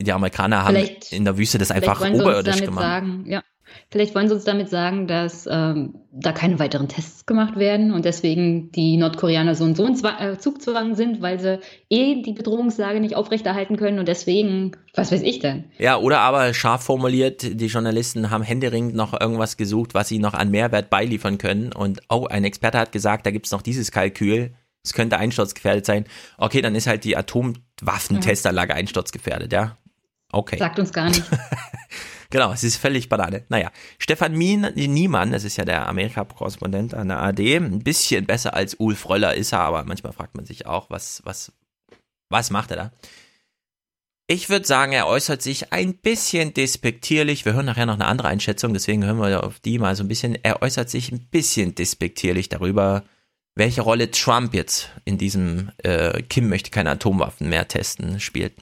die 0.00 0.12
Amerikaner 0.12 0.64
haben 0.64 0.74
vielleicht, 0.74 1.12
in 1.12 1.24
der 1.24 1.38
Wüste 1.38 1.58
das 1.58 1.70
einfach 1.70 2.00
oberirdisch 2.00 2.60
gemacht. 2.60 2.84
Sagen, 2.84 3.24
ja. 3.26 3.42
Vielleicht 3.90 4.14
wollen 4.14 4.28
Sie 4.28 4.34
uns 4.34 4.44
damit 4.44 4.68
sagen, 4.68 5.06
dass 5.06 5.48
ähm, 5.50 5.94
da 6.12 6.32
keine 6.32 6.58
weiteren 6.58 6.88
Tests 6.88 7.26
gemacht 7.26 7.56
werden 7.56 7.92
und 7.92 8.04
deswegen 8.04 8.70
die 8.72 8.96
Nordkoreaner 8.96 9.54
so 9.54 9.64
und 9.64 9.76
so 9.76 9.86
in 9.86 9.96
Zwang, 9.96 10.18
äh, 10.18 10.38
Zugzwang 10.38 10.94
sind, 10.94 11.22
weil 11.22 11.40
sie 11.40 11.58
eh 11.88 12.22
die 12.22 12.32
Bedrohungslage 12.32 13.00
nicht 13.00 13.16
aufrechterhalten 13.16 13.76
können 13.76 13.98
und 13.98 14.08
deswegen, 14.08 14.72
was 14.94 15.10
weiß 15.10 15.22
ich 15.22 15.38
denn? 15.38 15.64
Ja, 15.78 15.96
oder 15.96 16.20
aber 16.20 16.52
scharf 16.52 16.82
formuliert, 16.82 17.42
die 17.42 17.66
Journalisten 17.66 18.30
haben 18.30 18.42
händeringend 18.42 18.94
noch 18.94 19.18
irgendwas 19.18 19.56
gesucht, 19.56 19.94
was 19.94 20.08
sie 20.08 20.18
noch 20.18 20.34
an 20.34 20.50
Mehrwert 20.50 20.90
beiliefern 20.90 21.38
können 21.38 21.72
und 21.72 22.00
oh, 22.10 22.26
ein 22.28 22.44
Experte 22.44 22.78
hat 22.78 22.92
gesagt, 22.92 23.24
da 23.24 23.30
gibt 23.30 23.46
es 23.46 23.52
noch 23.52 23.62
dieses 23.62 23.90
Kalkül, 23.90 24.52
es 24.84 24.92
könnte 24.92 25.16
einsturzgefährdet 25.18 25.86
sein. 25.86 26.04
Okay, 26.38 26.60
dann 26.60 26.74
ist 26.74 26.86
halt 26.86 27.04
die 27.04 27.16
Atomwaffentesterlage 27.16 28.74
einsturzgefährdet, 28.74 29.52
ja? 29.52 29.76
Okay. 30.32 30.58
Sagt 30.58 30.78
uns 30.78 30.92
gar 30.92 31.08
nicht. 31.08 31.22
Genau, 32.32 32.50
es 32.50 32.64
ist 32.64 32.76
völlig 32.76 33.10
Banane. 33.10 33.44
Naja, 33.50 33.70
Stefan 33.98 34.32
Niemann, 34.32 35.32
das 35.32 35.44
ist 35.44 35.58
ja 35.58 35.66
der 35.66 35.86
Amerika-Korrespondent 35.86 36.94
an 36.94 37.08
der 37.08 37.20
AD, 37.20 37.56
ein 37.56 37.80
bisschen 37.80 38.24
besser 38.24 38.54
als 38.54 38.74
Ulf 38.76 39.06
Röller 39.06 39.34
ist 39.34 39.52
er, 39.52 39.60
aber 39.60 39.84
manchmal 39.84 40.14
fragt 40.14 40.34
man 40.34 40.46
sich 40.46 40.64
auch, 40.64 40.88
was, 40.88 41.20
was, 41.26 41.52
was 42.30 42.48
macht 42.48 42.70
er 42.70 42.76
da? 42.76 42.92
Ich 44.28 44.48
würde 44.48 44.66
sagen, 44.66 44.92
er 44.92 45.08
äußert 45.08 45.42
sich 45.42 45.74
ein 45.74 45.92
bisschen 45.98 46.54
despektierlich. 46.54 47.44
Wir 47.44 47.52
hören 47.52 47.66
nachher 47.66 47.84
noch 47.84 47.96
eine 47.96 48.06
andere 48.06 48.28
Einschätzung, 48.28 48.72
deswegen 48.72 49.04
hören 49.04 49.18
wir 49.18 49.44
auf 49.44 49.60
die 49.60 49.78
mal 49.78 49.94
so 49.94 50.02
ein 50.02 50.08
bisschen. 50.08 50.34
Er 50.42 50.62
äußert 50.62 50.88
sich 50.88 51.12
ein 51.12 51.26
bisschen 51.30 51.74
despektierlich 51.74 52.48
darüber, 52.48 53.04
welche 53.54 53.82
Rolle 53.82 54.10
Trump 54.10 54.54
jetzt 54.54 54.88
in 55.04 55.18
diesem 55.18 55.70
äh, 55.82 56.22
Kim 56.22 56.48
möchte 56.48 56.70
keine 56.70 56.92
Atomwaffen 56.92 57.50
mehr 57.50 57.68
testen 57.68 58.20
spielt. 58.20 58.54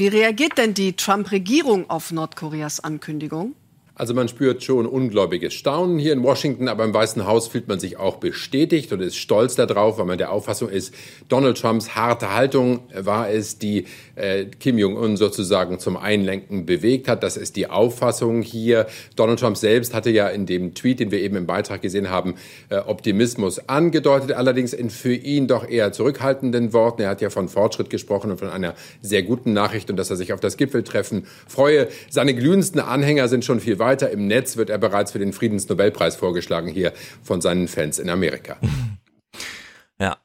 Wie 0.00 0.08
reagiert 0.08 0.56
denn 0.56 0.72
die 0.72 0.96
Trump-Regierung 0.96 1.90
auf 1.90 2.10
Nordkoreas 2.10 2.80
Ankündigung? 2.80 3.54
Also 4.00 4.14
man 4.14 4.28
spürt 4.28 4.64
schon 4.64 4.86
ungläubiges 4.86 5.52
Staunen 5.52 5.98
hier 5.98 6.14
in 6.14 6.22
Washington, 6.22 6.68
aber 6.68 6.84
im 6.84 6.94
Weißen 6.94 7.26
Haus 7.26 7.48
fühlt 7.48 7.68
man 7.68 7.78
sich 7.78 7.98
auch 7.98 8.16
bestätigt 8.16 8.90
und 8.94 9.02
ist 9.02 9.18
stolz 9.18 9.56
darauf, 9.56 9.98
weil 9.98 10.06
man 10.06 10.16
der 10.16 10.32
Auffassung 10.32 10.70
ist, 10.70 10.94
Donald 11.28 11.60
Trumps 11.60 11.94
harte 11.96 12.34
Haltung 12.34 12.80
war 12.94 13.28
es, 13.28 13.58
die 13.58 13.84
äh, 14.14 14.46
Kim 14.46 14.78
Jong-un 14.78 15.18
sozusagen 15.18 15.78
zum 15.78 15.98
Einlenken 15.98 16.64
bewegt 16.64 17.08
hat. 17.08 17.22
Das 17.22 17.36
ist 17.36 17.56
die 17.56 17.68
Auffassung 17.68 18.40
hier. 18.40 18.86
Donald 19.16 19.38
Trump 19.38 19.58
selbst 19.58 19.92
hatte 19.92 20.08
ja 20.08 20.28
in 20.28 20.46
dem 20.46 20.72
Tweet, 20.72 20.98
den 20.98 21.10
wir 21.10 21.20
eben 21.20 21.36
im 21.36 21.46
Beitrag 21.46 21.82
gesehen 21.82 22.08
haben, 22.08 22.36
äh, 22.70 22.78
Optimismus 22.78 23.68
angedeutet, 23.68 24.32
allerdings 24.32 24.72
in 24.72 24.88
für 24.88 25.12
ihn 25.12 25.46
doch 25.46 25.68
eher 25.68 25.92
zurückhaltenden 25.92 26.72
Worten. 26.72 27.02
Er 27.02 27.10
hat 27.10 27.20
ja 27.20 27.28
von 27.28 27.50
Fortschritt 27.50 27.90
gesprochen 27.90 28.30
und 28.30 28.38
von 28.38 28.48
einer 28.48 28.72
sehr 29.02 29.22
guten 29.22 29.52
Nachricht 29.52 29.90
und 29.90 29.96
dass 29.96 30.08
er 30.08 30.16
sich 30.16 30.32
auf 30.32 30.40
das 30.40 30.56
Gipfeltreffen 30.56 31.26
freue. 31.46 31.88
Seine 32.08 32.32
glühendsten 32.32 32.80
Anhänger 32.80 33.28
sind 33.28 33.44
schon 33.44 33.60
viel 33.60 33.78
weiter 33.78 33.89
weiter. 33.90 34.10
Im 34.10 34.26
Netz 34.28 34.56
wird 34.56 34.70
er 34.70 34.78
bereits 34.78 35.10
für 35.12 35.18
den 35.18 35.32
Friedensnobelpreis 35.32 36.14
vorgeschlagen, 36.16 36.68
hier 36.68 36.92
von 37.22 37.40
seinen 37.40 37.66
Fans 37.68 37.98
in 37.98 38.08
Amerika. 38.08 38.56
Ja, 40.00 40.16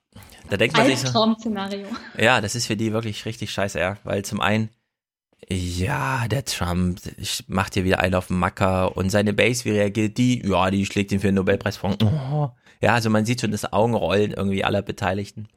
da 0.49 0.55
denkt 0.55 0.77
man 0.77 0.85
sich 0.85 0.99
so. 0.99 1.35
szenario 1.37 1.85
Ja, 2.17 2.39
das 2.39 2.55
ist 2.55 2.65
für 2.65 2.77
die 2.77 2.93
wirklich 2.93 3.25
richtig 3.25 3.51
scheiße, 3.51 3.77
ja. 3.77 3.97
Weil 4.05 4.23
zum 4.23 4.39
einen, 4.39 4.69
ja, 5.49 6.27
der 6.29 6.45
Trump 6.45 7.01
macht 7.47 7.73
hier 7.73 7.83
wieder 7.83 7.99
einen 7.99 8.15
auf 8.15 8.27
den 8.27 8.39
Macker 8.39 8.95
und 8.95 9.09
seine 9.09 9.33
Base, 9.33 9.65
wie 9.65 9.71
reagiert 9.71 10.17
die? 10.17 10.47
Ja, 10.47 10.71
die 10.71 10.85
schlägt 10.85 11.11
ihn 11.11 11.19
für 11.19 11.27
den 11.27 11.35
Nobelpreis 11.35 11.75
vor. 11.77 11.97
Oh, 12.01 12.49
Ja, 12.81 12.93
also 12.93 13.09
man 13.09 13.25
sieht 13.25 13.41
schon 13.41 13.51
das 13.51 13.73
Augenrollen 13.73 14.31
irgendwie 14.31 14.63
aller 14.63 14.81
Beteiligten. 14.81 15.49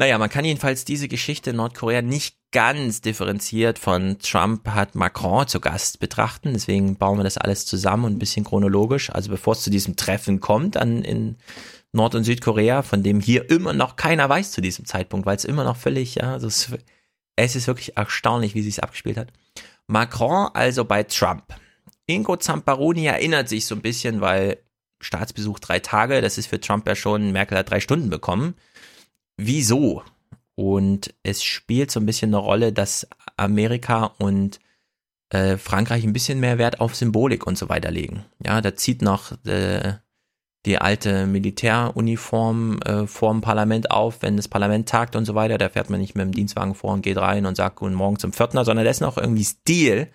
Naja, 0.00 0.16
man 0.16 0.30
kann 0.30 0.46
jedenfalls 0.46 0.86
diese 0.86 1.08
Geschichte 1.08 1.50
in 1.50 1.56
Nordkorea 1.56 2.00
nicht 2.00 2.34
ganz 2.52 3.02
differenziert 3.02 3.78
von 3.78 4.18
Trump 4.18 4.66
hat 4.68 4.94
Macron 4.94 5.46
zu 5.46 5.60
Gast 5.60 6.00
betrachten. 6.00 6.54
Deswegen 6.54 6.96
bauen 6.96 7.18
wir 7.18 7.22
das 7.22 7.36
alles 7.36 7.66
zusammen 7.66 8.06
und 8.06 8.12
ein 8.14 8.18
bisschen 8.18 8.46
chronologisch. 8.46 9.10
Also 9.10 9.30
bevor 9.30 9.52
es 9.52 9.60
zu 9.60 9.68
diesem 9.68 9.96
Treffen 9.96 10.40
kommt 10.40 10.78
an, 10.78 11.02
in 11.02 11.36
Nord- 11.92 12.14
und 12.14 12.24
Südkorea, 12.24 12.80
von 12.80 13.02
dem 13.02 13.20
hier 13.20 13.50
immer 13.50 13.74
noch 13.74 13.96
keiner 13.96 14.26
weiß 14.26 14.52
zu 14.52 14.62
diesem 14.62 14.86
Zeitpunkt, 14.86 15.26
weil 15.26 15.36
es 15.36 15.44
immer 15.44 15.64
noch 15.64 15.76
völlig, 15.76 16.14
ja, 16.14 16.32
also 16.32 16.46
es, 16.46 16.72
es 17.36 17.54
ist 17.54 17.66
wirklich 17.66 17.98
erstaunlich, 17.98 18.54
wie 18.54 18.62
sich 18.62 18.76
es 18.76 18.80
abgespielt 18.80 19.18
hat. 19.18 19.34
Macron 19.86 20.48
also 20.54 20.86
bei 20.86 21.02
Trump. 21.02 21.44
Ingo 22.06 22.38
Zamparoni 22.38 23.04
erinnert 23.04 23.50
sich 23.50 23.66
so 23.66 23.74
ein 23.74 23.82
bisschen, 23.82 24.22
weil 24.22 24.62
Staatsbesuch 25.02 25.58
drei 25.58 25.78
Tage, 25.78 26.22
das 26.22 26.38
ist 26.38 26.46
für 26.46 26.58
Trump 26.58 26.88
ja 26.88 26.96
schon, 26.96 27.32
Merkel 27.32 27.58
hat 27.58 27.68
drei 27.68 27.80
Stunden 27.80 28.08
bekommen. 28.08 28.54
Wieso? 29.42 30.02
Und 30.54 31.14
es 31.22 31.42
spielt 31.42 31.90
so 31.90 31.98
ein 31.98 32.04
bisschen 32.04 32.34
eine 32.34 32.36
Rolle, 32.36 32.72
dass 32.74 33.08
Amerika 33.38 34.12
und 34.18 34.60
äh, 35.30 35.56
Frankreich 35.56 36.04
ein 36.04 36.12
bisschen 36.12 36.40
mehr 36.40 36.58
Wert 36.58 36.80
auf 36.80 36.94
Symbolik 36.94 37.46
und 37.46 37.56
so 37.56 37.70
weiter 37.70 37.90
legen. 37.90 38.26
Ja, 38.44 38.60
da 38.60 38.74
zieht 38.74 39.00
noch 39.00 39.32
äh, 39.46 39.94
die 40.66 40.76
alte 40.76 41.26
Militäruniform 41.26 42.80
äh, 42.82 43.06
vor 43.06 43.32
dem 43.32 43.40
Parlament 43.40 43.90
auf, 43.90 44.20
wenn 44.20 44.36
das 44.36 44.48
Parlament 44.48 44.90
tagt 44.90 45.16
und 45.16 45.24
so 45.24 45.34
weiter. 45.34 45.56
Da 45.56 45.70
fährt 45.70 45.88
man 45.88 46.00
nicht 46.00 46.14
mit 46.14 46.26
dem 46.26 46.32
Dienstwagen 46.32 46.74
vor 46.74 46.92
und 46.92 47.00
geht 47.00 47.16
rein 47.16 47.46
und 47.46 47.56
sagt 47.56 47.76
Guten 47.76 47.94
Morgen 47.94 48.18
zum 48.18 48.34
Pförtner, 48.34 48.66
sondern 48.66 48.84
das 48.84 48.98
ist 48.98 49.00
noch 49.00 49.16
irgendwie 49.16 49.44
Stil. 49.44 50.08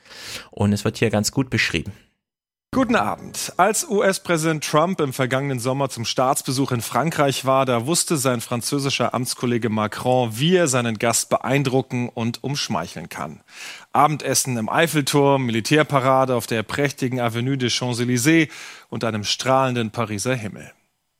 Und 0.52 0.72
es 0.72 0.86
wird 0.86 0.98
hier 0.98 1.10
ganz 1.10 1.32
gut 1.32 1.50
beschrieben. 1.50 1.94
Guten 2.76 2.98
Abend. 2.98 3.54
Als 3.56 3.88
US-Präsident 3.88 4.62
Trump 4.66 5.00
im 5.00 5.14
vergangenen 5.14 5.60
Sommer 5.60 5.88
zum 5.88 6.04
Staatsbesuch 6.04 6.74
in 6.74 6.82
Frankreich 6.82 7.46
war, 7.46 7.66
da 7.66 7.86
wusste 7.86 8.18
sein 8.18 8.42
französischer 8.42 9.14
Amtskollege 9.14 9.70
Macron, 9.70 10.38
wie 10.38 10.58
er 10.58 10.68
seinen 10.68 11.00
Gast 11.00 11.30
beeindrucken 11.30 12.10
und 12.10 12.44
umschmeicheln 12.44 13.08
kann. 13.08 13.40
Abendessen 13.94 14.58
im 14.58 14.68
Eiffelturm, 14.68 15.46
Militärparade 15.46 16.36
auf 16.36 16.48
der 16.48 16.64
prächtigen 16.64 17.22
Avenue 17.22 17.58
des 17.58 17.72
Champs-Élysées 17.72 18.50
und 18.90 19.06
einem 19.06 19.24
strahlenden 19.24 19.92
Pariser 19.92 20.36
Himmel. 20.36 20.70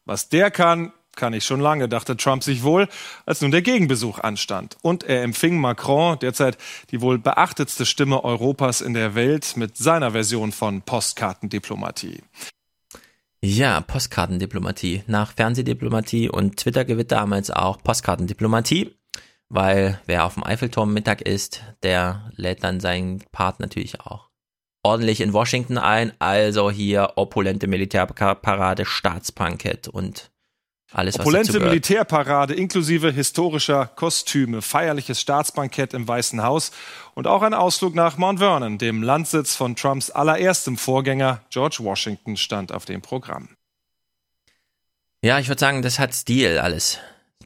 Was 0.04 0.28
der 0.28 0.52
kann, 0.52 0.92
kann 1.16 1.34
ich 1.34 1.46
schon 1.46 1.60
lange, 1.60 1.90
dachte 1.90 2.18
Trump 2.18 2.44
sich 2.44 2.64
wohl, 2.64 2.88
als 3.26 3.42
nun 3.42 3.52
der 3.52 3.62
Gegenbesuch 3.62 4.20
anstand. 4.20 4.78
Und 4.82 5.04
er 5.04 5.24
empfing 5.24 5.60
Macron, 5.60 6.20
derzeit 6.20 6.58
die 6.92 7.02
wohl 7.02 7.18
beachtetste 7.18 7.86
Stimme 7.86 8.24
Europas 8.24 8.82
in 8.82 8.94
der 8.94 9.16
Welt, 9.16 9.58
mit 9.58 9.78
seiner 9.78 10.12
Version 10.12 10.52
von 10.52 10.82
Postkartendiplomatie. 10.82 12.22
Ja, 13.42 13.82
Postkartendiplomatie. 13.82 15.04
Nach 15.08 15.34
Fernsehdiplomatie 15.34 16.30
und 16.30 16.58
Twitter-Gewitter 16.58 17.16
damals 17.16 17.52
auch 17.52 17.78
Postkartendiplomatie, 17.84 18.96
weil 19.50 20.02
wer 20.06 20.26
auf 20.26 20.34
dem 20.34 20.44
Eiffelturm 20.44 20.94
Mittag 20.94 21.22
isst, 21.22 21.64
der 21.84 22.32
lädt 22.36 22.64
dann 22.64 22.80
seinen 22.80 23.24
Part 23.32 23.60
natürlich 23.60 24.02
auch 24.02 24.30
ordentlich 24.86 25.20
in 25.20 25.34
Washington 25.34 25.78
ein. 25.78 26.14
Also 26.20 26.70
hier 26.70 27.14
opulente 27.16 27.68
Militärparade, 27.68 28.86
Staatsbankett 28.86 29.88
und 29.88 30.32
alles, 30.96 31.20
Opulente 31.20 31.60
Militärparade 31.60 32.54
inklusive 32.54 33.12
historischer 33.12 33.86
Kostüme, 33.86 34.62
feierliches 34.62 35.20
Staatsbankett 35.20 35.94
im 35.94 36.08
Weißen 36.08 36.42
Haus 36.42 36.72
und 37.16 37.28
auch 37.28 37.42
ein 37.42 37.54
Ausflug 37.54 37.96
nach 37.96 38.18
Mount 38.18 38.40
Vernon, 38.40 38.78
dem 38.78 39.04
Landsitz 39.04 39.56
von 39.56 39.76
Trumps 39.76 40.10
allererstem 40.10 40.78
Vorgänger 40.78 41.42
George 41.50 41.80
Washington, 41.82 42.38
stand 42.38 42.72
auf 42.72 42.86
dem 42.86 43.02
Programm. 43.02 43.50
Ja, 45.22 45.38
ich 45.40 45.50
würde 45.50 45.60
sagen, 45.60 45.82
das 45.82 46.00
hat 46.00 46.14
Stil 46.14 46.60
alles. 46.60 47.00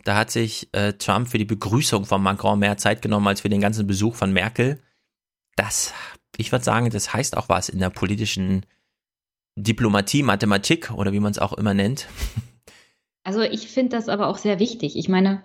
Da 0.04 0.16
hat 0.16 0.30
sich 0.30 0.70
äh, 0.74 0.94
Trump 0.94 1.30
für 1.30 1.40
die 1.40 1.46
Begrüßung 1.46 2.06
von 2.06 2.22
Macron 2.22 2.60
mehr 2.60 2.78
Zeit 2.78 3.02
genommen 3.02 3.28
als 3.28 3.42
für 3.42 3.50
den 3.50 3.62
ganzen 3.62 3.88
Besuch 3.88 4.16
von 4.16 4.32
Merkel. 4.32 4.80
Das, 5.56 5.92
ich 6.38 6.52
würde 6.52 6.66
sagen, 6.66 6.90
das 6.92 7.14
heißt 7.14 7.36
auch 7.36 7.50
was 7.50 7.70
in 7.70 7.80
der 7.80 7.90
politischen 7.90 8.64
Diplomatie, 9.56 10.22
Mathematik 10.22 10.92
oder 10.92 11.14
wie 11.14 11.20
man 11.20 11.32
es 11.32 11.40
auch 11.40 11.54
immer 11.54 11.74
nennt. 11.74 12.08
Also 13.30 13.42
ich 13.42 13.68
finde 13.68 13.96
das 13.96 14.10
aber 14.10 14.28
auch 14.28 14.40
sehr 14.40 14.60
wichtig. 14.60 14.98
Ich 14.98 15.08
meine, 15.08 15.44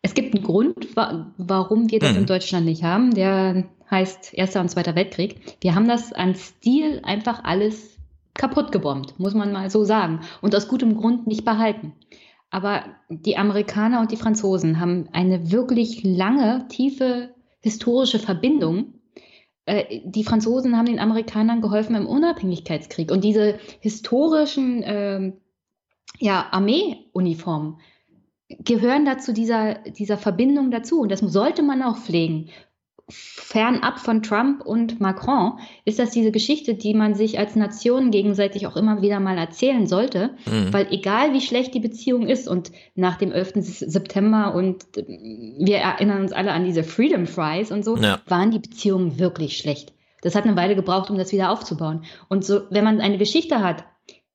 es 0.00 0.14
gibt 0.14 0.34
einen 0.34 0.42
Grund, 0.42 0.96
wa 0.96 1.30
warum 1.36 1.90
wir 1.90 1.98
das 1.98 2.12
hm. 2.12 2.20
in 2.20 2.26
Deutschland 2.26 2.64
nicht 2.64 2.84
haben. 2.84 3.12
Der 3.12 3.68
heißt 3.90 4.32
Erster 4.32 4.62
und 4.62 4.70
Zweiter 4.70 4.94
Weltkrieg. 4.94 5.36
Wir 5.60 5.74
haben 5.74 5.86
das 5.86 6.14
an 6.14 6.34
Stil 6.34 7.02
einfach 7.02 7.44
alles 7.44 7.98
kaputt 8.32 8.72
gebombt, 8.72 9.18
muss 9.18 9.34
man 9.34 9.52
mal 9.52 9.68
so 9.68 9.84
sagen. 9.84 10.20
Und 10.40 10.56
aus 10.56 10.68
gutem 10.68 10.96
Grund 10.96 11.26
nicht 11.26 11.44
behalten. 11.44 11.92
Aber 12.48 12.84
die 13.10 13.36
Amerikaner 13.36 14.00
und 14.00 14.10
die 14.10 14.16
Franzosen 14.16 14.80
haben 14.80 15.10
eine 15.12 15.52
wirklich 15.52 16.02
lange, 16.04 16.66
tiefe 16.70 17.34
historische 17.60 18.20
Verbindung. 18.20 18.94
Äh, 19.66 20.00
die 20.02 20.24
Franzosen 20.24 20.78
haben 20.78 20.86
den 20.86 20.98
Amerikanern 20.98 21.60
geholfen 21.60 21.94
im 21.94 22.06
Unabhängigkeitskrieg. 22.06 23.12
Und 23.12 23.22
diese 23.22 23.58
historischen 23.80 24.82
äh, 24.82 25.32
ja, 26.18 26.46
Armeeuniformen 26.50 27.78
gehören 28.48 29.04
dazu 29.04 29.32
dieser, 29.32 29.74
dieser 29.74 30.16
Verbindung 30.16 30.70
dazu. 30.70 31.00
Und 31.00 31.10
das 31.10 31.20
sollte 31.20 31.62
man 31.62 31.82
auch 31.82 31.98
pflegen. 31.98 32.48
Fernab 33.10 34.00
von 34.00 34.22
Trump 34.22 34.66
und 34.66 35.00
Macron 35.00 35.58
ist 35.86 35.98
das 35.98 36.10
diese 36.10 36.30
Geschichte, 36.30 36.74
die 36.74 36.92
man 36.92 37.14
sich 37.14 37.38
als 37.38 37.56
Nation 37.56 38.10
gegenseitig 38.10 38.66
auch 38.66 38.76
immer 38.76 39.00
wieder 39.00 39.18
mal 39.18 39.38
erzählen 39.38 39.86
sollte, 39.86 40.34
mhm. 40.44 40.72
weil 40.74 40.88
egal 40.90 41.32
wie 41.32 41.40
schlecht 41.40 41.72
die 41.72 41.80
Beziehung 41.80 42.26
ist 42.26 42.46
und 42.46 42.70
nach 42.94 43.16
dem 43.16 43.32
11. 43.32 43.52
September 43.54 44.54
und 44.54 44.84
wir 44.94 45.78
erinnern 45.78 46.20
uns 46.20 46.32
alle 46.32 46.52
an 46.52 46.66
diese 46.66 46.84
Freedom 46.84 47.26
Fries 47.26 47.72
und 47.72 47.82
so, 47.82 47.96
ja. 47.96 48.20
waren 48.26 48.50
die 48.50 48.58
Beziehungen 48.58 49.18
wirklich 49.18 49.56
schlecht. 49.56 49.94
Das 50.20 50.34
hat 50.34 50.44
eine 50.44 50.56
Weile 50.56 50.74
gebraucht, 50.74 51.08
um 51.08 51.16
das 51.16 51.32
wieder 51.32 51.50
aufzubauen. 51.50 52.04
Und 52.28 52.44
so, 52.44 52.62
wenn 52.68 52.84
man 52.84 53.00
eine 53.00 53.16
Geschichte 53.16 53.60
hat, 53.60 53.84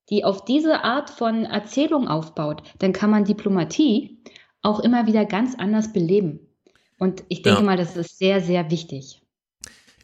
die 0.10 0.24
auf 0.24 0.46
diese 0.46 0.84
Art 0.84 1.10
von 1.10 1.46
Erzählung 1.46 2.08
aufbaut, 2.08 2.64
dann 2.80 2.94
kann 2.94 3.10
man 3.10 3.26
Diplomatie 3.26 4.20
auch 4.62 4.80
immer 4.80 5.08
wieder 5.08 5.26
ganz 5.26 5.56
anders 5.56 5.94
beleben. 5.94 6.40
Und 7.00 7.24
ich 7.28 7.42
denke 7.42 7.60
ja. 7.60 7.66
mal, 7.66 7.78
das 7.78 7.98
ist 7.98 8.18
sehr, 8.18 8.42
sehr 8.42 8.70
wichtig. 8.72 9.22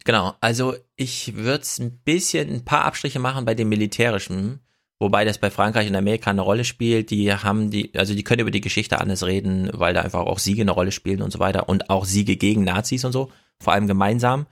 Genau, 0.06 0.34
also 0.42 0.76
ich 0.96 1.36
würde 1.36 1.62
es 1.62 1.80
ein 1.80 2.00
bisschen, 2.00 2.50
ein 2.50 2.66
paar 2.66 2.86
Abstriche 2.86 3.20
machen 3.20 3.46
bei 3.46 3.54
dem 3.54 3.70
Militärischen, 3.70 4.60
wobei 4.98 5.24
das 5.24 5.38
bei 5.38 5.52
Frankreich 5.52 5.88
und 5.90 5.96
Amerika 5.96 6.30
eine 6.30 6.42
Rolle 6.42 6.66
spielt. 6.66 7.10
Die 7.12 7.32
haben 7.32 7.70
die, 7.70 7.92
also 7.96 8.14
die 8.14 8.24
können 8.24 8.42
über 8.42 8.52
die 8.52 8.62
Geschichte 8.62 9.00
anders 9.00 9.26
reden, 9.26 9.70
weil 9.74 9.94
da 9.94 10.02
einfach 10.02 10.22
auch 10.22 10.40
Siege 10.40 10.62
eine 10.62 10.72
Rolle 10.72 10.92
spielen 10.92 11.22
und 11.22 11.32
so 11.32 11.40
weiter 11.40 11.70
und 11.70 11.90
auch 11.90 12.06
Siege 12.06 12.38
gegen 12.38 12.64
Nazis 12.64 13.06
und 13.06 13.12
so, 13.12 13.32
vor 13.60 13.74
allem 13.74 13.88
gemeinsam. 13.88 14.48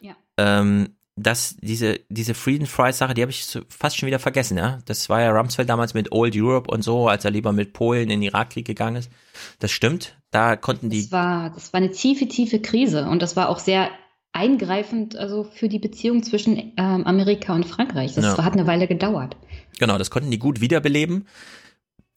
Ja. 0.00 0.14
Ähm, 0.36 0.96
dass 1.22 1.56
diese, 1.60 2.00
diese 2.08 2.34
Freedom 2.34 2.66
Fries 2.66 2.98
Sache, 2.98 3.14
die 3.14 3.22
habe 3.22 3.30
ich 3.30 3.46
fast 3.68 3.96
schon 3.96 4.06
wieder 4.06 4.18
vergessen, 4.18 4.56
ja. 4.56 4.78
Das 4.86 5.08
war 5.08 5.20
ja 5.20 5.30
Rumsfeld 5.30 5.68
damals 5.68 5.94
mit 5.94 6.12
Old 6.12 6.34
Europe 6.36 6.70
und 6.70 6.82
so, 6.82 7.08
als 7.08 7.24
er 7.24 7.30
lieber 7.30 7.52
mit 7.52 7.72
Polen 7.72 8.04
in 8.04 8.08
den 8.08 8.22
Irakkrieg 8.22 8.66
gegangen 8.66 8.96
ist. 8.96 9.10
Das 9.58 9.70
stimmt. 9.70 10.16
Da 10.30 10.56
konnten 10.56 10.90
die. 10.90 11.02
Das 11.02 11.12
war, 11.12 11.50
das 11.50 11.72
war 11.72 11.78
eine 11.78 11.90
tiefe, 11.90 12.26
tiefe 12.28 12.60
Krise 12.60 13.06
und 13.06 13.20
das 13.20 13.36
war 13.36 13.48
auch 13.48 13.58
sehr 13.58 13.90
eingreifend, 14.32 15.16
also 15.16 15.44
für 15.44 15.68
die 15.68 15.78
Beziehung 15.78 16.22
zwischen 16.22 16.56
ähm, 16.56 17.06
Amerika 17.06 17.54
und 17.54 17.66
Frankreich. 17.66 18.14
Das 18.14 18.24
ja. 18.24 18.44
hat 18.44 18.52
eine 18.52 18.66
Weile 18.66 18.86
gedauert. 18.86 19.36
Genau, 19.78 19.98
das 19.98 20.10
konnten 20.10 20.30
die 20.30 20.38
gut 20.38 20.60
wiederbeleben. 20.60 21.26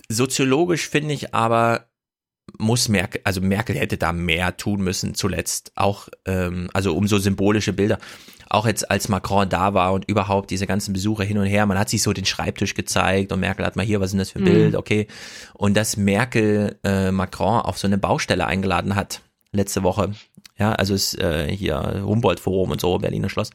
Soziologisch 0.09 0.87
finde 0.87 1.13
ich 1.13 1.33
aber, 1.33 1.87
muss 2.59 2.87
Merkel, 2.87 3.21
also 3.23 3.41
Merkel 3.41 3.75
hätte 3.75 3.97
da 3.97 4.13
mehr 4.13 4.57
tun 4.57 4.81
müssen 4.81 5.15
zuletzt, 5.15 5.71
auch, 5.75 6.07
ähm, 6.25 6.69
also 6.73 6.95
um 6.95 7.07
so 7.07 7.17
symbolische 7.17 7.73
Bilder 7.73 7.97
auch 8.53 8.67
jetzt 8.67 8.89
als 8.89 9.09
Macron 9.09 9.49
da 9.49 9.73
war 9.73 9.93
und 9.93 10.05
überhaupt 10.09 10.51
diese 10.51 10.67
ganzen 10.67 10.93
Besuche 10.93 11.23
hin 11.23 11.37
und 11.37 11.45
her, 11.45 11.65
man 11.65 11.79
hat 11.79 11.89
sich 11.89 12.03
so 12.03 12.13
den 12.13 12.25
Schreibtisch 12.25 12.73
gezeigt 12.73 13.31
und 13.31 13.39
Merkel 13.39 13.65
hat 13.65 13.75
mal 13.75 13.85
hier, 13.85 13.99
was 13.99 14.13
ist 14.13 14.19
das 14.19 14.31
für 14.31 14.39
ein 14.39 14.43
mhm. 14.43 14.53
Bild, 14.53 14.75
okay. 14.75 15.07
Und 15.53 15.75
dass 15.75 15.97
Merkel 15.97 16.77
äh, 16.83 17.11
Macron 17.11 17.61
auf 17.61 17.77
so 17.77 17.87
eine 17.87 17.97
Baustelle 17.97 18.45
eingeladen 18.45 18.95
hat, 18.95 19.21
letzte 19.51 19.83
Woche. 19.83 20.13
Ja, 20.57 20.73
also 20.73 20.93
ist 20.93 21.19
äh, 21.19 21.53
hier 21.55 22.03
Humboldt-Forum 22.05 22.71
und 22.71 22.79
so, 22.79 22.97
Berliner 22.99 23.29
Schloss. 23.29 23.49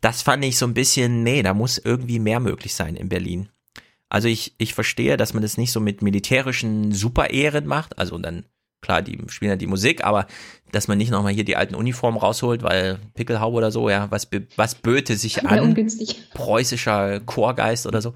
Das 0.00 0.22
fand 0.22 0.44
ich 0.44 0.56
so 0.56 0.66
ein 0.66 0.74
bisschen, 0.74 1.22
nee, 1.22 1.42
da 1.42 1.52
muss 1.52 1.78
irgendwie 1.78 2.18
mehr 2.18 2.40
möglich 2.40 2.74
sein 2.74 2.96
in 2.96 3.08
Berlin. 3.08 3.50
Also 4.08 4.28
ich, 4.28 4.54
ich 4.56 4.72
verstehe, 4.72 5.18
dass 5.18 5.34
man 5.34 5.42
das 5.42 5.58
nicht 5.58 5.72
so 5.72 5.80
mit 5.80 6.00
militärischen 6.00 6.92
Super-Ehren 6.92 7.66
macht, 7.66 7.98
also 7.98 8.16
dann 8.16 8.44
klar, 8.80 9.02
die 9.02 9.18
spielen 9.28 9.50
ja 9.50 9.56
die 9.56 9.66
Musik, 9.66 10.04
aber 10.04 10.26
dass 10.72 10.88
man 10.88 10.98
nicht 10.98 11.10
nochmal 11.10 11.32
hier 11.32 11.44
die 11.44 11.56
alten 11.56 11.74
Uniformen 11.74 12.18
rausholt, 12.18 12.62
weil 12.62 12.98
Pickelhaube 13.14 13.56
oder 13.56 13.70
so, 13.70 13.88
ja, 13.88 14.10
was, 14.10 14.28
was 14.56 14.74
böte 14.74 15.16
sich 15.16 15.46
an? 15.46 15.60
Ungünstig. 15.60 16.30
Preußischer 16.34 17.20
Chorgeist 17.20 17.86
oder 17.86 18.02
so. 18.02 18.14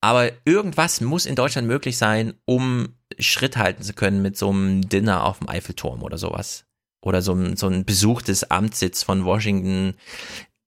Aber 0.00 0.30
irgendwas 0.44 1.00
muss 1.00 1.26
in 1.26 1.34
Deutschland 1.34 1.66
möglich 1.66 1.96
sein, 1.96 2.34
um 2.44 2.94
Schritt 3.18 3.56
halten 3.56 3.82
zu 3.82 3.92
können 3.92 4.22
mit 4.22 4.36
so 4.36 4.50
einem 4.50 4.88
Dinner 4.88 5.24
auf 5.24 5.38
dem 5.38 5.48
Eiffelturm 5.48 6.02
oder 6.02 6.18
sowas. 6.18 6.64
Oder 7.02 7.22
so 7.22 7.32
ein, 7.32 7.56
so 7.56 7.68
ein 7.68 7.84
Besuch 7.84 8.22
des 8.22 8.50
Amtssitz 8.50 9.02
von 9.02 9.24
Washington. 9.24 9.94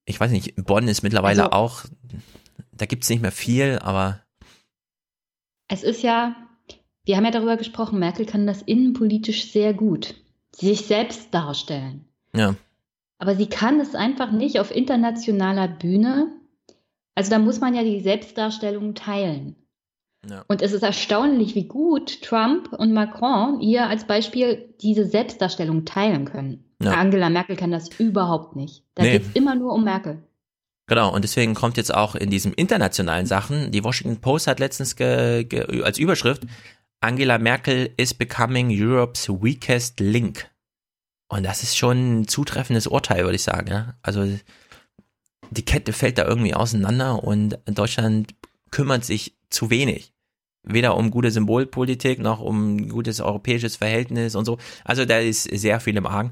Ich 0.05 0.19
weiß 0.19 0.31
nicht, 0.31 0.55
Bonn 0.55 0.87
ist 0.87 1.03
mittlerweile 1.03 1.43
also, 1.43 1.53
auch, 1.53 1.83
da 2.71 2.85
gibt's 2.85 3.09
nicht 3.09 3.21
mehr 3.21 3.31
viel, 3.31 3.77
aber 3.79 4.21
es 5.69 5.83
ist 5.83 6.01
ja, 6.01 6.35
wir 7.05 7.15
haben 7.15 7.25
ja 7.25 7.31
darüber 7.31 7.55
gesprochen, 7.55 7.99
Merkel 7.99 8.25
kann 8.25 8.47
das 8.47 8.61
innenpolitisch 8.63 9.51
sehr 9.51 9.73
gut, 9.73 10.15
sich 10.55 10.85
selbst 10.85 11.33
darstellen. 11.33 12.05
Ja. 12.35 12.55
Aber 13.17 13.35
sie 13.35 13.47
kann 13.47 13.79
es 13.79 13.95
einfach 13.95 14.31
nicht 14.31 14.59
auf 14.59 14.75
internationaler 14.75 15.67
Bühne. 15.67 16.31
Also 17.15 17.31
da 17.31 17.39
muss 17.39 17.59
man 17.59 17.75
ja 17.75 17.83
die 17.83 17.99
Selbstdarstellung 17.99 18.95
teilen. 18.95 19.55
Ja. 20.29 20.43
Und 20.47 20.61
es 20.61 20.73
ist 20.73 20.83
erstaunlich, 20.83 21.55
wie 21.55 21.65
gut 21.65 22.21
Trump 22.21 22.73
und 22.73 22.93
Macron 22.93 23.59
hier 23.59 23.87
als 23.87 24.05
Beispiel 24.05 24.73
diese 24.81 25.05
Selbstdarstellung 25.05 25.85
teilen 25.85 26.25
können. 26.25 26.65
Ja. 26.81 26.93
Angela 26.93 27.29
Merkel 27.29 27.55
kann 27.55 27.71
das 27.71 27.89
überhaupt 27.99 28.55
nicht. 28.55 28.83
Da 28.95 29.03
Nee. 29.03 29.13
geht 29.13 29.21
es 29.23 29.31
immer 29.33 29.55
nur 29.55 29.73
um 29.73 29.83
Merkel. 29.83 30.23
Genau, 30.87 31.13
und 31.13 31.23
deswegen 31.23 31.53
kommt 31.53 31.77
jetzt 31.77 31.93
auch 31.93 32.15
in 32.15 32.31
diesen 32.31 32.51
internationalen 32.53 33.27
Sachen, 33.27 33.71
die 33.71 33.83
Washington 33.83 34.21
Post 34.21 34.47
hat 34.47 34.59
letztens 34.59 34.95
als 34.99 35.99
Überschrift, 35.99 36.43
Angela 37.01 37.37
Merkel 37.37 37.93
is 37.97 38.13
becoming 38.13 38.69
Europe's 38.69 39.29
weakest 39.29 39.99
link. 39.99 40.49
Und 41.29 41.43
das 41.43 41.63
ist 41.63 41.77
schon 41.77 42.21
ein 42.21 42.27
zutreffendes 42.27 42.87
Urteil, 42.87 43.23
würde 43.23 43.35
ich 43.35 43.43
sagen. 43.43 43.93
Also 44.01 44.27
die 45.51 45.65
Kette 45.65 45.93
fällt 45.93 46.17
da 46.17 46.25
irgendwie 46.25 46.53
auseinander 46.53 47.23
und 47.23 47.59
Deutschland 47.65 48.35
kümmert 48.71 49.05
sich 49.05 49.37
zu 49.49 49.69
wenig. 49.69 50.13
Weder 50.63 50.97
um 50.97 51.09
gute 51.09 51.31
Symbolpolitik 51.31 52.19
noch 52.19 52.41
um 52.41 52.89
gutes 52.89 53.21
europäisches 53.21 53.77
Verhältnis 53.77 54.35
und 54.35 54.45
so. 54.45 54.57
Also 54.83 55.05
da 55.05 55.19
ist 55.19 55.43
sehr 55.43 55.79
viel 55.79 55.95
im 55.97 56.05
Argen. 56.05 56.31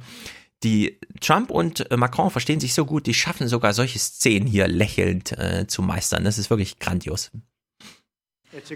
Die 0.64 1.00
Trump 1.22 1.52
und 1.52 1.90
Macron 1.96 2.32
verstehen 2.32 2.60
sich 2.60 2.74
so 2.74 2.86
gut, 2.86 3.06
die 3.06 3.14
schaffen 3.14 3.48
sogar 3.48 3.74
solche 3.74 4.00
Szenen 4.00 4.48
hier 4.48 4.68
lächelnd 4.68 5.32
äh, 5.38 5.68
zu 5.68 5.82
meistern. 5.82 6.24
Das 6.24 6.38
ist 6.38 6.50
wirklich 6.50 6.80
grandios. 6.80 7.32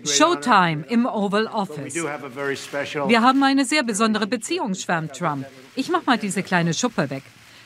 Showtime 0.05 0.85
im 0.89 1.05
Oval 1.05 1.47
Office. 1.47 1.95
Wir 1.95 3.21
haben 3.21 3.43
eine 3.43 3.65
sehr 3.65 3.83
besondere 3.83 4.27
Beziehung, 4.27 4.75
schwärmt 4.75 5.15
Trump. 5.15 5.45
Ich 5.75 5.89
mach 5.89 6.05
mal 6.05 6.17
diese 6.17 6.43
kleine 6.43 6.73
Schuppe 6.73 7.09
weg. 7.09 7.23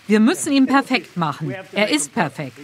Wir 0.08 0.20
müssen 0.20 0.54
ihn 0.54 0.68
perfekt 0.68 1.18
machen. 1.18 1.56
Er 1.72 1.90
ist 1.90 2.14
perfekt. 2.14 2.58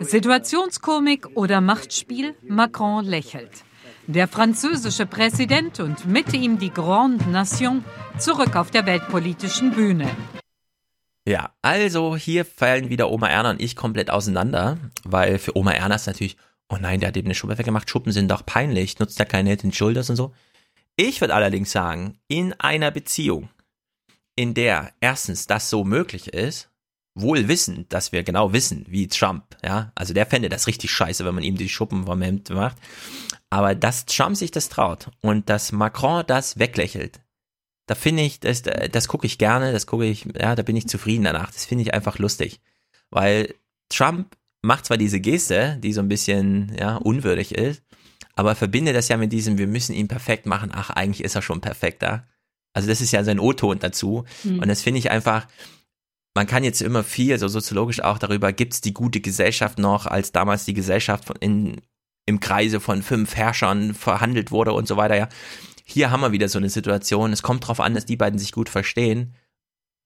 Situationskomik 0.00 1.28
oder 1.34 1.60
Machtspiel? 1.60 2.34
Macron 2.42 3.04
lächelt. 3.04 3.64
Der 4.06 4.28
französische 4.28 5.06
Präsident 5.06 5.80
und 5.80 6.06
mit 6.06 6.32
ihm 6.34 6.58
die 6.58 6.72
Grande 6.72 7.28
Nation 7.30 7.84
zurück 8.18 8.54
auf 8.56 8.70
der 8.70 8.84
weltpolitischen 8.84 9.72
Bühne. 9.72 10.10
Ja, 11.24 11.52
also 11.62 12.16
hier 12.16 12.44
fallen 12.44 12.90
wieder 12.90 13.10
Oma 13.10 13.28
Erna 13.28 13.50
und 13.50 13.62
ich 13.62 13.76
komplett 13.76 14.10
auseinander, 14.10 14.76
weil 15.04 15.38
für 15.38 15.56
Oma 15.56 15.72
Erna 15.72 15.94
ist 15.94 16.08
natürlich, 16.08 16.36
oh 16.72 16.78
nein, 16.80 17.00
der 17.00 17.08
hat 17.08 17.16
eben 17.16 17.28
eine 17.28 17.34
Schuppe 17.34 17.58
weggemacht, 17.58 17.88
Schuppen 17.88 18.12
sind 18.12 18.30
doch 18.30 18.44
peinlich, 18.44 18.98
nutzt 18.98 19.20
er 19.20 19.26
keine 19.26 19.50
Head 19.50 19.64
and 19.64 19.76
Shoulders 19.76 20.10
und 20.10 20.16
so. 20.16 20.34
Ich 20.96 21.20
würde 21.20 21.34
allerdings 21.34 21.72
sagen, 21.72 22.18
in 22.28 22.52
einer 22.54 22.90
Beziehung, 22.90 23.48
in 24.36 24.54
der 24.54 24.92
erstens 25.00 25.46
das 25.46 25.70
so 25.70 25.84
möglich 25.84 26.28
ist, 26.28 26.70
wohl 27.14 27.48
wissend, 27.48 27.92
dass 27.92 28.12
wir 28.12 28.22
genau 28.22 28.52
wissen, 28.52 28.86
wie 28.88 29.06
Trump, 29.06 29.44
ja, 29.62 29.92
also 29.94 30.14
der 30.14 30.26
fände 30.26 30.48
das 30.48 30.66
richtig 30.66 30.90
scheiße, 30.90 31.24
wenn 31.24 31.34
man 31.34 31.44
ihm 31.44 31.56
die 31.56 31.68
Schuppen 31.68 32.06
vom 32.06 32.22
Hemd 32.22 32.50
macht, 32.50 32.78
aber 33.50 33.74
dass 33.74 34.06
Trump 34.06 34.36
sich 34.36 34.50
das 34.50 34.70
traut 34.70 35.10
und 35.20 35.50
dass 35.50 35.72
Macron 35.72 36.24
das 36.26 36.58
weglächelt, 36.58 37.20
da 37.86 37.94
finde 37.94 38.22
ich, 38.22 38.40
das, 38.40 38.62
das 38.62 39.08
gucke 39.08 39.26
ich 39.26 39.38
gerne, 39.38 39.72
das 39.72 39.86
gucke 39.86 40.06
ich, 40.06 40.26
ja, 40.38 40.54
da 40.54 40.62
bin 40.62 40.76
ich 40.76 40.88
zufrieden 40.88 41.24
danach. 41.24 41.50
Das 41.50 41.64
finde 41.64 41.82
ich 41.82 41.94
einfach 41.94 42.18
lustig. 42.18 42.60
Weil 43.10 43.54
Trump 43.88 44.36
macht 44.62 44.86
zwar 44.86 44.96
diese 44.96 45.20
Geste, 45.20 45.78
die 45.82 45.92
so 45.92 46.00
ein 46.00 46.08
bisschen, 46.08 46.74
ja, 46.78 46.96
unwürdig 46.96 47.54
ist, 47.54 47.82
aber 48.34 48.54
verbinde 48.54 48.92
das 48.92 49.08
ja 49.08 49.16
mit 49.16 49.32
diesem, 49.32 49.58
wir 49.58 49.66
müssen 49.66 49.94
ihn 49.94 50.08
perfekt 50.08 50.46
machen. 50.46 50.70
Ach, 50.72 50.90
eigentlich 50.90 51.22
ist 51.22 51.34
er 51.34 51.42
schon 51.42 51.60
perfekter. 51.60 52.26
Also 52.72 52.88
das 52.88 53.00
ist 53.00 53.12
ja 53.12 53.22
sein 53.24 53.40
O-Ton 53.40 53.78
dazu. 53.78 54.24
Mhm. 54.44 54.60
Und 54.60 54.68
das 54.68 54.80
finde 54.80 55.00
ich 55.00 55.10
einfach, 55.10 55.46
man 56.34 56.46
kann 56.46 56.64
jetzt 56.64 56.80
immer 56.80 57.04
viel, 57.04 57.38
so 57.38 57.48
soziologisch 57.48 58.00
auch 58.00 58.18
darüber, 58.18 58.52
gibt 58.52 58.72
es 58.72 58.80
die 58.80 58.94
gute 58.94 59.20
Gesellschaft 59.20 59.78
noch, 59.78 60.06
als 60.06 60.32
damals 60.32 60.64
die 60.64 60.72
Gesellschaft 60.72 61.30
in, 61.40 61.82
im 62.24 62.40
Kreise 62.40 62.80
von 62.80 63.02
fünf 63.02 63.36
Herrschern 63.36 63.92
verhandelt 63.92 64.50
wurde 64.50 64.72
und 64.72 64.88
so 64.88 64.96
weiter, 64.96 65.16
ja. 65.16 65.28
Hier 65.84 66.10
haben 66.10 66.20
wir 66.20 66.32
wieder 66.32 66.48
so 66.48 66.58
eine 66.58 66.70
Situation. 66.70 67.32
Es 67.32 67.42
kommt 67.42 67.64
darauf 67.64 67.80
an, 67.80 67.92
dass 67.92 68.06
die 68.06 68.16
beiden 68.16 68.38
sich 68.38 68.52
gut 68.52 68.68
verstehen 68.68 69.34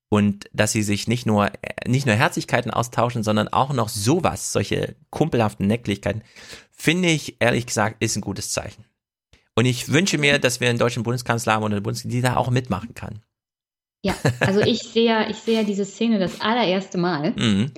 und 0.09 0.49
dass 0.53 0.73
sie 0.73 0.83
sich 0.83 1.09
nicht 1.09 1.27
nur 1.27 1.51
nicht 1.87 2.07
nur 2.07 2.15
Herzlichkeiten 2.15 2.71
austauschen, 2.71 3.23
sondern 3.23 3.49
auch 3.49 3.73
noch 3.73 3.89
sowas, 3.89 4.53
solche 4.53 4.97
kumpelhaften 5.11 5.67
Necklichkeiten, 5.67 6.23
finde 6.71 7.09
ich 7.09 7.37
ehrlich 7.41 7.67
gesagt 7.67 7.97
ist 8.01 8.17
ein 8.17 8.23
gutes 8.23 8.53
Zeichen. 8.53 8.85
Und 9.55 9.65
ich 9.65 9.91
wünsche 9.91 10.19
mir, 10.19 10.39
dass 10.39 10.61
wir 10.61 10.69
einen 10.69 10.79
deutschen 10.79 11.03
Bundeskanzler 11.03 11.55
haben 11.55 11.65
oder 11.65 11.77
eine 11.77 11.81
Bundeskanzlerin, 11.81 12.23
die 12.23 12.27
da 12.27 12.37
auch 12.37 12.51
mitmachen 12.51 12.95
kann. 12.95 13.23
Ja, 14.03 14.15
also 14.41 14.61
ich 14.61 14.83
sehe 14.83 15.07
ja, 15.07 15.31
ich 15.31 15.39
sehe 15.39 15.65
diese 15.65 15.85
Szene 15.85 16.19
das 16.19 16.41
allererste 16.41 16.99
Mal. 16.99 17.33
Mhm. 17.33 17.73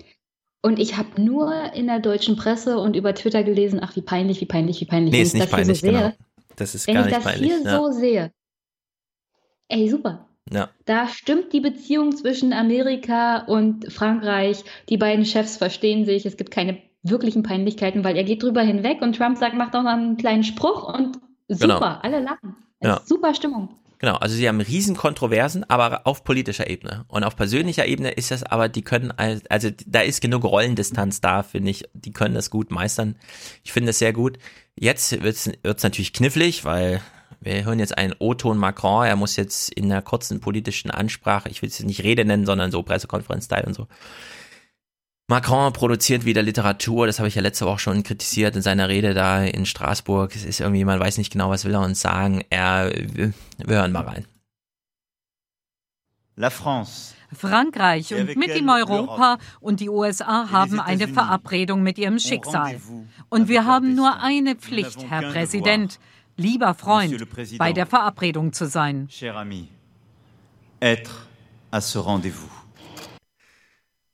Und 0.60 0.78
ich 0.78 0.96
habe 0.96 1.22
nur 1.22 1.72
in 1.72 1.86
der 1.86 2.00
deutschen 2.00 2.36
Presse 2.36 2.78
und 2.78 2.96
über 2.96 3.14
Twitter 3.14 3.44
gelesen, 3.44 3.78
ach 3.80 3.94
wie 3.96 4.02
peinlich, 4.02 4.40
wie 4.40 4.46
peinlich, 4.46 4.80
wie 4.80 4.86
peinlich. 4.86 5.12
Nee, 5.12 5.18
Wenn 5.18 5.22
ist 5.22 5.34
ich 5.34 5.40
nicht 5.40 5.44
das 5.44 5.50
peinlich, 5.52 5.80
so 5.80 5.86
sehe, 5.86 5.92
genau. 5.92 6.12
Das 6.56 6.74
ist 6.74 6.86
Wenn 6.88 6.94
gar 6.94 7.06
ich 7.06 7.12
nicht 7.12 7.16
das 7.16 7.24
peinlich. 7.24 7.52
hier 7.52 7.62
ja. 7.62 7.76
so 7.76 7.92
sehe, 7.92 8.32
ey, 9.68 9.88
super. 9.88 10.27
Ja. 10.52 10.68
Da 10.84 11.08
stimmt 11.08 11.52
die 11.52 11.60
Beziehung 11.60 12.16
zwischen 12.16 12.52
Amerika 12.52 13.44
und 13.46 13.92
Frankreich. 13.92 14.64
Die 14.88 14.96
beiden 14.96 15.24
Chefs 15.24 15.56
verstehen 15.56 16.04
sich. 16.04 16.26
Es 16.26 16.36
gibt 16.36 16.50
keine 16.50 16.78
wirklichen 17.02 17.42
Peinlichkeiten, 17.42 18.04
weil 18.04 18.16
er 18.16 18.24
geht 18.24 18.42
drüber 18.42 18.62
hinweg 18.62 19.00
und 19.02 19.16
Trump 19.16 19.38
sagt, 19.38 19.54
macht 19.54 19.74
auch 19.76 19.82
noch 19.82 19.92
einen 19.92 20.16
kleinen 20.16 20.44
Spruch 20.44 20.92
und 20.92 21.18
super, 21.48 21.66
Genau. 21.78 21.98
alle 22.02 22.20
lachen. 22.20 22.56
Es 22.80 22.88
Ja. 22.88 22.96
ist 22.96 23.08
super 23.08 23.34
Stimmung. 23.34 23.70
Genau, 24.00 24.14
also 24.14 24.36
sie 24.36 24.46
haben 24.48 24.60
riesen 24.60 24.96
Kontroversen, 24.96 25.64
aber 25.68 26.06
auf 26.06 26.22
politischer 26.22 26.70
Ebene. 26.70 27.04
Und 27.08 27.24
auf 27.24 27.34
persönlicher 27.34 27.84
Ebene 27.86 28.10
ist 28.12 28.30
das 28.30 28.44
aber, 28.44 28.68
die 28.68 28.82
können, 28.82 29.10
al- 29.16 29.42
also 29.48 29.70
da 29.86 30.00
ist 30.02 30.20
genug 30.20 30.44
Rollendistanz 30.44 31.20
da, 31.20 31.42
finde 31.42 31.70
ich. 31.70 31.84
Die 31.94 32.12
können 32.12 32.34
das 32.36 32.48
gut 32.50 32.70
meistern. 32.70 33.16
Ich 33.64 33.72
finde 33.72 33.88
das 33.88 33.98
sehr 33.98 34.12
gut. 34.12 34.38
Jetzt 34.76 35.20
wird's 35.22 35.50
wird's 35.64 35.82
natürlich 35.82 36.12
knifflig, 36.12 36.64
weil 36.64 37.00
wir 37.40 37.64
hören 37.64 37.78
jetzt 37.78 37.96
einen 37.96 38.14
O-Ton 38.18 38.58
Macron. 38.58 39.06
Er 39.06 39.16
muss 39.16 39.36
jetzt 39.36 39.72
in 39.72 39.84
einer 39.84 40.02
kurzen 40.02 40.40
politischen 40.40 40.90
Ansprache, 40.90 41.48
ich 41.48 41.62
will 41.62 41.68
es 41.68 41.78
jetzt 41.78 41.86
nicht 41.86 42.02
Rede 42.02 42.24
nennen, 42.24 42.46
sondern 42.46 42.70
so 42.70 42.82
Pressekonferenz-Style 42.82 43.66
und 43.66 43.74
so. 43.74 43.86
Macron 45.30 45.74
produziert 45.74 46.24
wieder 46.24 46.42
Literatur, 46.42 47.06
das 47.06 47.18
habe 47.18 47.28
ich 47.28 47.34
ja 47.34 47.42
letzte 47.42 47.66
Woche 47.66 47.80
schon 47.80 48.02
kritisiert 48.02 48.56
in 48.56 48.62
seiner 48.62 48.88
Rede 48.88 49.12
da 49.12 49.44
in 49.44 49.66
Straßburg. 49.66 50.34
Es 50.34 50.44
ist 50.46 50.60
irgendwie, 50.60 50.84
man 50.86 50.98
weiß 50.98 51.18
nicht 51.18 51.30
genau, 51.30 51.50
was 51.50 51.66
will 51.66 51.74
er 51.74 51.82
uns 51.82 52.00
sagen. 52.00 52.42
Er, 52.48 52.90
wir, 52.94 53.34
hören 53.66 53.92
mal 53.92 54.04
rein. 54.04 54.24
La 56.34 56.48
France. 56.48 57.14
Frankreich 57.30 58.14
und 58.14 58.36
mit 58.36 58.56
ihm 58.56 58.70
Europa 58.70 59.36
und 59.60 59.80
die 59.80 59.90
USA 59.90 60.50
haben 60.50 60.80
eine 60.80 61.08
Verabredung 61.08 61.82
mit 61.82 61.98
ihrem 61.98 62.18
Schicksal. 62.18 62.80
Und 63.28 63.48
wir 63.48 63.66
haben 63.66 63.94
nur 63.94 64.22
eine 64.22 64.54
Pflicht, 64.54 65.10
Herr 65.10 65.30
Präsident, 65.30 65.98
lieber 66.38 66.72
Freund, 66.74 67.14
bei 67.58 67.72
der 67.74 67.84
Verabredung 67.86 68.52
zu 68.54 68.66
sein. 68.66 69.08
Cher 69.10 69.36
ami, 69.36 69.68
être 70.80 71.26
à 71.70 71.80
ce 71.82 71.98
rendez-vous. 71.98 72.50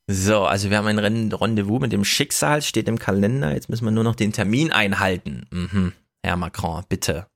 So, 0.06 0.44
also 0.44 0.68
wir 0.68 0.76
haben 0.76 0.86
ein 0.88 0.98
Ren- 0.98 1.32
Rendezvous 1.32 1.80
mit 1.80 1.92
dem 1.92 2.04
Schicksal, 2.04 2.60
steht 2.60 2.88
im 2.88 2.98
Kalender. 2.98 3.52
Jetzt 3.54 3.70
müssen 3.70 3.84
wir 3.86 3.90
nur 3.90 4.04
noch 4.04 4.16
den 4.16 4.32
Termin 4.32 4.70
einhalten. 4.70 5.46
Mhm. 5.50 5.92
Herr 6.22 6.36
Macron, 6.36 6.84
bitte. 6.88 7.26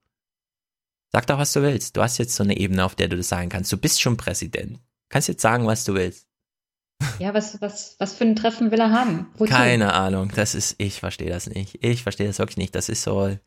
Sag 1.10 1.26
doch, 1.28 1.38
was 1.38 1.54
du 1.54 1.62
willst. 1.62 1.96
Du 1.96 2.02
hast 2.02 2.18
jetzt 2.18 2.34
so 2.34 2.42
eine 2.44 2.58
Ebene, 2.58 2.84
auf 2.84 2.94
der 2.94 3.08
du 3.08 3.16
das 3.16 3.28
sagen 3.28 3.48
kannst. 3.48 3.72
Du 3.72 3.78
bist 3.78 4.02
schon 4.02 4.18
Präsident. 4.18 4.78
Kannst 5.08 5.28
jetzt 5.28 5.40
sagen, 5.40 5.66
was 5.66 5.84
du 5.84 5.94
willst. 5.94 6.26
Ja, 7.20 7.32
was, 7.32 7.60
was, 7.62 7.94
was 8.00 8.14
für 8.14 8.24
ein 8.24 8.34
Treffen 8.36 8.70
will 8.72 8.80
er 8.80 8.90
haben? 8.90 9.26
Wozu? 9.38 9.50
Keine 9.52 9.92
Ahnung. 9.94 10.30
Das 10.34 10.54
ist, 10.56 10.74
ich 10.78 10.98
verstehe 11.00 11.30
das 11.30 11.48
nicht. 11.48 11.78
Ich 11.82 12.02
verstehe 12.02 12.26
das 12.26 12.38
wirklich 12.40 12.56
nicht. 12.58 12.74
Das 12.74 12.88
ist 12.88 13.02
so. 13.02 13.38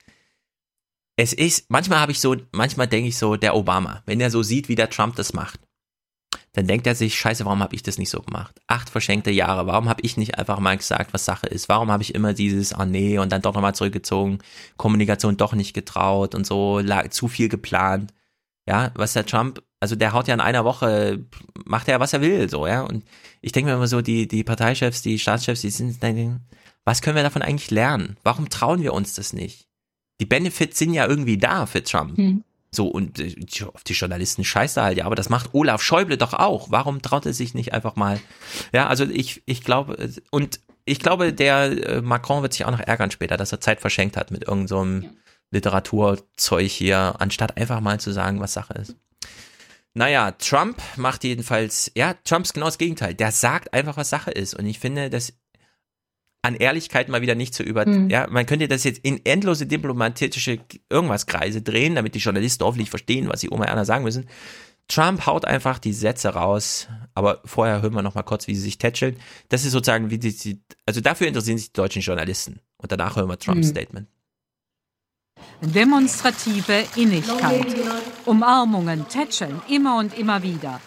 Es 1.18 1.34
ist, 1.34 1.70
manchmal 1.70 2.00
habe 2.00 2.12
ich 2.12 2.20
so, 2.20 2.36
manchmal 2.52 2.88
denke 2.88 3.10
ich 3.10 3.18
so, 3.18 3.36
der 3.36 3.56
Obama, 3.56 4.02
wenn 4.06 4.22
er 4.22 4.32
so 4.32 4.44
sieht, 4.44 4.70
wie 4.70 4.76
der 4.76 4.90
Trump 4.90 5.16
das 5.16 5.34
macht, 5.34 5.60
dann 6.54 6.68
denkt 6.68 6.86
er 6.86 6.96
sich, 6.96 7.18
scheiße, 7.18 7.46
warum 7.46 7.62
habe 7.62 7.76
ich 7.76 7.84
das 7.84 7.98
nicht 7.98 8.10
so 8.10 8.22
gemacht? 8.22 8.60
Acht 8.68 8.90
verschenkte 8.90 9.32
Jahre, 9.32 9.68
warum 9.68 9.88
habe 9.88 10.02
ich 10.04 10.18
nicht 10.18 10.38
einfach 10.38 10.60
mal 10.60 10.76
gesagt, 10.76 11.14
was 11.14 11.24
Sache 11.24 11.48
ist? 11.48 11.70
Warum 11.70 11.92
habe 11.92 12.04
ich 12.04 12.14
immer 12.14 12.34
dieses, 12.34 12.74
ah 12.74 12.86
nee, 12.86 13.18
und 13.20 13.32
dann 13.32 13.42
doch 13.42 13.54
nochmal 13.54 13.76
zurückgezogen, 13.76 14.40
Kommunikation 14.76 15.38
doch 15.38 15.54
nicht 15.54 15.74
getraut 15.74 16.36
und 16.36 16.46
so, 16.46 16.82
zu 17.10 17.28
viel 17.28 17.48
geplant. 17.48 18.14
Ja, 18.68 18.92
was 18.96 19.14
der 19.14 19.26
Trump, 19.26 19.64
also 19.80 19.96
der 19.96 20.14
haut 20.14 20.28
ja 20.28 20.34
in 20.34 20.42
einer 20.42 20.66
Woche, 20.66 21.26
macht 21.66 21.88
er, 21.88 22.00
was 22.00 22.14
er 22.14 22.22
will, 22.22 22.50
so, 22.50 22.68
ja. 22.68 22.82
Und 22.82 23.06
ich 23.42 23.54
denke 23.54 23.70
mir 23.72 23.78
immer 23.78 23.88
so, 23.88 24.02
die, 24.02 24.28
die 24.28 24.44
Parteichefs, 24.44 25.02
die 25.02 25.20
Staatschefs, 25.20 25.62
die 25.62 25.70
sind, 25.70 26.00
was 26.84 27.02
können 27.02 27.16
wir 27.16 27.24
davon 27.24 27.42
eigentlich 27.42 27.72
lernen? 27.72 28.18
Warum 28.24 28.50
trauen 28.50 28.82
wir 28.82 28.94
uns 28.94 29.14
das 29.14 29.34
nicht? 29.34 29.71
Die 30.22 30.26
Benefits 30.28 30.78
sind 30.78 30.94
ja 30.94 31.08
irgendwie 31.08 31.40
da 31.40 31.66
für 31.66 31.84
Trump. 31.84 32.16
Hm. 32.16 32.44
So, 32.70 32.88
und 32.88 33.20
äh, 33.20 33.36
auf 33.74 33.84
die 33.84 33.94
Journalisten 33.94 34.46
scheißt 34.46 34.78
er 34.78 34.84
halt, 34.84 34.98
ja, 35.00 35.06
aber 35.06 35.16
das 35.16 35.30
macht 35.30 35.54
Olaf 35.54 35.82
Schäuble 35.82 36.16
doch 36.16 36.34
auch. 36.34 36.70
Warum 36.70 37.02
traut 37.02 37.26
er 37.26 37.34
sich 37.34 37.56
nicht 37.56 37.74
einfach 37.74 37.96
mal? 37.96 38.22
Ja, 38.72 38.86
also 38.86 39.04
ich, 39.04 39.42
ich 39.48 39.64
glaube, 39.64 39.98
äh, 39.98 40.10
und 40.30 40.60
ich 40.86 41.00
glaube, 41.00 41.34
der 41.34 41.88
äh, 41.88 42.02
Macron 42.02 42.44
wird 42.44 42.54
sich 42.54 42.66
auch 42.66 42.72
noch 42.72 42.80
ärgern 42.80 43.10
später, 43.10 43.36
dass 43.36 43.52
er 43.52 43.62
Zeit 43.62 43.82
verschenkt 43.82 44.16
hat 44.16 44.30
mit 44.30 44.44
irgendeinem 44.44 44.68
so 44.68 44.80
einem 44.80 45.18
Literaturzeug 45.50 46.70
hier, 46.70 47.16
anstatt 47.18 47.58
einfach 47.58 47.82
mal 47.82 48.00
zu 48.00 48.12
sagen, 48.12 48.40
was 48.40 48.54
Sache 48.54 48.76
ist. 48.76 48.96
Naja, 49.96 50.32
Trump 50.32 50.82
macht 50.96 51.24
jedenfalls, 51.24 51.92
ja, 51.96 52.14
Trump 52.24 52.46
ist 52.46 52.54
genau 52.54 52.68
das 52.68 52.78
Gegenteil. 52.78 53.16
Der 53.16 53.32
sagt 53.32 53.74
einfach, 53.74 53.98
was 53.98 54.10
Sache 54.10 54.32
ist. 54.32 54.54
Und 54.54 54.68
ich 54.68 54.80
finde, 54.80 55.10
das 55.10 55.34
an 56.44 56.56
Ehrlichkeit 56.56 57.08
mal 57.10 57.22
wieder 57.22 57.36
nicht 57.36 57.54
zu 57.54 57.64
über, 57.64 57.86
Mhm. 57.88 58.10
ja, 58.10 58.28
man 58.30 58.46
könnte 58.46 58.68
das 58.68 58.84
jetzt 58.84 59.00
in 59.04 59.24
endlose 59.26 59.68
diplomatische 59.68 60.60
irgendwas 60.90 61.28
Kreise 61.28 61.62
drehen, 61.62 61.96
damit 61.96 62.16
die 62.16 62.20
Journalisten 62.20 62.64
hoffentlich 62.64 62.90
verstehen, 62.90 63.30
was 63.30 63.42
sie 63.42 63.50
Oma 63.52 63.66
Erna 63.66 63.86
sagen 63.86 64.04
müssen. 64.04 64.28
Trump 64.88 65.26
haut 65.26 65.46
einfach 65.46 65.78
die 65.80 65.94
Sätze 65.94 66.30
raus, 66.30 66.88
aber 67.14 67.42
vorher 67.46 67.82
hören 67.82 67.94
wir 67.94 68.02
noch 68.02 68.16
mal 68.16 68.24
kurz, 68.24 68.48
wie 68.48 68.56
sie 68.56 68.62
sich 68.62 68.78
tätscheln. 68.78 69.16
Das 69.50 69.64
ist 69.64 69.72
sozusagen, 69.72 70.10
wie 70.10 70.18
die, 70.18 70.36
die 70.36 70.60
also 70.86 71.00
dafür 71.00 71.28
interessieren 71.28 71.58
sich 71.60 71.68
die 71.72 71.78
deutschen 71.78 72.02
Journalisten. 72.02 72.60
Und 72.78 72.92
danach 72.92 73.16
hören 73.16 73.30
wir 73.30 73.38
Trumps 73.38 73.68
Mhm. 73.68 73.72
Statement. 73.72 74.08
Demonstrative 75.62 76.86
Innigkeit. 76.96 77.68
Umarmungen, 78.26 79.08
Tätscheln, 79.08 79.62
immer 79.70 79.98
und 79.98 80.18
immer 80.18 80.42
wieder. 80.44 80.82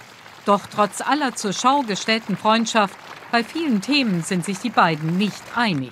Doch 0.45 0.63
trotz 0.67 1.01
aller 1.01 1.35
zur 1.35 1.53
Schau 1.53 1.83
gestellten 1.83 2.37
Freundschaft, 2.37 2.95
bei 3.35 3.43
vielen 3.43 3.81
Themen 3.81 4.23
sind 4.23 4.45
sich 4.45 4.61
die 4.61 4.71
beiden 4.71 5.19
nicht 5.19 5.43
einig. 5.57 5.91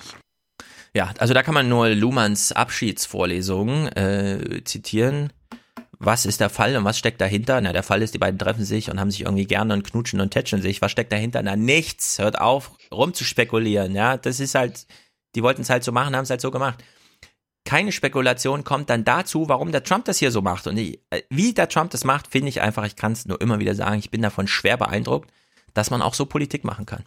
Ja, 0.93 1.13
also 1.17 1.33
da 1.33 1.43
kann 1.43 1.53
man 1.53 1.67
nur 1.67 1.89
Luhmanns 1.89 2.53
Abschiedsvorlesung 2.53 3.87
äh, 3.89 4.63
zitieren. 4.63 5.33
Was 5.99 6.25
ist 6.25 6.39
der 6.39 6.49
Fall 6.49 6.77
und 6.77 6.85
was 6.85 6.97
steckt 6.97 7.19
dahinter? 7.19 7.59
Na, 7.59 7.73
der 7.73 7.83
Fall 7.83 8.01
ist, 8.01 8.13
die 8.13 8.17
beiden 8.17 8.39
treffen 8.39 8.63
sich 8.63 8.89
und 8.89 8.97
haben 8.97 9.11
sich 9.11 9.23
irgendwie 9.23 9.43
gerne 9.43 9.73
und 9.73 9.83
knutschen 9.83 10.21
und 10.21 10.31
tätscheln 10.31 10.61
sich. 10.61 10.81
Was 10.81 10.93
steckt 10.93 11.11
dahinter? 11.11 11.43
Na, 11.43 11.57
nichts. 11.57 12.17
Hört 12.17 12.39
auf, 12.39 12.71
rumzuspekulieren. 12.93 13.93
Ja, 13.93 14.15
das 14.15 14.39
ist 14.39 14.55
halt, 14.55 14.87
die 15.35 15.43
wollten 15.43 15.63
es 15.63 15.69
halt 15.69 15.83
so 15.83 15.91
machen, 15.91 16.15
haben 16.15 16.23
es 16.23 16.29
halt 16.29 16.39
so 16.39 16.49
gemacht. 16.49 16.81
Keine 17.65 17.91
Spekulation 17.91 18.63
kommt 18.63 18.89
dann 18.89 19.03
dazu, 19.03 19.49
warum 19.49 19.73
der 19.73 19.83
Trump 19.83 20.05
das 20.05 20.17
hier 20.17 20.31
so 20.31 20.41
macht. 20.41 20.65
Und 20.65 20.77
ich, 20.77 21.01
äh, 21.09 21.23
wie 21.29 21.53
der 21.53 21.67
Trump 21.67 21.91
das 21.91 22.05
macht, 22.05 22.27
finde 22.27 22.47
ich 22.47 22.61
einfach, 22.61 22.85
ich 22.85 22.95
kann 22.95 23.11
es 23.11 23.25
nur 23.25 23.41
immer 23.41 23.59
wieder 23.59 23.75
sagen, 23.75 23.99
ich 23.99 24.11
bin 24.11 24.21
davon 24.21 24.47
schwer 24.47 24.77
beeindruckt, 24.77 25.29
dass 25.73 25.89
man 25.89 26.01
auch 26.01 26.13
so 26.13 26.25
Politik 26.25 26.63
machen 26.63 26.85
kann. 26.85 27.03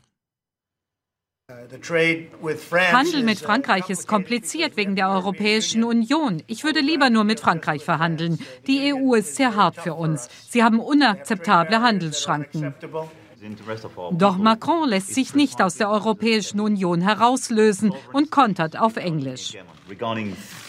Handel 2.92 3.22
mit 3.22 3.38
Frankreich 3.38 3.88
ist 3.88 4.08
kompliziert 4.08 4.76
wegen 4.76 4.96
der 4.96 5.08
Europäischen 5.10 5.84
Union. 5.84 6.42
Ich 6.48 6.64
würde 6.64 6.80
lieber 6.80 7.08
nur 7.08 7.22
mit 7.22 7.38
Frankreich 7.38 7.84
verhandeln. 7.84 8.40
Die 8.66 8.92
EU 8.92 9.14
ist 9.14 9.36
sehr 9.36 9.54
hart 9.54 9.76
für 9.76 9.94
uns. 9.94 10.28
Sie 10.48 10.64
haben 10.64 10.80
unakzeptable 10.80 11.80
Handelsschranken. 11.80 12.74
Doch 14.10 14.38
Macron 14.38 14.88
lässt 14.88 15.14
sich 15.14 15.36
nicht 15.36 15.62
aus 15.62 15.76
der 15.76 15.88
Europäischen 15.88 16.58
Union 16.58 17.00
herauslösen 17.00 17.94
und 18.12 18.32
kontert 18.32 18.76
auf 18.76 18.96
Englisch. 18.96 19.56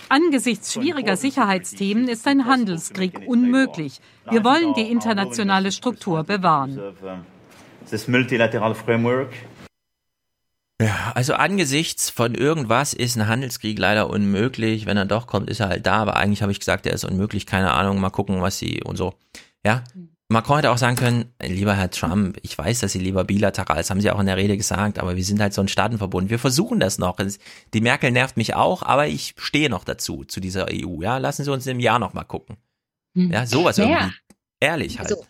Angesichts 0.10 0.74
schwieriger 0.74 1.18
Sicherheitsthemen 1.18 2.08
ist 2.08 2.28
ein 2.28 2.46
Handelskrieg 2.46 3.24
unmöglich. 3.26 4.00
Wir 4.30 4.44
wollen 4.44 4.76
die 4.76 4.92
internationale 4.92 5.72
Struktur 5.72 6.24
bewahren. 6.24 6.80
This 7.90 8.08
multilateral 8.08 8.76
framework 8.76 9.32
Ja, 10.80 11.12
also 11.16 11.34
angesichts 11.34 12.10
von 12.12 12.36
irgendwas 12.36 12.94
ist 12.94 13.16
ein 13.16 13.28
Handelskrieg 13.28 13.80
leider 13.80 14.10
unmöglich. 14.10 14.86
Wenn 14.86 14.98
er 14.98 15.06
doch 15.06 15.26
kommt, 15.26 15.50
ist 15.50 15.60
er 15.60 15.70
halt 15.70 15.86
da. 15.88 15.96
Aber 15.96 16.18
eigentlich 16.18 16.44
habe 16.44 16.52
ich 16.52 16.60
gesagt, 16.60 16.86
er 16.86 16.94
ist 16.94 17.04
unmöglich. 17.04 17.46
Keine 17.48 17.72
Ahnung. 17.74 18.00
Mal 18.00 18.12
gucken, 18.12 18.42
was 18.42 18.60
sie 18.60 18.84
und 18.84 18.96
so. 18.96 19.16
Ja. 19.66 19.84
Macron 20.30 20.58
hätte 20.58 20.72
auch 20.72 20.78
sagen 20.78 20.98
können, 20.98 21.34
lieber 21.42 21.74
Herr 21.74 21.90
Trump, 21.90 22.38
ich 22.42 22.58
weiß, 22.58 22.82
dass 22.82 22.92
Sie 22.92 23.00
lieber 23.00 23.24
bilateral, 23.24 23.78
das 23.78 23.90
haben 23.90 24.02
Sie 24.02 24.12
auch 24.12 24.20
in 24.20 24.26
der 24.26 24.36
Rede 24.36 24.58
gesagt, 24.58 25.00
aber 25.00 25.16
wir 25.16 25.24
sind 25.24 25.40
halt 25.40 25.54
so 25.54 25.62
ein 25.62 25.70
Staatenverbund. 25.70 26.30
Wir 26.30 26.38
versuchen 26.38 26.82
das 26.82 26.98
noch. 26.98 27.16
Die 27.74 27.80
Merkel 27.82 28.12
nervt 28.12 28.36
mich 28.36 28.54
auch, 28.54 28.84
aber 28.84 29.08
ich 29.08 29.36
stehe 29.38 29.70
noch 29.70 29.86
dazu, 29.86 30.26
zu 30.26 30.42
dieser 30.42 30.68
EU. 30.70 31.02
Ja, 31.02 31.18
lassen 31.18 31.46
Sie 31.46 31.52
uns 31.52 31.66
im 31.66 31.80
Jahr 31.80 31.98
noch 31.98 32.14
mal 32.14 32.26
gucken. 32.26 32.58
Ja, 33.14 33.46
sowas 33.46 33.78
Naja. 33.78 34.00
irgendwie. 34.00 34.16
Ehrlich 34.60 35.00
halt. 35.00 35.12
Also, 35.14 35.26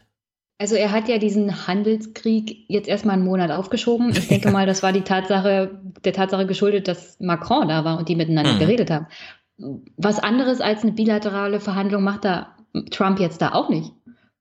also 0.57 0.75
er 0.75 0.91
hat 0.91 1.07
ja 1.07 1.17
diesen 1.17 1.67
Handelskrieg 1.67 2.65
jetzt 2.67 2.87
erstmal 2.87 3.15
einen 3.15 3.25
Monat 3.25 3.51
aufgeschoben. 3.51 4.09
Ich 4.11 4.27
denke 4.27 4.51
mal, 4.51 4.65
das 4.65 4.83
war 4.83 4.91
die 4.93 5.01
Tatsache, 5.01 5.79
der 6.03 6.13
Tatsache 6.13 6.45
geschuldet, 6.47 6.87
dass 6.87 7.19
Macron 7.19 7.67
da 7.67 7.85
war 7.85 7.97
und 7.97 8.09
die 8.09 8.15
miteinander 8.15 8.53
Mhm. 8.53 8.59
geredet 8.59 8.89
haben. 8.89 9.07
Was 9.97 10.19
anderes 10.19 10.61
als 10.61 10.83
eine 10.83 10.91
bilaterale 10.91 11.59
Verhandlung 11.59 12.03
macht 12.03 12.25
da 12.25 12.55
Trump 12.91 13.19
jetzt 13.19 13.41
da 13.41 13.53
auch 13.53 13.69
nicht. 13.69 13.91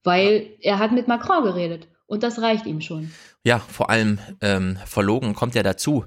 Weil 0.04 0.46
er 0.60 0.78
hat 0.78 0.92
mit 0.92 1.08
Macron 1.08 1.42
geredet. 1.42 1.88
Und 2.06 2.22
das 2.22 2.40
reicht 2.40 2.66
ihm 2.66 2.80
schon. 2.80 3.10
Ja, 3.44 3.58
vor 3.58 3.90
allem 3.90 4.18
ähm, 4.40 4.78
verlogen 4.84 5.34
kommt 5.34 5.54
ja 5.54 5.62
dazu. 5.62 6.04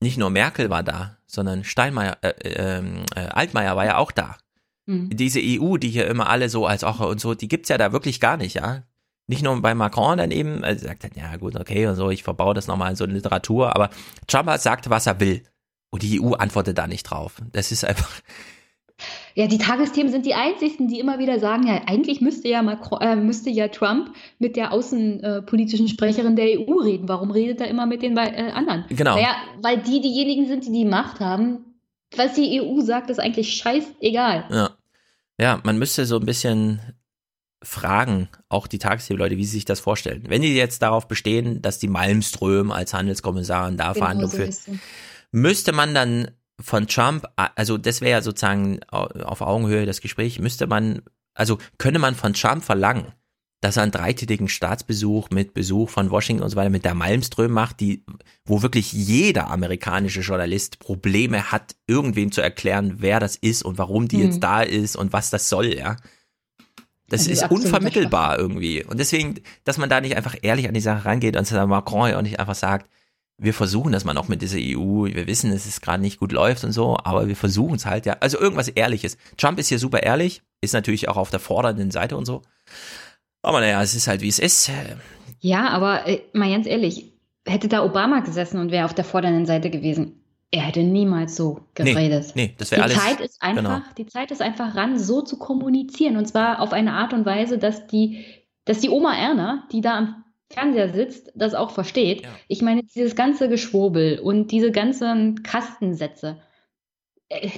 Nicht 0.00 0.16
nur 0.16 0.30
Merkel 0.30 0.70
war 0.70 0.82
da, 0.82 1.18
sondern 1.26 1.64
Steinmeier, 1.64 2.16
äh, 2.22 2.30
ähm, 2.44 3.04
äh, 3.14 3.20
Altmaier 3.20 3.76
war 3.76 3.84
ja 3.84 3.96
auch 3.98 4.12
da. 4.12 4.36
Mhm. 4.86 5.10
Diese 5.10 5.40
EU, 5.42 5.76
die 5.76 5.88
hier 5.90 6.06
immer 6.06 6.30
alle 6.30 6.48
so 6.48 6.66
als 6.66 6.84
auch 6.84 7.00
und 7.00 7.20
so, 7.20 7.34
die 7.34 7.48
gibt's 7.48 7.68
ja 7.68 7.76
da 7.78 7.92
wirklich 7.92 8.20
gar 8.20 8.36
nicht, 8.36 8.54
ja. 8.54 8.82
Nicht 9.28 9.42
nur 9.42 9.60
bei 9.60 9.74
Macron 9.74 10.18
dann 10.18 10.30
eben, 10.30 10.62
er 10.62 10.78
sagt 10.78 11.04
dann, 11.04 11.10
ja 11.16 11.36
gut, 11.36 11.56
okay 11.56 11.86
und 11.86 11.96
so, 11.96 12.10
ich 12.10 12.22
verbaue 12.22 12.54
das 12.54 12.68
nochmal 12.68 12.90
in 12.90 12.96
so 12.96 13.04
eine 13.04 13.12
Literatur, 13.14 13.74
aber 13.74 13.90
Trump 14.28 14.50
sagt, 14.58 14.88
was 14.88 15.06
er 15.06 15.18
will. 15.20 15.42
Und 15.90 16.02
die 16.02 16.20
EU 16.20 16.34
antwortet 16.34 16.78
da 16.78 16.86
nicht 16.86 17.04
drauf. 17.04 17.36
Das 17.52 17.72
ist 17.72 17.84
einfach, 17.84 18.10
Ja, 19.34 19.46
die 19.46 19.58
Tagesthemen 19.58 20.10
sind 20.10 20.24
die 20.24 20.34
einzigsten, 20.34 20.88
die 20.88 20.98
immer 20.98 21.18
wieder 21.18 21.38
sagen, 21.38 21.66
ja, 21.66 21.82
eigentlich 21.86 22.22
müsste 22.22 22.48
ja, 22.48 22.62
Macron, 22.62 23.00
äh, 23.02 23.16
müsste 23.16 23.50
ja 23.50 23.68
Trump 23.68 24.14
mit 24.38 24.56
der 24.56 24.72
außenpolitischen 24.72 25.88
Sprecherin 25.88 26.36
der 26.36 26.58
EU 26.58 26.72
reden. 26.80 27.06
Warum 27.08 27.30
redet 27.30 27.60
er 27.60 27.68
immer 27.68 27.84
mit 27.84 28.00
den 28.00 28.16
äh, 28.16 28.50
anderen? 28.54 28.86
Genau. 28.88 29.16
Naja, 29.16 29.36
weil 29.60 29.82
die 29.82 30.00
diejenigen 30.00 30.46
sind, 30.46 30.64
die 30.64 30.72
die 30.72 30.84
Macht 30.86 31.20
haben. 31.20 31.74
Was 32.16 32.34
die 32.34 32.62
EU 32.62 32.80
sagt, 32.80 33.10
ist 33.10 33.18
eigentlich 33.18 33.54
scheißegal. 33.54 34.46
ja. 34.50 34.70
Ja, 35.38 35.60
man 35.64 35.76
müsste 35.78 36.06
so 36.06 36.18
ein 36.18 36.24
bisschen 36.24 36.80
fragen, 37.62 38.28
auch 38.48 38.66
die 38.66 38.78
Tagesthemen-Leute, 38.78 39.36
wie 39.36 39.44
sie 39.44 39.52
sich 39.52 39.64
das 39.64 39.80
vorstellen. 39.80 40.24
Wenn 40.28 40.42
die 40.42 40.54
jetzt 40.54 40.82
darauf 40.82 41.08
bestehen, 41.08 41.62
dass 41.62 41.78
die 41.78 41.88
Malmström 41.88 42.70
als 42.70 42.92
Handelskommissarin 42.94 43.76
da 43.76 43.94
Verhandlungen 43.94 44.30
so 44.30 44.36
führt, 44.36 44.54
müsste 45.32 45.72
man 45.72 45.94
dann 45.94 46.30
von 46.60 46.86
Trump, 46.86 47.26
also 47.36 47.76
das 47.78 48.00
wäre 48.00 48.12
ja 48.12 48.22
sozusagen 48.22 48.80
au- 48.90 49.06
auf 49.24 49.40
Augenhöhe 49.40 49.86
das 49.86 50.00
Gespräch, 50.00 50.38
müsste 50.38 50.66
man, 50.66 51.02
also 51.34 51.58
könne 51.78 51.98
man 51.98 52.14
von 52.14 52.32
Trump 52.34 52.64
verlangen, 52.64 53.12
dass 53.62 53.76
er 53.78 53.82
einen 53.84 53.92
dreitägigen 53.92 54.48
Staatsbesuch 54.48 55.30
mit 55.30 55.54
Besuch 55.54 55.88
von 55.90 56.10
Washington 56.10 56.42
und 56.44 56.50
so 56.50 56.56
weiter 56.56 56.70
mit 56.70 56.84
der 56.84 56.94
Malmström 56.94 57.50
macht, 57.52 57.80
die, 57.80 58.04
wo 58.44 58.62
wirklich 58.62 58.92
jeder 58.92 59.50
amerikanische 59.50 60.20
Journalist 60.20 60.78
Probleme 60.78 61.50
hat, 61.50 61.74
irgendwem 61.86 62.32
zu 62.32 62.42
erklären, 62.42 62.96
wer 62.98 63.18
das 63.18 63.34
ist 63.36 63.62
und 63.64 63.78
warum 63.78 64.08
die 64.08 64.18
Mhm. 64.18 64.22
jetzt 64.24 64.40
da 64.42 64.62
ist 64.62 64.94
und 64.96 65.12
was 65.12 65.30
das 65.30 65.48
soll, 65.48 65.74
ja. 65.74 65.96
Das 67.08 67.24
Das 67.24 67.28
ist 67.28 67.50
unvermittelbar 67.50 68.38
irgendwie. 68.38 68.84
Und 68.84 68.98
deswegen, 68.98 69.36
dass 69.64 69.78
man 69.78 69.88
da 69.88 70.00
nicht 70.00 70.16
einfach 70.16 70.36
ehrlich 70.42 70.66
an 70.68 70.74
die 70.74 70.80
Sache 70.80 71.04
rangeht 71.04 71.36
und 71.36 71.50
dass 71.50 71.66
Macron 71.68 72.10
ja 72.10 72.18
auch 72.18 72.22
nicht 72.22 72.40
einfach 72.40 72.54
sagt, 72.54 72.90
wir 73.38 73.52
versuchen 73.52 73.92
das 73.92 74.04
mal 74.04 74.14
noch 74.14 74.28
mit 74.28 74.42
dieser 74.42 74.58
EU, 74.58 75.04
wir 75.04 75.26
wissen, 75.26 75.50
dass 75.52 75.66
es 75.66 75.80
gerade 75.80 76.00
nicht 76.00 76.18
gut 76.18 76.32
läuft 76.32 76.64
und 76.64 76.72
so, 76.72 76.96
aber 77.04 77.28
wir 77.28 77.36
versuchen 77.36 77.76
es 77.76 77.84
halt, 77.84 78.06
ja. 78.06 78.16
Also 78.20 78.40
irgendwas 78.40 78.68
Ehrliches. 78.68 79.18
Trump 79.36 79.58
ist 79.58 79.68
hier 79.68 79.78
super 79.78 80.02
ehrlich, 80.02 80.42
ist 80.62 80.72
natürlich 80.72 81.08
auch 81.08 81.16
auf 81.16 81.30
der 81.30 81.40
fordernden 81.40 81.90
Seite 81.90 82.16
und 82.16 82.24
so. 82.24 82.42
Aber 83.42 83.60
naja, 83.60 83.82
es 83.82 83.94
ist 83.94 84.08
halt 84.08 84.22
wie 84.22 84.28
es 84.28 84.38
ist. 84.38 84.70
Ja, 85.40 85.68
aber 85.68 86.06
äh, 86.08 86.22
mal 86.32 86.50
ganz 86.50 86.66
ehrlich, 86.66 87.12
hätte 87.46 87.68
da 87.68 87.84
Obama 87.84 88.20
gesessen 88.20 88.58
und 88.58 88.70
wäre 88.70 88.86
auf 88.86 88.94
der 88.94 89.04
fordernden 89.04 89.46
Seite 89.46 89.70
gewesen, 89.70 90.22
er 90.50 90.62
hätte 90.62 90.82
niemals 90.82 91.36
so 91.36 91.60
geredet. 91.74 92.32
Nee, 92.34 92.46
nee 92.46 92.54
das 92.56 92.68
Die 92.68 92.76
wäre 92.76 92.84
alles. 92.84 92.96
Zeit 92.96 93.20
ist 93.20 93.42
einfach, 93.42 93.62
genau. 93.62 93.82
die 93.98 94.06
Zeit 94.06 94.30
ist 94.30 94.42
einfach 94.42 94.76
ran, 94.76 94.98
so 94.98 95.22
zu 95.22 95.38
kommunizieren. 95.38 96.16
Und 96.16 96.26
zwar 96.26 96.60
auf 96.60 96.72
eine 96.72 96.92
Art 96.92 97.12
und 97.12 97.26
Weise, 97.26 97.58
dass 97.58 97.86
die, 97.86 98.24
dass 98.64 98.80
die 98.80 98.88
Oma 98.88 99.16
Erna, 99.16 99.66
die 99.72 99.80
da 99.80 99.98
am 99.98 100.24
Fernseher 100.48 100.92
sitzt, 100.92 101.32
das 101.34 101.54
auch 101.54 101.70
versteht. 101.70 102.26
Ich 102.46 102.62
meine, 102.62 102.84
dieses 102.84 103.16
ganze 103.16 103.48
Geschwurbel 103.48 104.20
und 104.20 104.52
diese 104.52 104.70
ganzen 104.70 105.42
Kastensätze, 105.42 106.40
äh, 107.28 107.50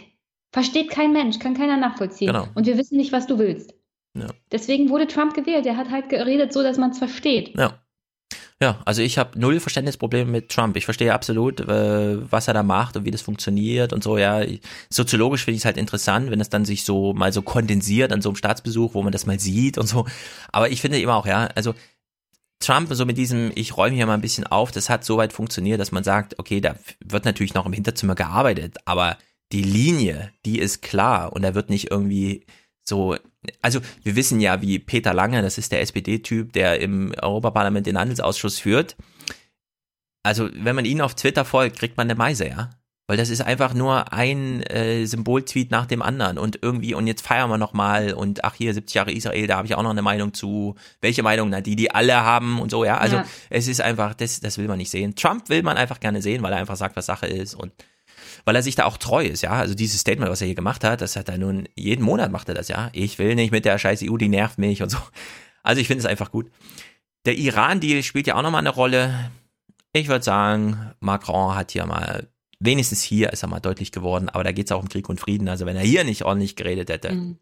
versteht 0.50 0.88
kein 0.88 1.12
Mensch, 1.12 1.38
kann 1.38 1.54
keiner 1.54 1.76
nachvollziehen. 1.76 2.28
Genau. 2.28 2.46
Und 2.54 2.66
wir 2.66 2.78
wissen 2.78 2.96
nicht, 2.96 3.12
was 3.12 3.26
du 3.26 3.38
willst. 3.38 3.74
Ja. 4.14 4.28
Deswegen 4.50 4.88
wurde 4.88 5.06
Trump 5.06 5.34
gewählt. 5.34 5.66
Er 5.66 5.76
hat 5.76 5.90
halt 5.90 6.08
geredet, 6.08 6.52
so 6.54 6.62
dass 6.62 6.78
man 6.78 6.90
es 6.90 6.98
versteht. 6.98 7.56
Ja. 7.56 7.78
Ja, 8.60 8.80
also 8.84 9.02
ich 9.02 9.18
habe 9.18 9.38
null 9.38 9.60
Verständnisprobleme 9.60 10.28
mit 10.28 10.48
Trump. 10.48 10.76
Ich 10.76 10.84
verstehe 10.84 11.14
absolut, 11.14 11.60
äh, 11.60 12.30
was 12.30 12.48
er 12.48 12.54
da 12.54 12.64
macht 12.64 12.96
und 12.96 13.04
wie 13.04 13.12
das 13.12 13.22
funktioniert 13.22 13.92
und 13.92 14.02
so. 14.02 14.18
Ja, 14.18 14.44
soziologisch 14.90 15.44
finde 15.44 15.56
ich 15.56 15.60
es 15.60 15.64
halt 15.64 15.76
interessant, 15.76 16.32
wenn 16.32 16.40
es 16.40 16.50
dann 16.50 16.64
sich 16.64 16.84
so 16.84 17.14
mal 17.14 17.32
so 17.32 17.42
kondensiert 17.42 18.12
an 18.12 18.20
so 18.20 18.30
einem 18.30 18.36
Staatsbesuch, 18.36 18.94
wo 18.94 19.02
man 19.02 19.12
das 19.12 19.26
mal 19.26 19.38
sieht 19.38 19.78
und 19.78 19.86
so. 19.86 20.06
Aber 20.50 20.70
ich 20.70 20.80
finde 20.80 21.00
immer 21.00 21.14
auch, 21.14 21.26
ja, 21.26 21.46
also 21.54 21.74
Trump 22.60 22.92
so 22.92 23.06
mit 23.06 23.16
diesem, 23.16 23.52
ich 23.54 23.76
räume 23.76 23.94
hier 23.94 24.06
mal 24.06 24.14
ein 24.14 24.20
bisschen 24.20 24.46
auf, 24.46 24.72
das 24.72 24.90
hat 24.90 25.04
soweit 25.04 25.32
funktioniert, 25.32 25.80
dass 25.80 25.92
man 25.92 26.02
sagt, 26.02 26.38
okay, 26.40 26.60
da 26.60 26.74
wird 27.04 27.24
natürlich 27.24 27.54
noch 27.54 27.66
im 27.66 27.72
Hinterzimmer 27.72 28.16
gearbeitet, 28.16 28.78
aber 28.84 29.18
die 29.52 29.62
Linie, 29.62 30.32
die 30.44 30.58
ist 30.58 30.82
klar 30.82 31.32
und 31.32 31.42
da 31.42 31.54
wird 31.54 31.70
nicht 31.70 31.90
irgendwie 31.92 32.44
so, 32.84 33.16
also 33.62 33.80
wir 34.02 34.16
wissen 34.16 34.40
ja, 34.40 34.60
wie 34.62 34.78
Peter 34.78 35.14
Lange, 35.14 35.42
das 35.42 35.58
ist 35.58 35.72
der 35.72 35.80
SPD-Typ, 35.80 36.52
der 36.52 36.80
im 36.80 37.12
Europaparlament 37.20 37.86
den 37.86 37.98
Handelsausschuss 37.98 38.58
führt. 38.58 38.96
Also 40.22 40.48
wenn 40.52 40.76
man 40.76 40.84
ihn 40.84 41.00
auf 41.00 41.14
Twitter 41.14 41.44
folgt, 41.44 41.78
kriegt 41.78 41.96
man 41.96 42.06
eine 42.06 42.16
Meise, 42.18 42.48
ja. 42.48 42.70
Weil 43.10 43.16
das 43.16 43.30
ist 43.30 43.40
einfach 43.40 43.72
nur 43.72 44.12
ein 44.12 44.62
äh, 44.64 45.06
Symboltweet 45.06 45.70
nach 45.70 45.86
dem 45.86 46.02
anderen 46.02 46.36
und 46.36 46.58
irgendwie, 46.60 46.92
und 46.92 47.06
jetzt 47.06 47.26
feiern 47.26 47.48
wir 47.48 47.56
nochmal 47.56 48.12
und 48.12 48.44
ach 48.44 48.54
hier, 48.54 48.74
70 48.74 48.94
Jahre 48.94 49.12
Israel, 49.12 49.46
da 49.46 49.56
habe 49.56 49.66
ich 49.66 49.74
auch 49.74 49.82
noch 49.82 49.88
eine 49.90 50.02
Meinung 50.02 50.34
zu. 50.34 50.74
Welche 51.00 51.22
Meinung? 51.22 51.48
Na, 51.48 51.62
die, 51.62 51.74
die 51.74 51.90
alle 51.90 52.16
haben 52.22 52.60
und 52.60 52.70
so, 52.70 52.84
ja. 52.84 52.98
Also 52.98 53.16
Ja. 53.16 53.24
es 53.48 53.66
ist 53.66 53.80
einfach, 53.80 54.12
das, 54.12 54.40
das 54.40 54.58
will 54.58 54.68
man 54.68 54.76
nicht 54.76 54.90
sehen. 54.90 55.14
Trump 55.14 55.48
will 55.48 55.62
man 55.62 55.78
einfach 55.78 56.00
gerne 56.00 56.20
sehen, 56.20 56.42
weil 56.42 56.52
er 56.52 56.58
einfach 56.58 56.76
sagt, 56.76 56.96
was 56.96 57.06
Sache 57.06 57.26
ist 57.26 57.54
und 57.54 57.72
weil 58.44 58.56
er 58.56 58.62
sich 58.62 58.74
da 58.74 58.84
auch 58.84 58.96
treu 58.96 59.24
ist, 59.24 59.42
ja. 59.42 59.50
Also 59.50 59.74
dieses 59.74 60.00
Statement, 60.00 60.30
was 60.30 60.40
er 60.40 60.46
hier 60.46 60.54
gemacht 60.54 60.84
hat, 60.84 61.00
das 61.00 61.16
hat 61.16 61.28
er 61.28 61.38
nun, 61.38 61.68
jeden 61.74 62.04
Monat 62.04 62.32
macht 62.32 62.48
er 62.48 62.54
das, 62.54 62.68
ja. 62.68 62.90
Ich 62.92 63.18
will 63.18 63.34
nicht 63.34 63.50
mit 63.50 63.64
der 63.64 63.78
scheiß 63.78 64.02
EU, 64.04 64.16
die 64.16 64.28
nervt 64.28 64.58
mich 64.58 64.82
und 64.82 64.90
so. 64.90 64.98
Also 65.62 65.80
ich 65.80 65.86
finde 65.86 66.00
es 66.00 66.06
einfach 66.06 66.30
gut. 66.30 66.50
Der 67.26 67.36
Iran-Deal 67.36 68.02
spielt 68.02 68.26
ja 68.26 68.36
auch 68.36 68.42
nochmal 68.42 68.60
eine 68.60 68.70
Rolle. 68.70 69.30
Ich 69.92 70.08
würde 70.08 70.24
sagen, 70.24 70.92
Macron 71.00 71.54
hat 71.54 71.72
hier 71.72 71.84
mal, 71.84 72.28
wenigstens 72.58 73.02
hier 73.02 73.32
ist 73.32 73.42
er 73.42 73.48
mal 73.48 73.60
deutlich 73.60 73.92
geworden, 73.92 74.28
aber 74.28 74.44
da 74.44 74.52
geht 74.52 74.66
es 74.66 74.72
auch 74.72 74.80
um 74.80 74.88
Krieg 74.88 75.08
und 75.08 75.20
Frieden. 75.20 75.48
Also 75.48 75.66
wenn 75.66 75.76
er 75.76 75.82
hier 75.82 76.04
nicht 76.04 76.24
ordentlich 76.24 76.56
geredet 76.56 76.88
hätte. 76.88 77.12
Mhm. 77.12 77.38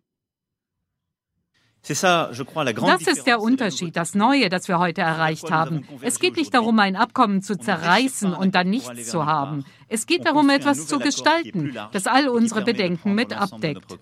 Das 1.88 3.02
ist 3.06 3.26
der 3.26 3.40
Unterschied, 3.40 3.96
das 3.96 4.14
Neue, 4.14 4.48
das 4.48 4.68
wir 4.68 4.78
heute 4.78 5.02
erreicht 5.02 5.50
haben. 5.50 5.86
Es 6.00 6.18
geht 6.18 6.36
nicht 6.36 6.52
darum, 6.52 6.78
ein 6.80 6.96
Abkommen 6.96 7.42
zu 7.42 7.56
zerreißen 7.56 8.32
und 8.34 8.54
dann 8.54 8.68
nichts 8.70 9.08
zu 9.08 9.26
haben. 9.26 9.64
Es 9.88 10.06
geht 10.06 10.26
darum, 10.26 10.50
etwas 10.50 10.86
zu 10.86 10.98
gestalten, 10.98 11.76
das 11.92 12.06
all 12.06 12.28
unsere 12.28 12.62
Bedenken 12.62 13.14
mit 13.14 13.32
abdeckt. 13.32 13.98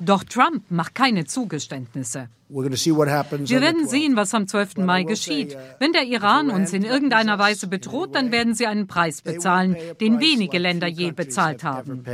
Doch 0.00 0.24
Trump 0.24 0.64
macht 0.70 0.94
keine 0.96 1.24
Zugeständnisse. 1.24 2.28
Wir 2.48 3.60
werden 3.60 3.88
sehen, 3.88 4.16
was 4.16 4.34
am 4.34 4.48
12. 4.48 4.78
Mai 4.78 5.04
geschieht. 5.04 5.56
Wenn 5.78 5.92
der 5.92 6.04
Iran 6.04 6.50
uns 6.50 6.72
in 6.72 6.84
irgendeiner 6.84 7.38
Weise 7.38 7.68
bedroht, 7.68 8.14
dann 8.14 8.32
werden 8.32 8.54
sie 8.54 8.66
einen 8.66 8.86
Preis 8.86 9.22
bezahlen, 9.22 9.76
den 10.00 10.20
wenige 10.20 10.58
Länder 10.58 10.88
je 10.88 11.12
bezahlt 11.12 11.62
haben. 11.62 12.04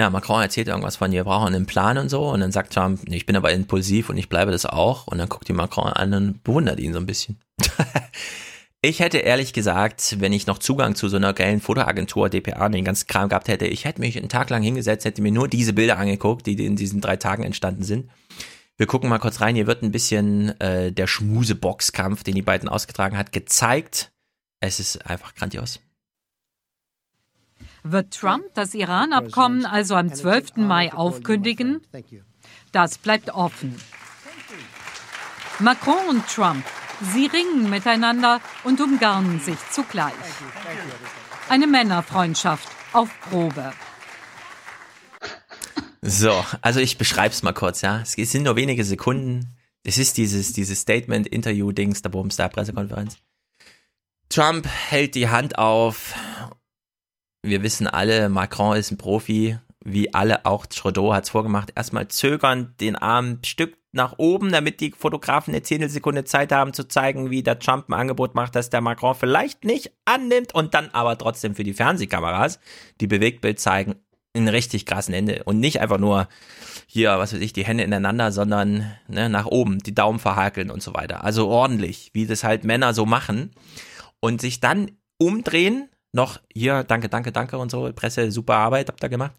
Ja, 0.00 0.08
Macron 0.08 0.40
erzählt 0.40 0.66
irgendwas 0.66 0.96
von, 0.96 1.12
wir 1.12 1.24
brauchen 1.24 1.54
einen 1.54 1.66
Plan 1.66 1.98
und 1.98 2.08
so. 2.08 2.30
Und 2.30 2.40
dann 2.40 2.52
sagt 2.52 2.72
Trump, 2.72 3.02
ich 3.04 3.26
bin 3.26 3.36
aber 3.36 3.52
impulsiv 3.52 4.08
und 4.08 4.16
ich 4.16 4.30
bleibe 4.30 4.50
das 4.50 4.64
auch. 4.64 5.06
Und 5.06 5.18
dann 5.18 5.28
guckt 5.28 5.46
die 5.46 5.52
Macron 5.52 5.92
an 5.92 6.14
und 6.14 6.42
bewundert 6.42 6.80
ihn 6.80 6.94
so 6.94 6.98
ein 6.98 7.04
bisschen. 7.04 7.38
ich 8.80 9.00
hätte 9.00 9.18
ehrlich 9.18 9.52
gesagt, 9.52 10.16
wenn 10.18 10.32
ich 10.32 10.46
noch 10.46 10.56
Zugang 10.56 10.94
zu 10.94 11.10
so 11.10 11.18
einer 11.18 11.34
geilen 11.34 11.60
Fotoagentur, 11.60 12.30
DPA 12.30 12.70
den 12.70 12.86
ganzen 12.86 13.08
Kram 13.08 13.28
gehabt 13.28 13.48
hätte, 13.48 13.66
ich 13.66 13.84
hätte 13.84 14.00
mich 14.00 14.16
einen 14.16 14.30
Tag 14.30 14.48
lang 14.48 14.62
hingesetzt, 14.62 15.04
hätte 15.04 15.20
mir 15.20 15.32
nur 15.32 15.48
diese 15.48 15.74
Bilder 15.74 15.98
angeguckt, 15.98 16.46
die 16.46 16.64
in 16.64 16.76
diesen 16.76 17.02
drei 17.02 17.16
Tagen 17.16 17.42
entstanden 17.42 17.82
sind. 17.82 18.08
Wir 18.78 18.86
gucken 18.86 19.10
mal 19.10 19.18
kurz 19.18 19.42
rein. 19.42 19.54
Hier 19.54 19.66
wird 19.66 19.82
ein 19.82 19.92
bisschen 19.92 20.58
äh, 20.62 20.92
der 20.92 21.08
Schmuseboxkampf, 21.08 22.22
den 22.22 22.36
die 22.36 22.40
beiden 22.40 22.70
ausgetragen 22.70 23.18
hat, 23.18 23.32
gezeigt. 23.32 24.12
Es 24.60 24.80
ist 24.80 25.04
einfach 25.04 25.34
grandios. 25.34 25.78
Wird 27.82 28.14
Trump 28.14 28.44
das 28.54 28.74
Iran-Abkommen 28.74 29.64
also 29.64 29.94
am 29.94 30.12
12. 30.12 30.56
Mai 30.56 30.92
aufkündigen? 30.92 31.80
Das 32.72 32.98
bleibt 32.98 33.30
offen. 33.30 33.76
Macron 35.58 36.08
und 36.08 36.26
Trump, 36.26 36.64
sie 37.12 37.26
ringen 37.26 37.68
miteinander 37.68 38.40
und 38.64 38.80
umgarnen 38.80 39.40
sich 39.40 39.58
zugleich. 39.70 40.14
Eine 41.48 41.66
Männerfreundschaft 41.66 42.68
auf 42.92 43.08
Probe. 43.28 43.72
So, 46.02 46.44
also 46.62 46.80
ich 46.80 46.96
beschreib's 46.96 47.42
mal 47.42 47.52
kurz, 47.52 47.82
ja. 47.82 48.00
Es 48.00 48.14
sind 48.14 48.44
nur 48.44 48.56
wenige 48.56 48.84
Sekunden. 48.84 49.54
Es 49.82 49.98
ist 49.98 50.16
dieses, 50.16 50.52
dieses 50.52 50.80
Statement-Interview-Dings, 50.80 52.02
der 52.02 52.10
Bums, 52.10 52.36
der 52.36 52.48
Pressekonferenz. 52.48 53.18
Trump 54.30 54.66
hält 54.66 55.14
die 55.14 55.28
Hand 55.28 55.58
auf. 55.58 56.14
Wir 57.42 57.62
wissen 57.62 57.86
alle, 57.86 58.28
Macron 58.28 58.76
ist 58.76 58.90
ein 58.90 58.98
Profi, 58.98 59.58
wie 59.82 60.12
alle 60.12 60.44
auch 60.44 60.66
Trudeau 60.66 61.14
hat's 61.14 61.30
vorgemacht. 61.30 61.72
Erstmal 61.74 62.08
zögern, 62.08 62.74
den 62.80 62.96
Arm 62.96 63.26
ein 63.26 63.44
Stück 63.44 63.78
nach 63.92 64.14
oben, 64.18 64.52
damit 64.52 64.80
die 64.80 64.92
Fotografen 64.96 65.52
eine 65.52 65.62
Zehntelsekunde 65.62 66.24
Zeit 66.24 66.52
haben 66.52 66.72
zu 66.72 66.86
zeigen, 66.86 67.30
wie 67.30 67.42
der 67.42 67.58
Trump 67.58 67.88
ein 67.88 67.94
Angebot 67.94 68.34
macht, 68.34 68.54
dass 68.54 68.70
der 68.70 68.82
Macron 68.82 69.14
vielleicht 69.14 69.64
nicht 69.64 69.92
annimmt 70.04 70.54
und 70.54 70.74
dann 70.74 70.90
aber 70.90 71.18
trotzdem 71.18 71.54
für 71.54 71.64
die 71.64 71.72
Fernsehkameras, 71.72 72.60
die 73.00 73.06
Bewegtbild 73.06 73.58
zeigen, 73.58 73.96
einen 74.32 74.48
richtig 74.48 74.86
krassen 74.86 75.14
Ende 75.14 75.42
und 75.44 75.58
nicht 75.58 75.80
einfach 75.80 75.98
nur 75.98 76.28
hier, 76.86 77.18
was 77.18 77.32
weiß 77.32 77.40
ich, 77.40 77.52
die 77.52 77.64
Hände 77.64 77.82
ineinander, 77.82 78.30
sondern 78.30 78.92
ne, 79.08 79.28
nach 79.28 79.46
oben, 79.46 79.78
die 79.78 79.94
Daumen 79.94 80.20
verhakeln 80.20 80.70
und 80.70 80.82
so 80.82 80.94
weiter. 80.94 81.24
Also 81.24 81.48
ordentlich, 81.48 82.10
wie 82.12 82.26
das 82.26 82.44
halt 82.44 82.62
Männer 82.64 82.94
so 82.94 83.06
machen 83.06 83.50
und 84.20 84.40
sich 84.40 84.60
dann 84.60 84.92
umdrehen, 85.18 85.88
noch 86.12 86.40
hier, 86.52 86.84
danke, 86.84 87.08
danke, 87.08 87.32
danke 87.32 87.58
und 87.58 87.70
so, 87.70 87.90
Presse, 87.94 88.30
super 88.30 88.56
Arbeit 88.56 88.88
habt 88.88 89.02
ihr 89.02 89.08
gemacht. 89.08 89.32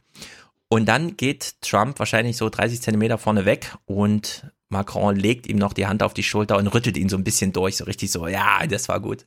Und 0.69 0.87
dann 0.87 1.17
geht 1.17 1.61
Trump 1.61 1.99
wahrscheinlich 1.99 2.37
so 2.37 2.49
30 2.49 2.81
Zentimeter 2.81 3.17
vorne 3.17 3.45
weg 3.45 3.75
und 3.85 4.45
Macron 4.69 5.15
legt 5.15 5.47
ihm 5.47 5.57
noch 5.57 5.73
die 5.73 5.85
Hand 5.85 6.01
auf 6.01 6.13
die 6.13 6.23
Schulter 6.23 6.57
und 6.57 6.67
rüttelt 6.67 6.97
ihn 6.97 7.09
so 7.09 7.17
ein 7.17 7.25
bisschen 7.25 7.51
durch, 7.51 7.77
so 7.77 7.83
richtig 7.83 8.09
so, 8.11 8.27
ja, 8.27 8.65
das 8.67 8.87
war 8.87 9.01
gut. 9.01 9.25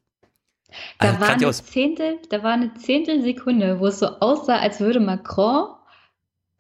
Da 0.98 1.08
Also 1.08 1.20
war, 1.20 1.28
eine. 1.28 1.52
Zehntel, 1.52 2.18
da 2.30 2.42
war 2.42 2.52
eine 2.52 2.74
Zehntelsekunde, 2.74 3.78
wo 3.78 3.86
es 3.86 3.98
so 3.98 4.06
aussah, 4.06 4.56
als 4.58 4.80
würde 4.80 5.00
Macron 5.00 5.68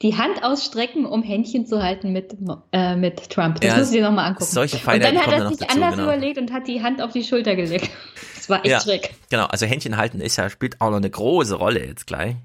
die 0.02 0.16
Hand 0.16 0.44
ausstrecken, 0.44 1.06
um 1.06 1.22
Händchen 1.22 1.66
zu 1.66 1.82
halten 1.82 2.12
mit, 2.12 2.36
äh, 2.72 2.96
mit 2.96 3.30
Trump. 3.30 3.60
Das 3.60 3.70
Ja, 3.70 3.82
du 3.82 3.90
dir 3.90 4.02
nochmal 4.02 4.28
angucken. 4.28 4.50
solche 4.50 4.76
und 4.76 4.82
Feinheiten 4.82 5.16
dann 5.16 5.26
hat 5.26 5.32
er 5.32 5.48
sich 5.48 5.70
anders 5.70 5.92
genau. 5.92 6.04
überlegt 6.04 6.38
und 6.38 6.52
hat 6.52 6.68
die 6.68 6.82
Hand 6.82 7.00
auf 7.00 7.12
die 7.12 7.24
Schulter 7.24 7.56
gelegt. 7.56 7.90
Das 8.44 8.50
war 8.50 8.58
echt 8.58 8.66
ja, 8.66 8.80
schräg. 8.80 9.14
Genau, 9.30 9.46
also 9.46 9.64
Händchen 9.64 9.96
halten 9.96 10.20
ist 10.20 10.36
ja, 10.36 10.50
spielt 10.50 10.82
auch 10.82 10.90
noch 10.90 10.98
eine 10.98 11.08
große 11.08 11.54
Rolle 11.54 11.86
jetzt 11.86 12.06
gleich. 12.06 12.36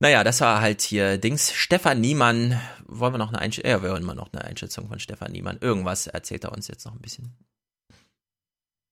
Naja, 0.00 0.22
das 0.22 0.42
war 0.42 0.60
halt 0.60 0.82
hier 0.82 1.16
Dings. 1.16 1.50
Stefan 1.54 1.98
Niemann, 1.98 2.60
wollen 2.86 3.14
wir 3.14 3.18
noch 3.18 3.30
eine 3.30 3.38
Einschätzung? 3.38 3.70
Ja, 3.70 3.82
wir 3.82 3.88
hören 3.88 4.02
mal 4.02 4.14
noch 4.14 4.30
eine 4.34 4.44
Einschätzung 4.44 4.86
von 4.86 4.98
Stefan 4.98 5.32
Niemann. 5.32 5.56
Irgendwas 5.62 6.06
erzählt 6.08 6.44
er 6.44 6.52
uns 6.52 6.68
jetzt 6.68 6.84
noch 6.84 6.92
ein 6.92 7.00
bisschen. 7.00 7.32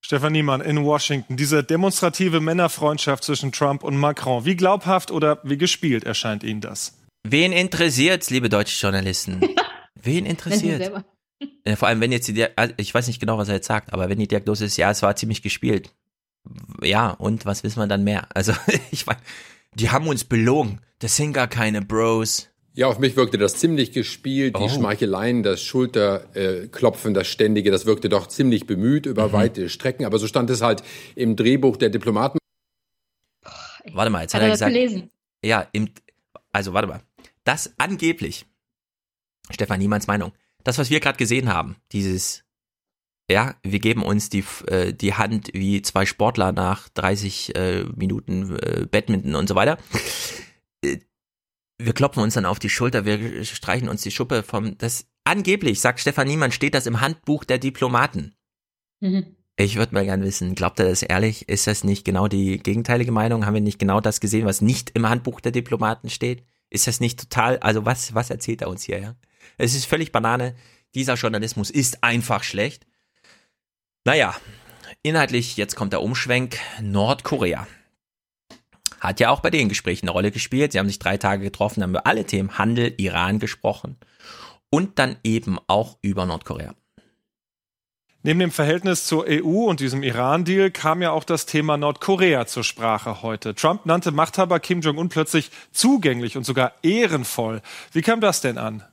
Stefan 0.03 0.33
Niemann 0.33 0.63
in 0.63 0.83
Washington. 0.83 1.37
Diese 1.37 1.63
demonstrative 1.63 2.41
Männerfreundschaft 2.41 3.25
zwischen 3.25 3.53
Trump 3.53 3.85
und 3.85 3.99
Macron. 3.99 4.47
Wie 4.47 4.57
glaubhaft 4.57 5.11
oder 5.11 5.39
wie 5.43 5.59
gespielt 5.59 6.05
erscheint 6.05 6.45
Ihnen 6.45 6.63
das? 6.63 6.99
Wen 7.25 7.53
interessiert's, 7.53 8.31
liebe 8.31 8.49
deutsche 8.49 8.81
Journalisten? 8.81 9.43
Wen 9.95 10.25
interessiert? 10.25 10.93
Vor 11.77 11.89
allem, 11.89 12.01
wenn 12.01 12.11
jetzt 12.11 12.27
die, 12.27 12.47
also 12.57 12.73
ich 12.79 12.95
weiß 12.95 13.07
nicht 13.07 13.21
genau, 13.21 13.37
was 13.37 13.49
er 13.49 13.57
jetzt 13.57 13.67
sagt, 13.67 13.93
aber 13.93 14.09
wenn 14.09 14.19
die 14.19 14.29
Diagnose 14.29 14.65
ist, 14.65 14.77
ja, 14.77 14.91
es 14.91 15.03
war 15.03 15.15
ziemlich 15.15 15.43
gespielt. 15.43 15.93
Ja, 16.83 17.11
und 17.11 17.47
was 17.47 17.63
wissen 17.63 17.79
wir 17.81 17.87
dann 17.87 18.05
mehr? 18.05 18.27
Also, 18.35 18.53
ich 18.91 19.07
weiß, 19.07 19.17
die 19.75 19.91
haben 19.91 20.07
uns 20.09 20.25
belogen. 20.25 20.81
Das 20.99 21.17
sind 21.17 21.33
gar 21.33 21.49
keine 21.49 21.83
Bros. 21.83 22.49
Ja, 22.75 22.87
auf 22.87 22.99
mich 22.99 23.17
wirkte 23.17 23.37
das 23.37 23.57
ziemlich 23.57 23.93
gespielt. 23.93 24.57
Die 24.57 24.63
Oh. 24.63 24.69
Schmeicheleien, 24.69 25.43
das 25.43 25.61
Schulterklopfen, 25.63 27.13
das 27.13 27.29
Ständige, 27.29 27.71
das 27.71 27.85
wirkte 27.85 28.09
doch 28.09 28.29
ziemlich 28.29 28.67
bemüht 28.67 29.05
über 29.07 29.29
Mhm. 29.29 29.33
weite 29.33 29.69
Strecken. 29.69 30.07
Aber 30.07 30.19
so 30.19 30.27
stand 30.27 30.49
es 30.51 30.63
halt 30.63 30.83
im 31.15 31.37
Drehbuch 31.37 31.77
der 31.77 31.91
Diplomaten. 31.91 32.39
Warte 33.93 34.11
mal, 34.11 34.23
jetzt 34.23 34.35
Hat 34.35 34.41
hat, 34.41 34.43
er 34.43 34.49
er 34.49 34.51
das 34.53 34.59
gesagt. 34.61 34.73
gelesen? 34.75 35.11
Ja, 35.45 35.67
im, 35.73 35.89
also 36.53 36.73
warte 36.73 36.89
mal. 36.89 37.01
Das 37.45 37.73
angeblich, 37.79 38.47
Stefan 39.51 39.81
Niemanns 39.81 40.07
Meinung, 40.07 40.33
das, 40.65 40.79
was 40.79 40.89
wir 40.89 41.01
gerade 41.01 41.19
gesehen 41.19 41.53
haben, 41.53 41.77
dieses, 41.91 42.42
ja, 43.31 43.55
wir 43.63 43.79
geben 43.79 44.03
uns 44.03 44.29
die, 44.29 44.45
äh, 44.67 44.93
die 44.93 45.15
Hand 45.15 45.51
wie 45.55 45.83
zwei 45.83 46.07
Sportler 46.07 46.53
nach 46.53 46.89
30 46.91 47.55
äh, 47.55 47.85
Minuten 47.97 48.57
äh, 48.59 48.87
Badminton 48.91 49.35
und 49.35 49.49
so 49.49 49.55
weiter. 49.55 49.79
Äh, 50.85 50.99
Wir 51.79 51.93
klopfen 51.95 52.23
uns 52.23 52.35
dann 52.35 52.47
auf 52.47 52.59
die 52.59 52.69
Schulter, 52.69 53.05
wir 53.05 53.45
streichen 53.45 53.89
uns 53.89 54.03
die 54.03 54.11
Schuppe 54.11 54.43
vom, 54.43 54.77
das 54.79 55.07
angeblich, 55.25 55.81
sagt 55.81 56.01
Stefan 56.01 56.29
Niemann, 56.29 56.53
steht 56.53 56.75
das 56.75 56.87
im 56.87 57.01
Handbuch 57.01 57.45
der 57.45 57.59
Diplomaten. 57.59 58.35
Mhm. 59.01 59.37
Ich 59.57 59.77
würde 59.77 59.95
mal 59.95 60.05
gern 60.05 60.23
wissen, 60.23 60.55
glaubt 60.55 60.81
er 60.81 60.89
das 60.89 61.03
ehrlich? 61.03 61.49
Ist 61.49 61.67
das 61.67 61.85
nicht 61.85 62.05
genau 62.05 62.27
die 62.27 62.59
gegenteilige 62.59 63.13
Meinung? 63.13 63.45
Haben 63.45 63.55
wir 63.55 63.61
nicht 63.61 63.79
genau 63.79 64.01
das 64.01 64.21
gesehen, 64.21 64.47
was 64.47 64.61
nicht 64.61 64.91
im 64.91 65.09
Handbuch 65.09 65.41
der 65.41 65.53
Diplomaten 65.53 66.09
steht? 66.09 66.43
Ist 66.71 66.87
das 66.87 67.01
nicht 67.01 67.21
total, 67.21 67.59
also 67.59 67.85
was, 67.85 68.15
was 68.15 68.31
erzählt 68.31 68.63
er 68.63 68.69
uns 68.69 68.83
hier, 68.83 68.99
ja? 68.99 69.15
Es 69.59 69.75
ist 69.75 69.85
völlig 69.85 70.11
Banane. 70.11 70.55
Dieser 70.95 71.15
Journalismus 71.15 71.71
ist 71.71 72.03
einfach 72.03 72.43
schlecht. 72.45 72.87
Naja, 74.05 74.35
inhaltlich, 75.03 75.57
jetzt 75.57 75.77
kommt 75.77 75.93
der 75.93 76.03
Umschwenk. 76.03 76.59
Nordkorea. 76.81 77.69
Hat 79.01 79.21
ja 79.21 79.31
auch 79.31 79.41
bei 79.41 79.51
den 79.51 79.69
Gesprächen 79.69 80.07
eine 80.07 80.13
Rolle 80.13 80.33
gespielt. 80.33 80.73
Sie 80.73 80.81
haben 80.81 80.89
sich 80.89 80.99
drei 80.99 81.19
Tage 81.19 81.45
getroffen, 81.45 81.83
haben 81.83 81.91
über 81.91 82.07
alle 82.07 82.25
Themen 82.25 82.59
Handel, 82.59 82.95
Iran 82.97 83.39
gesprochen 83.39 83.97
und 84.71 84.99
dann 84.99 85.17
eben 85.23 85.59
auch 85.69 85.99
über 86.03 86.27
Nordkorea. 86.27 86.75
Neben 88.25 88.41
dem 88.41 88.51
Verhältnis 88.51 89.07
zur 89.07 89.27
EU 89.29 89.67
und 89.69 89.81
diesem 89.81 90.03
Iran-Deal 90.03 90.71
kam 90.71 91.03
ja 91.03 91.11
auch 91.11 91.25
das 91.25 91.47
Thema 91.47 91.77
Nordkorea 91.77 92.47
zur 92.47 92.65
Sprache 92.65 93.23
heute. 93.23 93.55
Trump 93.55 93.87
nannte 93.87 94.11
Machthaber 94.11 94.61
Kim 94.61 94.81
Jong-un 94.81 95.09
plötzlich 95.09 95.51
zugänglich 95.73 96.37
und 96.37 96.45
sogar 96.45 96.73
ehrenvoll. 96.83 97.63
Wie 97.93 98.03
kam 98.03 98.21
das 98.21 98.41
denn 98.41 98.59
an? 98.59 98.85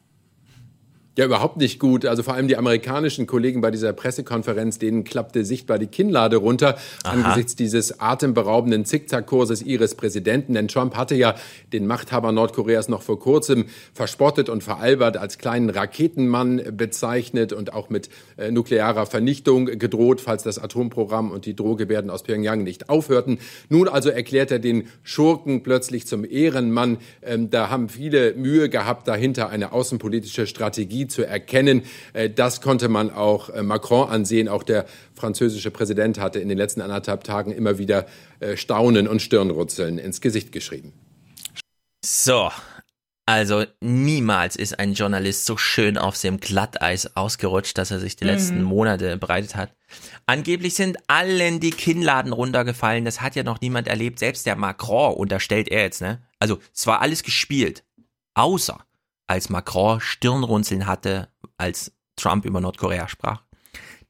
Ja, 1.19 1.25
überhaupt 1.25 1.57
nicht 1.57 1.79
gut. 1.79 2.05
Also 2.05 2.23
vor 2.23 2.33
allem 2.33 2.47
die 2.47 2.55
amerikanischen 2.55 3.27
Kollegen 3.27 3.59
bei 3.59 3.71
dieser 3.71 3.91
Pressekonferenz, 3.91 4.79
denen 4.79 5.03
klappte 5.03 5.43
sichtbar 5.43 5.77
die 5.77 5.87
Kinnlade 5.87 6.37
runter 6.37 6.77
Aha. 7.03 7.11
angesichts 7.11 7.57
dieses 7.57 7.99
atemberaubenden 7.99 8.85
Zickzackkurses 8.85 9.61
ihres 9.61 9.95
Präsidenten. 9.95 10.53
Denn 10.53 10.69
Trump 10.69 10.95
hatte 10.95 11.15
ja 11.15 11.35
den 11.73 11.87
Machthaber 11.87 12.31
Nordkoreas 12.31 12.87
noch 12.87 13.01
vor 13.01 13.19
kurzem 13.19 13.65
verspottet 13.93 14.47
und 14.47 14.63
veralbert, 14.63 15.17
als 15.17 15.37
kleinen 15.37 15.69
Raketenmann 15.69 16.61
bezeichnet 16.71 17.51
und 17.51 17.73
auch 17.73 17.89
mit 17.89 18.09
äh, 18.37 18.49
nuklearer 18.49 19.05
Vernichtung 19.05 19.65
gedroht, 19.65 20.21
falls 20.21 20.43
das 20.43 20.57
Atomprogramm 20.57 21.31
und 21.31 21.45
die 21.45 21.53
Drohgebärden 21.53 22.09
aus 22.11 22.23
Pyongyang 22.23 22.63
nicht 22.63 22.87
aufhörten. 22.87 23.39
Nun 23.67 23.89
also 23.89 24.09
erklärt 24.09 24.51
er 24.51 24.59
den 24.59 24.87
Schurken 25.03 25.63
plötzlich 25.63 26.07
zum 26.07 26.23
Ehrenmann. 26.23 26.97
Ähm, 27.21 27.49
da 27.49 27.69
haben 27.69 27.89
viele 27.89 28.35
Mühe 28.35 28.69
gehabt, 28.69 29.09
dahinter 29.09 29.49
eine 29.49 29.73
außenpolitische 29.73 30.47
Strategie 30.47 31.08
zu 31.09 31.23
erkennen. 31.23 31.83
Äh, 32.13 32.29
das 32.29 32.61
konnte 32.61 32.89
man 32.89 33.11
auch 33.11 33.49
äh, 33.49 33.63
Macron 33.63 34.09
ansehen. 34.09 34.47
Auch 34.47 34.63
der 34.63 34.85
französische 35.13 35.71
Präsident 35.71 36.19
hatte 36.19 36.39
in 36.39 36.49
den 36.49 36.57
letzten 36.57 36.81
anderthalb 36.81 37.23
Tagen 37.23 37.51
immer 37.51 37.77
wieder 37.77 38.05
äh, 38.39 38.55
Staunen 38.55 39.07
und 39.07 39.21
Stirnrunzeln 39.21 39.97
ins 39.97 40.21
Gesicht 40.21 40.51
geschrieben. 40.51 40.93
So, 42.03 42.49
also 43.29 43.63
niemals 43.79 44.55
ist 44.55 44.79
ein 44.79 44.93
Journalist 44.93 45.45
so 45.45 45.55
schön 45.55 45.99
auf 45.99 46.19
dem 46.19 46.39
Glatteis 46.39 47.15
ausgerutscht, 47.15 47.77
dass 47.77 47.91
er 47.91 47.99
sich 47.99 48.15
die 48.15 48.23
mhm. 48.23 48.31
letzten 48.31 48.63
Monate 48.63 49.17
bereitet 49.17 49.55
hat. 49.55 49.71
Angeblich 50.25 50.73
sind 50.73 50.97
allen 51.05 51.59
die 51.59 51.69
Kinnladen 51.69 52.33
runtergefallen. 52.33 53.05
Das 53.05 53.21
hat 53.21 53.35
ja 53.35 53.43
noch 53.43 53.61
niemand 53.61 53.87
erlebt. 53.87 54.17
Selbst 54.17 54.47
der 54.47 54.55
Macron 54.55 55.13
unterstellt 55.13 55.67
er 55.67 55.83
jetzt, 55.83 56.01
ne? 56.01 56.23
Also 56.39 56.57
es 56.73 56.87
war 56.87 57.01
alles 57.01 57.21
gespielt. 57.21 57.83
Außer 58.33 58.83
als 59.29 59.49
Macron 59.49 60.01
Stirnrunzeln 60.01 60.87
hatte, 60.87 61.29
als 61.57 61.93
Trump 62.15 62.45
über 62.45 62.59
Nordkorea 62.61 63.07
sprach. 63.07 63.43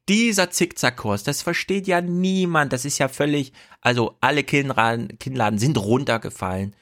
Dieser 0.08 0.50
Zickzackkurs, 0.50 1.22
das 1.22 1.42
versteht 1.42 1.86
ja 1.86 2.00
niemand. 2.00 2.72
Das 2.72 2.84
ist 2.84 2.98
ja 2.98 3.08
völlig, 3.08 3.52
also 3.80 4.16
alle 4.20 4.42
Kinnladen, 4.42 5.18
Kinnladen 5.18 5.58
sind 5.58 5.78
runtergefallen. 5.78 6.74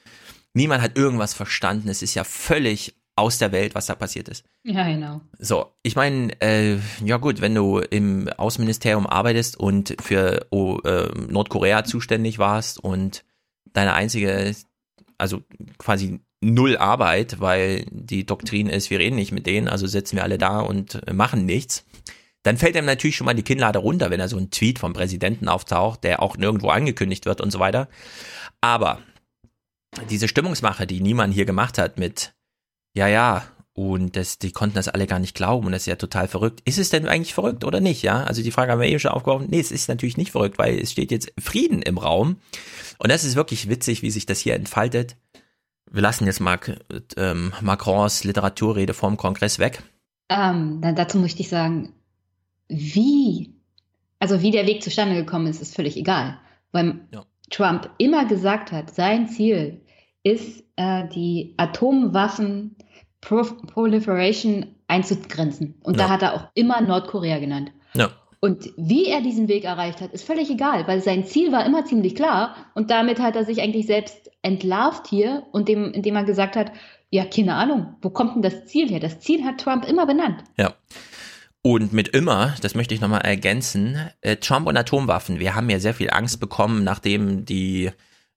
Niemand 0.55 0.83
hat 0.83 0.97
irgendwas 0.97 1.35
verstanden. 1.35 1.89
Es 1.89 2.01
ist 2.01 2.15
ja 2.15 2.25
völlig 2.25 2.97
aus 3.17 3.39
der 3.39 3.51
Welt, 3.51 3.75
was 3.75 3.87
da 3.87 3.97
passiert 3.97 4.29
ist. 4.29 4.45
Ja, 4.63 4.87
genau. 4.87 5.21
So, 5.39 5.73
ich 5.83 5.97
meine, 5.97 6.41
äh, 6.41 6.79
ja 7.05 7.17
gut, 7.17 7.41
wenn 7.41 7.55
du 7.55 7.79
im 7.79 8.29
Außenministerium 8.29 9.07
arbeitest 9.07 9.59
und 9.59 9.97
für 10.01 10.47
oh, 10.51 10.79
äh, 10.85 11.09
Nordkorea 11.29 11.85
zuständig 11.85 12.39
warst 12.39 12.79
und 12.79 13.25
deine 13.73 13.95
einzige, 13.95 14.55
also 15.19 15.43
quasi 15.77 16.21
null 16.41 16.77
Arbeit, 16.77 17.41
weil 17.41 17.87
die 17.91 18.25
Doktrin 18.25 18.69
ist, 18.69 18.91
wir 18.91 18.99
reden 18.99 19.17
nicht 19.17 19.33
mit 19.33 19.47
denen, 19.47 19.69
also 19.69 19.87
sitzen 19.87 20.17
wir 20.17 20.23
alle 20.23 20.39
da 20.39 20.61
und 20.61 21.01
machen 21.13 21.47
nichts. 21.47 21.85
Dann 22.43 22.57
fällt 22.57 22.77
ihm 22.77 22.85
natürlich 22.85 23.17
schon 23.17 23.25
mal 23.25 23.35
die 23.35 23.43
Kinnlade 23.43 23.81
runter, 23.81 24.11
wenn 24.11 24.21
er 24.21 24.29
so 24.29 24.37
ein 24.37 24.51
Tweet 24.51 24.79
vom 24.79 24.93
Präsidenten 24.93 25.49
auftaucht, 25.49 26.05
der 26.05 26.23
auch 26.23 26.37
nirgendwo 26.37 26.69
angekündigt 26.69 27.27
wird 27.27 27.41
und 27.41 27.51
so 27.51 27.59
weiter. 27.59 27.89
Aber 28.61 29.01
diese 30.09 30.29
Stimmungsmache, 30.29 30.87
die 30.87 31.01
niemand 31.01 31.35
hier 31.35 31.45
gemacht 31.45 31.79
hat 31.79 31.99
mit, 31.99 32.35
ja, 32.95 33.09
ja, 33.09 33.45
und 33.75 34.17
das, 34.17 34.39
die 34.39 34.51
konnten 34.51 34.75
das 34.75 34.89
alle 34.89 35.07
gar 35.07 35.21
nicht 35.21 35.37
glauben 35.37 35.67
und 35.67 35.73
das 35.73 35.83
ist 35.83 35.87
ja 35.87 35.95
total 35.97 36.27
verrückt. 36.27 36.63
Ist 36.65 36.79
es 36.79 36.91
denn 36.91 37.07
eigentlich 37.07 37.35
verrückt 37.35 37.65
oder 37.65 37.79
nicht? 37.79 38.03
Ja, 38.03 38.25
also 38.25 38.43
die 38.43 38.51
Frage 38.51 38.73
haben 38.73 38.81
wir 38.81 38.89
eben 38.89 38.99
schon 38.99 39.13
aufgeworfen. 39.13 39.47
Nee, 39.51 39.61
es 39.61 39.71
ist 39.71 39.89
natürlich 39.89 40.17
nicht 40.17 40.33
verrückt, 40.33 40.59
weil 40.59 40.81
es 40.81 40.91
steht 40.91 41.13
jetzt 41.13 41.33
Frieden 41.39 41.83
im 41.83 41.97
Raum. 41.97 42.41
Und 42.99 43.13
das 43.13 43.23
ist 43.23 43.37
wirklich 43.37 43.69
witzig, 43.69 44.03
wie 44.03 44.11
sich 44.11 44.27
das 44.27 44.41
hier 44.41 44.55
entfaltet 44.55 45.17
wir 45.91 46.03
lassen 46.03 46.27
jetzt 46.27 46.41
mal 46.41 46.59
ähm, 47.17 47.53
Macrons 47.61 48.25
Literaturrede 48.25 48.95
vom 48.95 49.17
Kongress 49.17 49.59
weg. 49.59 49.83
Ähm, 50.29 50.81
dann 50.81 50.95
dazu 50.95 51.19
möchte 51.19 51.41
ich 51.41 51.49
sagen, 51.49 51.93
wie, 52.69 53.55
also 54.19 54.43
wie 54.43 54.51
der 54.51 54.67
Weg 54.67 54.83
zustande 54.83 55.15
gekommen 55.15 55.47
ist, 55.47 55.63
ist 55.63 55.75
völlig 55.75 55.97
egal. 55.97 56.39
Weil 56.73 57.01
ja. 57.13 57.25
Trump 57.51 57.91
immer 57.99 58.27
gesagt 58.27 58.73
hat, 58.73 58.95
sein 58.95 59.29
Ziel 59.29 59.81
ist, 60.23 60.65
äh, 60.77 61.09
die 61.09 61.55
Atomwaffen 61.57 62.77
Proliferation 63.21 64.67
einzugrenzen. 64.87 65.75
Und 65.83 65.99
ja. 65.99 66.05
da 66.05 66.13
hat 66.13 66.23
er 66.23 66.35
auch 66.35 66.49
immer 66.55 66.81
Nordkorea 66.81 67.39
genannt. 67.39 67.73
Ja. 67.95 68.11
Und 68.41 68.71
wie 68.77 69.07
er 69.07 69.21
diesen 69.21 69.49
Weg 69.49 69.65
erreicht 69.65 70.01
hat, 70.01 70.13
ist 70.13 70.25
völlig 70.25 70.49
egal, 70.49 70.87
weil 70.87 71.03
sein 71.03 71.25
Ziel 71.25 71.51
war 71.51 71.67
immer 71.67 71.85
ziemlich 71.85 72.15
klar 72.15 72.55
und 72.75 72.91
damit 72.91 73.19
hat 73.19 73.35
er 73.35 73.45
sich 73.45 73.61
eigentlich 73.61 73.87
selbst 73.87 74.31
entlarvt 74.43 75.09
hier 75.09 75.45
und 75.51 75.69
dem, 75.69 75.93
indem 75.93 76.15
er 76.15 76.25
gesagt 76.25 76.55
hat, 76.55 76.73
ja, 77.11 77.25
keine 77.25 77.55
Ahnung, 77.55 77.97
wo 78.01 78.11
kommt 78.11 78.37
denn 78.37 78.43
das 78.43 78.67
Ziel 78.67 78.89
her? 78.89 79.01
Das 79.01 79.21
Ziel 79.21 79.45
hat 79.45 79.59
Trump 79.59 79.89
immer 79.89 80.07
benannt. 80.07 80.45
Ja. 80.57 80.75
Und 81.63 81.93
mit 81.93 82.09
immer, 82.09 82.55
das 82.63 82.75
möchte 82.75 82.95
ich 82.95 83.01
nochmal 83.01 83.23
ergänzen, 83.23 83.99
äh, 84.21 84.37
Trump 84.37 84.69
und 84.69 84.77
Atomwaffen. 84.77 85.41
Wir 85.41 85.55
haben 85.55 85.69
ja 85.69 85.81
sehr 85.81 85.95
viel 85.95 86.11
Angst 86.11 86.39
bekommen, 86.39 86.85
nachdem 86.85 87.45
die 87.45 87.91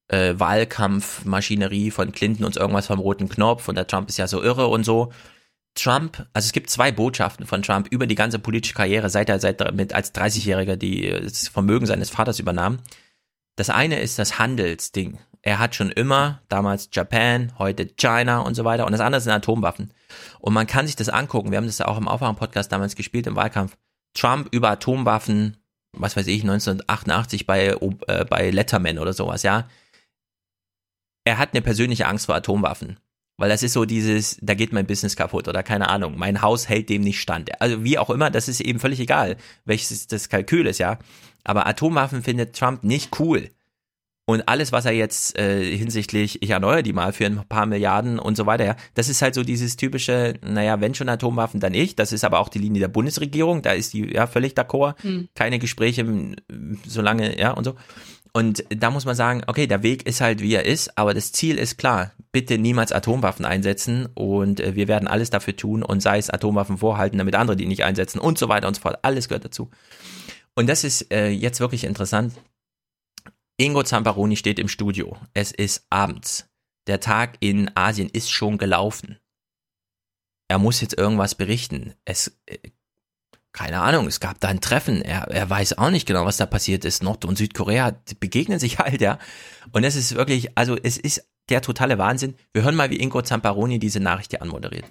äh, 0.07 0.33
Wahlkampfmaschinerie 0.38 1.91
von 1.91 2.11
Clinton 2.11 2.45
uns 2.45 2.57
irgendwas 2.57 2.88
vom 2.88 2.99
roten 2.99 3.30
Knopf 3.30 3.67
und 3.67 3.75
der 3.75 3.88
Trump 3.88 4.09
ist 4.09 4.17
ja 4.17 4.27
so 4.27 4.41
irre 4.41 4.67
und 4.67 4.83
so. 4.83 5.11
Trump, 5.75 6.27
also 6.33 6.45
es 6.45 6.51
gibt 6.51 6.69
zwei 6.69 6.91
Botschaften 6.91 7.45
von 7.45 7.61
Trump 7.61 7.88
über 7.90 8.08
die 8.08 8.16
ganze 8.16 8.40
politische 8.40 8.74
Karriere, 8.74 9.09
seit 9.09 9.30
er 9.30 9.40
seit 9.40 9.74
mit 9.74 9.93
als 9.93 10.14
30-Jähriger 10.14 10.75
das 11.22 11.48
Vermögen 11.48 11.85
seines 11.85 12.09
Vaters 12.09 12.40
übernahm. 12.40 12.80
Das 13.56 13.69
eine 13.69 14.00
ist 14.00 14.19
das 14.19 14.40
Handelsding. 14.40 15.19
Er 15.43 15.59
hat 15.59 15.74
schon 15.74 15.91
immer, 15.91 16.41
damals 16.50 16.90
Japan, 16.91 17.53
heute 17.58 17.88
China 17.88 18.40
und 18.40 18.53
so 18.53 18.64
weiter. 18.64 18.85
Und 18.85 18.91
das 18.91 19.01
andere 19.01 19.22
sind 19.22 19.32
Atomwaffen. 19.32 19.93
Und 20.40 20.53
man 20.53 20.67
kann 20.67 20.85
sich 20.85 20.95
das 20.95 21.09
angucken. 21.09 21.51
Wir 21.51 21.58
haben 21.58 21.66
das 21.66 21.80
ja 21.80 21.88
auch 21.88 21.98
im 21.98 22.08
Aufwachen-Podcast 22.08 22.72
damals 22.72 22.95
gespielt 22.95 23.27
im 23.27 23.35
Wahlkampf. 23.35 23.75
Trump 24.14 24.50
über 24.51 24.69
Atomwaffen, 24.69 25.58
was 25.93 26.16
weiß 26.16 26.27
ich, 26.27 26.43
1988 26.43 27.48
bei, 27.48 27.75
äh, 28.08 28.25
bei 28.25 28.51
Letterman 28.51 29.00
oder 29.00 29.14
sowas, 29.14 29.43
ja. 29.43 29.67
Er 31.24 31.38
hat 31.38 31.53
eine 31.53 31.61
persönliche 31.61 32.08
Angst 32.08 32.27
vor 32.27 32.35
Atomwaffen. 32.35 33.00
Weil 33.41 33.49
das 33.49 33.63
ist 33.63 33.73
so 33.73 33.85
dieses, 33.85 34.37
da 34.43 34.53
geht 34.53 34.71
mein 34.71 34.85
Business 34.85 35.15
kaputt 35.15 35.47
oder 35.47 35.63
keine 35.63 35.89
Ahnung, 35.89 36.13
mein 36.15 36.43
Haus 36.43 36.69
hält 36.69 36.89
dem 36.89 37.01
nicht 37.01 37.19
stand. 37.19 37.59
Also 37.59 37.83
wie 37.83 37.97
auch 37.97 38.11
immer, 38.11 38.29
das 38.29 38.47
ist 38.47 38.61
eben 38.61 38.79
völlig 38.79 38.99
egal, 38.99 39.35
welches 39.65 40.05
das 40.05 40.29
Kalkül 40.29 40.67
ist, 40.67 40.77
ja. 40.77 40.99
Aber 41.43 41.65
Atomwaffen 41.65 42.21
findet 42.21 42.55
Trump 42.55 42.83
nicht 42.83 43.19
cool. 43.19 43.49
Und 44.25 44.47
alles, 44.47 44.71
was 44.71 44.85
er 44.85 44.91
jetzt 44.91 45.39
äh, 45.39 45.75
hinsichtlich, 45.75 46.43
ich 46.43 46.51
erneuere 46.51 46.83
die 46.83 46.93
mal 46.93 47.13
für 47.13 47.25
ein 47.25 47.41
paar 47.49 47.65
Milliarden 47.65 48.19
und 48.19 48.37
so 48.37 48.45
weiter, 48.45 48.63
ja, 48.63 48.75
das 48.93 49.09
ist 49.09 49.23
halt 49.23 49.33
so 49.33 49.41
dieses 49.41 49.75
typische, 49.75 50.35
naja, 50.45 50.79
wenn 50.79 50.93
schon 50.93 51.09
Atomwaffen, 51.09 51.59
dann 51.59 51.73
ich. 51.73 51.95
Das 51.95 52.11
ist 52.11 52.23
aber 52.23 52.41
auch 52.41 52.49
die 52.49 52.59
Linie 52.59 52.81
der 52.81 52.89
Bundesregierung, 52.89 53.63
da 53.63 53.71
ist 53.71 53.93
die 53.93 54.13
ja 54.13 54.27
völlig 54.27 54.53
d'accord. 54.53 55.01
Hm. 55.01 55.29
Keine 55.33 55.57
Gespräche, 55.57 56.05
solange, 56.85 57.39
ja, 57.39 57.53
und 57.53 57.63
so. 57.63 57.73
Und 58.33 58.63
da 58.69 58.89
muss 58.91 59.05
man 59.05 59.15
sagen, 59.15 59.43
okay, 59.47 59.67
der 59.67 59.83
Weg 59.83 60.07
ist 60.07 60.21
halt 60.21 60.41
wie 60.41 60.53
er 60.53 60.65
ist, 60.65 60.97
aber 60.97 61.13
das 61.13 61.31
Ziel 61.33 61.57
ist 61.57 61.77
klar. 61.77 62.13
Bitte 62.31 62.57
niemals 62.57 62.93
Atomwaffen 62.93 63.45
einsetzen 63.45 64.07
und 64.13 64.61
äh, 64.61 64.75
wir 64.75 64.87
werden 64.87 65.09
alles 65.09 65.29
dafür 65.29 65.55
tun 65.55 65.83
und 65.83 66.01
sei 66.01 66.17
es 66.17 66.29
Atomwaffen 66.29 66.77
vorhalten, 66.77 67.17
damit 67.17 67.35
andere 67.35 67.57
die 67.57 67.65
nicht 67.65 67.83
einsetzen 67.83 68.19
und 68.19 68.37
so 68.37 68.47
weiter 68.47 68.69
und 68.69 68.75
so 68.75 68.81
fort. 68.81 68.99
Alles 69.01 69.27
gehört 69.27 69.43
dazu. 69.43 69.69
Und 70.55 70.67
das 70.67 70.85
ist 70.85 71.11
äh, 71.13 71.29
jetzt 71.29 71.59
wirklich 71.59 71.83
interessant. 71.83 72.33
Ingo 73.57 73.83
Zamparoni 73.83 74.37
steht 74.37 74.59
im 74.59 74.69
Studio. 74.69 75.17
Es 75.33 75.51
ist 75.51 75.85
abends. 75.89 76.47
Der 76.87 76.99
Tag 76.99 77.37
in 77.41 77.69
Asien 77.75 78.09
ist 78.09 78.31
schon 78.31 78.57
gelaufen. 78.57 79.19
Er 80.47 80.57
muss 80.57 80.81
jetzt 80.81 80.97
irgendwas 80.97 81.35
berichten. 81.35 81.93
Es 82.05 82.39
äh, 82.45 82.57
keine 83.53 83.81
Ahnung, 83.81 84.07
es 84.07 84.19
gab 84.19 84.39
da 84.39 84.47
ein 84.47 84.61
Treffen. 84.61 85.01
Er, 85.01 85.23
er 85.30 85.49
weiß 85.49 85.77
auch 85.77 85.89
nicht 85.89 86.07
genau, 86.07 86.25
was 86.25 86.38
da 86.38 86.45
passiert 86.45 86.85
ist. 86.85 87.03
Nord- 87.03 87.25
und 87.25 87.38
Südkorea 87.38 87.97
begegnen 88.19 88.59
sich 88.59 88.80
halt, 88.80 89.01
ja. 89.01 89.19
Und 89.71 89.83
es 89.83 89.95
ist 89.95 90.15
wirklich, 90.15 90.57
also 90.57 90.77
es 90.81 90.97
ist 90.97 91.27
der 91.49 91.61
totale 91.61 91.97
Wahnsinn. 91.97 92.35
Wir 92.53 92.63
hören 92.63 92.75
mal, 92.75 92.89
wie 92.89 92.99
Ingo 92.99 93.21
Zamparoni 93.21 93.80
diese 93.80 93.99
Nachricht 93.99 94.31
hier 94.31 94.41
anmoderiert. 94.41 94.85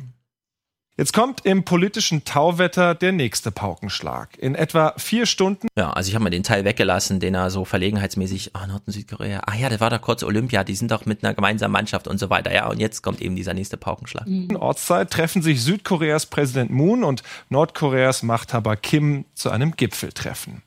Jetzt 1.01 1.15
kommt 1.15 1.47
im 1.47 1.65
politischen 1.65 2.27
Tauwetter 2.27 2.95
der 2.95 3.13
nächste 3.13 3.51
Paukenschlag. 3.51 4.37
In 4.37 4.55
etwa 4.55 4.93
vier 4.99 5.25
Stunden. 5.25 5.69
Ja, 5.75 5.93
also 5.93 6.11
ich 6.11 6.15
habe 6.15 6.25
mal 6.25 6.29
den 6.29 6.43
Teil 6.43 6.67
weggelassen, 6.67 7.21
den 7.21 7.35
er 7.35 7.49
so 7.49 7.65
verlegenheitsmäßig, 7.65 8.55
ah, 8.55 8.67
Nord- 8.67 8.83
und 8.87 8.93
Südkorea, 8.93 9.41
ah 9.47 9.55
ja, 9.55 9.71
das 9.71 9.81
war 9.81 9.89
doch 9.89 10.03
kurz 10.03 10.23
Olympia, 10.23 10.63
die 10.63 10.75
sind 10.75 10.91
doch 10.91 11.07
mit 11.07 11.25
einer 11.25 11.33
gemeinsamen 11.33 11.73
Mannschaft 11.73 12.07
und 12.07 12.19
so 12.19 12.29
weiter. 12.29 12.53
Ja, 12.53 12.69
und 12.69 12.81
jetzt 12.81 13.01
kommt 13.01 13.23
eben 13.23 13.35
dieser 13.35 13.55
nächste 13.55 13.79
Paukenschlag. 13.79 14.27
In 14.27 14.59
Ortszeit 14.59 15.11
treffen 15.11 15.41
sich 15.41 15.63
Südkoreas 15.63 16.27
Präsident 16.27 16.71
Moon 16.71 17.03
und 17.03 17.23
Nordkoreas 17.49 18.23
Machthaber 18.23 18.77
Kim 18.77 19.25
zu 19.33 19.49
einem 19.49 19.77
Gipfeltreffen. 19.77 20.61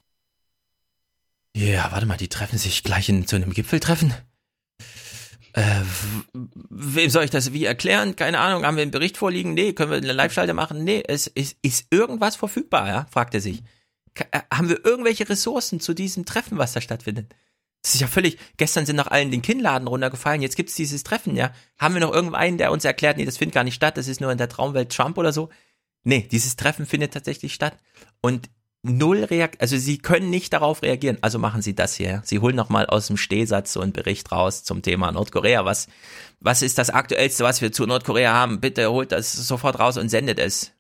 Ja, 1.56 1.92
warte 1.92 2.08
mal, 2.08 2.18
die 2.18 2.28
treffen 2.28 2.58
sich 2.58 2.82
gleich 2.82 3.08
in, 3.08 3.28
zu 3.28 3.36
einem 3.36 3.54
Gipfeltreffen? 3.54 4.16
Äh, 5.54 5.82
wem 6.34 7.10
soll 7.12 7.24
ich 7.24 7.30
das 7.30 7.54
wie 7.54 7.66
erklären? 7.66 8.16
Keine 8.16 8.40
Ahnung, 8.40 8.66
haben 8.66 8.76
wir 8.76 8.82
einen 8.82 8.92
Bericht 8.92 9.18
vorliegen? 9.18 9.54
Nee, 9.54 9.74
können 9.74 9.92
wir 9.92 9.98
eine 9.98 10.12
Live-Schalte 10.12 10.54
machen? 10.54 10.84
Nee, 10.84 11.04
es 11.08 11.28
ist, 11.28 11.58
ist 11.62 11.88
irgendwas 11.92 12.36
verfügbar, 12.36 12.88
ja? 12.88 13.06
fragt 13.12 13.36
er 13.36 13.42
sich. 13.42 13.64
Äh, 14.32 14.40
haben 14.52 14.70
wir 14.70 14.84
irgendwelche 14.84 15.30
Ressourcen 15.30 15.80
zu 15.80 15.94
diesem 15.94 16.26
Treffen, 16.26 16.58
was 16.58 16.74
da 16.74 16.82
stattfindet? 16.82 17.36
Das 17.84 17.94
ist 17.94 18.02
ja 18.02 18.08
völlig, 18.08 18.40
gestern 18.58 18.86
sind 18.86 18.96
noch 18.96 19.08
allen 19.08 19.30
den 19.30 19.42
Kinnladen 19.42 19.88
runtergefallen, 19.88 20.42
jetzt 20.42 20.56
gibt's 20.56 20.76
dieses 20.76 21.04
Treffen, 21.04 21.36
ja. 21.36 21.52
Haben 21.78 21.94
wir 21.94 22.02
noch 22.02 22.14
irgendeinen, 22.14 22.58
der 22.58 22.72
uns 22.72 22.86
erklärt, 22.86 23.18
nee, 23.18 23.26
das 23.26 23.38
findet 23.38 23.56
gar 23.56 23.66
nicht 23.66 23.76
statt, 23.76 23.98
das 23.98 24.08
ist 24.08 24.22
nur 24.22 24.32
in 24.32 24.38
der 24.38 24.50
Traumwelt 24.50 24.92
Trump 24.92 25.18
oder 25.18 25.34
so? 25.34 25.50
Nee, 26.04 26.28
dieses 26.32 26.56
Treffen 26.56 26.86
findet 26.86 27.14
tatsächlich 27.14 27.54
statt 27.54 27.78
und 28.22 28.50
null 28.84 29.24
Reakt, 29.24 29.62
also 29.62 29.78
sie 29.78 29.98
können 29.98 30.30
nicht 30.30 30.54
darauf 30.54 30.84
reagieren, 30.84 31.18
also 31.22 31.40
machen 31.40 31.62
sie 31.62 31.74
das 31.74 31.96
hier. 31.96 32.22
Sie 32.26 32.40
holen 32.40 32.56
nochmal 32.56 32.86
aus 32.86 33.08
dem 33.08 33.18
Stehsatz 33.18 33.74
so 33.74 33.80
einen 33.80 33.94
Bericht 33.94 34.32
raus 34.32 34.64
zum 34.64 34.82
Thema 34.82 35.12
Nordkorea. 35.12 35.66
Was, 35.66 35.88
was 36.42 36.62
ist 36.62 36.78
das 36.78 36.90
Aktuellste, 36.90 37.44
was 37.44 37.62
wir 37.62 37.72
zu 37.72 37.86
Nordkorea 37.86 38.34
haben? 38.34 38.60
Bitte 38.60 38.92
holt 38.92 39.12
das 39.12 39.32
sofort 39.32 39.80
raus 39.80 39.98
und 39.98 40.10
sendet 40.10 40.38
es. 40.40 40.74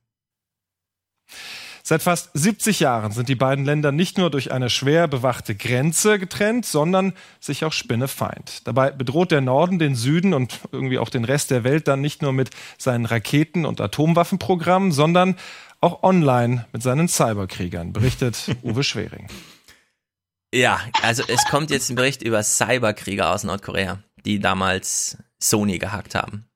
Seit 1.86 2.02
fast 2.02 2.30
70 2.34 2.80
Jahren 2.80 3.12
sind 3.12 3.28
die 3.28 3.36
beiden 3.36 3.66
Länder 3.66 3.92
nicht 3.92 4.18
nur 4.18 4.30
durch 4.30 4.54
eine 4.54 4.70
schwer 4.70 5.10
bewachte 5.10 5.54
Grenze 5.54 6.18
getrennt, 6.18 6.66
sondern 6.66 7.12
sich 7.42 7.66
auch 7.66 7.74
spinnefeind. 7.74 8.66
Dabei 8.66 8.92
bedroht 8.92 9.32
der 9.32 9.42
Norden 9.42 9.80
den 9.80 9.96
Süden 9.96 10.34
und 10.34 10.62
irgendwie 10.72 10.98
auch 10.98 11.10
den 11.10 11.26
Rest 11.26 11.52
der 11.52 11.66
Welt 11.66 11.90
dann 11.90 12.00
nicht 12.00 12.22
nur 12.22 12.32
mit 12.32 12.52
seinen 12.78 13.06
Raketen- 13.06 13.66
und 13.66 13.82
Atomwaffenprogrammen, 13.82 14.94
sondern 14.94 15.36
auch 15.84 16.02
online 16.02 16.66
mit 16.72 16.82
seinen 16.82 17.08
Cyberkriegern, 17.08 17.92
berichtet 17.92 18.56
Uwe 18.64 18.84
Schwering. 18.84 19.28
Ja, 20.54 20.80
also 21.02 21.24
es 21.28 21.44
kommt 21.46 21.72
jetzt 21.72 21.90
ein 21.90 21.96
Bericht 21.96 22.22
über 22.22 22.42
Cyberkrieger 22.42 23.34
aus 23.34 23.44
Nordkorea, 23.44 24.02
die 24.24 24.40
damals 24.40 25.18
Sony 25.40 25.80
gehackt 25.80 26.16
haben. 26.16 26.48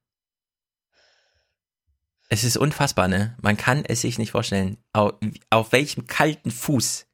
Es 2.29 2.43
ist 2.43 2.57
unfassbar, 2.57 3.07
ne? 3.07 3.37
Man 3.41 3.57
kann 3.57 3.83
es 3.85 4.01
sich 4.01 4.17
nicht 4.17 4.31
vorstellen, 4.31 4.77
auf, 4.93 5.13
auf 5.49 5.71
welchem 5.71 6.07
kalten 6.07 6.51
Fuß, 6.51 7.07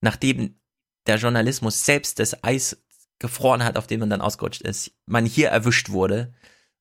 nachdem 0.00 0.58
der 1.06 1.16
Journalismus 1.16 1.84
selbst 1.84 2.18
das 2.18 2.44
Eis 2.44 2.82
gefroren 3.18 3.64
hat, 3.64 3.76
auf 3.78 3.86
dem 3.86 4.00
man 4.00 4.10
dann 4.10 4.20
ausgerutscht 4.20 4.62
ist, 4.62 4.92
man 5.06 5.24
hier 5.24 5.48
erwischt 5.48 5.90
wurde 5.90 6.34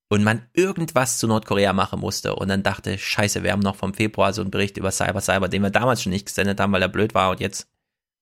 und 0.10 0.24
man 0.24 0.48
irgendwas 0.54 1.18
zu 1.18 1.28
Nordkorea 1.28 1.74
machen 1.74 2.00
musste 2.00 2.36
und 2.36 2.48
dann 2.48 2.64
dachte, 2.64 2.98
scheiße, 2.98 3.44
wir 3.44 3.52
haben 3.52 3.60
noch 3.60 3.76
vom 3.76 3.94
Februar 3.94 4.34
so 4.34 4.42
einen 4.42 4.52
Bericht 4.52 4.78
über 4.78 4.92
Cyber 4.92 5.22
Cyber, 5.22 5.50
den 5.50 5.64
wir 5.64 5.70
damals 5.70 6.02
schon 6.02 6.12
nicht 6.12 6.26
gesendet 6.26 6.60
haben, 6.60 6.72
weil 6.72 6.82
er 6.82 6.88
blöd 6.88 7.14
war 7.14 7.32
und 7.32 7.40
jetzt, 7.40 7.68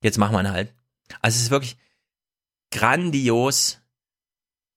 jetzt 0.02 0.18
machen 0.18 0.34
wir 0.34 0.42
ihn 0.42 0.52
halt. 0.52 0.74
Also 1.22 1.36
es 1.36 1.44
ist 1.44 1.52
wirklich 1.52 1.78
grandios. 2.72 3.80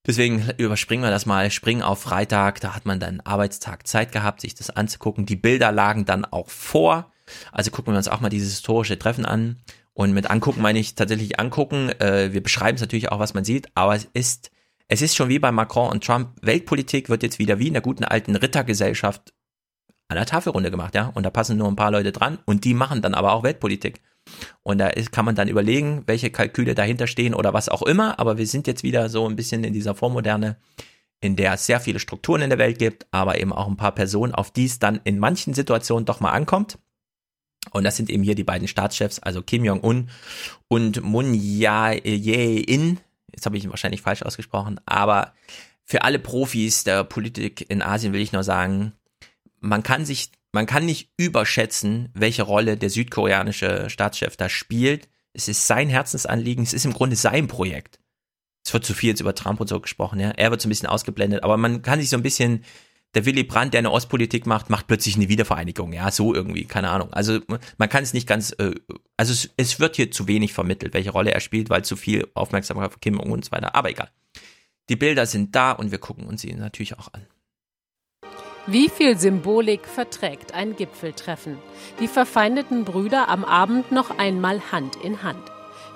Deswegen 0.07 0.49
überspringen 0.57 1.03
wir 1.03 1.11
das 1.11 1.27
mal, 1.27 1.51
springen 1.51 1.83
auf 1.83 2.01
Freitag, 2.01 2.61
da 2.61 2.75
hat 2.75 2.87
man 2.87 3.01
dann 3.01 3.21
Arbeitstag 3.21 3.87
Zeit 3.87 4.13
gehabt, 4.13 4.41
sich 4.41 4.55
das 4.55 4.71
anzugucken. 4.71 5.27
Die 5.27 5.37
Bilder 5.37 5.73
lagen 5.73 6.05
dann 6.05 6.25
auch 6.25 6.49
vor. 6.49 7.13
Also 7.53 7.71
gucken 7.71 7.93
wir 7.93 7.99
uns 7.99 8.09
auch 8.09 8.21
mal 8.21 8.31
dieses 8.31 8.53
historische 8.53 8.99
Treffen 8.99 9.27
an. 9.27 9.59
Und 9.93 10.13
mit 10.13 10.31
angucken 10.31 10.63
meine 10.63 10.79
ich 10.79 10.95
tatsächlich 10.95 11.41
angucken. 11.41 11.91
Äh, 12.01 12.33
wir 12.33 12.43
beschreiben 12.43 12.77
es 12.77 12.81
natürlich 12.81 13.11
auch, 13.11 13.19
was 13.19 13.35
man 13.35 13.45
sieht, 13.45 13.69
aber 13.75 13.97
es 13.97 14.09
ist 14.13 14.51
es 14.89 15.03
ist 15.03 15.15
schon 15.15 15.29
wie 15.29 15.39
bei 15.39 15.53
Macron 15.53 15.91
und 15.91 16.05
Trump, 16.05 16.31
Weltpolitik 16.43 17.09
wird 17.09 17.23
jetzt 17.23 17.39
wieder 17.39 17.59
wie 17.59 17.69
in 17.69 17.75
der 17.75 17.83
guten 17.83 18.05
alten 18.05 18.35
Rittergesellschaft 18.37 19.35
an 20.09 20.17
der 20.17 20.27
Tafelrunde 20.27 20.71
gemacht, 20.71 20.95
ja. 20.95 21.13
Und 21.15 21.25
da 21.25 21.31
passen 21.31 21.59
nur 21.59 21.69
ein 21.69 21.77
paar 21.77 21.91
Leute 21.91 22.13
dran 22.13 22.39
und 22.47 22.65
die 22.65 22.73
machen 22.73 23.03
dann 23.03 23.15
aber 23.15 23.33
auch 23.33 23.43
Weltpolitik. 23.43 24.01
Und 24.63 24.79
da 24.79 24.89
ist, 24.89 25.13
kann 25.13 25.25
man 25.25 25.35
dann 25.35 25.49
überlegen, 25.49 26.03
welche 26.07 26.31
Kalküle 26.31 26.75
dahinter 26.75 27.07
stehen 27.07 27.35
oder 27.35 27.53
was 27.53 27.69
auch 27.69 27.83
immer. 27.83 28.19
Aber 28.19 28.39
wir 28.39 28.47
sind 28.47 28.67
jetzt 28.67 28.83
wieder 28.83 29.09
so 29.09 29.29
ein 29.29 29.37
bisschen 29.37 29.65
in 29.65 29.73
dieser 29.73 29.95
Vormoderne, 29.95 30.57
in 31.21 31.37
der 31.37 31.55
es 31.55 31.67
sehr 31.67 31.81
viele 31.81 31.99
Strukturen 31.99 32.43
in 32.43 32.51
der 32.51 32.59
Welt 32.59 32.79
gibt, 32.79 33.07
aber 33.11 33.41
eben 33.41 33.53
auch 33.53 33.67
ein 33.67 33.77
paar 33.77 33.95
Personen, 33.95 34.35
auf 34.35 34.51
die 34.51 34.67
es 34.67 34.79
dann 34.79 35.01
in 35.05 35.19
manchen 35.19 35.55
Situationen 35.55 36.07
doch 36.07 36.21
mal 36.21 36.33
ankommt. 36.33 36.79
Und 37.73 37.85
das 37.85 37.97
sind 37.97 38.09
eben 38.09 38.23
hier 38.23 38.35
die 38.35 38.45
beiden 38.45 38.69
Staatschefs, 38.69 39.19
also 39.19 39.43
Kim 39.43 39.65
Jong-un 39.65 40.09
und 40.69 41.03
Moon 41.03 41.35
Jae-in, 41.35 42.99
jetzt 43.39 43.47
habe 43.47 43.57
ich 43.57 43.65
ihn 43.65 43.71
wahrscheinlich 43.71 44.03
falsch 44.03 44.23
ausgesprochen, 44.23 44.81
aber 44.85 45.33
für 45.85 46.03
alle 46.03 46.19
Profis 46.19 46.85
der 46.85 47.05
Politik 47.05 47.65
in 47.71 47.83
Asien 47.83 48.13
will 48.13 48.21
ich 48.21 48.33
nur 48.33 48.45
sagen, 48.45 48.93
man 49.61 49.83
kann 49.83 50.05
sich, 50.05 50.31
man 50.53 50.67
kann 50.67 50.85
nicht 50.85 51.11
überschätzen, 51.17 52.11
welche 52.15 52.43
Rolle 52.43 52.77
der 52.77 52.91
südkoreanische 52.91 53.89
Staatschef 53.89 54.37
da 54.37 54.49
spielt. 54.49 55.09
Es 55.33 55.49
ist 55.49 55.67
sein 55.67 55.89
Herzensanliegen, 55.89 56.65
es 56.65 56.75
ist 56.75 56.85
im 56.85 56.93
Grunde 56.93 57.17
sein 57.17 57.49
Projekt. 57.49 57.99
Es 58.65 58.73
wird 58.75 58.85
zu 58.85 58.93
viel 58.93 59.11
jetzt 59.11 59.21
über 59.21 59.35
Trump 59.35 59.61
und 59.61 59.69
so 59.69 59.81
gesprochen, 59.81 60.21
ja. 60.21 60.31
Er 60.31 60.51
wird 60.51 60.61
so 60.61 60.69
ein 60.69 60.71
bisschen 60.71 60.89
ausgeblendet, 60.89 61.43
aber 61.43 61.57
man 61.57 61.81
kann 61.81 62.01
sich 62.01 62.11
so 62.11 62.17
ein 62.17 62.23
bisschen 62.23 62.65
der 63.15 63.25
Willy 63.25 63.43
Brandt, 63.43 63.75
der 63.75 63.79
eine 63.79 63.91
Ostpolitik 63.91 64.47
macht, 64.47 64.71
macht 64.71 64.87
plötzlich 64.87 65.17
eine 65.17 65.29
Wiedervereinigung. 65.29 65.93
Ja, 65.93 66.11
so 66.11 66.35
irgendwie, 66.35 66.65
keine 66.65 66.91
Ahnung. 66.91 67.13
Also 67.13 67.41
man 67.79 67.89
kann 67.89 68.03
es 68.03 68.13
nicht 68.13 68.27
ganz, 68.27 68.53
äh, 68.59 68.75
also 69.17 69.33
es, 69.33 69.51
es 69.57 69.81
wird 69.81 69.97
hier 69.97 70.11
zu 70.11 70.29
wenig 70.29 70.53
vermittelt, 70.53 70.95
welche 70.95 71.11
Rolle 71.11 71.33
er 71.33 71.41
spielt, 71.41 71.71
weil 71.71 71.85
zu 71.85 71.97
viel 71.97 72.29
Aufmerksamkeit 72.35 72.93
für 72.93 72.99
Kim 72.99 73.19
und 73.19 73.45
so 73.45 73.53
weiter. 73.53 73.75
Aber 73.75 73.91
egal. 73.91 74.11
Die 74.89 74.97
Bilder 74.97 75.27
sind 75.27 75.55
da 75.55 75.73
und 75.73 75.91
wir 75.91 75.99
gucken 75.99 76.27
uns 76.27 76.43
sie 76.43 76.53
natürlich 76.55 76.99
auch 76.99 77.13
an. 77.13 77.27
Wie 78.67 78.91
viel 78.91 79.19
Symbolik 79.19 79.87
verträgt 79.87 80.53
ein 80.53 80.77
Gipfeltreffen? 80.77 81.59
Die 82.01 82.09
verfeindeten 82.09 82.85
Brüder 82.85 83.29
am 83.29 83.45
Abend 83.45 83.93
noch 83.93 84.19
einmal 84.19 84.61
Hand 84.73 84.97
in 84.97 85.23
Hand. 85.23 85.43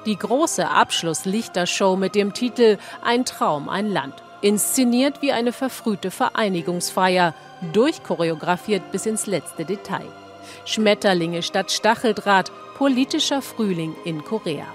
Die 0.06 0.16
große 0.16 0.68
Abschlusslichtershow 0.68 1.96
mit 1.96 2.14
dem 2.14 2.32
Titel 2.32 2.78
Ein 3.02 3.24
Traum, 3.26 3.68
ein 3.68 3.88
Land 3.88 4.22
Inszeniert 4.42 5.22
wie 5.22 5.30
eine 5.30 5.52
verfrühte 5.52 6.10
Vereinigungsfeier, 6.10 7.32
durchchoreografiert 7.72 8.90
bis 8.90 9.06
ins 9.06 9.26
letzte 9.26 9.64
Detail. 9.64 10.08
Schmetterlinge 10.64 11.44
statt 11.44 11.70
Stacheldraht, 11.70 12.50
politischer 12.76 13.40
Frühling 13.40 13.94
in 14.04 14.24
Korea. 14.24 14.66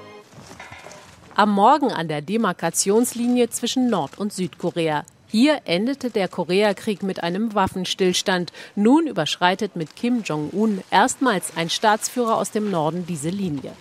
Am 1.36 1.52
Morgen 1.52 1.92
an 1.92 2.08
der 2.08 2.22
Demarkationslinie 2.22 3.50
zwischen 3.50 3.90
Nord- 3.90 4.18
und 4.18 4.32
Südkorea. 4.32 5.04
Hier 5.28 5.60
endete 5.66 6.12
der 6.12 6.30
Koreakrieg 6.30 7.04
mit 7.04 7.22
einem 7.22 7.54
Waffenstillstand. 7.54 8.54
Nun 8.76 9.06
überschreitet 9.06 9.76
mit 9.76 9.98
Kim 9.98 10.24
Jong-un 10.24 10.82
erstmals 10.92 11.58
ein 11.58 11.70
Staatsführer 11.70 12.38
aus 12.38 12.52
dem 12.52 12.72
Norden 12.72 13.06
diese 13.06 13.30
Linie. 13.30 13.74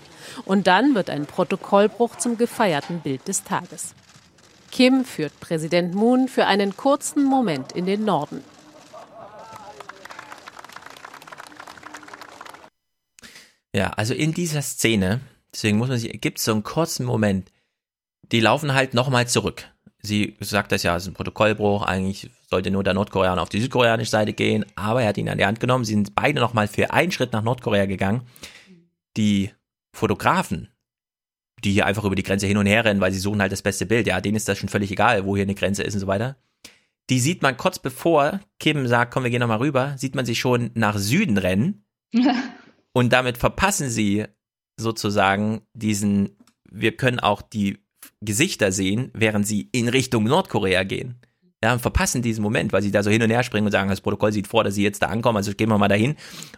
Und 0.44 0.66
dann 0.66 0.96
wird 0.96 1.08
ein 1.08 1.26
Protokollbruch 1.26 2.16
zum 2.16 2.36
gefeierten 2.36 2.98
Bild 3.00 3.28
des 3.28 3.44
Tages. 3.44 3.94
Kim 4.76 5.06
führt 5.06 5.40
Präsident 5.40 5.94
Moon 5.94 6.28
für 6.28 6.44
einen 6.44 6.76
kurzen 6.76 7.24
Moment 7.24 7.72
in 7.72 7.86
den 7.86 8.04
Norden. 8.04 8.44
Ja, 13.74 13.88
also 13.92 14.12
in 14.12 14.34
dieser 14.34 14.60
Szene, 14.60 15.20
deswegen 15.50 15.78
muss 15.78 15.88
man 15.88 15.96
sich, 15.96 16.20
gibt 16.20 16.36
es 16.36 16.44
so 16.44 16.52
einen 16.52 16.62
kurzen 16.62 17.06
Moment, 17.06 17.50
die 18.32 18.40
laufen 18.40 18.74
halt 18.74 18.92
nochmal 18.92 19.26
zurück. 19.26 19.64
Sie 20.02 20.36
sagt 20.40 20.72
das 20.72 20.82
ja, 20.82 20.94
es 20.94 21.04
ist 21.04 21.08
ein 21.08 21.14
Protokollbruch, 21.14 21.80
eigentlich 21.80 22.28
sollte 22.50 22.70
nur 22.70 22.84
der 22.84 22.92
Nordkoreaner 22.92 23.40
auf 23.40 23.48
die 23.48 23.62
südkoreanische 23.62 24.10
Seite 24.10 24.34
gehen, 24.34 24.66
aber 24.74 25.00
er 25.00 25.08
hat 25.08 25.16
ihn 25.16 25.30
an 25.30 25.38
die 25.38 25.46
Hand 25.46 25.58
genommen, 25.58 25.86
sie 25.86 25.94
sind 25.94 26.14
beide 26.14 26.38
nochmal 26.38 26.68
für 26.68 26.92
einen 26.92 27.12
Schritt 27.12 27.32
nach 27.32 27.42
Nordkorea 27.42 27.86
gegangen. 27.86 28.26
Die 29.16 29.52
Fotografen 29.94 30.68
die 31.64 31.72
hier 31.72 31.86
einfach 31.86 32.04
über 32.04 32.14
die 32.14 32.22
Grenze 32.22 32.46
hin 32.46 32.56
und 32.56 32.66
her 32.66 32.84
rennen, 32.84 33.00
weil 33.00 33.12
sie 33.12 33.18
suchen 33.18 33.40
halt 33.40 33.52
das 33.52 33.62
beste 33.62 33.86
Bild. 33.86 34.06
Ja, 34.06 34.20
denen 34.20 34.36
ist 34.36 34.48
das 34.48 34.58
schon 34.58 34.68
völlig 34.68 34.90
egal, 34.90 35.24
wo 35.24 35.36
hier 35.36 35.44
eine 35.44 35.54
Grenze 35.54 35.82
ist 35.82 35.94
und 35.94 36.00
so 36.00 36.06
weiter. 36.06 36.36
Die 37.08 37.20
sieht 37.20 37.42
man 37.42 37.56
kurz 37.56 37.78
bevor 37.78 38.40
Kim 38.58 38.86
sagt, 38.86 39.12
komm, 39.12 39.24
wir 39.24 39.30
gehen 39.30 39.40
nochmal 39.40 39.58
rüber, 39.58 39.94
sieht 39.96 40.14
man 40.14 40.26
sie 40.26 40.34
schon 40.34 40.70
nach 40.74 40.98
Süden 40.98 41.38
rennen. 41.38 41.84
und 42.92 43.12
damit 43.12 43.38
verpassen 43.38 43.88
sie 43.90 44.24
sozusagen 44.76 45.62
diesen, 45.72 46.36
wir 46.68 46.96
können 46.96 47.20
auch 47.20 47.42
die 47.42 47.78
Gesichter 48.20 48.72
sehen, 48.72 49.10
während 49.14 49.46
sie 49.46 49.68
in 49.72 49.88
Richtung 49.88 50.24
Nordkorea 50.24 50.82
gehen 50.84 51.20
ja, 51.64 51.78
verpassen 51.78 52.22
diesen 52.22 52.42
Moment, 52.42 52.72
weil 52.72 52.82
sie 52.82 52.90
da 52.90 53.02
so 53.02 53.10
hin 53.10 53.22
und 53.22 53.30
her 53.30 53.42
springen 53.42 53.66
und 53.66 53.72
sagen, 53.72 53.88
das 53.88 54.00
Protokoll 54.00 54.32
sieht 54.32 54.46
vor, 54.46 54.62
dass 54.62 54.74
sie 54.74 54.82
jetzt 54.82 55.02
da 55.02 55.06
ankommen, 55.06 55.38
also 55.38 55.52
gehen 55.52 55.68
wir 55.68 55.78
mal 55.78 55.88
dahin. 55.88 56.16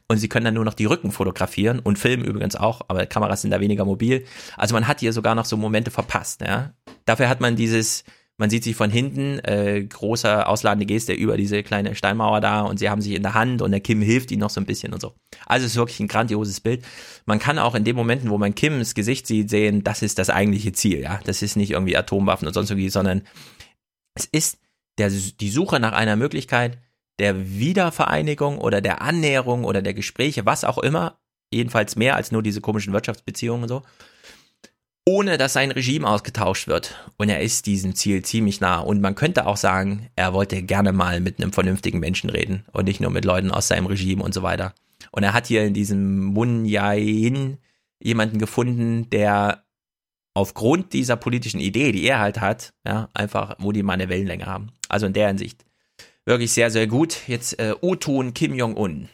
Und 0.08 0.18
sie 0.18 0.28
können 0.28 0.44
dann 0.44 0.54
nur 0.54 0.64
noch 0.64 0.74
die 0.74 0.86
Rücken 0.86 1.12
fotografieren 1.12 1.78
und 1.78 1.98
filmen 1.98 2.24
übrigens 2.24 2.56
auch, 2.56 2.82
aber 2.88 3.06
Kameras 3.06 3.42
sind 3.42 3.52
da 3.52 3.60
weniger 3.60 3.84
mobil. 3.84 4.24
Also 4.56 4.74
man 4.74 4.88
hat 4.88 5.00
hier 5.00 5.12
sogar 5.12 5.34
noch 5.34 5.44
so 5.44 5.56
Momente 5.56 5.90
verpasst, 5.90 6.40
ja. 6.40 6.72
Dafür 7.04 7.28
hat 7.28 7.40
man 7.40 7.54
dieses, 7.54 8.02
man 8.38 8.50
sieht 8.50 8.64
sich 8.64 8.74
von 8.74 8.90
hinten, 8.90 9.38
äh, 9.44 9.84
großer 9.84 10.48
ausladende 10.48 10.84
Geste 10.84 11.12
über 11.12 11.36
diese 11.36 11.62
kleine 11.62 11.94
Steinmauer 11.94 12.40
da 12.40 12.62
und 12.62 12.78
sie 12.78 12.90
haben 12.90 13.00
sich 13.00 13.12
in 13.12 13.22
der 13.22 13.34
Hand 13.34 13.62
und 13.62 13.70
der 13.70 13.80
Kim 13.80 14.02
hilft 14.02 14.32
ihnen 14.32 14.40
noch 14.40 14.50
so 14.50 14.60
ein 14.60 14.66
bisschen 14.66 14.92
und 14.92 15.00
so. 15.00 15.14
Also 15.46 15.64
es 15.64 15.72
ist 15.72 15.78
wirklich 15.78 16.00
ein 16.00 16.08
grandioses 16.08 16.60
Bild. 16.60 16.84
Man 17.24 17.38
kann 17.38 17.60
auch 17.60 17.76
in 17.76 17.84
den 17.84 17.94
Momenten, 17.94 18.30
wo 18.30 18.38
man 18.38 18.54
Kims 18.54 18.94
Gesicht 18.94 19.28
sieht, 19.28 19.48
sehen, 19.48 19.84
das 19.84 20.02
ist 20.02 20.18
das 20.18 20.28
eigentliche 20.28 20.72
Ziel, 20.72 21.00
ja. 21.00 21.20
Das 21.24 21.40
ist 21.40 21.56
nicht 21.56 21.70
irgendwie 21.70 21.96
Atomwaffen 21.96 22.48
und 22.48 22.54
sonst 22.54 22.70
irgendwie, 22.70 22.90
sondern 22.90 23.22
es 24.14 24.24
ist 24.26 24.58
der, 24.98 25.10
die 25.10 25.50
Suche 25.50 25.80
nach 25.80 25.92
einer 25.92 26.16
Möglichkeit 26.16 26.78
der 27.18 27.58
Wiedervereinigung 27.58 28.58
oder 28.58 28.80
der 28.80 29.02
Annäherung 29.02 29.64
oder 29.64 29.82
der 29.82 29.94
Gespräche, 29.94 30.46
was 30.46 30.64
auch 30.64 30.78
immer, 30.78 31.18
jedenfalls 31.50 31.96
mehr 31.96 32.16
als 32.16 32.30
nur 32.30 32.42
diese 32.42 32.60
komischen 32.60 32.92
Wirtschaftsbeziehungen 32.92 33.62
und 33.62 33.68
so, 33.68 33.82
ohne 35.04 35.38
dass 35.38 35.54
sein 35.54 35.70
Regime 35.70 36.06
ausgetauscht 36.06 36.68
wird. 36.68 36.94
Und 37.16 37.30
er 37.30 37.40
ist 37.40 37.66
diesem 37.66 37.94
Ziel 37.94 38.22
ziemlich 38.22 38.60
nah. 38.60 38.78
Und 38.78 39.00
man 39.00 39.14
könnte 39.14 39.46
auch 39.46 39.56
sagen, 39.56 40.10
er 40.16 40.34
wollte 40.34 40.62
gerne 40.62 40.92
mal 40.92 41.20
mit 41.20 41.40
einem 41.40 41.52
vernünftigen 41.52 41.98
Menschen 41.98 42.28
reden 42.28 42.64
und 42.72 42.84
nicht 42.84 43.00
nur 43.00 43.10
mit 43.10 43.24
Leuten 43.24 43.50
aus 43.50 43.68
seinem 43.68 43.86
Regime 43.86 44.22
und 44.22 44.34
so 44.34 44.42
weiter. 44.42 44.74
Und 45.10 45.22
er 45.22 45.32
hat 45.32 45.46
hier 45.46 45.64
in 45.64 45.72
diesem 45.72 46.24
Mun 46.24 46.66
Jae-in 46.66 47.56
jemanden 48.00 48.38
gefunden, 48.38 49.08
der 49.10 49.64
aufgrund 50.34 50.92
dieser 50.92 51.16
politischen 51.16 51.58
Idee, 51.58 51.90
die 51.90 52.04
er 52.04 52.20
halt 52.20 52.40
hat, 52.40 52.74
ja, 52.86 53.08
einfach, 53.14 53.56
wo 53.58 53.72
die 53.72 53.82
mal 53.82 53.94
eine 53.94 54.08
Wellenlänge 54.08 54.46
haben. 54.46 54.72
Also 54.88 55.06
in 55.06 55.12
der 55.12 55.28
Hinsicht 55.28 55.64
wirklich 56.24 56.52
sehr, 56.52 56.70
sehr 56.70 56.86
gut. 56.86 57.26
Jetzt 57.26 57.58
äh, 57.58 57.74
O-Ton 57.80 58.34
Kim 58.34 58.54
Jong-un. 58.54 59.08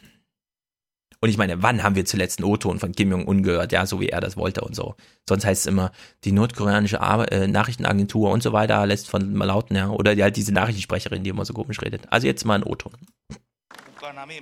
Und 1.21 1.29
ich 1.29 1.37
meine, 1.37 1.63
wann 1.63 1.81
haben 1.81 1.95
wir 1.95 2.05
zuletzt 2.05 2.39
einen 2.39 2.51
O-Ton 2.51 2.77
von 2.77 2.91
Kim 2.91 3.09
Jong-un 3.09 3.41
gehört? 3.41 3.71
Ja, 3.71 3.85
so 3.87 3.99
wie 3.99 4.09
er 4.09 4.21
das 4.21 4.37
wollte 4.37 4.61
und 4.61 4.75
so. 4.75 4.95
Sonst 5.27 5.45
heißt 5.45 5.61
es 5.61 5.65
immer, 5.65 5.91
die 6.23 6.31
nordkoreanische 6.31 7.01
Ar 7.01 7.31
äh, 7.31 7.47
Nachrichtenagentur 7.47 8.29
und 8.29 8.43
so 8.43 8.53
weiter 8.53 8.85
lässt 8.85 9.09
von 9.09 9.33
lauten, 9.33 9.75
ja. 9.75 9.89
Oder 9.89 10.13
die, 10.13 10.21
halt 10.21 10.35
diese 10.35 10.53
Nachrichtensprecherin, 10.53 11.23
die 11.23 11.31
immer 11.31 11.45
so 11.45 11.53
komisch 11.53 11.81
redet. 11.81 12.01
Also 12.11 12.27
jetzt 12.27 12.45
mal 12.45 12.55
ein 12.55 12.63
O-Ton. 12.63 12.91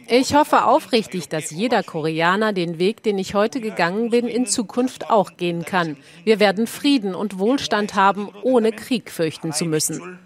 Ich 0.10 0.36
hoffe 0.36 0.66
aufrichtig, 0.66 1.30
dass 1.30 1.52
jeder 1.52 1.84
Koreaner 1.84 2.52
den 2.52 2.80
Weg, 2.80 3.02
den 3.02 3.18
ich 3.18 3.34
heute 3.34 3.62
gegangen 3.62 4.10
bin, 4.10 4.28
in 4.28 4.46
Zukunft 4.46 5.10
auch 5.10 5.38
gehen 5.38 5.64
kann. 5.64 5.96
Wir 6.26 6.42
werden 6.42 6.68
Frieden 6.68 7.16
und 7.16 7.40
Wohlstand 7.40 7.96
haben, 7.96 8.30
ohne 8.44 8.74
Krieg 8.74 9.10
fürchten 9.10 9.54
zu 9.54 9.64
müssen. 9.64 10.20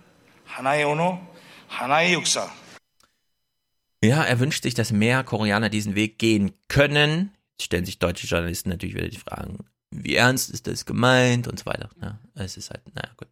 Ja, 4.03 4.23
er 4.23 4.39
wünscht 4.39 4.63
sich, 4.63 4.73
dass 4.73 4.91
mehr 4.91 5.23
Koreaner 5.23 5.69
diesen 5.69 5.95
Weg 5.95 6.19
gehen 6.19 6.53
können. 6.67 7.31
Jetzt 7.53 7.65
stellen 7.65 7.85
sich 7.85 7.99
deutsche 7.99 8.27
Journalisten 8.27 8.69
natürlich 8.69 8.95
wieder 8.95 9.09
die 9.09 9.17
Fragen, 9.17 9.65
wie 9.91 10.15
ernst 10.15 10.49
ist 10.51 10.67
das 10.67 10.85
gemeint 10.85 11.47
und 11.47 11.59
so 11.59 11.65
weiter. 11.65 11.89
Ja, 12.01 12.19
es 12.35 12.57
ist 12.57 12.69
halt, 12.69 12.83
naja, 12.93 13.09
gut. 13.17 13.27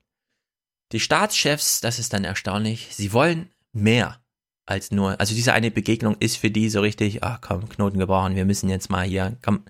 Die 0.91 0.99
Staatschefs, 0.99 1.81
das 1.81 1.99
ist 1.99 2.13
dann 2.13 2.23
erstaunlich, 2.23 2.89
sie 2.91 3.13
wollen 3.13 3.51
mehr 3.73 4.19
als 4.65 4.91
nur, 4.91 5.19
also 5.19 5.35
diese 5.35 5.53
eine 5.53 5.71
Begegnung 5.71 6.15
ist 6.19 6.37
für 6.37 6.49
die 6.49 6.69
so 6.69 6.81
richtig, 6.81 7.23
ach 7.23 7.41
komm, 7.41 7.69
Knoten 7.69 7.99
gebrochen, 7.99 8.35
wir 8.35 8.45
müssen 8.45 8.69
jetzt 8.69 8.89
mal 8.89 9.05
hier, 9.05 9.37
komm, 9.43 9.65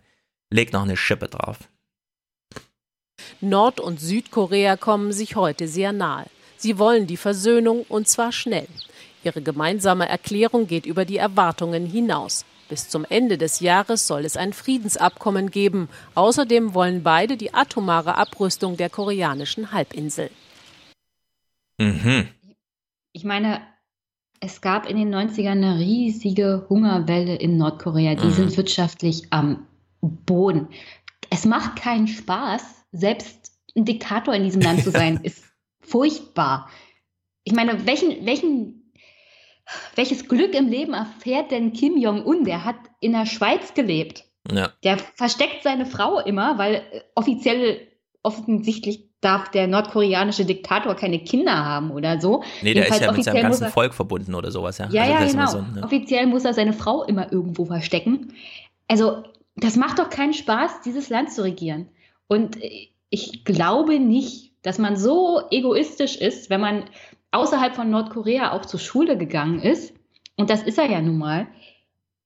leg 0.49 0.71
noch 0.71 0.83
eine 0.83 0.97
Schippe 0.97 1.27
drauf. 1.27 1.57
Nord- 3.41 3.79
und 3.79 3.99
Südkorea 3.99 4.77
kommen 4.77 5.11
sich 5.11 5.35
heute 5.35 5.67
sehr 5.67 5.91
nahe. 5.91 6.27
Sie 6.57 6.77
wollen 6.79 7.07
die 7.07 7.17
Versöhnung 7.17 7.85
und 7.89 8.07
zwar 8.07 8.31
schnell. 8.31 8.67
Ihre 9.23 9.41
gemeinsame 9.41 10.07
Erklärung 10.07 10.67
geht 10.67 10.85
über 10.85 11.05
die 11.05 11.17
Erwartungen 11.17 11.85
hinaus. 11.85 12.45
Bis 12.69 12.89
zum 12.89 13.05
Ende 13.09 13.37
des 13.37 13.59
Jahres 13.59 14.07
soll 14.07 14.25
es 14.25 14.37
ein 14.37 14.53
Friedensabkommen 14.53 15.51
geben. 15.51 15.87
Außerdem 16.15 16.73
wollen 16.73 17.03
beide 17.03 17.37
die 17.37 17.53
atomare 17.53 18.17
Abrüstung 18.17 18.77
der 18.77 18.89
koreanischen 18.89 19.71
Halbinsel. 19.71 20.29
Mhm. 21.77 22.27
Ich 23.11 23.23
meine, 23.23 23.61
es 24.39 24.61
gab 24.61 24.89
in 24.89 24.97
den 24.97 25.13
90ern 25.13 25.51
eine 25.51 25.77
riesige 25.79 26.65
Hungerwelle 26.69 27.35
in 27.35 27.57
Nordkorea. 27.57 28.15
Die 28.15 28.27
Mhm. 28.27 28.33
sind 28.33 28.57
wirtschaftlich 28.57 29.27
am 29.31 29.67
Boden. 30.01 30.67
Es 31.29 31.45
macht 31.45 31.75
keinen 31.77 32.07
Spaß, 32.07 32.63
selbst 32.91 33.51
ein 33.75 33.85
Diktator 33.85 34.33
in 34.33 34.43
diesem 34.43 34.61
Land 34.61 34.83
zu 34.83 34.91
sein, 34.91 35.19
ist 35.23 35.43
furchtbar. 35.87 36.69
Ich 37.43 37.53
meine, 37.53 37.85
welchen, 37.85 38.25
welchen, 38.25 38.91
welches 39.95 40.27
Glück 40.27 40.53
im 40.53 40.67
Leben 40.67 40.93
erfährt 40.93 41.51
denn 41.51 41.73
Kim 41.73 41.97
Jong-un? 41.97 42.43
Der 42.45 42.65
hat 42.65 42.77
in 42.99 43.13
der 43.13 43.25
Schweiz 43.25 43.73
gelebt. 43.73 44.25
Ja. 44.51 44.71
Der 44.83 44.97
versteckt 44.97 45.63
seine 45.63 45.85
Frau 45.85 46.19
immer, 46.19 46.57
weil 46.57 46.75
äh, 46.75 47.01
offiziell 47.15 47.87
offensichtlich 48.23 49.09
darf 49.21 49.49
der 49.49 49.67
nordkoreanische 49.67 50.45
Diktator 50.45 50.95
keine 50.95 51.19
Kinder 51.19 51.65
haben 51.65 51.91
oder 51.91 52.21
so. 52.21 52.43
Nee, 52.61 52.73
der 52.73 52.83
ist 52.87 52.93
Jedenfalls 52.93 53.01
ja 53.01 53.11
mit 53.11 53.23
seinem 53.23 53.41
ganzen 53.41 53.63
er- 53.65 53.71
Volk 53.71 53.93
verbunden 53.93 54.35
oder 54.35 54.51
sowas, 54.51 54.77
ja. 54.77 54.87
ja, 54.89 55.01
also 55.03 55.13
ja, 55.13 55.19
ist 55.23 55.31
genau. 55.31 55.47
so, 55.47 55.61
ne? 55.61 55.83
Offiziell 55.83 56.27
muss 56.27 56.45
er 56.45 56.53
seine 56.53 56.73
Frau 56.73 57.03
immer 57.03 57.31
irgendwo 57.31 57.65
verstecken. 57.65 58.33
Also, 58.87 59.23
das 59.55 59.77
macht 59.77 59.97
doch 59.97 60.09
keinen 60.09 60.33
Spaß, 60.33 60.81
dieses 60.81 61.09
Land 61.09 61.31
zu 61.31 61.43
regieren. 61.43 61.89
Und 62.27 62.61
äh, 62.61 62.89
ich 63.09 63.45
glaube 63.45 63.99
nicht, 63.99 64.53
dass 64.65 64.79
man 64.79 64.97
so 64.97 65.41
egoistisch 65.51 66.17
ist, 66.17 66.49
wenn 66.49 66.59
man 66.59 66.85
außerhalb 67.31 67.75
von 67.75 67.91
Nordkorea 67.91 68.51
auch 68.51 68.65
zur 68.65 68.79
Schule 68.79 69.15
gegangen 69.15 69.61
ist. 69.61 69.93
Und 70.37 70.49
das 70.49 70.63
ist 70.63 70.79
er 70.79 70.89
ja 70.89 71.01
nun 71.01 71.19
mal. 71.19 71.47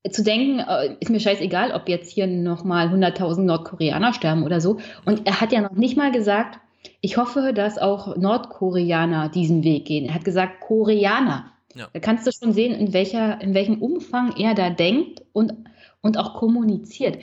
Zu 0.10 0.24
denken, 0.24 0.60
äh, 0.60 0.96
ist 1.02 1.10
mir 1.10 1.20
scheißegal, 1.20 1.74
ob 1.74 1.90
jetzt 1.90 2.10
hier 2.10 2.28
nochmal 2.28 2.88
100.000 2.88 3.42
Nordkoreaner 3.42 4.14
sterben 4.14 4.44
oder 4.44 4.62
so. 4.62 4.78
Und 5.06 5.28
er 5.28 5.42
hat 5.42 5.52
ja 5.52 5.60
noch 5.60 5.74
nicht 5.74 5.98
mal 5.98 6.12
gesagt, 6.12 6.60
ich 7.02 7.18
hoffe, 7.18 7.52
dass 7.54 7.78
auch 7.78 8.16
Nordkoreaner 8.16 9.28
diesen 9.28 9.66
Weg 9.66 9.86
gehen. 9.86 10.06
Er 10.06 10.14
hat 10.14 10.24
gesagt, 10.24 10.62
Koreaner. 10.62 11.52
Ja. 11.76 11.90
Da 11.92 12.00
kannst 12.00 12.26
du 12.26 12.32
schon 12.32 12.54
sehen, 12.54 12.74
in, 12.74 12.94
welcher, 12.94 13.42
in 13.42 13.54
welchem 13.54 13.82
Umfang 13.82 14.34
er 14.38 14.56
da 14.56 14.70
denkt 14.70 15.24
und, 15.34 15.54
und 16.02 16.18
auch 16.18 16.36
kommuniziert. 16.36 17.18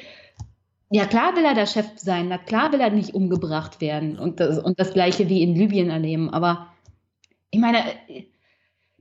Ja, 0.91 1.05
klar 1.07 1.35
will 1.37 1.45
er 1.45 1.55
der 1.55 1.67
Chef 1.67 1.87
sein, 1.97 2.29
na 2.29 2.39
klar 2.39 2.73
will 2.73 2.81
er 2.81 2.91
nicht 2.91 3.15
umgebracht 3.15 3.81
werden 3.81 4.19
und 4.19 4.39
das, 4.39 4.59
und 4.59 4.79
das 4.79 4.93
gleiche 4.93 5.29
wie 5.29 5.43
in 5.43 5.57
Libyen 5.57 5.91
erleben. 5.91 6.31
Aber 6.31 6.69
ich 7.51 7.59
meine, 7.59 7.79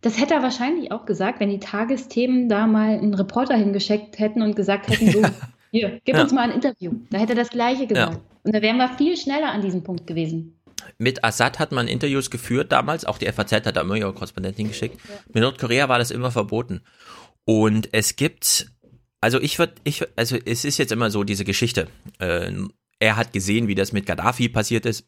das 0.01 0.19
hätte 0.19 0.33
er 0.33 0.41
wahrscheinlich 0.43 0.91
auch 0.91 1.05
gesagt, 1.05 1.39
wenn 1.39 1.49
die 1.49 1.59
Tagesthemen 1.59 2.49
da 2.49 2.65
mal 2.65 2.89
einen 2.97 3.13
Reporter 3.13 3.55
hingeschickt 3.55 4.17
hätten 4.17 4.41
und 4.41 4.55
gesagt 4.55 4.87
hätten, 4.89 5.11
so, 5.11 5.21
hier, 5.71 5.99
gib 6.05 6.15
Ja. 6.15 6.23
uns 6.23 6.31
mal 6.31 6.41
ein 6.49 6.51
Interview. 6.51 6.93
Da 7.11 7.19
hätte 7.19 7.33
er 7.33 7.37
das 7.37 7.49
Gleiche 7.49 7.85
gesagt. 7.85 8.13
Ja. 8.13 8.21
Und 8.43 8.55
da 8.55 8.61
wären 8.61 8.77
wir 8.77 8.89
viel 8.89 9.17
schneller 9.17 9.51
an 9.51 9.61
diesem 9.61 9.83
Punkt 9.83 10.07
gewesen. 10.07 10.59
Mit 10.97 11.23
Assad 11.23 11.59
hat 11.59 11.71
man 11.71 11.87
Interviews 11.87 12.29
geführt 12.29 12.71
damals, 12.71 13.05
auch 13.05 13.17
die 13.17 13.25
FAZ 13.25 13.51
hat 13.53 13.75
da 13.75 13.81
immer 13.81 13.95
ihre 13.95 14.13
Korrespondentin 14.13 14.67
geschickt. 14.67 14.99
Mit 15.33 15.41
Nordkorea 15.41 15.89
war 15.89 15.99
das 15.99 16.11
immer 16.11 16.31
verboten. 16.31 16.81
Und 17.43 17.89
es 17.91 18.15
gibt, 18.15 18.71
also 19.25 19.41
ich 19.41 19.57
würde, 19.57 19.73
ich, 19.83 20.03
also 20.15 20.37
es 20.45 20.65
ist 20.65 20.77
jetzt 20.77 20.91
immer 20.91 21.09
so 21.09 21.23
diese 21.23 21.45
Geschichte. 21.45 21.87
Äh, 22.19 22.51
er 22.99 23.15
hat 23.15 23.33
gesehen, 23.33 23.67
wie 23.67 23.73
das 23.73 23.91
mit 23.91 24.05
Gaddafi 24.05 24.49
passiert 24.49 24.85
ist. 24.85 25.07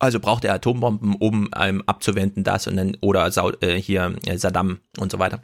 Also 0.00 0.18
braucht 0.18 0.44
er 0.44 0.54
Atombomben, 0.54 1.14
um 1.14 1.48
ähm, 1.56 1.84
abzuwenden 1.86 2.42
das 2.42 2.66
und 2.66 2.76
dann, 2.76 2.96
oder 3.00 3.30
Sau, 3.30 3.52
äh, 3.60 3.80
hier 3.80 4.16
äh, 4.26 4.38
Saddam 4.38 4.80
und 4.98 5.12
so 5.12 5.20
weiter. 5.20 5.40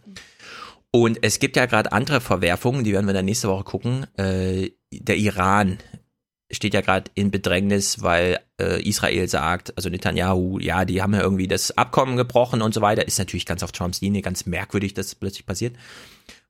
Und 0.91 1.21
es 1.23 1.39
gibt 1.39 1.55
ja 1.55 1.67
gerade 1.67 1.93
andere 1.93 2.21
Verwerfungen, 2.21 2.83
die 2.83 2.93
werden 2.93 3.07
wir 3.07 3.15
dann 3.15 3.27
nächste 3.27 3.47
Woche 3.47 3.63
gucken. 3.63 4.09
Äh, 4.17 4.71
der 4.93 5.17
Iran 5.17 5.79
steht 6.51 6.75
ja 6.75 6.81
gerade 6.81 7.13
in 7.15 7.31
Bedrängnis, 7.31 8.03
weil 8.03 8.41
äh, 8.61 8.83
Israel 8.83 9.29
sagt, 9.29 9.73
also 9.77 9.89
Netanyahu, 9.89 10.59
ja, 10.59 10.85
die 10.85 11.01
haben 11.01 11.15
ja 11.15 11.21
irgendwie 11.21 11.47
das 11.47 11.79
Abkommen 11.79 12.17
gebrochen 12.17 12.61
und 12.61 12.75
so 12.75 12.81
weiter. 12.81 13.07
Ist 13.07 13.21
natürlich 13.21 13.47
ganz 13.47 13.63
auf 13.63 13.71
Trumps 13.71 14.01
Linie, 14.01 14.21
ganz 14.21 14.47
merkwürdig, 14.47 14.95
dass 14.95 15.07
das 15.07 15.15
plötzlich 15.15 15.47
passiert. 15.47 15.77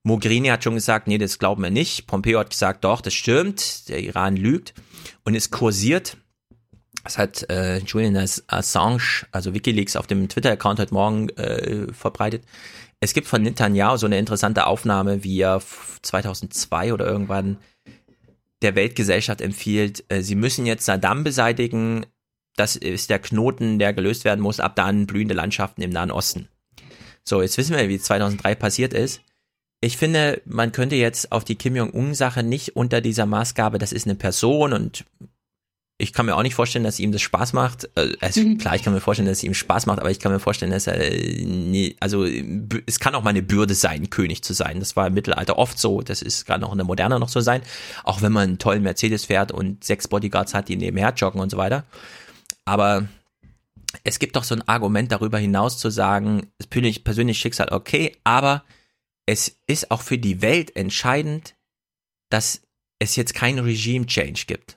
Mogherini 0.03 0.49
hat 0.49 0.65
schon 0.65 0.75
gesagt, 0.75 1.07
nee, 1.07 1.19
das 1.19 1.39
glauben 1.39 1.63
wir 1.63 1.71
nicht. 1.71 2.07
Pompeo 2.07 2.39
hat 2.39 2.51
gesagt, 2.51 2.85
doch, 2.85 3.01
das 3.01 3.15
stimmt, 3.15 3.89
der 3.89 4.01
Iran 4.01 4.37
lügt. 4.37 4.75
Und 5.25 5.35
es 5.35 5.51
kursiert, 5.51 6.17
das 7.05 7.19
hat 7.19 7.49
äh, 7.51 7.79
Julian 7.79 8.17
Assange, 8.17 9.27
also 9.33 9.55
Wikileaks, 9.55 9.97
auf 9.97 10.07
dem 10.07 10.29
Twitter-Account 10.29 10.81
heute 10.81 10.95
Morgen 10.95 11.29
äh, 11.31 11.93
verbreitet. 11.93 12.45
Es 13.01 13.15
gibt 13.15 13.27
von 13.27 13.43
Netanyahu 13.43 13.97
so 13.97 14.07
eine 14.07 14.19
interessante 14.19 14.67
Aufnahme, 14.67 15.25
wie 15.25 15.41
er 15.41 15.63
2002 16.03 16.93
oder 16.93 17.07
irgendwann 17.07 17.59
der 18.63 18.75
Weltgesellschaft 18.75 19.41
empfiehlt, 19.41 20.05
äh, 20.09 20.23
sie 20.23 20.35
müssen 20.35 20.67
jetzt 20.67 20.85
Saddam 20.85 21.25
beseitigen, 21.25 22.05
das 22.57 22.77
ist 22.77 23.09
der 23.09 23.19
Knoten, 23.19 23.79
der 23.79 23.95
gelöst 23.95 24.25
werden 24.25 24.41
muss, 24.41 24.61
ab 24.61 24.77
dann 24.77 25.07
blühende 25.07 25.35
Landschaften 25.35 25.83
im 25.83 25.91
Nahen 25.91 26.11
Osten. 26.11 26.49
So, 27.25 27.41
jetzt 27.41 27.57
wissen 27.57 27.77
wir, 27.77 27.89
wie 27.89 27.95
es 27.95 28.03
2003 28.03 28.55
passiert 28.55 28.93
ist. 28.93 29.23
Ich 29.81 29.97
finde, 29.97 30.43
man 30.45 30.73
könnte 30.73 30.97
jetzt 30.97 31.33
auf 31.33 31.45
die 31.45 31.57
Kim 31.57 31.75
Jong-un-Sache 31.75 32.43
nicht 32.43 32.77
unter 32.77 33.01
dieser 33.01 33.27
Maßgabe, 33.27 33.79
das 33.79 33.93
ist 33.93 34.07
eine 34.07 34.15
Person 34.15 34.73
und 34.73 35.05
ich 36.01 36.15
kann 36.15 36.25
mir 36.25 36.35
auch 36.35 36.43
nicht 36.43 36.55
vorstellen, 36.55 36.85
dass 36.85 36.99
ihm 36.99 37.13
das 37.13 37.21
Spaß 37.21 37.53
macht. 37.53 37.91
Äh, 37.95 38.15
Also 38.21 38.43
klar, 38.57 38.75
ich 38.75 38.83
kann 38.83 38.95
mir 38.95 39.01
vorstellen, 39.01 39.29
dass 39.29 39.39
es 39.39 39.45
ihm 39.45 39.53
Spaß 39.53 39.85
macht, 39.85 39.99
aber 39.99 40.11
ich 40.11 40.19
kann 40.19 40.33
mir 40.33 40.41
vorstellen, 40.41 40.73
dass 40.73 40.87
er 40.87 40.99
äh, 40.99 41.45
nie, 41.45 41.97
also 42.01 42.25
es 42.25 43.01
kann 43.01 43.15
auch 43.15 43.23
mal 43.23 43.31
eine 43.31 43.43
Bürde 43.43 43.75
sein, 43.75 44.09
König 44.09 44.43
zu 44.43 44.55
sein. 44.55 44.81
Das 44.81 44.97
war 44.97 45.09
im 45.09 45.15
Mittelalter 45.15 45.59
oft 45.59 45.79
so. 45.79 46.01
Das 46.01 46.23
ist 46.23 46.47
gerade 46.47 46.63
noch 46.63 46.73
in 46.73 46.79
der 46.79 46.87
Moderne 46.87 47.21
noch 47.21 47.29
so 47.29 47.41
sein. 47.41 47.61
Auch 48.03 48.23
wenn 48.23 48.33
man 48.33 48.49
einen 48.49 48.59
tollen 48.59 48.83
Mercedes 48.83 49.27
fährt 49.27 49.53
und 49.53 49.85
sechs 49.85 50.09
Bodyguards 50.09 50.55
hat, 50.55 50.69
die 50.69 50.77
nebenher 50.77 51.13
joggen 51.15 51.41
und 51.41 51.51
so 51.51 51.59
weiter. 51.59 51.85
Aber 52.65 53.07
es 54.03 54.19
gibt 54.19 54.37
doch 54.37 54.45
so 54.45 54.55
ein 54.55 54.67
Argument 54.67 55.13
darüber 55.13 55.39
hinaus 55.39 55.79
zu 55.79 55.91
sagen, 55.91 56.47
persönlich 56.71 57.39
Schicksal 57.39 57.69
okay, 57.73 58.17
aber 58.25 58.65
es 59.31 59.57
ist 59.69 59.93
auch 59.93 60.03
für 60.03 60.19
die 60.19 60.43
Welt 60.43 60.75
entscheidend, 60.75 61.55
dass 62.31 62.63
es 62.99 63.15
jetzt 63.15 63.33
keinen 63.33 63.61
Regime-Change 63.61 64.47
gibt, 64.47 64.77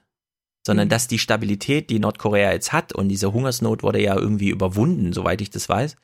sondern 0.64 0.90
dass 0.90 1.08
die 1.08 1.18
Stabilität, 1.18 1.90
die 1.90 1.98
Nordkorea 1.98 2.52
jetzt 2.52 2.72
hat 2.72 2.94
und 2.94 3.10
diese 3.10 3.34
Hungersnot 3.34 3.82
wurde 3.82 4.00
ja 4.00 4.16
irgendwie 4.16 4.50
überwunden, 4.50 5.12
soweit 5.12 5.42
ich 5.42 5.50
das 5.50 5.70
weiß, 5.70 5.96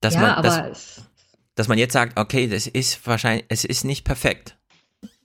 dass 0.00 0.14
ja, 0.14 0.20
man, 0.20 0.42
dass, 0.42 1.02
dass 1.56 1.68
man 1.68 1.76
jetzt 1.76 1.92
sagt, 1.92 2.18
okay, 2.18 2.46
das 2.46 2.66
ist 2.66 3.06
wahrscheinlich, 3.06 3.44
es 3.50 3.66
ist 3.66 3.84
nicht 3.84 4.04
perfekt, 4.04 4.56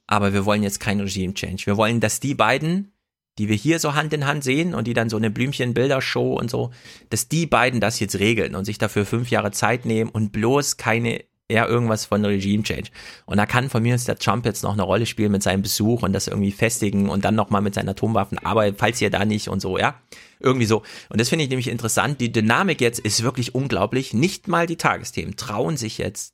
aber 0.06 0.34
wir 0.34 0.44
wollen 0.44 0.62
jetzt 0.62 0.82
keinen 0.82 1.00
Regime-Change. 1.00 1.66
Wir 1.66 1.78
wollen, 1.78 2.02
dass 2.02 2.20
die 2.20 2.36
beiden, 2.36 2.92
die 3.38 3.48
wir 3.48 3.56
hier 3.56 3.80
so 3.80 3.96
Hand 3.96 4.12
in 4.12 4.26
Hand 4.26 4.44
sehen 4.44 4.76
und 4.76 4.86
die 4.86 4.94
dann 4.94 5.10
so 5.10 5.16
eine 5.16 5.32
Blümchen-Bildershow 5.32 6.34
und 6.34 6.52
so, 6.52 6.72
dass 7.10 7.30
die 7.30 7.46
beiden 7.46 7.80
das 7.80 8.02
jetzt 8.02 8.20
regeln 8.20 8.54
und 8.54 8.66
sich 8.66 8.78
dafür 8.80 9.06
fünf 9.06 9.30
Jahre 9.30 9.52
Zeit 9.52 9.86
nehmen 9.86 10.10
und 10.10 10.34
bloß 10.34 10.76
keine 10.76 11.24
eher 11.50 11.68
irgendwas 11.68 12.06
von 12.06 12.24
Regime 12.24 12.64
Change. 12.64 12.92
Und 13.26 13.38
da 13.38 13.46
kann 13.46 13.70
von 13.70 13.84
mir 13.84 13.96
aus 13.96 14.06
der 14.06 14.18
Trump 14.18 14.46
jetzt 14.46 14.64
noch 14.64 14.74
eine 14.74 14.84
Rolle 14.84 15.06
spielen 15.06 15.32
mit 15.32 15.44
seinem 15.44 15.64
Besuch 15.64 16.04
und 16.04 16.14
das 16.14 16.28
irgendwie 16.28 16.52
festigen 16.52 17.10
und 17.10 17.26
dann 17.26 17.36
nochmal 17.36 17.62
mit 17.62 17.74
seinen 17.74 17.90
Atomwaffen, 17.90 18.38
aber 18.40 18.74
falls 18.74 19.02
ihr 19.02 19.10
da 19.10 19.26
nicht 19.26 19.50
und 19.50 19.60
so, 19.60 19.78
ja, 19.78 20.00
irgendwie 20.40 20.68
so. 20.68 20.84
Und 21.10 21.20
das 21.20 21.30
finde 21.30 21.44
ich 21.44 21.50
nämlich 21.50 21.68
interessant. 21.68 22.22
Die 22.22 22.32
Dynamik 22.32 22.80
jetzt 22.80 23.00
ist 23.00 23.24
wirklich 23.24 23.56
unglaublich. 23.56 24.14
Nicht 24.14 24.48
mal 24.48 24.68
die 24.68 24.78
Tagesthemen 24.78 25.36
trauen 25.36 25.76
sich 25.76 25.98
jetzt 25.98 26.34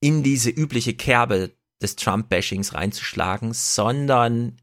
in 0.00 0.22
diese 0.22 0.50
übliche 0.50 0.94
Kerbe 0.94 1.52
des 1.80 1.96
Trump-Bashings 1.96 2.74
reinzuschlagen, 2.74 3.52
sondern 3.52 4.56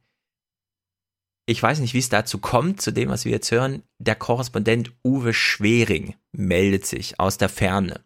ich 1.48 1.61
weiß 1.61 1.80
nicht, 1.80 1.93
wie 1.93 1.99
es 1.99 2.09
dazu 2.09 2.40
kommt, 2.40 2.82
zu 2.82 2.91
dem, 2.91 3.09
was 3.09 3.24
wir 3.24 3.32
jetzt 3.32 3.51
hören. 3.51 3.83
Der 3.99 4.15
Korrespondent 4.15 4.91
Uwe 5.03 5.33
Schwering 5.33 6.15
meldet 6.32 6.85
sich 6.85 7.19
aus 7.19 7.38
der 7.38 7.49
Ferne 7.49 8.05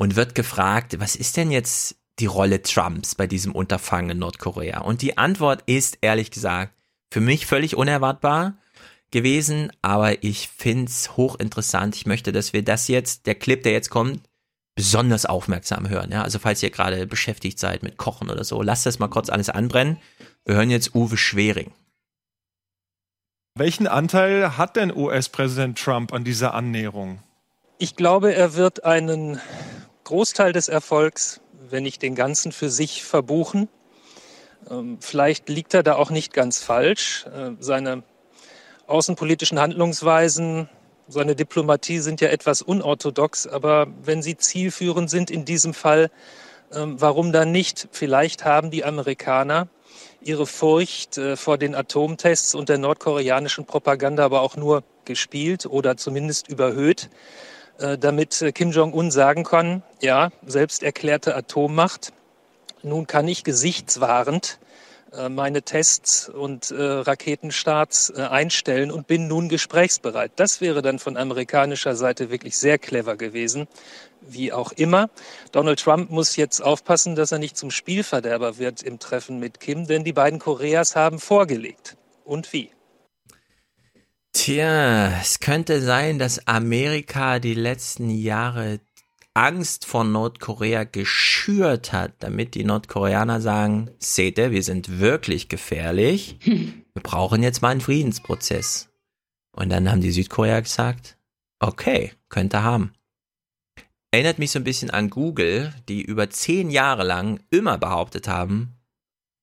und 0.00 0.16
wird 0.16 0.34
gefragt, 0.34 0.98
was 0.98 1.14
ist 1.14 1.36
denn 1.36 1.50
jetzt 1.50 1.94
die 2.20 2.26
Rolle 2.26 2.62
Trumps 2.62 3.14
bei 3.14 3.26
diesem 3.26 3.52
Unterfangen 3.52 4.12
in 4.12 4.18
Nordkorea? 4.18 4.80
Und 4.80 5.02
die 5.02 5.18
Antwort 5.18 5.62
ist, 5.66 5.98
ehrlich 6.00 6.30
gesagt, 6.30 6.72
für 7.12 7.20
mich 7.20 7.44
völlig 7.44 7.76
unerwartbar 7.76 8.54
gewesen, 9.10 9.70
aber 9.82 10.24
ich 10.24 10.48
find's 10.56 11.18
hochinteressant. 11.18 11.96
Ich 11.96 12.06
möchte, 12.06 12.32
dass 12.32 12.54
wir 12.54 12.64
das 12.64 12.88
jetzt, 12.88 13.26
der 13.26 13.34
Clip, 13.34 13.62
der 13.62 13.72
jetzt 13.72 13.90
kommt, 13.90 14.22
besonders 14.74 15.26
aufmerksam 15.26 15.90
hören. 15.90 16.10
Ja? 16.10 16.22
Also 16.22 16.38
falls 16.38 16.62
ihr 16.62 16.70
gerade 16.70 17.06
beschäftigt 17.06 17.58
seid 17.58 17.82
mit 17.82 17.98
Kochen 17.98 18.30
oder 18.30 18.44
so, 18.44 18.62
lasst 18.62 18.86
das 18.86 19.00
mal 19.00 19.08
kurz 19.08 19.28
alles 19.28 19.50
anbrennen. 19.50 19.98
Wir 20.46 20.54
hören 20.54 20.70
jetzt 20.70 20.94
Uwe 20.94 21.18
Schwering. 21.18 21.72
Welchen 23.54 23.86
Anteil 23.86 24.56
hat 24.56 24.76
denn 24.76 24.96
US-Präsident 24.96 25.78
Trump 25.78 26.14
an 26.14 26.24
dieser 26.24 26.54
Annäherung? 26.54 27.22
Ich 27.76 27.96
glaube, 27.96 28.34
er 28.34 28.54
wird 28.54 28.84
einen 28.84 29.40
Großteil 30.10 30.52
des 30.52 30.66
Erfolgs, 30.66 31.40
wenn 31.68 31.84
nicht 31.84 32.02
den 32.02 32.16
ganzen, 32.16 32.50
für 32.50 32.68
sich 32.68 33.04
verbuchen. 33.04 33.68
Ähm, 34.68 34.98
vielleicht 35.00 35.48
liegt 35.48 35.72
er 35.72 35.84
da 35.84 35.94
auch 35.94 36.10
nicht 36.10 36.32
ganz 36.32 36.58
falsch. 36.60 37.26
Äh, 37.26 37.52
seine 37.60 38.02
außenpolitischen 38.88 39.60
Handlungsweisen, 39.60 40.68
seine 41.06 41.36
Diplomatie 41.36 42.00
sind 42.00 42.20
ja 42.20 42.26
etwas 42.26 42.60
unorthodox, 42.60 43.46
aber 43.46 43.86
wenn 44.02 44.20
sie 44.20 44.36
zielführend 44.36 45.08
sind 45.08 45.30
in 45.30 45.44
diesem 45.44 45.74
Fall, 45.74 46.10
ähm, 46.72 47.00
warum 47.00 47.30
dann 47.30 47.52
nicht? 47.52 47.86
Vielleicht 47.92 48.44
haben 48.44 48.72
die 48.72 48.84
Amerikaner 48.84 49.68
ihre 50.20 50.44
Furcht 50.44 51.18
äh, 51.18 51.36
vor 51.36 51.56
den 51.56 51.76
Atomtests 51.76 52.56
und 52.56 52.68
der 52.68 52.78
nordkoreanischen 52.78 53.64
Propaganda 53.64 54.24
aber 54.24 54.40
auch 54.40 54.56
nur 54.56 54.82
gespielt 55.04 55.66
oder 55.66 55.96
zumindest 55.96 56.48
überhöht, 56.48 57.10
damit 57.98 58.42
äh, 58.42 58.52
Kim 58.52 58.70
Jong-un 58.70 59.10
sagen 59.10 59.44
kann, 59.44 59.82
ja, 60.00 60.30
selbst 60.44 60.82
erklärte 60.82 61.34
Atommacht, 61.34 62.12
nun 62.82 63.06
kann 63.06 63.28
ich 63.28 63.44
gesichtswahrend 63.44 64.58
meine 65.28 65.62
Tests 65.62 66.28
und 66.28 66.72
Raketenstarts 66.72 68.14
einstellen 68.14 68.92
und 68.92 69.08
bin 69.08 69.26
nun 69.26 69.48
gesprächsbereit. 69.48 70.30
Das 70.36 70.60
wäre 70.60 70.82
dann 70.82 71.00
von 71.00 71.16
amerikanischer 71.16 71.96
Seite 71.96 72.30
wirklich 72.30 72.56
sehr 72.56 72.78
clever 72.78 73.16
gewesen 73.16 73.66
wie 74.20 74.52
auch 74.52 74.72
immer. 74.72 75.10
Donald 75.52 75.80
Trump 75.80 76.10
muss 76.10 76.36
jetzt 76.36 76.60
aufpassen, 76.60 77.14
dass 77.14 77.32
er 77.32 77.38
nicht 77.38 77.56
zum 77.56 77.70
Spielverderber 77.70 78.58
wird 78.58 78.82
im 78.82 78.98
Treffen 78.98 79.38
mit 79.38 79.60
Kim, 79.60 79.86
denn 79.86 80.04
die 80.04 80.12
beiden 80.12 80.38
Koreas 80.38 80.96
haben 80.96 81.18
vorgelegt. 81.18 81.96
Und 82.24 82.52
wie? 82.52 82.70
Tja, 84.32 85.20
es 85.20 85.40
könnte 85.40 85.82
sein, 85.82 86.18
dass 86.18 86.46
Amerika 86.46 87.40
die 87.40 87.54
letzten 87.54 88.10
Jahre 88.10 88.80
Angst 89.34 89.84
vor 89.84 90.04
Nordkorea 90.04 90.84
geschürt 90.84 91.92
hat, 91.92 92.14
damit 92.20 92.54
die 92.54 92.64
Nordkoreaner 92.64 93.40
sagen, 93.40 93.90
seht 93.98 94.38
ihr, 94.38 94.50
wir 94.50 94.62
sind 94.62 95.00
wirklich 95.00 95.48
gefährlich. 95.48 96.38
Wir 96.92 97.04
brauchen 97.04 97.44
jetzt 97.44 97.62
mal 97.62 97.68
einen 97.68 97.80
Friedensprozess. 97.80 98.90
Und 99.52 99.70
dann 99.70 99.88
haben 99.88 100.00
die 100.00 100.10
Südkorea 100.10 100.58
gesagt, 100.58 101.16
okay, 101.60 102.12
könnte 102.28 102.64
haben. 102.64 102.92
Erinnert 104.10 104.40
mich 104.40 104.50
so 104.50 104.58
ein 104.58 104.64
bisschen 104.64 104.90
an 104.90 105.08
Google, 105.08 105.72
die 105.88 106.02
über 106.02 106.30
zehn 106.30 106.68
Jahre 106.68 107.04
lang 107.04 107.38
immer 107.50 107.78
behauptet 107.78 108.26
haben, 108.26 108.80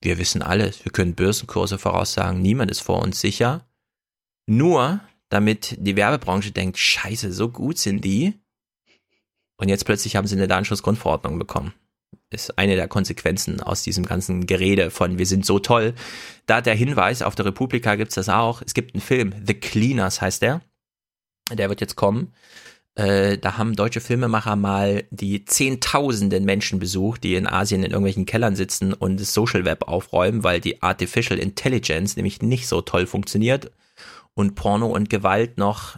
wir 0.01 0.17
wissen 0.17 0.41
alles, 0.41 0.85
wir 0.85 0.91
können 0.91 1.15
Börsenkurse 1.15 1.77
voraussagen, 1.77 2.41
niemand 2.41 2.69
ist 2.69 2.81
vor 2.81 3.01
uns 3.01 3.19
sicher. 3.19 3.66
Nur 4.47 5.01
damit 5.29 5.75
die 5.79 5.95
Werbebranche 5.95 6.51
denkt, 6.51 6.77
scheiße, 6.77 7.31
so 7.31 7.49
gut 7.49 7.77
sind 7.77 8.03
die. 8.03 8.33
Und 9.57 9.69
jetzt 9.69 9.85
plötzlich 9.85 10.15
haben 10.15 10.27
sie 10.27 10.35
eine 10.35 10.47
Datenschutzgrundverordnung 10.47 11.37
bekommen. 11.37 11.73
Ist 12.29 12.57
eine 12.57 12.75
der 12.75 12.87
Konsequenzen 12.87 13.61
aus 13.61 13.83
diesem 13.83 14.05
ganzen 14.05 14.45
Gerede 14.47 14.91
von 14.91 15.17
wir 15.17 15.25
sind 15.25 15.45
so 15.45 15.59
toll. 15.59 15.93
Da 16.45 16.61
der 16.61 16.75
Hinweis, 16.75 17.21
auf 17.21 17.35
der 17.35 17.45
Republika 17.45 17.95
gibt's 17.95 18.15
das 18.15 18.29
auch. 18.29 18.61
Es 18.65 18.73
gibt 18.73 18.93
einen 18.93 19.01
Film, 19.01 19.33
The 19.45 19.53
Cleaners 19.53 20.21
heißt 20.21 20.41
der. 20.41 20.61
Der 21.51 21.69
wird 21.69 21.81
jetzt 21.81 21.95
kommen. 21.95 22.33
Äh, 22.95 23.37
da 23.37 23.57
haben 23.57 23.75
deutsche 23.75 24.01
Filmemacher 24.01 24.55
mal 24.55 25.03
die 25.11 25.45
Zehntausenden 25.45 26.45
Menschen 26.45 26.79
besucht, 26.79 27.23
die 27.23 27.35
in 27.35 27.47
Asien 27.47 27.83
in 27.83 27.91
irgendwelchen 27.91 28.25
Kellern 28.25 28.55
sitzen 28.55 28.93
und 28.93 29.19
das 29.19 29.33
Social 29.33 29.65
Web 29.65 29.87
aufräumen, 29.87 30.43
weil 30.43 30.61
die 30.61 30.81
Artificial 30.81 31.39
Intelligence 31.39 32.15
nämlich 32.15 32.41
nicht 32.41 32.67
so 32.67 32.81
toll 32.81 33.05
funktioniert 33.05 33.71
und 34.37 34.53
Porno 34.53 34.85
und 34.85 35.09
Gewalt 35.09 35.57
noch 35.57 35.97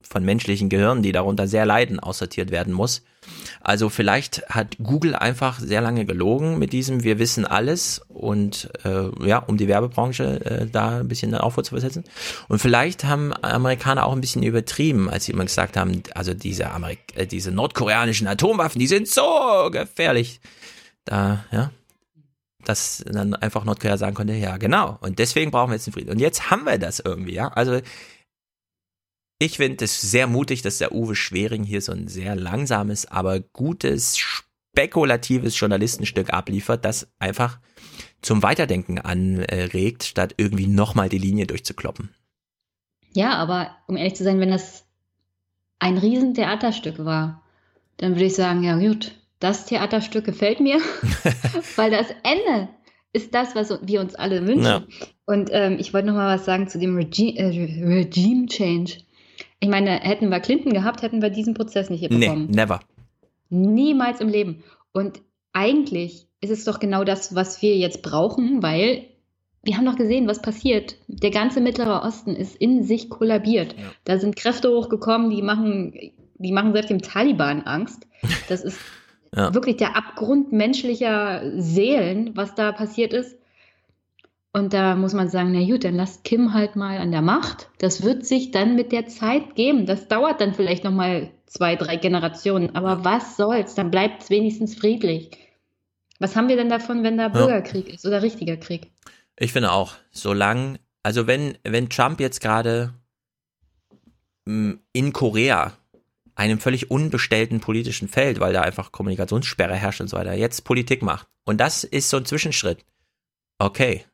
von 0.00 0.24
menschlichen 0.24 0.70
Gehirnen, 0.70 1.02
die 1.02 1.12
darunter 1.12 1.46
sehr 1.46 1.66
leiden, 1.66 2.00
aussortiert 2.00 2.50
werden 2.50 2.72
muss. 2.72 3.02
Also 3.60 3.90
vielleicht 3.90 4.48
hat 4.48 4.76
Google 4.82 5.14
einfach 5.14 5.58
sehr 5.58 5.82
lange 5.82 6.06
gelogen 6.06 6.58
mit 6.58 6.72
diesem 6.72 7.04
Wir 7.04 7.18
wissen 7.18 7.44
alles 7.44 8.00
und 8.08 8.70
äh, 8.84 9.10
ja, 9.26 9.40
um 9.40 9.58
die 9.58 9.68
Werbebranche 9.68 10.40
äh, 10.46 10.66
da 10.66 11.00
ein 11.00 11.08
bisschen 11.08 11.34
Aufruhr 11.34 11.64
zu 11.64 11.72
versetzen. 11.72 12.04
Und 12.48 12.60
vielleicht 12.60 13.04
haben 13.04 13.34
Amerikaner 13.42 14.06
auch 14.06 14.14
ein 14.14 14.22
bisschen 14.22 14.42
übertrieben, 14.42 15.10
als 15.10 15.26
sie 15.26 15.32
immer 15.32 15.44
gesagt 15.44 15.76
haben, 15.76 16.02
also 16.14 16.32
diese, 16.32 16.70
Amerik 16.70 17.00
äh, 17.14 17.26
diese 17.26 17.50
nordkoreanischen 17.50 18.26
Atomwaffen, 18.26 18.78
die 18.78 18.86
sind 18.86 19.06
so 19.06 19.68
gefährlich. 19.70 20.40
Da, 21.04 21.44
ja, 21.52 21.70
dass 22.64 23.04
dann 23.06 23.34
einfach 23.34 23.64
Nordkorea 23.64 23.96
sagen 23.96 24.14
konnte, 24.14 24.34
ja, 24.34 24.56
genau. 24.56 24.98
Und 25.00 25.18
deswegen 25.18 25.50
brauchen 25.50 25.70
wir 25.70 25.76
jetzt 25.76 25.86
den 25.86 25.92
Frieden. 25.92 26.10
Und 26.10 26.18
jetzt 26.18 26.50
haben 26.50 26.64
wir 26.64 26.78
das 26.78 27.00
irgendwie, 27.00 27.34
ja. 27.34 27.48
Also 27.48 27.80
ich 29.38 29.58
finde 29.58 29.84
es 29.84 30.00
sehr 30.00 30.26
mutig, 30.26 30.62
dass 30.62 30.78
der 30.78 30.92
Uwe 30.92 31.14
Schwering 31.14 31.62
hier 31.62 31.80
so 31.80 31.92
ein 31.92 32.08
sehr 32.08 32.34
langsames, 32.34 33.06
aber 33.06 33.40
gutes, 33.40 34.18
spekulatives 34.18 35.58
Journalistenstück 35.58 36.32
abliefert, 36.32 36.84
das 36.84 37.08
einfach 37.18 37.60
zum 38.20 38.42
Weiterdenken 38.42 38.98
anregt, 38.98 40.04
statt 40.04 40.34
irgendwie 40.36 40.66
nochmal 40.66 41.08
die 41.08 41.18
Linie 41.18 41.46
durchzukloppen. 41.46 42.10
Ja, 43.12 43.34
aber 43.34 43.76
um 43.86 43.96
ehrlich 43.96 44.16
zu 44.16 44.24
sein, 44.24 44.40
wenn 44.40 44.50
das 44.50 44.84
ein 45.78 45.98
Riesentheaterstück 45.98 47.04
war, 47.04 47.42
dann 47.96 48.12
würde 48.12 48.26
ich 48.26 48.34
sagen, 48.34 48.64
ja 48.64 48.76
gut, 48.76 49.14
das 49.40 49.66
Theaterstück 49.66 50.24
gefällt 50.24 50.60
mir, 50.60 50.78
weil 51.76 51.90
das 51.90 52.08
Ende 52.22 52.68
ist 53.12 53.34
das, 53.34 53.54
was 53.54 53.78
wir 53.82 54.00
uns 54.00 54.14
alle 54.14 54.46
wünschen. 54.46 54.64
Ja. 54.64 54.82
Und 55.26 55.50
ähm, 55.52 55.76
ich 55.78 55.94
wollte 55.94 56.08
noch 56.08 56.14
mal 56.14 56.34
was 56.34 56.44
sagen 56.44 56.68
zu 56.68 56.78
dem 56.78 56.96
Regi 56.96 57.36
äh, 57.36 57.46
Regime 57.46 58.46
Change. 58.46 58.98
Ich 59.60 59.68
meine, 59.68 59.90
hätten 59.90 60.28
wir 60.28 60.40
Clinton 60.40 60.72
gehabt, 60.72 61.02
hätten 61.02 61.22
wir 61.22 61.30
diesen 61.30 61.54
Prozess 61.54 61.90
nicht 61.90 62.00
hier 62.00 62.08
bekommen. 62.08 62.46
Nee, 62.50 62.56
never. 62.56 62.80
Niemals 63.50 64.20
im 64.20 64.28
Leben. 64.28 64.62
Und 64.92 65.20
eigentlich 65.52 66.28
ist 66.40 66.50
es 66.50 66.64
doch 66.64 66.78
genau 66.78 67.04
das, 67.04 67.34
was 67.34 67.62
wir 67.62 67.76
jetzt 67.76 68.02
brauchen, 68.02 68.62
weil 68.62 69.06
wir 69.62 69.76
haben 69.76 69.86
doch 69.86 69.96
gesehen, 69.96 70.28
was 70.28 70.40
passiert. 70.40 70.96
Der 71.08 71.30
ganze 71.30 71.60
Mittlere 71.60 72.02
Osten 72.02 72.36
ist 72.36 72.56
in 72.56 72.84
sich 72.84 73.10
kollabiert. 73.10 73.74
Ja. 73.76 73.84
Da 74.04 74.18
sind 74.18 74.36
Kräfte 74.36 74.70
hochgekommen, 74.70 75.30
die 75.30 75.42
machen, 75.42 75.92
die 76.36 76.52
machen 76.52 76.72
selbst 76.72 76.90
dem 76.90 77.02
Taliban 77.02 77.62
Angst. 77.62 78.06
Das 78.48 78.62
ist 78.62 78.78
ja. 79.34 79.54
wirklich 79.54 79.76
der 79.76 79.96
Abgrund 79.96 80.52
menschlicher 80.52 81.42
Seelen, 81.60 82.36
was 82.36 82.54
da 82.54 82.72
passiert 82.72 83.12
ist. 83.12 83.36
Und 84.52 84.72
da 84.72 84.96
muss 84.96 85.12
man 85.12 85.28
sagen, 85.28 85.52
na 85.52 85.64
gut, 85.64 85.84
dann 85.84 85.94
lasst 85.94 86.24
Kim 86.24 86.54
halt 86.54 86.74
mal 86.74 86.98
an 86.98 87.12
der 87.12 87.22
Macht. 87.22 87.68
Das 87.78 88.02
wird 88.02 88.24
sich 88.26 88.50
dann 88.50 88.74
mit 88.74 88.92
der 88.92 89.06
Zeit 89.06 89.54
geben. 89.54 89.86
Das 89.86 90.08
dauert 90.08 90.40
dann 90.40 90.54
vielleicht 90.54 90.84
noch 90.84 90.90
mal 90.90 91.30
zwei, 91.46 91.76
drei 91.76 91.96
Generationen. 91.96 92.74
Aber 92.74 93.04
was 93.04 93.36
soll's? 93.36 93.74
Dann 93.74 93.90
bleibt 93.90 94.22
es 94.22 94.30
wenigstens 94.30 94.74
friedlich. 94.74 95.30
Was 96.18 96.34
haben 96.34 96.48
wir 96.48 96.56
denn 96.56 96.70
davon, 96.70 97.04
wenn 97.04 97.18
da 97.18 97.28
Bürgerkrieg 97.28 97.88
ja. 97.88 97.94
ist 97.94 98.06
oder 98.06 98.22
richtiger 98.22 98.56
Krieg? 98.56 98.90
Ich 99.38 99.52
finde 99.52 99.70
auch, 99.70 99.94
solange, 100.10 100.80
also 101.02 101.26
wenn, 101.26 101.56
wenn 101.62 101.88
Trump 101.88 102.18
jetzt 102.18 102.40
gerade 102.40 102.92
mm, 104.46 104.72
in 104.92 105.12
Korea 105.12 105.74
einem 106.38 106.60
völlig 106.60 106.90
unbestellten 106.90 107.60
politischen 107.60 108.08
Feld, 108.08 108.40
weil 108.40 108.52
da 108.52 108.62
einfach 108.62 108.92
Kommunikationssperre 108.92 109.74
herrscht 109.74 110.00
und 110.00 110.08
so 110.08 110.16
weiter, 110.16 110.32
jetzt 110.34 110.64
Politik 110.64 111.02
macht. 111.02 111.26
Und 111.44 111.58
das 111.58 111.84
ist 111.84 112.08
so 112.10 112.16
ein 112.16 112.24
Zwischenschritt. 112.24 112.84
Okay, 113.58 114.04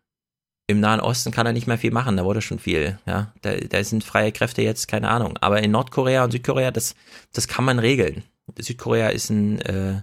im 0.67 0.81
Nahen 0.81 1.01
Osten 1.01 1.31
kann 1.31 1.47
er 1.47 1.53
nicht 1.53 1.67
mehr 1.67 1.77
viel 1.77 1.91
machen, 1.91 2.17
da 2.17 2.25
wurde 2.25 2.41
schon 2.41 2.59
viel, 2.59 2.99
ja. 3.07 3.35
Da, 3.43 3.55
da 3.57 3.85
sind 3.85 4.03
freie 4.03 4.33
Kräfte 4.33 4.63
jetzt, 4.63 4.89
keine 4.89 5.11
Ahnung. 5.11 5.37
Aber 5.43 5.63
in 5.63 5.71
Nordkorea 5.71 6.25
und 6.25 6.31
Südkorea, 6.31 6.71
das, 6.71 6.95
das 7.33 7.47
kann 7.47 7.67
man 7.67 7.79
regeln. 7.79 8.25
Südkorea 8.59 9.09
ist 9.09 9.29
ein 9.29 9.61
äh, 9.61 10.03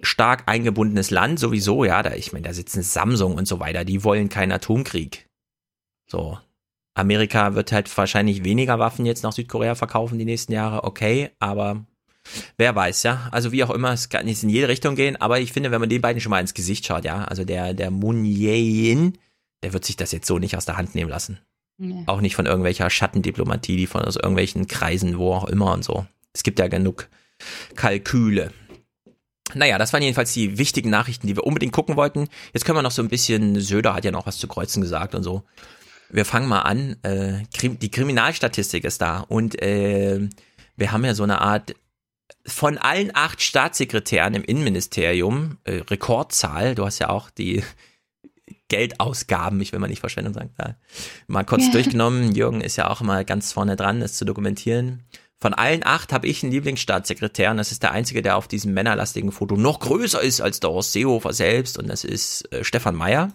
stark 0.00 0.44
eingebundenes 0.46 1.10
Land 1.10 1.40
sowieso, 1.40 1.84
ja. 1.84 2.04
Da, 2.04 2.14
ich 2.14 2.32
meine, 2.32 2.46
da 2.46 2.54
sitzen 2.54 2.82
Samsung 2.82 3.34
und 3.34 3.48
so 3.48 3.58
weiter, 3.58 3.84
die 3.84 4.04
wollen 4.04 4.28
keinen 4.28 4.52
Atomkrieg. 4.52 5.28
So. 6.06 6.38
Amerika 6.96 7.54
wird 7.54 7.72
halt 7.72 7.96
wahrscheinlich 7.96 8.42
weniger 8.44 8.78
Waffen 8.78 9.06
jetzt 9.06 9.22
nach 9.22 9.32
Südkorea 9.32 9.74
verkaufen 9.74 10.18
die 10.18 10.24
nächsten 10.24 10.52
Jahre, 10.52 10.84
okay, 10.84 11.30
aber 11.38 11.84
Wer 12.56 12.74
weiß, 12.74 13.04
ja. 13.04 13.28
Also 13.30 13.52
wie 13.52 13.62
auch 13.64 13.70
immer, 13.70 13.92
es 13.92 14.08
kann 14.08 14.26
jetzt 14.28 14.42
in 14.42 14.48
jede 14.48 14.68
Richtung 14.68 14.96
gehen, 14.96 15.16
aber 15.16 15.38
ich 15.38 15.52
finde, 15.52 15.70
wenn 15.70 15.80
man 15.80 15.88
den 15.88 16.00
beiden 16.00 16.20
schon 16.20 16.30
mal 16.30 16.40
ins 16.40 16.54
Gesicht 16.54 16.86
schaut, 16.86 17.04
ja, 17.04 17.24
also 17.24 17.44
der, 17.44 17.74
der 17.74 17.90
Moon 17.90 18.24
Jae-in, 18.24 19.18
der 19.62 19.72
wird 19.72 19.84
sich 19.84 19.96
das 19.96 20.12
jetzt 20.12 20.26
so 20.26 20.38
nicht 20.38 20.56
aus 20.56 20.64
der 20.64 20.76
Hand 20.76 20.94
nehmen 20.94 21.10
lassen. 21.10 21.38
Nee. 21.78 22.04
Auch 22.06 22.20
nicht 22.20 22.36
von 22.36 22.46
irgendwelcher 22.46 22.88
Schattendiplomatie, 22.88 23.76
die 23.76 23.86
von 23.86 24.02
aus 24.02 24.16
irgendwelchen 24.16 24.66
Kreisen, 24.66 25.18
wo 25.18 25.34
auch 25.34 25.44
immer 25.44 25.72
und 25.72 25.84
so. 25.84 26.06
Es 26.32 26.42
gibt 26.42 26.58
ja 26.58 26.68
genug 26.68 27.08
Kalküle. 27.74 28.52
Naja, 29.54 29.78
das 29.78 29.92
waren 29.92 30.02
jedenfalls 30.02 30.32
die 30.32 30.58
wichtigen 30.58 30.90
Nachrichten, 30.90 31.26
die 31.26 31.36
wir 31.36 31.44
unbedingt 31.44 31.72
gucken 31.72 31.96
wollten. 31.96 32.28
Jetzt 32.52 32.64
können 32.64 32.78
wir 32.78 32.82
noch 32.82 32.90
so 32.90 33.02
ein 33.02 33.08
bisschen, 33.08 33.60
Söder 33.60 33.94
hat 33.94 34.04
ja 34.04 34.10
noch 34.10 34.26
was 34.26 34.38
zu 34.38 34.48
Kreuzen 34.48 34.80
gesagt 34.80 35.14
und 35.14 35.22
so. 35.22 35.44
Wir 36.10 36.24
fangen 36.24 36.48
mal 36.48 36.62
an. 36.62 36.96
Äh, 37.02 37.42
die 37.62 37.90
Kriminalstatistik 37.90 38.84
ist 38.84 39.02
da 39.02 39.20
und 39.20 39.60
äh, 39.62 40.28
wir 40.76 40.92
haben 40.92 41.04
ja 41.04 41.14
so 41.14 41.22
eine 41.22 41.40
Art 41.40 41.74
von 42.46 42.78
allen 42.78 43.10
acht 43.14 43.42
Staatssekretären 43.42 44.34
im 44.34 44.44
Innenministerium, 44.44 45.58
äh, 45.64 45.82
Rekordzahl, 45.88 46.74
du 46.74 46.84
hast 46.84 46.98
ja 47.00 47.08
auch 47.08 47.30
die 47.30 47.62
Geldausgaben, 48.68 49.60
ich 49.60 49.72
will 49.72 49.78
mal 49.78 49.88
nicht 49.88 50.00
Verschwendung 50.00 50.34
sagen, 50.34 50.50
da 50.56 50.76
mal 51.26 51.44
kurz 51.44 51.66
Ja. 51.66 51.72
durchgenommen. 51.72 52.34
Jürgen 52.34 52.60
ist 52.60 52.76
ja 52.76 52.90
auch 52.90 53.00
immer 53.00 53.22
ganz 53.24 53.52
vorne 53.52 53.76
dran, 53.76 54.00
das 54.00 54.14
zu 54.14 54.24
dokumentieren. 54.24 55.04
Von 55.38 55.54
allen 55.54 55.84
acht 55.84 56.12
habe 56.12 56.26
ich 56.26 56.42
einen 56.42 56.52
Lieblingsstaatssekretär 56.52 57.50
und 57.50 57.58
das 57.58 57.70
ist 57.70 57.82
der 57.82 57.92
einzige, 57.92 58.22
der 58.22 58.36
auf 58.36 58.48
diesem 58.48 58.72
männerlastigen 58.74 59.32
Foto 59.32 59.56
noch 59.56 59.80
größer 59.80 60.20
ist 60.20 60.40
als 60.40 60.60
der 60.60 60.70
Horst 60.70 60.92
Seehofer 60.92 61.32
selbst 61.32 61.78
und 61.78 61.88
das 61.88 62.04
ist 62.04 62.50
äh, 62.52 62.64
Stefan 62.64 62.94
Meyer, 62.96 63.32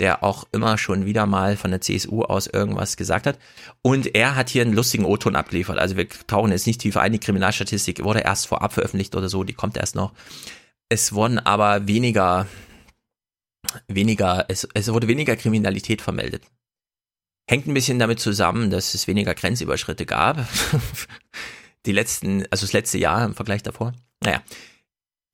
der 0.00 0.22
auch 0.22 0.44
immer 0.52 0.78
schon 0.78 1.06
wieder 1.06 1.26
mal 1.26 1.56
von 1.56 1.70
der 1.70 1.80
CSU 1.80 2.22
aus 2.22 2.46
irgendwas 2.46 2.96
gesagt 2.96 3.26
hat. 3.26 3.38
Und 3.82 4.14
er 4.14 4.34
hat 4.34 4.48
hier 4.50 4.62
einen 4.62 4.72
lustigen 4.72 5.04
O-Ton 5.04 5.36
abgeliefert. 5.36 5.78
Also 5.78 5.96
wir 5.96 6.08
tauchen 6.08 6.50
jetzt 6.50 6.66
nicht 6.66 6.80
tiefer 6.80 7.00
ein, 7.00 7.12
die 7.12 7.20
Kriminalstatistik 7.20 8.02
wurde 8.02 8.20
erst 8.20 8.46
vorab 8.46 8.72
veröffentlicht 8.72 9.14
oder 9.14 9.28
so, 9.28 9.44
die 9.44 9.52
kommt 9.52 9.76
erst 9.76 9.94
noch. 9.94 10.12
Es 10.88 11.12
wurden 11.12 11.38
aber 11.38 11.86
weniger, 11.86 12.46
weniger, 13.88 14.46
es, 14.48 14.66
es 14.74 14.92
wurde 14.92 15.08
weniger 15.08 15.36
Kriminalität 15.36 16.02
vermeldet. 16.02 16.44
Hängt 17.48 17.66
ein 17.66 17.74
bisschen 17.74 17.98
damit 17.98 18.20
zusammen, 18.20 18.70
dass 18.70 18.94
es 18.94 19.06
weniger 19.06 19.34
Grenzüberschritte 19.34 20.06
gab. 20.06 20.46
Die 21.86 21.92
letzten, 21.92 22.44
also 22.50 22.64
das 22.64 22.72
letzte 22.72 22.98
Jahr 22.98 23.24
im 23.24 23.34
Vergleich 23.34 23.62
davor. 23.62 23.92
Naja. 24.22 24.42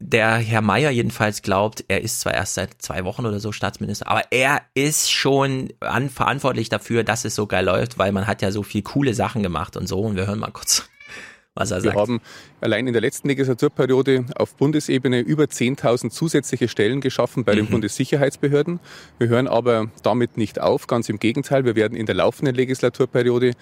Der 0.01 0.37
Herr 0.37 0.61
Meier 0.63 0.91
jedenfalls 0.91 1.43
glaubt, 1.43 1.85
er 1.89 2.03
ist 2.03 2.21
zwar 2.21 2.33
erst 2.33 2.55
seit 2.55 2.81
zwei 2.81 3.05
Wochen 3.05 3.27
oder 3.27 3.41
so 3.41 3.51
Staatsminister, 3.51 4.07
aber 4.07 4.23
er 4.31 4.63
ist 4.75 5.11
schon 5.11 5.71
an, 5.81 6.09
verantwortlich 6.09 6.69
dafür, 6.69 7.03
dass 7.03 7.25
es 7.25 7.35
so 7.35 7.47
geil 7.49 7.65
läuft, 7.65 7.99
weil 7.99 8.13
man 8.13 8.29
hat 8.29 8.41
ja 8.41 8.53
so 8.53 8.63
viel 8.63 8.83
coole 8.83 9.13
Sachen 9.15 9.43
gemacht 9.43 9.77
und 9.77 9.89
so. 9.89 9.99
Und 10.01 10.15
wir 10.15 10.29
hören 10.29 10.39
mal 10.39 10.53
kurz, 10.53 10.89
was 11.55 11.73
er 11.73 11.79
Wir 11.79 11.91
sagt. 11.91 11.97
haben 11.97 12.21
allein 12.61 12.87
in 12.87 12.93
der 12.93 13.03
letzten 13.03 13.27
Legislaturperiode 13.27 14.27
auf 14.37 14.55
Bundesebene 14.55 15.19
über 15.19 15.45
10.000 15.45 16.11
zusätzliche 16.11 16.69
Stellen 16.69 17.01
geschaffen 17.01 17.43
bei 17.45 17.57
den 17.57 17.65
Mhm. 17.65 17.71
Bundessicherheitsbehörden. 17.71 18.79
Wir 19.19 19.27
hören 19.27 19.49
aber 19.49 19.91
damit 20.05 20.37
nicht 20.37 20.61
auf, 20.61 20.87
ganz 20.87 21.09
im 21.09 21.19
Gegenteil. 21.19 21.65
Wir 21.65 21.75
werden 21.75 21.97
in 21.97 22.07
der 22.07 22.15
laufenden 22.15 22.55
Legislaturperiode 22.55 23.55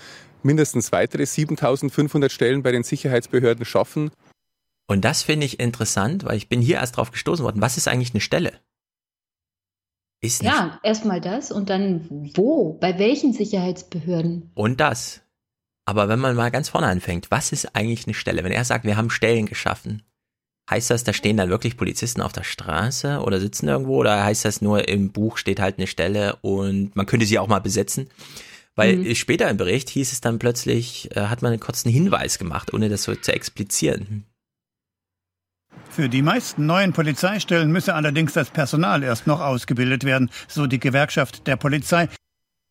mindestens 0.43 0.93
weitere 0.93 1.23
7.500 1.23 2.29
Stellen 2.29 2.63
bei 2.63 2.73
den 2.73 2.83
Sicherheitsbehörden 2.83 3.65
schaffen. 3.65 4.11
Und 4.87 5.05
das 5.05 5.23
finde 5.23 5.47
ich 5.47 5.59
interessant, 5.59 6.25
weil 6.25 6.37
ich 6.37 6.49
bin 6.49 6.61
hier 6.61 6.77
erst 6.77 6.97
drauf 6.97 7.11
gestoßen 7.11 7.45
worden. 7.45 7.61
Was 7.61 7.77
ist 7.77 7.89
eigentlich 7.89 8.13
eine 8.13 8.21
Stelle? 8.21 8.53
Ist 10.21 10.43
nicht. 10.43 10.53
Ja, 10.53 10.81
erstmal 10.83 11.21
das 11.21 11.51
und 11.53 11.69
dann 11.71 12.33
wo? 12.35 12.75
Bei 12.75 12.99
welchen 12.99 13.33
Sicherheitsbehörden? 13.33 14.51
Und 14.55 14.81
das. 14.81 15.23
Aber 15.85 16.09
wenn 16.09 16.19
man 16.19 16.35
mal 16.35 16.51
ganz 16.51 16.69
vorne 16.69 16.87
anfängt, 16.89 17.31
was 17.31 17.53
ist 17.53 17.77
eigentlich 17.77 18.07
eine 18.07 18.15
Stelle? 18.15 18.43
Wenn 18.43 18.53
er 18.53 18.65
sagt, 18.65 18.85
wir 18.85 18.97
haben 18.97 19.11
Stellen 19.11 19.47
geschaffen, 19.47 20.03
heißt 20.71 20.91
das, 20.91 21.05
da 21.05 21.13
stehen 21.13 21.37
dann 21.37 21.49
wirklich 21.51 21.77
Polizisten 21.77 22.23
auf 22.23 22.33
der 22.33 22.43
Straße 22.43 23.21
oder 23.21 23.39
sitzen 23.41 23.69
irgendwo? 23.69 23.97
Oder 23.99 24.25
heißt 24.25 24.45
das 24.45 24.61
nur, 24.63 24.89
im 24.89 25.13
Buch 25.13 25.37
steht 25.37 25.61
halt 25.61 25.79
eine 25.79 25.87
Stelle 25.87 26.37
und 26.43 26.97
man 26.97 27.07
könnte 27.07 27.27
sie 27.27 27.39
auch 27.39 27.47
mal 27.47 27.61
besetzen? 27.61 28.09
Weil 28.75 28.97
Mhm. 28.97 29.15
später 29.15 29.49
im 29.49 29.57
Bericht 29.57 29.89
hieß 29.91 30.13
es 30.13 30.21
dann 30.21 30.39
plötzlich, 30.39 31.15
äh, 31.17 31.27
hat 31.27 31.43
man 31.43 31.53
einen 31.53 31.61
kurzen 31.61 31.91
Hinweis 31.91 32.39
gemacht, 32.39 32.75
ohne 32.75 32.89
das 32.89 33.05
so 33.05 33.15
zu 33.15 33.33
explizieren. 33.33 34.25
Für 35.91 36.09
die 36.09 36.23
meisten 36.23 36.67
neuen 36.67 36.93
Polizeistellen 36.93 37.73
müsse 37.73 37.95
allerdings 37.95 38.33
das 38.35 38.51
Personal 38.51 39.03
erst 39.03 39.27
noch 39.27 39.41
ausgebildet 39.41 40.05
werden, 40.05 40.31
so 40.49 40.67
die 40.67 40.81
Gewerkschaft 40.81 41.47
der 41.47 41.57
Polizei. 41.57 42.09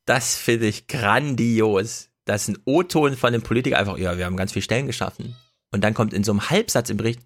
Das 0.06 0.36
finde 0.36 0.68
ich 0.68 0.88
grandios. 0.88 2.10
Das 2.26 2.44
ist 2.44 2.50
ein 2.50 2.62
O-Ton 2.66 3.16
von 3.16 3.34
einem 3.34 3.42
Politiker 3.42 3.78
einfach, 3.78 3.98
ja, 3.98 4.18
wir 4.18 4.26
haben 4.26 4.38
ganz 4.38 4.54
viele 4.54 4.64
Stellen 4.64 4.88
geschaffen. 4.88 5.36
Und 5.72 5.84
dann 5.84 5.94
kommt 5.94 6.14
in 6.14 6.24
so 6.24 6.32
einem 6.32 6.50
Halbsatz 6.50 6.90
im 6.90 6.98
Bericht, 6.98 7.22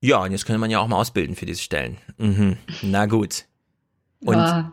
ja, 0.00 0.20
und 0.22 0.32
jetzt 0.32 0.46
könnte 0.46 0.58
man 0.58 0.70
ja 0.70 0.80
auch 0.80 0.88
mal 0.88 0.96
ausbilden 0.96 1.36
für 1.36 1.46
diese 1.46 1.62
Stellen. 1.62 1.96
Mhm. 2.18 2.56
Na 2.82 3.06
gut. 3.06 3.44
Und 4.24 4.34
Boah, 4.34 4.72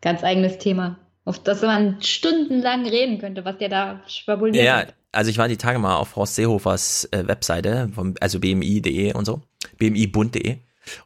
ganz 0.00 0.24
eigenes 0.24 0.58
Thema, 0.58 0.98
auf 1.24 1.42
das 1.42 1.62
man 1.62 2.02
stundenlang 2.02 2.84
reden 2.86 3.18
könnte, 3.18 3.44
was 3.44 3.58
der 3.58 3.68
da 3.68 4.02
schwabuliert 4.08 4.64
ja, 4.64 4.78
hat. 4.78 4.94
also 5.12 5.30
ich 5.30 5.38
war 5.38 5.46
die 5.46 5.56
Tage 5.56 5.78
mal 5.78 5.96
auf 5.96 6.16
Horst 6.16 6.34
Seehofers 6.34 7.08
äh, 7.12 7.26
Webseite, 7.26 7.88
vom, 7.94 8.14
also 8.20 8.40
bmi.de 8.40 9.12
und 9.14 9.24
so, 9.24 9.42
bmibund.de. 9.78 10.58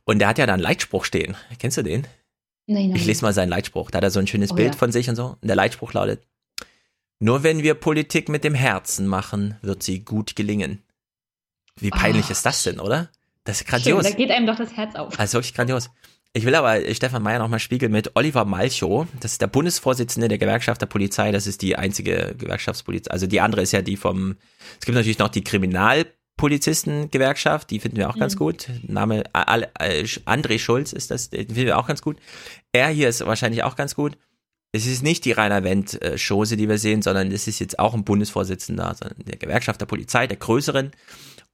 Und 0.05 0.19
der 0.19 0.28
hat 0.28 0.39
ja 0.39 0.47
da 0.47 0.55
einen 0.55 0.62
Leitspruch 0.62 1.05
stehen. 1.05 1.37
Kennst 1.59 1.77
du 1.77 1.83
den? 1.83 2.07
Nein, 2.67 2.89
nein. 2.89 2.97
Ich 2.97 3.07
lese 3.07 3.25
mal 3.25 3.33
seinen 3.33 3.49
Leitspruch. 3.49 3.91
Da 3.91 3.99
hat 3.99 4.05
er 4.05 4.11
so 4.11 4.20
ein 4.20 4.27
schönes 4.27 4.51
Oh, 4.53 4.55
Bild 4.55 4.75
ja. 4.75 4.78
von 4.78 4.93
sich 4.93 5.09
und 5.09 5.17
so. 5.17 5.37
Und 5.41 5.49
der 5.49 5.57
Leitspruch 5.57 5.93
lautet, 5.93 6.23
nur 7.20 7.43
wenn 7.43 7.62
wir 7.62 7.75
Politik 7.75 8.28
mit 8.28 8.45
dem 8.45 8.55
Herzen 8.55 9.07
machen, 9.07 9.57
wird 9.62 9.83
sie 9.83 10.05
gut 10.05 10.37
gelingen. 10.37 10.83
Wie 11.81 11.91
peinlich 11.91 12.27
Oh. 12.28 12.33
ist 12.33 12.45
das 12.45 12.62
denn, 12.65 12.81
oder? 12.81 13.09
Das 13.45 13.61
ist 13.61 13.69
Schön, 13.69 13.70
grandios. 13.70 14.03
da 14.05 14.11
geht 14.11 14.31
einem 14.31 14.47
doch 14.47 14.57
das 14.57 14.77
Herz 14.77 14.95
auf. 14.97 15.19
Also 15.19 15.39
wirklich 15.39 15.55
grandios. 15.55 15.91
Ich 16.35 16.45
will 16.45 16.55
aber 16.55 16.78
Stefan 16.95 17.23
Meyer 17.23 17.39
nochmal 17.39 17.59
spiegeln 17.59 17.91
mit 17.91 18.15
Oliver 18.15 18.45
Malchow. 18.45 19.07
Das 19.20 19.33
ist 19.33 19.41
der 19.41 19.47
Bundesvorsitzende 19.47 20.28
der 20.28 20.37
Gewerkschaft 20.39 20.81
der 20.83 20.87
Polizei. 20.87 21.33
Das 21.33 21.47
ist 21.47 21.62
die 21.62 21.77
einzige 21.77 22.35
Gewerkschaftspolizei. 22.37 23.11
Also 23.11 23.27
die 23.27 23.41
andere 23.41 23.62
ist 23.62 23.73
ja 23.73 23.81
die 23.81 23.97
vom, 23.97 24.37
es 24.78 24.85
gibt 24.85 24.95
natürlich 24.95 25.19
noch 25.19 25.28
die 25.31 25.43
Kriminalpolizisten-Gewerkschaft. 26.39 27.70
Die 27.70 27.81
finden 27.81 27.97
wir 27.99 28.10
auch 28.10 28.17
ganz 28.18 28.34
Mhm. 28.34 28.39
gut. 28.39 28.68
Name, 28.83 29.25
äh, 29.34 30.05
André 30.26 30.58
Schulz 30.58 30.92
ist 30.92 31.10
das, 31.10 31.31
den 31.31 31.47
finden 31.47 31.67
wir 31.67 31.78
auch 31.78 31.86
ganz 31.86 32.02
gut. 32.02 32.17
Er 32.73 32.89
hier 32.89 33.08
ist 33.08 33.25
wahrscheinlich 33.26 33.65
auch 33.65 33.76
ganz 33.76 33.94
gut. 33.94 34.17
Es 34.73 34.86
ist 34.86 35.02
nicht 35.02 35.25
die 35.25 35.33
Rainer 35.33 35.65
Wendt-Chose, 35.65 36.57
die 36.57 36.68
wir 36.68 36.78
sehen, 36.78 37.00
sondern 37.02 37.33
es 37.33 37.49
ist 37.49 37.58
jetzt 37.58 37.78
auch 37.78 37.94
ein 37.94 38.05
Bundesvorsitzender 38.05 38.94
sondern 38.99 39.25
der 39.25 39.39
Gewerkschaft 39.39 39.81
der 39.81 39.86
Polizei, 39.86 40.26
der 40.26 40.36
größeren. 40.36 40.91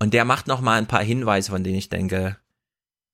Und 0.00 0.14
der 0.14 0.24
macht 0.24 0.48
noch 0.48 0.60
mal 0.60 0.78
ein 0.78 0.88
paar 0.88 1.02
Hinweise, 1.04 1.52
von 1.52 1.62
denen 1.62 1.76
ich 1.78 1.88
denke, 1.88 2.36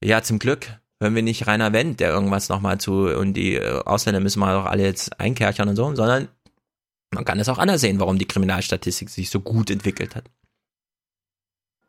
ja, 0.03 0.23
zum 0.23 0.39
Glück 0.39 0.67
hören 1.03 1.15
wir 1.15 1.23
nicht 1.23 1.47
Rainer 1.47 1.73
Wendt, 1.75 2.01
der 2.01 2.11
irgendwas 2.11 2.49
noch 2.49 2.61
mal 2.61 2.79
zu 2.81 3.09
und 3.15 3.35
die 3.35 3.57
äh, 3.57 3.83
Ausländer 3.85 4.21
müssen 4.21 4.41
wir 4.41 4.55
doch 4.55 4.65
alle 4.65 4.85
jetzt 4.85 5.21
einkerchern 5.21 5.69
und 5.69 5.77
so, 5.77 5.95
sondern 5.95 6.29
man 7.15 7.25
kann 7.27 7.39
es 7.39 7.49
auch 7.51 7.59
anders 7.59 7.83
sehen, 7.83 8.01
warum 8.01 8.19
die 8.19 8.27
Kriminalstatistik 8.27 9.11
sich 9.11 9.29
so 9.31 9.41
gut 9.41 9.71
entwickelt 9.71 10.17
hat. 10.17 10.25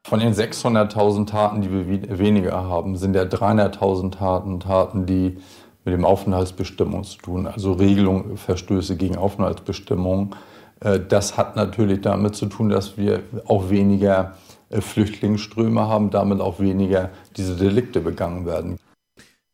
Von 0.07 0.19
den 0.19 0.33
600.000 0.33 1.27
Taten, 1.27 1.61
die 1.61 1.71
wir 1.71 1.87
we- 1.87 2.19
weniger 2.19 2.63
haben, 2.63 2.97
sind 2.97 3.15
ja 3.15 3.23
300.000 3.25 4.11
Taten 4.11 4.59
Taten, 4.59 5.05
die 5.05 5.37
mit 5.85 5.93
dem 5.93 6.05
Aufenthaltsbestimmung 6.05 7.03
zu 7.03 7.17
tun, 7.17 7.47
also 7.47 7.73
Regelungen, 7.73 8.37
Verstöße 8.37 8.97
gegen 8.97 9.15
Aufenthaltsbestimmungen. 9.17 10.35
Äh, 10.79 10.99
Das 10.99 11.37
hat 11.37 11.55
natürlich 11.55 12.01
damit 12.01 12.35
zu 12.35 12.47
tun, 12.47 12.69
dass 12.69 12.97
wir 12.97 13.23
auch 13.47 13.69
weniger 13.69 14.35
äh, 14.69 14.81
Flüchtlingsströme 14.81 15.87
haben, 15.87 16.09
damit 16.09 16.41
auch 16.41 16.59
weniger 16.59 17.09
diese 17.37 17.55
Delikte 17.55 17.99
begangen 18.01 18.45
werden. 18.45 18.77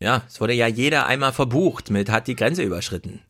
Ja, 0.01 0.21
es 0.27 0.39
wurde 0.39 0.53
ja 0.53 0.67
jeder 0.67 1.07
einmal 1.07 1.33
verbucht 1.33 1.89
mit 1.91 2.09
hat 2.11 2.27
die 2.27 2.35
Grenze 2.35 2.63
überschritten. 2.63 3.21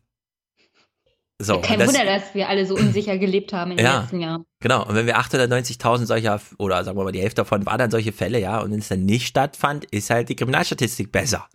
So, 1.39 1.61
Kein 1.61 1.77
das- 1.77 1.89
Wunder, 1.89 2.03
dass 2.05 2.33
wir 2.33 2.49
alle 2.49 2.65
so 2.65 2.75
unsicher 2.75 3.17
gelebt 3.19 3.53
haben 3.53 3.71
in 3.71 3.77
den 3.77 3.85
Ja. 3.85 4.01
letzten 4.01 4.19
Jahren. 4.19 4.45
Genau, 4.59 4.85
und 4.87 4.95
wenn 4.95 5.05
wir 5.05 5.17
890.000 5.19 6.07
solcher, 6.07 6.41
oder 6.57 6.83
sagen 6.83 6.97
wir 6.97 7.03
mal, 7.03 7.11
die 7.11 7.21
Hälfte 7.21 7.41
davon 7.41 7.65
waren 7.65 7.77
dann 7.77 7.91
solche 7.91 8.11
Fälle, 8.11 8.39
ja, 8.39 8.59
und 8.59 8.71
wenn 8.71 8.79
es 8.79 8.87
dann 8.87 9.05
nicht 9.05 9.27
stattfand, 9.27 9.85
ist 9.85 10.09
halt 10.09 10.29
die 10.29 10.35
Kriminalstatistik 10.35 11.11
besser. 11.11 11.47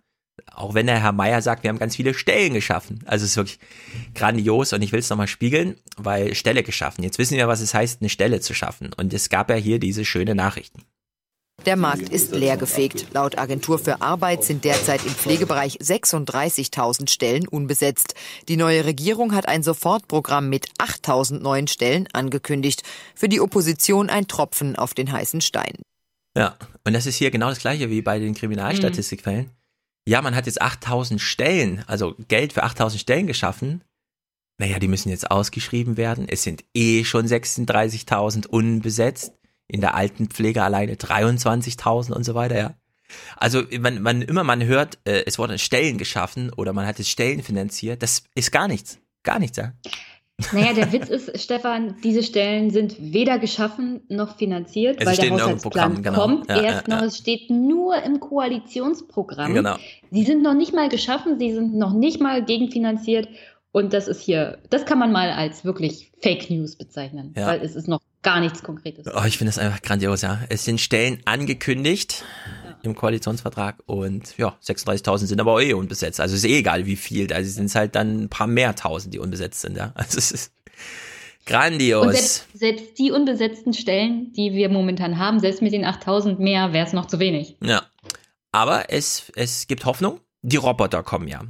Auch 0.55 0.73
wenn 0.73 0.87
der 0.87 0.99
Herr 1.01 1.11
Meier 1.11 1.41
sagt, 1.41 1.63
wir 1.63 1.69
haben 1.69 1.79
ganz 1.79 1.95
viele 1.95 2.13
Stellen 2.13 2.53
geschaffen. 2.53 2.99
Also 3.05 3.25
es 3.25 3.31
ist 3.31 3.37
wirklich 3.37 3.59
grandios 4.15 4.71
und 4.73 4.81
ich 4.81 4.91
will 4.91 4.99
es 4.99 5.09
nochmal 5.09 5.27
spiegeln, 5.27 5.75
weil 5.97 6.33
Stelle 6.33 6.63
geschaffen. 6.63 7.03
Jetzt 7.03 7.17
wissen 7.19 7.37
wir, 7.37 7.47
was 7.47 7.59
es 7.61 7.73
heißt, 7.73 8.01
eine 8.01 8.09
Stelle 8.09 8.39
zu 8.39 8.53
schaffen. 8.53 8.91
Und 8.97 9.13
es 9.13 9.29
gab 9.29 9.49
ja 9.49 9.55
hier 9.57 9.79
diese 9.79 10.05
schöne 10.05 10.33
Nachrichten. 10.33 10.83
Der 11.65 11.77
Markt 11.77 12.09
ist 12.09 12.33
leergefegt. 12.33 13.07
Laut 13.13 13.37
Agentur 13.37 13.79
für 13.79 14.01
Arbeit 14.01 14.43
sind 14.43 14.65
derzeit 14.65 15.05
im 15.05 15.13
Pflegebereich 15.13 15.77
36.000 15.77 17.09
Stellen 17.09 17.47
unbesetzt. 17.47 18.15
Die 18.49 18.57
neue 18.57 18.83
Regierung 18.83 19.33
hat 19.33 19.47
ein 19.47 19.63
Sofortprogramm 19.63 20.49
mit 20.49 20.67
8.000 20.77 21.39
neuen 21.39 21.67
Stellen 21.67 22.09
angekündigt. 22.11 22.83
Für 23.15 23.29
die 23.29 23.39
Opposition 23.39 24.09
ein 24.09 24.27
Tropfen 24.27 24.75
auf 24.75 24.93
den 24.93 25.09
heißen 25.09 25.39
Stein. 25.39 25.77
Ja, 26.35 26.57
und 26.83 26.91
das 26.91 27.05
ist 27.05 27.15
hier 27.15 27.31
genau 27.31 27.47
das 27.47 27.59
gleiche 27.59 27.89
wie 27.89 28.01
bei 28.01 28.19
den 28.19 28.33
Kriminalstatistikfällen. 28.33 29.49
Ja, 30.05 30.21
man 30.21 30.35
hat 30.35 30.47
jetzt 30.47 30.61
8000 30.61 31.21
Stellen, 31.21 31.85
also 31.87 32.15
Geld 32.27 32.51
für 32.51 32.63
8000 32.63 32.99
Stellen 32.99 33.27
geschaffen. 33.27 33.83
Naja, 34.59 34.79
die 34.79 34.89
müssen 34.89 35.09
jetzt 35.09 35.31
ausgeschrieben 35.31 35.95
werden. 35.95 36.27
Es 36.27 36.43
sind 36.43 36.65
eh 36.73 37.05
schon 37.05 37.25
36.000 37.25 38.47
unbesetzt. 38.47 39.31
In 39.67 39.81
der 39.81 39.95
Altenpflege 39.95 40.63
alleine 40.63 40.95
23.000 40.95 42.11
und 42.11 42.23
so 42.23 42.35
weiter, 42.35 42.57
ja. 42.57 42.73
Also 43.37 43.63
man, 43.79 44.01
man 44.01 44.21
immer 44.21 44.43
man 44.43 44.63
hört, 44.63 44.97
äh, 45.05 45.23
es 45.25 45.37
wurden 45.37 45.59
Stellen 45.59 45.97
geschaffen 45.97 46.51
oder 46.55 46.73
man 46.73 46.87
hat 46.87 46.99
es 46.99 47.09
Stellen 47.09 47.43
finanziert, 47.43 48.01
das 48.01 48.23
ist 48.35 48.51
gar 48.51 48.67
nichts, 48.67 48.99
gar 49.23 49.39
nichts, 49.39 49.57
ja. 49.57 49.73
Naja, 50.51 50.73
der 50.73 50.91
Witz 50.91 51.09
ist, 51.09 51.39
Stefan, 51.39 51.95
diese 52.03 52.23
Stellen 52.23 52.71
sind 52.71 52.95
weder 52.99 53.37
geschaffen 53.37 54.01
noch 54.09 54.35
finanziert, 54.37 54.97
Es 54.99 55.05
weil 55.05 55.13
steht 55.13 55.25
der 55.25 55.33
Haushaltsplan 55.33 55.93
Programm, 55.93 56.03
genau. 56.03 56.19
kommt 56.19 56.49
Ja, 56.49 56.61
erst 56.61 56.87
ja, 56.87 56.95
noch, 56.95 57.01
ja. 57.01 57.07
es 57.07 57.17
steht 57.17 57.51
nur 57.51 58.01
im 58.03 58.19
Koalitionsprogramm. 58.19 59.53
Genau. 59.53 59.75
Sie 60.11 60.23
sind 60.23 60.41
noch 60.41 60.55
nicht 60.55 60.73
mal 60.73 60.89
geschaffen, 60.89 61.37
sie 61.39 61.53
sind 61.53 61.75
noch 61.75 61.93
nicht 61.93 62.19
mal 62.19 62.43
gegenfinanziert 62.43 63.27
und 63.71 63.93
das 63.93 64.07
ist 64.07 64.21
hier, 64.21 64.57
das 64.71 64.85
kann 64.85 64.97
man 64.97 65.11
mal 65.11 65.29
als 65.29 65.65
wirklich 65.65 66.11
Fake 66.19 66.49
News 66.49 66.75
bezeichnen, 66.75 67.33
weil 67.35 67.61
es 67.61 67.75
ist 67.75 67.87
noch 67.87 68.01
gar 68.23 68.39
nichts 68.39 68.63
Konkretes. 68.63 69.05
Oh, 69.13 69.23
ich 69.25 69.37
finde 69.37 69.49
das 69.49 69.59
einfach 69.59 69.81
grandios, 69.81 70.21
ja. 70.21 70.39
Es 70.49 70.65
sind 70.65 70.81
Stellen 70.81 71.21
angekündigt 71.25 72.23
im 72.81 72.95
Koalitionsvertrag 72.95 73.77
und 73.85 74.37
ja, 74.37 74.57
36.000 74.61 75.27
sind 75.27 75.39
aber 75.39 75.61
eh 75.61 75.73
unbesetzt. 75.73 76.19
Also 76.19 76.35
ist 76.35 76.45
eh 76.45 76.59
egal, 76.59 76.85
wie 76.85 76.95
viel. 76.95 77.31
Also 77.31 77.49
sind 77.49 77.65
es 77.65 77.75
halt 77.75 77.95
dann 77.95 78.23
ein 78.23 78.29
paar 78.29 78.47
mehr 78.47 78.75
tausend, 78.75 79.13
die 79.13 79.19
unbesetzt 79.19 79.61
sind, 79.61 79.77
ja. 79.77 79.91
Also 79.95 80.17
es 80.17 80.31
ist 80.31 80.53
grandios. 81.45 82.05
Und 82.05 82.13
selbst, 82.13 82.47
selbst 82.53 82.99
die 82.99 83.11
unbesetzten 83.11 83.73
Stellen, 83.73 84.33
die 84.33 84.53
wir 84.53 84.69
momentan 84.69 85.17
haben, 85.17 85.39
selbst 85.39 85.61
mit 85.61 85.73
den 85.73 85.85
8000 85.85 86.39
mehr, 86.39 86.73
wäre 86.73 86.85
es 86.85 86.93
noch 86.93 87.05
zu 87.05 87.19
wenig. 87.19 87.57
Ja. 87.63 87.83
Aber 88.51 88.89
es, 88.89 89.31
es 89.35 89.67
gibt 89.67 89.85
Hoffnung. 89.85 90.19
Die 90.41 90.57
Roboter 90.57 91.03
kommen 91.03 91.27
ja. 91.27 91.41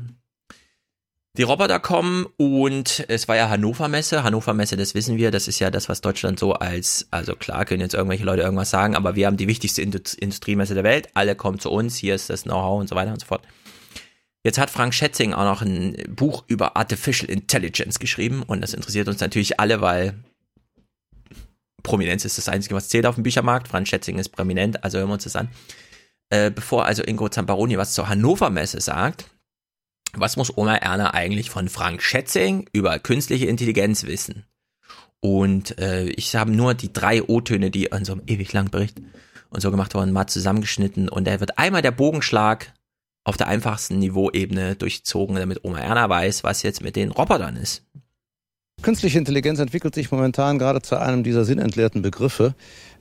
Die 1.35 1.41
Roboter 1.41 1.79
kommen 1.79 2.27
und 2.37 3.05
es 3.07 3.27
war 3.27 3.35
ja 3.35 3.49
Hannover 3.49 3.87
Messe. 3.87 4.23
Hannover 4.23 4.53
Messe, 4.53 4.77
das 4.77 4.93
wissen 4.93 5.17
wir, 5.17 5.31
das 5.31 5.47
ist 5.47 5.57
ja 5.57 5.71
das, 5.71 5.89
was 5.89 5.99
Deutschland 6.01 6.37
so 6.37 6.53
als, 6.53 7.07
also 7.09 7.35
klar 7.35 7.65
können 7.65 7.81
jetzt 7.81 7.95
irgendwelche 7.95 8.23
Leute 8.23 8.43
irgendwas 8.43 8.69
sagen, 8.69 8.95
aber 8.95 9.15
wir 9.15 9.25
haben 9.25 9.37
die 9.37 9.47
wichtigste 9.47 9.81
Indu- 9.81 10.15
Industriemesse 10.19 10.75
der 10.75 10.83
Welt. 10.83 11.09
Alle 11.15 11.35
kommen 11.35 11.57
zu 11.57 11.71
uns, 11.71 11.95
hier 11.95 12.13
ist 12.13 12.29
das 12.29 12.43
Know-how 12.43 12.79
und 12.79 12.87
so 12.87 12.95
weiter 12.95 13.11
und 13.11 13.19
so 13.19 13.25
fort. 13.25 13.43
Jetzt 14.43 14.59
hat 14.59 14.69
Frank 14.69 14.93
Schätzing 14.93 15.33
auch 15.33 15.45
noch 15.45 15.63
ein 15.63 15.97
Buch 16.07 16.43
über 16.45 16.77
Artificial 16.77 17.31
Intelligence 17.31 17.97
geschrieben 17.97 18.43
und 18.43 18.61
das 18.61 18.75
interessiert 18.75 19.07
uns 19.07 19.19
natürlich 19.19 19.59
alle, 19.59 19.81
weil 19.81 20.13
Prominenz 21.81 22.25
ist 22.25 22.37
das 22.37 22.47
Einzige, 22.47 22.75
was 22.75 22.89
zählt 22.89 23.07
auf 23.07 23.15
dem 23.15 23.23
Büchermarkt. 23.23 23.69
Frank 23.69 23.87
Schätzing 23.87 24.19
ist 24.19 24.29
prominent, 24.29 24.83
also 24.83 24.99
hören 24.99 25.09
wir 25.09 25.15
uns 25.15 25.23
das 25.23 25.35
an. 25.35 25.49
Äh, 26.29 26.51
bevor 26.51 26.85
also 26.85 27.01
Ingo 27.03 27.27
Zamparoni 27.27 27.75
was 27.79 27.95
zur 27.95 28.07
Hannover 28.07 28.51
Messe 28.51 28.79
sagt, 28.79 29.31
was 30.15 30.37
muss 30.37 30.55
Oma 30.57 30.75
Erna 30.75 31.13
eigentlich 31.13 31.49
von 31.49 31.69
Frank 31.69 32.01
Schätzing 32.01 32.69
über 32.71 32.99
künstliche 32.99 33.45
Intelligenz 33.45 34.03
wissen? 34.05 34.45
Und 35.19 35.79
äh, 35.79 36.05
ich 36.05 36.35
habe 36.35 36.51
nur 36.51 36.73
die 36.73 36.91
drei 36.91 37.23
O-Töne, 37.23 37.71
die 37.71 37.91
an 37.91 38.05
so 38.05 38.13
einem 38.13 38.23
ewig 38.27 38.51
langen 38.53 38.69
Bericht 38.69 39.01
und 39.49 39.61
so 39.61 39.71
gemacht 39.71 39.95
wurden, 39.95 40.11
mal 40.11 40.27
zusammengeschnitten. 40.27 41.07
Und 41.09 41.25
da 41.25 41.39
wird 41.39 41.57
einmal 41.57 41.81
der 41.81 41.91
Bogenschlag 41.91 42.73
auf 43.23 43.37
der 43.37 43.47
einfachsten 43.47 43.99
Niveauebene 43.99 44.75
durchzogen, 44.75 45.37
damit 45.37 45.63
Oma 45.63 45.79
Erna 45.79 46.09
weiß, 46.09 46.43
was 46.43 46.61
jetzt 46.63 46.83
mit 46.83 46.95
den 46.95 47.11
Robotern 47.11 47.55
ist. 47.55 47.83
Künstliche 48.81 49.17
Intelligenz 49.17 49.59
entwickelt 49.59 49.95
sich 49.95 50.11
momentan 50.11 50.59
gerade 50.59 50.81
zu 50.81 50.99
einem 50.99 51.23
dieser 51.23 51.45
sinnentleerten 51.45 52.01
Begriffe, 52.01 52.53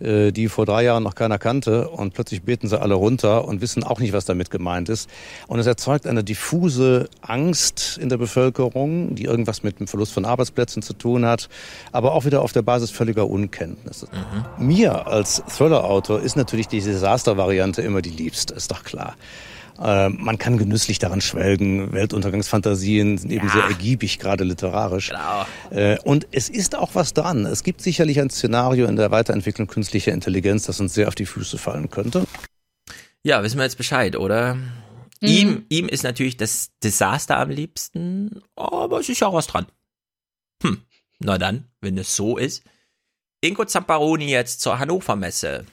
die 0.02 0.48
vor 0.48 0.66
drei 0.66 0.84
Jahren 0.84 1.02
noch 1.02 1.14
keiner 1.14 1.38
kannte 1.38 1.88
und 1.88 2.12
plötzlich 2.14 2.42
beten 2.42 2.68
sie 2.68 2.80
alle 2.80 2.94
runter 2.94 3.44
und 3.44 3.60
wissen 3.60 3.84
auch 3.84 4.00
nicht, 4.00 4.12
was 4.12 4.24
damit 4.24 4.50
gemeint 4.50 4.88
ist. 4.88 5.08
Und 5.46 5.60
es 5.60 5.66
erzeugt 5.66 6.06
eine 6.06 6.24
diffuse 6.24 7.08
Angst 7.20 7.98
in 8.00 8.08
der 8.08 8.16
Bevölkerung, 8.16 9.14
die 9.14 9.24
irgendwas 9.24 9.62
mit 9.62 9.78
dem 9.78 9.86
Verlust 9.86 10.12
von 10.12 10.24
Arbeitsplätzen 10.24 10.82
zu 10.82 10.92
tun 10.92 11.24
hat, 11.24 11.48
aber 11.92 12.12
auch 12.12 12.24
wieder 12.24 12.42
auf 12.42 12.52
der 12.52 12.62
Basis 12.62 12.90
völliger 12.90 13.28
Unkenntnisse. 13.28 14.08
Mir 14.58 15.06
als 15.06 15.42
Thriller-Autor 15.46 16.20
ist 16.20 16.36
natürlich 16.36 16.68
die 16.68 16.80
Desaster-Variante 16.80 17.82
immer 17.82 18.02
die 18.02 18.10
liebste, 18.10 18.54
ist 18.54 18.70
doch 18.70 18.82
klar. 18.82 19.14
Äh, 19.82 20.10
man 20.10 20.38
kann 20.38 20.58
genüsslich 20.58 20.98
daran 20.98 21.20
schwelgen. 21.20 21.92
Weltuntergangsfantasien 21.92 23.18
sind 23.18 23.32
eben 23.32 23.48
sehr 23.48 23.64
ergiebig, 23.64 24.18
gerade 24.18 24.44
literarisch. 24.44 25.12
Äh, 25.70 25.98
und 26.04 26.28
es 26.30 26.48
ist 26.48 26.76
auch 26.76 26.94
was 26.94 27.14
dran. 27.14 27.46
Es 27.46 27.64
gibt 27.64 27.80
sicherlich 27.80 28.20
ein 28.20 28.30
Szenario 28.30 28.86
in 28.86 28.96
der 28.96 29.10
Weiterentwicklung 29.10 29.66
künstlicher 29.66 30.12
Intelligenz, 30.12 30.64
das 30.66 30.78
uns 30.80 30.94
sehr 30.94 31.08
auf 31.08 31.14
die 31.14 31.26
Füße 31.26 31.58
fallen 31.58 31.90
könnte. 31.90 32.26
Ja, 33.24 33.42
wissen 33.42 33.58
wir 33.58 33.64
jetzt 33.64 33.78
Bescheid, 33.78 34.16
oder? 34.16 34.56
Ihm, 35.20 35.66
ihm 35.68 35.88
ist 35.88 36.02
natürlich 36.02 36.36
das 36.36 36.70
Desaster 36.82 37.38
am 37.38 37.50
liebsten, 37.50 38.42
aber 38.56 38.98
es 38.98 39.08
ist 39.08 39.20
ja 39.20 39.28
auch 39.28 39.34
was 39.34 39.46
dran. 39.46 39.66
Hm, 40.64 40.82
na 41.20 41.38
dann, 41.38 41.68
wenn 41.80 41.96
es 41.96 42.16
so 42.16 42.36
ist. 42.36 42.64
Ingo 43.40 43.64
Zamparoni 43.64 44.28
jetzt 44.28 44.60
zur 44.60 44.80
Hannover 44.80 45.14
Messe. 45.14 45.64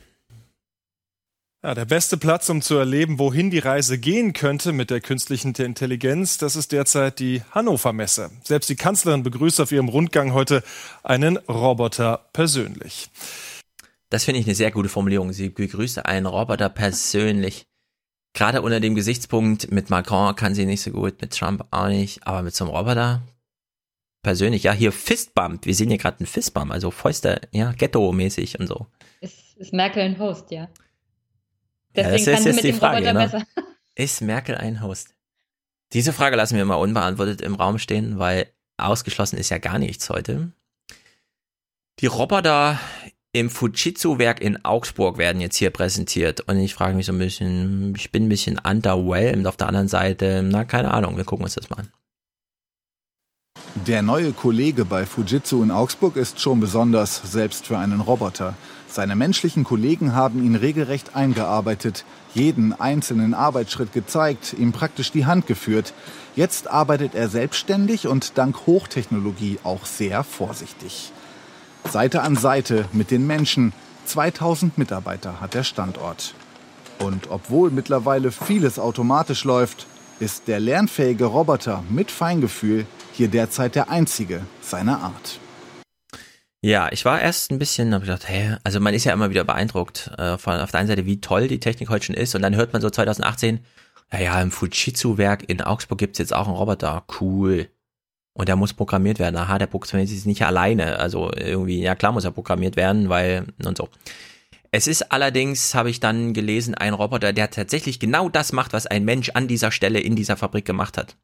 Ja, 1.61 1.75
der 1.75 1.83
beste 1.83 2.15
Platz, 2.15 2.49
um 2.49 2.61
zu 2.61 2.77
erleben, 2.77 3.19
wohin 3.19 3.51
die 3.51 3.59
Reise 3.59 3.99
gehen 3.99 4.31
könnte 4.31 4.71
mit 4.71 4.89
der 4.89 5.01
künstlichen 5.01 5.53
Intelligenz, 5.53 6.37
das 6.37 6.55
ist 6.55 6.71
derzeit 6.71 7.19
die 7.19 7.41
Hannover 7.51 7.91
Messe. 7.91 8.31
Selbst 8.45 8.69
die 8.69 8.77
Kanzlerin 8.77 9.23
begrüßt 9.23 9.59
auf 9.59 9.73
ihrem 9.73 9.89
Rundgang 9.89 10.31
heute 10.33 10.63
einen 11.03 11.35
Roboter 11.35 12.29
persönlich. 12.31 13.09
Das 14.09 14.23
finde 14.23 14.39
ich 14.39 14.45
eine 14.45 14.55
sehr 14.55 14.71
gute 14.71 14.87
Formulierung. 14.87 15.33
Sie 15.33 15.49
begrüßte 15.49 16.05
einen 16.05 16.27
Roboter 16.27 16.69
persönlich. 16.69 17.65
Gerade 18.33 18.61
unter 18.61 18.79
dem 18.79 18.95
Gesichtspunkt, 18.95 19.69
mit 19.69 19.89
Macron 19.89 20.37
kann 20.37 20.55
sie 20.55 20.65
nicht 20.65 20.81
so 20.81 20.91
gut, 20.91 21.21
mit 21.21 21.37
Trump 21.37 21.65
auch 21.71 21.89
nicht, 21.89 22.25
aber 22.25 22.41
mit 22.41 22.55
so 22.55 22.63
einem 22.63 22.73
Roboter 22.73 23.21
persönlich. 24.23 24.63
Ja, 24.63 24.71
hier 24.71 24.93
Fistbump. 24.93 25.65
Wir 25.65 25.75
sehen 25.75 25.89
hier 25.89 25.97
gerade 25.97 26.19
einen 26.19 26.27
Fistbump, 26.27 26.71
also 26.71 26.89
Fäuste, 26.89 27.41
ja, 27.51 27.73
Ghetto-mäßig 27.73 28.57
und 28.61 28.67
so. 28.67 28.87
Ist, 29.19 29.57
ist 29.57 29.73
Merkel 29.73 30.03
ein 30.03 30.19
Host, 30.19 30.51
ja? 30.51 30.69
Ja, 31.95 32.03
Deswegen 32.03 32.25
das 32.25 32.39
ist 32.39 32.45
jetzt 32.45 32.55
mit 32.55 32.63
die 32.63 32.73
Frage, 32.73 33.13
ne? 33.13 33.45
Ist 33.95 34.21
Merkel 34.21 34.55
ein 34.55 34.81
Host? 34.81 35.13
Diese 35.91 36.13
Frage 36.13 36.37
lassen 36.37 36.55
wir 36.55 36.63
mal 36.63 36.75
unbeantwortet 36.75 37.41
im 37.41 37.55
Raum 37.55 37.79
stehen, 37.79 38.17
weil 38.17 38.47
ausgeschlossen 38.77 39.37
ist 39.37 39.49
ja 39.49 39.57
gar 39.57 39.77
nichts 39.77 40.09
heute. 40.09 40.53
Die 41.99 42.05
Roboter 42.05 42.79
im 43.33 43.49
Fujitsu-Werk 43.49 44.39
in 44.39 44.63
Augsburg 44.63 45.17
werden 45.17 45.41
jetzt 45.41 45.57
hier 45.57 45.69
präsentiert 45.69 46.41
und 46.41 46.59
ich 46.59 46.73
frage 46.73 46.95
mich 46.95 47.07
so 47.07 47.11
ein 47.11 47.19
bisschen, 47.19 47.93
ich 47.95 48.11
bin 48.11 48.25
ein 48.25 48.29
bisschen 48.29 48.57
underwhelmed. 48.57 49.45
Auf 49.47 49.57
der 49.57 49.67
anderen 49.67 49.87
Seite, 49.87 50.43
na, 50.43 50.63
keine 50.63 50.91
Ahnung, 50.91 51.17
wir 51.17 51.25
gucken 51.25 51.43
uns 51.43 51.55
das 51.55 51.69
mal 51.69 51.79
an. 51.79 51.89
Der 53.87 54.01
neue 54.01 54.31
Kollege 54.31 54.85
bei 54.85 55.05
Fujitsu 55.05 55.61
in 55.61 55.71
Augsburg 55.71 56.15
ist 56.15 56.39
schon 56.39 56.59
besonders, 56.59 57.21
selbst 57.31 57.67
für 57.67 57.77
einen 57.77 58.01
Roboter. 58.01 58.55
Seine 58.91 59.15
menschlichen 59.15 59.63
Kollegen 59.63 60.15
haben 60.15 60.43
ihn 60.43 60.55
regelrecht 60.55 61.15
eingearbeitet, 61.15 62.05
jeden 62.33 62.73
einzelnen 62.73 63.35
Arbeitsschritt 63.35 63.93
gezeigt, 63.93 64.55
ihm 64.57 64.71
praktisch 64.71 65.11
die 65.11 65.27
Hand 65.27 65.45
geführt. 65.45 65.93
Jetzt 66.35 66.67
arbeitet 66.69 67.13
er 67.13 67.29
selbstständig 67.29 68.07
und 68.07 68.37
dank 68.39 68.65
Hochtechnologie 68.65 69.59
auch 69.63 69.85
sehr 69.85 70.23
vorsichtig. 70.23 71.11
Seite 71.87 72.23
an 72.23 72.35
Seite 72.35 72.85
mit 72.91 73.11
den 73.11 73.27
Menschen. 73.27 73.73
2000 74.05 74.79
Mitarbeiter 74.79 75.39
hat 75.39 75.53
der 75.53 75.63
Standort. 75.63 76.33
Und 76.97 77.29
obwohl 77.29 77.69
mittlerweile 77.69 78.31
vieles 78.31 78.79
automatisch 78.79 79.43
läuft, 79.43 79.85
ist 80.19 80.47
der 80.47 80.59
lernfähige 80.59 81.25
Roboter 81.25 81.83
mit 81.89 82.09
Feingefühl 82.09 82.87
hier 83.13 83.27
derzeit 83.27 83.75
der 83.75 83.89
einzige 83.89 84.41
seiner 84.61 85.01
Art. 85.01 85.39
Ja, 86.61 86.91
ich 86.91 87.05
war 87.05 87.21
erst 87.21 87.51
ein 87.51 87.59
bisschen, 87.59 87.93
hab 87.93 88.01
gedacht, 88.01 88.27
hä, 88.27 88.57
also 88.65 88.81
man 88.81 88.93
ist 88.93 89.05
ja 89.05 89.13
immer 89.13 89.29
wieder 89.29 89.45
beeindruckt 89.45 90.11
äh, 90.17 90.37
von 90.37 90.59
auf 90.59 90.71
der 90.71 90.81
einen 90.81 90.89
Seite, 90.89 91.05
wie 91.05 91.21
toll 91.21 91.47
die 91.47 91.61
Technik 91.61 91.89
heute 91.89 92.05
schon 92.05 92.15
ist 92.15 92.35
und 92.35 92.41
dann 92.41 92.55
hört 92.55 92.73
man 92.73 92.81
so 92.81 92.89
2018, 92.89 93.61
ja, 94.11 94.41
im 94.41 94.51
Fujitsu-Werk 94.51 95.47
in 95.47 95.61
Augsburg 95.61 95.99
gibt's 95.99 96.19
jetzt 96.19 96.33
auch 96.33 96.47
einen 96.47 96.57
Roboter, 96.57 97.05
cool. 97.21 97.69
Und 98.33 98.47
der 98.47 98.55
muss 98.55 98.73
programmiert 98.73 99.19
werden. 99.19 99.35
Aha, 99.35 99.57
der 99.57 99.67
programmiert 99.67 100.09
sich 100.09 100.25
nicht 100.25 100.43
alleine. 100.43 100.99
Also 100.99 101.31
irgendwie, 101.35 101.81
ja 101.81 101.95
klar 101.95 102.11
muss 102.11 102.23
er 102.23 102.31
programmiert 102.31 102.75
werden, 102.75 103.09
weil 103.09 103.45
und 103.65 103.77
so. 103.77 103.89
Es 104.71 104.87
ist 104.87 105.11
allerdings, 105.11 105.73
habe 105.75 105.89
ich 105.89 105.99
dann 105.99 106.33
gelesen, 106.33 106.75
ein 106.75 106.93
Roboter, 106.93 107.33
der 107.33 107.49
tatsächlich 107.49 107.99
genau 107.99 108.29
das 108.29 108.53
macht, 108.53 108.73
was 108.73 108.87
ein 108.87 109.03
Mensch 109.03 109.31
an 109.31 109.47
dieser 109.47 109.71
Stelle 109.71 109.99
in 109.99 110.15
dieser 110.15 110.37
Fabrik 110.37 110.65
gemacht 110.65 110.97
hat. 110.97 111.17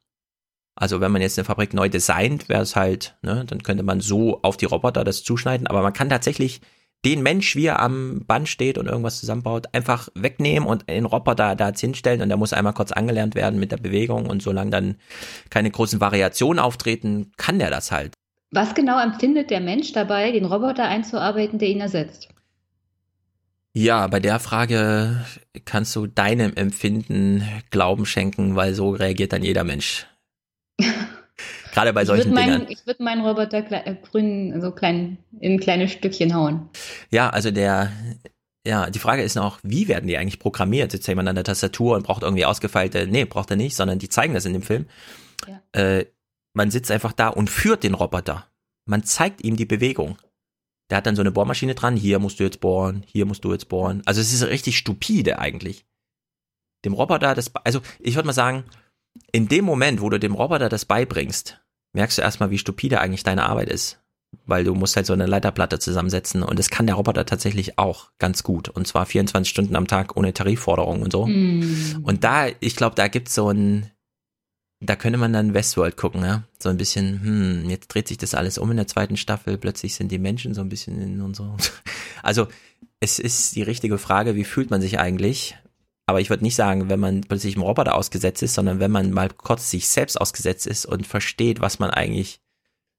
Also 0.76 1.00
wenn 1.00 1.12
man 1.12 1.22
jetzt 1.22 1.38
eine 1.38 1.46
Fabrik 1.46 1.74
neu 1.74 1.88
designt, 1.90 2.50
wäre 2.50 2.62
es 2.62 2.76
halt, 2.76 3.16
ne, 3.22 3.46
dann 3.46 3.64
könnte 3.64 3.84
man 3.84 4.02
so 4.02 4.42
auf 4.42 4.58
die 4.58 4.66
Roboter 4.66 5.04
das 5.04 5.24
zuschneiden, 5.24 5.68
aber 5.68 5.82
man 5.82 5.94
kann 5.94 6.10
tatsächlich 6.10 6.62
den 7.06 7.22
Mensch, 7.22 7.56
wie 7.56 7.68
er 7.68 7.82
am 7.82 8.24
Band 8.26 8.50
steht 8.50 8.78
und 8.78 8.88
irgendwas 8.88 9.20
zusammenbaut, 9.20 9.68
einfach 9.74 10.10
wegnehmen 10.16 10.68
und 10.68 10.90
den 10.90 11.06
Roboter 11.06 11.56
da 11.56 11.72
hinstellen 11.72 12.22
und 12.22 12.30
der 12.30 12.38
muss 12.38 12.52
einmal 12.52 12.74
kurz 12.74 12.92
angelernt 12.92 13.36
werden 13.36 13.60
mit 13.60 13.72
der 13.72 13.78
Bewegung 13.78 14.26
und 14.26 14.42
solange 14.42 14.72
dann 14.72 14.96
keine 15.50 15.70
großen 15.70 16.02
Variationen 16.02 16.60
auftreten, 16.60 17.32
kann 17.38 17.60
der 17.60 17.70
das 17.70 17.92
halt. 17.92 18.14
Was 18.52 18.74
genau 18.74 19.00
empfindet 19.00 19.52
der 19.52 19.62
Mensch 19.62 19.94
dabei, 19.94 20.32
den 20.32 20.46
Roboter 20.46 20.86
einzuarbeiten, 20.86 21.60
der 21.60 21.70
ihn 21.70 21.82
ersetzt? 21.82 22.30
Ja, 23.74 24.08
bei 24.08 24.20
der 24.20 24.40
Frage 24.40 25.26
kannst 25.66 25.96
du 25.96 26.08
deinem 26.08 26.54
Empfinden 26.56 27.44
Glauben 27.70 28.06
schenken, 28.06 28.56
weil 28.56 28.74
so 28.74 28.92
reagiert 28.92 29.34
dann 29.34 29.44
jeder 29.44 29.66
Mensch. 29.66 30.08
Gerade 31.74 31.92
bei 31.94 32.04
ich 32.04 32.08
solchen 32.08 32.34
Dingen. 32.34 32.60
Mein, 32.60 32.68
ich 32.70 32.86
würde 32.88 33.04
meinen 33.04 33.26
Roboter 33.26 33.58
äh, 33.70 33.96
grün, 33.96 34.60
so 34.62 34.72
klein, 34.72 35.18
in 35.40 35.60
kleine 35.60 35.90
Stückchen 35.90 36.34
hauen. 36.34 36.70
Ja, 37.12 37.30
also 37.30 37.52
der, 37.52 37.92
ja, 38.66 38.90
die 38.90 39.00
Frage 39.00 39.22
ist 39.22 39.36
noch, 39.36 39.60
wie 39.62 39.88
werden 39.88 40.08
die 40.08 40.18
eigentlich 40.18 40.40
programmiert? 40.40 40.92
Sitzt 40.92 41.08
jemand 41.08 41.30
an 41.30 41.36
der 41.36 41.44
Tastatur 41.44 41.96
und 41.96 42.04
braucht 42.04 42.24
irgendwie 42.24 42.46
ausgefeilte, 42.46 43.08
nee, 43.08 43.26
braucht 43.26 43.52
er 43.52 43.58
nicht, 43.58 43.76
sondern 43.76 44.00
die 44.00 44.10
zeigen 44.10 44.34
das 44.34 44.46
in 44.46 44.54
dem 44.54 44.62
Film. 44.62 44.88
Äh, 45.74 46.06
man 46.54 46.72
sitzt 46.72 46.90
einfach 46.90 47.12
da 47.12 47.28
und 47.28 47.50
führt 47.50 47.84
den 47.84 47.94
Roboter. 47.94 48.48
Man 48.86 49.04
zeigt 49.04 49.44
ihm 49.44 49.58
die 49.58 49.66
Bewegung. 49.66 50.18
Der 50.90 50.98
hat 50.98 51.08
dann 51.08 51.16
so 51.16 51.22
eine 51.22 51.32
Bohrmaschine 51.32 51.76
dran, 51.76 51.98
hier 51.98 52.20
musst 52.20 52.40
du 52.40 52.44
jetzt 52.44 52.62
bohren, 52.62 53.04
hier 53.08 53.26
musst 53.26 53.44
du 53.44 53.52
jetzt 53.52 53.70
bohren. 53.70 54.02
Also 54.06 54.22
es 54.22 54.34
ist 54.34 54.44
richtig 54.44 54.78
stupide 54.78 55.40
eigentlich. 55.40 55.86
Dem 56.86 56.94
Roboter 56.94 57.34
das, 57.36 57.54
also 57.56 57.82
ich 58.00 58.16
würde 58.16 58.28
mal 58.28 58.34
sagen, 58.34 58.64
in 59.32 59.48
dem 59.48 59.66
Moment, 59.66 60.02
wo 60.02 60.10
du 60.10 60.20
dem 60.20 60.34
Roboter 60.34 60.70
das 60.70 60.86
beibringst, 60.86 61.60
merkst 61.94 62.18
du 62.18 62.22
erstmal, 62.22 62.52
wie 62.52 62.58
stupide 62.58 63.00
eigentlich 63.00 63.24
deine 63.24 63.48
Arbeit 63.48 63.70
ist. 63.70 64.00
Weil 64.46 64.66
du 64.66 64.76
musst 64.76 64.98
halt 64.98 65.06
so 65.06 65.14
eine 65.14 65.28
Leiterplatte 65.28 65.80
zusammensetzen 65.80 66.44
und 66.44 66.60
das 66.60 66.70
kann 66.70 66.88
der 66.88 66.96
Roboter 66.96 67.26
tatsächlich 67.26 67.80
auch 67.80 68.10
ganz 68.20 68.44
gut. 68.44 68.68
Und 68.68 68.86
zwar 68.86 69.06
24 69.06 69.50
Stunden 69.50 69.76
am 69.78 69.88
Tag 69.88 70.18
ohne 70.18 70.34
Tarifforderung 70.34 71.02
und 71.02 71.12
so. 71.12 71.26
Hm. 71.26 72.02
Und 72.04 72.26
da, 72.26 72.48
ich 72.60 72.76
glaube, 72.76 72.96
da 72.96 73.08
gibt's 73.08 73.34
so 73.34 73.50
ein, 73.50 73.92
da 74.82 74.98
könnte 74.98 75.18
man 75.18 75.32
dann 75.32 75.54
Westworld 75.54 75.96
gucken, 75.96 76.24
ja. 76.24 76.44
So 76.62 76.68
ein 76.68 76.78
bisschen, 76.78 77.22
hm, 77.24 77.70
jetzt 77.70 77.88
dreht 77.88 78.10
sich 78.10 78.18
das 78.18 78.36
alles 78.36 78.58
um 78.58 78.72
in 78.72 78.78
der 78.78 78.88
zweiten 78.88 79.16
Staffel, 79.16 79.58
plötzlich 79.58 79.96
sind 79.96 80.12
die 80.12 80.20
Menschen 80.20 80.54
so 80.54 80.62
ein 80.62 80.70
bisschen 80.70 81.02
in 81.02 81.22
und 81.22 81.36
so. 81.36 81.56
Also, 82.24 82.48
es 83.00 83.20
ist 83.20 83.56
die 83.56 83.62
richtige 83.62 84.00
Frage, 84.00 84.36
wie 84.36 84.46
fühlt 84.46 84.72
man 84.72 84.82
sich 84.82 84.98
eigentlich? 84.98 85.56
Aber 86.08 86.22
ich 86.22 86.30
würde 86.30 86.44
nicht 86.44 86.56
sagen, 86.56 86.90
wenn 86.90 87.00
man 87.00 87.22
plötzlich 87.22 87.56
einem 87.56 87.64
Roboter 87.64 87.96
ausgesetzt 87.96 88.44
ist, 88.44 88.54
sondern 88.54 88.80
wenn 88.80 88.92
man 88.92 89.12
mal 89.12 89.30
kurz 89.30 89.72
sich 89.72 89.88
selbst 89.88 90.20
ausgesetzt 90.20 90.68
ist 90.68 90.86
und 90.86 91.08
versteht, 91.08 91.62
was 91.62 91.80
man 91.80 91.90
eigentlich 91.90 92.42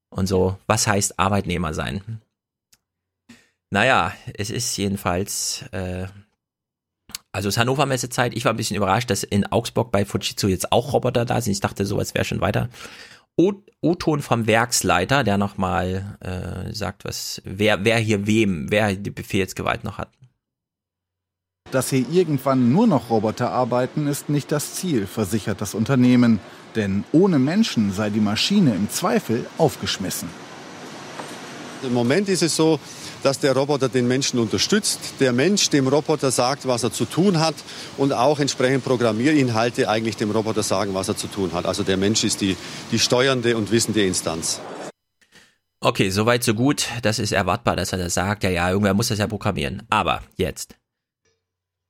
und 0.09 0.27
so, 0.27 0.57
was 0.67 0.87
heißt 0.87 1.19
Arbeitnehmer 1.19 1.73
sein. 1.73 2.21
Naja, 3.69 4.13
es 4.33 4.49
ist 4.49 4.75
jedenfalls, 4.77 5.63
äh, 5.71 6.07
also 7.31 7.49
es 7.49 7.55
ist 7.55 7.59
Hannover 7.59 7.85
Messezeit. 7.85 8.35
Ich 8.35 8.45
war 8.45 8.53
ein 8.53 8.57
bisschen 8.57 8.77
überrascht, 8.77 9.09
dass 9.09 9.23
in 9.23 9.45
Augsburg 9.45 9.91
bei 9.91 10.05
Fujitsu 10.05 10.47
jetzt 10.47 10.71
auch 10.71 10.93
Roboter 10.93 11.25
da 11.25 11.41
sind. 11.41 11.51
Ich 11.51 11.59
dachte, 11.59 11.85
sowas 11.85 12.13
wäre 12.13 12.25
schon 12.25 12.41
weiter. 12.41 12.69
O-Ton 13.35 14.21
vom 14.21 14.47
Werksleiter, 14.47 15.23
der 15.23 15.37
nochmal 15.37 16.17
äh, 16.21 16.73
sagt, 16.73 17.05
was, 17.05 17.41
wer, 17.45 17.85
wer 17.85 17.99
hier 17.99 18.25
wem, 18.25 18.71
wer 18.71 18.95
die 18.95 19.11
Befehlsgewalt 19.11 19.83
noch 19.83 19.99
hat. 19.99 20.09
Dass 21.71 21.89
hier 21.89 22.05
irgendwann 22.09 22.71
nur 22.71 22.87
noch 22.87 23.09
Roboter 23.09 23.51
arbeiten, 23.51 24.07
ist 24.07 24.29
nicht 24.29 24.51
das 24.51 24.75
Ziel, 24.75 25.05
versichert 25.05 25.61
das 25.61 25.73
Unternehmen. 25.73 26.39
Denn 26.75 27.03
ohne 27.11 27.39
Menschen 27.39 27.91
sei 27.91 28.09
die 28.09 28.19
Maschine 28.19 28.73
im 28.75 28.89
Zweifel 28.89 29.45
aufgeschmissen. 29.57 30.29
Im 31.83 31.93
Moment 31.93 32.29
ist 32.29 32.41
es 32.41 32.55
so, 32.55 32.79
dass 33.23 33.39
der 33.39 33.53
Roboter 33.53 33.89
den 33.89 34.07
Menschen 34.07 34.39
unterstützt, 34.39 34.99
der 35.19 35.33
Mensch 35.33 35.69
dem 35.69 35.87
Roboter 35.87 36.31
sagt, 36.31 36.67
was 36.67 36.83
er 36.83 36.91
zu 36.91 37.05
tun 37.05 37.39
hat 37.39 37.55
und 37.97 38.13
auch 38.13 38.39
entsprechend 38.39 38.83
Programmierinhalte 38.83 39.89
eigentlich 39.89 40.17
dem 40.17 40.31
Roboter 40.31 40.63
sagen, 40.63 40.93
was 40.93 41.07
er 41.07 41.17
zu 41.17 41.27
tun 41.27 41.51
hat. 41.53 41.65
Also 41.65 41.83
der 41.83 41.97
Mensch 41.97 42.23
ist 42.23 42.41
die, 42.41 42.55
die 42.91 42.99
steuernde 42.99 43.57
und 43.57 43.71
wissende 43.71 44.05
Instanz. 44.05 44.59
Okay, 45.79 46.09
soweit 46.09 46.43
so 46.43 46.53
gut. 46.53 46.87
Das 47.03 47.19
ist 47.19 47.31
erwartbar, 47.31 47.75
dass 47.75 47.91
er 47.91 47.99
das 47.99 48.15
sagt. 48.15 48.43
Ja, 48.43 48.49
ja, 48.49 48.69
irgendwer 48.69 48.93
muss 48.93 49.09
das 49.09 49.19
ja 49.19 49.27
programmieren. 49.27 49.83
Aber 49.89 50.23
jetzt. 50.35 50.75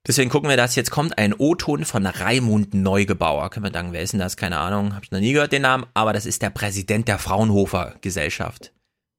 Deswegen 0.07 0.29
gucken 0.29 0.49
wir 0.49 0.55
das. 0.55 0.75
Jetzt 0.75 0.89
kommt 0.89 1.17
ein 1.17 1.33
O-Ton 1.33 1.83
von 1.83 2.05
Raimund 2.05 2.73
Neugebauer. 2.73 3.49
Können 3.49 3.65
wir 3.65 3.73
sagen, 3.73 3.91
wer 3.91 4.01
ist 4.01 4.13
denn 4.13 4.21
das? 4.21 4.37
Keine 4.37 4.57
Ahnung. 4.57 4.95
Habe 4.95 5.03
ich 5.03 5.11
noch 5.11 5.19
nie 5.19 5.33
gehört 5.33 5.51
den 5.51 5.63
Namen. 5.63 5.85
Aber 5.93 6.13
das 6.13 6.25
ist 6.25 6.41
der 6.41 6.49
Präsident 6.49 7.09
der 7.09 7.19
Fraunhofer 7.19 7.95
Gesellschaft. 7.99 8.71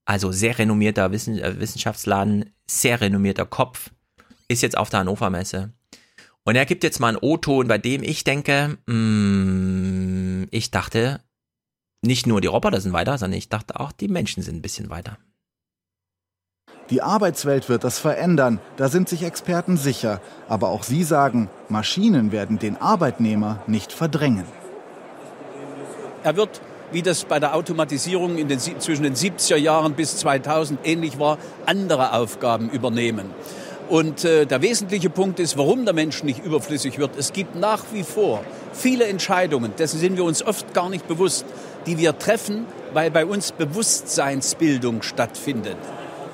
Also 0.07 0.33
sehr 0.33 0.59
renommierter 0.59 1.13
Wissen, 1.13 1.39
äh, 1.39 1.61
Wissenschaftsladen, 1.61 2.55
sehr 2.67 3.03
renommierter 3.03 3.45
Kopf. 3.45 3.91
Ist 4.49 4.63
jetzt 4.63 4.79
auf 4.79 4.89
der 4.89 5.01
Hannover 5.01 5.29
Messe. 5.29 5.75
Und 6.45 6.57
er 6.57 6.65
gibt 6.65 6.83
jetzt 6.83 6.99
mal 6.99 7.09
einen 7.09 7.19
O-Ton, 7.19 7.69
bei 7.69 7.77
dem 7.77 8.03
ich 8.03 8.25
denke, 8.25 8.79
mh, 8.87 10.47
ich 10.51 10.71
dachte, 10.71 11.21
nicht 12.01 12.27
nur 12.27 12.41
die 12.41 12.47
Roboter 12.47 12.81
sind 12.81 12.95
weiter, 12.95 13.19
sondern 13.19 13.37
ich 13.37 13.51
dachte 13.51 13.79
auch, 13.79 13.93
die 13.93 14.09
Menschen 14.09 14.43
sind 14.43 14.57
ein 14.57 14.63
bisschen 14.63 14.89
weiter. 14.89 15.19
Die 16.91 17.03
Arbeitswelt 17.03 17.69
wird 17.69 17.85
das 17.85 17.99
verändern, 17.99 18.61
da 18.79 18.89
sind 18.89 19.11
sich 19.11 19.23
Experten 19.23 19.77
sicher. 19.77 20.21
Aber 20.49 20.69
auch 20.69 20.83
sie 20.83 21.05
sagen, 21.05 21.51
Maschinen 21.69 22.33
werden 22.33 22.59
den 22.59 22.81
Arbeitnehmer 22.81 23.63
nicht 23.67 23.93
verdrängen. 23.93 24.45
Er 26.25 26.37
wird, 26.37 26.63
wie 26.91 27.03
das 27.03 27.25
bei 27.25 27.41
der 27.41 27.55
Automatisierung 27.55 28.37
den, 28.49 28.59
zwischen 28.59 29.03
den 29.03 29.15
70er 29.15 29.57
Jahren 29.57 29.93
bis 29.95 30.17
2000 30.17 30.81
ähnlich 30.85 31.19
war, 31.19 31.37
andere 31.67 32.15
Aufgaben 32.15 32.71
übernehmen. 32.71 33.27
Und 33.91 34.25
äh, 34.25 34.47
der 34.47 34.63
wesentliche 34.63 35.11
Punkt 35.11 35.41
ist, 35.41 35.57
warum 35.57 35.85
der 35.85 35.95
Mensch 35.95 36.23
nicht 36.23 36.45
überflüssig 36.45 36.99
wird. 36.99 37.17
Es 37.19 37.33
gibt 37.33 37.55
nach 37.55 37.85
wie 37.93 38.03
vor 38.03 38.43
viele 38.73 39.05
Entscheidungen, 39.07 39.73
dessen 39.79 39.99
sind 39.99 40.17
wir 40.17 40.25
uns 40.25 40.43
oft 40.43 40.73
gar 40.75 40.89
nicht 40.89 41.07
bewusst, 41.07 41.45
die 41.87 41.99
wir 41.99 42.19
treffen, 42.19 42.67
weil 42.93 43.11
bei 43.11 43.25
uns 43.27 43.53
Bewusstseinsbildung 43.53 45.03
stattfindet. 45.03 45.77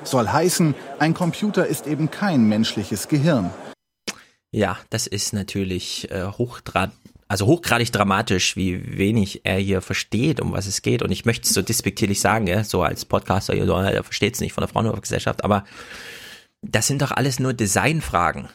Soll 0.07 0.27
heißen, 0.27 0.75
ein 0.99 1.13
Computer 1.13 1.65
ist 1.65 1.87
eben 1.87 2.11
kein 2.11 2.47
menschliches 2.47 3.07
Gehirn. 3.07 3.49
Ja, 4.51 4.77
das 4.89 5.07
ist 5.07 5.33
natürlich 5.33 6.09
äh, 6.11 6.25
hochdra 6.25 6.91
also 7.27 7.47
hochgradig 7.47 7.91
dramatisch, 7.91 8.55
wie 8.55 8.97
wenig 8.97 9.41
er 9.45 9.57
hier 9.57 9.81
versteht, 9.81 10.39
um 10.39 10.53
was 10.53 10.67
es 10.67 10.83
geht. 10.83 11.01
Und 11.01 11.11
ich 11.11 11.25
möchte 11.25 11.47
es 11.47 11.53
so 11.53 11.61
despektierlich 11.61 12.21
sagen, 12.21 12.45
ja, 12.45 12.63
so 12.63 12.83
als 12.83 13.03
Podcaster, 13.03 13.55
er 13.55 14.03
versteht 14.03 14.35
es 14.35 14.41
nicht 14.41 14.53
von 14.53 14.61
der 14.61 14.67
Fraunhofer-Gesellschaft, 14.67 15.43
aber 15.43 15.65
das 16.61 16.87
sind 16.87 17.01
doch 17.01 17.11
alles 17.11 17.39
nur 17.39 17.53
Designfragen. 17.53 18.49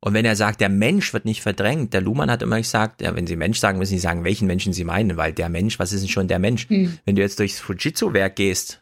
Und 0.00 0.14
wenn 0.14 0.24
er 0.24 0.36
sagt, 0.36 0.60
der 0.60 0.68
Mensch 0.68 1.12
wird 1.12 1.24
nicht 1.24 1.42
verdrängt, 1.42 1.94
der 1.94 2.00
Luhmann 2.00 2.30
hat 2.30 2.42
immer 2.42 2.58
gesagt, 2.58 3.02
ja, 3.02 3.14
wenn 3.14 3.26
Sie 3.26 3.36
Mensch 3.36 3.60
sagen, 3.60 3.78
müssen 3.78 3.92
Sie 3.92 3.98
sagen, 3.98 4.24
welchen 4.24 4.46
Menschen 4.46 4.72
Sie 4.72 4.84
meinen, 4.84 5.16
weil 5.16 5.32
der 5.32 5.48
Mensch, 5.48 5.78
was 5.78 5.92
ist 5.92 6.02
denn 6.02 6.08
schon 6.08 6.26
der 6.26 6.40
Mensch? 6.40 6.68
Hm. 6.68 6.98
Wenn 7.04 7.14
du 7.14 7.22
jetzt 7.22 7.38
durchs 7.38 7.60
Fujitsu-Werk 7.60 8.34
gehst 8.34 8.81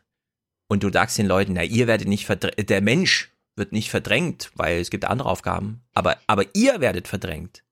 und 0.71 0.85
du 0.85 0.93
sagst 0.93 1.19
den 1.19 1.27
Leuten, 1.27 1.55
na, 1.55 1.65
ihr 1.65 1.89
werdet 1.89 2.07
nicht 2.07 2.27
verdrängt, 2.27 2.71
der 2.71 2.81
Mensch 2.81 3.33
wird 3.57 3.73
nicht 3.73 3.91
verdrängt, 3.91 4.53
weil 4.55 4.81
es 4.81 4.91
gibt 4.91 5.05
andere 5.05 5.29
Aufgaben, 5.29 5.83
aber, 5.95 6.17
aber 6.29 6.45
ihr 6.55 6.81
werdet 6.81 7.09
verdrängt. 7.09 7.65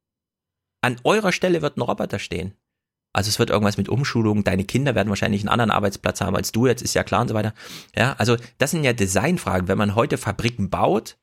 An 0.83 0.97
eurer 1.05 1.31
Stelle 1.31 1.63
wird 1.63 1.77
ein 1.77 1.83
Roboter 1.83 2.19
stehen. 2.19 2.55
Also 3.13 3.29
es 3.29 3.39
wird 3.39 3.51
irgendwas 3.51 3.77
mit 3.77 3.89
Umschulung, 3.89 4.43
deine 4.43 4.65
Kinder 4.65 4.97
werden 4.97 5.11
wahrscheinlich 5.11 5.43
einen 5.43 5.49
anderen 5.49 5.71
Arbeitsplatz 5.71 6.21
haben 6.21 6.35
als 6.35 6.51
du 6.51 6.67
jetzt, 6.67 6.83
ist 6.83 6.95
ja 6.95 7.05
klar 7.05 7.21
und 7.21 7.29
so 7.29 7.35
weiter. 7.35 7.55
Ja, 7.97 8.15
also 8.15 8.37
das 8.59 8.73
sind 8.73 8.83
ja 8.83 8.93
Designfragen. 8.93 9.69
Wenn 9.69 9.79
man 9.79 9.95
heute 9.95 10.19
Fabriken 10.19 10.69
baut, 10.69 11.19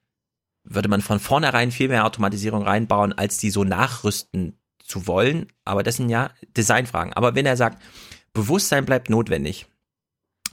würde 0.64 0.88
man 0.88 1.02
von 1.02 1.20
vornherein 1.20 1.72
viel 1.72 1.90
mehr 1.90 2.06
Automatisierung 2.06 2.64
reinbauen, 2.64 3.12
als 3.12 3.38
die 3.38 3.50
so 3.50 3.66
nachrüsten 3.66 4.58
zu 4.82 5.08
wollen. 5.08 5.48
Aber 5.66 5.84
das 5.84 5.98
sind 5.98 6.10
ja 6.10 6.32
Designfragen. 6.56 7.12
Aber 7.14 7.36
wenn 7.36 7.46
er 7.46 7.58
sagt, 7.58 7.82
Bewusstsein 8.34 8.86
bleibt 8.86 9.10
notwendig. 9.10 9.68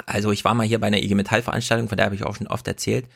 Also 0.07 0.33
ich 0.33 0.45
war 0.45 0.55
mal 0.55 0.67
hier 0.67 0.81
bei 0.81 0.87
einer 0.87 1.03
IG 1.03 1.15
Metall 1.15 1.43
Veranstaltung, 1.43 1.89
von 1.89 1.97
der 1.97 2.07
habe 2.07 2.15
ich 2.15 2.25
auch 2.25 2.37
schon 2.37 2.47
oft 2.47 2.67
erzählt. 2.67 3.07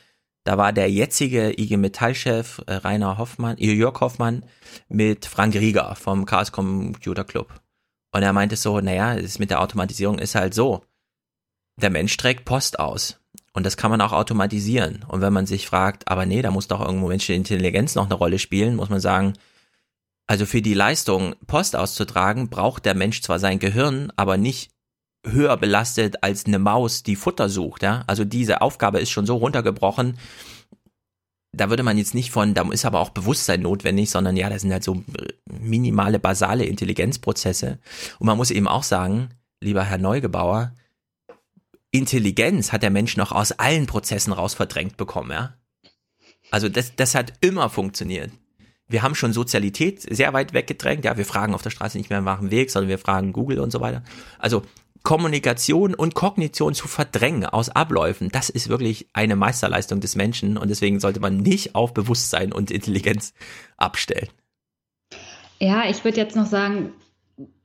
Da 0.45 0.57
war 0.57 0.73
der 0.73 0.89
jetzige 0.91 1.61
IG 1.61 1.77
Metall-Chef 1.77 2.63
äh, 2.67 2.75
Rainer 2.75 3.19
Hoffmann, 3.19 3.59
äh, 3.59 3.73
Jörg 3.73 4.01
Hoffmann 4.01 4.45
mit 4.89 5.27
Frank 5.27 5.55
Rieger 5.57 5.97
vom 5.97 6.25
Chaos 6.25 6.53
Computer 6.53 7.25
Club. 7.25 7.61
Und 8.13 8.23
er 8.23 8.33
meinte 8.33 8.55
so, 8.55 8.81
naja, 8.81 9.17
es 9.17 9.41
mit 9.41 9.51
der 9.51 9.61
Automatisierung 9.61 10.21
ist 10.21 10.37
halt 10.37 10.55
so. 10.55 10.85
Der 11.81 11.91
Mensch 11.91 12.17
trägt 12.17 12.45
Post 12.45 12.79
aus. 12.79 13.19
Und 13.53 13.67
das 13.67 13.77
kann 13.77 13.91
man 13.91 14.01
auch 14.01 14.13
automatisieren. 14.13 15.05
Und 15.09 15.21
wenn 15.21 15.33
man 15.33 15.47
sich 15.47 15.67
fragt, 15.67 16.07
aber 16.09 16.27
nee, 16.27 16.43
da 16.43 16.53
muss 16.53 16.69
doch 16.69 16.81
irgendwo 16.81 17.09
menschliche 17.09 17.37
Intelligenz 17.37 17.97
noch 17.97 18.05
eine 18.05 18.15
Rolle 18.15 18.39
spielen, 18.39 18.77
muss 18.77 18.89
man 18.89 19.01
sagen, 19.01 19.33
also 20.29 20.47
für 20.47 20.63
die 20.63 20.75
Leistung, 20.75 21.35
Post 21.47 21.75
auszutragen, 21.75 22.51
braucht 22.51 22.85
der 22.85 22.95
Mensch 22.95 23.23
zwar 23.23 23.39
sein 23.39 23.59
Gehirn, 23.59 24.13
aber 24.15 24.37
nicht 24.37 24.71
höher 25.27 25.57
belastet 25.57 26.23
als 26.23 26.47
eine 26.47 26.59
Maus, 26.59 27.03
die 27.03 27.17
Futter 27.17 27.49
sucht, 27.49 27.83
ja. 27.83 28.05
Also 28.07 28.25
diese 28.25 28.63
Aufgabe 28.63 29.01
ist 29.01 29.11
schon 29.11 29.27
so 29.27 29.37
runtergebrochen. 29.37 30.19
Da 31.53 31.71
würde 31.71 31.83
man 31.83 31.99
jetzt 31.99 32.15
nicht 32.15 32.31
von, 32.31 32.55
da 32.55 32.69
ist 32.71 32.85
aber 32.85 33.01
auch 33.01 33.11
Bewusstsein 33.11 33.63
notwendig, 33.63 34.11
sondern 34.11 34.37
ja, 34.37 34.51
das 34.51 34.63
sind 34.63 34.73
halt 34.73 34.85
so 34.85 35.03
minimale, 35.61 36.19
basale 36.19 36.65
Intelligenzprozesse. 36.65 37.79
Und 38.19 38.27
man 38.27 38.37
muss 38.37 38.51
eben 38.51 38.69
auch 38.69 38.83
sagen, 38.83 39.31
lieber 39.61 39.85
Herr 39.85 39.99
Neugebauer, 39.99 40.73
Intelligenz 41.91 42.73
hat 42.73 42.83
der 42.83 42.91
Mensch 42.91 43.17
noch 43.17 43.33
aus 43.33 43.53
allen 43.53 43.87
Prozessen 43.87 44.33
raus 44.33 44.55
verdrängt 44.55 44.97
bekommen, 44.97 45.31
ja. 45.31 45.55
Also 46.51 46.69
das, 46.69 46.95
das 46.95 47.15
hat 47.15 47.33
immer 47.41 47.71
funktioniert. 47.71 48.31
Wir 48.89 49.03
haben 49.03 49.17
schon 49.17 49.33
Sozialität 49.33 50.03
sehr 50.03 50.33
weit 50.33 50.53
weggedrängt. 50.53 51.05
Ja, 51.05 51.17
wir 51.17 51.25
fragen 51.25 51.55
auf 51.55 51.63
der 51.63 51.71
Straße 51.71 51.99
nicht 51.99 52.11
mehr 52.11 52.21
nach 52.21 52.39
dem 52.39 52.53
Weg, 52.53 52.71
sondern 52.71 52.89
wir 52.89 52.99
fragen 52.99 53.33
Google 53.33 53.59
und 53.59 53.73
so 53.73 53.81
weiter. 53.81 54.05
Also 54.39 54.63
Kommunikation 55.03 55.95
und 55.95 56.15
Kognition 56.15 56.75
zu 56.75 56.89
verdrängen 56.89 57.47
aus 57.47 57.69
Abläufen, 57.69 58.29
das 58.31 58.49
ist 58.51 58.69
wirklich 58.69 59.09
eine 59.13 59.37
Meisterleistung 59.37 60.01
des 60.01 60.17
Menschen 60.17 60.57
und 60.57 60.69
deswegen 60.69 61.01
sollte 61.01 61.21
man 61.21 61.39
nicht 61.39 61.75
auf 61.75 61.95
Bewusstsein 61.95 62.53
und 62.53 62.71
Intelligenz 62.71 63.35
abstellen. 63.77 64.29
Ja, 65.59 65.89
ich 65.89 66.05
würde 66.05 66.19
jetzt 66.19 66.37
noch 66.37 66.47
sagen, 66.47 66.93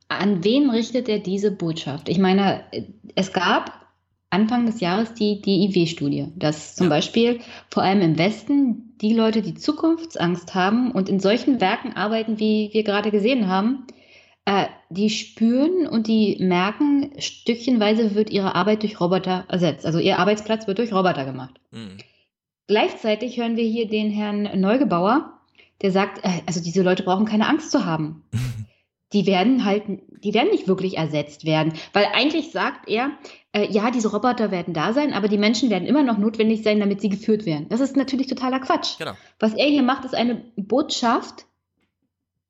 an 0.08 0.44
wen 0.44 0.70
richtet 0.70 1.08
er 1.10 1.20
diese 1.20 1.52
Botschaft? 1.52 2.10
Ich 2.10 2.18
meine, 2.18 2.64
es 3.16 3.34
gab 3.34 3.82
Anfang 4.30 4.66
des 4.66 4.80
Jahres 4.80 5.14
die 5.14 5.42
DIW-Studie, 5.42 6.28
dass 6.36 6.76
zum 6.76 6.86
ja. 6.86 6.92
Beispiel 6.92 7.40
vor 7.70 7.84
allem 7.84 8.02
im 8.02 8.18
Westen 8.18 8.96
die 9.02 9.14
Leute, 9.14 9.42
die 9.42 9.56
Zukunftsangst 9.56 10.56
haben 10.56 10.92
und 10.92 11.10
in 11.10 11.20
solchen 11.20 11.60
Werken 11.60 11.94
arbeiten, 11.94 12.40
wie 12.40 12.70
wir 12.72 12.84
gerade 12.84 13.12
gesehen 13.12 13.48
haben, 13.48 13.86
äh, 14.52 14.68
die 14.90 15.10
spüren 15.10 15.88
und 15.88 16.08
die 16.08 16.36
merken, 16.42 17.14
stückchenweise 17.20 18.16
wird 18.16 18.30
ihre 18.30 18.54
Arbeit 18.54 18.84
durch 18.84 19.00
Roboter 19.00 19.46
ersetzt. 19.48 19.86
Also 19.86 20.00
ihr 20.00 20.20
Arbeitsplatz 20.20 20.68
wird 20.68 20.80
durch 20.80 20.92
Roboter 20.92 21.24
gemacht. 21.24 21.54
Mhm. 21.72 21.98
Gleichzeitig 22.68 23.38
hören 23.38 23.56
wir 23.56 23.64
hier 23.64 23.88
den 23.88 24.12
Herrn 24.12 24.60
Neugebauer, 24.60 25.40
der 25.82 25.92
sagt, 25.92 26.26
äh, 26.26 26.42
also 26.46 26.62
diese 26.62 26.84
Leute 26.84 27.04
brauchen 27.04 27.26
keine 27.26 27.48
Angst 27.48 27.72
zu 27.72 27.86
haben. 27.86 28.24
die 29.14 29.26
werden 29.26 29.64
halt, 29.64 29.84
die 29.88 30.34
werden 30.34 30.52
nicht 30.52 30.68
wirklich 30.68 30.98
ersetzt 30.98 31.46
werden, 31.46 31.74
weil 31.94 32.08
eigentlich 32.14 32.52
sagt 32.52 32.90
er, 32.90 33.12
äh, 33.54 33.72
ja, 33.72 33.90
diese 33.90 34.12
Roboter 34.12 34.52
werden 34.52 34.74
da 34.74 34.92
sein, 34.92 35.14
aber 35.14 35.30
die 35.30 35.38
Menschen 35.38 35.70
werden 35.70 35.88
immer 35.88 36.04
noch 36.04 36.18
notwendig 36.18 36.62
sein, 36.64 36.82
damit 36.82 37.00
sie 37.00 37.10
geführt 37.10 37.46
werden. 37.46 37.70
Das 37.70 37.80
ist 37.80 37.96
natürlich 37.96 38.28
totaler 38.28 38.60
Quatsch. 38.60 38.98
Genau. 38.98 39.14
Was 39.40 39.54
er 39.54 39.68
hier 39.68 39.84
macht, 39.84 40.04
ist 40.04 40.16
eine 40.16 40.44
Botschaft 40.58 41.46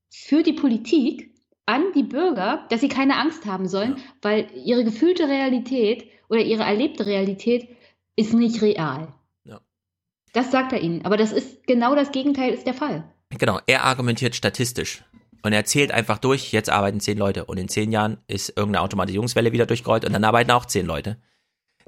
für 0.09 0.41
die 0.41 0.53
Politik 0.53 1.30
an 1.65 1.83
die 1.95 2.03
Bürger, 2.03 2.65
dass 2.69 2.81
sie 2.81 2.89
keine 2.89 3.17
Angst 3.17 3.45
haben 3.45 3.67
sollen, 3.67 3.97
ja. 3.97 4.03
weil 4.21 4.47
ihre 4.55 4.83
gefühlte 4.83 5.27
Realität 5.27 6.05
oder 6.29 6.41
ihre 6.41 6.63
erlebte 6.63 7.05
Realität 7.05 7.69
ist 8.15 8.33
nicht 8.33 8.61
real. 8.61 9.13
Ja. 9.43 9.61
Das 10.33 10.51
sagt 10.51 10.73
er 10.73 10.81
ihnen, 10.81 11.05
aber 11.05 11.17
das 11.17 11.31
ist 11.31 11.65
genau 11.67 11.95
das 11.95 12.11
Gegenteil 12.11 12.53
ist 12.53 12.65
der 12.65 12.73
Fall. 12.73 13.03
Genau, 13.29 13.59
er 13.65 13.85
argumentiert 13.85 14.35
statistisch. 14.35 15.03
Und 15.43 15.53
er 15.53 15.65
zählt 15.65 15.91
einfach 15.91 16.19
durch, 16.19 16.51
jetzt 16.51 16.69
arbeiten 16.69 16.99
zehn 16.99 17.17
Leute 17.17 17.45
und 17.45 17.57
in 17.57 17.67
zehn 17.67 17.91
Jahren 17.91 18.17
ist 18.27 18.49
irgendeine 18.49 18.81
Automatisierungswelle 18.83 19.51
wieder 19.51 19.65
durchgerollt 19.65 20.05
und 20.05 20.13
dann 20.13 20.23
arbeiten 20.23 20.51
auch 20.51 20.65
zehn 20.65 20.85
Leute. 20.85 21.17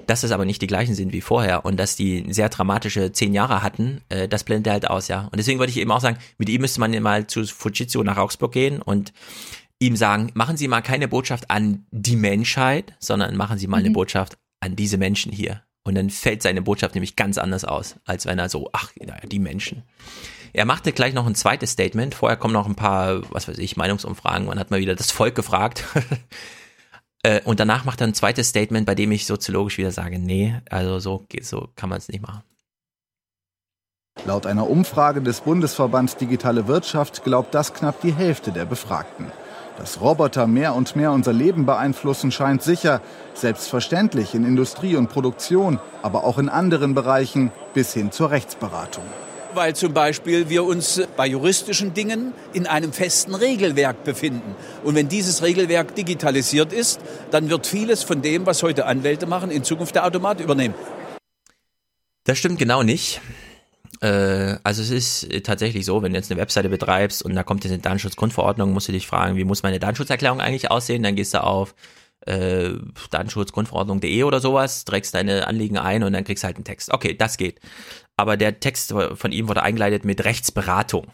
Dass 0.08 0.24
es 0.24 0.32
aber 0.32 0.46
nicht 0.46 0.62
die 0.62 0.68
gleichen 0.68 0.96
sind 0.96 1.14
wie 1.14 1.22
vorher 1.22 1.66
und 1.66 1.80
dass 1.80 1.96
die 1.96 2.26
sehr 2.34 2.50
dramatische 2.50 3.12
zehn 3.12 3.32
Jahre 3.32 3.62
hatten, 3.62 4.02
äh, 4.10 4.28
das 4.28 4.44
blendet 4.44 4.68
er 4.68 4.74
halt 4.74 4.90
aus, 4.90 5.08
ja. 5.08 5.26
Und 5.26 5.38
deswegen 5.38 5.60
würde 5.60 5.70
ich 5.70 5.78
eben 5.78 5.92
auch 5.92 6.02
sagen, 6.02 6.18
mit 6.40 6.50
ihm 6.50 6.62
müsste 6.62 6.80
man 6.80 7.00
mal 7.04 7.28
zu 7.28 7.46
Fujitsu 7.46 8.02
nach 8.02 8.18
Augsburg 8.18 8.52
gehen 8.52 8.82
und 8.82 9.14
ihm 9.86 9.96
sagen, 9.96 10.32
machen 10.34 10.58
Sie 10.58 10.68
mal 10.68 10.82
keine 10.82 11.08
Botschaft 11.08 11.50
an 11.50 11.86
die 11.92 12.16
Menschheit, 12.16 12.96
sondern 13.00 13.36
machen 13.36 13.58
Sie 13.58 13.68
mal 13.68 13.80
mhm. 13.80 13.86
eine 13.86 13.94
Botschaft 13.94 14.38
an 14.60 14.76
diese 14.76 14.98
Menschen 14.98 15.32
hier. 15.32 15.64
Und 15.84 15.96
dann 15.96 16.10
fällt 16.10 16.42
seine 16.42 16.62
Botschaft 16.62 16.96
nämlich 16.96 17.16
ganz 17.16 17.38
anders 17.38 17.66
aus, 17.66 17.96
als 18.06 18.26
wenn 18.26 18.40
er 18.40 18.50
so, 18.50 18.70
ach, 18.72 18.92
naja, 18.98 19.20
die 19.26 19.40
Menschen. 19.40 19.84
Er 20.54 20.66
machte 20.66 20.94
gleich 20.94 21.14
noch 21.14 21.26
ein 21.26 21.36
zweites 21.36 21.72
Statement. 21.72 22.16
Vorher 22.16 22.38
kommen 22.38 22.54
noch 22.54 22.68
ein 22.68 22.76
paar, 22.76 23.22
was 23.32 23.48
weiß 23.48 23.58
ich, 23.58 23.76
Meinungsumfragen. 23.76 24.48
Man 24.48 24.60
hat 24.60 24.72
mal 24.72 24.80
wieder 24.80 24.96
das 24.96 25.12
Volk 25.12 25.36
gefragt. 25.36 25.84
Äh, 27.26 27.40
und 27.46 27.62
danach 27.62 27.86
macht 27.86 28.02
er 28.02 28.08
ein 28.08 28.14
zweites 28.14 28.50
Statement, 28.50 28.86
bei 28.86 28.96
dem 28.96 29.10
ich 29.14 29.26
soziologisch 29.26 29.78
wieder 29.78 29.92
sage, 29.92 30.20
nee, 30.20 30.60
also 30.70 31.00
so, 31.00 31.26
so 31.42 31.70
kann 31.78 31.88
man 31.88 31.98
es 31.98 32.10
nicht 32.10 32.22
machen. 32.22 32.44
Laut 34.26 34.46
einer 34.46 34.70
Umfrage 34.70 35.22
des 35.22 35.40
Bundesverbands 35.40 36.18
Digitale 36.18 36.68
Wirtschaft 36.68 37.24
glaubt 37.24 37.56
das 37.56 37.74
knapp 37.74 38.02
die 38.02 38.14
Hälfte 38.14 38.52
der 38.52 38.66
Befragten. 38.66 39.32
Dass 39.78 40.02
Roboter 40.02 40.46
mehr 40.48 40.76
und 40.76 40.96
mehr 40.96 41.12
unser 41.12 41.34
Leben 41.34 41.66
beeinflussen, 41.66 42.32
scheint 42.32 42.62
sicher. 42.62 43.02
Selbstverständlich 43.34 44.36
in 44.36 44.46
Industrie 44.46 44.96
und 44.96 45.10
Produktion, 45.10 45.80
aber 46.02 46.24
auch 46.24 46.38
in 46.38 46.50
anderen 46.50 46.94
Bereichen 46.94 47.52
bis 47.74 47.94
hin 47.94 48.12
zur 48.12 48.32
Rechtsberatung 48.32 49.04
weil 49.56 49.76
zum 49.76 49.94
Beispiel 49.94 50.50
wir 50.50 50.64
uns 50.64 51.02
bei 51.16 51.28
juristischen 51.28 51.94
Dingen 51.94 52.34
in 52.54 52.68
einem 52.68 52.94
festen 52.94 53.36
Regelwerk 53.36 54.04
befinden. 54.04 54.56
Und 54.84 54.96
wenn 54.96 55.10
dieses 55.10 55.44
Regelwerk 55.44 55.96
digitalisiert 55.96 56.74
ist, 56.74 57.00
dann 57.32 57.50
wird 57.50 57.68
vieles 57.68 58.04
von 58.04 58.22
dem, 58.22 58.46
was 58.46 58.64
heute 58.64 58.86
Anwälte 58.86 59.26
machen, 59.26 59.52
in 59.52 59.64
Zukunft 59.64 59.96
der 59.96 60.06
Automat 60.06 60.40
übernehmen. 60.40 60.74
Das 62.24 62.38
stimmt 62.38 62.60
genau 62.60 62.84
nicht. 62.84 63.22
Äh, 64.04 64.58
also 64.64 64.82
es 64.82 64.92
ist 64.92 65.44
tatsächlich 65.44 65.86
so, 65.86 66.02
wenn 66.02 66.14
du 66.14 66.18
jetzt 66.18 66.32
eine 66.32 66.40
Webseite 66.40 66.70
betreibst 66.70 67.24
und 67.24 67.34
da 67.36 67.44
kommt 67.44 67.64
jetzt 67.64 67.74
eine 67.74 67.82
Datenschutzgrundverordnung, 67.82 68.72
musst 68.72 68.88
du 68.88 68.92
dich 68.92 69.08
fragen, 69.08 69.36
wie 69.38 69.46
muss 69.46 69.64
meine 69.64 69.80
Datenschutzerklärung 69.80 70.42
eigentlich 70.42 70.70
aussehen? 70.70 71.04
Dann 71.04 71.16
gehst 71.16 71.34
du 71.34 71.44
auf 71.44 71.74
äh, 72.26 72.72
Datenschutzgrundverordnung.de 73.12 74.24
oder 74.24 74.40
sowas, 74.40 74.86
trägst 74.86 75.14
deine 75.14 75.48
Anliegen 75.48 75.78
ein 75.78 76.04
und 76.04 76.14
dann 76.14 76.24
kriegst 76.24 76.44
du 76.44 76.46
halt 76.46 76.58
einen 76.58 76.66
Text. 76.66 76.94
Okay, 76.94 77.16
das 77.16 77.38
geht 77.38 77.60
aber 78.16 78.38
der 78.38 78.60
Text 78.60 78.94
von 79.14 79.32
ihm 79.32 79.48
wurde 79.48 79.64
eingeleitet 79.64 80.06
mit 80.06 80.24
Rechtsberatung. 80.24 81.08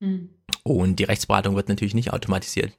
Mhm. 0.00 0.30
Und 0.62 0.96
die 0.96 1.04
Rechtsberatung 1.04 1.56
wird 1.56 1.68
natürlich 1.68 1.94
nicht 1.94 2.12
automatisiert. 2.12 2.76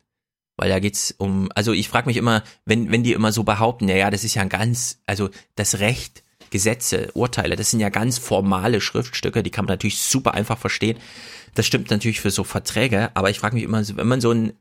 Weil 0.57 0.69
da 0.69 0.79
geht's 0.79 1.15
um, 1.17 1.49
also 1.55 1.71
ich 1.71 1.87
frage 1.87 2.07
mich 2.07 2.17
immer, 2.17 2.43
wenn, 2.65 2.91
wenn 2.91 3.03
die 3.03 3.13
immer 3.13 3.31
so 3.31 3.43
behaupten, 3.43 3.87
ja, 3.87 3.95
ja, 3.95 4.11
das 4.11 4.23
ist 4.23 4.35
ja 4.35 4.41
ein 4.41 4.49
ganz, 4.49 5.01
also 5.05 5.29
das 5.55 5.79
Recht, 5.79 6.23
Gesetze, 6.51 7.09
Urteile, 7.13 7.55
das 7.55 7.71
sind 7.71 7.79
ja 7.79 7.89
ganz 7.89 8.19
formale 8.19 8.81
Schriftstücke, 8.81 9.41
die 9.41 9.49
kann 9.49 9.65
man 9.65 9.73
natürlich 9.73 9.99
super 9.99 10.35
einfach 10.35 10.59
verstehen. 10.59 10.99
Das 11.55 11.65
stimmt 11.65 11.89
natürlich 11.89 12.21
für 12.21 12.29
so 12.29 12.43
Verträge, 12.43 13.09
aber 13.15 13.31
ich 13.31 13.39
frage 13.39 13.55
mich 13.55 13.63
immer, 13.63 13.81
wenn 13.95 14.07
man 14.07 14.21
so 14.21 14.31
ein 14.31 14.53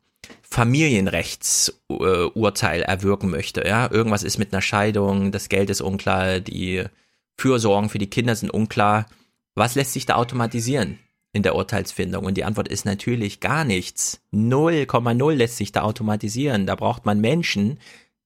Familienrechtsurteil 0.42 2.82
erwirken 2.82 3.30
möchte, 3.30 3.66
ja, 3.66 3.90
irgendwas 3.90 4.22
ist 4.22 4.36
mit 4.38 4.52
einer 4.52 4.62
Scheidung, 4.62 5.32
das 5.32 5.48
Geld 5.48 5.70
ist 5.70 5.80
unklar, 5.80 6.38
die 6.40 6.84
Fürsorgen 7.36 7.88
für 7.88 7.98
die 7.98 8.10
Kinder 8.10 8.36
sind 8.36 8.50
unklar. 8.50 9.06
Was 9.54 9.74
lässt 9.74 9.94
sich 9.94 10.04
da 10.06 10.14
automatisieren 10.16 10.98
in 11.32 11.42
der 11.42 11.56
Urteilsfindung? 11.56 12.24
Und 12.24 12.36
die 12.36 12.44
Antwort 12.44 12.68
ist 12.68 12.84
natürlich 12.84 13.40
gar 13.40 13.64
nichts. 13.64 14.20
0,0 14.32 15.32
lässt 15.32 15.56
sich 15.56 15.72
da 15.72 15.80
automatisieren. 15.82 16.66
Da 16.66 16.74
braucht 16.74 17.06
man 17.06 17.20
Menschen. 17.20 17.78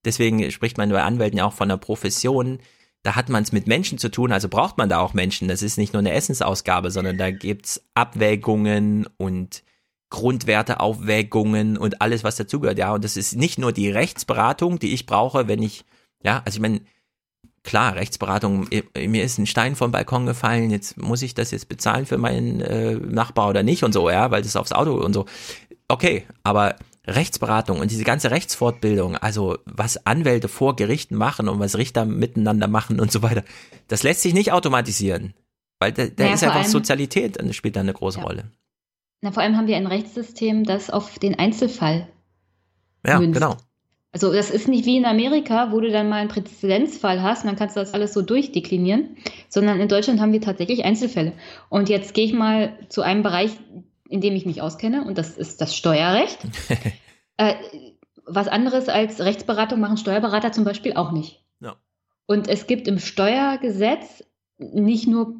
Deswegen 0.04 0.50
spricht 0.50 0.78
man 0.78 0.90
bei 0.90 1.02
Anwälten 1.02 1.38
ja 1.38 1.44
auch 1.44 1.52
von 1.52 1.70
einer 1.70 1.78
Profession. 1.78 2.58
Da 3.05 3.15
hat 3.16 3.28
man 3.28 3.42
es 3.42 3.52
mit 3.52 3.66
Menschen 3.66 3.99
zu 3.99 4.10
tun, 4.10 4.33
also 4.33 4.49
braucht 4.49 4.78
man 4.78 4.89
da 4.89 4.99
auch 4.99 5.12
Menschen. 5.12 5.47
Das 5.47 5.62
ist 5.62 5.76
nicht 5.76 5.92
nur 5.92 6.00
eine 6.00 6.12
Essensausgabe, 6.12 6.91
sondern 6.91 7.18
da 7.18 7.31
gibt's 7.31 7.84
Abwägungen 7.94 9.07
und 9.18 9.62
Grundwerteaufwägungen 10.08 11.76
und 11.76 12.00
alles, 12.00 12.24
was 12.24 12.36
dazugehört. 12.36 12.78
Ja, 12.78 12.94
und 12.94 13.05
das 13.05 13.18
ist 13.18 13.36
nicht 13.36 13.58
nur 13.58 13.73
die 13.73 13.91
Rechtsberatung, 13.91 14.78
die 14.78 14.94
ich 14.94 15.05
brauche, 15.05 15.49
wenn 15.49 15.62
ich, 15.62 15.84
ja, 16.23 16.41
also 16.47 16.57
ich 16.57 16.62
meine, 16.62 16.81
klar, 17.62 17.94
Rechtsberatung, 17.94 18.68
mir 18.97 19.24
ist 19.24 19.39
ein 19.39 19.47
Stein 19.47 19.76
vom 19.76 19.91
Balkon 19.91 20.24
gefallen, 20.24 20.70
jetzt 20.70 20.97
muss 20.97 21.23
ich 21.23 21.34
das 21.34 21.50
jetzt 21.50 21.68
bezahlen 21.68 22.07
für 22.07 22.18
meinen 22.18 22.60
äh, 22.60 22.94
Nachbar 22.94 23.50
oder 23.50 23.62
nicht 23.62 23.84
und 23.84 23.92
so, 23.92 24.08
ja, 24.08 24.31
weil 24.31 24.42
das 24.42 24.57
aufs 24.57 24.73
Auto 24.73 24.94
und 24.94 25.12
so. 25.12 25.26
Okay, 25.89 26.24
aber 26.42 26.76
Rechtsberatung 27.07 27.81
und 27.81 27.91
diese 27.91 28.05
ganze 28.05 28.31
Rechtsfortbildung, 28.31 29.16
also 29.16 29.58
was 29.66 30.07
Anwälte 30.07 30.49
vor 30.49 30.76
Gerichten 30.76 31.16
machen 31.16 31.49
und 31.49 31.58
was 31.58 31.76
Richter 31.76 32.05
miteinander 32.05 32.66
machen 32.66 33.00
und 33.00 33.12
so 33.12 33.23
weiter, 33.23 33.44
das 33.89 34.02
lässt 34.02 34.23
sich 34.23 34.34
nicht 34.34 34.52
automatisieren. 34.52 35.34
Weil 35.81 35.92
da, 35.92 36.07
da 36.07 36.23
naja, 36.23 36.34
ist 36.34 36.44
einfach 36.44 36.60
allem, 36.60 36.68
Sozialität 36.68 37.42
und 37.42 37.55
spielt 37.55 37.76
da 37.76 37.81
eine 37.81 37.92
große 37.92 38.18
ja. 38.18 38.24
Rolle. 38.24 38.44
Na, 39.20 39.33
vor 39.33 39.42
allem 39.42 39.57
haben 39.57 39.66
wir 39.66 39.76
ein 39.76 39.86
Rechtssystem, 39.86 40.65
das 40.65 40.91
auf 40.91 41.18
den 41.18 41.39
Einzelfall. 41.39 42.08
Ja, 43.07 43.18
münzt. 43.18 43.34
genau. 43.34 43.57
Also 44.12 44.33
das 44.33 44.50
ist 44.50 44.68
nicht 44.68 44.86
wie 44.86 44.97
in 44.97 45.07
Amerika, 45.07 45.73
wo 45.73 45.81
du 45.81 45.91
dann 45.91 46.08
mal 46.08 46.20
einen 46.20 46.28
Präzedenzfall 46.28 47.20
hast 47.20 47.42
und 47.42 47.49
dann 47.49 47.57
kannst 47.57 47.74
du 47.74 47.81
das 47.81 47.94
alles 47.94 48.15
so 48.15 48.23
durchdeklinieren, 48.23 49.16
sondern 49.49 49.81
in 49.81 49.89
Deutschland 49.89 50.20
haben 50.20 50.33
wir 50.33 50.41
tatsächlich 50.41 50.84
Einzelfälle. 50.84 51.33
Und 51.68 51.89
jetzt 51.89 52.15
gehe 52.15 52.24
ich 52.24 52.33
mal 52.33 52.78
zu 52.89 53.02
einem 53.02 53.24
Bereich, 53.24 53.50
in 54.08 54.20
dem 54.20 54.34
ich 54.34 54.47
mich 54.47 54.62
auskenne, 54.62 55.05
und 55.05 55.18
das 55.18 55.36
ist 55.36 55.60
das 55.60 55.76
Steuerrecht. 55.76 56.39
äh, 57.36 57.55
was 58.26 58.49
anderes 58.49 58.89
als 58.89 59.20
Rechtsberatung 59.20 59.81
machen 59.81 59.97
Steuerberater 59.97 60.52
zum 60.52 60.65
Beispiel 60.65 60.94
auch 60.94 61.12
nicht. 61.12 61.42
Ja. 61.60 61.76
Und 62.26 62.49
es 62.49 62.66
gibt 62.66 62.89
im 62.89 62.99
Steuergesetz 62.99 64.24
nicht 64.58 65.07
nur 65.07 65.34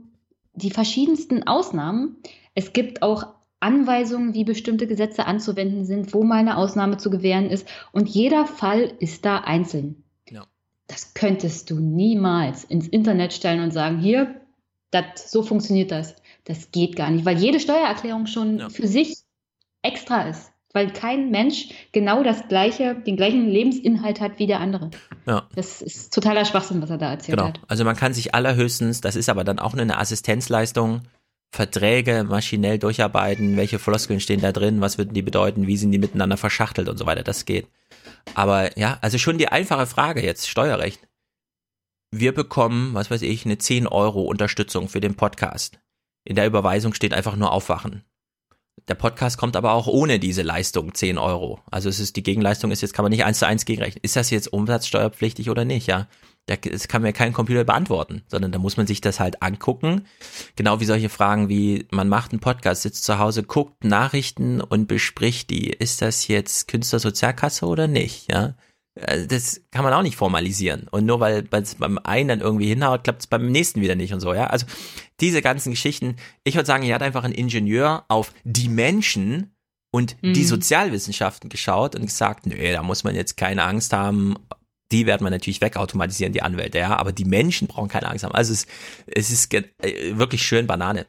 die 0.55 0.71
verschiedensten 0.71 1.47
Ausnahmen, 1.47 2.17
es 2.55 2.73
gibt 2.73 3.03
auch 3.03 3.27
Anweisungen, 3.61 4.35
wie 4.35 4.45
bestimmte 4.45 4.87
Gesetze 4.87 5.27
anzuwenden 5.27 5.85
sind, 5.85 6.13
wo 6.13 6.23
mal 6.23 6.37
eine 6.37 6.57
Ausnahme 6.57 6.99
zu 6.99 7.11
gewähren 7.11 7.49
ist. 7.49 7.67
Und 7.93 8.09
jeder 8.09 8.47
Fall 8.47 8.93
ist 9.01 9.25
da 9.25 9.39
einzeln. 9.39 10.05
Ja. 10.31 10.45
Das 10.87 11.15
könntest 11.15 11.71
du 11.71 11.81
niemals 11.81 12.65
ins 12.65 12.87
Internet 12.87 13.33
stellen 13.33 13.63
und 13.63 13.73
sagen, 13.73 13.99
hier, 13.99 14.41
dat, 14.91 15.19
so 15.19 15.43
funktioniert 15.43 15.91
das. 15.91 16.15
Das 16.45 16.71
geht 16.71 16.97
gar 16.97 17.11
nicht, 17.11 17.25
weil 17.25 17.39
jede 17.39 17.61
Steuererklärung 17.61 18.27
schon 18.27 18.59
ja. 18.59 18.69
für 18.69 18.87
sich 18.87 19.17
extra 19.83 20.29
ist. 20.29 20.51
Weil 20.73 20.93
kein 20.93 21.31
Mensch 21.31 21.69
genau 21.93 22.25
das 22.25 22.49
gleiche, 22.49 22.97
den 22.97 23.17
gleichen 23.17 23.49
Lebensinhalt 23.49 24.21
hat 24.21 24.41
wie 24.41 24.47
der 24.49 24.61
andere. 24.61 24.91
Ja. 25.25 25.49
Das 25.55 25.81
ist 25.81 26.13
totaler 26.13 26.45
Schwachsinn, 26.45 26.83
was 26.83 26.91
er 26.91 26.99
da 26.99 27.13
erzählt 27.13 27.39
genau. 27.39 27.49
hat. 27.49 27.61
Also 27.69 27.85
man 27.85 27.95
kann 27.97 28.13
sich 28.13 28.35
allerhöchstens, 28.35 29.01
das 29.01 29.15
ist 29.15 29.29
aber 29.29 29.45
dann 29.45 29.61
auch 29.61 29.73
eine 29.73 29.99
Assistenzleistung, 29.99 31.03
Verträge 31.55 32.25
maschinell 32.25 32.81
durcharbeiten, 32.81 33.57
welche 33.57 33.79
Floskeln 33.79 34.19
stehen 34.19 34.41
da 34.41 34.51
drin, 34.51 34.81
was 34.81 34.99
würden 34.99 35.15
die 35.15 35.23
bedeuten, 35.23 35.69
wie 35.69 35.77
sind 35.77 35.93
die 35.93 35.99
miteinander 35.99 36.37
verschachtelt 36.37 36.89
und 36.89 36.99
so 36.99 37.07
weiter, 37.07 37.23
das 37.23 37.45
geht. 37.45 37.69
Aber 38.35 38.77
ja, 38.77 38.99
also 39.01 39.19
schon 39.19 39.39
die 39.39 39.49
einfache 39.49 39.87
Frage 39.87 40.25
jetzt, 40.25 40.49
Steuerrecht. 40.49 41.01
Wir 42.11 42.35
bekommen, 42.35 42.95
was 42.95 43.11
weiß 43.11 43.23
ich, 43.23 43.45
eine 43.45 43.59
10 43.59 43.87
Euro 43.87 44.23
Unterstützung 44.23 44.89
für 44.89 45.01
den 45.01 45.15
Podcast. 45.15 45.79
In 46.25 46.37
der 46.37 46.47
Überweisung 46.47 46.95
steht 46.95 47.15
einfach 47.15 47.37
nur 47.37 47.53
aufwachen. 47.53 48.05
der 48.89 48.95
Podcast 48.95 49.39
kommt 49.39 49.57
aber 49.57 49.73
auch 49.73 49.87
ohne 49.87 50.19
diese 50.19 50.43
Leistung 50.43 50.95
10 50.95 51.17
Euro. 51.19 51.61
Also 51.71 51.89
es 51.89 52.01
ist 52.01 52.17
die 52.17 52.23
Gegenleistung 52.23 52.71
ist 52.71 52.83
jetzt 52.83 52.93
kann 52.93 53.05
man 53.05 53.13
nicht 53.13 53.25
eins 53.25 53.39
zu 53.39 53.47
eins 53.47 53.65
gegenrechnen. 53.65 54.01
Ist 54.03 54.17
das 54.17 54.31
jetzt 54.31 54.53
umsatzsteuerpflichtig 54.53 55.49
oder 55.49 55.65
nicht? 55.65 55.87
Ja, 55.87 56.07
das 56.47 56.89
kann 56.89 57.03
mir 57.03 57.15
kein 57.15 57.33
Computer 57.33 57.65
beantworten, 57.65 58.23
sondern 58.29 58.53
da 58.53 58.59
muss 58.59 58.77
man 58.77 58.87
sich 58.87 59.01
das 59.01 59.21
halt 59.21 59.43
angucken. 59.43 60.07
Genau 60.57 60.81
wie 60.81 60.85
solche 60.85 61.09
Fragen 61.09 61.49
wie 61.49 61.87
man 61.91 62.09
macht 62.09 62.33
einen 62.33 62.41
Podcast, 62.41 62.83
sitzt 62.83 63.05
zu 63.05 63.19
Hause, 63.19 63.45
guckt 63.45 63.85
Nachrichten 63.85 64.61
und 64.61 64.87
bespricht 64.87 65.49
die. 65.49 65.71
Ist 65.71 66.03
das 66.03 66.29
jetzt 66.29 66.69
Künstlersozialkasse 66.69 67.67
oder 67.67 67.87
nicht? 67.87 68.31
Ja, 68.31 68.55
das 68.95 69.61
kann 69.73 69.83
man 69.83 69.93
auch 69.93 70.03
nicht 70.03 70.17
formalisieren. 70.17 70.87
Und 70.91 71.05
nur 71.05 71.19
weil 71.21 71.49
es 71.51 71.75
beim 71.75 71.99
einen 71.99 72.29
dann 72.29 72.41
irgendwie 72.41 72.69
hinhaut, 72.69 73.03
klappt 73.03 73.23
es 73.23 73.27
beim 73.27 73.51
nächsten 73.51 73.81
wieder 73.81 73.97
nicht 73.97 74.13
und 74.13 74.21
so, 74.21 74.33
ja. 74.35 74.47
Also 74.47 74.67
diese 75.21 75.43
ganzen 75.43 75.71
Geschichten, 75.71 76.17
ich 76.45 76.55
würde 76.55 76.67
sagen, 76.67 76.85
hier 76.85 76.95
hat 76.95 77.03
einfach 77.03 77.25
ein 77.25 77.33
Ingenieur 77.33 78.05
auf 78.09 78.33
die 78.45 78.69
Menschen 78.69 79.55
und 79.91 80.17
mhm. 80.23 80.35
die 80.35 80.45
Sozialwissenschaften 80.45 81.51
geschaut 81.51 81.97
und 81.97 82.03
gesagt, 82.03 82.47
nö, 82.47 82.73
da 82.73 82.83
muss 82.83 83.05
man 83.05 83.15
jetzt 83.15 83.37
keine 83.37 83.65
Angst 83.65 83.93
haben. 83.93 84.37
Die 84.93 85.07
werden 85.07 85.25
wir 85.25 85.31
natürlich 85.31 85.61
wegautomatisieren, 85.61 86.33
die 86.33 86.43
Anwälte, 86.43 86.79
ja, 86.79 86.97
aber 86.97 87.13
die 87.13 87.25
Menschen 87.25 87.67
brauchen 87.67 87.89
keine 87.89 88.09
Angst 88.09 88.23
haben. 88.23 88.35
Also 88.35 88.53
es, 88.53 88.67
es 89.07 89.31
ist 89.31 89.53
äh, 89.55 89.65
wirklich 90.17 90.43
schön 90.43 90.69
Banane. 90.69 91.07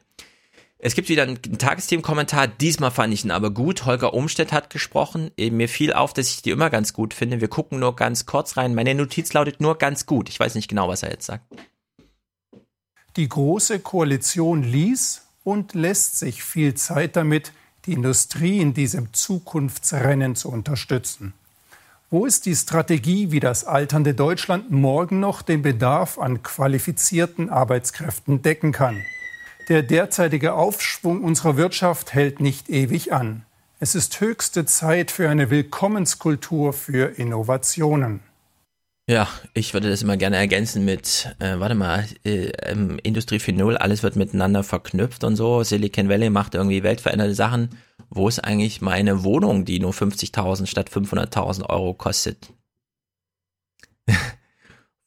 Es 0.78 0.94
gibt 0.94 1.08
wieder 1.08 1.22
einen 1.22 1.40
Tagesthemen-Kommentar. 1.40 2.48
Diesmal 2.48 2.90
fand 2.90 3.14
ich 3.14 3.24
ihn 3.24 3.30
aber 3.30 3.50
gut. 3.50 3.86
Holger 3.86 4.12
Umstedt 4.12 4.52
hat 4.52 4.68
gesprochen. 4.68 5.30
Mir 5.38 5.68
fiel 5.68 5.92
auf, 5.94 6.12
dass 6.12 6.28
ich 6.28 6.42
die 6.42 6.50
immer 6.50 6.68
ganz 6.68 6.92
gut 6.92 7.14
finde. 7.14 7.40
Wir 7.40 7.48
gucken 7.48 7.80
nur 7.80 7.96
ganz 7.96 8.26
kurz 8.26 8.56
rein. 8.58 8.74
Meine 8.74 8.94
Notiz 8.94 9.32
lautet 9.32 9.60
nur 9.60 9.78
ganz 9.78 10.04
gut. 10.04 10.28
Ich 10.28 10.38
weiß 10.38 10.54
nicht 10.54 10.68
genau, 10.68 10.88
was 10.88 11.02
er 11.02 11.10
jetzt 11.10 11.26
sagt. 11.26 11.44
Die 13.16 13.28
Große 13.28 13.80
Koalition 13.80 14.62
ließ 14.62 15.22
und 15.44 15.72
lässt 15.74 16.18
sich 16.18 16.42
viel 16.42 16.74
Zeit 16.74 17.16
damit, 17.16 17.52
die 17.86 17.94
Industrie 17.94 18.60
in 18.60 18.74
diesem 18.74 19.14
Zukunftsrennen 19.14 20.36
zu 20.36 20.50
unterstützen. 20.50 21.32
Wo 22.10 22.26
ist 22.26 22.44
die 22.44 22.54
Strategie, 22.54 23.30
wie 23.30 23.40
das 23.40 23.64
alternde 23.64 24.12
Deutschland 24.12 24.70
morgen 24.70 25.20
noch 25.20 25.40
den 25.40 25.62
Bedarf 25.62 26.18
an 26.18 26.42
qualifizierten 26.42 27.48
Arbeitskräften 27.48 28.42
decken 28.42 28.72
kann? 28.72 29.02
Der 29.68 29.82
derzeitige 29.82 30.54
Aufschwung 30.54 31.24
unserer 31.24 31.56
Wirtschaft 31.56 32.14
hält 32.14 32.38
nicht 32.38 32.68
ewig 32.68 33.12
an. 33.12 33.44
Es 33.80 33.96
ist 33.96 34.20
höchste 34.20 34.64
Zeit 34.64 35.10
für 35.10 35.28
eine 35.28 35.50
Willkommenskultur 35.50 36.72
für 36.72 37.18
Innovationen. 37.18 38.20
Ja, 39.08 39.28
ich 39.54 39.74
würde 39.74 39.90
das 39.90 40.02
immer 40.02 40.16
gerne 40.16 40.36
ergänzen 40.36 40.84
mit, 40.84 41.34
äh, 41.40 41.58
warte 41.58 41.74
mal, 41.74 42.06
äh, 42.24 42.50
ähm, 42.62 42.98
Industrie 43.02 43.38
4.0, 43.38 43.76
alles 43.76 44.04
wird 44.04 44.14
miteinander 44.14 44.62
verknüpft 44.62 45.24
und 45.24 45.34
so. 45.34 45.64
Silicon 45.64 46.08
Valley 46.08 46.30
macht 46.30 46.54
irgendwie 46.54 46.84
weltverändernde 46.84 47.34
Sachen. 47.34 47.70
Wo 48.08 48.28
ist 48.28 48.38
eigentlich 48.40 48.80
meine 48.80 49.24
Wohnung, 49.24 49.64
die 49.64 49.80
nur 49.80 49.92
50.000 49.92 50.66
statt 50.66 50.90
500.000 50.90 51.68
Euro 51.68 51.92
kostet? 51.92 52.52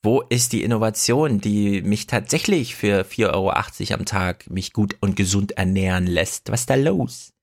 Wo 0.01 0.21
ist 0.21 0.53
die 0.53 0.63
Innovation, 0.63 1.41
die 1.41 1.81
mich 1.81 2.07
tatsächlich 2.07 2.75
für 2.75 3.03
4,80 3.03 3.33
Euro 3.33 3.51
am 3.95 4.05
Tag 4.05 4.49
mich 4.49 4.71
gut 4.71 4.95
und 5.01 5.15
gesund 5.15 5.51
ernähren 5.53 6.07
lässt? 6.07 6.51
Was 6.51 6.61
ist 6.61 6.69
da 6.69 6.75
los? 6.75 7.33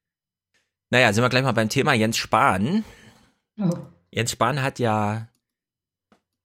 Naja, 0.90 1.12
sind 1.12 1.22
wir 1.22 1.28
gleich 1.28 1.42
mal 1.42 1.52
beim 1.52 1.68
Thema 1.68 1.92
Jens 1.92 2.16
Spahn. 2.16 2.84
Oh. 3.58 3.76
Jens 4.10 4.30
Spahn 4.30 4.62
hat 4.62 4.78
ja, 4.78 5.28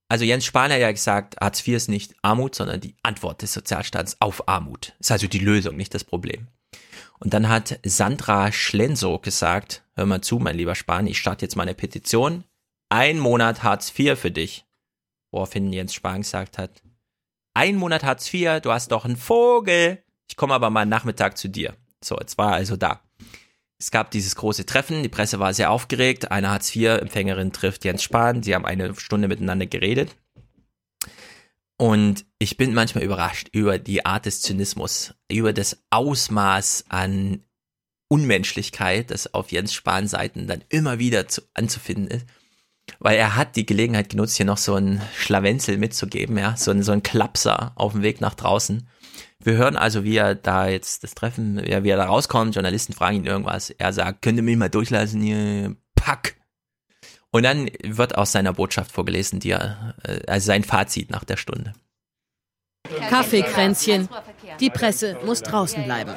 also 0.09 0.25
Jens 0.25 0.43
Spahn 0.43 0.71
hat 0.71 0.79
ja 0.79 0.91
gesagt, 0.91 1.37
Hartz 1.39 1.65
IV 1.65 1.75
ist 1.75 1.89
nicht 1.89 2.15
Armut, 2.21 2.55
sondern 2.55 2.81
die 2.81 2.95
Antwort 3.03 3.41
des 3.41 3.53
Sozialstaats 3.53 4.17
auf 4.19 4.49
Armut. 4.49 4.93
Ist 4.99 5.11
also 5.11 5.27
die 5.27 5.39
Lösung, 5.39 5.77
nicht 5.77 5.93
das 5.93 6.03
Problem. 6.03 6.47
Und 7.19 7.33
dann 7.33 7.47
hat 7.47 7.79
Sandra 7.85 8.51
Schlenso 8.51 9.19
gesagt, 9.19 9.83
hör 9.95 10.05
mal 10.05 10.21
zu, 10.21 10.39
mein 10.39 10.57
lieber 10.57 10.75
Spahn, 10.75 11.07
ich 11.07 11.19
starte 11.19 11.45
jetzt 11.45 11.55
mal 11.55 11.63
eine 11.63 11.75
Petition. 11.75 12.43
Ein 12.89 13.19
Monat 13.19 13.63
Hartz 13.63 13.97
IV 13.97 14.19
für 14.19 14.31
dich 14.31 14.65
woraufhin 15.31 15.73
Jens 15.73 15.93
Spahn 15.93 16.21
gesagt 16.21 16.57
hat, 16.57 16.81
ein 17.53 17.75
Monat 17.75 18.03
Hartz 18.03 18.33
IV, 18.33 18.61
du 18.61 18.71
hast 18.71 18.91
doch 18.91 19.05
einen 19.05 19.17
Vogel. 19.17 20.03
Ich 20.29 20.37
komme 20.37 20.53
aber 20.53 20.69
mal 20.69 20.85
Nachmittag 20.85 21.37
zu 21.37 21.49
dir. 21.49 21.75
So, 22.03 22.17
jetzt 22.17 22.37
war 22.37 22.51
er 22.51 22.55
also 22.55 22.77
da. 22.77 23.01
Es 23.77 23.91
gab 23.91 24.11
dieses 24.11 24.35
große 24.35 24.65
Treffen, 24.65 25.03
die 25.03 25.09
Presse 25.09 25.39
war 25.39 25.53
sehr 25.53 25.71
aufgeregt. 25.71 26.31
Eine 26.31 26.49
Hartz 26.49 26.73
IV-Empfängerin 26.75 27.51
trifft 27.51 27.83
Jens 27.83 28.03
Spahn. 28.03 28.43
Sie 28.43 28.55
haben 28.55 28.65
eine 28.65 28.95
Stunde 28.95 29.27
miteinander 29.27 29.65
geredet. 29.65 30.15
Und 31.77 32.25
ich 32.37 32.57
bin 32.57 32.73
manchmal 32.73 33.03
überrascht 33.03 33.49
über 33.53 33.79
die 33.79 34.05
Art 34.05 34.27
des 34.27 34.41
Zynismus, 34.41 35.15
über 35.31 35.51
das 35.51 35.83
Ausmaß 35.89 36.85
an 36.89 37.43
Unmenschlichkeit, 38.07 39.09
das 39.09 39.33
auf 39.33 39.51
Jens 39.51 39.73
Spahn 39.73 40.07
Seiten 40.07 40.45
dann 40.45 40.63
immer 40.69 40.99
wieder 40.99 41.27
zu, 41.27 41.41
anzufinden 41.55 42.07
ist 42.07 42.27
weil 43.01 43.17
er 43.17 43.35
hat 43.35 43.55
die 43.55 43.65
Gelegenheit 43.65 44.09
genutzt, 44.09 44.37
hier 44.37 44.45
noch 44.45 44.59
so 44.59 44.75
ein 44.75 45.01
Schlawenzel 45.17 45.77
mitzugeben, 45.77 46.37
ja, 46.37 46.55
so 46.55 46.69
ein, 46.69 46.83
so 46.83 46.91
ein 46.91 47.01
Klapser 47.01 47.71
auf 47.75 47.93
dem 47.93 48.03
Weg 48.03 48.21
nach 48.21 48.35
draußen. 48.35 48.87
Wir 49.39 49.53
hören 49.53 49.75
also, 49.75 50.03
wie 50.03 50.17
er 50.17 50.35
da 50.35 50.67
jetzt 50.67 51.03
das 51.03 51.15
Treffen, 51.15 51.59
ja, 51.65 51.83
wie 51.83 51.89
er 51.89 51.97
da 51.97 52.05
rauskommt, 52.05 52.53
Journalisten 52.53 52.93
fragen 52.93 53.17
ihn 53.17 53.25
irgendwas, 53.25 53.71
er 53.71 53.91
sagt, 53.91 54.21
könnt 54.21 54.37
ihr 54.37 54.43
mich 54.43 54.55
mal 54.55 54.69
durchlassen, 54.69 55.19
hier, 55.19 55.75
pack. 55.95 56.35
Und 57.31 57.43
dann 57.43 57.71
wird 57.83 58.15
aus 58.15 58.33
seiner 58.33 58.53
Botschaft 58.53 58.91
vorgelesen, 58.91 59.39
die 59.39 59.51
er, 59.51 59.95
äh, 60.03 60.19
also 60.27 60.45
sein 60.45 60.63
Fazit 60.63 61.09
nach 61.09 61.23
der 61.23 61.37
Stunde. 61.37 61.73
Kaffeekränzchen. 63.09 64.09
Die 64.59 64.69
Presse 64.69 65.17
muss 65.25 65.41
draußen 65.41 65.83
bleiben. 65.85 66.13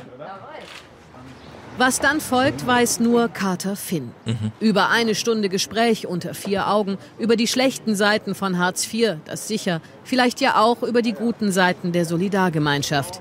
Was 1.76 1.98
dann 1.98 2.20
folgt, 2.20 2.66
weiß 2.68 3.00
nur 3.00 3.28
Carter 3.28 3.74
Finn. 3.74 4.12
Mhm. 4.26 4.52
Über 4.60 4.90
eine 4.90 5.16
Stunde 5.16 5.48
Gespräch 5.48 6.06
unter 6.06 6.32
vier 6.32 6.68
Augen 6.68 6.98
über 7.18 7.34
die 7.34 7.48
schlechten 7.48 7.96
Seiten 7.96 8.36
von 8.36 8.58
Hartz 8.58 8.86
IV, 8.92 9.16
das 9.24 9.48
sicher, 9.48 9.80
vielleicht 10.04 10.40
ja 10.40 10.60
auch 10.60 10.84
über 10.84 11.02
die 11.02 11.14
guten 11.14 11.50
Seiten 11.50 11.90
der 11.90 12.04
Solidargemeinschaft. 12.04 13.18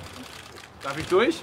Darf 0.84 1.00
ich 1.00 1.08
durch? 1.08 1.42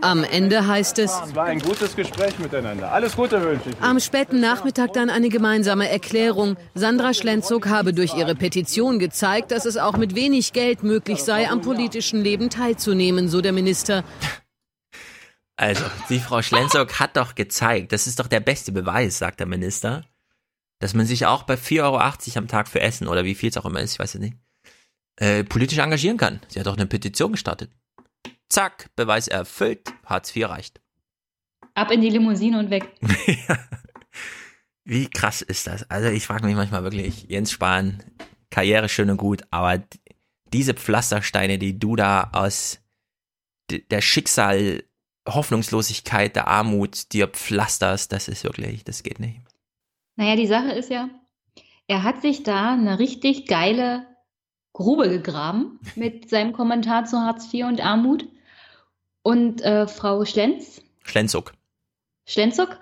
Am 0.00 0.24
Ende 0.24 0.66
heißt 0.66 0.98
es. 0.98 1.12
Es 1.26 1.34
war 1.36 1.44
ein 1.44 1.60
gutes 1.60 1.94
Gespräch 1.94 2.36
miteinander. 2.40 2.90
Alles 2.90 3.14
Gute 3.14 3.40
wünsche 3.40 3.68
ich. 3.70 3.80
Am 3.80 4.00
späten 4.00 4.40
Nachmittag 4.40 4.94
dann 4.94 5.10
eine 5.10 5.28
gemeinsame 5.28 5.88
Erklärung. 5.90 6.56
Sandra 6.74 7.14
Schlenzog 7.14 7.68
habe 7.68 7.92
durch 7.92 8.16
ihre 8.16 8.34
Petition 8.34 8.98
gezeigt, 8.98 9.52
dass 9.52 9.64
es 9.64 9.76
auch 9.76 9.96
mit 9.96 10.16
wenig 10.16 10.52
Geld 10.52 10.82
möglich 10.82 11.22
sei, 11.22 11.48
am 11.48 11.60
politischen 11.60 12.22
Leben 12.22 12.50
teilzunehmen, 12.50 13.28
so 13.28 13.42
der 13.42 13.52
Minister. 13.52 14.02
Also, 15.56 15.84
die 16.08 16.18
Frau 16.18 16.42
Schlenzock 16.42 16.98
hat 16.98 17.16
doch 17.16 17.34
gezeigt, 17.34 17.92
das 17.92 18.06
ist 18.06 18.18
doch 18.18 18.26
der 18.26 18.40
beste 18.40 18.72
Beweis, 18.72 19.18
sagt 19.18 19.40
der 19.40 19.46
Minister, 19.46 20.04
dass 20.78 20.94
man 20.94 21.06
sich 21.06 21.26
auch 21.26 21.44
bei 21.44 21.54
4,80 21.54 21.82
Euro 21.82 21.98
am 22.38 22.48
Tag 22.48 22.68
für 22.68 22.80
Essen 22.80 23.06
oder 23.06 23.24
wie 23.24 23.34
viel 23.34 23.50
es 23.50 23.56
auch 23.56 23.66
immer 23.66 23.80
ist, 23.80 23.92
ich 23.92 23.98
weiß 23.98 24.14
es 24.14 24.20
nicht, 24.20 24.36
äh, 25.16 25.44
politisch 25.44 25.78
engagieren 25.78 26.16
kann. 26.16 26.40
Sie 26.48 26.58
hat 26.58 26.66
doch 26.66 26.76
eine 26.76 26.86
Petition 26.86 27.32
gestartet. 27.32 27.70
Zack, 28.48 28.90
Beweis 28.96 29.28
erfüllt, 29.28 29.92
Hartz 30.04 30.34
IV 30.34 30.48
reicht. 30.48 30.80
Ab 31.74 31.90
in 31.90 32.00
die 32.00 32.10
Limousine 32.10 32.58
und 32.58 32.70
weg. 32.70 32.88
Wie 34.84 35.08
krass 35.08 35.42
ist 35.42 35.66
das? 35.66 35.88
Also 35.88 36.08
ich 36.08 36.26
frage 36.26 36.44
mich 36.44 36.56
manchmal 36.56 36.82
wirklich, 36.82 37.24
Jens 37.28 37.52
Spahn, 37.52 38.02
Karriere 38.50 38.88
schön 38.88 39.10
und 39.10 39.16
gut, 39.16 39.42
aber 39.50 39.82
diese 40.52 40.74
Pflastersteine, 40.74 41.58
die 41.58 41.78
du 41.78 41.96
da 41.96 42.30
aus 42.32 42.80
der 43.70 44.00
Schicksal 44.02 44.84
Hoffnungslosigkeit, 45.28 46.34
der 46.34 46.48
Armut 46.48 47.12
dir 47.12 47.28
pflasterst, 47.28 48.12
das 48.12 48.28
ist 48.28 48.44
wirklich, 48.44 48.84
das 48.84 49.02
geht 49.02 49.20
nicht. 49.20 49.40
Naja, 50.16 50.36
die 50.36 50.46
Sache 50.46 50.72
ist 50.72 50.90
ja, 50.90 51.08
er 51.86 52.02
hat 52.02 52.22
sich 52.22 52.42
da 52.42 52.72
eine 52.72 52.98
richtig 52.98 53.46
geile 53.46 54.06
Grube 54.72 55.08
gegraben 55.08 55.78
mit 55.94 56.28
seinem 56.28 56.52
Kommentar 56.52 57.04
zu 57.04 57.18
Hartz 57.18 57.52
IV 57.52 57.66
und 57.66 57.84
Armut. 57.84 58.28
Und 59.24 59.60
äh, 59.62 59.86
Frau 59.86 60.24
Schlenz. 60.24 60.82
Schlenzuk. 61.04 61.52
Schlenzuk 62.26 62.78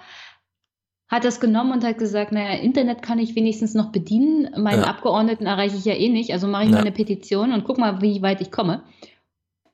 hat 1.09 1.25
das 1.25 1.41
genommen 1.41 1.73
und 1.73 1.85
hat 1.85 1.99
gesagt, 1.99 2.33
naja, 2.33 2.59
Internet 2.61 3.03
kann 3.03 3.19
ich 3.19 3.35
wenigstens 3.35 3.75
noch 3.75 3.93
bedienen. 3.93 4.63
Meinen 4.63 4.83
ja. 4.83 4.87
Abgeordneten 4.87 5.45
erreiche 5.45 5.77
ich 5.77 5.85
ja 5.85 5.95
eh 5.95 6.09
nicht. 6.09 6.33
Also 6.33 6.47
mache 6.47 6.65
ich 6.65 6.71
ja. 6.71 6.77
mal 6.77 6.83
eine 6.83 6.93
Petition 6.93 7.53
und 7.53 7.65
guck 7.65 7.77
mal, 7.79 8.01
wie 8.01 8.23
weit 8.23 8.41
ich 8.41 8.51
komme. 8.51 8.85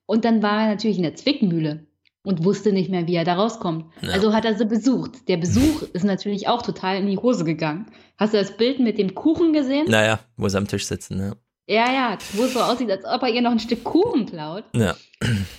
Und 0.07 0.25
dann 0.25 0.43
war 0.43 0.63
er 0.63 0.69
natürlich 0.71 0.97
in 0.97 1.03
der 1.03 1.15
Zwickmühle 1.15 1.87
und 2.27 2.45
wusste 2.45 2.73
nicht 2.73 2.91
mehr, 2.91 3.07
wie 3.07 3.15
er 3.15 3.25
da 3.25 3.35
rauskommt. 3.35 3.87
Ja. 4.03 4.11
Also 4.11 4.33
hat 4.33 4.45
er 4.45 4.59
sie 4.59 4.67
besucht. 4.67 5.29
Der 5.29 5.37
Besuch 5.37 5.83
ist 5.93 6.05
natürlich 6.05 6.49
auch 6.49 6.61
total 6.61 6.97
in 6.99 7.07
die 7.07 7.17
Hose 7.17 7.45
gegangen. 7.45 7.87
Hast 8.19 8.35
du 8.35 8.39
das 8.39 8.57
Bild 8.57 8.81
mit 8.81 8.99
dem 8.99 9.15
Kuchen 9.15 9.53
gesehen? 9.53 9.87
Naja, 9.89 10.19
wo 10.37 10.49
sie 10.49 10.59
am 10.59 10.67
Tisch 10.67 10.87
sitzen, 10.87 11.21
ja. 11.21 11.33
Ja, 11.69 11.93
ja, 11.93 12.19
wo 12.33 12.45
es 12.45 12.53
so 12.53 12.61
aussieht, 12.61 12.91
als 12.91 13.05
ob 13.05 13.23
er 13.23 13.29
ihr 13.29 13.43
noch 13.43 13.51
ein 13.51 13.61
Stück 13.61 13.83
Kuchen 13.85 14.27
klaut. 14.27 14.65
Ja. 14.75 14.97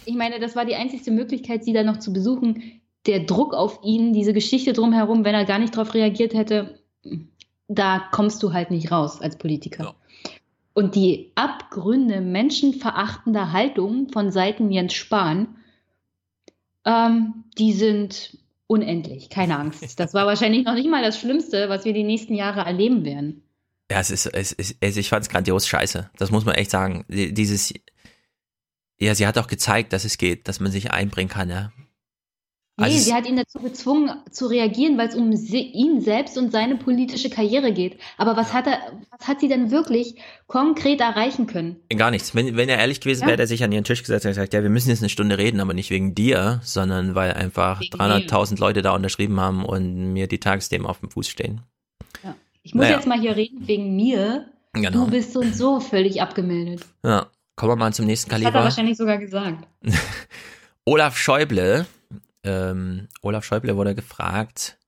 Ich 0.06 0.16
meine, 0.16 0.40
das 0.40 0.56
war 0.56 0.66
die 0.66 0.76
einzigste 0.76 1.12
Möglichkeit, 1.12 1.64
sie 1.64 1.74
da 1.74 1.84
noch 1.84 1.98
zu 1.98 2.14
besuchen. 2.14 2.82
Der 3.06 3.22
Druck 3.22 3.54
auf 3.54 3.80
ihn, 3.84 4.14
diese 4.14 4.34
Geschichte 4.34 4.74
drumherum, 4.74 5.26
wenn 5.26 5.36
er 5.36 5.46
gar 5.46 5.60
nicht 5.60 5.76
darauf 5.76 5.94
reagiert 5.94 6.34
hätte, 6.34 6.80
da 7.68 8.04
kommst 8.12 8.42
du 8.44 8.54
halt 8.54 8.72
nicht 8.72 8.92
raus 8.92 9.22
als 9.22 9.38
Politiker. 9.38 9.84
Ja. 9.84 9.96
Und 10.74 10.96
die 10.96 11.32
Abgründe 11.36 12.22
menschenverachtender 12.22 13.52
Haltung 13.52 14.10
von 14.10 14.32
Seiten 14.32 14.72
Jens 14.72 14.94
Spahn, 14.94 15.56
ähm, 16.88 17.44
die 17.58 17.74
sind 17.74 18.38
unendlich. 18.66 19.30
Keine 19.30 19.60
Angst. 19.60 19.84
Das 20.00 20.14
war 20.14 20.26
wahrscheinlich 20.26 20.66
noch 20.66 20.74
nicht 20.74 20.90
mal 20.90 21.04
das 21.04 21.20
Schlimmste, 21.20 21.70
was 21.70 21.86
wir 21.86 21.94
die 21.94 22.04
nächsten 22.04 22.34
Jahre 22.34 22.62
erleben 22.62 23.06
werden. 23.06 23.44
Ja, 23.92 24.00
es 24.00 24.10
ist, 24.10 24.26
es 24.26 24.52
ist, 24.54 24.78
es, 24.80 24.98
ich 24.98 25.10
fand 25.10 25.24
es 25.24 25.30
grandios 25.30 25.68
scheiße. 25.68 26.10
Das 26.18 26.32
muss 26.32 26.46
man 26.46 26.56
echt 26.56 26.72
sagen. 26.72 27.06
Dieses, 27.08 27.74
ja, 29.00 29.16
sie 29.16 29.28
hat 29.28 29.38
auch 29.38 29.48
gezeigt, 29.48 29.94
dass 29.94 30.06
es 30.06 30.18
geht, 30.18 30.48
dass 30.48 30.60
man 30.60 30.72
sich 30.72 30.92
einbringen 30.92 31.30
kann, 31.30 31.50
ja. 31.50 31.72
Also 32.80 32.96
nee, 32.96 33.02
sie 33.02 33.14
hat 33.16 33.26
ihn 33.26 33.36
dazu 33.36 33.58
gezwungen 33.58 34.12
zu 34.30 34.46
reagieren, 34.46 35.00
weil 35.00 35.08
es 35.08 35.16
um 35.16 35.36
sie, 35.36 35.62
ihn 35.62 36.00
selbst 36.00 36.38
und 36.38 36.52
seine 36.52 36.76
politische 36.76 37.32
Karriere 37.32 37.74
geht. 37.74 37.98
Aber 38.20 38.38
was 38.38 38.54
hat 38.54 38.68
er, 38.68 38.78
was 39.10 39.28
hat 39.28 39.40
sie 39.40 39.48
denn 39.48 39.72
wirklich 39.72 40.16
konkret 40.46 41.02
erreichen 41.02 41.48
können? 41.48 41.78
Gar 41.90 42.12
nichts. 42.12 42.36
Wenn, 42.36 42.56
wenn 42.56 42.70
er 42.70 42.78
ehrlich 42.78 43.02
gewesen 43.02 43.22
ja. 43.22 43.28
wäre, 43.28 43.34
hätte 43.34 43.44
er 43.44 43.48
sich 43.48 43.64
an 43.64 43.72
ihren 43.72 43.84
Tisch 43.84 44.02
gesetzt 44.02 44.28
und 44.28 44.32
gesagt, 44.32 44.54
ja, 44.54 44.62
wir 44.62 44.70
müssen 44.70 44.90
jetzt 44.90 45.02
eine 45.02 45.10
Stunde 45.10 45.40
reden, 45.40 45.60
aber 45.60 45.74
nicht 45.74 45.90
wegen 45.90 46.14
dir, 46.14 46.62
sondern 46.64 47.16
weil 47.16 47.34
einfach 47.34 47.82
300.000 47.82 48.60
Leute 48.60 48.84
da 48.84 48.94
unterschrieben 48.94 49.40
haben 49.40 49.66
und 49.66 50.14
mir 50.14 50.28
die 50.28 50.40
Tagesthemen 50.40 50.86
auf 50.86 51.00
dem 51.00 51.10
Fuß 51.10 51.28
stehen. 51.28 51.62
Ja. 52.24 52.36
Ich 52.62 52.76
muss 52.76 52.84
naja. 52.84 52.98
jetzt 52.98 53.08
mal 53.08 53.20
hier 53.20 53.36
reden 53.36 53.68
wegen 53.68 53.96
mir. 53.96 54.52
Genau. 54.74 55.06
Du 55.06 55.08
bist 55.10 55.34
so 55.34 55.40
und 55.40 55.56
so 55.56 55.80
völlig 55.80 56.22
abgemeldet. 56.22 56.82
Ja, 57.04 57.26
kommen 57.56 57.72
wir 57.72 57.76
mal 57.76 57.92
zum 57.92 58.06
nächsten 58.06 58.30
Kaliber. 58.30 58.52
Das 58.52 58.56
hat 58.56 58.62
er 58.62 58.66
wahrscheinlich 58.66 58.98
sogar 58.98 59.18
gesagt. 59.18 59.68
Olaf 60.86 61.18
Schäuble 61.18 61.88
ähm, 62.48 63.08
Olaf 63.22 63.44
Schäuble 63.44 63.76
wurde 63.76 63.94
gefragt, 63.94 64.80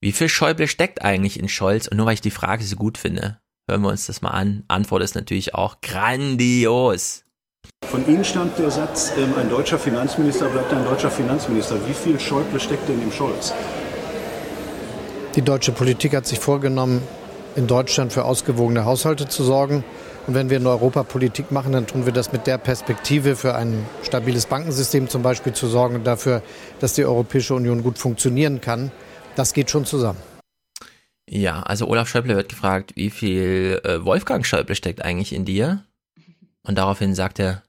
wie 0.00 0.12
viel 0.12 0.28
Schäuble 0.28 0.68
steckt 0.68 1.02
eigentlich 1.02 1.38
in 1.38 1.48
Scholz? 1.48 1.88
Und 1.88 1.96
nur 1.96 2.06
weil 2.06 2.14
ich 2.14 2.20
die 2.20 2.30
Frage 2.30 2.64
so 2.64 2.76
gut 2.76 2.98
finde, 2.98 3.40
hören 3.68 3.82
wir 3.82 3.88
uns 3.88 4.06
das 4.06 4.20
mal 4.20 4.30
an. 4.30 4.64
Antwort 4.68 5.02
ist 5.02 5.14
natürlich 5.14 5.54
auch 5.54 5.80
grandios. 5.80 7.24
Von 7.84 8.06
Ihnen 8.08 8.24
stammt 8.24 8.58
der 8.58 8.70
Satz, 8.70 9.12
ähm, 9.16 9.34
ein 9.38 9.48
deutscher 9.48 9.78
Finanzminister 9.78 10.48
bleibt 10.48 10.72
ein 10.72 10.84
deutscher 10.84 11.10
Finanzminister. 11.10 11.76
Wie 11.86 11.94
viel 11.94 12.18
Schäuble 12.18 12.58
steckt 12.60 12.88
denn 12.88 13.00
im 13.00 13.12
Scholz? 13.12 13.52
Die 15.34 15.42
deutsche 15.42 15.72
Politik 15.72 16.14
hat 16.14 16.26
sich 16.26 16.38
vorgenommen, 16.38 17.02
in 17.54 17.66
Deutschland 17.66 18.12
für 18.12 18.24
ausgewogene 18.24 18.84
Haushalte 18.84 19.28
zu 19.28 19.44
sorgen. 19.44 19.84
Und 20.26 20.34
wenn 20.34 20.50
wir 20.50 20.58
in 20.58 20.66
Europa 20.66 21.02
Politik 21.02 21.50
machen, 21.50 21.72
dann 21.72 21.86
tun 21.86 22.06
wir 22.06 22.12
das 22.12 22.32
mit 22.32 22.46
der 22.46 22.58
Perspektive, 22.58 23.34
für 23.34 23.56
ein 23.56 23.84
stabiles 24.02 24.46
Bankensystem 24.46 25.08
zum 25.08 25.22
Beispiel 25.22 25.52
zu 25.52 25.66
sorgen 25.66 25.96
und 25.96 26.04
dafür, 26.04 26.42
dass 26.78 26.94
die 26.94 27.04
Europäische 27.04 27.54
Union 27.54 27.82
gut 27.82 27.98
funktionieren 27.98 28.60
kann. 28.60 28.92
Das 29.34 29.52
geht 29.52 29.70
schon 29.70 29.84
zusammen. 29.84 30.18
Ja, 31.28 31.62
also 31.62 31.88
Olaf 31.88 32.08
Schäuble 32.08 32.36
wird 32.36 32.50
gefragt, 32.50 32.92
wie 32.94 33.10
viel 33.10 33.80
äh, 33.84 34.04
Wolfgang 34.04 34.44
Schäuble 34.46 34.76
steckt 34.76 35.02
eigentlich 35.02 35.32
in 35.32 35.44
dir? 35.44 35.84
Und 36.62 36.78
daraufhin 36.78 37.14
sagt 37.14 37.40
er, 37.40 37.62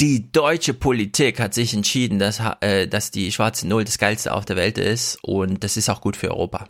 die 0.00 0.30
deutsche 0.30 0.74
Politik 0.74 1.40
hat 1.40 1.54
sich 1.54 1.74
entschieden, 1.74 2.18
dass, 2.18 2.40
äh, 2.60 2.86
dass 2.86 3.10
die 3.10 3.32
schwarze 3.32 3.66
Null 3.66 3.84
das 3.84 3.98
geilste 3.98 4.32
auf 4.32 4.44
der 4.44 4.56
Welt 4.56 4.78
ist 4.78 5.18
und 5.22 5.64
das 5.64 5.76
ist 5.76 5.88
auch 5.88 6.00
gut 6.00 6.16
für 6.16 6.30
Europa. 6.30 6.68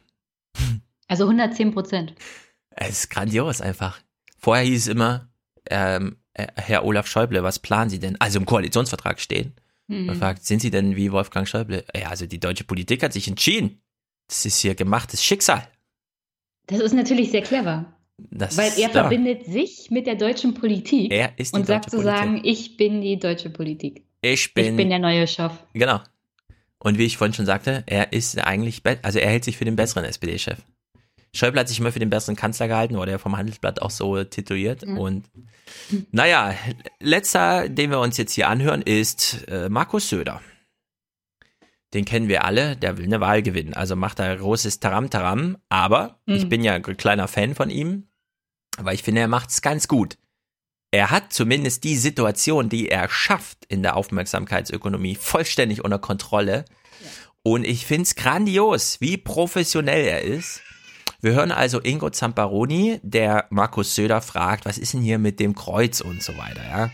Also 1.08 1.24
110 1.24 1.72
Prozent. 1.72 2.14
Es 2.70 3.00
ist 3.00 3.10
grandios 3.10 3.60
einfach. 3.60 4.00
Vorher 4.36 4.64
hieß 4.64 4.82
es 4.82 4.88
immer, 4.88 5.28
ähm, 5.70 6.16
äh, 6.34 6.46
Herr 6.56 6.84
Olaf 6.84 7.06
Schäuble, 7.06 7.42
was 7.42 7.58
planen 7.58 7.90
Sie 7.90 7.98
denn? 7.98 8.20
Also 8.20 8.38
im 8.38 8.46
Koalitionsvertrag 8.46 9.20
stehen. 9.20 9.54
Mhm. 9.88 10.06
Man 10.06 10.16
fragt, 10.16 10.44
sind 10.44 10.60
Sie 10.60 10.70
denn 10.70 10.96
wie 10.96 11.12
Wolfgang 11.12 11.48
Schäuble? 11.48 11.84
Ja, 11.94 12.08
also 12.08 12.26
die 12.26 12.40
deutsche 12.40 12.64
Politik 12.64 13.02
hat 13.02 13.12
sich 13.12 13.28
entschieden. 13.28 13.80
Das 14.28 14.44
ist 14.44 14.58
hier 14.58 14.74
gemachtes 14.74 15.22
Schicksal. 15.22 15.66
Das 16.66 16.80
ist 16.80 16.92
natürlich 16.92 17.30
sehr 17.30 17.42
clever. 17.42 17.92
Das 18.18 18.56
weil 18.56 18.72
er 18.78 18.90
verbindet 18.90 19.44
sich 19.44 19.90
mit 19.90 20.06
der 20.06 20.14
deutschen 20.14 20.54
Politik 20.54 21.12
er 21.12 21.38
ist 21.38 21.54
die 21.54 21.60
und 21.60 21.66
sagt 21.66 21.90
zu 21.90 22.02
sagen, 22.02 22.40
ich 22.44 22.76
bin 22.78 23.02
die 23.02 23.18
deutsche 23.18 23.50
Politik. 23.50 24.04
Ich 24.22 24.54
bin, 24.54 24.64
ich 24.64 24.76
bin 24.76 24.88
der 24.88 24.98
neue 24.98 25.26
Chef. 25.26 25.52
Genau. 25.74 26.00
Und 26.78 26.98
wie 26.98 27.04
ich 27.04 27.16
vorhin 27.18 27.34
schon 27.34 27.46
sagte, 27.46 27.84
er 27.86 28.12
ist 28.12 28.38
eigentlich, 28.38 28.82
also 29.02 29.18
er 29.18 29.28
hält 29.28 29.44
sich 29.44 29.56
für 29.56 29.64
den 29.64 29.76
besseren 29.76 30.04
SPD-Chef. 30.04 30.58
Schäuble 31.36 31.60
hat 31.60 31.68
sich 31.68 31.78
immer 31.78 31.92
für 31.92 31.98
den 31.98 32.10
besseren 32.10 32.36
Kanzler 32.36 32.66
gehalten, 32.66 32.96
wurde 32.96 33.12
ja 33.12 33.18
vom 33.18 33.36
Handelsblatt 33.36 33.82
auch 33.82 33.90
so 33.90 34.24
tituliert. 34.24 34.86
Mhm. 34.86 34.98
Und 34.98 35.30
naja, 36.10 36.54
letzter, 36.98 37.68
den 37.68 37.90
wir 37.90 38.00
uns 38.00 38.16
jetzt 38.16 38.32
hier 38.32 38.48
anhören, 38.48 38.82
ist 38.82 39.46
äh, 39.48 39.68
Markus 39.68 40.08
Söder. 40.08 40.40
Den 41.94 42.04
kennen 42.04 42.28
wir 42.28 42.44
alle, 42.44 42.76
der 42.76 42.98
will 42.98 43.04
eine 43.04 43.20
Wahl 43.20 43.42
gewinnen. 43.42 43.74
Also 43.74 43.96
macht 43.96 44.18
er 44.18 44.36
großes 44.36 44.80
Taram-Taram. 44.80 45.58
Aber 45.68 46.20
mhm. 46.26 46.34
ich 46.34 46.48
bin 46.48 46.64
ja 46.64 46.74
ein 46.74 46.82
kleiner 46.82 47.28
Fan 47.28 47.54
von 47.54 47.70
ihm, 47.70 48.08
weil 48.78 48.94
ich 48.94 49.02
finde, 49.02 49.20
er 49.20 49.28
macht 49.28 49.50
es 49.50 49.62
ganz 49.62 49.88
gut. 49.88 50.18
Er 50.90 51.10
hat 51.10 51.32
zumindest 51.32 51.84
die 51.84 51.96
Situation, 51.96 52.68
die 52.68 52.88
er 52.88 53.08
schafft 53.08 53.66
in 53.66 53.82
der 53.82 53.96
Aufmerksamkeitsökonomie, 53.96 55.16
vollständig 55.16 55.84
unter 55.84 55.98
Kontrolle. 55.98 56.64
Ja. 57.02 57.10
Und 57.42 57.64
ich 57.64 57.86
finde 57.86 58.04
es 58.04 58.14
grandios, 58.14 59.00
wie 59.00 59.18
professionell 59.18 60.06
er 60.06 60.22
ist 60.22 60.62
wir 61.20 61.32
hören 61.32 61.52
also 61.52 61.80
Ingo 61.80 62.10
Zamparoni, 62.10 63.00
der 63.02 63.46
Markus 63.50 63.94
Söder 63.94 64.20
fragt, 64.20 64.64
was 64.64 64.78
ist 64.78 64.92
denn 64.92 65.00
hier 65.00 65.18
mit 65.18 65.40
dem 65.40 65.54
Kreuz 65.54 66.00
und 66.00 66.22
so 66.22 66.36
weiter, 66.36 66.62
ja. 66.68 66.90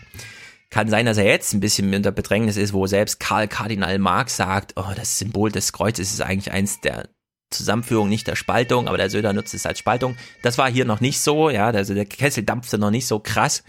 Kann 0.69 0.89
sein, 0.89 1.05
dass 1.05 1.17
er 1.17 1.25
jetzt 1.25 1.53
ein 1.53 1.59
bisschen 1.59 1.93
unter 1.93 2.11
Bedrängnis 2.11 2.57
ist, 2.57 2.73
wo 2.73 2.87
selbst 2.87 3.19
Karl 3.19 3.47
Kardinal 3.47 3.99
Marx 3.99 4.37
sagt, 4.37 4.73
oh, 4.75 4.91
das 4.95 5.19
Symbol 5.19 5.51
des 5.51 5.71
Kreuzes 5.71 6.11
ist 6.11 6.21
eigentlich 6.21 6.51
eins 6.51 6.81
der 6.81 7.09
Zusammenführung, 7.51 8.09
nicht 8.09 8.27
der 8.27 8.35
Spaltung, 8.35 8.87
aber 8.87 8.97
der 8.97 9.11
Söder 9.11 9.33
nutzt 9.33 9.53
es 9.53 9.65
als 9.65 9.77
Spaltung. 9.77 10.17
Das 10.41 10.57
war 10.57 10.71
hier 10.71 10.85
noch 10.85 10.99
nicht 10.99 11.19
so, 11.19 11.49
ja, 11.49 11.67
also 11.67 11.93
der 11.93 12.05
Kessel 12.05 12.43
dampfte 12.43 12.79
noch 12.79 12.89
nicht 12.89 13.05
so 13.05 13.19
krass, 13.19 13.63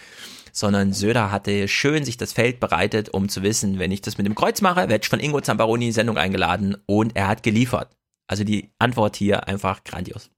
sondern 0.53 0.93
Söder 0.93 1.31
hatte 1.31 1.69
schön 1.69 2.05
sich 2.05 2.17
das 2.17 2.33
Feld 2.33 2.61
bereitet, 2.61 3.11
um 3.11 3.29
zu 3.29 3.43
wissen, 3.43 3.79
wenn 3.79 3.93
ich 3.93 4.01
das 4.01 4.17
mit 4.17 4.27
dem 4.27 4.35
Kreuz 4.35 4.63
mache, 4.63 4.89
werde 4.89 5.03
ich 5.03 5.09
von 5.09 5.21
Ingo 5.21 5.41
Zamparoni 5.41 5.85
in 5.85 5.89
die 5.91 5.93
Sendung 5.93 6.17
eingeladen 6.17 6.77
und 6.87 7.17
er 7.17 7.29
hat 7.29 7.43
geliefert. 7.43 7.95
Also 8.27 8.45
die 8.45 8.71
Antwort 8.79 9.17
hier 9.17 9.47
einfach 9.49 9.85
grandios. 9.85 10.31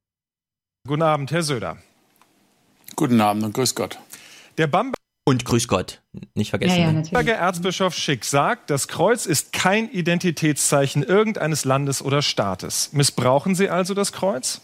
Guten 0.87 1.03
Abend, 1.03 1.33
Herr 1.33 1.43
Söder. 1.43 1.79
Guten 2.95 3.21
Abend 3.21 3.43
und 3.45 3.53
grüß 3.53 3.75
Gott. 3.75 3.99
Der 4.57 4.69
Bamberger 4.69 4.95
und 5.25 5.45
grüß 5.45 5.67
Gott, 5.67 6.01
nicht 6.35 6.51
vergessen. 6.51 6.79
Ja, 6.79 6.93
ja, 6.93 6.93
Bamberger 6.93 7.35
Erzbischof 7.35 7.95
Schick 7.95 8.25
sagt, 8.25 8.71
das 8.71 8.87
Kreuz 8.87 9.27
ist 9.27 9.53
kein 9.53 9.91
Identitätszeichen 9.91 11.03
irgendeines 11.03 11.65
Landes 11.65 12.03
oder 12.03 12.23
Staates. 12.23 12.91
Missbrauchen 12.93 13.57
Sie 13.57 13.69
also 13.69 13.95
das 13.95 14.13
Kreuz? 14.13 14.61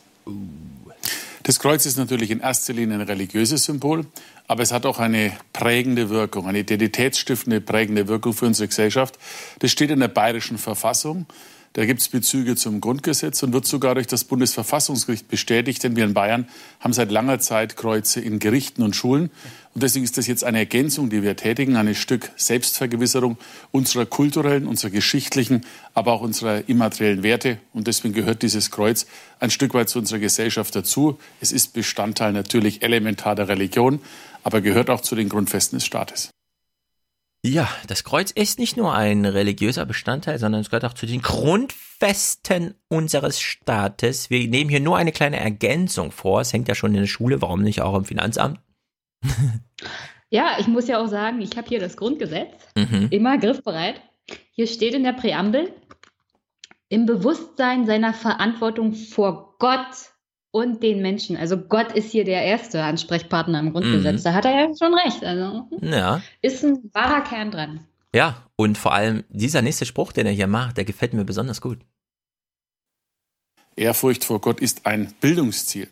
Das 1.42 1.58
Kreuz 1.58 1.86
ist 1.86 1.98
natürlich 1.98 2.30
in 2.30 2.38
erster 2.38 2.72
Linie 2.72 2.98
ein 2.98 3.00
religiöses 3.00 3.64
Symbol, 3.64 4.06
aber 4.46 4.62
es 4.62 4.70
hat 4.70 4.86
auch 4.86 5.00
eine 5.00 5.32
prägende 5.52 6.08
Wirkung, 6.08 6.46
eine 6.46 6.60
identitätsstiftende 6.60 7.60
prägende 7.60 8.06
Wirkung 8.06 8.32
für 8.32 8.46
unsere 8.46 8.68
Gesellschaft. 8.68 9.18
Das 9.58 9.72
steht 9.72 9.90
in 9.90 9.98
der 9.98 10.08
bayerischen 10.08 10.58
Verfassung. 10.58 11.26
Da 11.74 11.86
gibt 11.86 12.00
es 12.00 12.08
Bezüge 12.08 12.54
zum 12.54 12.82
Grundgesetz 12.82 13.42
und 13.42 13.54
wird 13.54 13.64
sogar 13.64 13.94
durch 13.94 14.06
das 14.06 14.24
Bundesverfassungsgericht 14.24 15.28
bestätigt, 15.28 15.82
denn 15.82 15.96
wir 15.96 16.04
in 16.04 16.12
Bayern 16.12 16.46
haben 16.80 16.92
seit 16.92 17.10
langer 17.10 17.38
Zeit 17.38 17.76
Kreuze 17.76 18.20
in 18.20 18.38
Gerichten 18.38 18.82
und 18.82 18.94
Schulen. 18.94 19.30
Und 19.72 19.82
deswegen 19.82 20.04
ist 20.04 20.18
das 20.18 20.26
jetzt 20.26 20.44
eine 20.44 20.58
Ergänzung, 20.58 21.08
die 21.08 21.22
wir 21.22 21.34
tätigen, 21.34 21.76
ein 21.76 21.94
Stück 21.94 22.30
Selbstvergewisserung 22.36 23.38
unserer 23.70 24.04
kulturellen, 24.04 24.66
unserer 24.66 24.90
geschichtlichen, 24.90 25.64
aber 25.94 26.12
auch 26.12 26.20
unserer 26.20 26.68
immateriellen 26.68 27.22
Werte. 27.22 27.58
Und 27.72 27.86
deswegen 27.86 28.12
gehört 28.12 28.42
dieses 28.42 28.70
Kreuz 28.70 29.06
ein 29.40 29.50
Stück 29.50 29.72
weit 29.72 29.88
zu 29.88 29.98
unserer 29.98 30.18
Gesellschaft 30.18 30.76
dazu. 30.76 31.18
Es 31.40 31.52
ist 31.52 31.72
Bestandteil 31.72 32.34
natürlich 32.34 32.82
elementar 32.82 33.34
der 33.34 33.48
Religion, 33.48 34.00
aber 34.44 34.60
gehört 34.60 34.90
auch 34.90 35.00
zu 35.00 35.14
den 35.14 35.30
Grundfesten 35.30 35.78
des 35.78 35.86
Staates. 35.86 36.32
Ja, 37.44 37.68
das 37.88 38.04
Kreuz 38.04 38.30
ist 38.30 38.60
nicht 38.60 38.76
nur 38.76 38.94
ein 38.94 39.24
religiöser 39.24 39.84
Bestandteil, 39.84 40.38
sondern 40.38 40.60
es 40.60 40.70
gehört 40.70 40.84
auch 40.84 40.94
zu 40.94 41.06
den 41.06 41.22
Grundfesten 41.22 42.74
unseres 42.86 43.40
Staates. 43.40 44.30
Wir 44.30 44.46
nehmen 44.46 44.70
hier 44.70 44.78
nur 44.78 44.96
eine 44.96 45.10
kleine 45.10 45.40
Ergänzung 45.40 46.12
vor. 46.12 46.40
Es 46.40 46.52
hängt 46.52 46.68
ja 46.68 46.76
schon 46.76 46.94
in 46.94 47.00
der 47.00 47.08
Schule, 47.08 47.42
warum 47.42 47.62
nicht 47.62 47.82
auch 47.82 47.96
im 47.96 48.04
Finanzamt? 48.04 48.60
ja, 50.30 50.56
ich 50.60 50.68
muss 50.68 50.86
ja 50.86 51.02
auch 51.02 51.08
sagen, 51.08 51.40
ich 51.40 51.56
habe 51.56 51.66
hier 51.66 51.80
das 51.80 51.96
Grundgesetz, 51.96 52.52
mhm. 52.76 53.08
immer 53.10 53.36
griffbereit. 53.38 54.00
Hier 54.52 54.68
steht 54.68 54.94
in 54.94 55.02
der 55.02 55.12
Präambel, 55.12 55.72
im 56.88 57.06
Bewusstsein 57.06 57.86
seiner 57.86 58.14
Verantwortung 58.14 58.92
vor 58.92 59.56
Gott 59.58 60.11
und 60.52 60.82
den 60.82 61.02
Menschen. 61.02 61.36
Also 61.36 61.56
Gott 61.56 61.92
ist 61.92 62.12
hier 62.12 62.24
der 62.24 62.42
erste 62.44 62.84
Ansprechpartner 62.84 63.58
im 63.58 63.72
Grundgesetz. 63.72 64.20
Mhm. 64.20 64.24
Da 64.24 64.34
hat 64.34 64.44
er 64.44 64.52
ja 64.52 64.68
schon 64.76 64.94
recht. 64.94 65.24
Also 65.24 65.66
ja. 65.80 66.22
ist 66.42 66.62
ein 66.62 66.90
wahrer 66.92 67.22
Kern 67.22 67.50
dran. 67.50 67.80
Ja, 68.14 68.46
und 68.56 68.76
vor 68.78 68.92
allem 68.92 69.24
dieser 69.30 69.62
nächste 69.62 69.86
Spruch, 69.86 70.12
den 70.12 70.26
er 70.26 70.32
hier 70.32 70.46
macht, 70.46 70.76
der 70.76 70.84
gefällt 70.84 71.14
mir 71.14 71.24
besonders 71.24 71.60
gut. 71.60 71.78
Ehrfurcht 73.74 74.24
vor 74.24 74.40
Gott 74.40 74.60
ist 74.60 74.84
ein 74.84 75.14
Bildungsziel. 75.20 75.88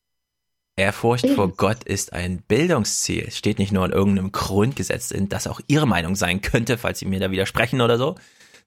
Ehrfurcht 0.76 1.28
vor 1.30 1.48
Gott 1.48 1.82
ist 1.84 2.12
ein 2.12 2.42
Bildungsziel. 2.42 3.24
Es 3.26 3.39
steht 3.39 3.58
nicht 3.58 3.72
nur 3.72 3.86
in 3.86 3.92
irgendeinem 3.92 4.30
Grundgesetz, 4.32 5.10
in 5.10 5.30
das 5.30 5.47
auch 5.47 5.60
Ihre 5.66 5.86
Meinung 5.86 6.14
sein 6.14 6.42
könnte, 6.42 6.76
falls 6.76 6.98
Sie 6.98 7.06
mir 7.06 7.20
da 7.20 7.30
widersprechen 7.30 7.80
oder 7.80 7.97
so. 7.97 8.16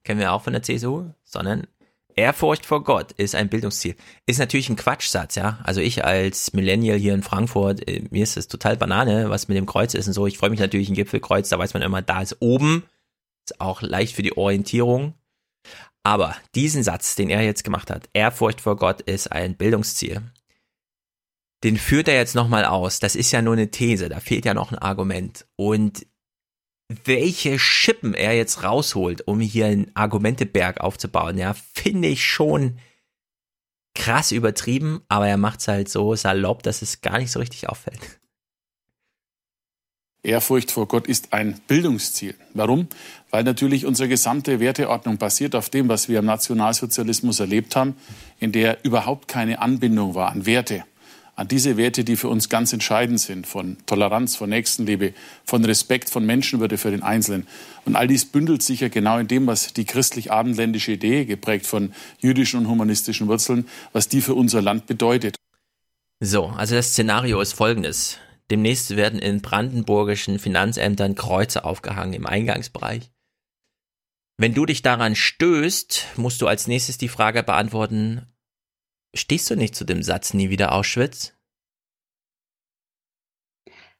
Kennen 0.03 0.19
wir 0.19 0.33
auch 0.33 0.41
von 0.41 0.53
der 0.53 0.63
CSU, 0.63 1.11
sondern 1.23 1.67
Ehrfurcht 2.15 2.65
vor 2.65 2.83
Gott 2.83 3.11
ist 3.13 3.35
ein 3.35 3.49
Bildungsziel. 3.49 3.95
Ist 4.25 4.39
natürlich 4.39 4.69
ein 4.69 4.75
Quatschsatz, 4.75 5.35
ja. 5.35 5.59
Also 5.63 5.81
ich 5.81 6.03
als 6.03 6.53
Millennial 6.53 6.97
hier 6.97 7.13
in 7.13 7.23
Frankfurt, 7.23 7.87
äh, 7.87 8.03
mir 8.09 8.23
ist 8.23 8.37
es 8.37 8.47
total 8.47 8.77
Banane, 8.77 9.29
was 9.29 9.47
mit 9.47 9.57
dem 9.57 9.65
Kreuz 9.65 9.93
ist 9.93 10.07
und 10.07 10.13
so. 10.13 10.27
Ich 10.27 10.37
freue 10.37 10.49
mich 10.49 10.59
natürlich 10.59 10.89
ein 10.89 10.95
Gipfelkreuz, 10.95 11.49
da 11.49 11.59
weiß 11.59 11.73
man 11.73 11.83
immer, 11.83 12.01
da 12.01 12.21
ist 12.21 12.37
oben. 12.39 12.83
Ist 13.45 13.59
auch 13.59 13.81
leicht 13.81 14.15
für 14.15 14.23
die 14.23 14.37
Orientierung. 14.37 15.15
Aber 16.03 16.35
diesen 16.55 16.83
Satz, 16.83 17.15
den 17.15 17.29
er 17.29 17.41
jetzt 17.41 17.63
gemacht 17.63 17.89
hat, 17.89 18.09
Ehrfurcht 18.13 18.61
vor 18.61 18.75
Gott 18.75 19.01
ist 19.01 19.31
ein 19.31 19.55
Bildungsziel, 19.55 20.21
den 21.63 21.77
führt 21.77 22.09
er 22.09 22.15
jetzt 22.15 22.35
nochmal 22.35 22.65
aus. 22.65 22.99
Das 22.99 23.15
ist 23.15 23.31
ja 23.31 23.41
nur 23.41 23.53
eine 23.53 23.71
These, 23.71 24.09
da 24.09 24.19
fehlt 24.19 24.45
ja 24.45 24.53
noch 24.53 24.71
ein 24.71 24.77
Argument. 24.77 25.45
Und 25.55 26.05
welche 27.05 27.59
Schippen 27.59 28.13
er 28.13 28.35
jetzt 28.35 28.63
rausholt, 28.63 29.27
um 29.27 29.39
hier 29.39 29.67
einen 29.67 29.91
Argumenteberg 29.95 30.81
aufzubauen, 30.81 31.37
ja, 31.37 31.53
finde 31.53 32.09
ich 32.09 32.25
schon 32.25 32.79
krass 33.95 34.31
übertrieben, 34.31 35.01
aber 35.07 35.27
er 35.27 35.37
macht 35.37 35.59
es 35.59 35.67
halt 35.67 35.89
so 35.89 36.15
salopp, 36.15 36.63
dass 36.63 36.81
es 36.81 37.01
gar 37.01 37.19
nicht 37.19 37.31
so 37.31 37.39
richtig 37.39 37.69
auffällt. 37.69 38.19
Ehrfurcht 40.23 40.71
vor 40.71 40.87
Gott 40.87 41.07
ist 41.07 41.33
ein 41.33 41.59
Bildungsziel. 41.67 42.35
Warum? 42.53 42.87
Weil 43.29 43.43
natürlich 43.43 43.85
unsere 43.85 44.07
gesamte 44.07 44.61
Werteordnung 44.61 45.17
basiert 45.17 45.53
auf 45.53 45.69
dem, 45.69 45.89
was 45.89 46.07
wir 46.07 46.19
im 46.19 46.25
Nationalsozialismus 46.25 47.41
erlebt 47.41 47.75
haben, 47.75 47.97
in 48.39 48.53
der 48.53 48.85
überhaupt 48.85 49.27
keine 49.27 49.59
Anbindung 49.59 50.15
war 50.15 50.31
an 50.31 50.45
Werte 50.45 50.85
an 51.35 51.47
diese 51.47 51.77
Werte, 51.77 52.03
die 52.03 52.15
für 52.15 52.29
uns 52.29 52.49
ganz 52.49 52.73
entscheidend 52.73 53.19
sind, 53.19 53.47
von 53.47 53.77
Toleranz, 53.85 54.35
von 54.35 54.49
Nächstenliebe, 54.49 55.13
von 55.45 55.65
Respekt, 55.65 56.09
von 56.09 56.25
Menschenwürde 56.25 56.77
für 56.77 56.91
den 56.91 57.01
Einzelnen. 57.01 57.47
Und 57.85 57.95
all 57.95 58.07
dies 58.07 58.25
bündelt 58.25 58.61
sich 58.61 58.81
ja 58.81 58.89
genau 58.89 59.17
in 59.17 59.27
dem, 59.27 59.47
was 59.47 59.73
die 59.73 59.85
christlich-abendländische 59.85 60.91
Idee, 60.91 61.25
geprägt 61.25 61.65
von 61.65 61.93
jüdischen 62.19 62.59
und 62.59 62.67
humanistischen 62.67 63.27
Wurzeln, 63.27 63.67
was 63.93 64.07
die 64.07 64.21
für 64.21 64.35
unser 64.35 64.61
Land 64.61 64.85
bedeutet. 64.85 65.35
So, 66.19 66.45
also 66.45 66.75
das 66.75 66.89
Szenario 66.89 67.41
ist 67.41 67.53
folgendes. 67.53 68.19
Demnächst 68.51 68.95
werden 68.95 69.19
in 69.19 69.41
brandenburgischen 69.41 70.37
Finanzämtern 70.37 71.15
Kreuze 71.15 71.65
aufgehangen 71.65 72.13
im 72.13 72.27
Eingangsbereich. 72.27 73.09
Wenn 74.37 74.53
du 74.53 74.65
dich 74.65 74.81
daran 74.81 75.15
stößt, 75.15 76.07
musst 76.17 76.41
du 76.41 76.47
als 76.47 76.67
nächstes 76.67 76.97
die 76.97 77.07
Frage 77.07 77.43
beantworten, 77.43 78.32
Stehst 79.13 79.49
du 79.49 79.55
nicht 79.55 79.75
zu 79.75 79.85
dem 79.85 80.01
Satz 80.01 80.33
nie 80.33 80.49
wieder 80.49 80.73
Auschwitz? 80.73 81.33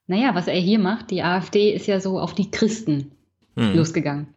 Naja, 0.08 0.36
was 0.36 0.48
er 0.48 0.60
hier 0.60 0.80
macht, 0.80 1.12
die 1.12 1.24
AfD 1.24 1.72
ist 1.72 1.88
ja 1.88 2.00
so 2.00 2.20
auf 2.20 2.34
die 2.34 2.52
Christen 2.52 3.12
hm. 3.56 3.76
losgegangen. 3.76 4.34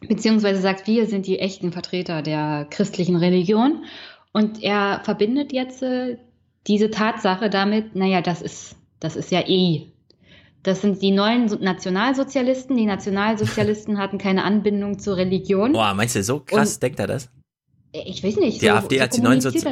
Beziehungsweise 0.00 0.60
sagt, 0.60 0.86
wir 0.86 1.06
sind 1.06 1.26
die 1.26 1.40
echten 1.40 1.72
Vertreter 1.72 2.22
der 2.22 2.66
christlichen 2.70 3.16
Religion. 3.16 3.84
Und 4.32 4.62
er 4.62 5.00
verbindet 5.02 5.52
jetzt 5.52 5.82
äh, 5.82 6.18
diese 6.66 6.90
Tatsache 6.90 7.50
damit, 7.50 7.96
naja, 7.96 8.20
das 8.20 8.42
ist, 8.42 8.76
das 9.00 9.16
ist 9.16 9.32
ja 9.32 9.40
eh. 9.48 9.88
Das 10.62 10.82
sind 10.82 11.02
die 11.02 11.10
neuen 11.10 11.46
Nationalsozialisten. 11.46 12.76
Die 12.76 12.86
Nationalsozialisten 12.86 13.98
hatten 13.98 14.18
keine 14.18 14.44
Anbindung 14.44 14.98
zur 14.98 15.16
Religion. 15.16 15.72
Boah, 15.72 15.94
meinst 15.94 16.14
du, 16.14 16.22
so 16.22 16.40
krass 16.40 16.74
Und 16.74 16.82
denkt 16.82 17.00
er 17.00 17.06
das? 17.06 17.30
Ich 17.92 18.22
weiß 18.22 18.36
nicht. 18.36 18.60
Die 18.60 18.66
so, 18.66 18.72
AfD 18.72 18.96
so 18.96 19.02
hat 19.02 19.18
neuen 19.18 19.40
Sozi 19.40 19.64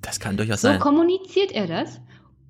Das 0.00 0.20
kann 0.20 0.36
durchaus 0.36 0.60
so 0.60 0.68
sein. 0.68 0.78
So 0.78 0.84
kommuniziert 0.84 1.52
er 1.52 1.66
das. 1.66 2.00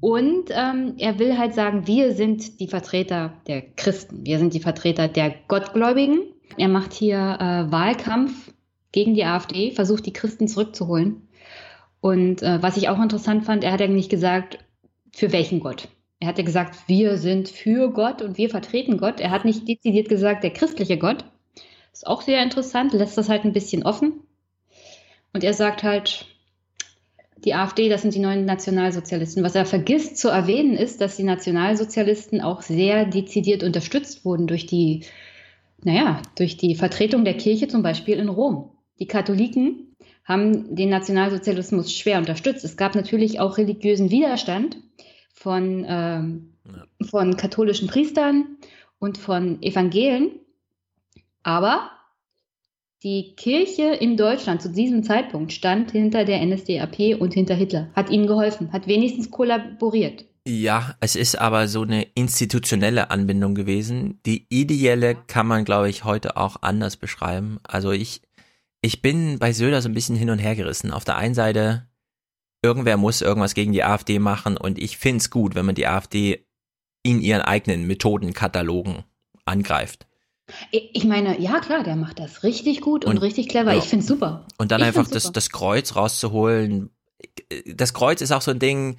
Und 0.01 0.51
ähm, 0.51 0.95
er 0.99 1.21
will 1.21 1.39
halt 1.39 1.55
sagen, 1.55 1.87
wir 1.87 2.13
sind 2.13 2.59
die 2.59 2.67
Vertreter 2.67 3.35
der 3.47 3.63
Christen, 3.63 4.27
wir 4.27 4.41
sind 4.41 4.53
die 4.53 4.59
Vertreter 4.59 5.07
der 5.07 5.33
Gottgläubigen. 5.47 6.23
Er 6.57 6.67
macht 6.67 6.93
hier 6.93 7.19
äh, 7.19 7.71
Wahlkampf 7.71 8.53
gegen 8.91 9.15
die 9.15 9.25
AfD, 9.25 9.71
versucht 9.71 10.05
die 10.05 10.13
Christen 10.13 10.49
zurückzuholen. 10.49 11.29
Und 12.01 12.43
äh, 12.43 12.61
was 12.61 12.77
ich 12.77 12.89
auch 12.89 13.01
interessant 13.01 13.45
fand, 13.45 13.63
er 13.63 13.71
hat 13.71 13.81
eigentlich 13.81 14.09
gesagt, 14.09 14.59
für 15.13 15.31
welchen 15.31 15.61
Gott. 15.61 15.89
Er 16.19 16.27
hat 16.27 16.39
ja 16.39 16.45
gesagt, 16.45 16.89
wir 16.89 17.17
sind 17.17 17.49
für 17.49 17.93
Gott 17.93 18.23
und 18.23 18.39
wir 18.39 18.51
vertreten 18.51 18.99
Gott. 18.99 19.21
Er 19.21 19.31
hat 19.31 19.45
nicht 19.45 19.69
dezidiert 19.69 20.09
gesagt, 20.09 20.43
der 20.43 20.53
christliche 20.53 20.99
Gott. 20.99 21.25
Ist 21.93 22.09
auch 22.09 22.23
sehr 22.23 22.43
interessant, 22.43 22.93
lässt 22.93 23.19
das 23.19 23.29
halt 23.29 23.45
ein 23.45 23.53
bisschen 23.53 23.85
offen. 23.85 24.15
Und 25.33 25.45
er 25.45 25.55
sagt 25.55 25.83
halt, 25.83 26.27
die 27.45 27.55
AfD, 27.55 27.89
das 27.89 28.03
sind 28.03 28.15
die 28.15 28.21
neuen 28.21 28.45
Nationalsozialisten. 28.45 29.43
Was 29.43 29.55
er 29.55 29.67
vergisst 29.67 30.19
zu 30.19 30.29
erwähnen, 30.29 30.77
ist, 30.77 31.01
dass 31.01 31.17
die 31.17 31.25
Nationalsozialisten 31.25 32.41
auch 32.41 32.63
sehr 32.63 33.05
dezidiert 33.05 33.63
unterstützt 33.63 34.25
wurden 34.25 34.47
durch 34.47 34.67
die, 34.67 35.05
naja, 35.83 36.23
durch 36.37 36.57
die 36.57 36.77
Vertretung 36.77 37.25
der 37.25 37.37
Kirche 37.37 37.67
zum 37.67 37.83
Beispiel 37.83 38.19
in 38.19 38.29
Rom. 38.29 38.71
Die 39.01 39.07
Katholiken 39.07 39.97
haben 40.25 40.77
den 40.77 40.91
Nationalsozialismus 40.91 41.93
schwer 41.93 42.19
unterstützt. 42.19 42.65
Es 42.65 42.77
gab 42.77 42.95
natürlich 42.95 43.41
auch 43.41 43.59
religiösen 43.59 44.11
Widerstand 44.11 44.77
von, 45.33 45.85
ähm, 45.89 46.53
von 47.11 47.37
katholischen 47.37 47.89
Priestern 47.89 48.57
und 49.01 49.19
von 49.19 49.61
Evangelen. 49.63 50.39
Aber 51.43 51.91
die 53.03 53.35
Kirche 53.37 53.95
in 53.95 54.17
Deutschland 54.17 54.63
zu 54.63 54.71
diesem 54.71 55.03
Zeitpunkt 55.03 55.53
stand 55.53 55.91
hinter 55.91 56.25
der 56.25 56.45
NSDAP 56.45 57.21
und 57.21 57.35
hinter 57.35 57.55
Hitler, 57.55 57.91
hat 57.95 58.11
ihnen 58.11 58.27
geholfen, 58.27 58.73
hat 58.73 58.87
wenigstens 58.87 59.31
kollaboriert. 59.31 60.25
Ja, 60.47 60.97
es 61.01 61.17
ist 61.17 61.37
aber 61.39 61.69
so 61.69 61.83
eine 61.83 62.03
institutionelle 62.15 63.11
Anbindung 63.11 63.55
gewesen. 63.55 64.21
Die 64.27 64.47
ideelle 64.49 65.15
kann 65.15 65.47
man, 65.47 65.65
glaube 65.65 65.89
ich, 65.89 66.05
heute 66.05 66.37
auch 66.37 66.57
anders 66.63 66.97
beschreiben. 66.97 67.59
Also 67.63 67.93
ich, 67.93 68.23
ich 68.81 69.03
bin 69.03 69.39
bei 69.39 69.53
Söder 69.53 69.83
so 69.83 69.89
ein 69.89 69.95
bisschen 69.95 70.17
hin 70.17 70.31
und 70.31 70.39
her 70.39 70.57
gerissen. 70.57 70.91
Auf 70.91 71.05
der 71.05 71.17
einen 71.17 71.35
Seite, 71.35 71.89
irgendwer 72.63 72.97
muss 72.97 73.21
irgendwas 73.21 73.55
gegen 73.55 73.73
die 73.73 73.85
AfD 73.85 74.19
machen 74.19 74.57
und 74.57 74.79
ich 74.79 74.97
finde 74.97 75.19
es 75.19 75.31
gut, 75.31 75.55
wenn 75.55 75.67
man 75.67 75.77
die 75.77 75.87
AfD 75.87 76.45
in 77.05 77.21
ihren 77.21 77.43
eigenen 77.43 77.87
Methodenkatalogen 77.87 79.05
angreift. 79.45 80.07
Ich 80.71 81.05
meine, 81.05 81.41
ja 81.41 81.61
klar, 81.61 81.83
der 81.83 81.97
macht 81.97 82.19
das 82.19 82.43
richtig 82.43 82.81
gut 82.81 83.05
und, 83.05 83.13
und 83.13 83.19
richtig 83.19 83.49
clever. 83.49 83.73
Ja. 83.73 83.79
Ich 83.79 83.85
finde 83.85 84.03
es 84.03 84.09
super. 84.09 84.47
Und 84.59 84.73
dann 84.73 84.81
ich 84.81 84.87
einfach 84.89 85.09
das, 85.09 85.33
das 85.33 85.51
Kreuz 85.51 85.97
rauszuholen. 85.97 86.91
Das 87.67 87.95
Kreuz 87.95 88.21
ist 88.21 88.33
auch 88.33 88.43
so 88.43 88.51
ein 88.51 88.59
Ding, 88.59 88.97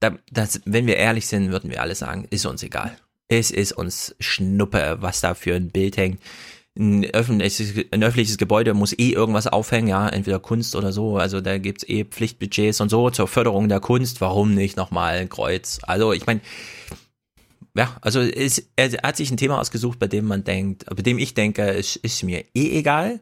da, 0.00 0.12
das, 0.30 0.60
wenn 0.64 0.86
wir 0.86 0.96
ehrlich 0.96 1.26
sind, 1.26 1.52
würden 1.52 1.70
wir 1.70 1.82
alle 1.82 1.94
sagen, 1.94 2.26
ist 2.30 2.46
uns 2.46 2.62
egal. 2.62 2.96
Es 3.28 3.50
ist 3.50 3.72
uns 3.72 4.16
Schnuppe, 4.18 4.96
was 5.00 5.20
da 5.20 5.34
für 5.34 5.54
ein 5.54 5.70
Bild 5.70 5.96
hängt. 5.96 6.20
Ein 6.78 7.04
öffentliches, 7.04 7.74
ein 7.90 8.02
öffentliches 8.02 8.38
Gebäude 8.38 8.74
muss 8.74 8.92
eh 8.92 9.10
irgendwas 9.10 9.46
aufhängen, 9.46 9.88
ja, 9.88 10.08
entweder 10.08 10.38
Kunst 10.38 10.74
oder 10.74 10.92
so. 10.92 11.18
Also 11.18 11.40
da 11.40 11.58
gibt's 11.58 11.84
eh 11.86 12.04
Pflichtbudgets 12.04 12.80
und 12.80 12.88
so 12.88 13.10
zur 13.10 13.28
Förderung 13.28 13.68
der 13.68 13.80
Kunst. 13.80 14.20
Warum 14.20 14.54
nicht 14.54 14.76
nochmal 14.76 15.18
ein 15.18 15.28
Kreuz? 15.28 15.80
Also 15.82 16.12
ich 16.12 16.26
meine, 16.26 16.40
ja, 17.76 17.96
also 18.00 18.20
es, 18.20 18.70
er 18.76 18.90
hat 19.02 19.16
sich 19.16 19.30
ein 19.30 19.36
Thema 19.36 19.60
ausgesucht, 19.60 19.98
bei 19.98 20.08
dem 20.08 20.26
man 20.26 20.44
denkt, 20.44 20.84
bei 20.86 21.02
dem 21.02 21.18
ich 21.18 21.34
denke, 21.34 21.62
es 21.62 21.96
ist 21.96 22.22
mir 22.22 22.44
eh 22.54 22.78
egal. 22.78 23.20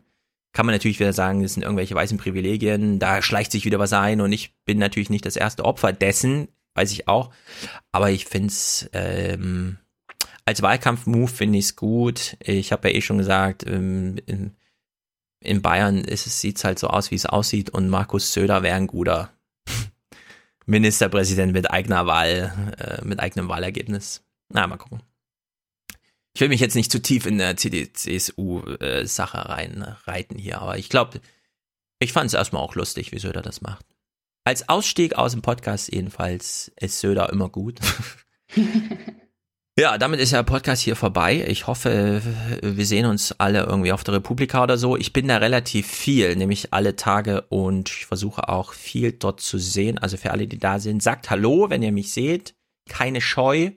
Kann 0.52 0.66
man 0.66 0.74
natürlich 0.74 0.98
wieder 0.98 1.12
sagen, 1.12 1.42
das 1.42 1.54
sind 1.54 1.62
irgendwelche 1.62 1.94
weißen 1.94 2.18
Privilegien, 2.18 2.98
da 2.98 3.20
schleicht 3.20 3.52
sich 3.52 3.64
wieder 3.64 3.78
was 3.78 3.92
ein 3.92 4.20
und 4.20 4.32
ich 4.32 4.56
bin 4.64 4.78
natürlich 4.78 5.10
nicht 5.10 5.26
das 5.26 5.36
erste 5.36 5.64
Opfer 5.64 5.92
dessen, 5.92 6.48
weiß 6.74 6.90
ich 6.92 7.06
auch. 7.06 7.30
Aber 7.92 8.10
ich 8.10 8.24
finde 8.24 8.48
es 8.48 8.88
ähm, 8.92 9.78
als 10.48 10.62
Wahlkampfmove 10.62 11.30
finde 11.30 11.58
ich 11.58 11.66
es 11.66 11.76
gut. 11.76 12.38
Ich 12.40 12.72
habe 12.72 12.88
ja 12.88 12.94
eh 12.94 13.02
schon 13.02 13.18
gesagt, 13.18 13.66
ähm, 13.66 14.16
in, 14.24 14.56
in 15.40 15.60
Bayern 15.60 15.98
ist 15.98 16.26
es, 16.26 16.64
halt 16.64 16.78
so 16.78 16.88
aus, 16.88 17.10
wie 17.10 17.16
es 17.16 17.26
aussieht 17.26 17.68
und 17.68 17.90
Markus 17.90 18.32
Söder 18.32 18.62
wäre 18.62 18.76
ein 18.76 18.86
guter 18.86 19.30
Ministerpräsident 20.66 21.52
mit 21.52 21.70
eigener 21.70 22.06
Wahl, 22.06 22.74
äh, 22.78 23.04
mit 23.04 23.20
eigenem 23.20 23.50
Wahlergebnis. 23.50 24.24
Na, 24.48 24.66
mal 24.66 24.76
gucken. 24.76 25.02
Ich 26.34 26.40
will 26.40 26.48
mich 26.48 26.60
jetzt 26.60 26.76
nicht 26.76 26.92
zu 26.92 27.02
tief 27.02 27.26
in 27.26 27.38
der 27.38 27.56
CDU-Sache 27.56 29.38
äh, 29.38 29.40
reinreiten 29.40 30.38
hier, 30.38 30.60
aber 30.60 30.78
ich 30.78 30.88
glaube, 30.88 31.20
ich 31.98 32.12
fand 32.12 32.28
es 32.28 32.34
erstmal 32.34 32.62
auch 32.62 32.76
lustig, 32.76 33.10
wie 33.12 33.18
Söder 33.18 33.42
das 33.42 33.60
macht. 33.60 33.84
Als 34.44 34.68
Ausstieg 34.68 35.14
aus 35.16 35.32
dem 35.32 35.42
Podcast 35.42 35.92
jedenfalls 35.92 36.72
ist 36.80 37.00
Söder 37.00 37.30
immer 37.30 37.48
gut. 37.48 37.80
ja, 39.76 39.98
damit 39.98 40.20
ist 40.20 40.32
der 40.32 40.42
Podcast 40.44 40.80
hier 40.80 40.96
vorbei. 40.96 41.44
Ich 41.48 41.66
hoffe, 41.66 42.22
wir 42.62 42.86
sehen 42.86 43.06
uns 43.06 43.32
alle 43.32 43.64
irgendwie 43.64 43.92
auf 43.92 44.04
der 44.04 44.14
Republika 44.14 44.62
oder 44.62 44.78
so. 44.78 44.96
Ich 44.96 45.12
bin 45.12 45.28
da 45.28 45.38
relativ 45.38 45.88
viel, 45.88 46.36
nämlich 46.36 46.72
alle 46.72 46.96
Tage 46.96 47.42
und 47.48 47.90
ich 47.90 48.06
versuche 48.06 48.48
auch 48.48 48.72
viel 48.72 49.12
dort 49.12 49.40
zu 49.40 49.58
sehen. 49.58 49.98
Also 49.98 50.16
für 50.16 50.30
alle, 50.30 50.46
die 50.46 50.58
da 50.58 50.78
sind, 50.78 51.02
sagt 51.02 51.30
Hallo, 51.30 51.68
wenn 51.68 51.82
ihr 51.82 51.92
mich 51.92 52.12
seht. 52.12 52.54
Keine 52.88 53.20
Scheu. 53.20 53.72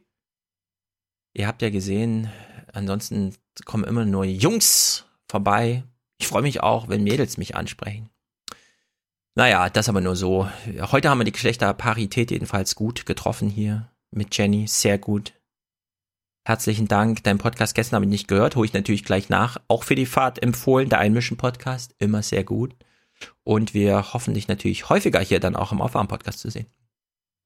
Ihr 1.34 1.48
habt 1.48 1.62
ja 1.62 1.70
gesehen, 1.70 2.30
ansonsten 2.74 3.36
kommen 3.66 3.84
immer 3.84 4.06
nur 4.06 4.26
Jungs 4.26 5.06
vorbei. 5.28 5.84
Ich 6.18 6.28
freue 6.28 6.42
mich 6.42 6.62
auch, 6.62 6.90
wenn 6.90 7.04
Mädels 7.04 7.38
mich 7.38 7.56
ansprechen. 7.56 8.10
Naja, 9.36 9.70
das 9.70 9.88
aber 9.88 10.02
nur 10.02 10.16
so. 10.16 10.50
Heute 10.92 11.10
haben 11.10 11.20
wir 11.20 11.26
die 11.26 11.32
Geschlechterparität 11.32 12.32
jedenfalls 12.32 12.76
gut 12.76 13.06
getroffen 13.06 13.50
hier 13.50 13.90
mit 14.12 14.38
Jenny. 14.38 14.68
Sehr 14.68 14.98
gut. 14.98 15.34
Herzlichen 16.44 16.88
Dank. 16.88 17.24
Dein 17.24 17.38
Podcast 17.38 17.76
gestern 17.76 17.96
habe 17.96 18.06
ich 18.06 18.12
nicht 18.12 18.28
gehört, 18.28 18.56
hole 18.56 18.66
ich 18.66 18.74
natürlich 18.74 19.06
gleich 19.06 19.30
nach. 19.30 19.58
Auch 19.70 19.84
für 19.84 19.96
die 19.96 20.06
Fahrt 20.06 20.44
empfohlen, 20.44 20.90
der 20.90 21.00
Einmischen-Podcast. 21.00 21.96
Immer 21.98 22.24
sehr 22.24 22.44
gut. 22.44 22.76
Und 23.44 23.74
wir 23.74 24.14
hoffen 24.14 24.34
dich 24.34 24.48
natürlich 24.48 24.90
häufiger 24.90 25.22
hier 25.22 25.40
dann 25.40 25.56
auch 25.56 25.72
im 25.72 25.82
Aufwärm-Podcast 25.82 26.40
zu 26.40 26.50
sehen. 26.50 26.66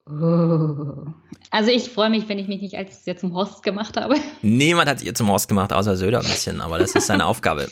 Oh. 0.08 1.08
Also 1.50 1.72
ich 1.72 1.90
freue 1.90 2.12
mich, 2.12 2.30
wenn 2.30 2.38
ich 2.38 2.48
mich 2.48 2.62
nicht 2.62 2.76
als 2.76 3.06
jetzt 3.06 3.22
zum 3.22 3.34
Horst 3.34 3.64
gemacht 3.64 3.98
habe. 3.98 4.16
Niemand 4.42 4.88
hat 4.90 5.02
jetzt 5.02 5.18
zum 5.18 5.30
Horst 5.30 5.48
gemacht, 5.48 5.74
außer 5.74 5.98
Söder 5.98 6.20
ein 6.20 6.26
bisschen, 6.26 6.62
aber 6.62 6.78
das 6.78 6.94
ist 6.94 7.08
seine 7.08 7.26
Aufgabe. 7.28 7.72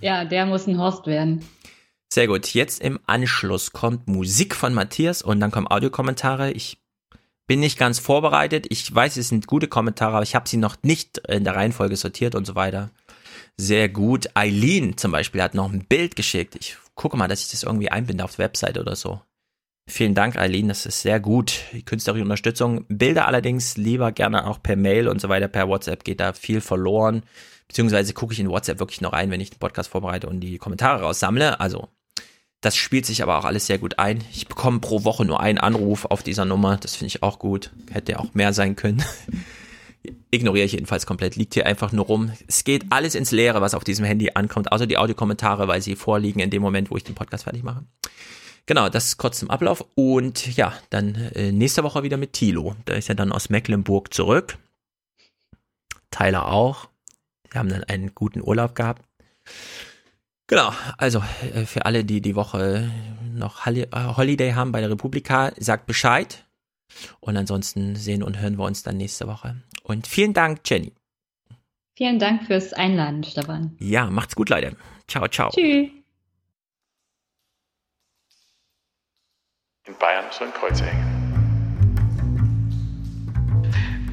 Ja, 0.00 0.24
der 0.24 0.46
muss 0.46 0.66
ein 0.66 0.78
Horst 0.78 1.06
werden. 1.06 1.44
Sehr 2.12 2.26
gut. 2.26 2.52
Jetzt 2.52 2.82
im 2.82 2.98
Anschluss 3.06 3.72
kommt 3.72 4.08
Musik 4.08 4.54
von 4.54 4.74
Matthias 4.74 5.22
und 5.22 5.40
dann 5.40 5.50
kommen 5.50 5.70
Audiokommentare. 5.70 6.50
Ich 6.50 6.78
bin 7.46 7.60
nicht 7.60 7.78
ganz 7.78 7.98
vorbereitet. 7.98 8.66
Ich 8.68 8.92
weiß, 8.94 9.16
es 9.16 9.28
sind 9.28 9.46
gute 9.46 9.68
Kommentare, 9.68 10.14
aber 10.16 10.22
ich 10.22 10.34
habe 10.34 10.48
sie 10.48 10.56
noch 10.56 10.76
nicht 10.82 11.18
in 11.28 11.44
der 11.44 11.56
Reihenfolge 11.56 11.96
sortiert 11.96 12.34
und 12.34 12.46
so 12.46 12.56
weiter. 12.56 12.90
Sehr 13.56 13.88
gut. 13.88 14.28
Eileen 14.34 14.96
zum 14.96 15.12
Beispiel 15.12 15.42
hat 15.42 15.54
noch 15.54 15.72
ein 15.72 15.84
Bild 15.84 16.16
geschickt. 16.16 16.56
Ich 16.60 16.76
gucke 16.94 17.16
mal, 17.16 17.28
dass 17.28 17.42
ich 17.42 17.50
das 17.50 17.62
irgendwie 17.62 17.90
einbinde 17.90 18.24
auf 18.24 18.36
der 18.36 18.46
Webseite 18.46 18.80
oder 18.80 18.96
so. 18.96 19.20
Vielen 19.90 20.14
Dank, 20.14 20.36
Eileen, 20.38 20.68
das 20.68 20.86
ist 20.86 21.02
sehr 21.02 21.18
gut. 21.18 21.64
Die 21.72 21.84
künstlerische 21.84 22.22
Unterstützung. 22.22 22.84
Bilder 22.88 23.26
allerdings 23.26 23.76
lieber 23.76 24.12
gerne 24.12 24.46
auch 24.46 24.62
per 24.62 24.76
Mail 24.76 25.08
und 25.08 25.20
so 25.20 25.28
weiter. 25.28 25.48
Per 25.48 25.68
WhatsApp 25.68 26.04
geht 26.04 26.20
da 26.20 26.32
viel 26.32 26.60
verloren. 26.60 27.24
Beziehungsweise 27.66 28.14
gucke 28.14 28.32
ich 28.32 28.38
in 28.38 28.48
WhatsApp 28.48 28.78
wirklich 28.78 29.00
noch 29.00 29.12
rein, 29.12 29.32
wenn 29.32 29.40
ich 29.40 29.50
den 29.50 29.58
Podcast 29.58 29.90
vorbereite 29.90 30.28
und 30.28 30.40
die 30.40 30.58
Kommentare 30.58 31.02
raussammle. 31.02 31.58
Also, 31.58 31.88
das 32.60 32.76
spielt 32.76 33.04
sich 33.04 33.24
aber 33.24 33.36
auch 33.36 33.44
alles 33.44 33.66
sehr 33.66 33.78
gut 33.78 33.98
ein. 33.98 34.22
Ich 34.32 34.46
bekomme 34.46 34.78
pro 34.78 35.02
Woche 35.02 35.24
nur 35.24 35.40
einen 35.40 35.58
Anruf 35.58 36.04
auf 36.04 36.22
dieser 36.22 36.44
Nummer. 36.44 36.76
Das 36.76 36.94
finde 36.94 37.08
ich 37.08 37.24
auch 37.24 37.40
gut. 37.40 37.72
Hätte 37.90 38.20
auch 38.20 38.32
mehr 38.32 38.52
sein 38.52 38.76
können. 38.76 39.02
Ignoriere 40.30 40.66
ich 40.66 40.72
jedenfalls 40.72 41.04
komplett. 41.04 41.34
Liegt 41.34 41.54
hier 41.54 41.66
einfach 41.66 41.90
nur 41.90 42.06
rum. 42.06 42.30
Es 42.46 42.62
geht 42.62 42.84
alles 42.90 43.16
ins 43.16 43.32
Leere, 43.32 43.60
was 43.60 43.74
auf 43.74 43.82
diesem 43.82 44.04
Handy 44.04 44.30
ankommt, 44.34 44.70
außer 44.70 44.86
die 44.86 44.98
Audiokommentare, 44.98 45.66
weil 45.66 45.82
sie 45.82 45.96
vorliegen 45.96 46.38
in 46.38 46.50
dem 46.50 46.62
Moment, 46.62 46.92
wo 46.92 46.96
ich 46.96 47.02
den 47.02 47.16
Podcast 47.16 47.44
fertig 47.44 47.64
mache. 47.64 47.84
Genau, 48.70 48.88
das 48.88 49.06
ist 49.06 49.16
kurz 49.16 49.40
zum 49.40 49.50
Ablauf. 49.50 49.84
Und 49.96 50.56
ja, 50.56 50.72
dann 50.90 51.16
äh, 51.34 51.50
nächste 51.50 51.82
Woche 51.82 52.04
wieder 52.04 52.16
mit 52.16 52.34
Thilo. 52.34 52.76
Da 52.84 52.94
ist 52.94 53.08
er 53.08 53.16
dann 53.16 53.32
aus 53.32 53.50
Mecklenburg 53.50 54.14
zurück. 54.14 54.58
Tyler 56.12 56.46
auch. 56.46 56.88
Wir 57.50 57.58
haben 57.58 57.68
dann 57.68 57.82
einen 57.82 58.14
guten 58.14 58.40
Urlaub 58.40 58.76
gehabt. 58.76 59.02
Genau, 60.46 60.72
also 60.98 61.20
äh, 61.52 61.66
für 61.66 61.84
alle, 61.84 62.04
die 62.04 62.20
die 62.20 62.36
Woche 62.36 62.88
noch 63.34 63.66
Holi 63.66 63.88
äh, 63.90 64.14
Holiday 64.16 64.52
haben 64.52 64.70
bei 64.70 64.80
der 64.80 64.90
Republika, 64.90 65.50
sagt 65.58 65.86
Bescheid. 65.86 66.46
Und 67.18 67.36
ansonsten 67.36 67.96
sehen 67.96 68.22
und 68.22 68.38
hören 68.38 68.56
wir 68.56 68.66
uns 68.66 68.84
dann 68.84 68.98
nächste 68.98 69.26
Woche. 69.26 69.56
Und 69.82 70.06
vielen 70.06 70.32
Dank, 70.32 70.60
Jenny. 70.64 70.92
Vielen 71.96 72.20
Dank 72.20 72.46
fürs 72.46 72.72
Einladen, 72.72 73.24
Stefan. 73.24 73.76
Ja, 73.80 74.08
macht's 74.10 74.36
gut, 74.36 74.48
Leute. 74.48 74.76
Ciao, 75.08 75.26
ciao. 75.26 75.50
Tschüss. 75.50 75.90
In 79.90 79.96
Bayern 79.96 80.26
soll 80.30 80.46
ein 80.46 80.54
Kreuz 80.54 80.80
hängen. 80.80 81.04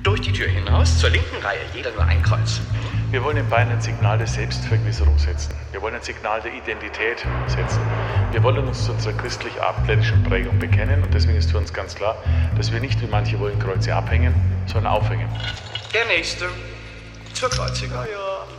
Durch 0.02 0.22
die 0.22 0.32
Tür 0.32 0.48
hinaus, 0.48 0.98
zur 0.98 1.12
linken 1.12 1.38
Reihe, 1.44 1.60
jeder 1.76 1.92
nur 1.92 2.04
ein 2.04 2.24
Kreuz. 2.24 2.62
Wir 3.12 3.24
wollen 3.24 3.38
in 3.38 3.48
Bayern 3.48 3.70
ein 3.70 3.80
Signal 3.80 4.18
der 4.18 4.26
Selbstvergewisserung 4.26 5.20
setzen. 5.20 5.54
Wir 5.72 5.80
wollen 5.84 5.94
ein 5.94 6.02
Signal 6.02 6.42
der 6.42 6.52
Identität 6.52 7.24
setzen. 7.46 7.80
Wir 8.32 8.42
wollen 8.42 8.68
uns 8.68 8.86
zu 8.86 8.92
unserer 8.92 9.14
christlich-abendländischen 9.18 10.24
Prägung 10.24 10.58
bekennen 10.58 11.04
und 11.04 11.14
deswegen 11.14 11.38
ist 11.38 11.52
für 11.52 11.60
uns 11.60 11.72
ganz 11.72 11.94
klar, 11.94 12.16
dass 12.56 12.72
wir 12.72 12.80
nicht, 12.80 13.00
wie 13.00 13.08
manche 13.08 13.40
wollen, 13.40 13.60
Kreuze 13.60 13.94
abhängen, 13.94 14.34
sondern 14.66 14.94
aufhängen. 14.94 15.30
Der 15.94 16.06
nächste. 16.08 16.50
Zur 17.38 17.52
Kreuzigung. 17.52 18.00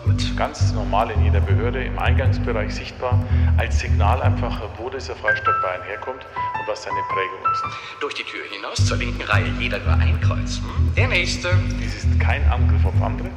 Gut. 0.05 0.37
Ganz 0.37 0.73
normal 0.73 1.11
in 1.11 1.25
jeder 1.25 1.41
Behörde, 1.41 1.83
im 1.83 1.99
Eingangsbereich 1.99 2.73
sichtbar, 2.73 3.19
als 3.57 3.81
Signal 3.81 4.23
einfach, 4.23 4.61
wo 4.77 4.89
dieser 4.89 5.17
Freistaat 5.17 5.61
Bayern 5.63 5.83
herkommt 5.83 6.25
und 6.25 6.69
was 6.69 6.85
seine 6.85 7.01
Prägung 7.09 7.53
ist. 7.53 7.65
Durch 8.01 8.15
die 8.15 8.23
Tür 8.23 8.45
hinaus, 8.53 8.87
zur 8.87 8.99
linken 8.99 9.23
Reihe, 9.23 9.49
jeder 9.59 9.81
nur 9.81 9.95
ein 9.95 10.21
Kreuz. 10.21 10.61
Der 10.97 11.09
nächste. 11.09 11.51
Dies 11.83 12.05
ist 12.05 12.21
kein 12.21 12.49
Angriff 12.53 12.85
auf 12.85 12.95
andere. 13.03 13.29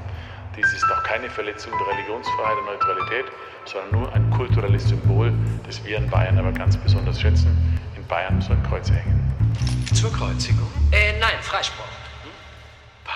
Dies 0.56 0.72
ist 0.74 0.86
auch 0.96 1.02
keine 1.02 1.28
Verletzung 1.28 1.72
der 1.72 1.96
Religionsfreiheit 1.96 2.58
und 2.60 2.66
Neutralität, 2.68 3.26
sondern 3.66 4.00
nur 4.00 4.14
ein 4.14 4.30
kulturelles 4.30 4.88
Symbol, 4.88 5.34
das 5.66 5.84
wir 5.84 5.98
in 5.98 6.08
Bayern 6.08 6.38
aber 6.38 6.52
ganz 6.52 6.78
besonders 6.78 7.20
schätzen. 7.20 7.80
In 7.98 8.06
Bayern 8.06 8.40
soll 8.44 8.58
ein 8.58 8.64
Kreuz 8.70 8.92
hängen. 8.92 9.34
Zur 9.96 10.14
Kreuzigung? 10.14 10.68
Äh, 10.92 11.20
nein, 11.20 11.42
Freispruch. 11.42 12.01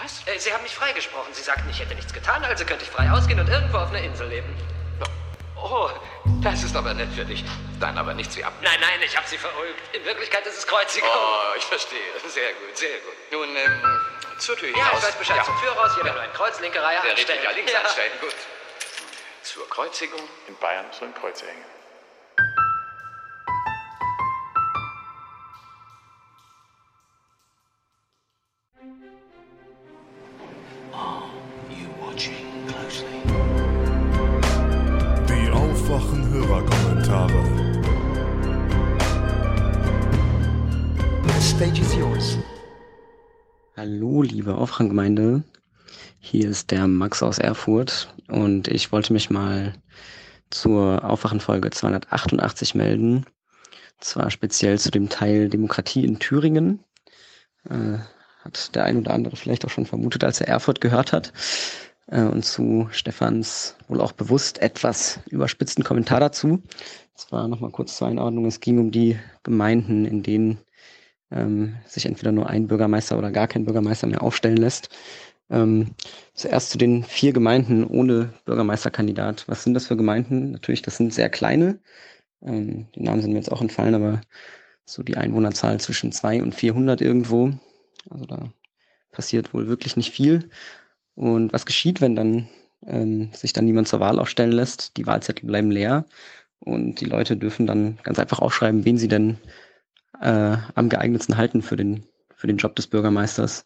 Was? 0.06 0.22
Äh, 0.28 0.38
Sie 0.40 0.54
haben 0.54 0.62
mich 0.62 0.76
freigesprochen. 0.76 1.34
Sie 1.34 1.42
sagten, 1.42 1.68
ich 1.70 1.80
hätte 1.80 1.96
nichts 1.96 2.14
getan, 2.14 2.44
also 2.44 2.64
könnte 2.64 2.86
ich 2.86 2.92
frei 2.92 3.10
ausgehen 3.10 3.40
und 3.40 3.50
irgendwo 3.50 3.78
auf 3.78 3.90
einer 3.90 4.02
Insel 4.02 4.28
leben. 4.28 4.56
Oh, 5.58 5.90
das 6.44 6.62
ist 6.62 6.76
aber 6.76 6.94
nett 6.94 7.10
für 7.16 7.26
dich. 7.26 7.44
Dann 7.80 7.98
aber 7.98 8.14
nichts 8.14 8.36
wie 8.38 8.44
ab. 8.44 8.54
Nein, 8.62 8.78
nein, 8.80 9.02
ich 9.04 9.18
habe 9.18 9.28
Sie 9.28 9.38
verrückt. 9.38 9.96
In 9.96 10.06
Wirklichkeit 10.06 10.46
ist 10.46 10.60
es 10.60 10.68
Kreuzigung. 10.68 11.10
Oh, 11.12 11.58
ich 11.58 11.64
verstehe. 11.64 12.00
Sehr 12.28 12.54
gut, 12.54 12.78
sehr 12.78 13.00
gut. 13.00 13.14
Nun, 13.32 13.50
ähm, 13.56 13.82
zur 14.38 14.56
Tür 14.58 14.68
hinaus. 14.68 14.84
Ja, 14.92 14.98
ich 15.00 15.04
weiß 15.06 15.16
Bescheid. 15.16 15.38
Ja. 15.38 15.44
Zur 15.44 15.60
Tür 15.60 15.72
raus, 15.72 15.92
jeder 15.98 16.10
ja. 16.10 16.14
nur 16.14 16.22
ein 16.22 16.34
Kreuz, 16.34 16.60
linke 16.60 16.84
Reihe 16.84 17.02
Der 17.02 17.12
anstellen. 17.12 17.40
richtig, 17.40 17.44
ja, 17.44 17.52
links 17.56 17.74
anstellen, 17.74 18.12
gut. 18.22 18.36
Zur 19.42 19.68
Kreuzigung. 19.70 20.22
In 20.48 20.56
Bayern 20.58 20.86
soll 30.96 31.24
ein 32.10 32.68
Kreuz 32.68 33.04
hängen. 33.04 33.36
Die 35.28 35.50
aufwachen 35.52 36.30
Hörerkommentare. 36.30 37.44
The 41.24 41.42
stage 41.42 41.82
is 41.82 41.96
yours. 41.96 42.38
Hallo, 43.76 44.22
liebe 44.22 44.56
Aufwachengemeinde. 44.56 45.44
Hier 46.20 46.50
ist 46.50 46.72
der 46.72 46.88
Max 46.88 47.22
aus 47.22 47.38
Erfurt 47.40 48.14
und 48.28 48.68
ich 48.68 48.92
wollte 48.92 49.14
mich 49.14 49.30
mal 49.30 49.74
zur 50.50 51.04
Aufwachenfolge 51.04 51.70
288 51.70 52.74
melden. 52.76 53.26
Zwar 54.00 54.32
speziell 54.32 54.80
zu 54.80 54.92
dem 54.92 55.10
Teil 55.10 55.50
Demokratie 55.50 56.06
in 56.06 56.20
Thüringen. 56.20 56.84
Äh, 57.70 58.00
hat 58.46 58.76
der 58.76 58.86
ein 58.86 58.98
oder 58.98 59.14
andere 59.14 59.36
vielleicht 59.36 59.66
auch 59.66 59.70
schon 59.70 59.86
vermutet, 59.86 60.24
als 60.24 60.40
er 60.40 60.48
Erfurt 60.48 60.80
gehört 60.80 61.12
hat. 61.12 61.34
Äh, 62.08 62.22
und 62.22 62.46
zu 62.46 62.88
Stefans 62.92 63.76
wohl 63.88 64.00
auch 64.00 64.12
bewusst 64.12 64.62
etwas 64.62 65.20
überspitzten 65.30 65.84
Kommentar 65.84 66.20
dazu. 66.20 66.62
Zwar 67.16 67.48
nochmal 67.48 67.72
kurz 67.72 67.98
zur 67.98 68.08
Einordnung. 68.08 68.46
Es 68.46 68.60
ging 68.60 68.80
um 68.80 68.92
die 68.92 69.18
Gemeinden, 69.44 70.06
in 70.06 70.22
denen 70.24 70.60
ähm, 71.32 71.76
sich 71.88 72.06
entweder 72.06 72.32
nur 72.32 72.48
ein 72.50 72.68
Bürgermeister 72.68 73.18
oder 73.18 73.32
gar 73.32 73.48
kein 73.48 73.66
Bürgermeister 73.66 74.08
mehr 74.08 74.22
aufstellen 74.22 74.58
lässt. 74.58 74.90
Ähm, 75.50 75.92
zuerst 76.34 76.72
zu 76.72 76.78
den 76.78 77.04
vier 77.04 77.32
Gemeinden 77.34 77.86
ohne 77.86 78.34
Bürgermeisterkandidat. 78.46 79.48
Was 79.48 79.64
sind 79.64 79.74
das 79.74 79.88
für 79.88 79.98
Gemeinden? 79.98 80.52
Natürlich, 80.52 80.82
das 80.82 80.98
sind 80.98 81.14
sehr 81.14 81.30
kleine. 81.30 81.80
Ähm, 82.42 82.88
die 82.96 83.02
Namen 83.02 83.22
sind 83.22 83.32
mir 83.32 83.40
jetzt 83.40 83.52
auch 83.52 83.62
entfallen, 83.62 83.96
aber 83.96 84.22
so 84.86 85.04
die 85.04 85.18
Einwohnerzahl 85.18 85.80
zwischen 85.80 86.12
zwei 86.12 86.42
und 86.44 86.54
400 86.54 87.02
irgendwo. 87.02 87.52
Also 88.10 88.26
da 88.26 88.52
passiert 89.12 89.54
wohl 89.54 89.68
wirklich 89.68 89.96
nicht 89.98 90.12
viel. 90.12 90.50
Und 91.16 91.54
was 91.54 91.66
geschieht, 91.66 92.02
wenn 92.02 92.16
dann 92.16 92.50
ähm, 92.86 93.32
sich 93.34 93.54
dann 93.54 93.66
niemand 93.66 93.88
zur 93.88 94.00
Wahl 94.00 94.20
aufstellen 94.20 94.52
lässt? 94.52 94.98
Die 94.98 95.08
Wahlzettel 95.08 95.48
bleiben 95.48 95.72
leer 95.72 96.06
und 96.60 97.00
die 97.00 97.06
Leute 97.06 97.38
dürfen 97.38 97.68
dann 97.68 97.98
ganz 98.04 98.20
einfach 98.20 98.40
aufschreiben, 98.40 98.86
wen 98.86 98.98
sie 98.98 99.08
denn 99.08 99.38
äh, 100.22 100.58
am 100.76 100.90
geeignetsten 100.90 101.38
halten 101.38 101.62
für 101.62 101.78
den, 101.78 102.06
für 102.36 102.48
den 102.48 102.58
Job 102.58 102.76
des 102.76 102.88
Bürgermeisters. 102.88 103.64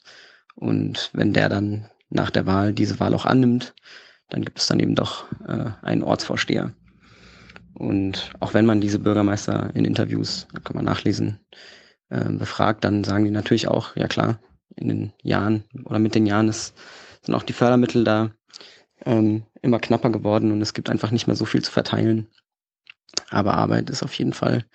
Und 0.56 1.09
wenn 1.14 1.34
der 1.34 1.50
dann 1.50 1.90
nach 2.09 2.30
der 2.30 2.45
Wahl 2.45 2.74
diese 2.74 3.00
Wahl 3.00 3.14
auch 3.14 3.26
annimmt, 3.26 3.74
dann 4.30 4.43
gibt 4.43 4.59
es 4.59 4.68
dann 4.68 4.80
eben 4.80 4.95
doch 4.95 5.26
äh, 5.48 5.72
einen 5.82 6.03
Ortsvorsteher. 6.03 6.74
Und 7.74 8.32
auch 8.40 8.53
wenn 8.53 8.66
man 8.66 8.82
diese 8.82 9.00
Bürgermeister 9.00 9.72
in 9.74 9.85
Interviews, 9.85 10.48
kann 10.64 10.76
man 10.76 10.85
nachlesen, 10.85 11.40
äh, 12.09 12.29
befragt, 12.29 12.83
dann 12.83 13.03
sagen 13.03 13.25
die 13.25 13.31
natürlich 13.31 13.67
auch, 13.67 13.95
ja 13.95 14.07
klar, 14.07 14.39
in 14.75 14.88
den 14.88 15.13
Jahren 15.21 15.63
oder 15.85 15.99
mit 15.99 16.15
den 16.15 16.25
Jahren 16.25 16.47
ist, 16.47 16.75
sind 17.21 17.35
auch 17.35 17.43
die 17.43 17.53
Fördermittel 17.53 18.03
da 18.03 18.31
ähm, 19.05 19.43
immer 19.61 19.79
knapper 19.79 20.09
geworden 20.09 20.51
und 20.51 20.61
es 20.61 20.73
gibt 20.73 20.89
einfach 20.89 21.11
nicht 21.11 21.27
mehr 21.27 21.35
so 21.35 21.45
viel 21.45 21.63
zu 21.63 21.71
verteilen. 21.71 22.27
Aber 23.29 23.55
Arbeit 23.55 23.89
ist 23.89 24.03
auf 24.03 24.13
jeden 24.13 24.33
Fall 24.33 24.65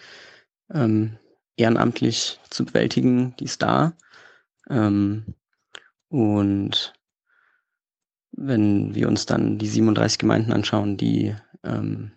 ähm, 0.72 1.18
ehrenamtlich 1.56 2.40
zu 2.50 2.64
bewältigen, 2.64 3.34
die 3.38 3.44
ist 3.44 3.62
da. 3.62 3.94
Ähm, 4.68 5.34
und 6.08 6.94
wenn 8.32 8.94
wir 8.94 9.08
uns 9.08 9.26
dann 9.26 9.58
die 9.58 9.68
37 9.68 10.18
Gemeinden 10.18 10.52
anschauen, 10.52 10.96
die 10.96 11.34
ähm, 11.62 12.12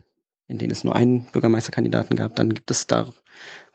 in 0.47 0.57
denen 0.57 0.71
es 0.71 0.83
nur 0.83 0.95
einen 0.95 1.25
Bürgermeisterkandidaten 1.31 2.15
gab, 2.15 2.35
dann 2.35 2.53
gibt 2.53 2.71
es 2.71 2.87
da 2.87 3.13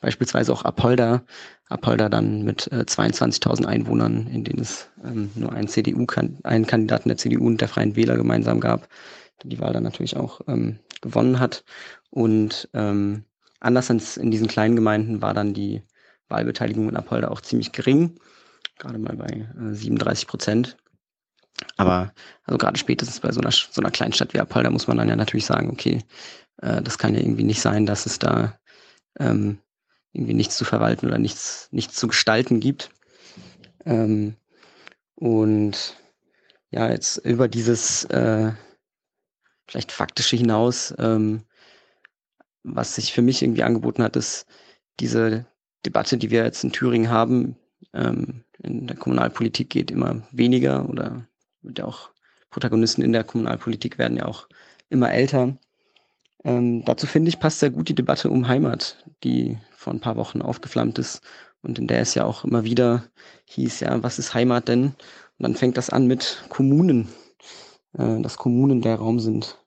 beispielsweise 0.02 0.52
auch 0.52 0.64
Apolda, 0.64 1.22
Apolda 1.70 2.10
dann 2.10 2.42
mit 2.42 2.70
äh, 2.70 2.80
22.000 2.80 3.64
Einwohnern, 3.64 4.26
in 4.26 4.44
denen 4.44 4.60
es 4.60 4.90
ähm, 5.02 5.30
nur 5.34 5.52
einen 5.52 5.68
CDU, 5.68 6.04
einen 6.42 6.66
Kandidaten 6.66 7.08
der 7.08 7.16
CDU 7.16 7.46
und 7.46 7.62
der 7.62 7.68
Freien 7.68 7.96
Wähler 7.96 8.16
gemeinsam 8.16 8.60
gab, 8.60 8.88
der 9.42 9.50
die 9.50 9.60
Wahl 9.60 9.72
dann 9.72 9.84
natürlich 9.84 10.16
auch 10.16 10.42
ähm, 10.48 10.80
gewonnen 11.00 11.40
hat. 11.40 11.64
Und 12.10 12.68
ähm, 12.74 13.24
anders 13.60 13.90
als 13.90 14.18
in 14.18 14.30
diesen 14.30 14.48
kleinen 14.48 14.76
Gemeinden 14.76 15.22
war 15.22 15.32
dann 15.32 15.54
die 15.54 15.82
Wahlbeteiligung 16.28 16.88
in 16.88 16.96
Apolda 16.96 17.28
auch 17.28 17.40
ziemlich 17.40 17.72
gering, 17.72 18.18
gerade 18.78 18.98
mal 18.98 19.16
bei 19.16 19.48
äh, 19.58 19.72
37 19.72 20.26
Prozent. 20.26 20.76
Aber 21.76 22.12
also 22.44 22.58
gerade 22.58 22.78
spätestens 22.78 23.20
bei 23.20 23.30
so 23.30 23.40
einer, 23.40 23.52
so 23.52 23.80
einer 23.80 23.90
Kleinstadt 23.90 24.34
wie 24.34 24.40
Apolda 24.40 24.68
muss 24.68 24.88
man 24.88 24.96
dann 24.96 25.08
ja 25.08 25.16
natürlich 25.16 25.46
sagen, 25.46 25.70
okay, 25.70 26.02
äh, 26.60 26.82
das 26.82 26.98
kann 26.98 27.14
ja 27.14 27.20
irgendwie 27.20 27.44
nicht 27.44 27.60
sein, 27.60 27.86
dass 27.86 28.04
es 28.04 28.18
da 28.18 28.58
ähm, 29.20 29.58
irgendwie 30.12 30.34
nichts 30.34 30.56
zu 30.56 30.64
verwalten 30.64 31.06
oder 31.06 31.18
nichts, 31.18 31.68
nichts 31.70 31.96
zu 31.96 32.08
gestalten 32.08 32.60
gibt. 32.60 32.90
Ähm, 33.84 34.36
und 35.14 35.96
ja, 36.70 36.90
jetzt 36.90 37.18
über 37.18 37.48
dieses 37.48 38.04
äh, 38.06 38.52
vielleicht 39.66 39.92
faktische 39.92 40.36
hinaus, 40.36 40.94
ähm, 40.98 41.42
was 42.62 42.94
sich 42.94 43.12
für 43.12 43.22
mich 43.22 43.42
irgendwie 43.42 43.62
angeboten 43.62 44.02
hat, 44.02 44.16
ist 44.16 44.46
diese 45.00 45.46
Debatte, 45.84 46.16
die 46.16 46.30
wir 46.30 46.44
jetzt 46.44 46.62
in 46.64 46.72
Thüringen 46.72 47.10
haben, 47.10 47.56
ähm, 47.92 48.44
in 48.62 48.86
der 48.86 48.96
Kommunalpolitik 48.96 49.70
geht 49.70 49.90
immer 49.90 50.22
weniger 50.30 50.88
oder 50.88 51.26
wird 51.62 51.78
ja 51.78 51.84
auch 51.84 52.10
Protagonisten 52.50 53.02
in 53.02 53.12
der 53.12 53.24
Kommunalpolitik 53.24 53.98
werden 53.98 54.16
ja 54.16 54.26
auch 54.26 54.46
immer 54.88 55.10
älter. 55.10 55.56
Ähm, 56.44 56.84
dazu 56.84 57.06
finde 57.06 57.30
ich, 57.30 57.40
passt 57.40 57.60
sehr 57.60 57.70
gut 57.70 57.88
die 57.88 57.94
Debatte 57.94 58.30
um 58.30 58.46
Heimat, 58.46 59.04
die 59.24 59.58
vor 59.82 59.92
ein 59.92 60.00
paar 60.00 60.16
Wochen 60.16 60.42
aufgeflammt 60.42 60.98
ist 60.98 61.22
und 61.62 61.78
in 61.78 61.86
der 61.86 62.00
es 62.00 62.14
ja 62.14 62.24
auch 62.24 62.44
immer 62.44 62.64
wieder 62.64 63.04
hieß, 63.46 63.80
ja, 63.80 64.02
was 64.02 64.18
ist 64.18 64.34
Heimat 64.34 64.68
denn? 64.68 64.86
Und 64.86 64.94
dann 65.38 65.56
fängt 65.56 65.76
das 65.76 65.90
an 65.90 66.06
mit 66.06 66.44
Kommunen, 66.48 67.08
äh, 67.98 68.20
dass 68.20 68.36
Kommunen 68.36 68.80
der 68.80 68.96
Raum 68.96 69.20
sind, 69.20 69.58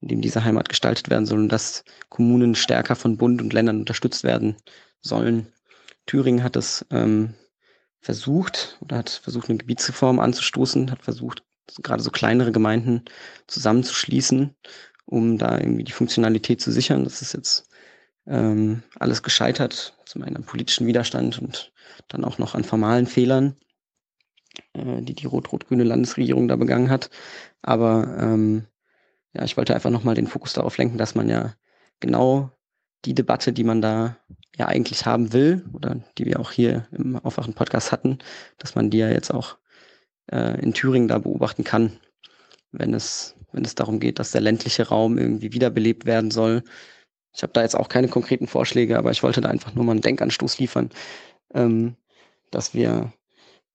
in 0.00 0.08
dem 0.08 0.20
diese 0.20 0.44
Heimat 0.44 0.68
gestaltet 0.68 1.10
werden 1.10 1.26
soll 1.26 1.38
und 1.38 1.48
dass 1.50 1.84
Kommunen 2.08 2.54
stärker 2.54 2.96
von 2.96 3.16
Bund 3.16 3.40
und 3.40 3.52
Ländern 3.52 3.80
unterstützt 3.80 4.24
werden 4.24 4.56
sollen. 5.00 5.52
Thüringen 6.06 6.42
hat 6.42 6.56
es 6.56 6.84
ähm, 6.90 7.34
versucht 8.00 8.78
oder 8.80 8.98
hat 8.98 9.10
versucht, 9.10 9.48
eine 9.48 9.58
Gebietsreform 9.58 10.18
anzustoßen, 10.18 10.90
hat 10.90 11.02
versucht, 11.02 11.44
gerade 11.82 12.02
so 12.02 12.10
kleinere 12.10 12.50
Gemeinden 12.50 13.04
zusammenzuschließen 13.46 14.56
um 15.10 15.38
da 15.38 15.58
irgendwie 15.58 15.84
die 15.84 15.92
Funktionalität 15.92 16.60
zu 16.60 16.70
sichern. 16.70 17.04
Das 17.04 17.20
ist 17.20 17.34
jetzt 17.34 17.68
ähm, 18.30 18.82
alles 18.98 19.22
gescheitert, 19.22 19.94
zum 20.06 20.22
einen 20.22 20.36
am 20.36 20.44
politischen 20.44 20.86
Widerstand 20.86 21.38
und 21.40 21.72
dann 22.08 22.24
auch 22.24 22.38
noch 22.38 22.54
an 22.54 22.64
formalen 22.64 23.06
Fehlern, 23.06 23.56
äh, 24.72 25.02
die 25.02 25.14
die 25.14 25.26
rot-rot-grüne 25.26 25.84
Landesregierung 25.84 26.48
da 26.48 26.56
begangen 26.56 26.90
hat. 26.90 27.10
Aber 27.60 28.16
ähm, 28.18 28.66
ja, 29.34 29.44
ich 29.44 29.56
wollte 29.56 29.74
einfach 29.74 29.90
nochmal 29.90 30.14
den 30.14 30.26
Fokus 30.26 30.52
darauf 30.52 30.78
lenken, 30.78 30.96
dass 30.96 31.14
man 31.14 31.28
ja 31.28 31.54
genau 31.98 32.50
die 33.04 33.14
Debatte, 33.14 33.52
die 33.52 33.64
man 33.64 33.82
da 33.82 34.16
ja 34.56 34.66
eigentlich 34.66 35.06
haben 35.06 35.32
will 35.32 35.64
oder 35.72 35.96
die 36.18 36.26
wir 36.26 36.38
auch 36.38 36.52
hier 36.52 36.86
im 36.92 37.16
Aufwachen-Podcast 37.16 37.92
hatten, 37.92 38.18
dass 38.58 38.74
man 38.74 38.90
die 38.90 38.98
ja 38.98 39.08
jetzt 39.08 39.32
auch 39.32 39.58
äh, 40.30 40.60
in 40.60 40.74
Thüringen 40.74 41.08
da 41.08 41.18
beobachten 41.18 41.64
kann, 41.64 41.98
wenn 42.72 42.94
es 42.94 43.36
wenn 43.52 43.64
es 43.64 43.74
darum 43.74 43.98
geht, 43.98 44.18
dass 44.18 44.30
der 44.30 44.40
ländliche 44.40 44.88
Raum 44.88 45.18
irgendwie 45.18 45.52
wiederbelebt 45.52 46.06
werden 46.06 46.30
soll. 46.30 46.62
Ich 47.32 47.42
habe 47.42 47.52
da 47.52 47.62
jetzt 47.62 47.76
auch 47.76 47.88
keine 47.88 48.08
konkreten 48.08 48.46
Vorschläge, 48.46 48.98
aber 48.98 49.10
ich 49.10 49.22
wollte 49.22 49.40
da 49.40 49.48
einfach 49.48 49.74
nur 49.74 49.84
mal 49.84 49.92
einen 49.92 50.00
Denkanstoß 50.00 50.58
liefern, 50.58 50.90
ähm, 51.54 51.96
dass 52.50 52.74
wir 52.74 53.12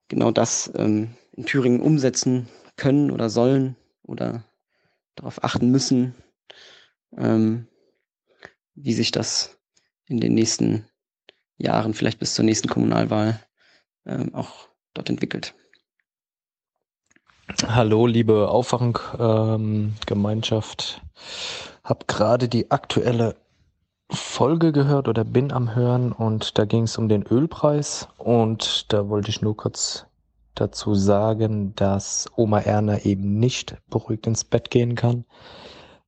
genau 0.07 0.31
das 0.31 0.71
ähm, 0.75 1.15
in 1.31 1.45
Thüringen 1.45 1.81
umsetzen 1.81 2.47
können 2.75 3.11
oder 3.11 3.29
sollen 3.29 3.75
oder 4.03 4.43
darauf 5.15 5.43
achten 5.43 5.71
müssen, 5.71 6.15
ähm, 7.17 7.67
wie 8.75 8.93
sich 8.93 9.11
das 9.11 9.57
in 10.07 10.19
den 10.19 10.33
nächsten 10.33 10.85
Jahren, 11.57 11.93
vielleicht 11.93 12.19
bis 12.19 12.33
zur 12.33 12.45
nächsten 12.45 12.67
Kommunalwahl, 12.67 13.39
ähm, 14.05 14.35
auch 14.35 14.67
dort 14.93 15.09
entwickelt. 15.09 15.53
Hallo, 17.67 18.07
liebe 18.07 18.49
Aufwachung-Gemeinschaft. 18.49 21.01
Ähm, 21.01 21.09
hab 21.83 22.07
gerade 22.07 22.49
die 22.49 22.71
aktuelle 22.71 23.35
Folge 24.09 24.71
gehört 24.71 25.07
oder 25.07 25.23
bin 25.23 25.51
am 25.51 25.75
Hören 25.75 26.11
und 26.11 26.57
da 26.57 26.65
ging 26.65 26.83
es 26.83 26.97
um 26.97 27.09
den 27.09 27.23
Ölpreis 27.23 28.07
und 28.17 28.91
da 28.93 29.09
wollte 29.09 29.29
ich 29.29 29.41
nur 29.41 29.57
kurz 29.57 30.05
dazu 30.53 30.93
sagen, 30.93 31.73
dass 31.75 32.29
Oma 32.35 32.59
Erna 32.59 32.99
eben 32.99 33.39
nicht 33.39 33.77
beruhigt 33.89 34.27
ins 34.27 34.43
Bett 34.43 34.69
gehen 34.69 34.95
kann, 34.95 35.25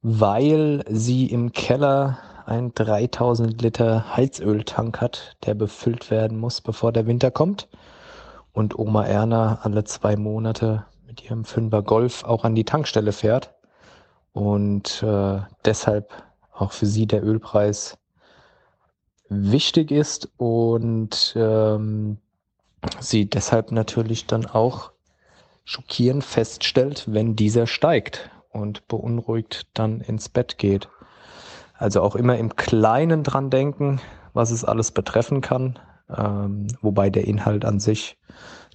weil 0.02 0.84
sie 0.90 1.26
im 1.26 1.52
Keller 1.52 2.20
ein 2.46 2.74
3000 2.74 3.62
Liter 3.62 4.16
Heizöltank 4.16 5.02
hat, 5.02 5.36
der 5.46 5.54
befüllt 5.54 6.10
werden 6.12 6.40
muss, 6.40 6.62
bevor 6.62 6.92
der 6.92 7.08
Winter 7.08 7.32
kommt. 7.32 7.68
Und 8.54 8.80
Oma 8.80 9.06
Erna 9.06 9.60
alle 9.64 9.84
zwei 9.84 10.16
Monate 10.16 10.86
mit 11.06 11.24
ihrem 11.24 11.46
Fünfer 11.46 11.82
Golf 11.84 12.24
auch 12.24 12.44
an 12.44 12.56
die 12.56 12.64
Tankstelle 12.64 13.12
fährt 13.12 13.54
und 14.34 15.02
äh, 15.02 15.40
deshalb 15.66 16.12
auch 16.58 16.72
für 16.72 16.86
sie 16.86 17.06
der 17.08 17.24
Ölpreis 17.24 17.98
wichtig 19.30 19.92
ist 19.92 20.30
und 20.38 21.34
ähm, 21.36 22.18
sie 23.00 23.30
deshalb 23.30 23.72
natürlich 23.72 24.26
dann 24.26 24.46
auch 24.46 24.92
schockierend 25.66 26.24
feststellt, 26.24 27.06
wenn 27.08 27.36
dieser 27.36 27.68
steigt 27.68 28.30
und 28.50 28.88
beunruhigt 28.88 29.68
dann 29.74 30.02
ins 30.02 30.30
Bett 30.30 30.58
geht. 30.58 30.88
Also 31.78 32.02
auch 32.02 32.16
immer 32.16 32.38
im 32.38 32.56
Kleinen 32.56 33.24
dran 33.24 33.50
denken, 33.50 34.00
was 34.34 34.52
es 34.52 34.64
alles 34.64 34.92
betreffen 34.92 35.42
kann, 35.42 35.78
ähm, 36.16 36.68
wobei 36.82 37.10
der 37.10 37.26
Inhalt 37.28 37.66
an 37.66 37.80
sich 37.80 38.18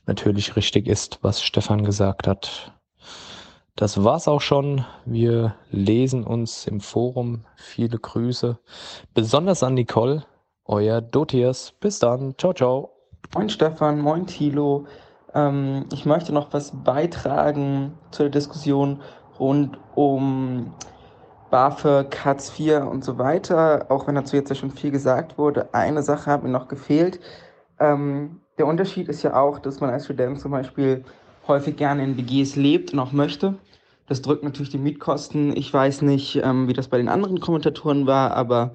natürlich 0.06 0.56
richtig 0.56 0.86
ist, 0.86 1.18
was 1.22 1.42
Stefan 1.42 1.84
gesagt 1.84 2.26
hat. 2.26 2.72
Das 3.74 4.04
war's 4.04 4.28
auch 4.28 4.42
schon. 4.42 4.84
Wir 5.06 5.54
lesen 5.70 6.24
uns 6.24 6.66
im 6.66 6.80
Forum. 6.80 7.46
Viele 7.56 7.98
Grüße. 7.98 8.58
Besonders 9.14 9.62
an 9.62 9.74
Nicole, 9.74 10.24
euer 10.66 11.00
Dotiers. 11.00 11.72
Bis 11.80 11.98
dann. 11.98 12.34
Ciao, 12.36 12.52
ciao. 12.52 12.90
Moin 13.34 13.48
Stefan, 13.48 13.98
moin 13.98 14.26
Thilo. 14.26 14.84
Ähm, 15.32 15.86
ich 15.90 16.04
möchte 16.04 16.34
noch 16.34 16.52
was 16.52 16.72
beitragen 16.84 17.94
zur 18.10 18.28
Diskussion 18.28 19.00
rund 19.40 19.78
um 19.94 20.74
BAföG, 21.50 22.24
Hartz 22.26 22.52
IV 22.58 22.82
und 22.82 23.02
so 23.02 23.16
weiter. 23.16 23.86
Auch 23.88 24.06
wenn 24.06 24.16
dazu 24.16 24.36
jetzt 24.36 24.50
ja 24.50 24.54
schon 24.54 24.70
viel 24.70 24.90
gesagt 24.90 25.38
wurde. 25.38 25.72
Eine 25.72 26.02
Sache 26.02 26.30
hat 26.30 26.42
mir 26.42 26.50
noch 26.50 26.68
gefehlt. 26.68 27.20
Ähm, 27.80 28.42
der 28.58 28.66
Unterschied 28.66 29.08
ist 29.08 29.22
ja 29.22 29.34
auch, 29.34 29.58
dass 29.60 29.80
man 29.80 29.88
als 29.88 30.04
Student 30.04 30.40
zum 30.40 30.50
Beispiel 30.50 31.06
häufig 31.48 31.76
gerne 31.76 32.04
in 32.04 32.16
WGs 32.16 32.56
lebt 32.56 32.92
und 32.92 32.98
auch 32.98 33.12
möchte. 33.12 33.54
Das 34.06 34.22
drückt 34.22 34.44
natürlich 34.44 34.70
die 34.70 34.78
Mietkosten. 34.78 35.56
Ich 35.56 35.72
weiß 35.72 36.02
nicht, 36.02 36.40
ähm, 36.42 36.68
wie 36.68 36.72
das 36.72 36.88
bei 36.88 36.98
den 36.98 37.08
anderen 37.08 37.40
Kommentatoren 37.40 38.06
war, 38.06 38.32
aber 38.36 38.74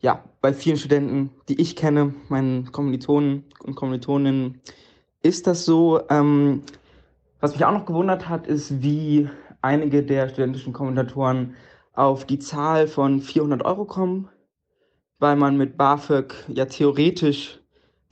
ja, 0.00 0.24
bei 0.40 0.54
vielen 0.54 0.78
Studenten, 0.78 1.30
die 1.48 1.60
ich 1.60 1.76
kenne, 1.76 2.14
meinen 2.28 2.72
Kommilitonen 2.72 3.44
und 3.62 3.74
Kommilitoninnen, 3.74 4.60
ist 5.22 5.46
das 5.46 5.64
so. 5.64 6.00
Ähm, 6.08 6.62
was 7.40 7.52
mich 7.52 7.64
auch 7.64 7.72
noch 7.72 7.86
gewundert 7.86 8.28
hat, 8.28 8.46
ist, 8.46 8.82
wie 8.82 9.28
einige 9.62 10.02
der 10.02 10.28
studentischen 10.28 10.72
Kommentatoren 10.72 11.54
auf 11.92 12.24
die 12.24 12.38
Zahl 12.38 12.86
von 12.86 13.20
400 13.20 13.64
Euro 13.64 13.84
kommen, 13.84 14.28
weil 15.18 15.36
man 15.36 15.56
mit 15.56 15.76
BAföG 15.76 16.34
ja 16.48 16.64
theoretisch 16.64 17.59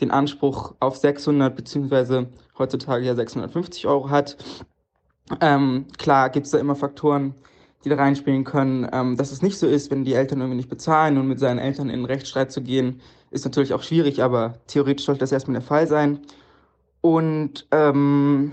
den 0.00 0.10
Anspruch 0.10 0.74
auf 0.80 0.96
600 0.96 1.54
beziehungsweise 1.54 2.28
heutzutage 2.56 3.04
ja 3.04 3.14
650 3.14 3.86
Euro 3.86 4.10
hat. 4.10 4.36
Ähm, 5.40 5.86
klar 5.98 6.30
gibt 6.30 6.46
es 6.46 6.52
da 6.52 6.58
immer 6.58 6.76
Faktoren, 6.76 7.34
die 7.84 7.88
da 7.88 7.96
reinspielen 7.96 8.44
können. 8.44 8.88
Ähm, 8.92 9.16
dass 9.16 9.32
es 9.32 9.42
nicht 9.42 9.58
so 9.58 9.66
ist, 9.66 9.90
wenn 9.90 10.04
die 10.04 10.14
Eltern 10.14 10.40
irgendwie 10.40 10.56
nicht 10.56 10.68
bezahlen 10.68 11.18
und 11.18 11.28
mit 11.28 11.38
seinen 11.38 11.58
Eltern 11.58 11.88
in 11.88 11.96
einen 11.96 12.04
Rechtsstreit 12.04 12.50
zu 12.52 12.62
gehen, 12.62 13.00
ist 13.30 13.44
natürlich 13.44 13.74
auch 13.74 13.82
schwierig, 13.82 14.22
aber 14.22 14.54
theoretisch 14.66 15.06
sollte 15.06 15.20
das 15.20 15.32
erstmal 15.32 15.58
der 15.60 15.66
Fall 15.66 15.86
sein. 15.86 16.20
Und 17.00 17.66
ähm, 17.70 18.52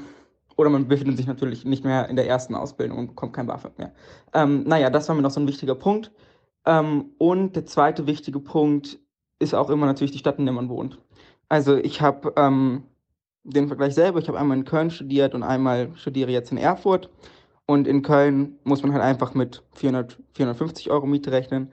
oder 0.57 0.69
man 0.69 0.87
befindet 0.87 1.17
sich 1.17 1.27
natürlich 1.27 1.65
nicht 1.65 1.83
mehr 1.83 2.09
in 2.09 2.15
der 2.15 2.27
ersten 2.27 2.55
Ausbildung 2.55 2.97
und 2.97 3.07
bekommt 3.07 3.33
kein 3.33 3.47
BAföG 3.47 3.77
mehr. 3.77 3.91
Ähm, 4.33 4.63
naja, 4.63 4.89
das 4.89 5.07
war 5.07 5.15
mir 5.15 5.21
noch 5.21 5.31
so 5.31 5.39
ein 5.39 5.47
wichtiger 5.47 5.75
Punkt. 5.75 6.11
Ähm, 6.65 7.11
und 7.17 7.55
der 7.55 7.65
zweite 7.65 8.07
wichtige 8.07 8.39
Punkt 8.39 8.99
ist 9.39 9.53
auch 9.53 9.69
immer 9.69 9.85
natürlich 9.85 10.11
die 10.11 10.19
Stadt, 10.19 10.39
in 10.39 10.45
der 10.45 10.53
man 10.53 10.69
wohnt. 10.69 10.99
Also 11.49 11.77
ich 11.77 12.01
habe 12.01 12.33
ähm, 12.37 12.83
den 13.43 13.67
Vergleich 13.67 13.93
selber, 13.93 14.19
ich 14.19 14.27
habe 14.27 14.39
einmal 14.39 14.57
in 14.57 14.65
Köln 14.65 14.89
studiert 14.89 15.35
und 15.35 15.43
einmal 15.43 15.91
studiere 15.95 16.31
jetzt 16.31 16.51
in 16.51 16.57
Erfurt. 16.57 17.09
Und 17.67 17.87
in 17.87 18.01
Köln 18.01 18.59
muss 18.63 18.83
man 18.83 18.93
halt 18.93 19.03
einfach 19.03 19.33
mit 19.33 19.63
400, 19.73 20.17
450 20.33 20.91
Euro 20.91 21.05
Miete 21.07 21.31
rechnen. 21.31 21.71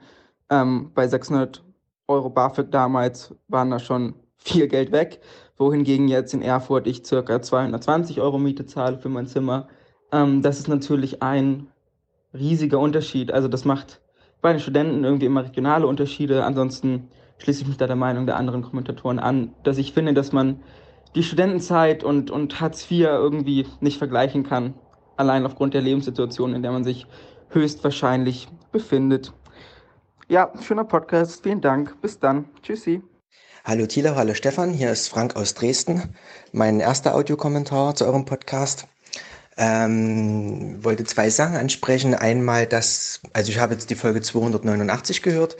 Ähm, 0.49 0.91
bei 0.93 1.07
600 1.07 1.63
Euro 2.07 2.29
BAföG 2.29 2.71
damals 2.71 3.33
waren 3.47 3.69
da 3.69 3.79
schon 3.79 4.15
viel 4.37 4.67
Geld 4.67 4.91
weg, 4.91 5.21
wohingegen 5.57 6.07
jetzt 6.07 6.33
in 6.33 6.41
Erfurt 6.41 6.87
ich 6.87 7.05
circa 7.05 7.41
220 7.41 8.19
Euro 8.19 8.37
Miete 8.37 8.65
zahle 8.65 8.97
für 8.97 9.09
mein 9.09 9.27
Zimmer. 9.27 9.67
Ähm, 10.11 10.41
das 10.41 10.59
ist 10.59 10.67
natürlich 10.67 11.23
ein 11.23 11.67
riesiger 12.33 12.79
Unterschied. 12.79 13.31
Also 13.31 13.47
das 13.47 13.65
macht 13.65 14.01
bei 14.41 14.51
den 14.51 14.59
Studenten 14.59 15.03
irgendwie 15.03 15.27
immer 15.27 15.45
regionale 15.45 15.87
Unterschiede. 15.87 16.43
Ansonsten 16.43 17.07
schließe 17.37 17.61
ich 17.61 17.67
mich 17.67 17.77
da 17.77 17.87
der 17.87 17.95
Meinung 17.95 18.25
der 18.25 18.37
anderen 18.37 18.61
Kommentatoren 18.61 19.19
an, 19.19 19.53
dass 19.63 19.77
ich 19.77 19.93
finde, 19.93 20.13
dass 20.13 20.31
man 20.31 20.61
die 21.15 21.23
Studentenzeit 21.23 22.03
und, 22.03 22.31
und 22.31 22.59
Hartz 22.59 22.89
IV 22.89 23.05
irgendwie 23.05 23.67
nicht 23.81 23.97
vergleichen 23.97 24.43
kann. 24.43 24.73
Allein 25.15 25.45
aufgrund 25.45 25.73
der 25.73 25.81
Lebenssituation, 25.81 26.55
in 26.55 26.63
der 26.63 26.71
man 26.71 26.83
sich 26.83 27.05
höchstwahrscheinlich 27.49 28.47
befindet. 28.71 29.33
Ja, 30.27 30.51
schöner 30.61 30.85
Podcast. 30.85 31.43
Vielen 31.43 31.61
Dank. 31.61 32.01
Bis 32.01 32.19
dann. 32.19 32.45
Tschüssi. 32.63 33.03
Hallo 33.65 33.85
Thilo, 33.85 34.15
hallo 34.15 34.33
Stefan. 34.33 34.71
Hier 34.71 34.91
ist 34.91 35.07
Frank 35.07 35.35
aus 35.35 35.53
Dresden. 35.53 36.15
Mein 36.51 36.79
erster 36.79 37.15
Audiokommentar 37.15 37.95
zu 37.95 38.05
eurem 38.05 38.25
Podcast. 38.25 38.87
Ähm, 39.55 40.83
wollte 40.83 41.03
zwei 41.03 41.29
Sachen 41.29 41.55
ansprechen. 41.55 42.15
Einmal 42.15 42.65
das, 42.65 43.21
also 43.33 43.51
ich 43.51 43.59
habe 43.59 43.73
jetzt 43.73 43.89
die 43.89 43.95
Folge 43.95 44.21
289 44.21 45.21
gehört. 45.21 45.55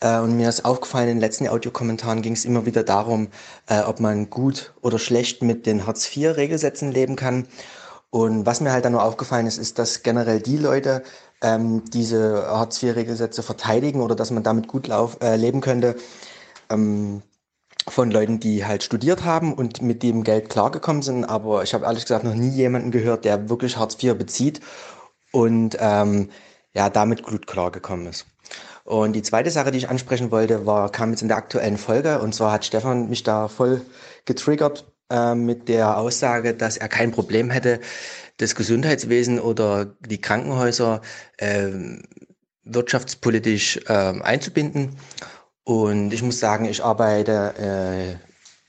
Äh, 0.00 0.18
und 0.20 0.36
mir 0.36 0.48
ist 0.48 0.64
aufgefallen, 0.64 1.08
in 1.08 1.16
den 1.16 1.20
letzten 1.20 1.48
Audiokommentaren 1.48 2.22
ging 2.22 2.34
es 2.34 2.44
immer 2.44 2.66
wieder 2.66 2.82
darum, 2.84 3.28
äh, 3.66 3.80
ob 3.80 4.00
man 4.00 4.30
gut 4.30 4.74
oder 4.82 4.98
schlecht 4.98 5.42
mit 5.42 5.66
den 5.66 5.86
Hartz-IV-Regelsätzen 5.86 6.92
leben 6.92 7.16
kann. 7.16 7.46
Und 8.10 8.46
was 8.46 8.60
mir 8.60 8.72
halt 8.72 8.84
dann 8.84 8.92
nur 8.92 9.02
aufgefallen 9.02 9.46
ist, 9.46 9.58
ist, 9.58 9.78
dass 9.78 10.02
generell 10.02 10.40
die 10.40 10.56
Leute 10.56 11.02
ähm, 11.42 11.84
diese 11.90 12.46
Hartz-IV-Regelsätze 12.48 13.42
verteidigen 13.42 14.00
oder 14.00 14.14
dass 14.14 14.30
man 14.30 14.42
damit 14.42 14.68
gut 14.68 14.86
lauf, 14.86 15.18
äh, 15.22 15.36
leben 15.36 15.60
könnte, 15.60 15.96
ähm, 16.70 17.22
von 17.86 18.10
Leuten, 18.10 18.40
die 18.40 18.64
halt 18.66 18.82
studiert 18.82 19.24
haben 19.24 19.54
und 19.54 19.82
mit 19.82 20.02
dem 20.02 20.24
Geld 20.24 20.48
klargekommen 20.50 21.02
sind. 21.02 21.24
Aber 21.24 21.62
ich 21.62 21.74
habe 21.74 21.84
ehrlich 21.84 22.04
gesagt 22.04 22.24
noch 22.24 22.34
nie 22.34 22.50
jemanden 22.50 22.90
gehört, 22.90 23.24
der 23.24 23.48
wirklich 23.50 23.76
Hartz 23.76 24.02
IV 24.02 24.16
bezieht 24.16 24.60
und 25.32 25.76
ähm, 25.80 26.30
ja, 26.74 26.90
damit 26.90 27.22
gut 27.22 27.46
klargekommen 27.46 28.06
ist. 28.06 28.26
Und 28.88 29.12
die 29.12 29.20
zweite 29.20 29.50
Sache, 29.50 29.70
die 29.70 29.76
ich 29.76 29.90
ansprechen 29.90 30.30
wollte, 30.30 30.64
war, 30.64 30.90
kam 30.90 31.10
jetzt 31.10 31.20
in 31.20 31.28
der 31.28 31.36
aktuellen 31.36 31.76
Folge. 31.76 32.20
Und 32.20 32.34
zwar 32.34 32.52
hat 32.52 32.64
Stefan 32.64 33.10
mich 33.10 33.22
da 33.22 33.46
voll 33.46 33.82
getriggert 34.24 34.90
äh, 35.10 35.34
mit 35.34 35.68
der 35.68 35.98
Aussage, 35.98 36.54
dass 36.54 36.78
er 36.78 36.88
kein 36.88 37.10
Problem 37.10 37.50
hätte, 37.50 37.80
das 38.38 38.54
Gesundheitswesen 38.54 39.40
oder 39.40 39.84
die 39.84 40.22
Krankenhäuser 40.22 41.02
äh, 41.36 41.68
wirtschaftspolitisch 42.64 43.78
äh, 43.88 43.92
einzubinden. 43.92 44.96
Und 45.64 46.14
ich 46.14 46.22
muss 46.22 46.40
sagen, 46.40 46.64
ich 46.64 46.82
arbeite 46.82 48.18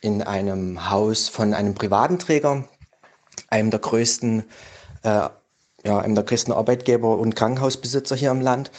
äh, 0.01 0.05
in 0.05 0.21
einem 0.21 0.89
Haus 0.89 1.29
von 1.29 1.53
einem 1.53 1.75
privaten 1.75 2.19
Träger, 2.19 2.67
einem 3.47 3.71
der 3.71 3.79
größten, 3.79 4.43
äh, 5.03 5.29
ja, 5.85 5.97
einem 5.97 6.15
der 6.15 6.25
größten 6.25 6.53
Arbeitgeber 6.53 7.17
und 7.17 7.37
Krankenhausbesitzer 7.37 8.17
hier 8.17 8.31
im 8.31 8.41
Land 8.41 8.69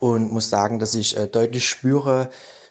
und 0.00 0.32
muss 0.32 0.50
sagen, 0.50 0.80
dass 0.80 0.96
ich 0.96 1.16
äh, 1.16 1.28
deutlich 1.28 1.68
spüre, 1.68 2.30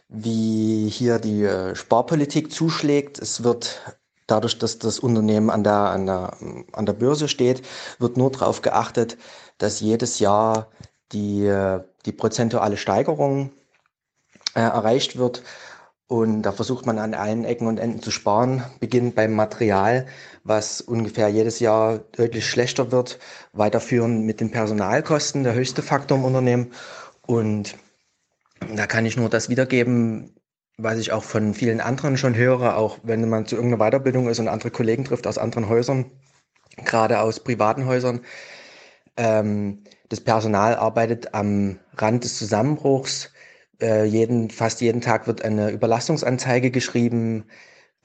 wie 0.09 0.89
hier 0.89 1.19
die 1.19 1.43
äh, 1.43 1.75
Sparpolitik 1.75 2.51
zuschlägt. 2.51 3.19
Es 3.19 3.43
wird 3.43 3.81
dadurch, 4.27 4.57
dass 4.57 4.79
das 4.79 4.99
Unternehmen 4.99 5.49
an 5.49 5.63
der, 5.63 5.73
an 5.73 6.05
der, 6.05 6.33
an 6.73 6.85
der 6.85 6.93
Börse 6.93 7.29
steht, 7.29 7.61
wird 7.99 8.17
nur 8.17 8.31
darauf 8.31 8.61
geachtet, 8.61 9.17
dass 9.59 9.79
jedes 9.79 10.19
Jahr 10.19 10.67
die, 11.11 11.45
äh, 11.45 11.81
die 12.05 12.11
prozentuale 12.11 12.77
Steigerung 12.77 13.51
äh, 14.55 14.61
erreicht 14.61 15.17
wird. 15.17 15.43
Und 16.07 16.41
da 16.41 16.51
versucht 16.51 16.87
man 16.87 16.97
an 16.97 17.13
allen 17.13 17.45
Ecken 17.45 17.67
und 17.67 17.77
Enden 17.77 18.01
zu 18.01 18.09
sparen, 18.09 18.63
beginnt 18.79 19.13
beim 19.13 19.35
Material, 19.35 20.07
was 20.43 20.81
ungefähr 20.81 21.27
jedes 21.29 21.59
Jahr 21.59 21.99
deutlich 21.99 22.49
schlechter 22.49 22.91
wird, 22.91 23.19
weiterführen 23.53 24.25
mit 24.25 24.39
den 24.39 24.49
Personalkosten, 24.49 25.43
der 25.43 25.53
höchste 25.53 25.83
Faktor 25.83 26.17
im 26.17 26.25
Unternehmen. 26.25 26.71
Und 27.29 27.77
da 28.75 28.87
kann 28.87 29.05
ich 29.05 29.15
nur 29.15 29.29
das 29.29 29.49
wiedergeben, 29.49 30.33
was 30.79 30.97
ich 30.97 31.11
auch 31.11 31.23
von 31.23 31.53
vielen 31.53 31.79
anderen 31.79 32.17
schon 32.17 32.33
höre, 32.33 32.75
auch 32.75 32.97
wenn 33.03 33.29
man 33.29 33.45
zu 33.45 33.55
irgendeiner 33.55 33.87
Weiterbildung 33.87 34.27
ist 34.27 34.39
und 34.39 34.47
andere 34.47 34.71
Kollegen 34.71 35.05
trifft 35.05 35.27
aus 35.27 35.37
anderen 35.37 35.69
Häusern, 35.69 36.09
gerade 36.85 37.19
aus 37.19 37.43
privaten 37.43 37.85
Häusern. 37.85 38.21
Ähm, 39.15 39.83
das 40.09 40.21
Personal 40.21 40.75
arbeitet 40.75 41.35
am 41.35 41.77
Rand 41.97 42.23
des 42.23 42.35
Zusammenbruchs 42.35 43.31
äh, 43.79 44.05
jeden, 44.05 44.49
fast 44.49 44.81
jeden 44.81 45.01
Tag 45.01 45.27
wird 45.27 45.43
eine 45.43 45.69
Überlastungsanzeige 45.69 46.71
geschrieben. 46.71 47.45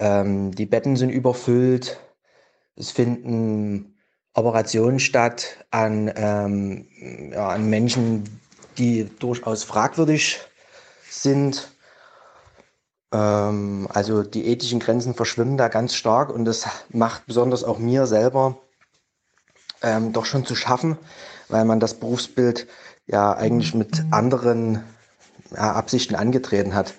Ähm, 0.01 0.51
die 0.51 0.67
Betten 0.67 0.97
sind 0.97 1.09
überfüllt. 1.09 1.99
Es 2.77 2.91
finden 2.91 3.94
Operationen 4.35 4.99
statt 4.99 5.65
an, 5.70 6.12
ähm, 6.15 6.89
ja, 7.33 7.49
an 7.49 7.70
Menschen, 7.70 8.25
die 8.78 9.11
durchaus 9.19 9.65
fragwürdig 9.65 10.41
sind. 11.09 11.70
Ähm, 13.12 13.89
also 13.93 14.23
die 14.23 14.47
ethischen 14.47 14.81
Grenzen 14.81 15.15
verschwimmen 15.15 15.57
da 15.57 15.69
ganz 15.69 15.94
stark 15.94 16.31
und 16.31 16.44
das 16.44 16.67
macht 16.91 17.27
besonders 17.27 17.65
auch 17.65 17.78
mir 17.78 18.07
selber 18.07 18.59
ähm, 19.83 20.12
doch 20.12 20.25
schon 20.25 20.47
zu 20.47 20.55
schaffen, 20.55 20.99
weil 21.49 21.65
man 21.65 21.81
das 21.81 21.94
Berufsbild 21.94 22.67
ja 23.07 23.35
eigentlich 23.35 23.75
mit 23.75 24.03
anderen 24.11 24.83
ja, 25.51 25.73
Absichten 25.73 26.15
angetreten 26.15 26.75
hat. 26.75 26.94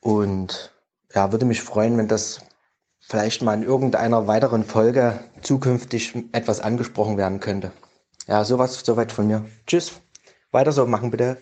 Und 0.00 0.72
ja, 1.14 1.32
würde 1.32 1.46
mich 1.46 1.62
freuen, 1.62 1.96
wenn 1.98 2.08
das 2.08 2.40
vielleicht 3.00 3.42
mal 3.42 3.54
in 3.54 3.62
irgendeiner 3.62 4.26
weiteren 4.26 4.64
Folge 4.64 5.20
zukünftig 5.42 6.14
etwas 6.32 6.60
angesprochen 6.60 7.16
werden 7.16 7.40
könnte. 7.40 7.72
Ja, 8.26 8.44
sowas, 8.44 8.82
soweit 8.84 9.12
von 9.12 9.28
mir. 9.28 9.46
Tschüss. 9.66 9.92
Weiter 10.56 10.72
so 10.72 10.86
machen, 10.86 11.10
bitte. 11.10 11.36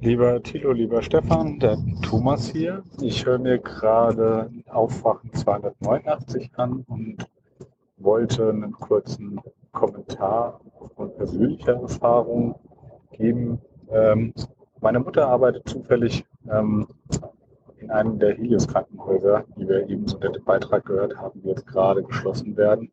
Lieber 0.00 0.42
Thilo, 0.42 0.72
lieber 0.72 1.02
Stefan, 1.02 1.60
der 1.60 1.78
Thomas 2.02 2.48
hier. 2.50 2.82
Ich 3.00 3.24
höre 3.24 3.38
mir 3.38 3.58
gerade 3.58 4.50
Aufwachen 4.68 5.32
289 5.32 6.50
an 6.56 6.84
und 6.88 7.24
wollte 7.98 8.50
einen 8.50 8.72
kurzen 8.72 9.40
Kommentar 9.70 10.60
von 10.96 11.14
persönlicher 11.14 11.80
Erfahrung 11.80 12.56
geben 13.12 13.60
ähm, 13.92 14.32
meine 14.80 14.98
Mutter 14.98 15.28
arbeitet 15.28 15.68
zufällig 15.68 16.24
ähm, 16.50 16.88
in 17.78 17.90
einem 17.90 18.18
der 18.18 18.34
Helios-Krankenhäuser, 18.34 19.44
die 19.56 19.68
wir 19.68 19.88
eben 19.88 20.08
so 20.08 20.18
den 20.18 20.42
Beitrag 20.44 20.86
gehört 20.86 21.16
haben, 21.16 21.40
die 21.42 21.48
jetzt 21.50 21.66
gerade 21.66 22.02
geschlossen 22.02 22.56
werden, 22.56 22.90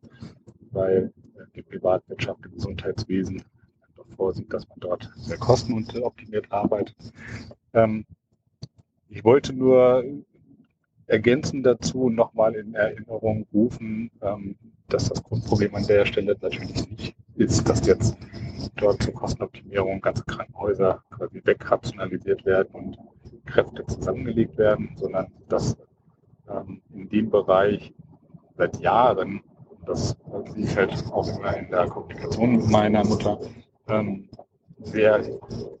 weil 0.70 1.12
äh, 1.34 1.40
die 1.56 1.62
Privatwirtschaft 1.62 2.44
im 2.44 2.52
Gesundheitswesen 2.52 3.42
vorsieht, 4.20 4.52
dass 4.52 4.68
man 4.68 4.80
dort 4.80 5.10
sehr 5.16 5.38
kostenoptimiert 5.38 6.52
arbeitet. 6.52 6.94
Ähm, 7.72 8.04
ich 9.08 9.24
wollte 9.24 9.54
nur 9.54 10.04
ergänzen 11.06 11.62
dazu 11.62 12.10
nochmal 12.10 12.54
in 12.54 12.74
Erinnerung 12.74 13.46
rufen, 13.52 14.10
ähm, 14.20 14.56
dass 14.88 15.08
das 15.08 15.22
Grundproblem 15.22 15.74
an 15.74 15.86
der 15.86 16.04
Stelle 16.04 16.36
natürlich 16.38 16.90
nicht 16.90 17.16
ist, 17.36 17.66
dass 17.66 17.86
jetzt 17.86 18.14
dort 18.76 19.02
zur 19.02 19.14
Kostenoptimierung 19.14 20.02
ganze 20.02 20.24
Krankenhäuser 20.24 21.02
quasi 21.10 21.40
wegrationalisiert 21.42 22.44
werden 22.44 22.74
und 22.74 22.98
Kräfte 23.46 23.86
zusammengelegt 23.86 24.58
werden, 24.58 24.90
sondern 24.96 25.28
dass 25.48 25.78
ähm, 26.46 26.82
in 26.92 27.08
dem 27.08 27.30
Bereich 27.30 27.94
seit 28.58 28.78
Jahren, 28.80 29.40
das 29.86 30.14
liegt 30.54 30.76
halt 30.76 30.92
auch 31.10 31.26
immer 31.38 31.56
in 31.56 31.70
der 31.70 31.86
Kommunikation 31.88 32.56
mit 32.56 32.68
meiner 32.68 33.02
Mutter, 33.04 33.40
ähm, 33.90 34.28
sehr 34.82 35.20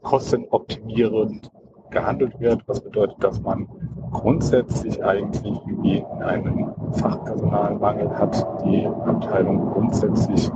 kostenoptimierend 0.02 1.50
gehandelt 1.90 2.38
wird, 2.40 2.62
was 2.66 2.80
bedeutet, 2.80 3.22
dass 3.22 3.40
man 3.42 3.68
grundsätzlich 4.12 5.02
eigentlich 5.04 5.60
irgendwie 5.66 6.04
einen 6.20 6.72
Fachpersonalmangel 6.92 8.10
hat, 8.10 8.46
die 8.64 8.86
Abteilung 8.86 9.70
grundsätzlich 9.72 10.50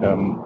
ähm, 0.00 0.40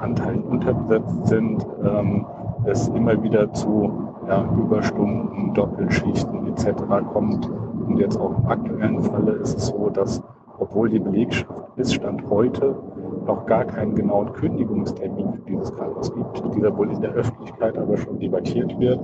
Anteilen 0.00 0.42
unterbesetzt 0.44 1.26
sind, 1.26 1.66
ähm, 1.84 2.26
es 2.66 2.88
immer 2.88 3.20
wieder 3.22 3.52
zu 3.52 4.08
ja, 4.28 4.44
Überstunden, 4.58 5.54
Doppelschichten 5.54 6.46
etc. 6.48 6.72
kommt. 7.12 7.48
Und 7.48 7.98
jetzt 7.98 8.18
auch 8.18 8.36
im 8.38 8.46
aktuellen 8.46 9.02
Falle 9.02 9.32
ist 9.32 9.56
es 9.56 9.66
so, 9.68 9.90
dass 9.90 10.22
obwohl 10.58 10.90
die 10.90 10.98
Belegschaft 10.98 11.76
bis 11.76 11.94
Stand 11.94 12.28
heute 12.28 12.76
noch 13.28 13.46
gar 13.46 13.64
keinen 13.64 13.94
genauen 13.94 14.32
Kündigungstermin 14.32 15.34
für 15.34 15.40
dieses 15.50 15.72
Krankenhaus 15.76 16.12
gibt, 16.12 16.54
dieser 16.56 16.76
wohl 16.76 16.90
in 16.90 17.00
der 17.00 17.10
Öffentlichkeit 17.12 17.76
aber 17.78 17.96
schon 17.96 18.18
debattiert 18.18 18.76
wird, 18.80 18.98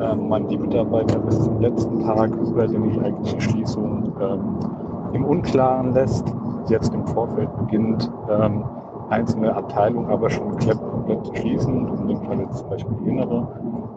ähm, 0.00 0.28
man 0.28 0.48
die 0.48 0.58
Mitarbeiter 0.58 1.18
bis 1.20 1.40
zum 1.42 1.60
letzten 1.60 2.00
Tag 2.00 2.30
über 2.34 2.66
die 2.66 2.76
eigentliche 2.76 3.40
Schließung 3.40 4.12
ähm, 4.20 5.14
im 5.14 5.24
Unklaren 5.24 5.94
lässt, 5.94 6.26
jetzt 6.68 6.92
im 6.92 7.06
Vorfeld 7.06 7.48
beginnt, 7.56 8.10
ähm, 8.28 8.64
einzelne 9.10 9.54
Abteilungen 9.54 10.10
aber 10.10 10.28
schon 10.28 10.50
komplett 10.50 11.38
schließen, 11.38 11.88
in 12.00 12.08
dem 12.08 12.22
Fall 12.22 12.40
jetzt 12.40 12.58
zum 12.58 12.68
Beispiel 12.68 12.96
die 13.04 13.08
Innere, 13.10 13.48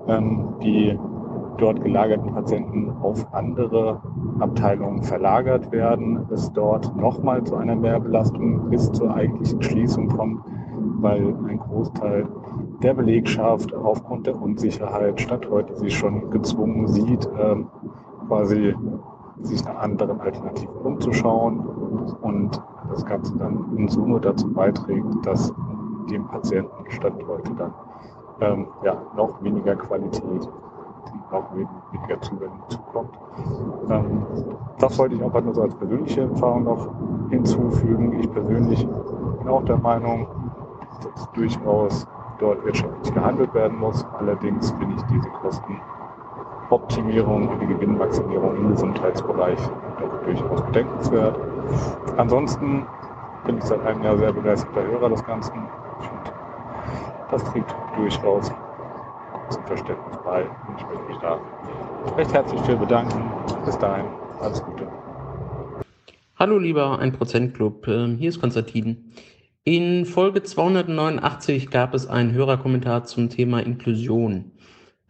ähm, 0.07 0.53
die 0.61 0.97
dort 1.61 1.83
gelagerten 1.83 2.33
Patienten 2.33 2.91
auf 3.01 3.25
andere 3.33 4.01
Abteilungen 4.39 5.03
verlagert 5.03 5.71
werden, 5.71 6.25
es 6.31 6.51
dort 6.53 6.95
nochmal 6.95 7.43
zu 7.43 7.55
einer 7.55 7.75
Mehrbelastung 7.75 8.69
bis 8.69 8.91
zur 8.91 9.13
eigentlichen 9.13 9.61
Schließung 9.61 10.09
kommt, 10.09 10.43
weil 10.99 11.35
ein 11.47 11.59
Großteil 11.59 12.27
der 12.81 12.93
Belegschaft 12.95 13.73
aufgrund 13.75 14.25
der 14.25 14.41
Unsicherheit 14.41 15.21
Stand 15.21 15.49
heute 15.49 15.75
sich 15.75 15.95
schon 15.95 16.31
gezwungen 16.31 16.87
sieht, 16.87 17.29
ähm, 17.39 17.67
quasi 18.27 18.75
sich 19.41 19.63
nach 19.65 19.77
anderen 19.77 20.19
Alternativen 20.19 20.75
umzuschauen 20.83 21.59
und 22.21 22.61
das 22.89 23.05
Ganze 23.05 23.37
dann 23.37 23.65
in 23.77 23.87
Summe 23.87 24.19
dazu 24.19 24.51
beiträgt, 24.51 25.25
dass 25.25 25.53
dem 26.09 26.27
Patienten 26.27 26.89
Stand 26.89 27.25
heute 27.27 27.51
dann 27.53 27.73
ähm, 28.41 28.67
ja, 28.83 28.97
noch 29.15 29.41
weniger 29.43 29.75
Qualität, 29.75 30.49
noch 31.31 31.55
weniger 31.55 32.21
Zuwendung 32.21 32.61
zukommt. 32.69 33.17
Ähm, 33.89 34.25
das 34.79 34.97
wollte 34.97 35.15
ich 35.15 35.23
einfach 35.23 35.41
nur 35.41 35.53
so 35.53 35.63
als 35.63 35.75
persönliche 35.75 36.21
Erfahrung 36.21 36.63
noch 36.63 36.87
hinzufügen. 37.29 38.17
Ich 38.19 38.31
persönlich 38.31 38.87
bin 39.39 39.47
auch 39.47 39.63
der 39.65 39.77
Meinung, 39.77 40.27
dass 41.03 41.31
durchaus 41.33 42.07
dort 42.39 42.65
wirtschaftlich 42.65 43.13
gehandelt 43.13 43.53
werden 43.53 43.77
muss. 43.77 44.03
Allerdings 44.19 44.71
finde 44.71 44.95
ich 44.95 45.03
diese 45.03 45.29
Kostenoptimierung 45.29 47.47
und 47.47 47.61
die 47.61 47.67
Gewinnmaximierung 47.67 48.57
im 48.57 48.71
Gesundheitsbereich 48.71 49.59
doch 49.99 50.23
durchaus 50.23 50.63
bedenkenswert. 50.63 51.37
Ansonsten 52.17 52.87
bin 53.45 53.57
ich 53.57 53.63
seit 53.63 53.85
einem 53.85 54.03
Jahr 54.03 54.17
sehr 54.17 54.33
begeisterter 54.33 54.83
Hörer 54.83 55.09
des 55.09 55.23
Ganzen. 55.25 55.67
Ich 56.01 56.09
das 57.31 57.43
trägt 57.45 57.73
durchaus 57.95 58.51
zum 59.51 59.65
Verständnis 59.65 60.17
bei. 60.23 60.43
Und 60.43 60.77
ich 60.77 60.85
möchte 60.87 61.03
mich 61.09 61.17
da 61.17 61.39
recht 62.17 62.33
herzlich 62.33 62.61
für 62.61 62.77
bedanken. 62.77 63.31
Bis 63.65 63.77
dahin, 63.77 64.05
alles 64.39 64.63
Gute. 64.63 64.87
Hallo 66.37 66.57
lieber 66.57 66.99
1% 66.99 67.51
Club, 67.51 67.87
ähm, 67.87 68.17
hier 68.17 68.29
ist 68.29 68.39
Konstantin. 68.39 69.11
In 69.63 70.05
Folge 70.05 70.41
289 70.41 71.69
gab 71.69 71.93
es 71.93 72.07
einen 72.07 72.31
Hörerkommentar 72.31 73.03
zum 73.03 73.29
Thema 73.29 73.59
Inklusion. 73.59 74.51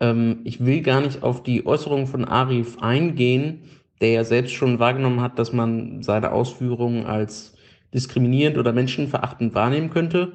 Ähm, 0.02 0.42
ich 0.44 0.66
will 0.66 0.82
gar 0.82 1.00
nicht 1.00 1.24
auf 1.24 1.44
die 1.44 1.66
Äußerung 1.66 2.08
von 2.08 2.26
Arif 2.26 2.80
eingehen, 2.82 3.61
der 4.02 4.10
ja 4.10 4.24
selbst 4.26 4.53
schon 4.53 4.80
wahrgenommen 4.80 5.22
hat, 5.22 5.40
dass 5.40 5.53
man 5.53 6.03
seine 6.03 6.32
Ausführungen 6.34 7.06
als 7.06 7.56
diskriminierend 7.94 8.58
oder 8.58 8.74
menschenverachtend 8.74 9.53
wahrnehmen 9.56 9.92
könnte. 9.92 10.34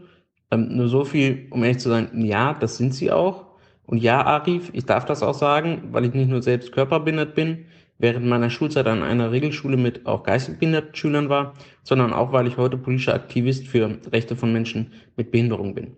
Ähm, 0.51 0.77
nur 0.77 0.89
so 0.89 1.05
viel, 1.05 1.49
um 1.51 1.63
ehrlich 1.63 1.81
zu 1.81 1.89
sein, 1.89 2.25
ja, 2.25 2.55
das 2.55 2.79
sind 2.79 2.95
sie 2.95 3.11
auch. 3.11 3.46
Und 3.87 3.99
ja, 3.99 4.25
Arif, 4.25 4.71
ich 4.73 4.85
darf 4.85 5.05
das 5.05 5.23
auch 5.23 5.35
sagen, 5.35 5.89
weil 5.93 6.05
ich 6.05 6.15
nicht 6.15 6.29
nur 6.29 6.43
selbst 6.43 6.73
körperbehindert 6.73 7.35
bin, 7.35 7.67
während 7.99 8.27
meiner 8.27 8.51
Schulzeit 8.51 8.87
an 8.87 9.03
einer 9.03 9.31
Regelschule 9.33 9.77
mit 9.77 10.07
auch 10.07 10.23
geistig 10.23 10.59
behinderten 10.59 10.95
Schülern 10.95 11.29
war, 11.29 11.55
sondern 11.83 12.13
auch, 12.13 12.33
weil 12.33 12.47
ich 12.47 12.57
heute 12.57 12.77
politischer 12.77 13.15
Aktivist 13.15 13.67
für 13.67 13.99
Rechte 14.13 14.37
von 14.37 14.53
Menschen 14.53 14.93
mit 15.17 15.31
Behinderung 15.31 15.75
bin. 15.75 15.93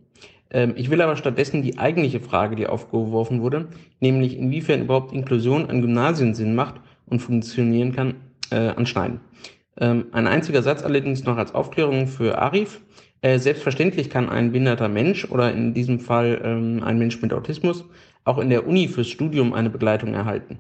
Ähm, 0.51 0.75
ich 0.77 0.91
will 0.91 1.01
aber 1.01 1.17
stattdessen 1.17 1.63
die 1.63 1.79
eigentliche 1.79 2.21
Frage, 2.21 2.57
die 2.57 2.67
aufgeworfen 2.67 3.43
wurde, 3.43 3.69
nämlich 4.01 4.37
inwiefern 4.37 4.83
überhaupt 4.83 5.13
Inklusion 5.13 5.69
an 5.69 5.81
Gymnasien 5.81 6.35
Sinn 6.35 6.55
macht 6.55 6.77
und 7.07 7.21
funktionieren 7.21 7.93
kann, 7.93 8.15
äh, 8.51 8.69
anschneiden. 8.69 9.21
Ähm, 9.81 10.07
ein 10.13 10.27
einziger 10.27 10.63
Satz 10.63 10.83
allerdings 10.83 11.25
noch 11.25 11.37
als 11.37 11.55
Aufklärung 11.55 12.07
für 12.07 12.39
Arif. 12.39 12.81
Äh, 13.21 13.39
selbstverständlich 13.39 14.11
kann 14.11 14.29
ein 14.29 14.53
behinderter 14.53 14.89
Mensch 14.89 15.25
oder 15.31 15.53
in 15.53 15.75
diesem 15.75 15.99
Fall 15.99 16.41
ähm, 16.45 16.83
ein 16.85 16.99
Mensch 16.99 17.21
mit 17.21 17.33
Autismus 17.33 17.85
auch 18.25 18.39
in 18.39 18.51
der 18.51 18.67
Uni 18.67 18.89
fürs 18.89 19.09
Studium 19.09 19.55
eine 19.55 19.71
Begleitung 19.71 20.15
erhalten. 20.15 20.59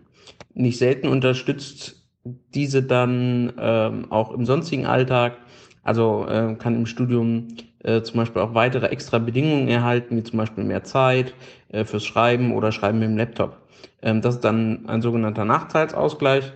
Nicht 0.54 0.78
selten 0.78 1.08
unterstützt 1.08 2.02
diese 2.24 2.82
dann 2.82 3.52
ähm, 3.58 4.10
auch 4.10 4.32
im 4.32 4.44
sonstigen 4.44 4.86
Alltag, 4.86 5.36
also 5.82 6.26
äh, 6.28 6.54
kann 6.58 6.74
im 6.74 6.86
Studium 6.86 7.48
äh, 7.84 8.02
zum 8.02 8.16
Beispiel 8.16 8.42
auch 8.42 8.54
weitere 8.54 8.86
extra 8.86 9.18
Bedingungen 9.18 9.68
erhalten, 9.68 10.16
wie 10.16 10.22
zum 10.24 10.38
Beispiel 10.38 10.64
mehr 10.64 10.82
Zeit 10.82 11.34
äh, 11.68 11.84
fürs 11.84 12.04
Schreiben 12.04 12.54
oder 12.54 12.72
Schreiben 12.72 12.98
mit 12.98 13.08
dem 13.08 13.16
Laptop. 13.16 13.58
Ähm, 14.02 14.20
das 14.20 14.36
ist 14.36 14.44
dann 14.44 14.88
ein 14.88 15.00
sogenannter 15.00 15.44
Nachteilsausgleich 15.44 16.52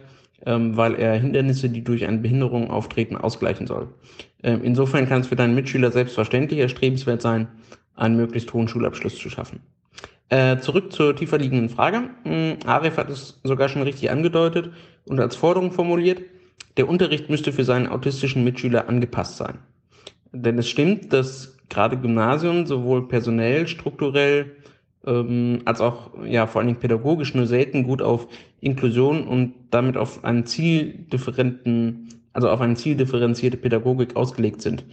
ähm, 0.47 0.77
weil 0.77 0.95
er 0.95 1.15
Hindernisse, 1.15 1.69
die 1.69 1.85
durch 1.85 2.07
eine 2.07 2.19
Behinderung 2.19 2.71
auftreten, 2.71 3.17
ausgleichen 3.17 3.67
soll. 3.67 3.89
Ähm, 4.43 4.61
insofern 4.63 5.09
kann 5.09 5.21
es 5.21 5.29
für 5.29 5.37
deinen 5.37 5.55
Mitschüler 5.55 5.93
selbstverständlich 5.93 6.61
erstrebenswert 6.61 7.23
sein, 7.23 7.49
einen 7.95 8.17
möglichst 8.17 8.53
hohen 8.53 8.69
Schulabschluss 8.69 9.17
zu 9.17 9.31
schaffen. 9.31 9.61
Äh, 10.29 10.59
zurück 10.59 10.93
zur 10.93 11.15
tiefer 11.15 11.39
liegenden 11.39 11.69
Frage. 11.69 12.11
Hm, 12.25 12.57
Aref 12.65 12.97
hat 12.97 13.11
es 13.11 13.41
sogar 13.45 13.69
schon 13.69 13.83
richtig 13.83 14.11
angedeutet 14.11 14.73
und 15.05 15.21
als 15.21 15.37
Forderung 15.37 15.73
formuliert, 15.73 16.23
der 16.77 16.89
Unterricht 16.89 17.29
müsste 17.29 17.53
für 17.53 17.65
seinen 17.65 17.87
autistischen 17.87 18.43
Mitschüler 18.43 18.89
angepasst 18.89 19.37
sein. 19.37 19.59
Denn 20.33 20.59
es 20.59 20.69
stimmt, 20.71 21.13
dass 21.13 21.59
gerade 21.69 21.99
Gymnasien 21.99 22.67
sowohl 22.67 23.09
personell, 23.09 23.69
strukturell 23.69 24.57
ähm, 25.07 25.61
als 25.65 25.81
auch 25.81 26.11
ja 26.25 26.47
vor 26.47 26.61
allen 26.61 26.69
Dingen 26.69 26.81
pädagogisch 26.81 27.35
nur 27.35 27.47
selten 27.47 27.83
gut 27.83 28.03
auf 28.03 28.29
Inklusion 28.61 29.27
und 29.27 29.55
damit 29.71 29.97
auf 29.97 30.25
einen 30.25 30.47
zieldifferenten, 30.47 32.09
also 32.33 32.49
auf 32.49 32.61
eine 32.61 32.75
zieldifferenzierte 32.75 33.57
Pädagogik 33.57 34.17
ausgelegt 34.17 34.63
sind. 34.63 34.85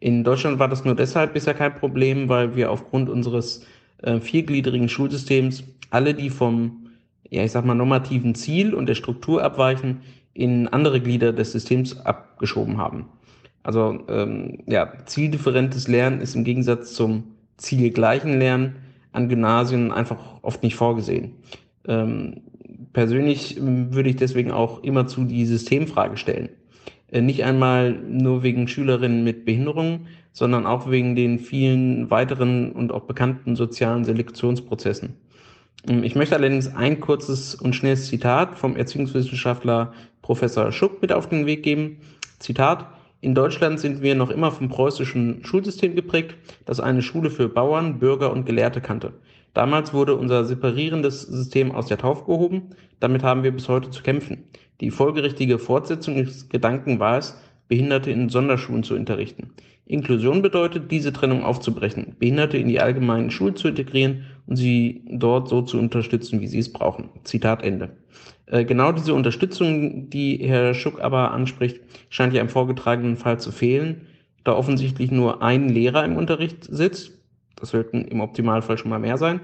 In 0.00 0.24
Deutschland 0.24 0.58
war 0.58 0.68
das 0.68 0.84
nur 0.84 0.94
deshalb 0.94 1.34
bisher 1.34 1.54
kein 1.54 1.74
Problem, 1.74 2.28
weil 2.28 2.56
wir 2.56 2.70
aufgrund 2.70 3.10
unseres 3.10 3.66
äh, 4.02 4.18
viergliedrigen 4.18 4.88
Schulsystems 4.88 5.62
alle, 5.90 6.14
die 6.14 6.30
vom, 6.30 6.88
ja 7.28 7.44
ich 7.44 7.52
sag 7.52 7.64
mal, 7.64 7.74
normativen 7.74 8.34
Ziel 8.34 8.74
und 8.74 8.86
der 8.86 8.94
Struktur 8.94 9.42
abweichen, 9.42 10.00
in 10.32 10.68
andere 10.68 11.00
Glieder 11.00 11.32
des 11.32 11.52
Systems 11.52 12.00
abgeschoben 12.00 12.78
haben. 12.78 13.06
Also 13.62 14.00
ähm, 14.08 14.58
ja, 14.66 14.90
zieldifferentes 15.04 15.86
Lernen 15.86 16.20
ist 16.20 16.34
im 16.34 16.44
Gegensatz 16.44 16.94
zum 16.94 17.24
zielgleichen 17.58 18.38
Lernen 18.38 18.76
an 19.12 19.28
Gymnasien 19.28 19.92
einfach 19.92 20.18
oft 20.42 20.62
nicht 20.62 20.76
vorgesehen. 20.76 21.32
Ähm, 21.86 22.42
persönlich 22.92 23.58
würde 23.60 24.08
ich 24.08 24.16
deswegen 24.16 24.50
auch 24.50 24.82
immer 24.82 25.06
zu 25.06 25.24
die 25.24 25.44
Systemfrage 25.44 26.16
stellen. 26.16 26.48
Äh, 27.10 27.20
nicht 27.20 27.44
einmal 27.44 27.92
nur 27.92 28.42
wegen 28.42 28.68
Schülerinnen 28.68 29.24
mit 29.24 29.44
Behinderungen, 29.44 30.06
sondern 30.32 30.66
auch 30.66 30.90
wegen 30.90 31.16
den 31.16 31.38
vielen 31.38 32.10
weiteren 32.10 32.72
und 32.72 32.92
auch 32.92 33.02
bekannten 33.02 33.56
sozialen 33.56 34.04
Selektionsprozessen. 34.04 35.16
Ähm, 35.88 36.04
ich 36.04 36.14
möchte 36.14 36.36
allerdings 36.36 36.74
ein 36.74 37.00
kurzes 37.00 37.54
und 37.54 37.74
schnelles 37.74 38.06
Zitat 38.06 38.58
vom 38.58 38.76
Erziehungswissenschaftler 38.76 39.92
Professor 40.22 40.70
Schuck 40.72 41.02
mit 41.02 41.12
auf 41.12 41.28
den 41.28 41.46
Weg 41.46 41.62
geben. 41.62 41.98
Zitat, 42.38 42.86
in 43.22 43.34
Deutschland 43.34 43.80
sind 43.80 44.00
wir 44.00 44.14
noch 44.14 44.30
immer 44.30 44.50
vom 44.50 44.68
preußischen 44.68 45.44
Schulsystem 45.44 45.94
geprägt, 45.94 46.36
das 46.64 46.80
eine 46.80 47.02
Schule 47.02 47.30
für 47.30 47.48
Bauern, 47.48 47.98
Bürger 47.98 48.32
und 48.32 48.46
Gelehrte 48.46 48.80
kannte. 48.80 49.12
Damals 49.52 49.92
wurde 49.92 50.14
unser 50.14 50.44
separierendes 50.44 51.22
System 51.22 51.72
aus 51.72 51.86
der 51.86 51.98
Taufe 51.98 52.24
gehoben, 52.24 52.70
damit 53.00 53.22
haben 53.22 53.42
wir 53.42 53.50
bis 53.50 53.68
heute 53.68 53.90
zu 53.90 54.02
kämpfen. 54.02 54.44
Die 54.80 54.90
folgerichtige 54.90 55.58
Fortsetzung 55.58 56.16
des 56.16 56.48
Gedanken 56.48 56.98
war 56.98 57.18
es, 57.18 57.36
Behinderte 57.68 58.10
in 58.10 58.28
Sonderschulen 58.28 58.82
zu 58.82 58.94
unterrichten. 58.94 59.50
Inklusion 59.86 60.40
bedeutet, 60.42 60.90
diese 60.90 61.12
Trennung 61.12 61.44
aufzubrechen, 61.44 62.14
Behinderte 62.18 62.56
in 62.56 62.68
die 62.68 62.80
allgemeinen 62.80 63.30
Schulen 63.30 63.56
zu 63.56 63.68
integrieren 63.68 64.24
und 64.46 64.56
sie 64.56 65.04
dort 65.10 65.48
so 65.48 65.62
zu 65.62 65.78
unterstützen, 65.78 66.40
wie 66.40 66.46
sie 66.46 66.60
es 66.60 66.72
brauchen. 66.72 67.08
Zitat 67.24 67.62
Ende. 67.62 67.90
Äh, 68.46 68.64
genau 68.64 68.92
diese 68.92 69.14
Unterstützung, 69.14 70.10
die 70.10 70.38
Herr 70.38 70.74
Schuck 70.74 71.00
aber 71.00 71.32
anspricht, 71.32 71.80
scheint 72.08 72.34
ja 72.34 72.40
im 72.40 72.48
vorgetragenen 72.48 73.16
Fall 73.16 73.40
zu 73.40 73.52
fehlen, 73.52 74.02
da 74.44 74.54
offensichtlich 74.54 75.10
nur 75.10 75.42
ein 75.42 75.68
Lehrer 75.68 76.04
im 76.04 76.16
Unterricht 76.16 76.64
sitzt. 76.64 77.12
Das 77.56 77.70
sollten 77.70 78.04
im 78.04 78.20
Optimalfall 78.20 78.78
schon 78.78 78.90
mal 78.90 78.98
mehr 78.98 79.18
sein. 79.18 79.40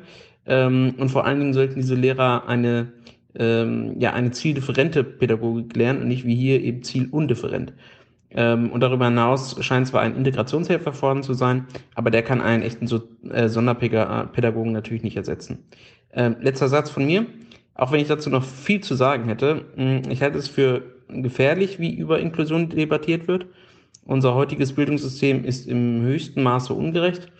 Ähm, 0.47 0.94
und 0.98 1.10
vor 1.10 1.24
allen 1.24 1.40
Dingen 1.40 1.55
sollten 1.55 1.76
diese 1.76 1.94
Lehrer 1.94 2.48
eine, 2.48 2.92
ähm, 3.39 3.98
ja, 3.98 4.12
eine 4.12 4.31
zieldifferente 4.31 5.05
Pädagogik 5.05 5.76
lernen 5.76 6.02
und 6.02 6.08
nicht 6.08 6.24
wie 6.24 6.34
hier 6.34 6.60
eben 6.62 6.82
zielundifferent. 6.82 7.73
Ähm, 8.31 8.70
und 8.70 8.81
darüber 8.81 9.06
hinaus 9.06 9.56
scheint 9.65 9.86
zwar 9.86 10.02
ein 10.02 10.16
Integrationshelfer 10.16 10.92
vorhanden 10.92 11.23
zu 11.23 11.34
sein, 11.34 11.66
aber 11.94 12.10
der 12.10 12.23
kann 12.23 12.40
einen 12.40 12.62
echten 12.62 12.89
äh, 13.31 13.48
Sonderpädagogen 13.48 14.73
natürlich 14.73 15.02
nicht 15.02 15.16
ersetzen. 15.16 15.65
letzter 16.12 16.68
Satz 16.68 16.90
von 16.90 17.05
mir. 17.05 17.26
Auch 17.74 17.92
wenn 17.92 18.00
ich 18.00 18.08
dazu 18.08 18.31
noch 18.31 18.42
viel 18.44 18.81
zu 18.81 18.94
sagen 18.94 19.26
hätte, 19.26 19.66
hm, 19.74 20.02
ich 20.10 20.23
halte 20.23 20.39
es 20.39 20.48
für 20.48 20.82
gefährlich, 21.08 21.78
wie 21.78 21.94
über 21.94 22.18
Inklusion 22.18 22.68
debattiert 22.68 23.28
wird. 23.28 23.47
Unser 24.05 24.34
heutiges 24.34 24.73
Bildungssystem 24.73 25.44
ist 25.44 25.66
im 25.66 26.02
höchsten 26.02 26.42
Maße 26.42 26.73
ungerecht. 26.73 27.31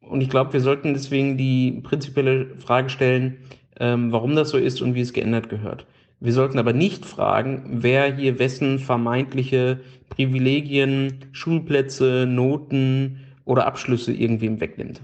Und 0.00 0.20
ich 0.20 0.30
glaube, 0.30 0.52
wir 0.52 0.60
sollten 0.60 0.94
deswegen 0.94 1.36
die 1.36 1.80
prinzipielle 1.82 2.56
Frage 2.58 2.88
stellen, 2.88 3.38
ähm, 3.80 4.12
warum 4.12 4.34
das 4.34 4.50
so 4.50 4.58
ist 4.58 4.82
und 4.82 4.94
wie 4.94 5.00
es 5.00 5.12
geändert 5.12 5.48
gehört. 5.48 5.86
Wir 6.20 6.32
sollten 6.32 6.58
aber 6.58 6.72
nicht 6.72 7.04
fragen, 7.04 7.62
wer 7.80 8.14
hier 8.14 8.38
wessen 8.38 8.78
vermeintliche 8.80 9.80
Privilegien, 10.08 11.26
Schulplätze, 11.32 12.26
Noten 12.28 13.24
oder 13.44 13.66
Abschlüsse 13.66 14.12
irgendwem 14.12 14.60
wegnimmt. 14.60 15.00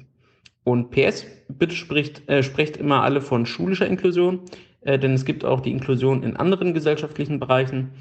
Und 0.65 0.91
PS, 0.91 1.27
bitte 1.49 1.77
spricht, 1.77 2.29
äh, 2.29 2.43
sprecht 2.43 2.77
immer 2.77 3.03
alle 3.03 3.21
von 3.21 3.47
schulischer 3.47 3.87
Inklusion. 3.87 4.41
äh, 4.81 4.99
denn 4.99 5.15
es 5.15 5.25
gibt 5.25 5.45
auch 5.45 5.61
die 5.61 5.71
Inklusion 5.71 6.23
in 6.23 6.37
anderen 6.37 6.75
gesellschaftlichen 6.75 7.39
Bereichen. 7.41 7.93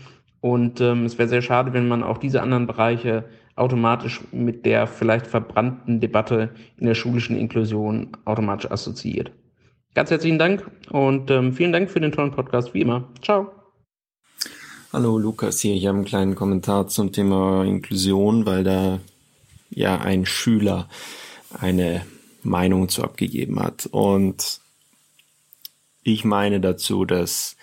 Und 0.42 0.82
ähm, 0.82 1.06
es 1.06 1.18
wäre 1.18 1.30
sehr 1.30 1.42
schade, 1.42 1.72
wenn 1.72 1.88
man 1.88 2.04
auch 2.04 2.18
diese 2.18 2.42
anderen 2.42 2.68
Bereiche 2.68 3.26
automatisch 3.56 4.22
mit 4.32 4.66
der 4.66 4.88
vielleicht 4.88 5.28
verbrannten 5.28 6.00
Debatte 6.02 6.50
in 6.78 6.88
der 6.88 6.96
schulischen 6.96 7.38
Inklusion 7.38 8.10
automatisch 8.26 8.70
assoziiert. 8.70 9.32
Ganz 9.96 10.10
herzlichen 10.10 10.40
Dank 10.40 10.70
und 10.90 11.30
ähm, 11.30 11.54
vielen 11.54 11.72
Dank 11.72 11.92
für 11.92 12.00
den 12.00 12.12
tollen 12.12 12.32
Podcast, 12.32 12.74
wie 12.74 12.82
immer. 12.82 13.08
Ciao. 13.22 13.52
Hallo 14.92 15.20
Lukas 15.20 15.60
hier, 15.60 15.76
ich 15.76 15.86
habe 15.86 15.98
einen 15.98 16.06
kleinen 16.06 16.34
Kommentar 16.34 16.88
zum 16.88 17.12
Thema 17.12 17.64
Inklusion, 17.64 18.48
weil 18.48 18.64
da 18.64 19.00
ja 19.70 20.00
ein 20.00 20.26
Schüler 20.26 20.90
eine 21.60 22.04
Meinung 22.42 22.90
zu 22.90 23.04
abgegeben 23.04 23.60
hat. 23.60 23.86
Und 23.86 24.62
ich 26.02 26.26
meine 26.26 26.60
dazu, 26.60 27.06
dass 27.06 27.56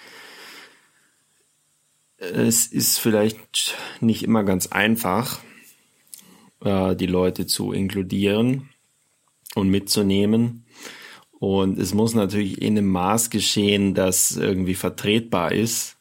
es 2.16 2.68
ist 2.68 2.98
vielleicht 2.98 3.74
nicht 4.00 4.22
immer 4.22 4.44
ganz 4.44 4.68
einfach, 4.68 5.40
äh, 6.64 6.94
die 6.94 7.06
Leute 7.06 7.46
zu 7.46 7.72
inkludieren 7.72 8.68
und 9.56 9.68
mitzunehmen. 9.68 10.64
Und 11.40 11.78
es 11.78 11.94
muss 11.94 12.14
natürlich 12.14 12.60
in 12.60 12.76
einem 12.76 12.88
Maß 12.88 13.30
geschehen, 13.30 13.94
das 13.94 14.36
irgendwie 14.36 14.74
vertretbar 14.74 15.52
ist. 15.52 15.96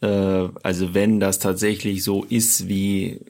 Äh, 0.00 0.48
also 0.62 0.94
wenn 0.94 1.18
das 1.18 1.40
tatsächlich 1.40 2.04
so 2.04 2.22
ist, 2.22 2.68
wie 2.68 3.20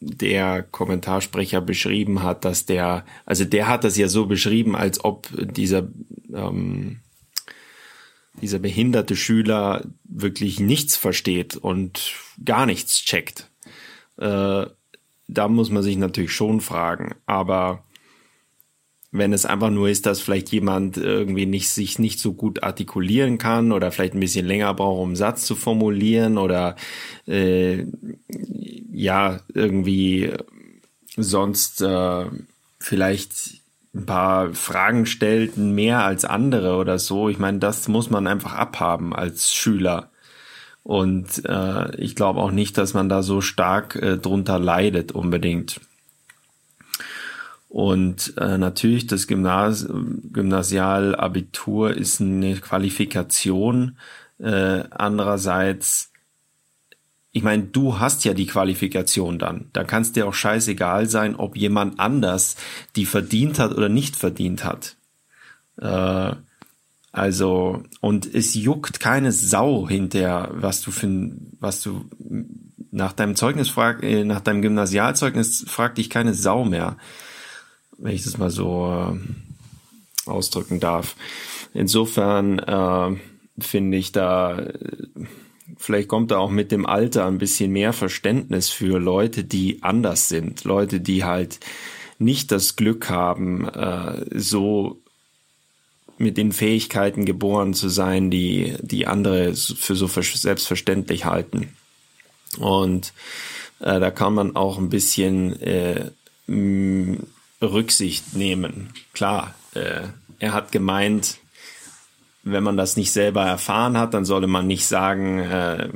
der 0.00 0.62
Kommentarsprecher 0.62 1.62
beschrieben 1.62 2.22
hat, 2.22 2.44
dass 2.44 2.66
der, 2.66 3.06
also 3.24 3.46
der 3.46 3.68
hat 3.68 3.84
das 3.84 3.96
ja 3.96 4.08
so 4.08 4.26
beschrieben, 4.26 4.76
als 4.76 5.02
ob 5.02 5.28
dieser, 5.32 5.88
ähm, 6.34 7.00
dieser 8.42 8.58
behinderte 8.58 9.16
Schüler 9.16 9.86
wirklich 10.04 10.60
nichts 10.60 10.96
versteht 10.96 11.56
und 11.56 12.12
gar 12.44 12.66
nichts 12.66 13.02
checkt. 13.02 13.50
Äh, 14.18 14.66
da 15.26 15.48
muss 15.48 15.70
man 15.70 15.82
sich 15.82 15.96
natürlich 15.96 16.32
schon 16.32 16.60
fragen. 16.60 17.14
Aber 17.24 17.82
wenn 19.12 19.34
es 19.34 19.44
einfach 19.44 19.70
nur 19.70 19.90
ist, 19.90 20.06
dass 20.06 20.22
vielleicht 20.22 20.50
jemand 20.50 20.96
irgendwie 20.96 21.44
nicht, 21.44 21.68
sich 21.68 21.98
nicht 21.98 22.18
so 22.18 22.32
gut 22.32 22.62
artikulieren 22.62 23.36
kann 23.36 23.70
oder 23.70 23.92
vielleicht 23.92 24.14
ein 24.14 24.20
bisschen 24.20 24.46
länger 24.46 24.72
braucht, 24.72 25.00
um 25.00 25.10
einen 25.10 25.16
Satz 25.16 25.44
zu 25.44 25.54
formulieren 25.54 26.38
oder 26.38 26.76
äh, 27.28 27.84
ja, 28.90 29.40
irgendwie 29.52 30.32
sonst 31.16 31.82
äh, 31.82 32.24
vielleicht 32.78 33.60
ein 33.94 34.06
paar 34.06 34.54
Fragen 34.54 35.04
stellt, 35.04 35.58
mehr 35.58 36.04
als 36.04 36.24
andere 36.24 36.76
oder 36.76 36.98
so. 36.98 37.28
Ich 37.28 37.38
meine, 37.38 37.58
das 37.58 37.88
muss 37.88 38.08
man 38.08 38.26
einfach 38.26 38.54
abhaben 38.54 39.14
als 39.14 39.52
Schüler. 39.52 40.10
Und 40.82 41.44
äh, 41.44 41.94
ich 41.96 42.16
glaube 42.16 42.40
auch 42.40 42.50
nicht, 42.50 42.78
dass 42.78 42.94
man 42.94 43.10
da 43.10 43.22
so 43.22 43.42
stark 43.42 43.96
äh, 43.96 44.16
drunter 44.16 44.58
leidet 44.58 45.12
unbedingt. 45.12 45.80
Und 47.72 48.34
äh, 48.36 48.58
natürlich 48.58 49.06
das 49.06 49.26
Gymnas 49.26 49.88
Gymnasialabitur 50.30 51.96
ist 51.96 52.20
eine 52.20 52.56
Qualifikation. 52.56 53.96
Äh, 54.38 54.84
andererseits, 54.90 56.12
ich 57.30 57.42
meine, 57.42 57.62
du 57.62 57.98
hast 57.98 58.26
ja 58.26 58.34
die 58.34 58.46
Qualifikation 58.46 59.38
dann. 59.38 59.70
Da 59.72 59.84
kann 59.84 60.02
es 60.02 60.12
dir 60.12 60.26
auch 60.26 60.34
scheißegal 60.34 61.08
sein, 61.08 61.34
ob 61.34 61.56
jemand 61.56 61.98
anders 61.98 62.56
die 62.94 63.06
verdient 63.06 63.58
hat 63.58 63.72
oder 63.72 63.88
nicht 63.88 64.16
verdient 64.16 64.66
hat. 64.66 64.96
Äh, 65.78 66.34
also, 67.10 67.84
und 68.02 68.34
es 68.34 68.52
juckt 68.52 69.00
keine 69.00 69.32
Sau 69.32 69.88
hinter, 69.88 70.50
was 70.52 70.82
du 70.82 70.90
für, 70.90 71.08
was 71.58 71.80
du 71.80 72.04
nach 72.90 73.14
deinem 73.14 73.34
Zeugnis 73.34 73.70
frag, 73.70 74.02
äh, 74.02 74.24
nach 74.24 74.40
deinem 74.42 74.60
Gymnasialzeugnis 74.60 75.64
fragt 75.66 75.96
dich 75.96 76.10
keine 76.10 76.34
Sau 76.34 76.66
mehr, 76.66 76.98
wenn 78.02 78.14
ich 78.14 78.24
das 78.24 78.36
mal 78.36 78.50
so 78.50 78.86
äh, 78.92 80.28
ausdrücken 80.28 80.80
darf. 80.80 81.16
Insofern 81.72 82.58
äh, 82.58 83.16
finde 83.58 83.96
ich 83.96 84.12
da, 84.12 84.66
vielleicht 85.76 86.08
kommt 86.08 86.30
da 86.30 86.38
auch 86.38 86.50
mit 86.50 86.72
dem 86.72 86.84
Alter 86.84 87.26
ein 87.26 87.38
bisschen 87.38 87.72
mehr 87.72 87.92
Verständnis 87.92 88.68
für 88.68 88.98
Leute, 88.98 89.44
die 89.44 89.82
anders 89.82 90.28
sind, 90.28 90.64
Leute, 90.64 91.00
die 91.00 91.24
halt 91.24 91.60
nicht 92.18 92.52
das 92.52 92.76
Glück 92.76 93.08
haben, 93.08 93.68
äh, 93.68 94.26
so 94.38 94.98
mit 96.18 96.36
den 96.36 96.52
Fähigkeiten 96.52 97.24
geboren 97.24 97.74
zu 97.74 97.88
sein, 97.88 98.30
die, 98.30 98.76
die 98.80 99.06
andere 99.06 99.54
für 99.54 99.96
so 99.96 100.06
selbstverständlich 100.06 101.24
halten. 101.24 101.68
Und 102.58 103.12
äh, 103.80 103.98
da 103.98 104.10
kann 104.10 104.34
man 104.34 104.54
auch 104.54 104.78
ein 104.78 104.88
bisschen 104.88 105.60
äh, 105.60 106.10
Rücksicht 107.62 108.34
nehmen. 108.34 108.90
Klar, 109.12 109.54
äh, 109.74 110.02
er 110.38 110.52
hat 110.52 110.72
gemeint, 110.72 111.38
wenn 112.44 112.64
man 112.64 112.76
das 112.76 112.96
nicht 112.96 113.12
selber 113.12 113.44
erfahren 113.44 113.96
hat, 113.96 114.14
dann 114.14 114.24
solle 114.24 114.48
man 114.48 114.66
nicht 114.66 114.86
sagen, 114.86 115.38
äh, 115.38 115.88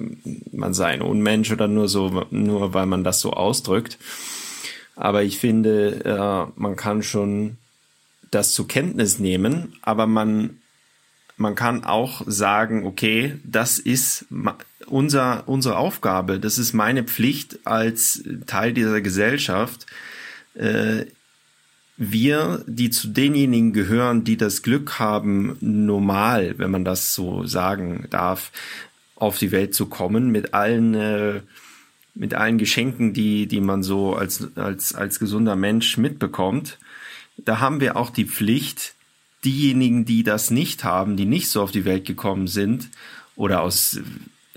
man 0.52 0.74
sei 0.74 0.86
ein 0.88 1.02
Unmensch 1.02 1.50
oder 1.50 1.66
nur 1.66 1.88
so, 1.88 2.24
nur 2.30 2.72
weil 2.72 2.86
man 2.86 3.02
das 3.02 3.20
so 3.20 3.32
ausdrückt. 3.32 3.98
Aber 4.94 5.22
ich 5.24 5.38
finde, 5.38 6.04
äh, 6.04 6.52
man 6.60 6.76
kann 6.76 7.02
schon 7.02 7.58
das 8.30 8.52
zur 8.52 8.68
Kenntnis 8.68 9.18
nehmen, 9.18 9.74
aber 9.82 10.06
man, 10.06 10.58
man 11.36 11.54
kann 11.54 11.84
auch 11.84 12.22
sagen, 12.26 12.86
okay, 12.86 13.38
das 13.44 13.78
ist 13.78 14.26
unser, 14.86 15.44
unsere 15.46 15.76
Aufgabe, 15.76 16.38
das 16.38 16.58
ist 16.58 16.72
meine 16.72 17.04
Pflicht 17.04 17.58
als 17.64 18.22
Teil 18.46 18.72
dieser 18.72 19.00
Gesellschaft. 19.00 19.86
Äh, 20.54 21.06
wir, 21.96 22.62
die 22.66 22.90
zu 22.90 23.08
denjenigen 23.08 23.72
gehören, 23.72 24.24
die 24.24 24.36
das 24.36 24.62
Glück 24.62 24.98
haben, 24.98 25.56
normal, 25.60 26.54
wenn 26.58 26.70
man 26.70 26.84
das 26.84 27.14
so 27.14 27.46
sagen 27.46 28.06
darf, 28.10 28.52
auf 29.14 29.38
die 29.38 29.50
Welt 29.50 29.74
zu 29.74 29.86
kommen, 29.86 30.30
mit 30.30 30.52
allen, 30.52 30.94
äh, 30.94 31.40
mit 32.14 32.34
allen 32.34 32.58
Geschenken, 32.58 33.14
die, 33.14 33.46
die 33.46 33.60
man 33.60 33.82
so 33.82 34.14
als, 34.14 34.56
als, 34.56 34.94
als 34.94 35.18
gesunder 35.18 35.56
Mensch 35.56 35.96
mitbekommt, 35.96 36.78
da 37.38 37.60
haben 37.60 37.80
wir 37.80 37.96
auch 37.96 38.10
die 38.10 38.26
Pflicht, 38.26 38.94
diejenigen, 39.44 40.04
die 40.04 40.22
das 40.22 40.50
nicht 40.50 40.84
haben, 40.84 41.16
die 41.16 41.26
nicht 41.26 41.48
so 41.48 41.62
auf 41.62 41.70
die 41.70 41.84
Welt 41.84 42.04
gekommen 42.04 42.46
sind 42.46 42.88
oder 43.36 43.62
aus 43.62 43.98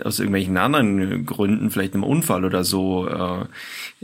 aus 0.04 0.20
irgendwelchen 0.20 0.56
anderen 0.56 1.26
Gründen, 1.26 1.72
vielleicht 1.72 1.94
einem 1.94 2.06
Unfall 2.06 2.46
oder 2.46 2.64
so, 2.64 3.08
äh, 3.08 3.46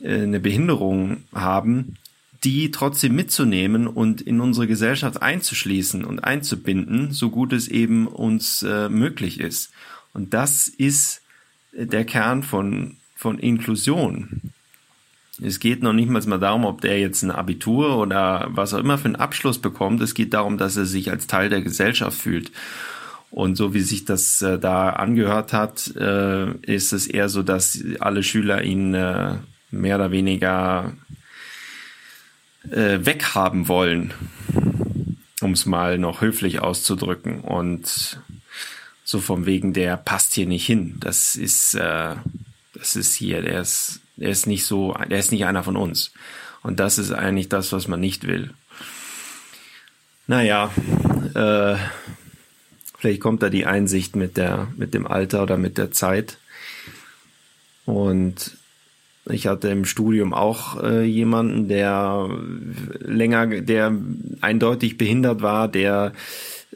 eine 0.06 0.42
Behinderung 0.42 1.24
haben, 1.34 1.96
die 2.46 2.72
trotzdem 2.72 3.16
mitzunehmen 3.16 3.88
und 3.88 4.22
in 4.22 4.40
unsere 4.40 4.68
Gesellschaft 4.68 5.22
einzuschließen 5.22 6.06
und 6.06 6.24
einzubinden, 6.24 7.12
so 7.12 7.32
gut 7.32 7.52
es 7.52 7.68
eben 7.68 8.08
uns 8.08 8.62
äh, 8.62 8.88
möglich 8.88 9.40
ist. 9.40 9.72
Und 10.14 10.34
das 10.34 10.68
ist 10.68 11.24
der 11.74 12.06
Kern 12.06 12.44
von, 12.44 12.98
von 13.16 13.40
Inklusion. 13.40 14.54
Es 15.44 15.60
geht 15.60 15.84
noch 15.84 15.92
nicht 15.92 16.10
mal 16.10 16.22
darum, 16.40 16.64
ob 16.64 16.80
der 16.80 17.00
jetzt 17.00 17.24
ein 17.24 17.32
Abitur 17.32 17.98
oder 17.98 18.48
was 18.52 18.74
auch 18.74 18.80
immer 18.80 18.98
für 18.98 19.06
einen 19.06 19.18
Abschluss 19.18 19.60
bekommt. 19.60 20.02
Es 20.02 20.14
geht 20.14 20.34
darum, 20.34 20.58
dass 20.58 20.78
er 20.78 20.86
sich 20.86 21.12
als 21.12 21.28
Teil 21.28 21.50
der 21.50 21.62
Gesellschaft 21.62 22.18
fühlt. 22.18 22.52
Und 23.32 23.58
so 23.58 23.74
wie 23.74 23.82
sich 23.82 24.06
das 24.06 24.42
äh, 24.42 24.58
da 24.58 24.92
angehört 24.92 25.52
hat, 25.52 25.94
äh, 25.98 26.52
ist 26.62 26.94
es 26.94 27.08
eher 27.08 27.28
so, 27.28 27.44
dass 27.44 27.84
alle 28.00 28.24
Schüler 28.24 28.64
ihn 28.64 28.94
äh, 28.94 29.36
mehr 29.72 29.98
oder 29.98 30.12
weniger 30.12 30.94
äh, 32.72 33.06
weghaben 33.06 33.68
wollen, 33.68 34.14
um 35.42 35.52
es 35.52 35.66
mal 35.66 35.98
noch 35.98 36.22
höflich 36.22 36.60
auszudrücken. 36.60 37.42
Und 37.42 38.20
so 39.04 39.20
vom 39.20 39.46
wegen, 39.46 39.74
der 39.74 39.98
passt 39.98 40.34
hier 40.34 40.48
nicht 40.48 40.66
hin. 40.66 40.98
Das 41.00 41.36
ist, 41.36 41.76
äh, 41.76 42.16
das 42.74 42.96
ist 42.96 43.16
hier, 43.16 43.42
der 43.42 43.62
ist 43.62 44.02
der 44.18 44.30
ist 44.30 44.48
nicht 44.48 44.66
so, 44.66 44.94
der 45.10 45.20
ist 45.20 45.32
nicht 45.32 45.46
einer 45.46 45.64
von 45.64 45.76
uns. 45.76 46.12
Und 46.64 46.80
das 46.80 46.98
ist 46.98 47.12
eigentlich 47.12 47.50
das, 47.50 47.72
was 47.72 47.88
man 47.88 48.00
nicht 48.00 48.26
will. 48.26 48.54
Naja, 50.28 50.72
äh, 51.36 51.76
vielleicht 52.98 53.22
kommt 53.22 53.44
da 53.44 53.50
die 53.50 53.66
Einsicht 53.66 54.16
mit 54.16 54.38
der, 54.38 54.68
mit 54.76 54.94
dem 54.94 55.06
Alter 55.06 55.44
oder 55.44 55.58
mit 55.58 55.78
der 55.78 55.92
Zeit. 55.92 56.38
Und 57.86 58.58
ich 59.30 59.48
hatte 59.48 59.70
im 59.70 59.86
Studium 59.86 60.34
auch 60.34 60.82
äh, 60.84 61.04
jemanden, 61.04 61.68
der 61.68 62.30
länger, 63.00 63.48
der 63.62 63.96
eindeutig 64.42 64.98
behindert 64.98 65.42
war, 65.42 65.68
der 65.68 66.14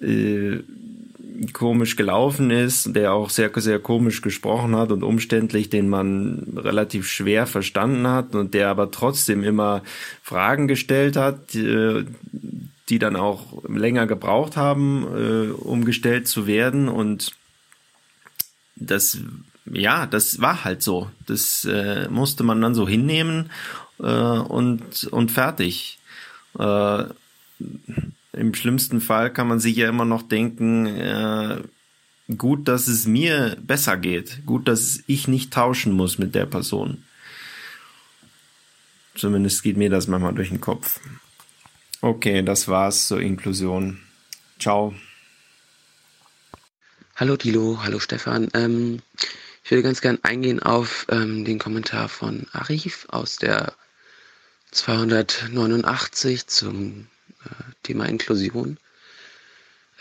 äh, 0.02 0.58
komisch 1.54 1.96
gelaufen 1.96 2.52
ist, 2.52 2.96
der 2.96 3.14
auch 3.14 3.30
sehr, 3.30 3.52
sehr 3.56 3.80
komisch 3.80 4.22
gesprochen 4.22 4.76
hat 4.76 4.92
und 4.92 5.04
umständlich, 5.04 5.70
den 5.70 5.88
man 5.88 6.58
relativ 6.58 7.08
schwer 7.08 7.48
verstanden 7.48 8.08
hat 8.08 8.36
und 8.36 8.54
der 8.54 8.70
aber 8.70 8.92
trotzdem 8.92 9.44
immer 9.44 9.84
Fragen 10.22 10.68
gestellt 10.68 11.16
hat, 11.16 11.54
die 12.90 13.00
dann 13.00 13.16
auch 13.16 13.64
länger 13.68 14.08
gebraucht 14.08 14.58
haben, 14.58 15.06
äh, 15.16 15.52
um 15.52 15.86
gestellt 15.86 16.28
zu 16.28 16.48
werden. 16.48 16.90
Und 16.90 17.34
das, 18.76 19.20
ja, 19.72 20.06
das 20.06 20.42
war 20.42 20.64
halt 20.64 20.82
so. 20.82 21.10
Das 21.28 21.66
äh, 21.66 22.08
musste 22.10 22.44
man 22.44 22.62
dann 22.62 22.76
so 22.76 22.88
hinnehmen 22.88 23.50
äh, 24.00 24.04
und, 24.04 25.06
und 25.06 25.32
fertig. 25.32 26.00
Äh, 26.58 27.04
Im 28.34 28.54
schlimmsten 28.54 29.02
Fall 29.02 29.32
kann 29.32 29.48
man 29.48 29.60
sich 29.60 29.76
ja 29.76 29.90
immer 29.90 30.06
noch 30.06 30.24
denken, 30.24 30.86
äh, 30.86 31.62
gut, 32.38 32.68
dass 32.68 32.88
es 32.88 33.06
mir 33.06 33.58
besser 33.62 33.98
geht. 33.98 34.46
Gut, 34.46 34.68
dass 34.68 35.04
ich 35.08 35.28
nicht 35.28 35.54
tauschen 35.54 35.94
muss 35.94 36.18
mit 36.18 36.36
der 36.36 36.46
Person. 36.46 37.04
Zumindest 39.16 39.64
geht 39.64 39.78
mir 39.78 39.90
das 39.90 40.08
manchmal 40.08 40.34
durch 40.34 40.50
den 40.50 40.62
Kopf. 40.62 41.00
Okay, 42.02 42.42
das 42.42 42.68
war's 42.70 43.08
zur 43.08 43.22
Inklusion. 43.22 44.00
Ciao. 44.60 44.94
Hallo 47.16 47.36
Dilo, 47.36 47.80
hallo 47.84 48.00
Stefan. 48.00 48.48
Ähm, 48.54 49.02
ich 49.64 49.72
würde 49.72 49.84
ganz 49.84 50.02
gern 50.02 50.20
eingehen 50.24 50.62
auf 50.62 51.06
ähm, 51.10 51.46
den 51.46 51.60
Kommentar 51.60 52.10
von 52.10 52.48
Arif 52.52 53.06
aus 53.10 53.38
der 53.38 53.74
289 54.72 56.48
zum 56.48 57.08
äh, 57.46 57.50
Thema 57.84 58.06
Inklusion. 58.06 58.78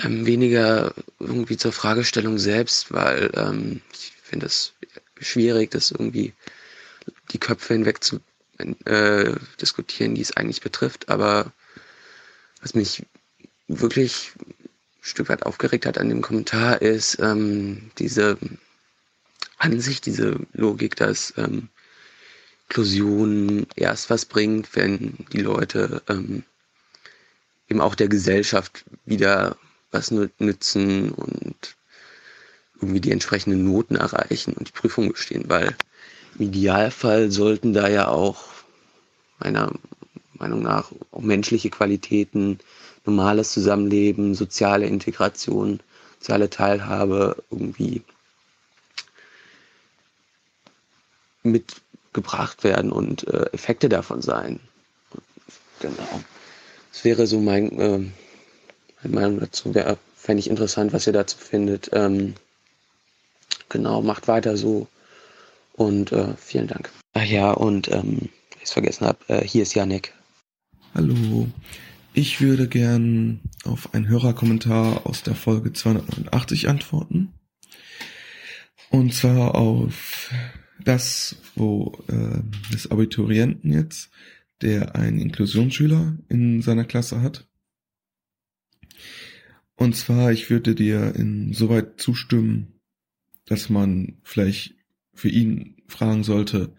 Ähm, 0.00 0.26
weniger 0.26 0.94
irgendwie 1.18 1.56
zur 1.56 1.72
Fragestellung 1.72 2.38
selbst, 2.38 2.92
weil 2.92 3.30
ähm, 3.34 3.82
ich 3.92 4.12
finde 4.22 4.46
es 4.46 4.72
schwierig, 5.20 5.70
das 5.72 5.90
irgendwie 5.90 6.34
die 7.32 7.38
Köpfe 7.38 7.74
hinweg 7.74 8.04
zu 8.04 8.20
äh, 8.84 9.34
diskutieren, 9.60 10.14
die 10.14 10.22
es 10.22 10.36
eigentlich 10.36 10.60
betrifft. 10.60 11.08
Aber 11.08 11.52
was 12.60 12.74
mich 12.74 13.04
wirklich 13.66 14.32
ein 14.38 14.68
Stück 15.00 15.28
weit 15.28 15.44
aufgeregt 15.44 15.86
hat 15.86 15.98
an 15.98 16.08
dem 16.08 16.22
Kommentar, 16.22 16.80
ist 16.80 17.18
ähm, 17.20 17.90
diese 17.98 18.38
Ansicht, 19.58 20.06
diese 20.06 20.38
Logik, 20.52 20.96
dass 20.96 21.34
ähm, 21.36 21.68
Inklusion 22.68 23.66
erst 23.76 24.10
was 24.10 24.26
bringt, 24.26 24.76
wenn 24.76 25.14
die 25.32 25.40
Leute 25.40 26.02
ähm, 26.08 26.44
eben 27.68 27.80
auch 27.80 27.94
der 27.94 28.08
Gesellschaft 28.08 28.84
wieder 29.06 29.56
was 29.90 30.10
nützen 30.10 31.10
und 31.10 31.76
irgendwie 32.80 33.00
die 33.00 33.10
entsprechenden 33.10 33.64
Noten 33.64 33.96
erreichen 33.96 34.52
und 34.52 34.68
die 34.68 34.72
Prüfung 34.72 35.10
bestehen, 35.10 35.44
weil 35.48 35.74
im 36.38 36.46
Idealfall 36.46 37.30
sollten 37.30 37.72
da 37.72 37.88
ja 37.88 38.08
auch 38.08 38.44
meiner 39.40 39.72
Meinung 40.34 40.62
nach 40.62 40.92
auch 41.10 41.22
menschliche 41.22 41.70
Qualitäten, 41.70 42.58
normales 43.06 43.52
Zusammenleben, 43.52 44.34
soziale 44.34 44.86
Integration, 44.86 45.80
soziale 46.18 46.50
Teilhabe 46.50 47.42
irgendwie 47.50 48.02
mitgebracht 51.42 52.64
werden 52.64 52.92
und 52.92 53.26
äh, 53.28 53.46
Effekte 53.52 53.88
davon 53.88 54.22
sein. 54.22 54.60
Genau. 55.80 56.22
Das 56.92 57.04
wäre 57.04 57.26
so 57.26 57.40
mein, 57.40 57.78
äh, 57.78 57.98
meine 59.02 59.14
Meinung 59.14 59.40
dazu. 59.40 59.74
Wäre, 59.74 59.98
fände 60.16 60.40
ich 60.40 60.50
interessant, 60.50 60.92
was 60.92 61.06
ihr 61.06 61.12
dazu 61.12 61.38
findet. 61.38 61.90
Ähm, 61.92 62.34
genau, 63.68 64.02
macht 64.02 64.28
weiter 64.28 64.56
so. 64.56 64.88
Und 65.72 66.10
äh, 66.12 66.34
vielen 66.36 66.66
Dank. 66.66 66.90
Ach 67.14 67.24
ja, 67.24 67.52
und 67.52 67.90
ähm, 67.92 68.30
ich 68.56 68.64
es 68.64 68.72
vergessen 68.72 69.06
habe, 69.06 69.18
äh, 69.28 69.44
hier 69.44 69.62
ist 69.62 69.74
Janik. 69.74 70.12
Hallo. 70.94 71.46
Ich 72.14 72.40
würde 72.40 72.66
gern 72.66 73.40
auf 73.64 73.94
einen 73.94 74.08
Hörerkommentar 74.08 75.06
aus 75.06 75.22
der 75.22 75.36
Folge 75.36 75.72
289 75.72 76.68
antworten. 76.68 77.32
Und 78.90 79.14
zwar 79.14 79.54
auf 79.54 80.30
das, 80.84 81.36
wo 81.54 81.98
äh, 82.08 82.40
des 82.72 82.90
Abiturienten 82.90 83.72
jetzt, 83.72 84.10
der 84.60 84.96
einen 84.96 85.20
Inklusionsschüler 85.20 86.16
in 86.28 86.62
seiner 86.62 86.84
Klasse 86.84 87.22
hat. 87.22 87.46
Und 89.76 89.94
zwar, 89.94 90.32
ich 90.32 90.50
würde 90.50 90.74
dir 90.74 91.14
insoweit 91.14 92.00
zustimmen, 92.00 92.80
dass 93.44 93.70
man 93.70 94.18
vielleicht 94.24 94.74
für 95.14 95.28
ihn 95.28 95.76
fragen 95.86 96.24
sollte, 96.24 96.72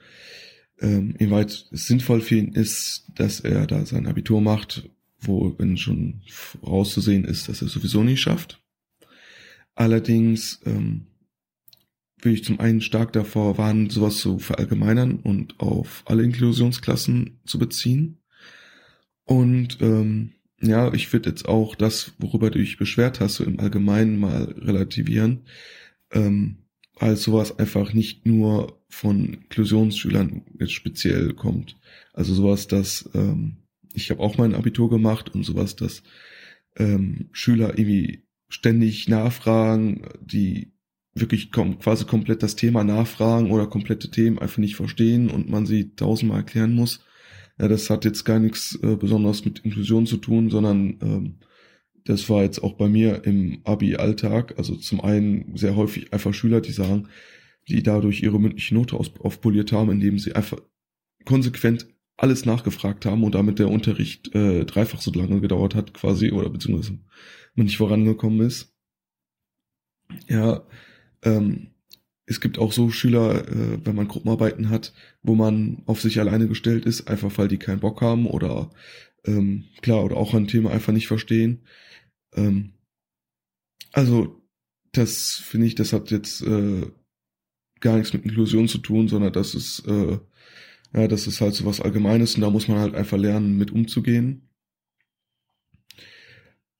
ähm, 0.79 1.15
inwieweit 1.17 1.67
es 1.71 1.87
sinnvoll 1.87 2.21
für 2.21 2.35
ihn 2.35 2.53
ist, 2.53 3.05
dass 3.15 3.39
er 3.39 3.67
da 3.67 3.85
sein 3.85 4.07
Abitur 4.07 4.41
macht, 4.41 4.89
wo 5.19 5.55
wenn 5.57 5.77
schon 5.77 6.21
vorauszusehen 6.27 7.25
ist, 7.25 7.49
dass 7.49 7.61
er 7.61 7.67
sowieso 7.67 8.03
nicht 8.03 8.21
schafft. 8.21 8.61
Allerdings 9.75 10.59
ähm, 10.65 11.07
will 12.22 12.33
ich 12.33 12.43
zum 12.43 12.59
einen 12.59 12.81
stark 12.81 13.14
davor 13.14 13.57
warnen, 13.57 13.89
sowas 13.89 14.17
zu 14.17 14.39
verallgemeinern 14.39 15.19
und 15.19 15.59
auf 15.59 16.03
alle 16.06 16.23
Inklusionsklassen 16.23 17.39
zu 17.45 17.59
beziehen. 17.59 18.19
Und 19.23 19.77
ähm, 19.81 20.33
ja, 20.61 20.93
ich 20.93 21.11
würde 21.14 21.30
jetzt 21.30 21.48
auch 21.48 21.75
das, 21.75 22.14
worüber 22.17 22.49
du 22.49 22.59
dich 22.59 22.77
beschwert 22.77 23.19
hast, 23.19 23.35
so 23.35 23.43
im 23.43 23.59
Allgemeinen 23.59 24.19
mal 24.19 24.43
relativieren. 24.57 25.45
Ähm, 26.11 26.57
weil 26.99 27.15
sowas 27.15 27.57
einfach 27.57 27.93
nicht 27.93 28.25
nur 28.25 28.81
von 28.89 29.35
Inklusionsschülern 29.35 30.43
jetzt 30.59 30.73
speziell 30.73 31.33
kommt. 31.33 31.77
Also 32.14 32.33
sowas, 32.33 32.67
dass 32.67 33.09
ähm, 33.14 33.57
ich 33.93 34.11
habe 34.11 34.22
auch 34.22 34.38
mein 34.38 34.53
Abitur 34.53 34.89
gemacht 34.89 35.33
und 35.33 35.43
sowas, 35.43 35.75
dass 35.75 36.03
ähm, 36.75 37.30
Schüler 37.31 37.77
irgendwie 37.77 38.23
ständig 38.49 39.07
nachfragen, 39.07 40.01
die 40.22 40.73
wirklich 41.13 41.51
kom 41.51 41.79
quasi 41.79 42.05
komplett 42.05 42.43
das 42.43 42.55
Thema 42.55 42.83
nachfragen 42.83 43.51
oder 43.51 43.67
komplette 43.67 44.09
Themen 44.11 44.39
einfach 44.39 44.59
nicht 44.59 44.75
verstehen 44.75 45.29
und 45.29 45.49
man 45.49 45.65
sie 45.65 45.95
tausendmal 45.95 46.39
erklären 46.39 46.73
muss. 46.73 47.01
Ja, 47.59 47.67
das 47.67 47.89
hat 47.89 48.05
jetzt 48.05 48.23
gar 48.23 48.39
nichts 48.39 48.79
äh, 48.83 48.95
besonders 48.95 49.43
mit 49.43 49.59
Inklusion 49.59 50.05
zu 50.05 50.17
tun, 50.17 50.49
sondern 50.49 50.97
ähm, 51.01 51.39
das 52.05 52.29
war 52.29 52.43
jetzt 52.43 52.63
auch 52.63 52.73
bei 52.73 52.88
mir 52.88 53.25
im 53.25 53.61
Abi-Alltag. 53.65 54.55
Also 54.57 54.75
zum 54.75 55.01
einen 55.01 55.55
sehr 55.57 55.75
häufig 55.75 56.13
einfach 56.13 56.33
Schüler, 56.33 56.61
die 56.61 56.71
sagen, 56.71 57.09
die 57.67 57.83
dadurch 57.83 58.23
ihre 58.23 58.39
mündliche 58.39 58.73
Note 58.73 58.95
aufpoliert 58.95 59.71
haben, 59.71 59.91
indem 59.91 60.17
sie 60.17 60.33
einfach 60.33 60.59
konsequent 61.25 61.88
alles 62.17 62.45
nachgefragt 62.45 63.05
haben 63.05 63.23
und 63.23 63.35
damit 63.35 63.59
der 63.59 63.69
Unterricht 63.69 64.33
äh, 64.35 64.65
dreifach 64.65 65.01
so 65.01 65.11
lange 65.11 65.39
gedauert 65.39 65.75
hat 65.75 65.93
quasi 65.93 66.31
oder 66.31 66.49
beziehungsweise 66.49 66.99
man 67.55 67.65
nicht 67.65 67.77
vorangekommen 67.77 68.41
ist. 68.41 68.73
Ja, 70.27 70.65
ähm, 71.23 71.67
es 72.25 72.39
gibt 72.41 72.59
auch 72.59 72.72
so 72.72 72.91
Schüler, 72.91 73.48
äh, 73.48 73.85
wenn 73.85 73.95
man 73.95 74.07
Gruppenarbeiten 74.07 74.69
hat, 74.69 74.93
wo 75.23 75.35
man 75.35 75.81
auf 75.88 75.99
sich 76.01 76.19
alleine 76.19 76.48
gestellt 76.48 76.85
ist, 76.85 77.07
einfach 77.07 77.35
weil 77.38 77.48
die 77.48 77.57
keinen 77.57 77.80
Bock 77.80 78.01
haben 78.01 78.27
oder 78.27 78.69
ähm, 79.25 79.65
klar 79.81 80.03
oder 80.03 80.17
auch 80.17 80.33
ein 80.33 80.48
Thema 80.48 80.72
einfach 80.72 80.93
nicht 80.93 81.07
verstehen. 81.07 81.61
Ähm, 82.35 82.73
also, 83.91 84.41
das 84.91 85.41
finde 85.43 85.67
ich, 85.67 85.75
das 85.75 85.93
hat 85.93 86.11
jetzt 86.11 86.41
äh, 86.41 86.88
gar 87.80 87.98
nichts 87.98 88.14
mit 88.14 88.25
Inklusion 88.25 88.67
zu 88.67 88.77
tun, 88.77 89.07
sondern 89.07 89.33
das 89.33 89.56
ist, 89.56 89.83
äh, 89.88 90.19
ja, 90.93 91.07
das 91.07 91.27
ist 91.27 91.41
halt 91.41 91.56
so 91.56 91.65
was 91.65 91.81
Allgemeines 91.81 92.35
und 92.35 92.41
da 92.41 92.49
muss 92.49 92.67
man 92.67 92.80
halt 92.80 92.95
einfach 92.95 93.17
lernen, 93.17 93.57
mit 93.57 93.72
umzugehen. 93.72 94.49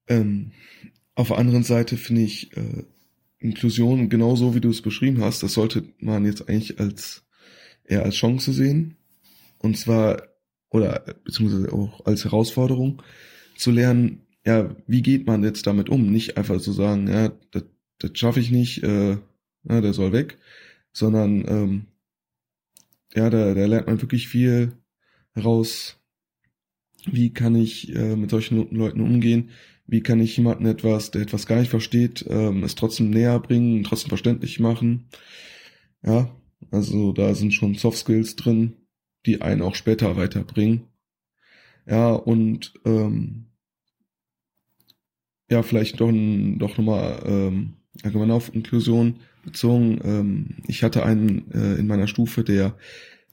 Ähm, 0.08 0.52
auf 1.16 1.30
der 1.30 1.38
anderen 1.38 1.64
Seite 1.64 1.98
finde 1.98 2.22
ich 2.22 2.56
äh, 2.56 2.84
Inklusion 3.40 4.10
genauso, 4.10 4.54
wie 4.54 4.62
du 4.62 4.70
es 4.70 4.82
beschrieben 4.82 5.24
hast, 5.24 5.44
das 5.44 5.54
sollte 5.54 5.84
man 6.00 6.26
jetzt 6.26 6.48
eigentlich 6.50 6.80
als 6.80 7.26
eher 7.86 8.04
als 8.04 8.16
Chance 8.16 8.54
sehen. 8.54 8.98
Und 9.58 9.78
zwar, 9.78 10.24
oder 10.70 11.04
beziehungsweise 11.24 11.74
auch 11.74 12.06
als 12.06 12.26
Herausforderung, 12.26 13.02
zu 13.58 13.72
lernen, 13.72 14.22
ja, 14.46 14.76
wie 14.88 15.02
geht 15.02 15.28
man 15.28 15.44
jetzt 15.44 15.68
damit 15.68 15.90
um? 15.90 16.12
Nicht 16.12 16.38
einfach 16.38 16.62
zu 16.62 16.72
sagen, 16.72 17.08
ja, 17.08 17.30
das, 17.52 17.66
das 17.98 18.12
schaffe 18.14 18.40
ich 18.40 18.52
nicht, 18.52 18.84
äh, 18.84 19.18
ja, 19.64 19.82
der 19.82 19.94
soll 19.94 20.14
weg, 20.14 20.38
sondern 20.94 21.46
ähm, 21.48 21.86
ja, 23.14 23.30
da, 23.30 23.54
da 23.54 23.66
lernt 23.66 23.88
man 23.88 24.02
wirklich 24.02 24.28
viel 24.28 24.74
heraus, 25.34 26.00
wie 27.06 27.32
kann 27.32 27.56
ich 27.56 27.96
äh, 27.96 28.16
mit 28.16 28.30
solchen 28.30 28.74
Leuten 28.76 29.02
umgehen, 29.02 29.50
wie 29.90 30.02
kann 30.02 30.20
ich 30.20 30.38
jemanden 30.38 30.66
etwas, 30.68 31.12
der 31.12 31.24
etwas 31.24 31.48
gar 31.48 31.60
nicht 31.60 31.70
versteht, 31.70 32.24
ähm, 32.30 32.64
es 32.64 32.76
trotzdem 32.76 33.10
näher 33.10 33.40
bringen, 33.40 33.84
trotzdem 33.84 34.10
verständlich 34.10 34.60
machen. 34.60 35.10
Ja, 36.04 36.30
also 36.72 37.12
da 37.12 37.34
sind 37.34 37.54
schon 37.54 37.76
Soft 37.76 37.98
Skills 37.98 38.36
drin, 38.36 38.74
die 39.26 39.42
einen 39.42 39.62
auch 39.62 39.76
später 39.76 40.16
weiterbringen. 40.16 40.84
Ja, 41.88 42.12
und 42.12 42.74
ähm, 42.86 43.48
ja, 45.50 45.64
vielleicht 45.64 46.00
doch, 46.00 46.12
doch 46.12 46.78
nochmal 46.78 47.24
ähm, 47.26 47.74
allgemein 48.04 48.30
auf 48.30 48.54
Inklusion 48.54 49.22
bezogen. 49.44 50.00
Ähm, 50.04 50.56
ich 50.68 50.84
hatte 50.84 51.04
einen 51.04 51.52
äh, 51.52 51.76
in 51.80 51.88
meiner 51.88 52.08
Stufe, 52.08 52.44
der 52.44 52.78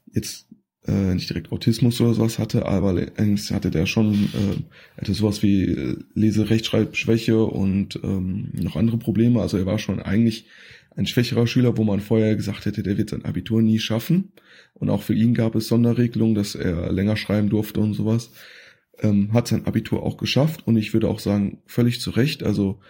jetzt 0.06 0.45
äh, 0.86 1.14
nicht 1.14 1.28
direkt 1.28 1.52
Autismus 1.52 2.00
oder 2.00 2.14
sowas 2.14 2.38
hatte, 2.38 2.66
aber 2.66 2.88
allerdings 2.88 3.50
hatte 3.50 3.70
der 3.70 3.86
schon, 3.86 4.14
äh, 4.14 5.00
hatte 5.00 5.14
sowas 5.14 5.42
wie 5.42 5.64
äh, 5.64 5.96
Lese-Rechtschreibschwäche 6.14 7.38
und 7.38 7.98
ähm, 8.02 8.50
noch 8.54 8.76
andere 8.76 8.98
Probleme. 8.98 9.40
Also 9.40 9.56
er 9.56 9.66
war 9.66 9.78
schon 9.78 10.00
eigentlich 10.00 10.46
ein 10.96 11.06
schwächerer 11.06 11.46
Schüler, 11.46 11.76
wo 11.76 11.84
man 11.84 12.00
vorher 12.00 12.36
gesagt 12.36 12.64
hätte, 12.64 12.82
der 12.82 12.96
wird 12.96 13.10
sein 13.10 13.24
Abitur 13.24 13.62
nie 13.62 13.78
schaffen. 13.78 14.32
Und 14.74 14.90
auch 14.90 15.02
für 15.02 15.14
ihn 15.14 15.34
gab 15.34 15.54
es 15.54 15.68
Sonderregelungen, 15.68 16.34
dass 16.34 16.54
er 16.54 16.92
länger 16.92 17.16
schreiben 17.16 17.50
durfte 17.50 17.80
und 17.80 17.94
sowas. 17.94 18.30
Ähm, 19.00 19.32
hat 19.32 19.48
sein 19.48 19.66
Abitur 19.66 20.02
auch 20.02 20.16
geschafft 20.16 20.66
und 20.66 20.76
ich 20.76 20.94
würde 20.94 21.08
auch 21.08 21.18
sagen, 21.18 21.58
völlig 21.66 22.00
zu 22.00 22.10
Recht. 22.10 22.42
Also 22.42 22.80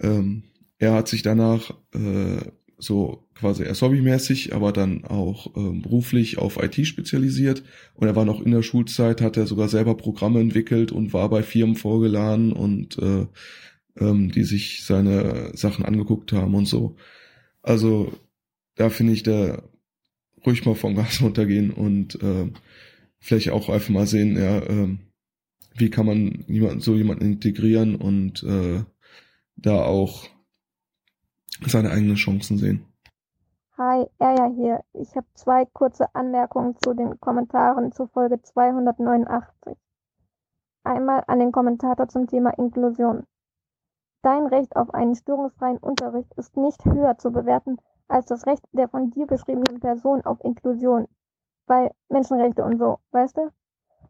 ähm, 0.00 0.44
er 0.78 0.94
hat 0.94 1.06
sich 1.06 1.22
danach 1.22 1.70
äh, 1.94 2.40
so 2.84 3.26
quasi 3.34 3.64
erst 3.64 3.82
hobbymäßig, 3.82 4.54
aber 4.54 4.72
dann 4.72 5.04
auch 5.04 5.56
ähm, 5.56 5.82
beruflich 5.82 6.38
auf 6.38 6.62
IT 6.62 6.86
spezialisiert. 6.86 7.62
Und 7.94 8.06
er 8.06 8.16
war 8.16 8.24
noch 8.24 8.40
in 8.40 8.52
der 8.52 8.62
Schulzeit, 8.62 9.20
hat 9.20 9.36
er 9.36 9.46
sogar 9.46 9.68
selber 9.68 9.96
Programme 9.96 10.40
entwickelt 10.40 10.92
und 10.92 11.12
war 11.12 11.28
bei 11.28 11.42
Firmen 11.42 11.76
vorgeladen 11.76 12.52
und 12.52 12.98
äh, 12.98 13.26
ähm, 13.98 14.30
die 14.30 14.44
sich 14.44 14.84
seine 14.84 15.52
Sachen 15.54 15.84
angeguckt 15.84 16.32
haben 16.32 16.54
und 16.54 16.66
so. 16.66 16.96
Also 17.62 18.12
da 18.76 18.90
finde 18.90 19.12
ich, 19.12 19.22
da 19.22 19.62
ruhig 20.46 20.64
mal 20.64 20.74
vom 20.74 20.94
Gas 20.94 21.20
runtergehen 21.22 21.70
und 21.70 22.20
äh, 22.22 22.50
vielleicht 23.18 23.50
auch 23.50 23.68
einfach 23.68 23.90
mal 23.90 24.06
sehen, 24.06 24.36
ja, 24.36 24.58
äh, 24.58 24.96
wie 25.76 25.90
kann 25.90 26.06
man 26.06 26.44
jemanden, 26.46 26.80
so 26.80 26.94
jemanden 26.94 27.24
integrieren 27.24 27.96
und 27.96 28.42
äh, 28.44 28.84
da 29.56 29.82
auch 29.82 30.28
seine 31.66 31.90
eigenen 31.90 32.16
Chancen 32.16 32.58
sehen. 32.58 32.86
Hi, 33.76 34.06
Erja 34.18 34.46
hier. 34.46 34.80
Ich 34.92 35.16
habe 35.16 35.26
zwei 35.34 35.64
kurze 35.64 36.14
Anmerkungen 36.14 36.76
zu 36.76 36.94
den 36.94 37.18
Kommentaren 37.18 37.90
zur 37.92 38.08
Folge 38.08 38.40
289. 38.40 39.76
Einmal 40.84 41.24
an 41.26 41.40
den 41.40 41.50
Kommentator 41.50 42.08
zum 42.08 42.26
Thema 42.26 42.50
Inklusion. 42.50 43.24
Dein 44.22 44.46
Recht 44.46 44.76
auf 44.76 44.94
einen 44.94 45.14
störungsfreien 45.14 45.78
Unterricht 45.78 46.32
ist 46.34 46.56
nicht 46.56 46.84
höher 46.84 47.18
zu 47.18 47.32
bewerten 47.32 47.78
als 48.08 48.26
das 48.26 48.46
Recht 48.46 48.64
der 48.72 48.88
von 48.88 49.10
dir 49.10 49.26
beschriebenen 49.26 49.80
Person 49.80 50.22
auf 50.24 50.42
Inklusion. 50.44 51.08
Weil 51.66 51.90
Menschenrechte 52.08 52.64
und 52.64 52.78
so, 52.78 52.98
weißt 53.10 53.36
du? 53.38 53.50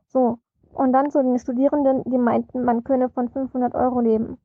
So. 0.09 0.39
Und 0.73 0.93
dann 0.93 1.11
zu 1.11 1.23
den 1.23 1.39
Studierenden, 1.39 2.03
die 2.05 2.19
meinten, 2.19 2.65
man 2.65 2.85
könne 2.85 3.09
von 3.09 3.29
500 3.29 3.75
Euro 3.75 4.01
leben. 4.01 4.39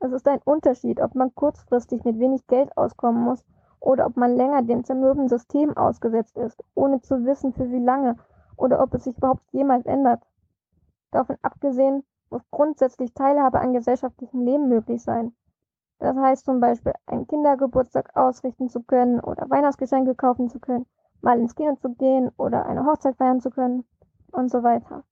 Es 0.00 0.12
ist 0.12 0.28
ein 0.28 0.40
Unterschied, 0.44 1.00
ob 1.00 1.14
man 1.14 1.34
kurzfristig 1.34 2.04
mit 2.04 2.18
wenig 2.20 2.46
Geld 2.46 2.76
auskommen 2.76 3.22
muss 3.22 3.44
oder 3.80 4.06
ob 4.06 4.16
man 4.16 4.36
länger 4.36 4.62
dem 4.62 4.84
zermürbenden 4.84 5.28
System 5.28 5.76
ausgesetzt 5.76 6.36
ist, 6.36 6.62
ohne 6.74 7.00
zu 7.00 7.24
wissen, 7.24 7.52
für 7.52 7.70
wie 7.70 7.82
lange 7.82 8.16
oder 8.56 8.80
ob 8.80 8.94
es 8.94 9.04
sich 9.04 9.16
überhaupt 9.16 9.42
jemals 9.52 9.86
ändert. 9.86 10.22
Davon 11.10 11.36
abgesehen 11.42 12.04
muss 12.30 12.42
grundsätzlich 12.50 13.12
Teilhabe 13.14 13.60
an 13.60 13.72
gesellschaftlichem 13.72 14.40
Leben 14.40 14.68
möglich 14.68 15.02
sein. 15.02 15.34
Das 15.98 16.16
heißt 16.16 16.44
zum 16.44 16.60
Beispiel, 16.60 16.92
einen 17.06 17.26
Kindergeburtstag 17.26 18.14
ausrichten 18.14 18.68
zu 18.68 18.82
können 18.82 19.18
oder 19.18 19.50
Weihnachtsgeschenke 19.50 20.14
kaufen 20.14 20.48
zu 20.48 20.60
können, 20.60 20.86
mal 21.22 21.40
ins 21.40 21.56
Kino 21.56 21.74
zu 21.74 21.94
gehen 21.94 22.30
oder 22.36 22.66
eine 22.66 22.86
Hochzeit 22.86 23.16
feiern 23.16 23.40
zu 23.40 23.50
können 23.50 23.84
und 24.30 24.50
so 24.50 24.62
weiter. 24.62 25.02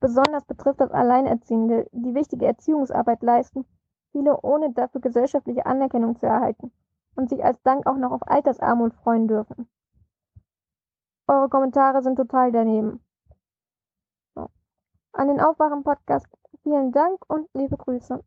Besonders 0.00 0.44
betrifft 0.44 0.80
das 0.80 0.90
Alleinerziehende, 0.90 1.88
die 1.92 2.14
wichtige 2.14 2.44
Erziehungsarbeit 2.44 3.22
leisten, 3.22 3.64
viele 4.14 4.40
ohne 4.42 4.72
dafür 4.72 5.00
gesellschaftliche 5.00 5.66
Anerkennung 5.66 6.16
zu 6.18 6.26
erhalten 6.26 6.70
und 7.16 7.28
sich 7.28 7.44
als 7.44 7.60
Dank 7.62 7.86
auch 7.86 7.96
noch 7.96 8.12
auf 8.12 8.26
Altersarmut 8.26 8.94
freuen 8.94 9.26
dürfen. 9.26 9.68
Eure 11.26 11.48
Kommentare 11.48 12.02
sind 12.02 12.16
total 12.16 12.52
daneben. 12.52 13.00
So. 14.34 14.48
An 15.12 15.28
den 15.28 15.40
Aufwachen-Podcast 15.40 16.26
vielen 16.62 16.92
Dank 16.92 17.18
und 17.28 17.48
liebe 17.54 17.76
Grüße. 17.76 18.22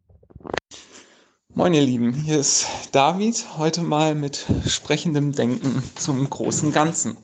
Moin 1.53 1.73
ihr 1.73 1.81
Lieben, 1.81 2.13
hier 2.13 2.39
ist 2.39 2.67
David, 2.91 3.57
heute 3.57 3.81
mal 3.81 4.13
mit 4.13 4.45
sprechendem 4.67 5.31
Denken 5.31 5.81
zum 5.95 6.29
großen 6.29 6.71
Ganzen. 6.71 7.17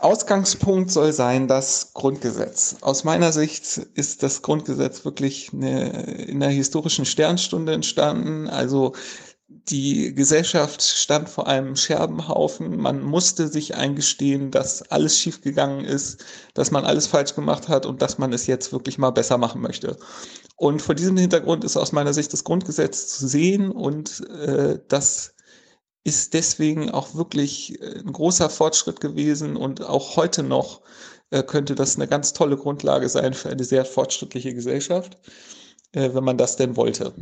Ausgangspunkt 0.00 0.90
soll 0.90 1.12
sein 1.12 1.48
das 1.48 1.92
Grundgesetz. 1.94 2.76
Aus 2.80 3.04
meiner 3.04 3.32
Sicht 3.32 3.78
ist 3.94 4.22
das 4.22 4.42
Grundgesetz 4.42 5.04
wirklich 5.04 5.50
eine, 5.52 5.90
in 6.24 6.40
der 6.40 6.50
historischen 6.50 7.04
Sternstunde 7.04 7.72
entstanden. 7.72 8.48
Also 8.48 8.94
die 9.48 10.14
Gesellschaft 10.14 10.82
stand 10.82 11.28
vor 11.28 11.46
einem 11.46 11.76
Scherbenhaufen. 11.76 12.76
Man 12.76 13.02
musste 13.02 13.48
sich 13.48 13.74
eingestehen, 13.74 14.50
dass 14.50 14.82
alles 14.90 15.18
schiefgegangen 15.18 15.84
ist, 15.84 16.24
dass 16.54 16.70
man 16.70 16.84
alles 16.84 17.06
falsch 17.06 17.34
gemacht 17.34 17.68
hat 17.68 17.86
und 17.86 18.02
dass 18.02 18.18
man 18.18 18.32
es 18.32 18.46
jetzt 18.46 18.72
wirklich 18.72 18.98
mal 18.98 19.10
besser 19.10 19.38
machen 19.38 19.60
möchte. 19.60 19.96
Und 20.56 20.82
vor 20.82 20.94
diesem 20.94 21.16
Hintergrund 21.16 21.64
ist 21.64 21.76
aus 21.76 21.92
meiner 21.92 22.12
Sicht 22.12 22.32
das 22.32 22.44
Grundgesetz 22.44 23.06
zu 23.08 23.26
sehen 23.26 23.70
und 23.70 24.28
äh, 24.28 24.78
das 24.88 25.34
ist 26.08 26.32
deswegen 26.32 26.90
auch 26.90 27.14
wirklich 27.14 27.80
äh, 27.82 27.98
ein 27.98 28.12
großer 28.12 28.48
Fortschritt 28.48 29.00
gewesen 29.00 29.56
und 29.56 29.82
auch 29.82 30.16
heute 30.16 30.42
noch 30.42 30.80
äh, 31.30 31.42
könnte 31.42 31.74
das 31.74 31.96
eine 31.96 32.08
ganz 32.08 32.32
tolle 32.32 32.56
Grundlage 32.56 33.08
sein 33.10 33.34
für 33.34 33.50
eine 33.50 33.64
sehr 33.64 33.84
fortschrittliche 33.84 34.54
Gesellschaft, 34.54 35.18
äh, 35.92 36.14
wenn 36.14 36.24
man 36.24 36.38
das 36.38 36.56
denn 36.56 36.76
wollte. 36.76 37.12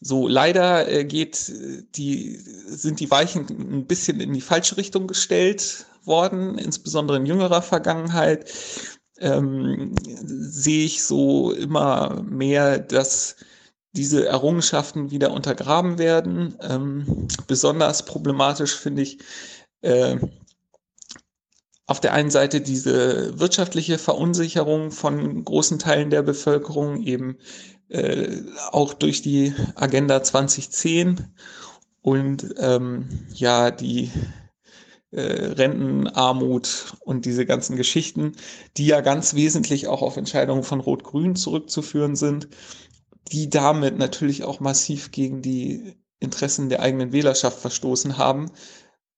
So, 0.00 0.28
leider 0.28 1.02
geht 1.02 1.52
die, 1.96 2.36
sind 2.36 3.00
die 3.00 3.10
Weichen 3.10 3.46
ein 3.48 3.86
bisschen 3.88 4.20
in 4.20 4.32
die 4.32 4.40
falsche 4.40 4.76
Richtung 4.76 5.08
gestellt 5.08 5.86
worden, 6.04 6.56
insbesondere 6.56 7.16
in 7.16 7.26
jüngerer 7.26 7.62
Vergangenheit. 7.62 8.48
Ähm, 9.18 9.96
sehe 10.04 10.84
ich 10.84 11.02
so 11.02 11.50
immer 11.50 12.22
mehr, 12.22 12.78
dass 12.78 13.34
diese 13.98 14.26
Errungenschaften 14.26 15.10
wieder 15.10 15.32
untergraben 15.32 15.98
werden. 15.98 16.56
Ähm, 16.62 17.26
besonders 17.48 18.04
problematisch 18.04 18.76
finde 18.76 19.02
ich 19.02 19.18
äh, 19.82 20.18
auf 21.86 22.00
der 22.00 22.12
einen 22.12 22.30
Seite 22.30 22.60
diese 22.60 23.38
wirtschaftliche 23.40 23.98
Verunsicherung 23.98 24.92
von 24.92 25.44
großen 25.44 25.80
Teilen 25.80 26.10
der 26.10 26.22
Bevölkerung, 26.22 27.02
eben 27.02 27.38
äh, 27.88 28.42
auch 28.70 28.94
durch 28.94 29.20
die 29.22 29.52
Agenda 29.74 30.22
2010 30.22 31.34
und 32.00 32.54
ähm, 32.58 33.26
ja, 33.34 33.72
die 33.72 34.12
äh, 35.10 35.22
Rentenarmut 35.22 36.94
und 37.00 37.24
diese 37.24 37.46
ganzen 37.46 37.76
Geschichten, 37.76 38.36
die 38.76 38.86
ja 38.86 39.00
ganz 39.00 39.34
wesentlich 39.34 39.88
auch 39.88 40.02
auf 40.02 40.16
Entscheidungen 40.18 40.62
von 40.62 40.80
Rot-Grün 40.80 41.34
zurückzuführen 41.34 42.14
sind 42.14 42.48
die 43.28 43.50
damit 43.50 43.98
natürlich 43.98 44.44
auch 44.44 44.60
massiv 44.60 45.10
gegen 45.10 45.42
die 45.42 45.96
Interessen 46.20 46.68
der 46.68 46.80
eigenen 46.80 47.12
Wählerschaft 47.12 47.60
verstoßen 47.60 48.18
haben, 48.18 48.50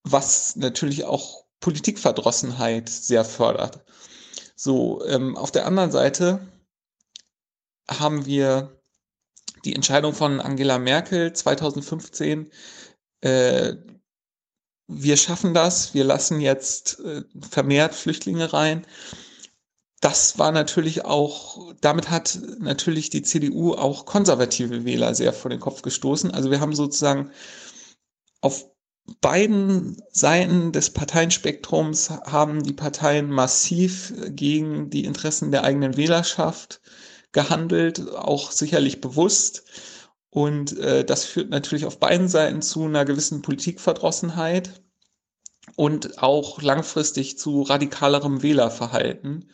was 0.02 0.56
natürlich 0.56 1.04
auch 1.04 1.44
Politikverdrossenheit 1.60 2.88
sehr 2.88 3.24
fördert. 3.24 3.84
So, 4.56 5.04
ähm, 5.06 5.36
auf 5.36 5.50
der 5.50 5.66
anderen 5.66 5.90
Seite 5.90 6.46
haben 7.88 8.26
wir 8.26 8.80
die 9.64 9.74
Entscheidung 9.74 10.14
von 10.14 10.40
Angela 10.40 10.78
Merkel 10.78 11.32
2015, 11.32 12.50
äh, 13.20 13.74
wir 14.92 15.16
schaffen 15.16 15.54
das, 15.54 15.94
wir 15.94 16.04
lassen 16.04 16.40
jetzt 16.40 16.98
äh, 17.00 17.22
vermehrt 17.48 17.94
Flüchtlinge 17.94 18.52
rein 18.52 18.86
das 20.00 20.38
war 20.38 20.50
natürlich 20.50 21.04
auch, 21.04 21.74
damit 21.82 22.10
hat 22.10 22.40
natürlich 22.58 23.10
die 23.10 23.22
CDU 23.22 23.74
auch 23.74 24.06
konservative 24.06 24.84
Wähler 24.86 25.14
sehr 25.14 25.34
vor 25.34 25.50
den 25.50 25.60
Kopf 25.60 25.82
gestoßen. 25.82 26.30
Also 26.30 26.50
wir 26.50 26.60
haben 26.60 26.74
sozusagen 26.74 27.30
auf 28.40 28.66
beiden 29.20 30.00
Seiten 30.10 30.72
des 30.72 30.90
Parteienspektrums 30.90 32.10
haben 32.10 32.62
die 32.62 32.72
Parteien 32.72 33.30
massiv 33.30 34.14
gegen 34.28 34.88
die 34.88 35.04
Interessen 35.04 35.50
der 35.50 35.64
eigenen 35.64 35.96
Wählerschaft 35.96 36.80
gehandelt, 37.32 38.08
auch 38.14 38.52
sicherlich 38.52 39.02
bewusst. 39.02 39.64
Und 40.30 40.78
äh, 40.78 41.04
das 41.04 41.24
führt 41.24 41.50
natürlich 41.50 41.84
auf 41.84 41.98
beiden 41.98 42.28
Seiten 42.28 42.62
zu 42.62 42.84
einer 42.84 43.04
gewissen 43.04 43.42
Politikverdrossenheit 43.42 44.80
und 45.76 46.22
auch 46.22 46.62
langfristig 46.62 47.36
zu 47.38 47.62
radikalerem 47.62 48.42
Wählerverhalten 48.42 49.50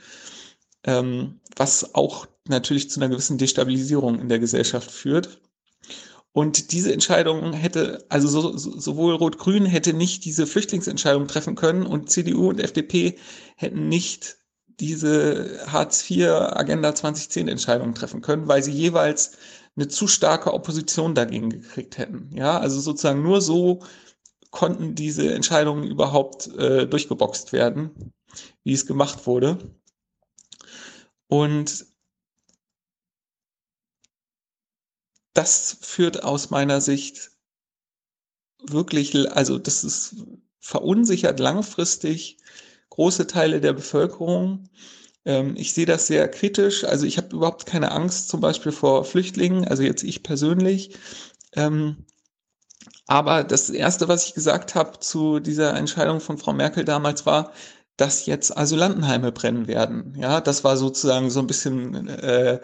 ähm, 0.86 1.40
was 1.56 1.94
auch 1.94 2.26
natürlich 2.48 2.90
zu 2.90 3.00
einer 3.00 3.10
gewissen 3.10 3.38
Destabilisierung 3.38 4.20
in 4.20 4.28
der 4.28 4.38
Gesellschaft 4.38 4.90
führt. 4.90 5.40
Und 6.32 6.72
diese 6.72 6.92
Entscheidung 6.92 7.52
hätte, 7.54 8.04
also 8.08 8.28
so, 8.28 8.56
so, 8.56 8.78
sowohl 8.78 9.14
Rot-Grün 9.14 9.64
hätte 9.66 9.94
nicht 9.94 10.24
diese 10.24 10.46
Flüchtlingsentscheidung 10.46 11.28
treffen 11.28 11.54
können 11.54 11.86
und 11.86 12.10
CDU 12.10 12.50
und 12.50 12.60
FDP 12.60 13.18
hätten 13.56 13.88
nicht 13.88 14.36
diese 14.78 15.60
Hartz-IV-Agenda 15.66 16.90
2010-Entscheidung 16.90 17.94
treffen 17.94 18.20
können, 18.20 18.48
weil 18.48 18.62
sie 18.62 18.72
jeweils 18.72 19.32
eine 19.76 19.88
zu 19.88 20.06
starke 20.06 20.52
Opposition 20.52 21.14
dagegen 21.14 21.48
gekriegt 21.48 21.96
hätten. 21.96 22.30
Ja, 22.34 22.58
also 22.58 22.80
sozusagen 22.80 23.22
nur 23.22 23.40
so 23.40 23.82
konnten 24.50 24.94
diese 24.94 25.34
Entscheidungen 25.34 25.84
überhaupt 25.84 26.48
äh, 26.58 26.86
durchgeboxt 26.86 27.52
werden. 27.52 28.12
wie 28.64 28.72
es 28.72 28.86
gemacht 28.86 29.26
wurde. 29.26 29.58
Und 31.28 31.86
das 35.34 35.76
führt 35.82 36.24
aus 36.24 36.50
meiner 36.50 36.80
Sicht 36.80 37.30
wirklich, 38.62 39.30
also 39.32 39.58
das 39.58 39.84
ist 39.84 40.16
verunsichert 40.60 41.38
langfristig 41.38 42.38
große 42.90 43.26
Teile 43.26 43.60
der 43.60 43.72
Bevölkerung. 43.72 44.68
Ähm, 45.24 45.54
ich 45.56 45.72
sehe 45.74 45.86
das 45.86 46.06
sehr 46.06 46.28
kritisch. 46.28 46.84
Also 46.84 47.06
ich 47.06 47.18
habe 47.18 47.36
überhaupt 47.36 47.66
keine 47.66 47.92
Angst 47.92 48.28
zum 48.28 48.40
Beispiel 48.40 48.72
vor 48.72 49.04
Flüchtlingen, 49.04 49.66
also 49.68 49.82
jetzt 49.82 50.02
ich 50.02 50.22
persönlich. 50.22 50.96
Ähm, 51.52 52.06
aber 53.06 53.44
das 53.44 53.70
Erste, 53.70 54.08
was 54.08 54.26
ich 54.26 54.34
gesagt 54.34 54.74
habe 54.74 54.98
zu 54.98 55.38
dieser 55.40 55.76
Entscheidung 55.76 56.20
von 56.20 56.38
Frau 56.38 56.52
Merkel 56.52 56.84
damals 56.84 57.24
war, 57.26 57.52
dass 57.96 58.26
jetzt 58.26 58.56
Asylantenheime 58.56 59.32
brennen 59.32 59.66
werden. 59.66 60.14
Ja, 60.18 60.40
das 60.40 60.64
war 60.64 60.76
sozusagen 60.76 61.30
so 61.30 61.40
ein 61.40 61.46
bisschen, 61.46 62.08
äh, 62.08 62.60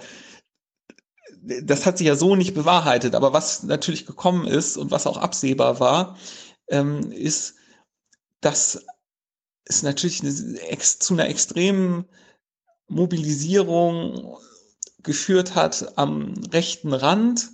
das 1.62 1.86
hat 1.86 1.99
sich 1.99 2.07
ja 2.07 2.17
so 2.17 2.36
nicht 2.36 2.55
bewahrheitet. 2.55 3.15
Aber 3.15 3.33
was 3.33 3.62
natürlich 3.62 4.07
gekommen 4.07 4.47
ist 4.47 4.77
und 4.77 4.91
was 4.91 5.07
auch 5.07 5.17
absehbar 5.17 5.81
war, 5.81 6.17
ähm, 6.69 7.12
ist, 7.12 7.55
dass 8.41 8.85
es 9.65 9.83
natürlich 9.83 10.20
eine, 10.20 10.78
zu 10.78 11.15
einer 11.15 11.28
extremen 11.28 12.05
Mobilisierung 12.89 14.36
geführt 15.02 15.55
hat 15.55 15.97
am 15.97 16.35
rechten 16.52 16.93
Rand. 16.93 17.51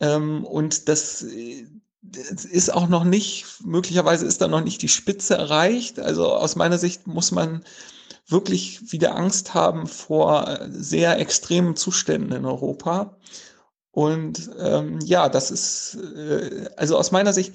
Ähm, 0.00 0.44
und 0.44 0.88
das 0.88 1.24
es 2.12 2.44
ist 2.44 2.72
auch 2.72 2.88
noch 2.88 3.04
nicht, 3.04 3.46
möglicherweise 3.64 4.26
ist 4.26 4.40
da 4.40 4.48
noch 4.48 4.62
nicht 4.62 4.82
die 4.82 4.88
Spitze 4.88 5.36
erreicht. 5.36 5.98
Also 5.98 6.32
aus 6.32 6.56
meiner 6.56 6.78
Sicht 6.78 7.06
muss 7.06 7.32
man 7.32 7.64
wirklich 8.28 8.92
wieder 8.92 9.16
Angst 9.16 9.54
haben 9.54 9.86
vor 9.86 10.60
sehr 10.70 11.18
extremen 11.18 11.76
Zuständen 11.76 12.32
in 12.32 12.44
Europa. 12.44 13.16
Und 13.90 14.50
ähm, 14.58 15.00
ja, 15.04 15.28
das 15.28 15.50
ist, 15.50 15.98
äh, 16.16 16.68
also 16.76 16.96
aus 16.96 17.10
meiner 17.10 17.32
Sicht 17.32 17.54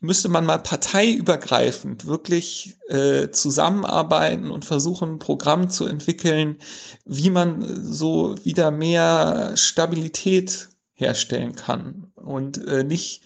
müsste 0.00 0.28
man 0.28 0.44
mal 0.44 0.58
parteiübergreifend 0.58 2.06
wirklich 2.06 2.76
äh, 2.88 3.30
zusammenarbeiten 3.30 4.50
und 4.50 4.64
versuchen, 4.64 5.14
ein 5.14 5.18
Programm 5.18 5.70
zu 5.70 5.86
entwickeln, 5.86 6.58
wie 7.06 7.30
man 7.30 7.92
so 7.92 8.36
wieder 8.44 8.70
mehr 8.70 9.56
Stabilität 9.56 10.68
herstellen 10.92 11.54
kann 11.54 12.12
und 12.14 12.64
äh, 12.66 12.84
nicht 12.84 13.22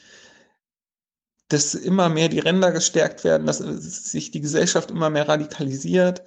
dass 1.48 1.74
immer 1.74 2.08
mehr 2.08 2.28
die 2.28 2.40
Ränder 2.40 2.72
gestärkt 2.72 3.24
werden, 3.24 3.46
dass 3.46 3.58
sich 3.58 4.30
die 4.30 4.40
Gesellschaft 4.40 4.90
immer 4.90 5.10
mehr 5.10 5.28
radikalisiert, 5.28 6.22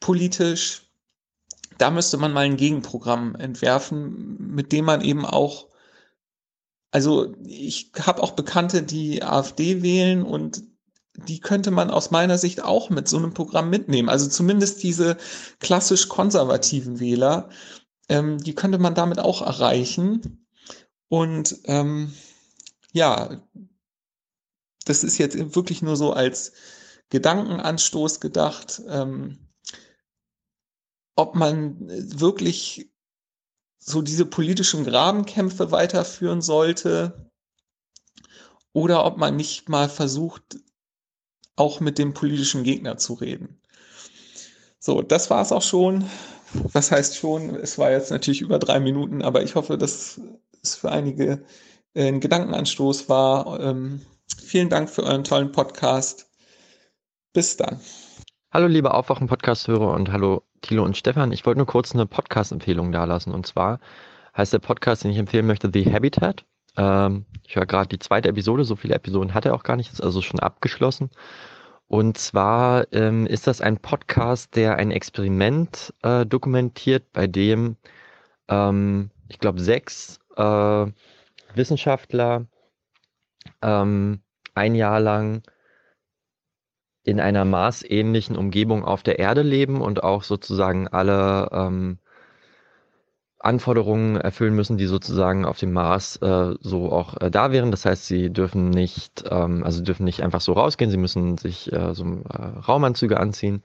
politisch. 0.00 0.88
Da 1.78 1.90
müsste 1.90 2.16
man 2.18 2.32
mal 2.32 2.44
ein 2.44 2.56
Gegenprogramm 2.56 3.34
entwerfen, 3.34 4.54
mit 4.54 4.70
dem 4.70 4.84
man 4.84 5.00
eben 5.00 5.26
auch, 5.26 5.68
also 6.92 7.34
ich 7.44 7.90
habe 7.98 8.22
auch 8.22 8.32
Bekannte, 8.32 8.82
die 8.82 9.22
AfD 9.22 9.82
wählen 9.82 10.22
und 10.22 10.62
die 11.16 11.40
könnte 11.40 11.70
man 11.70 11.90
aus 11.90 12.10
meiner 12.10 12.38
Sicht 12.38 12.62
auch 12.62 12.90
mit 12.90 13.08
so 13.08 13.16
einem 13.16 13.34
Programm 13.34 13.70
mitnehmen. 13.70 14.08
Also 14.08 14.28
zumindest 14.28 14.82
diese 14.82 15.16
klassisch 15.58 16.08
konservativen 16.08 17.00
Wähler, 17.00 17.50
ähm, 18.08 18.38
die 18.38 18.54
könnte 18.54 18.78
man 18.78 18.94
damit 18.94 19.18
auch 19.18 19.42
erreichen. 19.42 20.46
Und 21.08 21.58
ähm, 21.64 22.14
ja, 22.92 23.42
das 24.84 25.04
ist 25.04 25.18
jetzt 25.18 25.54
wirklich 25.54 25.82
nur 25.82 25.96
so 25.96 26.12
als 26.12 26.52
Gedankenanstoß 27.10 28.20
gedacht, 28.20 28.82
ähm, 28.88 29.38
ob 31.14 31.34
man 31.34 31.76
wirklich 32.18 32.90
so 33.78 34.00
diese 34.00 34.24
politischen 34.24 34.84
Grabenkämpfe 34.84 35.70
weiterführen 35.70 36.40
sollte 36.40 37.30
oder 38.72 39.04
ob 39.04 39.18
man 39.18 39.36
nicht 39.36 39.68
mal 39.68 39.88
versucht, 39.88 40.58
auch 41.56 41.80
mit 41.80 41.98
dem 41.98 42.14
politischen 42.14 42.64
Gegner 42.64 42.96
zu 42.96 43.14
reden. 43.14 43.60
So, 44.78 45.02
das 45.02 45.30
war 45.30 45.42
es 45.42 45.52
auch 45.52 45.62
schon. 45.62 46.08
Was 46.54 46.90
heißt 46.90 47.16
schon? 47.16 47.54
Es 47.56 47.78
war 47.78 47.90
jetzt 47.90 48.10
natürlich 48.10 48.40
über 48.40 48.58
drei 48.58 48.80
Minuten, 48.80 49.22
aber 49.22 49.42
ich 49.42 49.54
hoffe, 49.54 49.78
dass 49.78 50.20
es 50.62 50.76
für 50.76 50.90
einige 50.90 51.44
ein 51.94 52.20
Gedankenanstoß 52.20 53.08
war. 53.08 53.60
Ähm, 53.60 54.02
Vielen 54.40 54.68
Dank 54.68 54.90
für 54.90 55.02
euren 55.02 55.24
tollen 55.24 55.52
Podcast. 55.52 56.30
Bis 57.32 57.56
dann. 57.56 57.80
Hallo 58.52 58.66
liebe 58.66 58.92
Aufwachen-Podcast-Hörer 58.92 59.92
und 59.92 60.12
hallo 60.12 60.42
Thilo 60.60 60.84
und 60.84 60.96
Stefan. 60.96 61.32
Ich 61.32 61.46
wollte 61.46 61.58
nur 61.58 61.66
kurz 61.66 61.94
eine 61.94 62.06
Podcast-Empfehlung 62.06 62.92
dalassen. 62.92 63.32
Und 63.32 63.46
zwar 63.46 63.80
heißt 64.36 64.52
der 64.52 64.58
Podcast, 64.58 65.04
den 65.04 65.10
ich 65.10 65.18
empfehlen 65.18 65.46
möchte, 65.46 65.70
The 65.72 65.92
Habitat. 65.92 66.44
Ähm, 66.76 67.26
ich 67.46 67.56
höre 67.56 67.66
gerade 67.66 67.88
die 67.88 67.98
zweite 67.98 68.28
Episode. 68.28 68.64
So 68.64 68.76
viele 68.76 68.94
Episoden 68.94 69.34
hat 69.34 69.46
er 69.46 69.54
auch 69.54 69.62
gar 69.62 69.76
nicht, 69.76 69.92
ist 69.92 70.02
also 70.02 70.20
schon 70.20 70.40
abgeschlossen. 70.40 71.10
Und 71.88 72.16
zwar 72.16 72.90
ähm, 72.92 73.26
ist 73.26 73.46
das 73.46 73.60
ein 73.60 73.78
Podcast, 73.78 74.56
der 74.56 74.76
ein 74.76 74.90
Experiment 74.90 75.92
äh, 76.02 76.24
dokumentiert, 76.24 77.12
bei 77.12 77.26
dem 77.26 77.76
ähm, 78.48 79.10
ich 79.28 79.38
glaube 79.38 79.60
sechs 79.60 80.18
äh, 80.36 80.86
Wissenschaftler 81.54 82.46
ähm, 83.62 84.22
ein 84.54 84.74
Jahr 84.74 85.00
lang 85.00 85.42
in 87.04 87.20
einer 87.20 87.44
maßähnlichen 87.44 88.36
Umgebung 88.36 88.84
auf 88.84 89.02
der 89.02 89.18
Erde 89.18 89.42
leben 89.42 89.80
und 89.80 90.04
auch 90.04 90.22
sozusagen 90.22 90.88
alle 90.88 91.48
ähm, 91.52 91.98
Anforderungen 93.42 94.16
erfüllen 94.16 94.54
müssen, 94.54 94.78
die 94.78 94.86
sozusagen 94.86 95.44
auf 95.44 95.58
dem 95.58 95.72
Mars 95.72 96.16
äh, 96.18 96.54
so 96.60 96.92
auch 96.92 97.20
äh, 97.20 97.30
da 97.30 97.50
wären. 97.50 97.72
Das 97.72 97.84
heißt, 97.84 98.06
sie 98.06 98.30
dürfen 98.30 98.70
nicht, 98.70 99.24
ähm, 99.28 99.64
also 99.64 99.82
dürfen 99.82 100.04
nicht 100.04 100.22
einfach 100.22 100.40
so 100.40 100.52
rausgehen, 100.52 100.92
sie 100.92 100.96
müssen 100.96 101.36
sich 101.38 101.72
äh, 101.72 101.92
so 101.92 102.04
äh, 102.04 102.36
Raumanzüge 102.38 103.18
anziehen. 103.18 103.62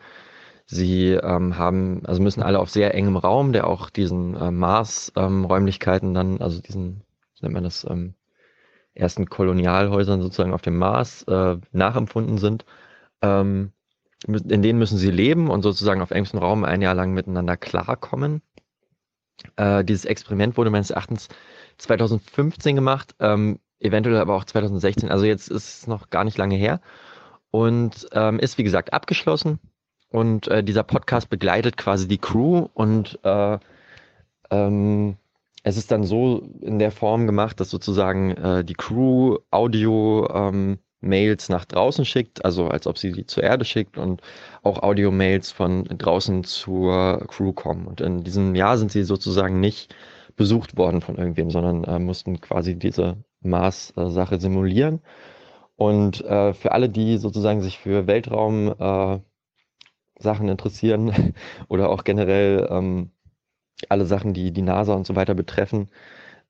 Sie 0.65 1.11
ähm, 1.11 1.57
haben, 1.57 2.05
also 2.05 2.21
müssen 2.21 2.43
alle 2.43 2.59
auf 2.59 2.69
sehr 2.69 2.93
engem 2.93 3.17
Raum, 3.17 3.53
der 3.53 3.67
auch 3.67 3.89
diesen 3.89 4.35
äh, 4.35 4.51
Mars-Räumlichkeiten 4.51 6.09
ähm, 6.09 6.13
dann, 6.13 6.41
also 6.41 6.59
diesen, 6.59 7.03
wie 7.35 7.45
nennt 7.45 7.53
man 7.53 7.63
das, 7.63 7.85
ähm, 7.89 8.15
ersten 8.97 9.27
Kolonialhäusern 9.27 10.21
sozusagen 10.21 10.53
auf 10.53 10.61
dem 10.61 10.77
Mars 10.77 11.23
äh, 11.23 11.57
nachempfunden 11.71 12.37
sind. 12.37 12.65
Ähm, 13.21 13.71
in 14.25 14.61
denen 14.61 14.79
müssen 14.79 14.97
sie 14.97 15.11
leben 15.11 15.49
und 15.49 15.61
sozusagen 15.61 16.01
auf 16.01 16.11
engstem 16.11 16.39
Raum 16.39 16.63
ein 16.63 16.81
Jahr 16.81 16.95
lang 16.95 17.13
miteinander 17.13 17.55
klarkommen. 17.55 18.41
Äh, 19.55 19.83
dieses 19.83 20.05
Experiment 20.05 20.57
wurde 20.57 20.71
meines 20.71 20.89
Erachtens 20.89 21.29
2015 21.77 22.75
gemacht, 22.75 23.15
ähm, 23.19 23.59
eventuell 23.79 24.17
aber 24.17 24.35
auch 24.35 24.45
2016. 24.45 25.09
Also 25.09 25.25
jetzt 25.25 25.49
ist 25.49 25.81
es 25.81 25.87
noch 25.87 26.09
gar 26.09 26.23
nicht 26.23 26.37
lange 26.37 26.55
her 26.55 26.81
und 27.51 28.07
ähm, 28.11 28.39
ist 28.39 28.57
wie 28.57 28.63
gesagt 28.63 28.93
abgeschlossen. 28.93 29.59
Und 30.09 30.47
äh, 30.47 30.63
dieser 30.63 30.83
Podcast 30.83 31.29
begleitet 31.29 31.77
quasi 31.77 32.07
die 32.07 32.17
Crew 32.17 32.67
und 32.73 33.19
äh, 33.23 33.59
ähm, 34.49 35.17
es 35.67 35.75
ist 35.75 35.91
dann 35.91 36.05
so 36.05 36.47
in 36.61 36.79
der 36.79 36.91
Form 36.91 37.27
gemacht, 37.27 37.59
dass 37.59 37.69
sozusagen 37.69 38.31
äh, 38.31 38.63
die 38.63 38.73
Crew 38.73 39.37
Audio 39.51 40.25
ähm, 40.33 40.79
nach 41.01 41.65
draußen 41.65 42.05
schickt, 42.05 42.45
also 42.45 42.69
als 42.69 42.87
ob 42.87 42.97
sie 42.97 43.11
die 43.11 43.25
zur 43.25 43.43
Erde 43.43 43.65
schickt 43.65 43.97
und 43.97 44.21
auch 44.63 44.81
Audio-Mails 44.81 45.51
von 45.51 45.83
draußen 45.83 46.45
zur 46.45 47.19
Crew 47.27 47.51
kommen. 47.51 47.85
Und 47.85 47.99
in 47.99 48.23
diesem 48.23 48.55
Jahr 48.55 48.77
sind 48.77 48.91
sie 48.91 49.03
sozusagen 49.03 49.59
nicht 49.59 49.93
besucht 50.37 50.77
worden 50.77 51.01
von 51.01 51.17
irgendwem, 51.17 51.51
sondern 51.51 51.83
äh, 51.83 51.99
mussten 51.99 52.39
quasi 52.39 52.79
diese 52.79 53.17
Mars-Sache 53.41 54.39
simulieren. 54.39 55.01
Und 55.75 56.23
äh, 56.23 56.53
für 56.53 56.71
alle, 56.71 56.89
die 56.89 57.17
sozusagen 57.17 57.61
sich 57.61 57.77
für 57.77 58.07
Weltraum 58.07 58.73
äh, 58.79 59.19
interessieren 60.49 61.33
oder 61.67 61.89
auch 61.89 62.05
generell 62.05 62.67
ähm, 62.71 63.11
alle 63.89 64.05
Sachen, 64.05 64.33
die 64.33 64.51
die 64.51 64.61
NASA 64.61 64.93
und 64.93 65.05
so 65.05 65.15
weiter 65.15 65.35
betreffen, 65.35 65.89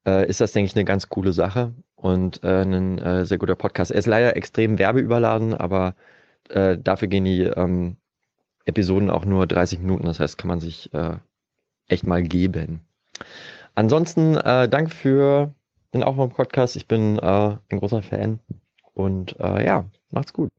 äh, 0.05 0.27
ist 0.27 0.41
das, 0.41 0.53
denke 0.53 0.67
ich, 0.67 0.75
eine 0.75 0.85
ganz 0.85 1.09
coole 1.09 1.33
Sache 1.33 1.73
und 1.95 2.43
äh, 2.43 2.61
ein 2.63 2.97
äh, 2.99 3.25
sehr 3.25 3.37
guter 3.37 3.55
Podcast. 3.55 3.91
Er 3.91 3.99
ist 3.99 4.07
leider 4.07 4.35
extrem 4.35 4.79
werbeüberladen, 4.79 5.53
aber 5.53 5.95
äh, 6.49 6.77
dafür 6.77 7.07
gehen 7.07 7.25
die 7.25 7.43
ähm, 7.43 7.97
Episoden 8.65 9.09
auch 9.09 9.25
nur 9.25 9.47
30 9.47 9.79
Minuten. 9.79 10.05
Das 10.05 10.19
heißt, 10.19 10.37
kann 10.37 10.47
man 10.47 10.59
sich 10.59 10.93
äh, 10.93 11.17
echt 11.87 12.05
mal 12.05 12.23
geben. 12.23 12.81
Ansonsten 13.75 14.37
äh, 14.37 14.69
danke 14.69 14.91
für 14.91 15.53
den 15.93 16.03
Aufbau-Podcast. 16.03 16.75
Ich 16.75 16.87
bin 16.87 17.19
ein 17.19 17.59
großer 17.69 18.03
Fan 18.03 18.39
und 18.93 19.37
ja, 19.39 19.85
macht's 20.11 20.33
gut. 20.33 20.49